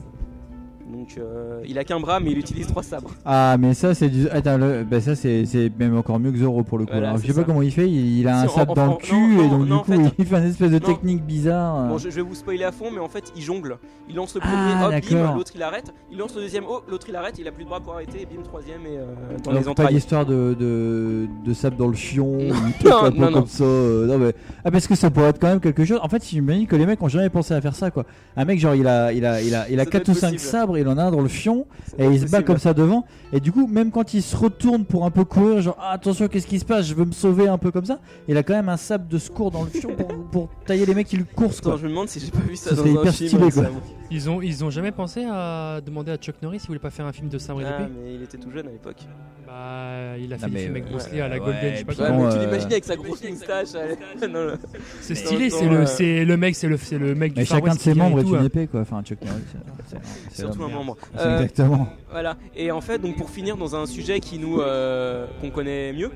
Donc, 1.04 1.18
euh, 1.18 1.60
il 1.68 1.78
a 1.78 1.84
qu'un 1.84 2.00
bras, 2.00 2.22
mais 2.22 2.32
il 2.32 2.38
utilise 2.38 2.66
trois 2.66 2.82
sabres. 2.82 3.10
Ah, 3.26 3.58
mais 3.60 3.74
ça, 3.74 3.94
c'est 3.94 4.08
du. 4.08 4.30
Attends, 4.30 4.58
le- 4.58 4.86
bah, 4.90 5.02
ça, 5.02 5.16
c'est 5.18 5.46
c'est 5.46 5.70
même 5.78 5.98
encore 5.98 6.18
mieux 6.18 6.32
que 6.32 6.38
Zoro 6.38 6.64
pour 6.64 6.78
le 6.78 6.86
coup. 6.86 6.92
Voilà, 6.94 7.10
Alors, 7.10 7.20
je 7.22 7.28
sais 7.28 7.34
pas 7.34 7.44
comment 7.44 7.62
il 7.62 7.74
fait, 7.74 7.90
il, 7.90 8.20
il 8.20 8.28
a 8.30 8.40
un 8.40 8.48
Si, 8.48 8.56
sabre 8.56 8.74
dans 8.74 8.86
en- 8.88 8.92
le 8.92 8.98
cul 8.98 9.14
non, 9.16 9.44
et 9.46 9.50
donc 9.50 9.68
non, 9.68 9.78
du 9.80 9.84
coup, 9.84 9.92
fait- 9.92 10.14
il 10.18 10.26
fait 10.26 10.38
une 10.38 10.44
espèce 10.46 10.72
de 10.72 10.80
Non. 10.80 10.86
technique 10.86 11.26
bizarre. 11.26 11.90
Bon, 11.90 11.98
je, 11.98 12.10
je 12.10 12.16
vais 12.16 12.22
vous 12.22 12.36
spoiler 12.36 12.64
à 12.64 12.72
fond, 12.72 12.86
mais 12.94 13.00
en 13.00 13.10
fait, 13.10 13.34
il 13.36 13.42
jongle. 13.42 13.78
Il 14.08 14.16
lance 14.16 14.34
le 14.36 14.42
Ah, 14.44 14.48
premier, 14.48 14.86
hop, 14.86 14.92
d'accord. 14.92 15.28
bim, 15.32 15.36
l'autre 15.38 15.52
il 15.56 15.62
arrête. 15.62 15.94
Il 16.10 16.18
lance 16.18 16.36
le 16.36 16.42
deuxième, 16.42 16.64
oh, 16.70 16.82
l'autre 16.90 17.08
il 17.10 17.16
arrête. 17.18 17.36
Il 17.38 17.48
a 17.50 17.52
plus 17.52 17.66
de 17.66 17.70
bras 17.70 17.82
pour 17.82 17.96
arrêter, 17.96 18.22
et 18.22 18.26
bim, 18.26 18.42
troisième, 18.42 18.86
et 18.86 18.98
euh, 18.98 19.04
dans 19.44 19.52
les 19.52 19.74
pas 19.74 19.88
d'histoire 19.92 20.26
de, 20.26 20.56
de, 20.58 21.28
de 21.46 21.54
sable 21.54 21.76
dans 21.76 21.88
le 21.88 21.96
fion, 21.96 22.38
Non, 22.86 23.12
non, 23.14 23.32
comme 23.34 23.48
ça. 23.48 23.64
euh, 23.66 24.06
non, 24.08 24.18
mais... 24.20 24.34
Ah, 24.64 24.72
parce 24.72 24.88
que 24.88 24.96
ça 24.96 25.10
pourrait 25.10 25.28
être 25.30 25.40
quand 25.40 25.48
même 25.50 25.60
quelque 25.60 25.84
chose. 25.84 26.00
En 26.02 26.08
fait, 26.08 26.24
si 26.24 26.40
dis 26.40 26.66
que 26.68 26.78
les 26.78 26.86
mecs 26.86 27.02
ont 27.04 27.10
jamais 27.10 27.30
pensé 27.30 27.54
à 27.54 27.60
faire 27.60 27.76
ça, 27.76 27.92
quoi. 27.92 28.06
Un 28.38 28.46
mec, 28.46 28.58
genre, 28.60 28.76
il 28.76 28.88
a, 28.88 29.12
il 29.12 29.26
a, 29.26 29.42
il 29.42 29.54
a, 29.54 29.70
il 29.70 29.80
a 29.80 29.84
Ça 29.84 29.90
4 29.90 30.06
doit 30.06 30.14
ou 30.14 30.18
être 30.18 30.22
5 30.22 30.32
possible. 30.34 30.40
sabres, 30.52 30.78
il 30.78 30.88
en 30.94 30.98
a 30.98 31.04
un 31.06 31.12
dans 31.12 31.22
le 31.22 31.28
fion, 31.28 31.66
et 31.98 32.06
il 32.08 32.20
se 32.20 32.32
bat 32.32 32.42
comme 32.44 32.58
ça 32.58 32.74
devant. 32.74 33.06
Et 33.32 33.40
du 33.40 33.52
coup, 33.52 33.68
même 33.68 33.92
quand 33.92 34.14
il 34.14 34.22
se 34.22 34.36
retourne 34.36 34.86
pour 34.86 35.06
un 35.06 35.12
peu 35.12 35.26
courir, 35.26 35.62
genre, 35.62 35.78
ah, 35.80 35.92
attention, 35.92 36.28
qu'est-ce 36.28 36.48
qui 36.48 36.60
se 36.60 36.66
passe, 36.66 36.86
je 36.88 36.94
veux 36.94 37.06
me 37.06 37.12
sauver 37.12 37.48
un 37.48 37.58
peu 37.58 37.72
comme 37.72 37.86
ça, 37.86 38.00
il 38.28 38.38
a 38.38 38.44
quand 38.44 38.54
même 38.54 38.70
un 38.70 38.78
sabre 38.78 39.08
de 39.10 39.18
secours 39.18 39.52
dans 39.52 39.64
le 39.64 39.70
fion 39.70 39.96
pour, 39.96 40.08
pour 40.32 40.50
tailler 40.66 40.86
les 40.86 40.94
mecs 40.96 41.08
qui 41.08 41.18
le 41.18 41.26
Attends, 41.36 41.52
quoi. 41.62 41.78
je 41.78 41.84
me 41.84 41.90
demande 41.90 42.08
si 42.08 42.20
j'ai 42.20 42.32
pas 42.32 42.40
vu 42.40 42.56
ça, 42.56 42.70
Ça 42.70 42.76
dans 42.78 42.84
un 42.84 42.88
hyper 42.88 43.14
film. 43.14 43.30
stylé, 43.30 43.52
quoi. 43.52 43.64
Ils 44.12 44.30
ont, 44.30 44.42
ils 44.42 44.64
ont 44.64 44.70
jamais 44.70 44.92
pensé 44.92 45.26
à 45.28 45.82
demander 45.84 46.12
à 46.12 46.18
Chuck 46.18 46.36
Norris 46.42 46.60
s'il 46.60 46.68
voulait 46.68 46.80
pas 46.80 46.92
faire 46.92 47.06
un 47.06 47.12
film 47.12 47.30
de 47.30 47.38
sabre 47.38 47.62
et 47.62 47.66
Ah, 47.66 47.88
mais 48.04 48.14
il 48.14 48.22
était 48.22 48.38
tout 48.38 48.52
jeune 48.52 48.68
à 48.68 48.72
l'époque. 48.72 49.08
Bah, 49.54 50.18
il 50.20 50.34
a 50.34 50.38
fait 50.40 50.50
des 50.50 50.58
films 50.58 50.72
avec 50.72 50.86
euh, 50.86 50.90
Bruce 50.90 51.12
Lee 51.12 51.22
à 51.22 51.28
la 51.28 51.36
ouais, 51.36 51.42
Golden, 51.42 51.74
je 51.74 51.78
sais 51.78 51.86
pas 51.86 51.94
mais 52.10 52.30
tu 52.32 52.38
euh, 52.38 52.46
l'imagines 52.46 52.72
avec 52.72 52.86
sa 52.86 52.96
grosse 52.96 53.24
moustache. 53.24 53.68
C'est 55.02 55.16
stylé, 55.16 55.50
c'est 55.52 55.70
le, 55.70 55.86
c'est 55.86 56.26
le 56.26 56.38
mec, 56.38 56.56
c'est 56.56 56.68
le, 56.68 56.78
c'est 56.78 56.98
le 56.98 57.14
mec 57.14 57.34
du 57.34 57.46
chacun 57.46 57.76
de 57.76 57.80
ses 57.80 57.94
membres 57.94 58.20
est 58.20 58.24
une 58.24 58.36
hein. 58.38 58.46
épée, 58.46 58.66
quoi. 58.66 58.82
Enfin, 58.82 59.04
Chuck 59.04 59.20
Norris, 59.22 60.02
Surtout 60.32 60.64
un 60.64 60.70
membre. 60.70 60.98
Euh, 61.20 61.42
Exactement. 61.42 61.88
Voilà. 62.10 62.38
Et 62.56 62.72
en 62.72 62.82
fait, 62.82 62.98
donc 62.98 63.16
pour 63.16 63.30
finir 63.30 63.56
dans 63.56 63.76
un 63.76 63.86
sujet 63.86 64.20
qui 64.20 64.40
nous 64.40 64.60
euh, 64.60 65.28
qu'on 65.42 65.52
connaît 65.52 65.94
mieux. 65.94 66.10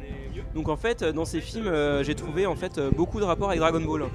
Donc 0.56 0.70
en 0.70 0.78
fait, 0.78 1.04
dans 1.04 1.26
ces 1.26 1.42
films, 1.42 1.68
euh, 1.68 2.04
j'ai 2.04 2.16
trouvé 2.16 2.46
en 2.46 2.56
fait 2.56 2.78
euh, 2.78 2.90
beaucoup 2.90 3.20
de 3.20 3.26
rapports 3.26 3.50
avec 3.50 3.60
Dragon 3.60 3.82
Ball. 3.82 4.06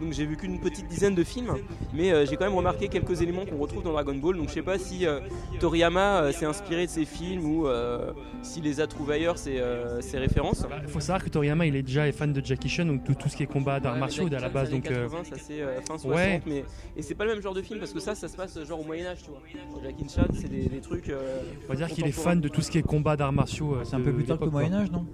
Donc 0.00 0.12
j'ai 0.12 0.26
vu 0.26 0.36
qu'une 0.36 0.60
petite 0.60 0.86
dizaine 0.86 1.14
de 1.14 1.24
films, 1.24 1.54
mais 1.92 2.12
euh, 2.12 2.24
j'ai 2.26 2.36
quand 2.36 2.44
même 2.44 2.54
remarqué 2.54 2.88
quelques 2.88 3.20
éléments 3.22 3.44
qu'on 3.46 3.56
retrouve 3.58 3.82
dans 3.82 3.92
Dragon 3.92 4.14
Ball. 4.14 4.36
Donc 4.36 4.48
je 4.48 4.54
sais 4.54 4.62
pas 4.62 4.78
si 4.78 5.06
euh, 5.06 5.20
Toriyama 5.60 6.22
euh, 6.22 6.32
s'est 6.32 6.46
inspiré 6.46 6.86
de 6.86 6.90
ces 6.90 7.04
films 7.04 7.44
ou 7.44 7.66
euh, 7.66 8.12
s'il 8.42 8.62
les 8.64 8.80
a 8.80 8.86
trouvés 8.86 9.14
ailleurs 9.14 9.38
ces, 9.38 9.58
euh, 9.58 10.00
ces 10.00 10.18
références. 10.18 10.64
Il 10.64 10.68
Bah, 10.70 10.82
faut 10.86 11.00
savoir 11.00 11.24
que 11.24 11.30
Toriyama 11.30 11.66
il 11.66 11.74
est 11.76 11.82
déjà 11.82 12.10
fan 12.12 12.32
de 12.32 12.44
Jackie 12.44 12.68
Chan 12.68 12.84
donc 12.84 13.04
tout, 13.04 13.14
tout 13.14 13.28
ce 13.28 13.36
qui 13.36 13.42
est 13.42 13.46
combat 13.46 13.80
d'arts 13.80 13.94
Ouais, 13.94 14.00
martiaux 14.00 14.26
à 14.26 14.38
la 14.38 14.48
base 14.48 14.70
donc 14.70 14.86
années 14.86 14.96
euh, 14.96 15.08
80, 15.08 15.24
ça 15.24 15.36
c'est 15.44 15.60
euh, 15.62 15.80
fin 15.80 15.98
60 15.98 16.12
ouais. 16.14 16.40
mais 16.46 16.64
et 16.96 17.02
c'est 17.02 17.14
pas 17.14 17.24
le 17.24 17.32
même 17.32 17.42
genre 17.42 17.54
de 17.54 17.62
film 17.62 17.78
parce 17.80 17.92
que 17.92 18.00
ça 18.00 18.14
ça 18.14 18.28
se 18.28 18.36
passe 18.36 18.62
genre 18.64 18.80
au 18.80 18.84
Moyen 18.84 19.06
Âge 19.06 19.18
tu 19.24 19.30
vois. 19.30 19.40
Jackie 19.82 20.04
Chan 20.08 20.26
c'est 20.34 20.48
des, 20.48 20.66
des 20.68 20.80
trucs 20.80 21.08
euh, 21.08 21.40
on 21.66 21.72
va 21.72 21.74
dire 21.76 21.88
qu'il 21.88 22.06
est 22.06 22.12
fan 22.12 22.40
de 22.40 22.48
tout 22.48 22.60
ce 22.62 22.70
qui 22.70 22.78
est 22.78 22.82
combat 22.82 23.16
d'arts 23.16 23.32
martiaux. 23.32 23.74
euh, 23.74 23.84
C'est 23.84 23.96
un 23.96 24.00
peu 24.00 24.12
plus 24.12 24.24
tard 24.24 24.38
que 24.38 24.44
le 24.44 24.50
quoi. 24.50 24.60
Moyen-Âge, 24.60 24.90
non? 24.90 25.04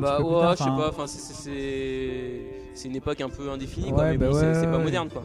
Bah 0.00 0.18
ouais, 0.20 0.40
tard, 0.40 0.52
je 0.52 0.62
sais 0.62 0.68
pas, 0.70 0.88
enfin 0.88 1.06
c'est- 1.06 1.20
c'est 1.20 1.34
c'est- 1.34 2.40
c'est 2.74 2.88
une 2.88 2.96
époque 2.96 3.20
un 3.20 3.28
peu 3.28 3.50
indéfinie 3.50 3.90
quoi, 3.92 4.04
mais 4.12 4.18
bah 4.18 4.28
bon, 4.28 4.32
c'est 4.34 4.46
ouais, 4.46 4.54
c'est 4.54 4.66
pas 4.70 4.78
moderne 4.78 5.08
quoi. 5.10 5.22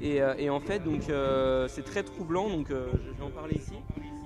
Et, 0.00 0.20
euh, 0.20 0.34
et 0.38 0.50
en 0.50 0.60
fait 0.60 0.80
donc 0.84 1.08
euh, 1.08 1.66
c'est 1.68 1.82
très 1.84 2.02
troublant 2.02 2.48
donc 2.50 2.70
euh, 2.70 2.88
je 2.92 3.10
vais 3.18 3.24
en 3.24 3.30
parler 3.30 3.54
ici. 3.56 3.72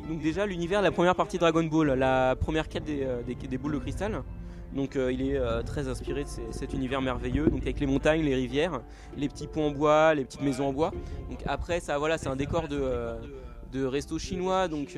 Donc 0.09 0.21
déjà 0.21 0.47
l'univers, 0.47 0.81
la 0.83 0.91
première 0.91 1.15
partie 1.15 1.39
Dragon 1.39 1.63
Ball, 1.65 1.89
la 1.93 2.35
première 2.37 2.69
quête 2.69 2.85
des, 2.85 3.07
des- 3.27 3.35
des 3.35 3.59
boules 3.59 3.73
de 3.75 3.79
cristal. 3.79 4.23
Donc 4.75 4.97
euh, 4.97 5.11
il 5.13 5.23
est 5.23 5.37
euh, 5.39 5.63
très 5.63 5.89
inspiré 5.89 6.25
de 6.25 6.29
ces- 6.29 6.43
cet 6.51 6.73
univers 6.75 7.01
merveilleux, 7.01 7.47
donc 7.49 7.63
avec 7.63 7.81
les 7.81 7.87
montagnes, 7.87 8.23
les 8.23 8.35
rivières, 8.35 8.81
les 9.17 9.29
petits 9.29 9.47
ponts 9.47 9.69
en 9.69 9.71
bois, 9.71 10.15
les 10.15 10.25
petites 10.25 10.43
maisons 10.43 10.67
en 10.69 10.73
bois. 10.73 10.91
Donc 11.31 11.39
après 11.47 11.81
ça 11.81 11.97
voilà, 11.99 12.19
c'est 12.19 12.29
un 12.29 12.37
décor 12.37 12.69
de, 12.69 12.79
euh, 12.81 13.15
de 13.73 13.85
resto 13.85 14.19
chinois, 14.19 14.69
donc 14.69 14.95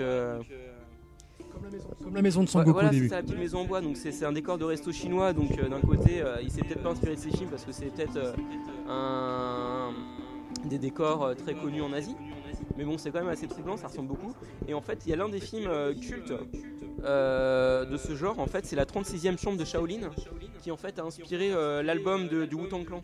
Comme 2.02 2.14
la 2.14 2.22
maison 2.22 2.42
de 2.42 2.48
Son 2.48 2.58
Ouais, 2.58 2.64
Goku 2.64 2.74
voilà, 2.74 2.88
au 2.88 2.92
c'est 2.92 2.98
début. 3.00 3.08
la 3.14 3.22
petite 3.22 3.38
maison 3.38 3.58
en 3.60 3.64
bois, 3.64 3.80
donc 3.80 3.96
c'est 3.96 4.24
un 4.24 4.32
décor 4.32 4.58
de 4.58 4.64
resto 4.64 4.92
chinois, 4.92 5.32
donc 5.32 5.50
euh, 5.58 5.68
d'un 5.68 5.80
côté, 5.80 6.20
euh, 6.22 6.36
il 6.42 6.50
s'est 6.50 6.62
peut-être 6.62 6.82
pas 6.82 6.90
inspiré 6.90 7.14
de 7.14 7.20
ces 7.20 7.30
films 7.30 7.50
parce 7.50 7.64
que 7.64 7.72
c'est 7.72 7.86
peut-être 7.86 8.16
euh, 8.16 8.32
un 8.88 9.90
des 10.68 10.78
décors 10.78 11.22
euh, 11.24 11.34
très 11.34 11.54
connus 11.54 11.82
en 11.82 11.92
Asie. 11.92 12.16
Mais 12.76 12.84
bon, 12.84 12.98
c'est 12.98 13.10
quand 13.10 13.20
même 13.20 13.28
assez 13.28 13.46
troublant, 13.46 13.76
ça 13.76 13.88
ressemble 13.88 14.08
beaucoup. 14.08 14.32
Et 14.68 14.74
en 14.74 14.80
fait, 14.80 15.00
il 15.06 15.10
y 15.10 15.12
a 15.12 15.16
l'un 15.16 15.28
des 15.28 15.40
films 15.40 15.68
cultes 16.00 16.32
de 16.32 17.96
ce 17.96 18.14
genre, 18.16 18.38
en 18.38 18.46
fait, 18.46 18.64
c'est 18.64 18.76
la 18.76 18.84
36e 18.86 19.38
chambre 19.38 19.58
de 19.58 19.64
Shaolin, 19.64 20.10
qui 20.62 20.70
en 20.70 20.76
fait 20.76 20.98
a 20.98 21.02
inspiré 21.02 21.50
l'album 21.82 22.28
du 22.28 22.54
Wu-Tang 22.54 22.84
Clan, 22.86 23.00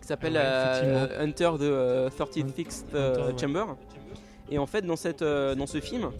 qui 0.00 0.06
s'appelle 0.06 0.36
Ah. 0.36 1.08
Hunter 1.20 1.52
de 1.58 1.64
euh, 1.64 2.08
36th 2.10 2.84
euh, 2.94 3.14
Hunter, 3.30 3.32
ouais. 3.32 3.38
Chamber. 3.40 3.64
Et 4.50 4.58
en 4.58 4.66
fait, 4.66 4.82
dans, 4.82 4.96
cette, 4.96 5.22
dans 5.22 5.66
ce 5.66 5.80
film, 5.80 6.10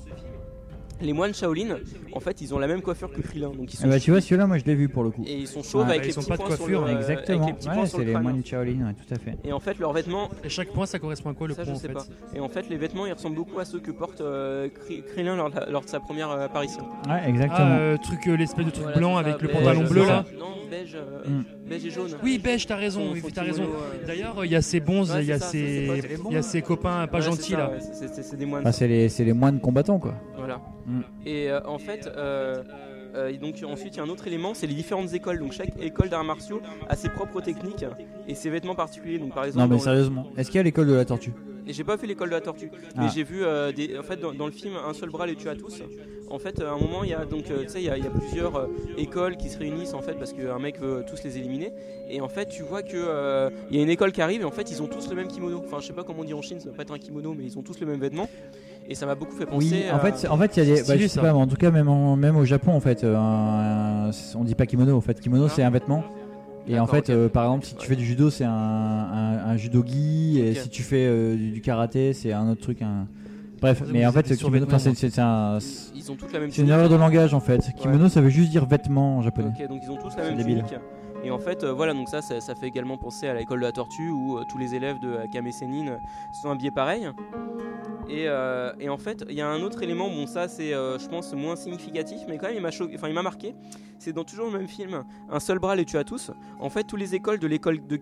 les 1.00 1.12
moines 1.12 1.34
Shaolin, 1.34 1.76
en 2.12 2.20
fait, 2.20 2.40
ils 2.40 2.54
ont 2.54 2.58
la 2.58 2.66
même 2.66 2.82
coiffure 2.82 3.10
que 3.12 3.20
Krillin. 3.20 3.50
Donc 3.50 3.72
ils 3.72 3.76
sont 3.76 3.84
Ah 3.86 3.88
bah 3.88 4.00
tu 4.00 4.10
vois 4.10 4.20
celui-là 4.20 4.46
moi 4.46 4.58
je 4.58 4.64
l'ai 4.64 4.74
vu 4.74 4.88
pour 4.88 5.02
le 5.02 5.10
coup. 5.10 5.24
Et 5.26 5.34
ils 5.38 5.46
sont 5.46 5.62
chauves 5.62 5.82
Ouais. 5.86 5.90
avec 5.96 6.00
Bah, 6.02 6.06
les 6.06 6.12
ils 6.12 6.18
ont 6.18 6.22
petits 6.22 6.28
pas 6.28 6.36
de 6.36 6.42
points 6.42 6.50
sur 6.50 6.58
coiffure, 6.58 6.84
le, 6.86 6.92
Exactement. 6.92 7.38
avec 7.42 7.48
les 7.48 7.52
petits 7.58 7.68
Ouais, 7.68 7.74
points 7.74 7.86
sur 7.86 7.98
c'est 7.98 8.04
le 8.04 8.12
les 8.12 8.18
moines 8.18 8.44
Shaolin, 8.44 8.86
ouais, 8.86 8.94
tout 8.94 9.14
à 9.14 9.18
fait. 9.18 9.36
Et 9.44 9.52
en 9.52 9.60
fait, 9.60 9.78
leurs 9.78 9.92
vêtements. 9.92 10.28
Et 10.44 10.48
chaque 10.48 10.68
point, 10.68 10.86
ça 10.86 10.98
correspond 10.98 11.30
à 11.30 11.34
quoi 11.34 11.48
le 11.48 11.54
Ça, 11.54 11.62
point 11.62 11.72
je 11.72 11.76
en 11.76 11.80
sais 11.80 11.88
fait 11.88 11.94
pas. 11.94 12.06
Et 12.34 12.40
en 12.40 12.48
fait, 12.48 12.68
les 12.68 12.76
vêtements, 12.76 13.06
ils 13.06 13.12
ressemblent 13.12 13.36
beaucoup 13.36 13.58
à 13.60 13.64
ceux 13.64 13.80
que 13.80 13.90
porte 13.90 14.20
euh, 14.20 14.68
Kri- 14.68 15.02
Krillin 15.12 15.36
lors, 15.36 15.50
de 15.50 15.56
la- 15.56 15.70
lors 15.70 15.82
de 15.84 15.88
sa 15.88 16.00
première 16.00 16.30
euh, 16.30 16.44
apparition. 16.46 16.82
Ouais, 17.08 17.28
exactement. 17.28 17.58
Ah, 17.60 17.78
euh, 17.78 17.96
truc, 17.96 18.26
euh, 18.26 18.36
l'espèce 18.36 18.66
de 18.66 18.70
truc 18.70 18.82
Voilà, 18.84 18.98
blanc 18.98 19.16
avec 19.16 19.40
le 19.40 19.48
beige, 19.48 19.56
pantalon 19.56 19.84
bleu 19.88 20.06
là. 20.06 20.24
Non, 20.38 20.46
beige, 20.70 20.94
euh, 20.96 21.28
Mm. 21.28 21.44
beige 21.68 21.86
et 21.86 21.90
jaune. 21.90 22.10
Oui, 22.22 22.38
beige, 22.38 22.66
t'as 22.66 22.76
raison, 22.76 23.00
Son- 23.08 23.12
oui, 23.12 23.22
t'as 23.34 23.42
raison. 23.42 23.64
D'ailleurs, 24.06 24.44
il 24.44 24.50
y 24.50 24.56
a 24.56 24.62
ces 24.62 24.80
bons, 24.80 25.04
il 25.18 25.24
y 25.26 25.32
a 25.32 25.38
ces, 25.38 25.88
les 26.54 26.62
copains 26.62 27.06
pas 27.06 27.20
gentils 27.20 27.52
là. 27.52 27.72
c'est- 27.80 28.36
des 28.36 28.46
moines. 28.46 28.62
Ah, 28.64 28.72
c'est 28.72 28.86
les, 28.88 29.08
c'est 29.08 29.24
les 29.24 29.32
moines 29.32 29.60
combattants 29.60 29.98
quoi. 29.98 30.14
Voilà. 30.36 30.60
Mm. 30.90 31.02
Et 31.26 31.50
euh, 31.50 31.60
en 31.66 31.78
fait, 31.78 32.06
euh, 32.16 32.62
euh, 33.14 33.28
et 33.28 33.38
donc 33.38 33.56
ensuite 33.66 33.94
il 33.94 33.98
y 33.98 34.00
a 34.00 34.04
un 34.04 34.08
autre 34.08 34.26
élément, 34.26 34.54
c'est 34.54 34.66
les 34.66 34.74
différentes 34.74 35.12
écoles. 35.14 35.38
Donc 35.38 35.52
chaque 35.52 35.70
école 35.80 36.08
d'arts 36.08 36.24
martiaux 36.24 36.60
a 36.88 36.96
ses 36.96 37.08
propres 37.08 37.40
techniques 37.40 37.84
et 38.28 38.34
ses 38.34 38.50
vêtements 38.50 38.74
particuliers. 38.74 39.18
Donc 39.18 39.34
par 39.34 39.44
exemple, 39.44 39.68
Non 39.68 39.74
mais 39.74 39.80
sérieusement, 39.80 40.26
est-ce 40.36 40.50
qu'il 40.50 40.58
y 40.58 40.60
a 40.60 40.64
l'école 40.64 40.86
de 40.88 40.94
la 40.94 41.04
tortue? 41.04 41.32
J'ai 41.66 41.84
pas 41.84 41.94
vu 41.96 42.06
l'école 42.08 42.30
de 42.30 42.34
la 42.34 42.40
tortue, 42.40 42.70
Ah. 42.96 43.02
mais 43.02 43.08
j'ai 43.14 43.22
vu 43.22 43.44
euh, 43.44 43.70
des, 43.70 43.96
en 43.96 44.02
fait 44.02 44.16
dans, 44.16 44.32
dans 44.32 44.46
le 44.46 44.52
film 44.52 44.72
Un 44.88 44.92
seul 44.92 45.10
bras 45.10 45.26
les 45.26 45.36
tue 45.36 45.48
à 45.48 45.54
tous. 45.54 45.82
En 46.28 46.38
fait, 46.38 46.60
à 46.62 46.70
un 46.72 46.78
moment 46.78 47.02
il 47.04 47.10
y 47.10 47.14
a 47.14 47.24
donc 47.24 47.50
euh, 47.50 47.62
tu 47.64 47.68
sais 47.68 47.80
il 47.82 47.86
y, 47.86 47.90
a- 47.90 47.98
il 47.98 48.04
y 48.04 48.06
a 48.06 48.10
plusieurs 48.10 48.56
euh, 48.56 48.66
écoles 48.96 49.36
qui 49.36 49.48
se 49.50 49.58
réunissent 49.58 49.94
en 49.94 50.00
fait 50.00 50.14
parce 50.14 50.32
qu'un 50.32 50.58
mec 50.58 50.80
veut 50.80 51.04
tous 51.08 51.22
les 51.24 51.38
éliminer. 51.38 51.72
Et 52.08 52.20
en 52.20 52.28
fait 52.28 52.48
tu 52.48 52.62
vois 52.62 52.82
que 52.82 53.50
il 53.70 53.76
y 53.76 53.80
a 53.80 53.82
une 53.82 53.90
école 53.90 54.10
qui 54.12 54.22
arrive 54.22 54.40
et 54.40 54.44
en 54.44 54.50
fait 54.50 54.70
ils 54.70 54.82
ont 54.82 54.86
tous 54.86 55.08
le 55.10 55.16
même 55.16 55.28
kimono. 55.28 55.62
Enfin 55.64 55.78
je 55.80 55.86
sais 55.88 55.92
pas 55.92 56.02
comment 56.04 56.20
on 56.20 56.24
dit 56.24 56.34
en 56.34 56.42
Chine, 56.42 56.58
ça 56.58 56.66
doit 56.66 56.74
pas 56.74 56.82
être 56.82 56.92
un 56.92 56.98
kimono, 56.98 57.34
mais 57.36 57.44
ils 57.44 57.58
ont 57.58 57.62
tous 57.62 57.78
le 57.80 57.86
même 57.86 58.00
vêtement. 58.00 58.28
Et 58.90 58.94
ça 58.96 59.06
m'a 59.06 59.14
beaucoup 59.14 59.36
fait 59.36 59.46
penser. 59.46 59.56
Oui, 59.72 59.84
en 59.92 59.98
fait, 60.00 60.26
en 60.28 60.36
fait, 60.36 60.56
il 60.56 60.64
y 60.68 60.72
a 60.72 60.74
des, 60.74 60.82
bah, 60.82 60.96
je 60.98 61.06
sais 61.06 61.20
pas, 61.20 61.32
mais 61.32 61.38
en 61.38 61.46
tout 61.46 61.54
cas 61.56 61.70
même, 61.70 61.88
en- 61.88 62.16
même 62.16 62.36
au 62.36 62.44
Japon 62.44 62.72
en 62.72 62.80
fait, 62.80 63.04
euh, 63.04 63.16
un- 63.16 64.10
on 64.36 64.42
dit 64.44 64.56
pas 64.56 64.66
kimono. 64.66 64.96
En 64.96 65.00
fait, 65.00 65.20
kimono 65.20 65.48
c'est 65.48 65.62
un 65.62 65.70
vêtement. 65.70 66.02
Et 66.68 66.78
en 66.78 66.86
fait, 66.86 67.08
ok. 67.08 67.10
euh, 67.10 67.28
par 67.28 67.44
exemple, 67.44 67.64
si 67.66 67.74
tu 67.76 67.86
fais 67.86 67.96
du 67.96 68.04
judo, 68.04 68.30
c'est 68.30 68.44
un, 68.44 68.50
un, 68.50 69.38
un 69.50 69.56
judogi, 69.56 70.40
et 70.40 70.50
Ok. 70.50 70.56
si 70.58 70.68
tu 70.68 70.82
fais 70.82 71.06
euh, 71.06 71.34
du, 71.36 71.50
du 71.52 71.60
karaté, 71.60 72.12
c'est 72.12 72.32
un 72.32 72.48
autre 72.50 72.60
truc. 72.60 72.82
Un... 72.82 73.06
Bref, 73.60 73.82
Vous 73.84 73.92
mais 73.92 74.04
en 74.06 74.12
fait, 74.12 74.22
kimono, 74.36 74.66
enfin, 74.66 74.78
c'est 74.78 75.18
un, 75.18 75.58
Ils 75.94 76.10
ont 76.10 76.16
toutes 76.16 76.32
la 76.32 76.40
même 76.40 76.50
c'est 76.50 76.62
une 76.62 76.68
erreur 76.68 76.88
de 76.88 76.96
langage 76.96 77.32
en 77.32 77.40
fait. 77.40 77.60
Kimono, 77.78 78.04
Ouais. 78.04 78.10
ça 78.10 78.20
veut 78.20 78.28
juste 78.28 78.50
dire 78.50 78.66
vêtement 78.66 79.18
en 79.18 79.22
japonais. 79.22 79.50
Ok, 79.58 79.68
donc 79.68 79.80
ils 79.84 79.90
ont 79.90 79.96
tous 79.96 80.16
la 80.16 80.24
même 80.24 80.36
débile. 80.36 80.64
tunique. 80.66 80.74
Et 81.22 81.30
en 81.30 81.38
fait, 81.38 81.64
euh, 81.64 81.72
voilà, 81.72 81.92
donc 81.92 82.08
ça, 82.08 82.22
ça, 82.22 82.54
fait 82.54 82.66
également 82.66 82.96
penser 82.96 83.26
à 83.28 83.34
l'école 83.34 83.60
de 83.60 83.64
la 83.66 83.72
tortue 83.72 84.08
où 84.08 84.38
euh, 84.38 84.44
tous 84.48 84.56
les 84.56 84.74
élèves 84.74 84.98
de 84.98 85.18
Sennin 85.50 85.98
sont 86.32 86.50
habillés 86.50 86.70
pareil. 86.70 87.10
Et, 88.08 88.24
euh, 88.26 88.72
et 88.80 88.88
en 88.88 88.96
fait, 88.96 89.24
il 89.28 89.34
y 89.34 89.40
a 89.40 89.48
un 89.48 89.60
autre 89.62 89.82
élément, 89.82 90.08
bon, 90.08 90.26
ça 90.26 90.48
c'est, 90.48 90.70
je 90.70 91.08
pense, 91.08 91.32
moins 91.34 91.56
significatif, 91.56 92.20
mais 92.28 92.38
quand 92.38 92.48
même, 92.48 92.56
il 92.56 93.14
m'a 93.14 93.22
marqué. 93.22 93.54
C'est 93.98 94.12
dans 94.12 94.24
toujours 94.24 94.46
le 94.46 94.58
même 94.58 94.66
film, 94.66 95.04
Un 95.28 95.40
seul 95.40 95.58
bras 95.58 95.76
les 95.76 95.84
tue 95.84 95.98
à 95.98 96.04
tous. 96.04 96.30
En 96.58 96.70
fait, 96.70 96.84
tous 96.84 96.96
les 96.96 97.14
écoles 97.14 97.38
de 97.38 97.46
l'école 97.46 97.86
de 97.86 97.98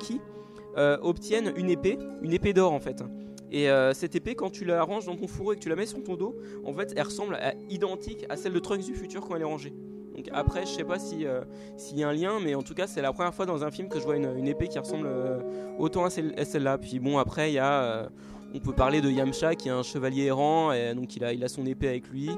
euh, 0.77 0.97
obtiennent 1.03 1.53
une 1.57 1.71
épée, 1.71 1.99
une 2.23 2.33
épée 2.33 2.53
d'or 2.53 2.73
en 2.73 2.81
fait. 2.81 3.03
Et 3.51 3.67
cette 3.95 4.15
épée, 4.15 4.35
quand 4.35 4.51
tu 4.51 4.67
la 4.67 4.83
ranges 4.83 5.07
dans 5.07 5.17
ton 5.17 5.27
fourreau 5.27 5.55
et 5.55 5.57
que 5.57 5.61
tu 5.63 5.71
la 5.71 5.77
mets 5.77 5.87
sur 5.87 6.03
ton 6.03 6.17
dos, 6.17 6.37
en 6.65 6.73
fait, 6.75 6.93
elle 6.95 7.03
ressemble 7.03 7.35
à- 7.35 7.55
identique 7.71 8.27
à 8.29 8.37
celle 8.37 8.53
de 8.53 8.59
Trunks 8.59 8.85
du 8.85 8.95
futur 8.95 9.27
quand 9.27 9.37
elle 9.37 9.43
est 9.43 9.47
rangée. 9.47 9.73
Donc 10.19 10.29
après, 10.33 10.63
je 10.63 10.73
sais 10.73 10.85
pas 10.85 10.99
si 10.99 11.25
euh, 11.25 11.43
s'il 11.77 11.97
y 11.97 12.03
a 12.03 12.09
un 12.09 12.13
lien, 12.13 12.41
mais 12.43 12.57
en 12.57 12.63
tout 12.63 12.75
cas, 12.75 12.89
c'est 12.89 13.01
la 13.01 13.13
première 13.13 13.33
fois 13.33 13.47
dans 13.47 13.63
un 13.63 13.71
film 13.71 13.89
que 13.89 14.01
je 14.01 14.05
vois 14.05 14.17
une, 14.17 14.49
épée 14.49 14.67
qui 14.67 14.77
ressemble 14.77 15.07
euh, 15.07 15.39
autant 15.79 16.05
à 16.05 16.11
celle- 16.11 16.35
à 16.37 16.45
celle-là. 16.45 16.77
Puis 16.77 16.99
bon, 16.99 17.19
après, 17.19 17.53
il 17.53 17.55
y 17.55 17.59
a, 17.61 17.83
euh, 17.83 18.09
on 18.53 18.59
peut 18.59 18.73
parler 18.73 19.01
de 19.01 19.09
Yamcha 19.09 19.55
qui 19.55 19.69
est 19.69 19.71
un 19.71 19.85
chevalier 19.85 20.25
errant, 20.25 20.73
et 20.73 20.93
donc 20.93 21.15
il 21.15 21.23
a, 21.23 21.33
il 21.33 21.45
a 21.45 21.49
son 21.49 21.65
épée 21.67 21.87
avec 21.87 22.09
lui. 22.09 22.31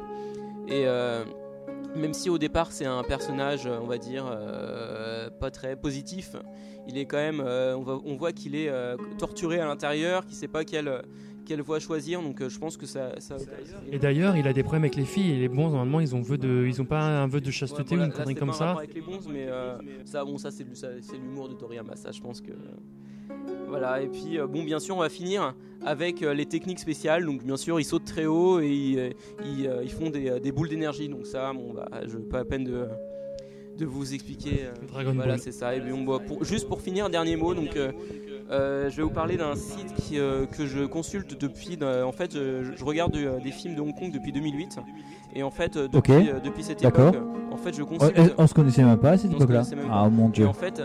Et 0.69 0.87
euh, 0.87 1.25
même 1.97 2.13
si 2.13 2.29
au 2.29 2.37
départ 2.37 2.71
c'est 2.71 2.85
un 2.85 3.03
personnage, 3.03 3.67
on 3.67 3.87
va 3.87 3.97
dire, 3.97 4.25
pas 5.41 5.51
très 5.51 5.75
positif, 5.75 6.37
il 6.87 6.99
est 6.99 7.07
quand 7.07 7.17
même, 7.17 7.41
on, 7.41 8.17
voit 8.17 8.33
qu'il 8.33 8.55
est 8.55 8.71
torturé 9.19 9.59
à 9.59 9.65
l'intérieur, 9.65 10.27
qu'il 10.27 10.37
sait 10.37 10.49
pas 10.49 10.65
quelle, 10.65 11.03
quelle 11.51 11.63
voie 11.63 11.81
choisir. 11.81 12.23
Donc 12.23 12.41
euh, 12.41 12.49
je 12.49 12.59
pense 12.61 12.77
que 12.77 12.87
ça. 12.87 13.13
ça 13.19 13.37
Et 13.91 13.99
d'ailleurs, 13.99 14.37
il 14.37 14.47
a 14.47 14.53
des 14.53 14.63
problèmes 14.63 14.85
avec 14.85 14.95
les 14.97 15.05
filles 15.05 15.33
et 15.33 15.39
les 15.39 15.49
bons 15.49 15.69
normalement 15.71 15.99
ils 16.01 16.15
ont 16.15 16.21
vœu 16.23 16.39
de, 16.39 16.65
ils 16.67 16.81
ont 16.81 16.85
pas 16.85 17.03
un 17.23 17.27
vœu 17.27 17.41
de 17.41 17.51
chasteté 17.51 17.97
Ouais, 17.97 18.03
ou 18.03 18.05
une 18.05 18.13
connerie 18.13 18.35
comme 18.37 18.51
pas 18.51 18.55
un 18.55 18.59
ça. 18.59 18.71
avec 18.73 18.95
les 18.95 19.01
bons, 19.01 19.19
mais 19.29 19.47
euh, 19.49 19.77
ça, 20.05 20.25
bon, 20.25 20.39
ça 20.39 20.51
c'est 20.53 20.63
du- 20.65 20.77
ça, 20.77 20.89
c'est 21.01 21.17
l'humour 21.17 21.49
de 21.49 21.55
Toriyama, 21.55 21.97
ça, 21.97 22.13
je 22.13 22.21
pense 22.21 22.41
que. 22.41 22.53
Voilà, 23.69 24.01
et 24.03 24.07
puis 24.09 24.39
euh, 24.39 24.47
bon, 24.47 24.63
bien 24.65 24.79
sûr, 24.81 24.97
on 24.97 25.01
va 25.01 25.09
finir 25.09 25.55
avec 25.85 26.21
les 26.21 26.47
techniques 26.47 26.79
spéciales. 26.81 27.25
Donc, 27.25 27.43
bien 27.45 27.57
sûr, 27.57 27.79
ils 27.81 27.85
sautent 27.85 28.05
très 28.05 28.27
haut 28.27 28.61
et 28.61 28.69
ils, 28.71 29.13
ils, 29.45 29.71
ils 29.83 29.91
font 29.91 30.11
des, 30.11 30.39
des 30.41 30.53
boules 30.53 30.69
d'énergie. 30.69 31.09
Donc, 31.09 31.27
ça, 31.27 31.53
bon, 31.53 31.73
bah, 31.75 31.89
je 32.07 32.17
pas 32.19 32.39
la 32.39 32.45
peine 32.45 32.65
de, 32.65 32.87
de 33.79 33.87
vous 33.87 34.13
expliquer. 34.13 34.67
Dragon 34.89 35.13
voilà, 35.15 35.33
Ball. 35.35 35.39
c'est 35.41 35.53
ça. 35.53 35.75
Et 35.77 35.81
puis, 35.81 35.93
on, 35.93 36.05
va- 36.05 36.19
pour, 36.19 36.45
juste 36.45 36.67
pour 36.69 36.81
finir, 36.81 37.09
dernier 37.11 37.37
mot. 37.37 37.55
Donc, 37.55 37.77
euh, 37.77 37.93
euh, 38.51 38.91
je 38.91 38.97
vais 38.97 39.03
vous 39.03 39.11
parler 39.11 39.37
d'un 39.37 39.55
site 39.55 39.95
qui, 39.95 40.19
euh, 40.19 40.47
que 40.47 40.67
je 40.67 40.85
consulte 40.85 41.41
depuis. 41.41 41.79
euh, 41.81 42.05
en 42.05 42.13
fait, 42.13 42.33
je, 42.35 42.73
je 42.77 42.85
regarde 42.85 43.17
des 43.43 43.51
films 43.53 43.75
de 43.77 43.81
Hong 43.81 43.95
Kong 43.95 44.11
depuis 44.13 44.33
2008. 44.33 44.79
Et 45.35 45.43
en 45.43 45.51
fait, 45.51 45.79
depuis, 45.79 46.31
depuis 46.45 46.65
cette 46.65 46.85
époque, 46.85 47.17
en 47.53 47.57
fait, 47.57 47.77
je 47.77 47.83
consulte. 47.83 48.35
on 48.39 48.47
se 48.47 48.55
connaissait 48.55 48.83
même 48.85 48.99
pas 48.99 49.11
à 49.11 49.19
cette 49.19 49.33
époque-là. 49.33 49.61
pas. 49.63 49.77
Ah 49.91 50.09
mon 50.09 50.29
Et 50.29 50.33
dieu. 50.33 50.47
en 50.47 50.53
fait, 50.53 50.83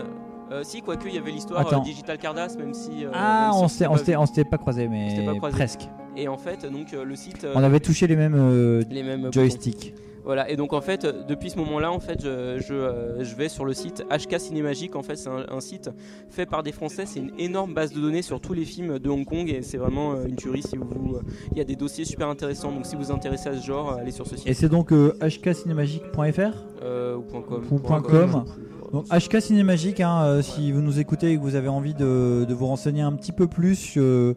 euh, 0.52 0.62
si, 0.62 0.80
quoique, 0.80 1.08
il 1.08 1.14
y 1.14 1.18
avait 1.18 1.32
l'histoire 1.32 1.66
euh, 1.72 1.80
Digital 1.80 2.18
Cardass, 2.18 2.56
même 2.56 2.72
si. 2.72 3.04
euh, 3.04 3.10
Ah, 3.12 3.50
même 3.52 3.68
si 3.68 3.84
on 4.16 4.26
s'était 4.26 4.44
pas 4.44 4.50
pas 4.50 4.58
croisé, 4.58 4.86
mais 4.88 5.26
pas 5.40 5.50
presque. 5.50 5.88
Et 6.16 6.28
en 6.28 6.38
fait, 6.38 6.64
donc 6.70 6.92
le 6.92 7.16
site. 7.16 7.46
On 7.54 7.62
avait 7.62 7.80
touché 7.80 8.06
les 8.06 8.16
mêmes, 8.16 8.80
les 8.88 9.02
mêmes 9.02 9.32
joysticks. 9.32 9.92
boutons. 9.92 10.05
Voilà, 10.26 10.50
et 10.50 10.56
donc 10.56 10.72
en 10.72 10.80
fait, 10.80 11.04
euh, 11.04 11.22
depuis 11.26 11.50
ce 11.50 11.56
moment-là, 11.58 11.90
en 11.92 12.00
fait, 12.00 12.20
je, 12.20 12.60
je, 12.60 12.74
euh, 12.74 13.22
je 13.24 13.34
vais 13.36 13.48
sur 13.48 13.64
le 13.64 13.72
site 13.72 14.04
HK 14.10 14.38
Cinémagique. 14.40 14.96
En 14.96 15.02
fait, 15.02 15.16
c'est 15.16 15.28
un, 15.30 15.46
un 15.48 15.60
site 15.60 15.88
fait 16.28 16.44
par 16.46 16.62
des 16.64 16.72
Français. 16.72 17.04
C'est 17.06 17.20
une 17.20 17.30
énorme 17.38 17.72
base 17.74 17.92
de 17.92 18.00
données 18.00 18.22
sur 18.22 18.40
tous 18.40 18.52
les 18.52 18.64
films 18.64 18.98
de 18.98 19.08
Hong 19.08 19.24
Kong 19.24 19.48
et 19.48 19.62
c'est 19.62 19.78
vraiment 19.78 20.12
euh, 20.14 20.26
une 20.26 20.34
tuerie. 20.36 20.62
Si 20.62 20.76
vous, 20.76 21.18
il 21.52 21.58
y 21.58 21.60
a 21.60 21.64
des 21.64 21.76
dossiers 21.76 22.04
super 22.04 22.28
intéressants. 22.28 22.72
Donc 22.72 22.86
si 22.86 22.96
vous 22.96 23.04
vous 23.04 23.12
intéressez 23.12 23.48
à 23.48 23.56
ce 23.56 23.64
genre, 23.64 23.92
allez 23.92 24.10
sur 24.10 24.26
ce 24.26 24.36
site. 24.36 24.46
Et 24.48 24.52
c'est 24.54 24.68
donc 24.68 24.92
euh, 24.92 25.12
hkcinémagique.fr 25.20 26.64
Euh, 26.82 27.16
ou 27.16 27.22
.com. 27.22 27.64
ou 27.70 27.78
.com. 27.78 28.02
.com. 28.02 28.44
Donc 28.92 29.06
HK 29.08 29.40
Cinémagique, 29.40 30.00
hein, 30.00 30.22
euh, 30.24 30.42
si 30.42 30.70
vous 30.72 30.80
nous 30.80 31.00
écoutez 31.00 31.32
et 31.32 31.36
que 31.36 31.40
vous 31.42 31.54
avez 31.56 31.68
envie 31.68 31.94
de, 31.94 32.44
de 32.48 32.54
vous 32.54 32.66
renseigner 32.66 33.02
un 33.02 33.12
petit 33.12 33.32
peu 33.32 33.46
plus, 33.46 33.94
euh, 33.96 34.34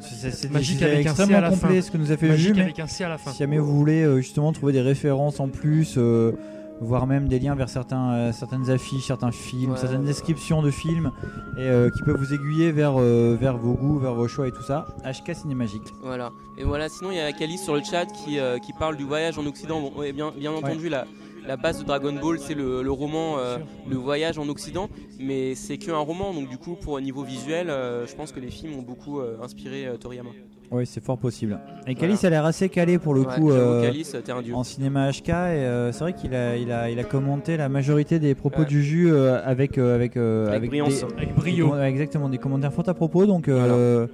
c'est 0.00 0.50
Magique 0.50 0.82
avec 0.82 0.98
un 1.06 1.14
C 1.14 1.22
extrêmement 1.22 1.38
à 1.38 1.40
la 1.40 1.50
complet 1.50 1.76
fin. 1.76 1.82
ce 1.82 1.90
que 1.90 1.98
nous 1.98 2.12
a 2.12 2.16
fait 2.16 2.28
Magique 2.28 2.46
Jules, 2.54 2.60
avec 2.60 2.78
un 2.78 2.86
C 2.86 3.04
à 3.04 3.08
la 3.08 3.18
fin. 3.18 3.30
Si 3.32 3.38
jamais 3.38 3.58
vous 3.58 3.74
voulez 3.76 4.02
euh, 4.02 4.16
justement 4.18 4.52
trouver 4.52 4.72
des 4.72 4.80
références 4.82 5.40
en 5.40 5.48
plus, 5.48 5.94
euh, 5.96 6.32
voire 6.80 7.06
même 7.06 7.26
des 7.26 7.38
liens 7.40 7.54
vers 7.56 7.68
certains, 7.68 8.12
euh, 8.12 8.32
certaines 8.32 8.70
affiches, 8.70 9.06
certains 9.06 9.32
films, 9.32 9.72
Ouais. 9.72 9.76
certaines 9.78 10.04
descriptions 10.04 10.62
de 10.62 10.70
films, 10.70 11.10
et 11.56 11.62
euh, 11.62 11.90
qui 11.90 12.02
peuvent 12.02 12.16
vous 12.18 12.32
aiguiller 12.34 12.70
vers, 12.70 12.94
euh, 13.00 13.36
vers 13.40 13.56
vos 13.56 13.74
goûts, 13.74 13.98
vers 13.98 14.14
vos 14.14 14.28
choix 14.28 14.46
et 14.46 14.52
tout 14.52 14.62
ça, 14.62 14.86
HK 15.04 15.34
Cinémagique. 15.34 15.82
Voilà. 16.02 16.30
Et 16.56 16.64
voilà, 16.64 16.88
sinon 16.88 17.10
il 17.10 17.16
y 17.16 17.20
a 17.20 17.32
Calice 17.32 17.62
sur 17.64 17.74
le 17.74 17.82
chat 17.82 18.06
qui, 18.06 18.38
euh, 18.38 18.58
qui 18.58 18.72
parle 18.72 18.96
du 18.96 19.04
voyage 19.04 19.38
en 19.38 19.46
Occident. 19.46 19.80
Bon, 19.80 19.92
ouais, 19.98 20.12
bien, 20.12 20.32
bien 20.36 20.52
entendu, 20.52 20.88
la, 20.88 21.06
la 21.48 21.56
base 21.56 21.80
de 21.80 21.84
Dragon 21.84 22.12
Ball, 22.12 22.38
c'est 22.38 22.54
le, 22.54 22.82
le 22.82 22.90
roman 22.92 23.38
euh, 23.38 23.56
Le 23.88 23.96
voyage 23.96 24.38
en 24.38 24.48
Occident, 24.50 24.88
mais 25.18 25.54
c'est 25.54 25.78
qu'un 25.78 25.96
roman, 25.96 26.34
donc 26.34 26.48
du 26.50 26.58
coup, 26.58 26.74
pour 26.76 26.98
un 26.98 27.00
niveau 27.00 27.22
visuel, 27.22 27.70
euh, 27.70 28.06
je 28.06 28.14
pense 28.14 28.32
que 28.32 28.38
les 28.38 28.50
films 28.50 28.74
ont 28.78 28.82
beaucoup 28.82 29.18
euh, 29.20 29.38
inspiré 29.42 29.86
euh, 29.86 29.96
Toriyama. 29.96 30.28
Oui, 30.70 30.84
c'est 30.86 31.02
fort 31.02 31.16
possible. 31.16 31.58
Et 31.86 31.94
Voilà. 31.94 31.94
Calice 32.00 32.24
a 32.24 32.30
l'air 32.30 32.44
assez 32.44 32.68
calé 32.68 32.98
pour 32.98 33.14
le 33.14 33.20
Ouais, 33.22 33.26
coup 33.34 33.50
j'avoue, 33.50 33.52
euh, 33.52 33.82
Calice, 33.82 34.14
t'es 34.22 34.30
un 34.30 34.42
dieu. 34.42 34.54
en 34.54 34.62
cinéma 34.62 35.10
HK. 35.10 35.28
Et 35.30 35.32
euh, 35.32 35.90
c'est 35.92 36.00
vrai 36.00 36.12
qu'il 36.12 36.34
a, 36.34 36.56
il 36.58 36.70
a, 36.70 36.90
il 36.90 36.98
a 36.98 37.04
commenté 37.04 37.56
la 37.56 37.70
majorité 37.70 38.18
des 38.18 38.34
propos 38.34 38.60
Ouais. 38.60 38.66
du 38.66 38.82
jus 38.82 39.10
euh, 39.10 39.40
avec, 39.42 39.78
euh, 39.78 39.94
avec, 39.94 40.18
euh, 40.18 40.54
Avec 40.54 40.68
brillance. 40.68 41.00
des- 41.00 41.14
Avec 41.16 41.34
brio. 41.34 41.74
des- 41.74 41.82
exactement, 41.84 42.28
des 42.28 42.36
commentaires 42.36 42.74
forts 42.74 42.86
à 42.90 42.92
propos. 42.92 43.24
Donc, 43.24 43.48
euh, 43.48 44.06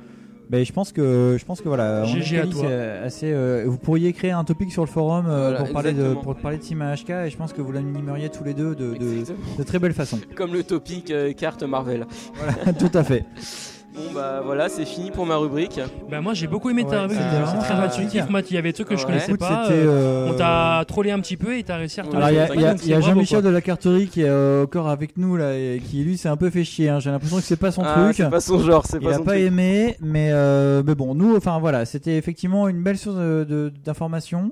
Ben, 0.54 0.64
je 0.64 0.72
pense 0.72 0.92
que 0.92 1.36
je 1.36 1.44
pense 1.44 1.60
que 1.60 1.66
voilà, 1.66 2.04
on 2.04 2.06
GG 2.06 2.36
est 2.36 2.46
toi. 2.46 2.64
assez. 3.02 3.32
euh, 3.32 3.64
vous 3.66 3.76
pourriez 3.76 4.12
créer 4.12 4.30
un 4.30 4.44
topic 4.44 4.70
sur 4.70 4.84
le 4.84 4.88
forum 4.88 5.26
euh, 5.26 5.48
Voilà, 5.48 5.58
pour 5.58 5.72
parler 5.72 5.92
de 5.92 6.14
pour 6.14 6.36
parler 6.36 6.58
de 6.58 6.62
Team 6.62 6.78
HK 6.78 7.10
et 7.10 7.30
je 7.30 7.36
pense 7.36 7.52
que 7.52 7.60
vous 7.60 7.72
l'animeriez 7.72 8.28
tous 8.28 8.44
les 8.44 8.54
deux 8.54 8.76
de, 8.76 8.94
de, 8.94 9.62
très 9.64 9.80
belle 9.80 9.94
façon. 9.94 10.20
Comme 10.36 10.52
le 10.52 10.62
topic 10.62 11.10
euh, 11.10 11.32
carte 11.32 11.64
Marvel. 11.64 12.06
Voilà, 12.36 12.72
tout 12.78 12.96
à 12.96 13.02
fait. 13.02 13.24
Bon 13.94 14.12
bah 14.12 14.40
voilà, 14.44 14.68
c'est 14.68 14.84
fini 14.84 15.12
pour 15.12 15.24
ma 15.24 15.36
rubrique. 15.36 15.80
Bah 16.10 16.20
moi 16.20 16.34
j'ai 16.34 16.48
beaucoup 16.48 16.68
aimé 16.68 16.84
ta 16.84 16.90
Ouais, 16.90 17.00
rubrique, 17.02 17.18
c'était 17.20 17.30
c'est 17.36 17.40
vraiment 17.42 17.62
très 17.62 17.74
intuitif. 17.74 18.28
Moi 18.28 18.40
il 18.50 18.54
y 18.54 18.58
avait 18.58 18.70
des 18.70 18.72
trucs 18.72 18.88
que 18.88 18.96
je 18.96 19.00
Ouais. 19.02 19.06
connaissais 19.06 19.26
Écoute, 19.28 19.38
pas. 19.38 19.68
euh, 19.70 19.86
euh, 20.26 20.30
On 20.30 20.34
t'a 20.34 20.84
trollé 20.88 21.12
un 21.12 21.20
petit 21.20 21.36
peu 21.36 21.56
et 21.56 21.62
t'as 21.62 21.76
réussi 21.76 22.00
à 22.00 22.04
Alors 22.12 22.28
il 22.30 22.34
y 22.34 22.38
a, 22.40 22.54
il 22.54 22.64
a- 22.66 22.74
il 22.84 22.92
a 22.94 23.00
Jean-Michel 23.00 23.42
de 23.42 23.48
la 23.50 23.60
carterie 23.60 24.08
qui 24.08 24.22
est 24.22 24.28
euh, 24.28 24.64
encore 24.64 24.88
avec 24.88 25.16
nous 25.16 25.36
là 25.36 25.54
et 25.56 25.80
qui 25.84 26.02
lui 26.02 26.18
s'est 26.18 26.28
un 26.28 26.36
peu 26.36 26.50
fait 26.50 26.64
chier. 26.64 26.88
hein. 26.88 26.98
J'ai 26.98 27.10
l'impression 27.10 27.36
que 27.36 27.42
c'est 27.44 27.56
pas 27.56 27.70
son 27.70 27.82
Ah, 27.84 27.94
truc. 27.94 28.16
c'est 28.16 28.28
pas 28.30 28.40
son 28.40 28.58
genre, 28.58 28.84
c'est 28.84 28.96
il 28.96 29.04
pas 29.04 29.10
a 29.14 29.18
son 29.18 29.22
pas 29.24 29.32
truc. 29.34 29.44
aimé, 29.44 29.96
mais 30.00 30.30
euh, 30.32 30.82
mais 30.84 30.96
bon 30.96 31.14
nous, 31.14 31.36
enfin 31.36 31.58
voilà, 31.60 31.84
c'était 31.84 32.16
effectivement 32.16 32.66
une 32.68 32.82
belle 32.82 32.98
source 32.98 33.16
de- 33.16 33.46
de- 33.48 33.72
d'informations. 33.84 34.50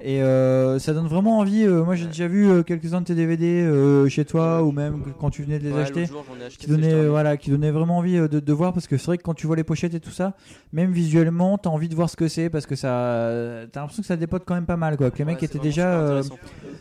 Et 0.00 0.22
euh, 0.22 0.78
ça 0.78 0.92
donne 0.92 1.06
vraiment 1.06 1.38
envie. 1.38 1.62
euh, 1.64 1.84
moi, 1.84 1.94
j'ai 1.94 2.06
déjà 2.06 2.26
vu 2.26 2.48
euh, 2.50 2.62
quelques-uns 2.62 3.00
de 3.00 3.06
tes 3.06 3.14
DVD 3.14 3.64
chez 4.08 4.24
toi, 4.24 4.62
ou 4.62 4.72
même 4.72 5.02
quand 5.20 5.30
tu 5.30 5.42
venais 5.42 5.58
de 5.58 5.64
les 5.64 5.72
Ouais, 5.72 5.82
acheter, 5.82 6.06
jour, 6.06 6.24
acheté, 6.44 6.66
qui 6.66 6.70
ramène. 6.72 7.06
voilà, 7.08 7.36
qui 7.36 7.50
vraiment 7.50 7.98
envie 7.98 8.16
de, 8.16 8.26
de 8.40 8.52
voir, 8.52 8.72
parce 8.72 8.86
que 8.86 8.96
c'est 8.96 9.06
vrai 9.06 9.18
que 9.18 9.22
quand 9.22 9.34
tu 9.34 9.46
vois 9.46 9.56
les 9.56 9.64
pochettes 9.64 9.94
et 9.94 10.00
tout 10.00 10.10
ça, 10.10 10.34
même 10.72 10.92
visuellement, 10.92 11.58
t'as 11.58 11.70
envie 11.70 11.88
de 11.88 11.94
voir 11.94 12.10
ce 12.10 12.16
que 12.16 12.28
c'est, 12.28 12.50
parce 12.50 12.66
que 12.66 12.74
ça, 12.76 13.30
t'as 13.72 13.80
l'impression 13.80 14.02
que 14.02 14.06
ça 14.08 14.16
dépote 14.16 14.42
quand 14.44 14.54
même 14.54 14.66
pas 14.66 14.76
mal, 14.76 14.96
quoi. 14.96 15.10
Que 15.10 15.18
les 15.18 15.24
mecs 15.24 15.42
étaient 15.42 15.58
déjà, 15.58 16.20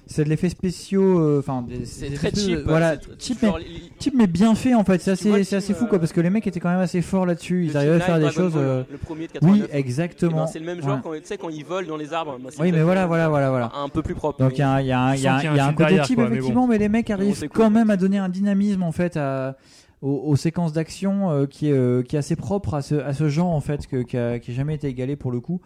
c'est 0.07 0.23
de 0.23 0.29
l'effet 0.29 0.49
spéciaux, 0.49 1.37
enfin, 1.39 1.65
C'est 1.85 2.13
très 2.15 2.31
cheap, 2.31 2.59
voilà, 2.65 2.95
cheap, 3.19 3.39
genre, 3.41 3.59
mais, 3.59 3.91
cheap 4.03 4.13
mais 4.15 4.27
bien 4.27 4.53
fait 4.55 4.73
en 4.73 4.83
fait. 4.83 4.99
C'est 5.01 5.27
vois 5.29 5.37
assez, 5.37 5.59
c'est 5.61 5.73
fou, 5.73 5.85
quoi, 5.87 5.99
parce 5.99 6.11
que 6.13 6.21
les 6.21 6.29
mecs 6.29 6.45
étaient 6.47 6.59
quand 6.59 6.69
même 6.71 6.79
assez 6.79 7.01
forts 7.01 7.25
là-dessus. 7.25 7.65
Ils 7.65 7.77
arrivaient 7.77 7.95
à 7.95 7.99
faire 7.99 8.19
des 8.19 8.29
choses. 8.31 8.53
Ball, 8.53 8.63
euh, 8.63 8.83
le 8.91 8.97
premier 8.97 9.27
de 9.27 9.31
oui, 9.41 9.59
89. 9.61 9.69
exactement. 9.73 10.31
Eh 10.31 10.35
ben, 10.35 10.47
c'est 10.47 10.59
le 10.59 10.65
même 10.65 10.81
genre 10.81 10.95
Ouais. 10.95 10.99
quand 11.03 11.11
tu 11.13 11.19
sais 11.23 11.37
quand 11.37 11.49
ils 11.49 11.65
volent 11.65 11.87
dans 11.87 11.97
les 11.97 12.13
arbres. 12.13 12.37
C'est 12.49 12.61
Oui, 12.61 12.71
mais 12.71 12.81
voilà, 12.83 13.03
euh, 13.03 13.07
voilà, 13.07 13.29
voilà, 13.29 13.49
voilà. 13.49 13.71
Un 13.75 13.89
peu 13.89 14.01
plus 14.01 14.15
propre. 14.15 14.39
Donc 14.39 14.53
il 14.53 14.59
y 14.59 14.61
a, 14.61 14.71
un- 14.71 14.81
il 14.81 14.87
y 14.87 14.91
a 14.91 14.99
un- 15.01 15.15
il 15.15 15.21
y 15.21 15.27
a 15.27 15.35
un- 15.35 15.55
y 15.55 15.59
a 15.59 15.73
côté 15.73 15.99
type 16.01 16.15
quoi, 16.15 16.25
mais 16.25 16.31
effectivement, 16.31 16.61
bon. 16.61 16.67
mais 16.67 16.77
les 16.77 16.89
mecs 16.89 17.09
arrivent 17.09 17.39
cool. 17.39 17.49
quand 17.49 17.69
même 17.69 17.89
à 17.89 17.97
donner 17.97 18.17
un 18.17 18.29
dynamisme 18.29 18.83
en 18.83 18.91
fait 18.91 19.17
à, 19.17 19.55
aux, 20.01 20.21
aux 20.25 20.35
séquences 20.35 20.73
d'action 20.73 21.31
euh, 21.31 21.45
qui, 21.45 21.69
est, 21.69 21.73
euh, 21.73 22.03
qui 22.03 22.15
est 22.15 22.19
assez 22.19 22.35
propre 22.35 22.73
à 22.73 22.81
ce, 22.81 22.95
à 22.95 23.13
ce 23.13 23.29
genre 23.29 23.49
en 23.51 23.61
fait, 23.61 23.87
que, 23.87 24.01
qui, 24.03 24.17
a, 24.17 24.39
qui 24.39 24.51
a 24.51 24.53
jamais 24.53 24.75
été 24.75 24.87
égalé 24.87 25.15
pour 25.15 25.31
le 25.31 25.39
coup. 25.39 25.61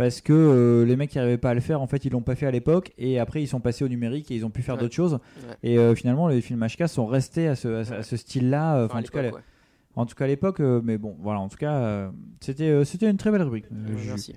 Parce 0.00 0.22
que 0.22 0.32
euh, 0.32 0.86
les 0.86 0.96
mecs 0.96 1.10
qui 1.10 1.18
n'arrivaient 1.18 1.36
pas 1.36 1.50
à 1.50 1.54
le 1.54 1.60
faire, 1.60 1.82
en 1.82 1.86
fait, 1.86 2.06
ils 2.06 2.10
l'ont 2.12 2.22
pas 2.22 2.34
fait 2.34 2.46
à 2.46 2.50
l'époque, 2.50 2.92
et 2.96 3.18
après 3.20 3.42
ils 3.42 3.46
sont 3.46 3.60
passés 3.60 3.84
au 3.84 3.88
numérique 3.88 4.30
et 4.30 4.34
ils 4.34 4.46
ont 4.46 4.50
pu 4.50 4.62
faire 4.62 4.76
Ouais. 4.76 4.80
d'autres 4.80 4.94
choses. 4.94 5.12
Ouais. 5.46 5.54
Et 5.62 5.78
euh, 5.78 5.94
finalement, 5.94 6.26
les 6.28 6.40
films 6.40 6.64
HK 6.66 6.88
sont 6.88 7.04
restés 7.04 7.48
à 7.48 7.54
ce, 7.54 7.68
à 7.68 7.84
ce- 7.84 7.92
à 7.92 8.02
ce 8.02 8.16
style-là. 8.16 8.76
euh, 8.76 8.86
Enfin, 8.86 9.00
en 9.00 9.02
tout 9.02 9.12
cas, 9.12 9.22
ouais. 9.24 9.30
en 9.96 10.06
tout 10.06 10.14
cas 10.14 10.24
à 10.24 10.28
l'époque. 10.28 10.60
euh, 10.60 10.80
mais 10.82 10.96
bon, 10.96 11.16
voilà, 11.20 11.40
en 11.40 11.48
tout 11.50 11.58
cas, 11.58 11.72
euh, 11.74 12.08
c'était 12.40 12.70
euh, 12.70 12.84
c'était 12.84 13.10
une 13.10 13.18
très 13.18 13.30
belle 13.30 13.42
rubrique. 13.42 13.66
euh. 13.70 13.92
Merci. 14.06 14.34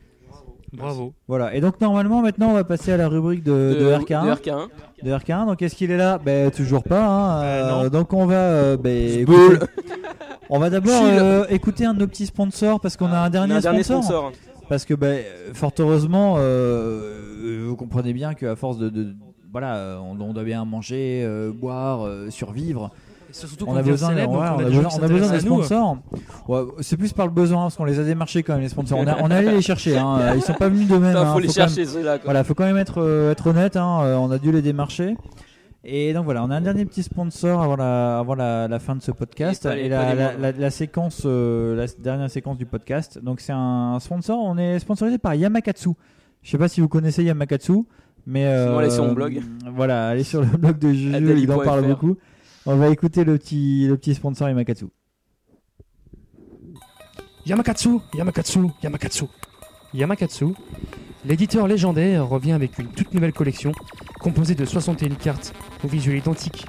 Bravo. 0.74 1.14
Voilà, 1.30 1.56
et 1.56 1.62
donc 1.62 1.80
normalement 1.80 2.22
maintenant 2.24 2.50
on 2.50 2.54
va 2.56 2.64
passer 2.66 2.92
à 2.92 2.98
la 2.98 3.08
rubrique 3.08 3.44
de, 3.44 3.52
de 3.52 3.80
De- 3.86 3.86
RK1. 3.94 4.26
de 4.26 4.32
RK1. 4.32 4.68
De 5.04 5.12
RK1, 5.12 5.46
donc 5.46 5.62
est-ce 5.62 5.76
qu'il 5.76 5.92
est 5.92 5.98
là? 5.98 6.18
Ben 6.18 6.50
toujours 6.52 6.84
pas. 6.84 7.06
hein, 7.06 7.44
euh, 7.44 7.90
donc 7.90 8.12
on 8.12 8.26
va, 8.26 8.36
euh, 8.36 8.76
ben, 8.76 9.22
écouter- 9.22 9.66
on 10.50 10.60
va 10.60 10.70
d'abord 10.72 11.04
euh, 11.06 11.46
écouter 11.50 11.86
un 11.86 11.94
de 11.94 12.00
nos 12.00 12.08
petits 12.08 12.26
sponsors 12.26 12.80
parce 12.82 12.98
qu'on 12.98 13.06
a 13.14 13.20
un 13.20 13.30
dernier, 13.30 13.54
un 13.54 13.60
dernier 13.62 13.84
sponsor. 13.84 14.32
Parce 14.70 14.86
que 14.86 14.94
euh, 15.02 15.22
fort 15.54 15.72
heureusement, 15.80 16.36
euh, 16.38 17.64
vous 17.68 17.76
comprenez 17.76 18.14
bien 18.14 18.34
qu'à 18.34 18.56
force 18.56 18.78
de, 18.78 18.90
de- 18.90 19.14
voilà, 19.52 20.00
on, 20.02 20.20
on 20.20 20.34
doit 20.34 20.44
bien 20.44 20.64
manger, 20.66 21.22
euh, 21.26 21.52
boire, 21.54 22.06
euh, 22.06 22.30
survivre. 22.30 22.92
Surtout 23.32 23.66
On 23.68 23.76
a 23.76 23.82
besoin, 23.82 24.10
célèbre, 24.10 24.34
ouais, 24.34 24.48
on 24.56 24.60
a 24.60 24.64
besoin, 24.64 24.84
on 25.00 25.04
a 25.04 25.08
besoin 25.08 25.32
des 25.32 25.40
sponsors. 25.40 25.98
Ouais, 26.48 26.62
c'est 26.82 26.98
plus 26.98 27.14
par 27.14 27.26
le 27.26 27.32
besoin 27.32 27.64
parce 27.64 27.76
qu'on 27.76 27.84
les 27.86 27.98
a 28.00 28.04
démarchés 28.04 28.44
quand 28.44 28.54
même 28.54 28.62
les 28.62 28.70
sponsors. 28.70 29.00
On, 29.00 29.08
a- 29.08 29.18
on 29.24 29.32
est 29.32 29.36
allé 29.36 29.52
les 29.52 29.62
chercher. 29.64 29.98
Hein. 29.98 30.20
Ils 30.36 30.42
sont 30.44 30.54
pas 30.54 30.70
venus 30.70 30.88
d'eux-mêmes. 30.88 31.14
Putain, 31.16 31.30
hein. 31.30 31.34
faut 31.34 31.40
les 31.40 31.48
même- 31.48 31.54
chercher, 31.54 31.86
quoi. 31.86 32.18
Voilà, 32.26 32.44
faut 32.44 32.54
quand 32.54 32.66
même 32.66 32.78
être, 32.78 33.02
euh, 33.02 33.32
être 33.32 33.48
honnête. 33.48 33.76
hein. 33.76 34.18
On 34.20 34.30
a 34.30 34.38
dû 34.38 34.52
les 34.52 34.62
démarcher. 34.62 35.16
Et 35.86 36.14
donc 36.14 36.24
voilà, 36.24 36.44
on 36.46 36.50
a 36.50 36.56
un 36.56 36.62
dernier 36.62 36.86
petit 36.86 37.04
sponsor 37.04 37.62
avant 37.62 37.76
la, 37.76 38.20
avant 38.20 38.36
la, 38.36 38.70
la 38.70 38.80
fin 38.80 38.96
de 38.96 39.02
ce 39.02 39.12
podcast 39.12 39.66
Et 39.66 39.90
la, 39.90 40.16
la, 40.16 40.16
moindres. 40.16 40.40
la- 40.40 40.52
la 40.54 40.70
séquence, 40.72 41.24
euh, 41.26 41.76
la 41.76 41.88
dernière 42.02 42.30
séquence 42.32 42.58
du 42.58 42.66
podcast. 42.66 43.20
Donc 43.20 43.42
c'est 43.42 43.52
un 43.54 44.00
sponsor. 44.00 44.40
On 44.40 44.58
est 44.58 44.80
sponsorisé 44.80 45.18
par 45.18 45.36
Yamakatsu. 45.36 45.90
Je 46.42 46.50
sais 46.52 46.58
pas 46.58 46.70
si 46.70 46.80
vous 46.80 46.88
connaissez 46.88 47.24
Yamakatsu, 47.26 47.84
mais 48.26 48.46
Sinon, 48.66 48.78
allez 48.78 48.90
sur 48.92 49.04
euh, 49.04 49.08
mon 49.08 49.14
blog. 49.14 49.42
Voilà, 49.76 50.08
allez 50.10 50.24
sur 50.24 50.40
le 50.42 50.48
blog 50.58 50.78
de 50.80 50.94
Juju, 50.94 51.40
il 51.42 51.52
en 51.52 51.60
parle 51.60 51.86
beaucoup. 51.86 52.16
On 52.66 52.78
va 52.78 52.88
écouter 52.90 53.26
le 53.26 53.38
petit, 53.38 53.86
le 53.88 53.98
petit 53.98 54.14
sponsor 54.16 54.48
Yamakatsu. 54.48 54.86
Yamakatsu, 57.46 58.00
Yamakatsu, 58.14 58.60
Yamakatsu. 58.82 59.26
Yamakatsu, 59.94 60.46
l'éditeur 61.26 61.68
légendaire 61.68 62.28
revient 62.28 62.52
avec 62.54 62.78
une 62.80 62.88
toute 62.88 63.14
nouvelle 63.14 63.34
collection 63.34 63.72
composée 64.20 64.56
de 64.56 64.66
61 64.66 65.10
cartes 65.16 65.54
au 65.84 65.88
visuel 65.88 66.18
identique. 66.18 66.66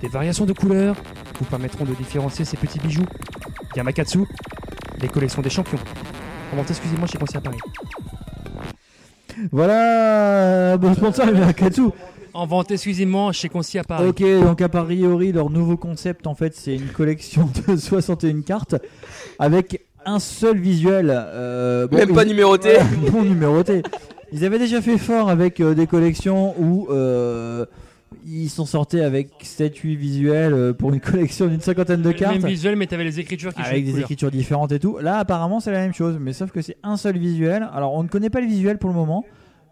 Des 0.00 0.08
variations 0.08 0.46
de 0.46 0.52
couleurs 0.52 0.96
vous 1.38 1.44
permettront 1.44 1.84
de 1.84 1.94
différencier 1.94 2.44
ces 2.44 2.56
petits 2.56 2.78
bijoux. 2.78 3.06
Yamakatsu, 3.76 4.20
les 5.00 5.08
collections 5.08 5.42
des 5.42 5.50
champions. 5.50 5.78
En 6.52 6.56
vente 6.56 6.70
exclusivement 6.70 7.06
chez 7.06 7.18
Conseil 7.18 7.36
à 7.38 7.40
Paris. 7.40 7.58
Voilà, 9.52 10.76
bon 10.76 10.94
sponsor 10.94 11.26
Yamakatsu. 11.26 11.90
En 12.32 12.46
vente 12.46 12.70
exclusivement 12.70 13.32
chez 13.32 13.48
Concy 13.48 13.78
à 13.78 13.84
Paris. 13.84 14.08
Ok, 14.08 14.22
donc 14.22 14.60
a 14.60 14.68
priori, 14.68 15.32
leur 15.32 15.50
nouveau 15.50 15.76
concept, 15.76 16.26
en 16.26 16.34
fait, 16.34 16.54
c'est 16.54 16.76
une 16.76 16.88
collection 16.88 17.50
de 17.66 17.76
61 17.76 18.42
cartes 18.42 18.76
avec 19.38 19.84
un 20.06 20.18
seul 20.18 20.58
visuel. 20.58 21.10
euh, 21.14 21.86
bon, 21.88 21.96
Même 21.96 22.14
pas 22.14 22.24
numéroté. 22.24 22.74
Voilà, 22.74 23.12
non 23.12 23.22
numéroté. 23.22 23.82
Ils 24.32 24.44
avaient 24.44 24.58
déjà 24.58 24.80
fait 24.80 24.98
fort 24.98 25.28
avec 25.28 25.60
euh, 25.60 25.74
des 25.74 25.86
collections 25.86 26.54
où 26.60 26.86
euh, 26.90 27.66
ils 28.26 28.48
sont 28.48 28.66
sortis 28.66 29.00
avec 29.00 29.30
7-8 29.42 29.96
visuels 29.96 30.52
euh, 30.54 30.72
pour 30.72 30.92
une 30.94 31.00
collection 31.12 31.46
d'une 31.46 31.60
cinquantaine 31.60 32.02
de 32.02 32.12
cartes. 32.12 32.36
même 32.40 32.46
visuel, 32.46 32.76
mais 32.76 32.86
t'avais 32.86 33.04
les 33.04 33.18
écritures 33.20 33.52
qui 33.54 33.60
Avec 33.60 33.82
de 33.82 33.86
des 33.86 33.90
couleur. 33.92 34.04
écritures 34.04 34.30
différentes 34.30 34.72
et 34.72 34.78
tout. 34.78 34.98
Là, 34.98 35.18
apparemment, 35.18 35.58
c'est 35.60 35.72
la 35.72 35.80
même 35.80 35.94
chose, 35.94 36.16
mais 36.20 36.32
sauf 36.32 36.50
que 36.52 36.62
c'est 36.62 36.76
un 36.82 36.96
seul 36.96 37.18
visuel. 37.18 37.68
Alors, 37.74 37.94
on 37.94 38.02
ne 38.04 38.08
connaît 38.08 38.30
pas 38.30 38.40
le 38.40 38.46
visuel 38.46 38.78
pour 38.78 38.90
le 38.90 38.96
moment. 38.96 39.24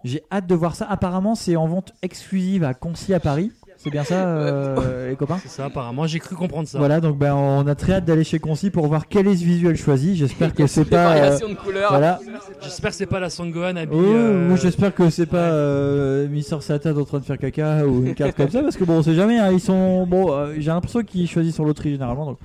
J'ai 0.05 0.23
hâte 0.33 0.47
de 0.47 0.55
voir 0.55 0.75
ça. 0.77 0.87
Apparemment, 0.89 1.35
c'est 1.35 1.57
en 1.57 1.67
vente 1.67 1.93
exclusive 2.03 2.65
à 2.65 2.75
Concy 2.75 3.15
à 3.15 3.21
Paris. 3.21 3.53
C'est 3.81 3.91
bien 3.91 4.03
ça, 4.03 4.27
euh, 4.27 5.09
les 5.11 5.15
copains 5.15 5.39
C'est 5.41 5.49
ça, 5.49 5.67
apparemment, 5.67 6.05
j'ai 6.09 6.19
cru 6.19 6.35
comprendre 6.35 6.67
ça. 6.67 6.79
Voilà, 6.79 7.01
donc 7.01 7.17
ben, 7.17 7.33
on 7.35 7.65
a 7.69 7.77
très 7.77 7.93
hâte 7.93 8.05
d'aller 8.05 8.25
chez 8.25 8.41
Concy 8.41 8.71
pour 8.71 8.89
voir 8.89 9.07
quel 9.07 9.29
est 9.29 9.37
ce 9.37 9.45
visuel 9.45 9.77
choisi. 9.77 10.17
J'espère 10.17 10.53
que 10.53 10.67
c'est 10.67 10.85
pas. 10.91 10.97
euh, 11.13 11.19
variations 11.21 11.49
de 11.49 11.55
couleurs. 11.55 11.91
Voilà. 11.91 12.19
J'espère 12.61 12.91
que 12.91 12.97
c'est 12.97 13.07
pas 13.07 13.21
la 13.21 13.31
Sangohan 13.31 13.77
habillée. 13.77 14.03
Oh, 14.03 14.05
euh, 14.05 14.53
ou 14.53 14.57
j'espère 14.57 14.93
que 14.93 15.09
c'est 15.11 15.27
pas 15.27 15.37
euh, 15.53 16.27
Mister 16.29 16.57
Satan 16.61 16.97
en 16.97 17.05
train 17.05 17.21
de 17.21 17.25
faire 17.25 17.39
caca 17.39 17.87
ou 17.87 18.05
une 18.05 18.15
carte 18.17 18.37
comme 18.37 18.51
ça 18.51 18.63
parce 18.63 18.77
que 18.77 18.83
bon 18.85 18.95
on 18.95 19.03
sait 19.05 19.15
jamais 19.15 19.39
hein, 19.39 19.51
ils 19.53 19.61
sont 19.61 20.05
bon 20.09 20.33
euh, 20.33 20.55
j'ai 20.59 20.71
l'impression 20.73 21.03
qu'ils 21.05 21.29
choisissent 21.29 21.55
sur 21.55 21.65
loterie 21.65 21.93
généralement 21.93 22.27
donc 22.27 22.39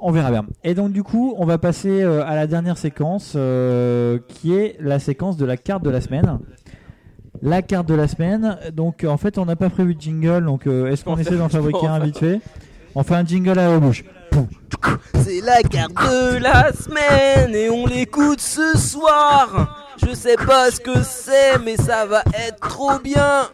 on 0.00 0.10
verra 0.10 0.30
bien 0.32 0.46
et 0.64 0.74
donc 0.74 0.92
du 0.92 1.02
coup 1.04 1.34
on 1.38 1.46
va 1.46 1.58
passer 1.58 2.02
euh, 2.02 2.24
à 2.26 2.34
la 2.34 2.46
dernière 2.48 2.76
séquence 2.76 3.34
euh, 3.36 4.18
qui 4.28 4.52
est 4.52 4.76
la 4.80 4.98
séquence 4.98 5.36
de 5.36 5.44
la 5.44 5.56
carte 5.56 5.84
de 5.84 5.90
la 5.90 6.00
semaine 6.00 6.38
la 7.42 7.62
carte 7.62 7.88
de 7.88 7.94
la 7.94 8.08
semaine 8.08 8.56
donc 8.74 9.04
en 9.04 9.16
fait 9.16 9.38
on 9.38 9.44
n'a 9.46 9.56
pas 9.56 9.70
prévu 9.70 9.94
de 9.94 10.00
jingle 10.00 10.44
donc 10.44 10.66
euh, 10.66 10.86
est-ce 10.90 11.04
qu'on 11.04 11.12
On 11.14 11.18
essaie 11.18 11.36
d'en 11.36 11.48
fabriquer 11.48 11.86
un 11.86 11.98
vite 11.98 12.18
fait? 12.18 12.40
On 12.94 13.02
fait 13.02 13.14
un 13.14 13.24
jingle 13.24 13.58
à 13.58 13.68
la 13.68 13.78
bouche 13.78 14.04
C'est 15.14 15.40
la 15.40 15.62
carte 15.62 15.92
de 15.94 16.38
la 16.38 16.72
semaine 16.72 17.54
et 17.54 17.70
on 17.70 17.86
l'écoute 17.86 18.40
ce 18.40 18.76
soir. 18.76 19.94
Je 20.04 20.14
sais 20.14 20.36
pas 20.36 20.70
ce 20.70 20.80
que 20.80 21.02
c'est, 21.02 21.58
mais 21.64 21.76
ça 21.76 22.06
va 22.06 22.22
être 22.46 22.60
trop 22.68 22.98
bien. 22.98 23.48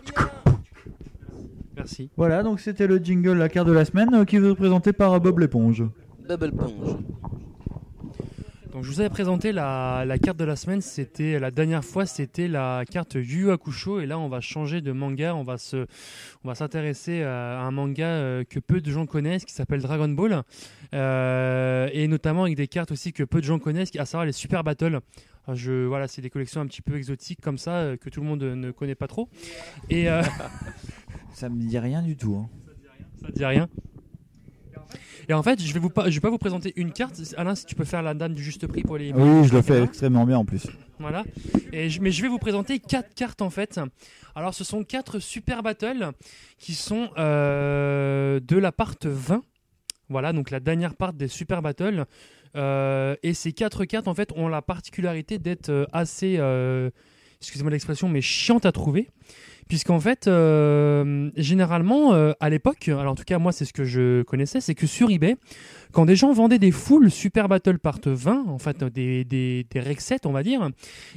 Merci. 1.77 2.11
voilà 2.17 2.43
donc 2.43 2.61
c'était 2.61 2.87
le 2.87 2.99
jingle 2.99 3.39
la 3.39 3.49
carte 3.49 3.67
de 3.67 3.73
la 3.73 3.85
semaine 3.85 4.15
euh, 4.15 4.25
qui 4.25 4.39
vous 4.39 4.51
est 4.51 4.55
présenté 4.55 4.93
par 4.93 5.21
Bob 5.21 5.39
l'éponge 5.39 5.85
Double 6.29 6.53
Ponge. 6.53 6.97
Donc 8.73 8.85
je 8.85 8.91
vous 8.91 9.01
avais 9.01 9.11
présenté 9.11 9.53
la, 9.53 10.05
la 10.07 10.19
carte 10.19 10.39
de 10.39 10.45
la 10.45 10.57
semaine, 10.57 10.81
c'était 10.81 11.39
la 11.39 11.51
dernière 11.51 11.85
fois 11.85 12.07
c'était 12.07 12.49
la 12.49 12.85
carte 12.91 13.15
Yu 13.15 13.51
Hakusho 13.51 14.01
et 14.01 14.07
là 14.07 14.19
on 14.19 14.29
va 14.29 14.41
changer 14.41 14.81
de 14.81 14.93
manga, 14.93 15.35
on 15.35 15.43
va 15.43 15.59
se 15.59 15.87
on 16.43 16.49
va 16.49 16.55
s'intéresser 16.55 17.23
à 17.23 17.61
un 17.61 17.71
manga 17.71 18.07
euh, 18.07 18.45
que 18.45 18.61
peu 18.61 18.81
de 18.81 18.91
gens 18.91 19.05
connaissent 19.05 19.45
qui 19.45 19.53
s'appelle 19.53 19.83
Dragon 19.83 20.09
Ball 20.09 20.43
Euh, 20.95 21.89
et 21.93 22.07
notamment 22.07 22.43
avec 22.45 22.57
des 22.57 22.69
cartes 22.69 22.93
aussi 22.93 23.13
que 23.13 23.23
peu 23.25 23.41
de 23.41 23.47
gens 23.47 23.59
connaissent, 23.59 23.97
à 23.97 24.05
savoir 24.05 24.27
les 24.27 24.33
Super 24.33 24.63
Battle. 24.63 25.01
Je 25.49 25.87
voilà, 25.87 26.07
c'est 26.07 26.23
des 26.23 26.31
collections 26.31 26.61
un 26.61 26.67
petit 26.67 26.83
peu 26.83 26.97
exotiques 26.97 27.41
comme 27.41 27.59
ça 27.59 27.77
euh, 27.77 27.97
que 27.97 28.09
tout 28.09 28.21
le 28.21 28.27
monde 28.27 28.43
euh, 28.43 28.55
ne 28.55 28.71
connaît 28.71 28.95
pas 28.95 29.09
trop. 29.09 29.29
Et 29.91 30.09
euh, 30.09 30.23
ça 31.35 31.49
me 31.49 31.61
dit 31.61 31.79
rien 31.79 32.03
du 32.03 32.17
tout 32.17 32.37
hein. 32.37 32.49
ça 33.21 33.29
te 33.29 33.33
dit 33.33 33.45
rien. 33.45 33.69
Et 35.29 35.35
en 35.35 35.43
fait, 35.43 35.61
je 35.63 35.73
vais 35.73 35.81
vous 35.81 35.91
pas, 35.91 36.09
je 36.11 36.15
vais 36.15 36.21
pas 36.21 36.31
vous 36.31 36.39
présenter 36.39 36.73
une 36.77 36.93
carte. 36.93 37.21
Alain, 37.37 37.55
si 37.55 37.65
tu 37.67 37.75
peux 37.75 37.85
faire 37.85 38.03
la 38.03 38.15
dame 38.15 38.35
du 38.35 38.43
juste 38.43 38.67
prix 38.67 38.83
pour 38.83 38.99
les. 38.99 39.13
oui 39.13 39.47
je 39.49 39.53
le 39.55 39.63
fais 39.63 39.83
extrêmement 39.83 40.25
bien 40.27 40.39
en 40.39 40.45
plus 40.45 40.67
Voilà. 40.99 41.25
Et 41.73 41.89
je- 41.91 42.01
mais 42.01 42.11
je 42.11 42.23
vais 42.23 42.29
vous 42.29 42.39
présenter 42.39 42.79
quatre 42.81 43.15
cartes 43.15 43.43
en 43.43 43.51
fait. 43.51 43.81
Alors 44.35 44.55
ce 44.55 44.65
sont 44.65 44.83
quatre 44.85 45.19
super 45.19 45.63
battles 45.63 46.11
qui 46.59 46.75
sont 46.75 47.11
euh, 47.19 48.41
de 48.41 48.57
la 48.57 48.73
part 48.73 48.95
20. 49.03 49.43
Voilà, 50.09 50.33
donc 50.33 50.51
la 50.51 50.61
dernière 50.61 50.95
part 50.95 51.13
des 51.13 51.29
super 51.29 51.63
battles. 51.63 52.05
Euh, 52.55 53.17
et 53.23 53.33
ces 53.33 53.53
quatre 53.53 53.87
cartes, 53.87 54.09
en 54.09 54.15
fait, 54.15 54.31
ont 54.37 54.47
la 54.49 54.61
particularité 54.61 55.39
d'être 55.39 55.71
euh, 55.71 55.87
assez, 55.93 56.37
euh, 56.39 56.91
excusez-moi 57.41 57.71
l'expression, 57.71 58.09
mais 58.11 58.21
chiantes 58.21 58.67
à 58.67 58.73
trouver. 58.73 59.09
Puisqu'en 59.73 60.01
fait, 60.01 60.29
euh, 60.29 61.31
généralement, 61.35 62.13
euh, 62.13 62.33
à 62.41 62.51
l'époque, 62.51 62.89
alors 62.89 63.13
en 63.13 63.15
tout 63.15 63.25
cas, 63.25 63.39
moi, 63.39 63.53
c'est 63.53 63.65
ce 63.65 63.73
que 63.73 63.85
je 63.85 64.21
connaissais, 64.21 64.61
c'est 64.61 64.75
que 64.75 64.87
sur 64.87 65.11
eBay, 65.11 65.37
quand 65.93 66.05
des 66.05 66.15
gens 66.15 66.31
vendaient 66.31 66.59
des 66.59 66.73
full 66.73 67.11
Super 67.11 67.49
Battle 67.49 67.79
Part 67.79 68.01
20, 68.05 68.49
en 68.49 68.59
fait, 68.59 68.85
des, 68.85 69.25
des, 69.25 69.65
des 69.71 69.81
on 70.27 70.33
va 70.33 70.43
dire, 70.43 70.69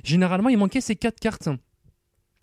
généralement, 0.06 0.48
il 0.48 0.58
manquait 0.58 0.80
ces 0.80 0.96
quatre 0.96 1.20
cartes. 1.20 1.50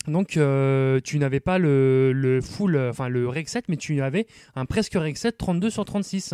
Donc, 0.07 0.37
euh, 0.37 0.99
tu 1.03 1.17
n'avais 1.19 1.39
pas 1.39 1.57
le, 1.57 2.11
le 2.13 2.41
full, 2.41 2.75
euh, 2.75 2.89
enfin 2.89 3.07
le 3.09 3.27
rec 3.27 3.47
set, 3.49 3.65
mais 3.69 3.77
tu 3.77 4.01
avais 4.01 4.27
un 4.55 4.65
presque 4.65 4.93
rec 4.95 5.17
set 5.17 5.37
32 5.37 5.69
sur 5.69 5.85
36. 5.85 6.33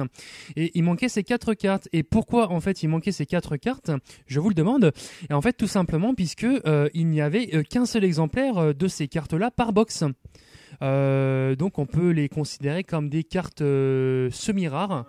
Et 0.56 0.72
il 0.74 0.84
manquait 0.84 1.10
ces 1.10 1.24
quatre 1.24 1.54
cartes. 1.54 1.88
Et 1.94 2.04
pourquoi, 2.04 2.52
en 2.52 2.60
fait, 2.60 2.82
il 2.84 2.88
manquait 2.90 3.12
ces 3.12 3.26
quatre 3.26 3.58
cartes? 3.58 3.92
Je 4.28 4.40
vous 4.40 4.50
le 4.50 4.56
demande. 4.56 4.92
Et 5.30 5.34
en 5.34 5.42
fait, 5.42 5.54
tout 5.54 5.68
simplement, 5.68 6.14
puisque 6.14 6.44
euh, 6.46 6.90
il 6.94 7.08
n'y 7.08 7.22
avait 7.22 7.64
qu'un 7.64 7.86
seul 7.86 8.04
exemplaire 8.04 8.74
de 8.74 8.88
ces 8.88 9.08
cartes-là 9.08 9.52
par 9.52 9.74
box. 9.74 10.04
Euh, 10.82 11.56
donc, 11.56 11.80
on 11.80 11.86
peut 11.86 12.10
les 12.12 12.30
considérer 12.30 12.84
comme 12.84 13.10
des 13.10 13.24
cartes 13.24 13.62
euh, 13.62 14.30
semi-rares. 14.32 14.92
hein, 14.92 15.06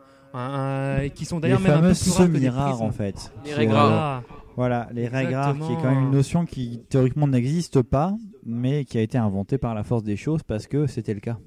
euh, 1.02 1.08
qui 1.08 1.24
sont 1.24 1.40
d'ailleurs 1.40 1.60
même 1.60 1.72
un 1.72 1.80
peu 1.80 1.94
plus 1.94 2.10
rares 2.10 2.28
que 2.28 2.38
des 2.38 2.48
en 2.50 2.90
fait. 2.92 3.32
Les 3.44 3.54
règles 3.54 3.72
euh, 3.72 3.76
rares. 3.76 4.22
Voilà, 4.60 4.90
les 4.92 5.08
règles 5.08 5.36
rares, 5.36 5.56
qui 5.56 5.72
est 5.72 5.76
quand 5.76 5.90
même 5.90 6.04
une 6.04 6.10
notion 6.10 6.44
qui 6.44 6.82
théoriquement 6.90 7.26
n'existe 7.26 7.80
pas, 7.80 8.14
mais 8.44 8.84
qui 8.84 8.98
a 8.98 9.00
été 9.00 9.16
inventée 9.16 9.56
par 9.56 9.74
la 9.74 9.84
force 9.84 10.02
des 10.02 10.18
choses 10.18 10.42
parce 10.42 10.66
que 10.66 10.86
c'était 10.86 11.14
le 11.14 11.20
cas. 11.20 11.38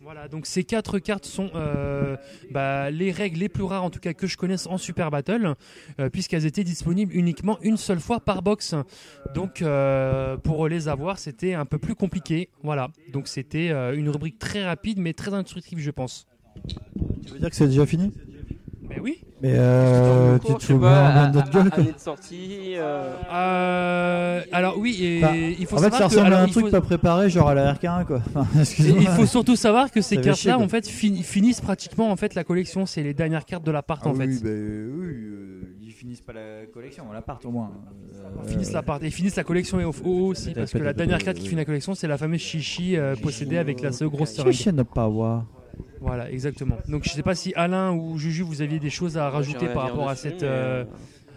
Voilà, 0.00 0.26
donc 0.26 0.44
ces 0.44 0.64
quatre 0.64 0.98
cartes 0.98 1.26
sont 1.26 1.48
euh, 1.54 2.16
bah, 2.50 2.90
les 2.90 3.12
règles 3.12 3.38
les 3.38 3.48
plus 3.48 3.62
rares 3.62 3.84
en 3.84 3.90
tout 3.90 4.00
cas 4.00 4.14
que 4.14 4.26
je 4.26 4.36
connaisse 4.36 4.66
en 4.66 4.78
Super 4.78 5.12
Battle, 5.12 5.54
euh, 6.00 6.10
puisqu'elles 6.10 6.44
étaient 6.44 6.64
disponibles 6.64 7.14
uniquement 7.14 7.56
une 7.62 7.76
seule 7.76 8.00
fois 8.00 8.18
par 8.18 8.42
box. 8.42 8.74
Donc 9.36 9.62
euh, 9.62 10.36
pour 10.36 10.66
les 10.66 10.88
avoir, 10.88 11.20
c'était 11.20 11.54
un 11.54 11.66
peu 11.66 11.78
plus 11.78 11.94
compliqué. 11.94 12.48
Voilà, 12.64 12.90
donc 13.12 13.28
c'était 13.28 13.68
une 13.94 14.08
rubrique 14.08 14.40
très 14.40 14.64
rapide 14.64 14.98
mais 14.98 15.12
très 15.12 15.32
instructive, 15.32 15.78
je 15.78 15.92
pense. 15.92 16.26
Tu 17.26 17.32
veux 17.32 17.38
dire 17.38 17.50
que 17.50 17.54
c'est 17.54 17.68
déjà 17.68 17.86
fini? 17.86 18.10
Mais 18.94 19.00
oui. 19.02 19.18
Mais 19.42 19.52
euh, 19.56 20.38
tu 20.38 20.54
te 20.54 20.72
à- 20.84 21.26
de 21.28 21.34
notre 21.34 21.48
à- 21.48 21.50
gueule 21.50 21.70
quoi. 21.70 21.78
année 21.80 21.92
de 21.92 21.98
sortie. 21.98 22.74
euh, 22.76 23.12
Euh, 23.32 24.40
alors 24.52 24.78
oui, 24.78 24.96
et 25.02 25.24
Enfin, 25.24 25.34
il 25.36 25.66
faut 25.66 25.76
en 25.76 25.78
fait, 25.80 25.84
savoir 25.90 25.92
ça 25.92 25.98
que 25.98 26.04
ressemble 26.14 26.26
alors, 26.26 26.38
à 26.38 26.42
un 26.42 26.46
il 26.46 26.52
truc 26.52 26.64
faut- 26.66 26.70
pas 26.70 26.80
préparé, 26.80 27.30
genre 27.30 27.48
à 27.48 27.54
la 27.54 27.72
RK1 27.74 28.04
quoi. 28.06 28.20
Enfin, 28.34 28.46
il 28.78 29.06
faut 29.08 29.26
surtout 29.26 29.56
savoir 29.56 29.90
que 29.90 30.00
ces 30.00 30.16
Ça 30.16 30.22
fait 30.22 30.28
cartes-là, 30.28 30.54
quoi. 30.56 30.64
en 30.64 30.68
fait, 30.68 30.88
fin- 30.88 31.22
finissent 31.22 31.60
pratiquement 31.60 32.10
en 32.10 32.16
fait 32.16 32.34
la 32.34 32.44
collection. 32.44 32.86
C'est 32.86 33.02
les 33.02 33.14
dernières 33.14 33.44
cartes 33.44 33.64
de 33.66 33.70
l'appart, 33.70 34.02
Ah 34.04 34.08
en 34.10 34.14
fait. 34.14 34.26
oui, 34.26 34.38
bah, 34.42 34.48
oui, 34.50 35.06
euh, 35.06 35.76
ils 35.82 35.92
finissent 35.92 36.20
pas 36.22 36.32
la 36.32 36.66
collection, 36.72 37.04
l'appart 37.12 37.44
au 37.44 37.50
moins. 37.50 37.70
Euh, 38.14 38.48
finissent 38.48 38.72
la 38.72 38.82
part 38.82 39.02
et 39.02 39.10
finissent 39.10 39.36
la 39.36 39.44
collection 39.44 39.78
et 39.80 39.84
au- 39.84 39.94
au- 40.04 40.26
aussi 40.28 40.52
parce 40.54 40.72
que 40.72 40.78
la 40.78 40.92
dernière 40.92 41.18
carte 41.18 41.36
qui 41.38 41.46
finit 41.48 41.60
la 41.60 41.64
collection 41.64 41.94
c'est 41.94 42.06
la 42.08 42.16
fameuse 42.18 42.40
chichi 42.40 42.96
possédée 43.22 43.58
avec 43.58 43.80
la 43.82 43.92
seule 43.92 44.08
grosse 44.08 44.30
seringue. 44.32 44.52
Chichi 44.52 44.72
ne 44.72 44.82
pas 44.82 45.06
voir. 45.08 45.44
Voilà, 46.00 46.30
exactement. 46.30 46.76
Donc 46.88 47.04
je 47.04 47.10
sais 47.10 47.22
pas 47.22 47.34
si 47.34 47.52
Alain 47.54 47.92
ou 47.92 48.18
Juju 48.18 48.42
vous 48.42 48.62
aviez 48.62 48.78
des 48.78 48.90
choses 48.90 49.16
à 49.16 49.30
rajouter 49.30 49.66
par 49.68 49.84
rapport 49.84 50.08
à 50.08 50.16
cette 50.16 50.42
euh, 50.42 50.82
euh, 50.82 50.84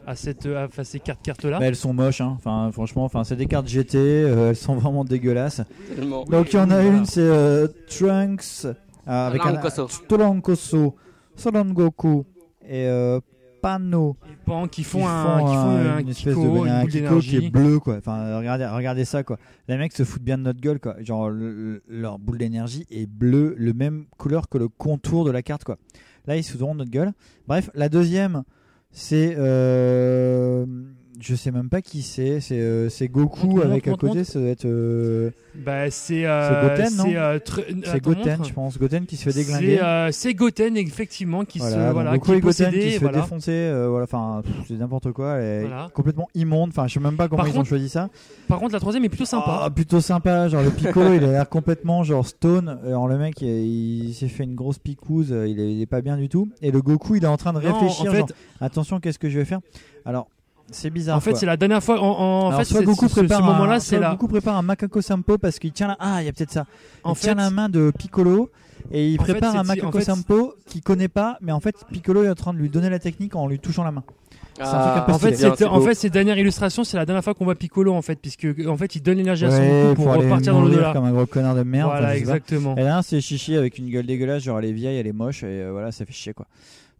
à 0.07 0.15
cette 0.15 0.45
euh, 0.45 0.67
à 0.77 0.83
ces 0.83 0.99
quatre 0.99 1.21
cartes 1.21 1.43
là. 1.45 1.59
Mais 1.59 1.67
elles 1.67 1.75
sont 1.75 1.93
moches, 1.93 2.21
hein. 2.21 2.33
enfin, 2.37 2.69
franchement, 2.71 3.03
enfin, 3.03 3.23
c'est 3.23 3.35
des 3.35 3.45
cartes 3.45 3.67
GT, 3.67 3.97
euh, 3.97 4.49
elles 4.49 4.55
sont 4.55 4.75
vraiment 4.75 5.03
dégueulasses. 5.03 5.61
Tellement. 5.95 6.23
Donc 6.23 6.53
il 6.53 6.55
y 6.55 6.59
en 6.59 6.71
a 6.71 6.81
une, 6.81 7.05
c'est 7.05 7.19
euh, 7.19 7.67
Trunks 7.89 8.65
euh, 8.65 8.73
avec 9.05 9.45
un 9.45 9.53
Lankoso. 9.53 9.87
Tolankoso, 10.07 10.95
Solongoku 11.35 12.25
et 12.67 12.87
euh, 13.57 13.61
Pano. 13.61 14.15
Pan 14.45 14.67
qui 14.67 14.83
font 14.83 14.99
Qui 14.99 15.05
un, 15.05 15.37
qui 15.39 15.53
font 15.53 15.69
un 15.69 15.99
une 15.99 16.09
espèce 16.09 16.33
Kiko, 16.35 16.53
de 16.53 16.57
une 16.65 16.67
un 16.69 16.85
Kiko 16.85 17.19
qui 17.19 17.35
est 17.37 17.49
bleu 17.49 17.79
quoi. 17.79 17.97
Enfin 17.97 18.37
regardez 18.37 18.65
regardez 18.65 19.05
ça 19.05 19.23
quoi. 19.23 19.37
Les 19.67 19.77
mecs 19.77 19.93
se 19.93 20.03
foutent 20.03 20.21
bien 20.23 20.37
de 20.37 20.43
notre 20.43 20.61
gueule 20.61 20.79
quoi. 20.79 20.95
Genre 21.01 21.29
le- 21.29 21.53
le- 21.53 21.83
leur 21.87 22.19
boule 22.19 22.37
d'énergie 22.37 22.85
est 22.89 23.05
bleu, 23.07 23.55
le 23.57 23.73
même 23.73 24.05
couleur 24.17 24.47
que 24.49 24.57
le 24.57 24.67
contour 24.69 25.25
de 25.25 25.31
la 25.31 25.41
carte 25.41 25.63
quoi. 25.63 25.77
Là 26.25 26.37
ils 26.37 26.43
se 26.43 26.51
foutent 26.51 26.61
de 26.61 26.77
notre 26.77 26.91
gueule. 26.91 27.11
Bref, 27.47 27.69
la 27.73 27.89
deuxième 27.89 28.43
c'est 28.91 29.35
euh, 29.37 30.65
je 31.19 31.35
sais 31.35 31.51
même 31.51 31.69
pas 31.69 31.81
qui 31.81 32.01
c'est, 32.01 32.39
c'est 32.39 32.59
euh, 32.59 32.89
Goku 33.09 33.47
Montre, 33.47 33.65
avec 33.65 33.87
montre, 33.87 34.05
à 34.05 34.07
côté, 34.07 34.17
montre. 34.19 34.29
ça 34.31 34.39
doit 34.39 34.49
être 34.49 34.65
euh, 34.65 35.31
Bah 35.55 35.89
c'est 35.89 36.21
c'est 36.21 36.25
euh, 36.25 36.69
Goten 36.69 36.95
non 36.97 37.03
c'est 37.05 37.17
euh, 37.17 37.99
Goten 37.99 38.45
je 38.45 38.53
pense, 38.53 38.77
Goten 38.77 39.05
qui 39.05 39.15
se 39.17 39.29
fait 39.29 39.33
déglinguer. 39.33 39.77
C'est 40.11 40.29
euh, 40.29 40.33
Goten 40.33 40.77
effectivement 40.77 41.43
qui 41.45 41.59
Voilà, 41.59 41.87
se 41.89 41.93
voilà 41.93 42.11
Goku 42.17 42.25
qui 42.25 42.31
est 42.31 42.41
Goten 42.41 42.41
possédé 42.41 42.79
qui 42.79 42.85
se 42.93 42.99
fait 42.99 43.05
voilà. 43.05 43.21
défoncer, 43.21 43.51
euh, 43.51 43.87
voilà, 43.89 44.03
enfin 44.03 44.41
c'est 44.67 44.75
n'importe 44.75 45.11
quoi, 45.11 45.35
elle 45.37 45.43
est 45.43 45.67
Voilà. 45.67 45.89
complètement 45.93 46.27
immonde. 46.35 46.69
Enfin, 46.69 46.87
je 46.87 46.93
sais 46.93 46.99
même 46.99 47.15
pas 47.17 47.27
comment 47.27 47.43
Par 47.43 47.47
ils 47.51 47.57
ont 47.59 47.63
choisi 47.63 47.89
ça. 47.89 48.09
Par 48.47 48.59
contre 48.59 48.73
la 48.73 48.79
troisième 48.79 49.03
est 49.05 49.09
plutôt 49.09 49.25
sympa. 49.25 49.61
Ah, 49.63 49.69
plutôt 49.69 50.01
sympa, 50.01 50.47
genre 50.49 50.61
le 50.63 50.69
Piccolo, 50.71 51.13
il 51.13 51.23
a 51.23 51.31
l'air 51.31 51.49
complètement 51.49 52.03
genre 52.03 52.27
stone. 52.27 52.79
Alors 52.85 53.07
le 53.07 53.17
mec, 53.17 53.41
il, 53.41 54.05
il 54.09 54.13
s'est 54.13 54.27
fait 54.27 54.43
une 54.43 54.55
grosse 54.55 54.77
picouse, 54.79 55.31
euh, 55.31 55.47
il 55.47 55.59
est, 55.59 55.73
il 55.73 55.81
est 55.81 55.85
pas 55.87 56.01
bien 56.01 56.17
du 56.17 56.29
tout. 56.29 56.49
Et 56.61 56.71
le 56.71 56.81
Goku, 56.81 57.15
il 57.15 57.23
est 57.23 57.27
en 57.27 57.37
train 57.37 57.53
de 57.53 57.59
Non, 57.61 57.73
réfléchir. 57.73 58.09
en 58.11 58.13
fait- 58.13 58.17
genre, 58.19 58.29
attention, 58.61 58.99
qu'est-ce 58.99 59.19
que 59.19 59.29
je 59.29 59.39
vais 59.39 59.45
faire? 59.45 59.59
Alors, 60.05 60.27
c'est 60.71 60.89
bizarre. 60.89 61.17
En 61.17 61.19
fait, 61.21 61.35
c'est 61.35 61.45
la 61.45 61.57
dernière 61.57 61.83
fois. 61.83 61.99
En, 62.01 62.05
en 62.07 62.47
Alors, 62.49 62.59
fait, 62.59 62.65
soit 62.65 62.81
Goku 62.83 63.07
ce, 63.07 63.13
ce 63.15 63.19
prépare 63.21 63.43
moment-là, 63.43 63.75
un, 63.75 63.79
c'est 63.79 63.99
la. 63.99 64.11
Goku 64.11 64.27
prépare 64.27 64.55
un 64.57 64.61
Makako 64.61 65.01
Sampo 65.01 65.37
parce 65.37 65.59
qu'il 65.59 65.71
tient 65.71 65.87
la. 65.87 65.97
Ah, 65.99 66.21
il 66.21 66.25
y 66.25 66.29
a 66.29 66.33
peut-être 66.33 66.51
ça. 66.51 66.65
En 67.03 67.13
il 67.13 67.17
tient 67.19 67.31
fait- 67.35 67.39
la 67.41 67.49
main 67.49 67.69
de 67.69 67.91
Piccolo 67.97 68.49
et 68.91 69.09
il 69.09 69.19
En 69.19 69.23
fait, 69.23 69.33
prépare 69.33 69.55
un 69.55 69.63
Makako 69.63 69.87
en 69.87 69.91
fait- 69.91 70.01
Sampo 70.03 70.53
qu'il 70.65 70.81
connaît 70.81 71.07
pas, 71.07 71.37
mais 71.41 71.51
en 71.51 71.59
fait, 71.59 71.75
Piccolo 71.91 72.23
est 72.23 72.29
en 72.29 72.35
train 72.35 72.53
de 72.53 72.59
lui 72.59 72.69
donner 72.69 72.89
la 72.89 72.99
technique 72.99 73.35
en 73.35 73.47
lui 73.47 73.59
touchant 73.59 73.83
la 73.83 73.91
main. 73.91 74.03
Peu 74.59 74.63
en 74.63 75.19
fait, 75.19 75.35
c'est- 75.35 75.65
en 75.65 75.81
fait, 75.81 75.93
cette 75.93 76.13
dernière 76.13 76.35
illustration, 76.39 76.83
c'est 76.83 76.97
la 76.97 77.05
dernière 77.05 77.23
fois 77.23 77.35
qu'on 77.35 77.45
voit 77.45 77.53
Piccolo 77.53 77.93
en 77.93 78.01
fait, 78.01 78.15
puisque 78.19 78.47
en 78.67 78.75
fait, 78.75 78.95
il 78.95 79.01
donne 79.03 79.17
l'énergie 79.17 79.45
à 79.45 79.51
son 79.51 79.57
Ouais, 79.59 79.83
Goku 79.89 80.01
pour, 80.01 80.13
repartir 80.15 80.53
dans 80.53 80.61
mourir 80.61 80.77
l'au-delà. 80.77 80.93
comme 80.93 81.05
un 81.05 81.11
gros 81.11 81.27
connard 81.27 81.53
de 81.53 81.61
merde. 81.61 81.89
Voilà, 81.91 82.17
exactement. 82.17 82.75
Et 82.75 82.81
là, 82.81 83.01
c'est 83.03 83.21
Chichi 83.21 83.55
avec 83.55 83.77
une 83.77 83.87
gueule 83.91 84.07
dégueulasse, 84.07 84.41
genre 84.41 84.57
elle 84.57 84.65
est 84.65 84.71
vieille, 84.71 84.97
elle 84.97 85.05
est 85.05 85.13
moche, 85.13 85.43
et 85.43 85.47
euh, 85.61 85.69
voilà, 85.71 85.91
ça 85.91 86.05
fait 86.05 86.11
chier 86.13 86.33
quoi. 86.33 86.47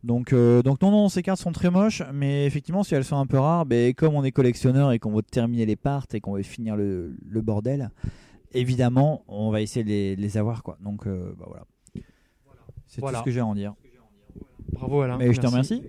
Donc, 0.04 0.32
euh, 0.32 0.62
donc 0.62 0.82
non, 0.82 0.92
non, 0.92 1.10
ces 1.10 1.24
cartes 1.24 1.40
sont 1.42 1.52
très 1.52 1.70
moches, 1.72 2.04
mais 2.14 2.46
effectivement, 2.46 2.84
si 2.84 2.94
elles 2.96 3.04
sont 3.04 3.18
un 3.18 3.26
peu 3.26 3.38
rares, 3.40 3.66
ben, 3.66 3.94
comme 3.94 4.14
on 4.16 4.24
est 4.24 4.32
collectionneur 4.32 4.92
et 4.92 5.00
qu'on 5.00 5.12
veut 5.12 5.24
terminer 5.24 5.66
les 5.66 5.76
parts 5.76 6.06
et 6.14 6.22
qu'on 6.22 6.34
veut 6.36 6.44
finir 6.44 6.76
le, 6.76 7.16
le 7.28 7.42
bordel, 7.42 7.90
évidemment, 8.54 9.24
on 9.28 9.50
va 9.50 9.62
essayer 9.62 9.84
de 10.16 10.22
les, 10.22 10.38
avoir 10.38 10.64
quoi. 10.64 10.78
Donc, 10.82 11.08
euh, 11.08 11.34
bah, 11.38 11.46
voilà. 11.48 11.66
C'est 12.86 13.02
Voilà. 13.02 13.18
tout 13.18 13.24
ce 13.24 13.26
que 13.26 13.32
j'ai 13.32 13.40
à 13.42 13.46
en 13.46 13.56
dire. 13.56 13.74
Bravo 14.72 15.02
Alain. 15.02 15.18
Mais 15.18 15.34
je 15.34 15.42
te 15.42 15.48
merci. 15.48 15.74
remercie. 15.76 15.84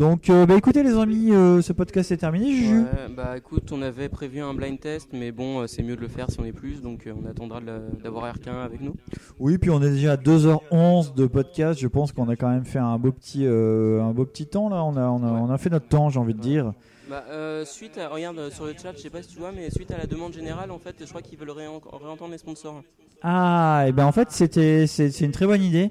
Donc, 0.00 0.30
euh, 0.30 0.46
bah 0.46 0.54
écoutez 0.56 0.82
les 0.82 0.96
amis, 0.96 1.30
euh, 1.30 1.60
ce 1.60 1.74
podcast 1.74 2.10
est 2.10 2.16
terminé. 2.16 2.50
Juju. 2.54 2.78
Ouais, 2.84 2.86
bah 3.14 3.36
écoute, 3.36 3.70
on 3.70 3.82
avait 3.82 4.08
prévu 4.08 4.40
un 4.40 4.54
blind 4.54 4.80
test, 4.80 5.10
mais 5.12 5.30
bon, 5.30 5.60
euh, 5.60 5.66
c'est 5.66 5.82
mieux 5.82 5.94
de 5.94 6.00
le 6.00 6.08
faire 6.08 6.30
si 6.30 6.40
on 6.40 6.44
est 6.46 6.54
plus, 6.54 6.80
donc 6.80 7.06
on 7.06 7.28
attendra 7.28 7.60
d'avoir 8.02 8.34
RK1 8.34 8.64
avec 8.64 8.80
nous. 8.80 8.94
Oui, 9.38 9.58
puis 9.58 9.68
on 9.68 9.82
est 9.82 9.90
déjà 9.90 10.12
à 10.12 10.16
2h11 10.16 11.14
de 11.14 11.26
podcast. 11.26 11.78
Je 11.78 11.86
pense 11.86 12.12
qu'on 12.12 12.30
a 12.30 12.36
quand 12.36 12.48
même 12.48 12.64
fait 12.64 12.78
un 12.78 12.96
beau 12.96 13.12
petit, 13.12 13.44
un 13.46 14.12
beau 14.12 14.24
petit 14.24 14.46
temps 14.46 14.70
là. 14.70 14.82
On 14.84 14.96
a, 14.96 15.02
on 15.02 15.22
a, 15.22 15.32
on 15.32 15.50
a 15.50 15.58
fait 15.58 15.68
notre 15.68 15.88
temps, 15.88 16.08
j'ai 16.08 16.18
envie 16.18 16.32
de 16.32 16.40
dire. 16.40 16.72
Bah, 17.10 17.24
euh, 17.28 17.66
suite 17.66 17.98
à, 17.98 18.08
regarde 18.08 18.48
sur 18.52 18.64
le 18.64 18.72
chat, 18.80 18.92
je 18.96 19.02
sais 19.02 19.10
pas 19.10 19.20
si 19.20 19.28
tu 19.28 19.38
vois, 19.38 19.52
mais 19.54 19.68
suite 19.68 19.90
à 19.90 19.98
la 19.98 20.06
demande 20.06 20.32
générale, 20.32 20.70
en 20.70 20.78
fait, 20.78 20.94
je 20.98 21.04
crois 21.10 21.20
qu'ils 21.20 21.38
veulent 21.38 21.50
réen- 21.50 21.78
réentendre 22.02 22.32
les 22.32 22.38
sponsors. 22.38 22.82
Ah, 23.20 23.84
et 23.86 23.92
ben 23.92 24.06
en 24.06 24.12
fait, 24.12 24.30
c'était, 24.30 24.86
c'est 24.86 25.20
une 25.20 25.32
très 25.32 25.44
bonne 25.44 25.62
idée. 25.62 25.90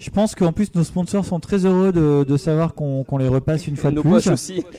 Je 0.00 0.10
pense 0.10 0.34
qu'en 0.34 0.52
plus 0.52 0.74
nos 0.74 0.82
sponsors 0.82 1.24
sont 1.24 1.38
très 1.40 1.64
heureux 1.66 1.92
de, 1.92 2.24
de 2.24 2.36
savoir 2.36 2.74
qu'on, 2.74 3.04
les 3.18 3.28
repasse 3.28 3.66
une 3.68 3.76
fois 3.76 3.90
nos 3.90 3.96
de 3.96 4.00
plus. 4.02 4.10
poches 4.10 4.26
aussi. 4.28 4.64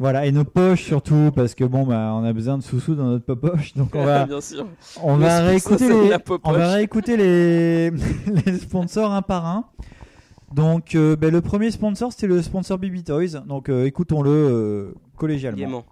Voilà, 0.00 0.26
et 0.26 0.30
nos 0.30 0.44
poches 0.44 0.84
surtout, 0.84 1.32
parce 1.34 1.56
que 1.56 1.64
bon, 1.64 1.84
bah, 1.84 2.12
on 2.14 2.22
a 2.22 2.32
besoin 2.32 2.56
de 2.56 2.62
sous-sous 2.62 2.94
dans 2.94 3.06
notre 3.06 3.34
poche, 3.34 3.74
donc 3.74 3.96
on 3.96 4.04
va, 4.04 4.26
Bien 4.26 4.40
sûr. 4.40 4.64
on 5.02 5.16
va 5.16 5.40
réécouter 5.40 5.88
les, 5.88 6.14
on 6.14 6.18
popoche. 6.20 6.56
va 6.56 6.68
réécouter 6.70 7.16
les, 7.16 7.90
les 8.46 8.58
sponsors 8.60 9.10
un 9.12 9.22
par 9.22 9.44
un. 9.44 9.64
Donc, 10.54 10.94
euh, 10.94 11.16
ben, 11.16 11.32
le 11.32 11.40
premier 11.40 11.72
sponsor, 11.72 12.12
c'était 12.12 12.28
le 12.28 12.40
sponsor 12.42 12.78
Baby 12.78 13.02
Toys. 13.02 13.40
Donc, 13.44 13.68
euh, 13.68 13.86
écoutons-le 13.86 14.30
euh, 14.30 14.94
collégialement. 15.16 15.58
Gaiement. 15.58 15.84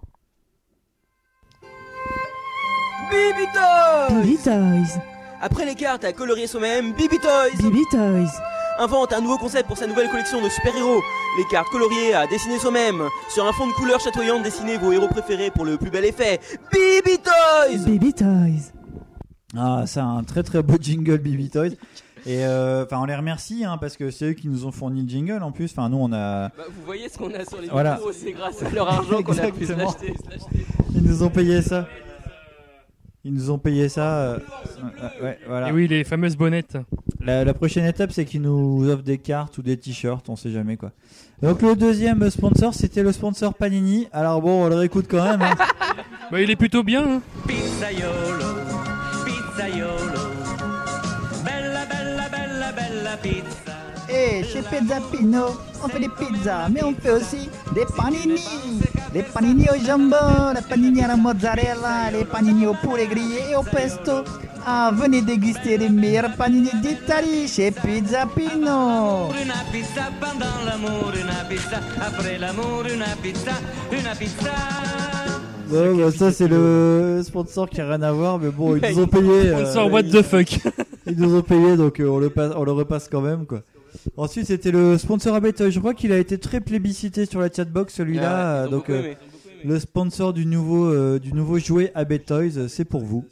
Bibi 3.11 3.45
Toys 3.53 4.21
Bibi 4.21 4.37
Toys 4.37 5.01
Après 5.41 5.65
les 5.65 5.75
cartes 5.75 6.05
à 6.05 6.13
colorier 6.13 6.47
soi-même, 6.47 6.93
Bibi 6.93 7.19
Toys 7.19 7.57
Bibi 7.59 7.83
Toys 7.91 8.31
invente 8.79 9.13
un 9.13 9.21
nouveau 9.21 9.37
concept 9.37 9.67
pour 9.67 9.77
sa 9.77 9.87
nouvelle 9.87 10.09
collection 10.09 10.41
de 10.43 10.49
super-héros. 10.49 11.01
Les 11.37 11.45
cartes 11.45 11.69
coloriées 11.69 12.13
à 12.13 12.27
dessiner 12.27 12.59
soi-même. 12.59 13.01
Sur 13.29 13.45
un 13.45 13.53
fond 13.53 13.67
de 13.67 13.73
couleur 13.73 13.99
chatoyante, 13.99 14.43
dessinez 14.43 14.77
vos 14.77 14.91
héros 14.91 15.07
préférés 15.07 15.51
pour 15.51 15.65
le 15.65 15.77
plus 15.77 15.89
bel 15.89 16.05
effet. 16.05 16.39
Bibi 16.71 17.17
Toys 17.19 17.85
Baby 17.85 18.13
Toys. 18.13 18.71
Ah, 19.57 19.83
ça, 19.85 20.03
un 20.03 20.23
très 20.23 20.43
très 20.43 20.61
beau 20.61 20.75
jingle 20.79 21.17
Baby 21.17 21.49
Toys. 21.49 21.71
Et 22.25 22.45
euh, 22.45 22.83
enfin, 22.83 22.99
on 22.99 23.05
les 23.05 23.15
remercie 23.15 23.63
hein, 23.63 23.77
parce 23.79 23.95
que 23.95 24.11
c'est 24.11 24.25
eux 24.25 24.33
qui 24.33 24.49
nous 24.49 24.65
ont 24.65 24.71
fourni 24.71 25.03
le 25.03 25.07
jingle 25.07 25.41
en 25.43 25.51
plus. 25.51 25.71
Enfin, 25.71 25.87
nous, 25.89 25.97
on 25.97 26.11
a. 26.11 26.49
Bah, 26.49 26.65
vous 26.69 26.83
voyez 26.85 27.07
ce 27.07 27.17
qu'on 27.17 27.33
a 27.33 27.45
sur 27.45 27.61
les 27.61 27.69
Voilà. 27.69 27.99
c'est 28.11 28.33
grâce 28.33 28.61
à 28.61 28.69
leur 28.69 28.89
argent 28.89 29.23
qu'on 29.23 29.37
a 29.37 29.51
pu 29.51 29.65
l'acheter. 29.65 30.13
Ils 30.93 31.03
nous 31.03 31.23
ont 31.23 31.29
payé 31.29 31.61
ça. 31.61 31.87
Ils 33.27 33.33
nous 33.33 33.51
ont 33.51 33.57
payé 33.57 33.89
ça. 33.89 34.19
euh, 34.19 34.39
euh, 35.01 35.23
ouais, 35.23 35.37
voilà. 35.45 35.67
Et 35.67 35.71
oui, 35.73 35.85
les 35.89 36.05
fameuses 36.05 36.37
bonnettes. 36.37 36.77
La, 37.19 37.43
la 37.43 37.53
prochaine 37.53 37.83
étape, 37.83 38.13
c'est 38.13 38.23
qu'ils 38.23 38.41
nous 38.41 38.87
offrent 38.89 39.03
des 39.03 39.17
cartes 39.17 39.57
ou 39.57 39.61
des 39.61 39.75
t-shirts, 39.75 40.29
on 40.29 40.37
sait 40.37 40.49
jamais 40.51 40.77
quoi. 40.77 40.91
Donc 41.41 41.61
le 41.61 41.75
deuxième 41.75 42.29
sponsor, 42.29 42.73
c'était 42.73 43.03
le 43.03 43.11
sponsor 43.11 43.53
Panini. 43.53 44.07
Alors 44.13 44.41
bon, 44.41 44.63
on 44.65 44.69
le 44.69 44.75
réécoute 44.75 45.07
quand 45.09 45.23
même. 45.23 45.41
hein. 45.41 45.55
Bah, 46.31 46.41
il 46.41 46.49
est 46.49 46.55
plutôt 46.55 46.83
bien. 46.83 47.03
hein. 47.17 47.21
Pizzaiolo, 47.47 48.55
pizzaiolo, 49.25 50.21
bella 51.43 51.85
bella 51.85 52.29
bella 52.29 52.71
bella 52.71 53.17
pizza. 53.21 53.66
Et 54.17 54.43
chez 54.43 54.61
Pizza 54.63 54.95
Pino, 55.11 55.45
on 55.83 55.87
fait 55.89 55.99
des 55.99 56.09
pizzas, 56.09 56.69
mais 56.73 56.83
on 56.83 56.93
fait 56.95 57.11
aussi 57.11 57.49
des 57.75 57.85
panini. 57.95 58.41
Des 59.13 59.21
panini 59.21 59.65
au 59.69 59.85
jambon, 59.85 60.53
des 60.55 60.61
panini 60.67 61.03
à 61.03 61.07
la 61.09 61.15
mozzarella, 61.17 62.09
des 62.11 62.25
panini 62.25 62.65
au 62.65 62.73
poulet 62.73 63.05
grillé 63.05 63.41
et 63.51 63.55
au 63.55 63.61
pesto. 63.61 64.23
Ah, 64.65 64.91
venez 64.93 65.21
déguster 65.21 65.77
les 65.77 65.89
meilleurs 65.89 66.33
panini 66.35 66.69
d'Italie 66.81 67.47
chez 67.47 67.69
Pizza 67.71 68.25
Pino. 68.35 69.29
Una 69.39 69.59
pizza 69.71 70.09
pendant 70.19 70.57
l'amour, 70.65 71.11
una 71.15 71.43
pizza 71.47 71.77
après 72.01 72.37
l'amour, 72.39 72.85
una 72.93 73.15
pizza, 73.21 73.51
una 73.91 74.15
pizza. 74.15 74.51
Bon, 75.69 75.95
bah, 75.97 76.11
ça 76.17 76.31
c'est 76.31 76.47
le 76.47 77.21
sponsor 77.23 77.69
qui 77.69 77.81
a 77.81 77.87
rien 77.87 78.01
à 78.01 78.11
voir, 78.11 78.39
mais 78.39 78.49
bon, 78.49 78.77
ils 78.77 78.95
nous 78.95 79.03
ont 79.03 79.07
payé. 79.07 79.29
euh, 79.51 79.65
Sponsor 79.65 79.91
what 79.91 80.03
the 80.03 80.21
fuck. 80.23 80.59
Ils 81.05 81.17
nous 81.19 81.35
ont 81.35 81.41
payé, 81.41 81.75
donc 81.77 81.99
euh, 81.99 82.07
on, 82.07 82.17
le 82.19 82.29
passe, 82.29 82.51
on 82.55 82.63
le 82.63 82.71
repasse 82.71 83.07
quand 83.11 83.21
même, 83.21 83.45
quoi. 83.45 83.59
Ensuite, 84.15 84.47
c'était 84.47 84.71
le 84.71 84.97
sponsor 84.97 85.35
Abetoy. 85.35 85.71
Je 85.71 85.79
crois 85.79 85.93
qu'il 85.93 86.11
a 86.11 86.17
été 86.17 86.37
très 86.37 86.61
plébiscité 86.61 87.25
sur 87.25 87.39
la 87.39 87.51
chatbox, 87.51 87.93
celui-là. 87.93 88.31
Ah 88.31 88.63
euh, 88.63 88.67
donc, 88.67 88.89
euh, 88.89 89.13
le 89.63 89.79
sponsor 89.79 90.33
du 90.33 90.45
nouveau, 90.45 90.85
euh, 90.85 91.19
du 91.19 91.33
nouveau 91.33 91.59
jouet 91.59 91.91
Abetoys, 91.95 92.57
euh, 92.57 92.67
c'est 92.67 92.85
pour 92.85 93.03
vous. 93.03 93.25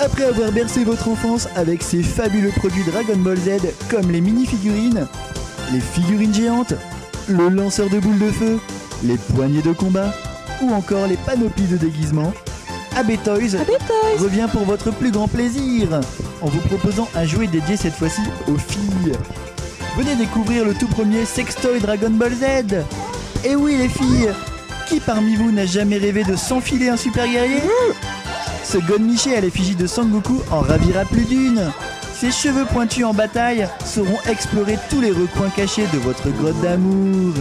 Après 0.00 0.24
avoir 0.24 0.52
bercé 0.52 0.84
votre 0.84 1.08
enfance 1.08 1.48
avec 1.56 1.82
ces 1.82 2.02
fabuleux 2.02 2.50
produits 2.50 2.84
Dragon 2.84 3.16
Ball 3.16 3.36
Z 3.36 3.58
comme 3.90 4.10
les 4.10 4.20
mini-figurines, 4.20 5.06
les 5.72 5.80
figurines 5.80 6.32
géantes, 6.32 6.74
le 7.28 7.48
lanceur 7.48 7.90
de 7.90 7.98
boules 7.98 8.18
de 8.18 8.30
feu, 8.30 8.58
les 9.04 9.16
poignées 9.34 9.62
de 9.62 9.72
combat 9.72 10.14
ou 10.62 10.70
encore 10.70 11.06
les 11.06 11.16
panoplies 11.16 11.66
de 11.66 11.76
déguisement, 11.76 12.32
AB 12.98 13.12
Toys 13.22 13.56
revient 14.18 14.48
pour 14.52 14.64
votre 14.64 14.90
plus 14.90 15.12
grand 15.12 15.28
plaisir 15.28 16.00
en 16.42 16.46
vous 16.46 16.58
proposant 16.62 17.08
un 17.14 17.24
jouet 17.24 17.46
dédié 17.46 17.76
cette 17.76 17.94
fois-ci 17.94 18.22
aux 18.48 18.56
filles. 18.56 19.12
Venez 19.96 20.16
découvrir 20.16 20.64
le 20.64 20.74
tout 20.74 20.88
premier 20.88 21.24
sextoy 21.24 21.78
Dragon 21.78 22.10
Ball 22.10 22.32
Z. 22.32 22.74
Et 23.44 23.54
oui 23.54 23.76
les 23.76 23.88
filles, 23.88 24.30
qui 24.88 24.98
parmi 24.98 25.36
vous 25.36 25.52
n'a 25.52 25.64
jamais 25.64 25.98
rêvé 25.98 26.24
de 26.24 26.34
s'enfiler 26.34 26.88
un 26.88 26.96
super 26.96 27.28
guerrier? 27.28 27.62
Ce 28.64 28.78
Gonmiché 28.78 29.36
à 29.36 29.42
l'effigie 29.42 29.76
de 29.76 29.86
Sangoku 29.86 30.42
en 30.50 30.58
ravira 30.58 31.04
plus 31.04 31.24
d'une. 31.24 31.70
Ses 32.18 32.32
cheveux 32.32 32.64
pointus 32.64 33.04
en 33.04 33.14
bataille 33.14 33.68
sauront 33.84 34.18
explorer 34.28 34.76
tous 34.90 35.00
les 35.00 35.12
recoins 35.12 35.50
cachés 35.54 35.86
de 35.92 35.98
votre 35.98 36.30
grotte 36.30 36.60
d'amour. 36.62 37.32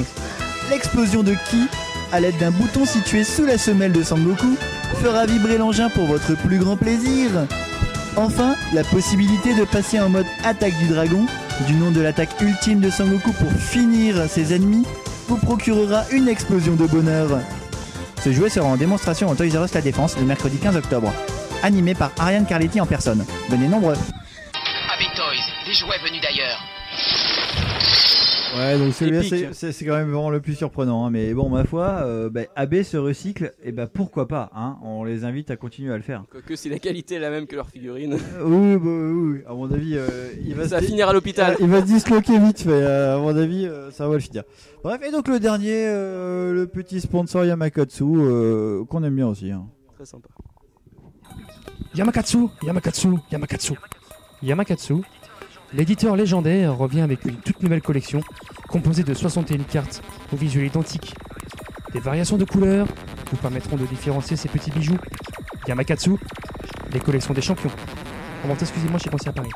L'explosion 0.69 1.23
de 1.23 1.34
Ki, 1.49 1.65
à 2.11 2.19
l'aide 2.19 2.38
d'un 2.38 2.51
bouton 2.51 2.85
situé 2.85 3.23
sous 3.23 3.45
la 3.45 3.57
semelle 3.57 3.91
de 3.91 4.03
Sangoku, 4.03 4.55
fera 4.95 5.26
vibrer 5.26 5.57
l'engin 5.57 5.89
pour 5.89 6.05
votre 6.05 6.35
plus 6.35 6.59
grand 6.59 6.77
plaisir. 6.77 7.30
Enfin, 8.15 8.55
la 8.73 8.84
possibilité 8.84 9.53
de 9.53 9.64
passer 9.64 9.99
en 9.99 10.09
mode 10.09 10.26
attaque 10.43 10.77
du 10.80 10.88
dragon, 10.88 11.26
du 11.68 11.73
nom 11.73 11.91
de 11.91 12.01
l'attaque 12.01 12.41
ultime 12.41 12.80
de 12.80 12.89
Sangoku 12.89 13.31
pour 13.31 13.51
finir 13.51 14.27
ses 14.27 14.53
ennemis, 14.53 14.85
vous 15.27 15.38
procurera 15.38 16.03
une 16.11 16.27
explosion 16.27 16.76
de 16.76 16.88
bonheur. 16.88 17.30
Ce 18.23 18.31
jouet 18.31 18.49
sera 18.49 18.68
en 18.68 18.77
démonstration 18.77 19.30
au 19.30 19.35
Toys 19.35 19.55
R 19.55 19.65
Us 19.65 19.73
La 19.73 19.81
Défense 19.81 20.18
le 20.18 20.26
mercredi 20.26 20.57
15 20.57 20.76
octobre. 20.77 21.14
Animé 21.64 21.93
par 21.93 22.11
Ariane 22.18 22.45
Carletti 22.45 22.81
en 22.81 22.85
personne. 22.85 23.26
Venez 23.49 23.68
nombreux. 23.68 23.95
Toys, 25.15 25.41
des 25.65 25.73
jouets 25.73 25.97
venus 26.03 26.22
d'ailleurs. 26.22 26.59
Ouais, 28.57 28.77
donc 28.79 28.93
celui-là, 28.93 29.21
c'est- 29.53 29.85
quand 29.85 29.93
même 29.95 30.09
vraiment 30.09 30.29
le 30.29 30.41
plus 30.41 30.55
surprenant. 30.55 31.05
hein. 31.05 31.09
Mais 31.11 31.34
bon, 31.34 31.49
ma 31.49 31.63
foi, 31.65 31.99
euh, 32.03 32.29
bah, 32.29 32.41
AB 32.55 32.81
se 32.84 32.97
recycle, 32.97 33.53
et 33.63 33.71
bah 33.71 33.88
pourquoi 33.88 34.27
pas 34.27 34.49
hein 34.55 34.77
On 34.84 35.03
les 35.03 35.23
invite 35.25 35.51
à 35.51 35.55
continuer 35.57 35.93
à 35.93 35.97
le 35.97 36.03
faire. 36.03 36.23
Quoique 36.31 36.55
si 36.55 36.67
la 36.69 36.79
qualité 36.79 37.15
est 37.15 37.19
la 37.19 37.29
même 37.29 37.45
que 37.47 37.55
leur 37.55 37.69
figurine. 37.69 38.13
Euh, 38.13 38.43
Oui, 38.45 38.77
bah, 38.77 38.89
oui, 38.89 39.38
oui. 39.38 39.43
à 39.47 39.53
mon 39.53 39.71
avis, 39.71 39.95
euh, 39.97 40.07
il 40.43 40.55
va 40.55 40.63
Ça 40.63 40.69
se 40.69 40.75
va 40.75 40.81
finir 40.81 41.09
à 41.09 41.13
l'hôpital. 41.13 41.55
Il 41.59 41.67
va 41.67 41.81
se 41.81 41.85
disloquer 41.85 42.39
vite, 42.39 42.65
mais 42.65 42.73
euh, 42.73 43.15
à 43.15 43.19
mon 43.19 43.35
avis, 43.38 43.65
euh, 43.67 43.91
ça 43.91 44.07
va 44.07 44.15
le 44.15 44.19
finir. 44.19 44.43
Bref, 44.84 45.01
et 45.07 45.11
donc 45.11 45.27
le 45.27 45.39
dernier, 45.39 45.85
euh, 45.88 46.53
le 46.53 46.67
petit 46.67 46.99
sponsor 47.01 47.45
Yamakatsu, 47.45 48.03
euh, 48.05 48.84
qu'on 48.85 49.03
aime 49.03 49.15
bien 49.15 49.27
aussi. 49.27 49.51
hein. 49.51 49.65
Très 49.95 50.05
sympa. 50.05 50.29
Yamakatsu, 51.95 52.47
Yamakatsu, 52.63 53.09
Yamakatsu. 53.31 53.73
Yamakatsu, 54.43 54.93
l'éditeur 55.73 56.15
légendaire 56.15 56.76
revient 56.77 57.02
avec 57.02 57.26
une 57.26 57.35
toute 57.38 57.61
nouvelle 57.61 57.81
collection 57.81 58.22
composée 58.69 59.03
de 59.03 59.14
61 59.14 59.57
cartes 59.64 60.02
au 60.34 60.35
visuel 60.35 60.68
identique. 60.68 61.14
Des 61.94 61.99
variations 61.99 62.38
de 62.38 62.45
couleurs 62.45 62.88
vous 63.31 63.38
permettront 63.38 63.77
de 63.77 63.85
différencier 63.85 64.35
ces 64.38 64.49
petits 64.49 64.72
bijoux. 64.72 64.98
Yamakatsu, 65.68 66.11
les 66.94 66.99
collections 66.99 67.34
des 67.34 67.41
champions. 67.41 67.72
Comment 68.41 68.56
excusez-moi, 68.60 68.99
j'ai 69.03 69.10
pensé 69.10 69.30
à 69.30 69.34
Paris. 69.34 69.49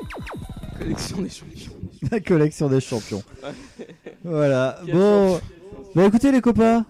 Collection 0.77 1.21
des 1.21 1.29
champions. 1.29 1.71
La 2.11 2.19
collection 2.19 2.67
des 2.67 2.79
champions. 2.81 3.23
Voilà. 4.23 4.79
Bon, 4.91 5.39
bah 5.95 6.05
écoutez 6.05 6.31
les 6.31 6.41
copains, 6.41 6.85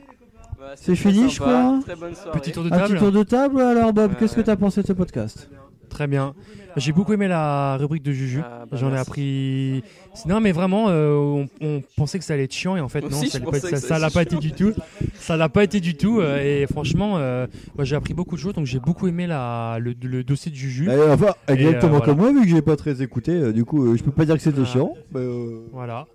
Bah, 0.57 0.72
c'est 0.76 0.95
fini, 0.95 1.30
je 1.30 1.39
crois. 1.39 1.80
Très 1.84 1.95
bonne 1.95 2.15
soirée. 2.15 2.39
Petit 2.39 2.52
tour 2.53 2.64
de 2.64 2.68
Un 2.69 2.77
table. 2.77 2.93
petit 2.93 2.99
tour 2.99 3.11
de 3.11 3.23
table. 3.23 3.61
Alors 3.61 3.91
Bob, 3.93 4.11
Ouais, 4.11 4.18
qu'est-ce 4.19 4.35
que 4.35 4.41
t'as 4.41 4.56
pensé 4.56 4.81
de 4.84 4.88
ce 4.88 4.93
podcast? 4.93 5.49
Très 5.91 6.07
bien. 6.07 6.34
J'ai 6.77 6.93
beaucoup 6.93 7.11
aimé 7.11 7.27
la 7.27 7.76
rubrique 7.76 8.01
de 8.01 8.13
Juju. 8.13 8.39
Ah, 8.43 8.63
bah, 8.65 8.77
J'en 8.80 8.93
ai 8.93 8.97
appris. 8.97 9.84
Non, 10.26 10.39
mais 10.39 10.53
vraiment, 10.53 10.85
euh, 10.88 11.13
on, 11.15 11.49
on 11.61 11.81
pensait 11.97 12.18
que 12.18 12.23
ça 12.23 12.34
allait 12.34 12.45
être 12.45 12.53
chiant 12.53 12.77
et 12.77 12.80
en 12.80 12.88
fait, 12.88 13.01
Moi 13.01 13.09
non, 13.09 13.18
aussi, 13.19 13.30
ça 13.30 13.39
l'a 13.39 13.45
pas, 13.45 13.59
ça, 13.59 13.76
ça 13.76 13.99
l'a 13.99 14.09
pas 14.09 14.22
été 14.23 14.38
du 14.38 14.53
tout. 14.53 14.72
Ça 15.15 15.35
l'a 15.35 15.49
pas 15.49 15.65
été 15.65 15.81
du 15.81 15.95
tout. 15.95 16.22
euh, 16.22 16.39
et 16.63 16.65
franchement, 16.68 17.18
euh, 17.18 17.45
moi, 17.76 17.84
j'ai 17.84 17.97
appris 17.97 18.13
beaucoup 18.13 18.35
de 18.35 18.39
choses. 18.39 18.53
Donc, 18.53 18.65
j'ai 18.68 18.80
beaucoup 18.80 19.07
aimé 19.09 19.27
la, 19.27 19.80
le, 19.81 19.93
le 20.01 20.23
dossier 20.23 20.49
de 20.49 20.55
Juju. 20.55 20.89
Enfin, 20.89 21.34
Et, 21.49 21.51
exactement 21.53 21.95
euh, 21.95 21.97
voilà. 21.97 22.05
comme 22.05 22.18
moi, 22.18 22.31
vu 22.31 22.41
que 22.43 22.47
j'ai 22.55 22.61
pas 22.61 22.77
très 22.77 23.01
écouté, 23.01 23.34
euh, 23.34 23.51
du 23.51 23.65
coup, 23.65 23.85
euh, 23.85 23.97
je 23.97 24.03
peux 24.03 24.11
pas 24.11 24.23
dire 24.26 24.35
que 24.35 24.41
c'était 24.41 24.55
Voilà. 24.61 24.72
chiant. 24.72 24.93
mais, 25.13 25.19
euh, 25.19 25.68
Voilà. 25.73 26.07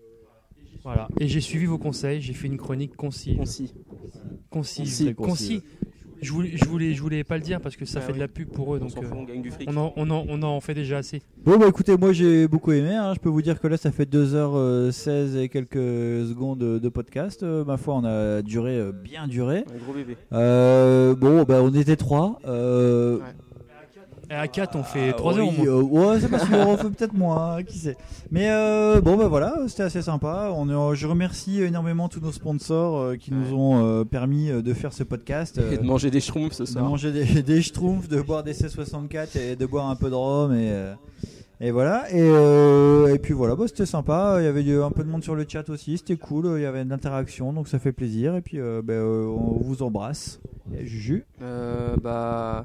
Voilà. 0.85 1.09
Et 1.21 1.29
j'ai 1.29 1.41
suivi 1.43 1.67
vos 1.67 1.79
conseils. 1.79 2.23
J'ai 2.23 2.33
fait 2.33 2.47
une 2.47 2.57
chronique 2.57 2.97
concise. 2.97 3.37
Concis. 3.37 3.75
Concise. 4.49 5.13
Concis, 5.15 5.15
Concis. 5.15 5.63
Je 6.23 6.33
voulais, 6.33 6.51
je 6.55 6.65
voulais, 6.65 6.95
je 6.95 7.03
voulais 7.03 7.25
pas 7.25 7.37
le 7.37 7.43
dire 7.43 7.61
parce 7.61 7.77
que 7.77 7.85
ça 7.85 7.99
Ah 8.01 8.03
fait 8.03 8.13
oui. 8.13 8.19
de 8.19 8.23
la 8.23 8.29
pub 8.29 8.49
pour 8.49 8.75
eux. 8.75 8.79
On 8.81 8.87
Donc, 8.87 8.95
fout, 8.95 9.05
euh, 9.05 9.15
on 9.15 9.25
gagne 9.25 9.43
du 9.43 9.51
fric. 9.51 9.69
on 9.71 9.77
en, 9.77 9.93
on 9.97 10.11
en, 10.11 10.25
on 10.29 10.43
en 10.43 10.61
fait 10.61 10.75
déjà 10.75 10.99
assez. 10.99 11.23
Bon 11.45 11.59
bah 11.59 11.67
écoutez, 11.69 11.97
moi 11.97 12.13
j'ai 12.13 12.49
beaucoup 12.49 12.73
aimé, 12.73 12.95
hein. 12.95 13.13
je 13.15 13.21
peux 13.21 13.29
vous 13.29 13.43
dire 13.43 13.61
que 13.61 13.67
là 13.69 13.77
ça 13.77 13.93
fait 13.93 14.11
2h16 14.11 15.37
et 15.37 15.49
quelques 15.49 15.75
secondes 16.29 16.59
de 16.59 16.89
podcast, 16.89 17.43
Euh, 17.43 17.65
ma 17.65 17.77
foi 17.77 17.95
on 17.97 18.05
a 18.05 18.43
duré, 18.43 18.77
euh, 18.79 18.93
bien 18.93 19.27
duré. 19.29 19.59
Un 19.59 19.85
gros 19.85 19.93
bébé. 19.95 20.17
Euh, 20.33 21.15
bon 21.15 21.43
bah 21.45 21.61
on 21.63 21.73
était 21.75 21.97
trois. 21.97 22.39
Euh, 22.47 23.19
Et 24.29 24.35
à 24.35 24.49
4, 24.49 24.75
on 24.77 24.83
fait 24.83 25.11
ah, 25.11 25.13
3 25.13 25.39
heures 25.39 25.47
au 25.47 25.51
oui, 25.51 25.69
euh, 25.69 25.81
ouais 25.83 26.19
c'est 26.21 26.29
pas 26.29 26.41
sûr, 26.41 26.57
on 26.67 26.77
fait 26.77 26.91
peut-être 26.91 27.13
moins, 27.15 27.57
hein, 27.59 27.63
qui 27.63 27.79
sait. 27.79 27.97
Mais 28.33 28.51
euh, 28.51 29.01
bon 29.01 29.17
bah 29.17 29.29
voilà, 29.29 29.55
c'était 29.69 29.85
assez 29.85 30.03
sympa. 30.03 30.51
On, 30.55 30.69
est- 30.69 30.97
je 30.97 31.07
remercie 31.07 31.63
énormément 31.63 32.09
tous 32.09 32.21
nos 32.21 32.33
sponsors 32.33 32.97
euh, 32.99 33.17
qui 33.17 33.33
nous 33.33 33.55
ont 33.55 33.85
euh, 33.85 34.05
permis 34.05 34.51
euh, 34.51 34.63
de 34.63 34.75
faire 34.75 34.93
ce 34.93 35.05
podcast. 35.05 35.59
Et 35.59 35.61
euh, 35.61 35.77
de 35.77 35.83
manger 35.85 36.11
des 36.11 36.21
schtroumpfs 36.21 36.55
ce 36.57 36.65
de 36.65 36.69
soir. 36.69 36.85
manger 36.85 37.13
des, 37.13 37.43
des 37.43 37.63
schtroumpfs, 37.63 38.09
de 38.09 38.21
boire 38.21 38.43
des 38.43 38.53
C64 38.53 39.39
et 39.39 39.55
de 39.55 39.65
boire 39.67 39.89
un 39.89 39.95
peu 39.97 40.11
de 40.11 40.15
rhum 40.17 40.53
et, 40.53 40.71
euh, 40.73 40.95
et 41.61 41.71
voilà. 41.71 42.11
Et, 42.11 42.21
euh, 42.21 43.15
et 43.15 43.19
puis 43.21 43.33
voilà, 43.33 43.55
bah, 43.55 43.65
c'était 43.69 43.87
sympa. 43.87 44.39
Il 44.41 44.45
y 44.45 44.49
avait 44.49 44.83
un 44.83 44.91
peu 44.91 45.05
de 45.05 45.09
monde 45.09 45.23
sur 45.23 45.37
le 45.37 45.47
chat 45.49 45.71
aussi, 45.71 45.99
c'était 45.99 46.17
cool. 46.17 46.55
Il 46.57 46.63
y 46.63 46.67
avait 46.67 46.85
de 46.85 46.91
l'interaction, 46.91 47.53
donc 47.53 47.69
ça 47.69 47.79
fait 47.79 47.93
plaisir. 47.93 48.35
Et 48.35 48.41
puis 48.41 48.59
euh, 48.59 48.83
bah, 48.85 48.95
euh, 48.95 49.27
on 49.27 49.61
vous 49.63 49.85
embrasse. 49.85 50.41
Et 50.77 50.85
Juju? 50.85 51.25
Euh, 51.43 51.95
bah. 52.03 52.65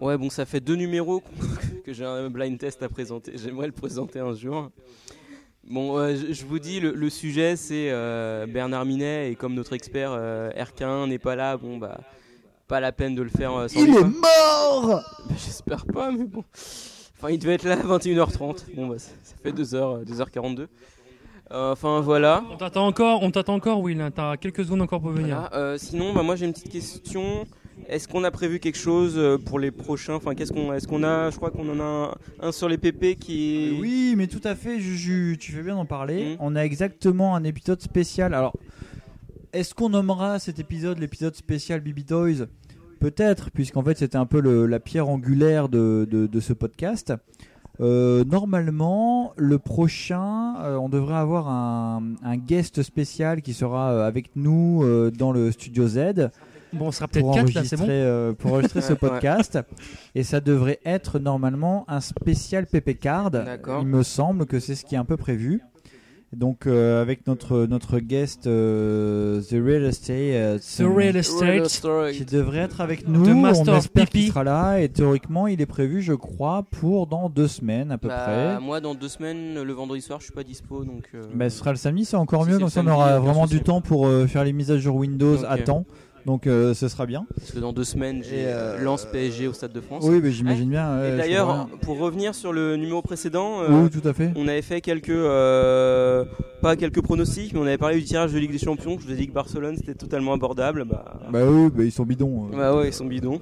Ouais, 0.00 0.16
bon, 0.16 0.30
ça 0.30 0.44
fait 0.44 0.60
deux 0.60 0.76
numéros 0.76 1.22
que 1.84 1.92
j'ai 1.92 2.04
un 2.04 2.30
blind 2.30 2.58
test 2.58 2.82
à 2.82 2.88
présenter. 2.88 3.32
J'aimerais 3.36 3.66
le 3.66 3.72
présenter 3.72 4.20
un 4.20 4.32
jour. 4.34 4.70
Bon, 5.68 5.98
euh, 5.98 6.14
je, 6.16 6.32
je 6.32 6.46
vous 6.46 6.58
dis, 6.58 6.80
le, 6.80 6.92
le 6.92 7.10
sujet 7.10 7.56
c'est 7.56 7.90
euh, 7.90 8.46
Bernard 8.46 8.84
Minet 8.86 9.30
et 9.30 9.34
comme 9.34 9.54
notre 9.54 9.74
expert 9.74 10.12
euh, 10.12 10.50
RK1 10.52 11.08
n'est 11.08 11.18
pas 11.18 11.36
là, 11.36 11.56
bon 11.58 11.76
bah 11.76 12.00
pas 12.68 12.80
la 12.80 12.92
peine 12.92 13.14
de 13.14 13.22
le 13.22 13.28
faire 13.30 13.54
euh, 13.54 13.68
sans 13.68 13.80
Il 13.80 13.90
est 13.96 14.04
mort 14.04 14.86
Bah, 14.86 15.04
J'espère 15.36 15.84
pas, 15.86 16.10
mais 16.10 16.24
bon. 16.24 16.44
Enfin, 17.16 17.30
il 17.30 17.38
devait 17.38 17.54
être 17.54 17.64
là 17.64 17.74
à 17.74 17.82
21h30. 17.98 18.74
Bon, 18.76 18.86
bah 18.86 18.98
ça, 18.98 19.10
ça 19.22 19.34
fait 19.42 19.52
2h, 19.52 20.04
2h42. 20.04 20.66
Euh, 21.50 21.72
enfin 21.72 22.00
voilà. 22.00 22.44
On 22.50 22.56
t'attend 22.56 22.86
encore, 22.86 23.22
on 23.22 23.30
t'attend 23.30 23.54
encore, 23.54 23.80
Will. 23.80 24.00
hein. 24.00 24.10
T'as 24.10 24.36
quelques 24.36 24.64
secondes 24.64 24.82
encore 24.82 25.00
pour 25.00 25.10
venir. 25.10 25.36
Voilà, 25.40 25.54
euh, 25.54 25.76
sinon, 25.78 26.12
bah, 26.14 26.22
moi 26.22 26.36
j'ai 26.36 26.44
une 26.46 26.52
petite 26.52 26.70
question. 26.70 27.46
Est-ce 27.88 28.06
qu'on 28.08 28.24
a 28.24 28.30
prévu 28.30 28.58
quelque 28.60 28.76
chose 28.78 29.14
euh, 29.16 29.38
pour 29.38 29.58
les 29.58 29.70
prochains? 29.70 30.14
Enfin, 30.14 30.34
qu'est-ce 30.34 30.52
qu'on, 30.52 30.72
est-ce 30.72 30.86
qu'on 30.86 31.02
a 31.02 31.30
Je 31.30 31.36
crois 31.36 31.50
qu'on 31.50 31.68
en 31.70 31.80
a 31.80 32.12
un, 32.42 32.48
un 32.48 32.52
sur 32.52 32.68
les 32.68 32.76
PP 32.78 33.16
qui. 33.18 33.54
est- 33.76 33.80
Oui, 33.80 34.14
mais 34.16 34.26
tout 34.26 34.40
à 34.44 34.54
fait, 34.54 34.78
Juju, 34.80 35.36
tu 35.40 35.52
fais 35.52 35.62
bien 35.62 35.74
d'en 35.76 35.86
parler. 35.86 36.30
Mhm. 36.32 36.36
On 36.40 36.56
a 36.56 36.60
exactement 36.64 37.34
un 37.34 37.44
épisode 37.44 37.80
spécial. 37.80 38.34
Alors, 38.34 38.54
est-ce 39.52 39.74
qu'on 39.74 39.88
nommera 39.90 40.38
cet 40.38 40.58
épisode 40.58 40.98
l'épisode 40.98 41.34
spécial 41.34 41.80
Bibi 41.80 42.04
Toys? 42.04 42.46
Peut-être, 43.00 43.50
puisqu'en 43.52 43.82
fait 43.82 43.96
c'était 43.96 44.16
un 44.16 44.26
peu 44.26 44.40
le- 44.40 44.66
la 44.66 44.80
pierre 44.80 45.08
angulaire 45.08 45.68
de, 45.68 46.06
de- 46.10 46.26
de 46.26 46.40
ce 46.40 46.52
podcast. 46.52 47.12
Euh, 47.80 48.24
normalement, 48.24 49.32
le 49.36 49.58
prochain, 49.60 50.56
euh, 50.62 50.76
on 50.76 50.88
devrait 50.88 51.14
avoir 51.14 51.48
un, 51.48 52.02
un 52.24 52.36
guest 52.36 52.82
spécial 52.82 53.40
qui 53.40 53.54
sera 53.54 53.92
euh, 53.92 54.06
avec 54.06 54.30
nous 54.34 54.82
euh, 54.82 55.12
dans 55.12 55.30
le 55.30 55.52
studio 55.52 55.86
Z. 55.86 56.30
Bon, 56.72 56.86
on 56.88 56.92
sera 56.92 57.08
peut-être 57.08 57.24
pour 57.24 57.34
quatre, 57.34 57.52
là, 57.54 57.62
c'est 57.64 57.76
bon 57.76 57.82
enregistrer, 57.84 58.02
euh, 58.02 58.32
Pour 58.34 58.52
enregistrer 58.52 58.80
ce 58.82 58.92
Ouais. 58.92 58.98
podcast. 58.98 59.58
Et 60.14 60.22
ça 60.22 60.40
devrait 60.40 60.80
être 60.84 61.18
normalement 61.18 61.84
un 61.88 62.00
spécial 62.00 62.66
PP 62.66 62.98
Card. 62.98 63.30
D'accord. 63.30 63.80
Il 63.82 63.88
me 63.88 64.02
semble 64.02 64.46
que 64.46 64.60
c'est 64.60 64.74
ce 64.74 64.84
qui 64.84 64.94
est 64.94 64.98
un 64.98 65.04
peu 65.04 65.16
prévu. 65.16 65.60
Donc 66.34 66.66
euh, 66.66 67.00
avec 67.00 67.26
notre 67.26 67.64
notre 67.64 68.00
guest 68.00 68.46
euh, 68.46 69.40
The 69.40 69.52
Real 69.54 69.84
Estate, 69.84 70.10
euh, 70.10 70.58
The 70.58 70.82
Real 70.94 71.16
Estate. 71.16 72.12
qui 72.12 72.26
devrait 72.26 72.58
être 72.58 72.82
avec 72.82 73.08
nous. 73.08 73.24
The 73.24 73.28
Master 73.34 73.72
On 73.74 73.78
espère 73.78 74.10
qu'il 74.10 74.28
sera 74.28 74.44
là 74.44 74.78
et 74.78 74.90
théoriquement 74.90 75.46
il 75.46 75.62
est 75.62 75.66
prévu, 75.66 76.02
je 76.02 76.12
crois, 76.12 76.64
pour 76.70 77.06
dans 77.06 77.30
deux 77.30 77.48
semaines 77.48 77.90
à 77.92 77.96
peu 77.96 78.08
Bah, 78.08 78.24
près. 78.26 78.60
Moi, 78.60 78.80
dans 78.80 78.94
deux 78.94 79.08
semaines, 79.08 79.62
le 79.62 79.72
vendredi 79.72 80.02
soir, 80.02 80.18
je 80.20 80.24
suis 80.24 80.34
pas 80.34 80.44
dispo, 80.44 80.84
donc. 80.84 81.04
euh, 81.14 81.22
Bah, 81.34 81.48
ce 81.48 81.56
sera 81.60 81.70
le 81.70 81.78
samedi, 81.78 82.04
c'est 82.04 82.16
encore 82.16 82.44
Si 82.44 82.50
mieux, 82.50 82.58
comme 82.58 82.68
ça 82.68 82.82
on 82.84 82.88
aura 82.88 83.18
vraiment 83.20 83.46
du 83.46 83.62
temps 83.62 83.80
pour 83.80 84.06
euh, 84.06 84.26
faire 84.26 84.44
les 84.44 84.52
mises 84.52 84.70
à 84.70 84.76
jour 84.76 84.96
Windows 84.96 85.38
à 85.48 85.56
temps. 85.56 85.86
Donc 86.28 86.46
euh, 86.46 86.74
ce 86.74 86.88
sera 86.88 87.06
bien. 87.06 87.24
Parce 87.38 87.52
que 87.52 87.58
dans 87.58 87.72
deux 87.72 87.84
semaines, 87.84 88.22
j'ai 88.22 88.44
euh, 88.44 88.78
Lance 88.84 89.06
PSG 89.10 89.48
au 89.48 89.54
Stade 89.54 89.72
de 89.72 89.80
France. 89.80 90.04
Oui, 90.06 90.20
mais 90.22 90.30
j'imagine 90.30 90.68
bien, 90.68 91.00
ouais, 91.00 91.14
Et 91.14 91.16
d'ailleurs, 91.16 91.66
pour 91.80 91.98
revenir 91.98 92.34
sur 92.34 92.52
le 92.52 92.76
numéro 92.76 93.00
précédent, 93.00 93.62
euh, 93.62 93.68
Oui, 93.84 93.88
tout 93.88 94.06
à 94.06 94.12
fait. 94.12 94.30
on 94.36 94.46
avait 94.46 94.60
fait 94.60 94.82
quelques, 94.82 95.08
euh, 95.08 96.26
pas 96.60 96.76
quelques 96.76 97.00
pronostics, 97.00 97.54
mais 97.54 97.60
on 97.60 97.62
avait 97.66 97.78
parlé 97.78 97.96
du 97.96 98.04
tirage 98.04 98.34
de 98.34 98.38
Ligue 98.38 98.52
des 98.52 98.58
Champions. 98.58 98.98
Je 99.00 99.06
vous 99.06 99.12
ai 99.12 99.16
dit 99.16 99.26
que 99.26 99.32
Barcelone 99.32 99.76
c'était 99.78 99.94
totalement 99.94 100.34
abordable. 100.34 100.84
Bah, 100.84 101.18
Bah 101.32 101.46
oui, 101.50 101.70
bah, 101.74 101.82
ils 101.84 101.92
sont 101.92 102.04
bidons. 102.04 102.50
euh. 102.52 102.56
bah 102.58 102.76
ouais, 102.76 102.88
ils 102.88 102.92
sont 102.92 103.06
bidons. 103.06 103.40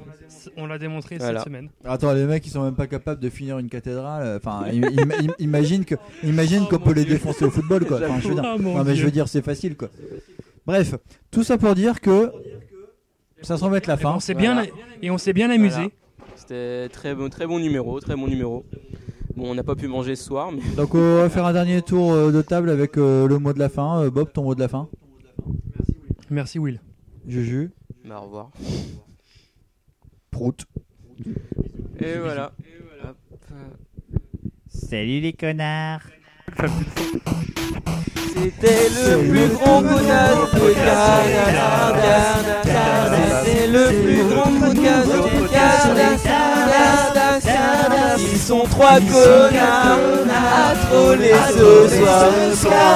On 0.56 0.66
l'a 0.68 0.78
démontré 0.78 1.16
Voilà. 1.18 1.40
cette 1.40 1.48
semaine. 1.48 1.68
Attends, 1.84 2.12
les 2.12 2.24
mecs 2.24 2.46
ils 2.46 2.50
sont 2.50 2.62
même 2.62 2.76
pas 2.76 2.86
capables 2.86 3.20
de 3.20 3.30
finir 3.30 3.58
une 3.58 3.68
cathédrale. 3.68 4.36
Enfin, 4.36 4.62
im- 4.72 4.84
im- 4.84 5.10
im- 5.28 5.34
imagine 5.40 5.84
que, 5.84 5.96
imagine 6.22 6.66
qu'on 6.68 6.78
peut 6.78 6.92
les 6.94 7.04
défoncer 7.04 7.46
au 7.46 7.50
football, 7.50 7.84
quoi. 7.84 7.96
Enfin, 8.04 8.20
je 8.22 8.28
veux 8.28 8.34
dire, 8.34 8.44
Oh, 8.56 8.62
non, 8.62 8.84
mais 8.84 8.94
je 8.94 9.04
veux 9.04 9.10
dire, 9.10 9.26
c'est 9.26 9.42
facile, 9.42 9.76
quoi. 9.76 9.88
Bref, 10.66 10.94
tout 11.32 11.42
ça 11.42 11.58
pour 11.58 11.74
dire 11.74 12.00
que 12.00 12.30
ça 13.46 13.56
semble 13.56 13.76
être 13.76 13.86
la 13.86 13.94
Et 13.94 13.98
fin. 13.98 14.14
on 14.16 14.20
s'est 14.20 14.34
bien, 14.34 14.64
et 15.02 15.10
on 15.10 15.18
s'est 15.18 15.32
bien 15.32 15.50
amusé. 15.50 15.76
Voilà. 15.76 15.90
C'était 16.34 16.88
très 16.90 17.14
bon, 17.14 17.28
très 17.30 17.46
bon 17.46 17.58
numéro, 17.60 17.98
très 18.00 18.16
bon 18.16 18.26
numéro. 18.26 18.66
Bon, 19.36 19.50
on 19.50 19.54
n'a 19.54 19.62
pas 19.62 19.74
pu 19.76 19.86
manger 19.86 20.16
ce 20.16 20.24
soir, 20.24 20.50
mais 20.50 20.62
Donc 20.76 20.94
on 20.94 21.16
va 21.18 21.28
faire 21.30 21.44
un 21.46 21.52
dernier 21.52 21.82
tour 21.82 22.12
euh, 22.12 22.32
de 22.32 22.42
table 22.42 22.70
avec 22.70 22.96
euh, 22.96 23.28
le 23.28 23.38
mot 23.38 23.52
de 23.52 23.58
la 23.58 23.68
fin. 23.68 24.02
Euh, 24.02 24.10
Bob, 24.10 24.32
ton 24.32 24.42
mot 24.42 24.54
de 24.54 24.60
la 24.60 24.68
fin. 24.68 24.88
Merci 26.30 26.58
Will. 26.58 26.80
Juju. 27.26 27.70
Bah, 28.04 28.18
au 28.20 28.24
revoir. 28.24 28.50
Prout. 30.30 30.64
Et 32.00 32.18
voilà. 32.18 32.52
Salut 34.68 35.20
les 35.20 35.32
connards. 35.32 36.00
C'était 38.34 38.88
le 38.94 39.28
plus 39.28 39.48
grand 39.48 39.82
podcast 39.82 40.52
de. 40.52 40.68
C'était 43.44 43.66
le 43.66 43.84
plus 44.02 44.22
grand 44.24 44.52
podcast 44.60 45.08
de. 45.08 45.20
Ils 48.32 48.38
sont 48.38 48.64
trois 48.70 49.00
connards 49.00 49.98
à 50.30 50.74
troller 50.86 51.34
ce 51.48 51.88
soir. 52.56 52.92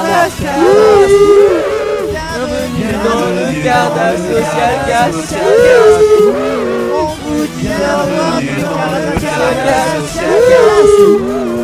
Bienvenue 2.07 2.93
dans 3.03 3.27
le 3.35 3.45
Cardas 3.63 4.17
Social 4.17 4.75
Cast. 4.87 5.35
On 6.93 7.05
vous 7.27 7.45
dit 7.45 7.67
bienvenue 7.67 8.61
dans 8.61 8.85
le. 11.55 11.60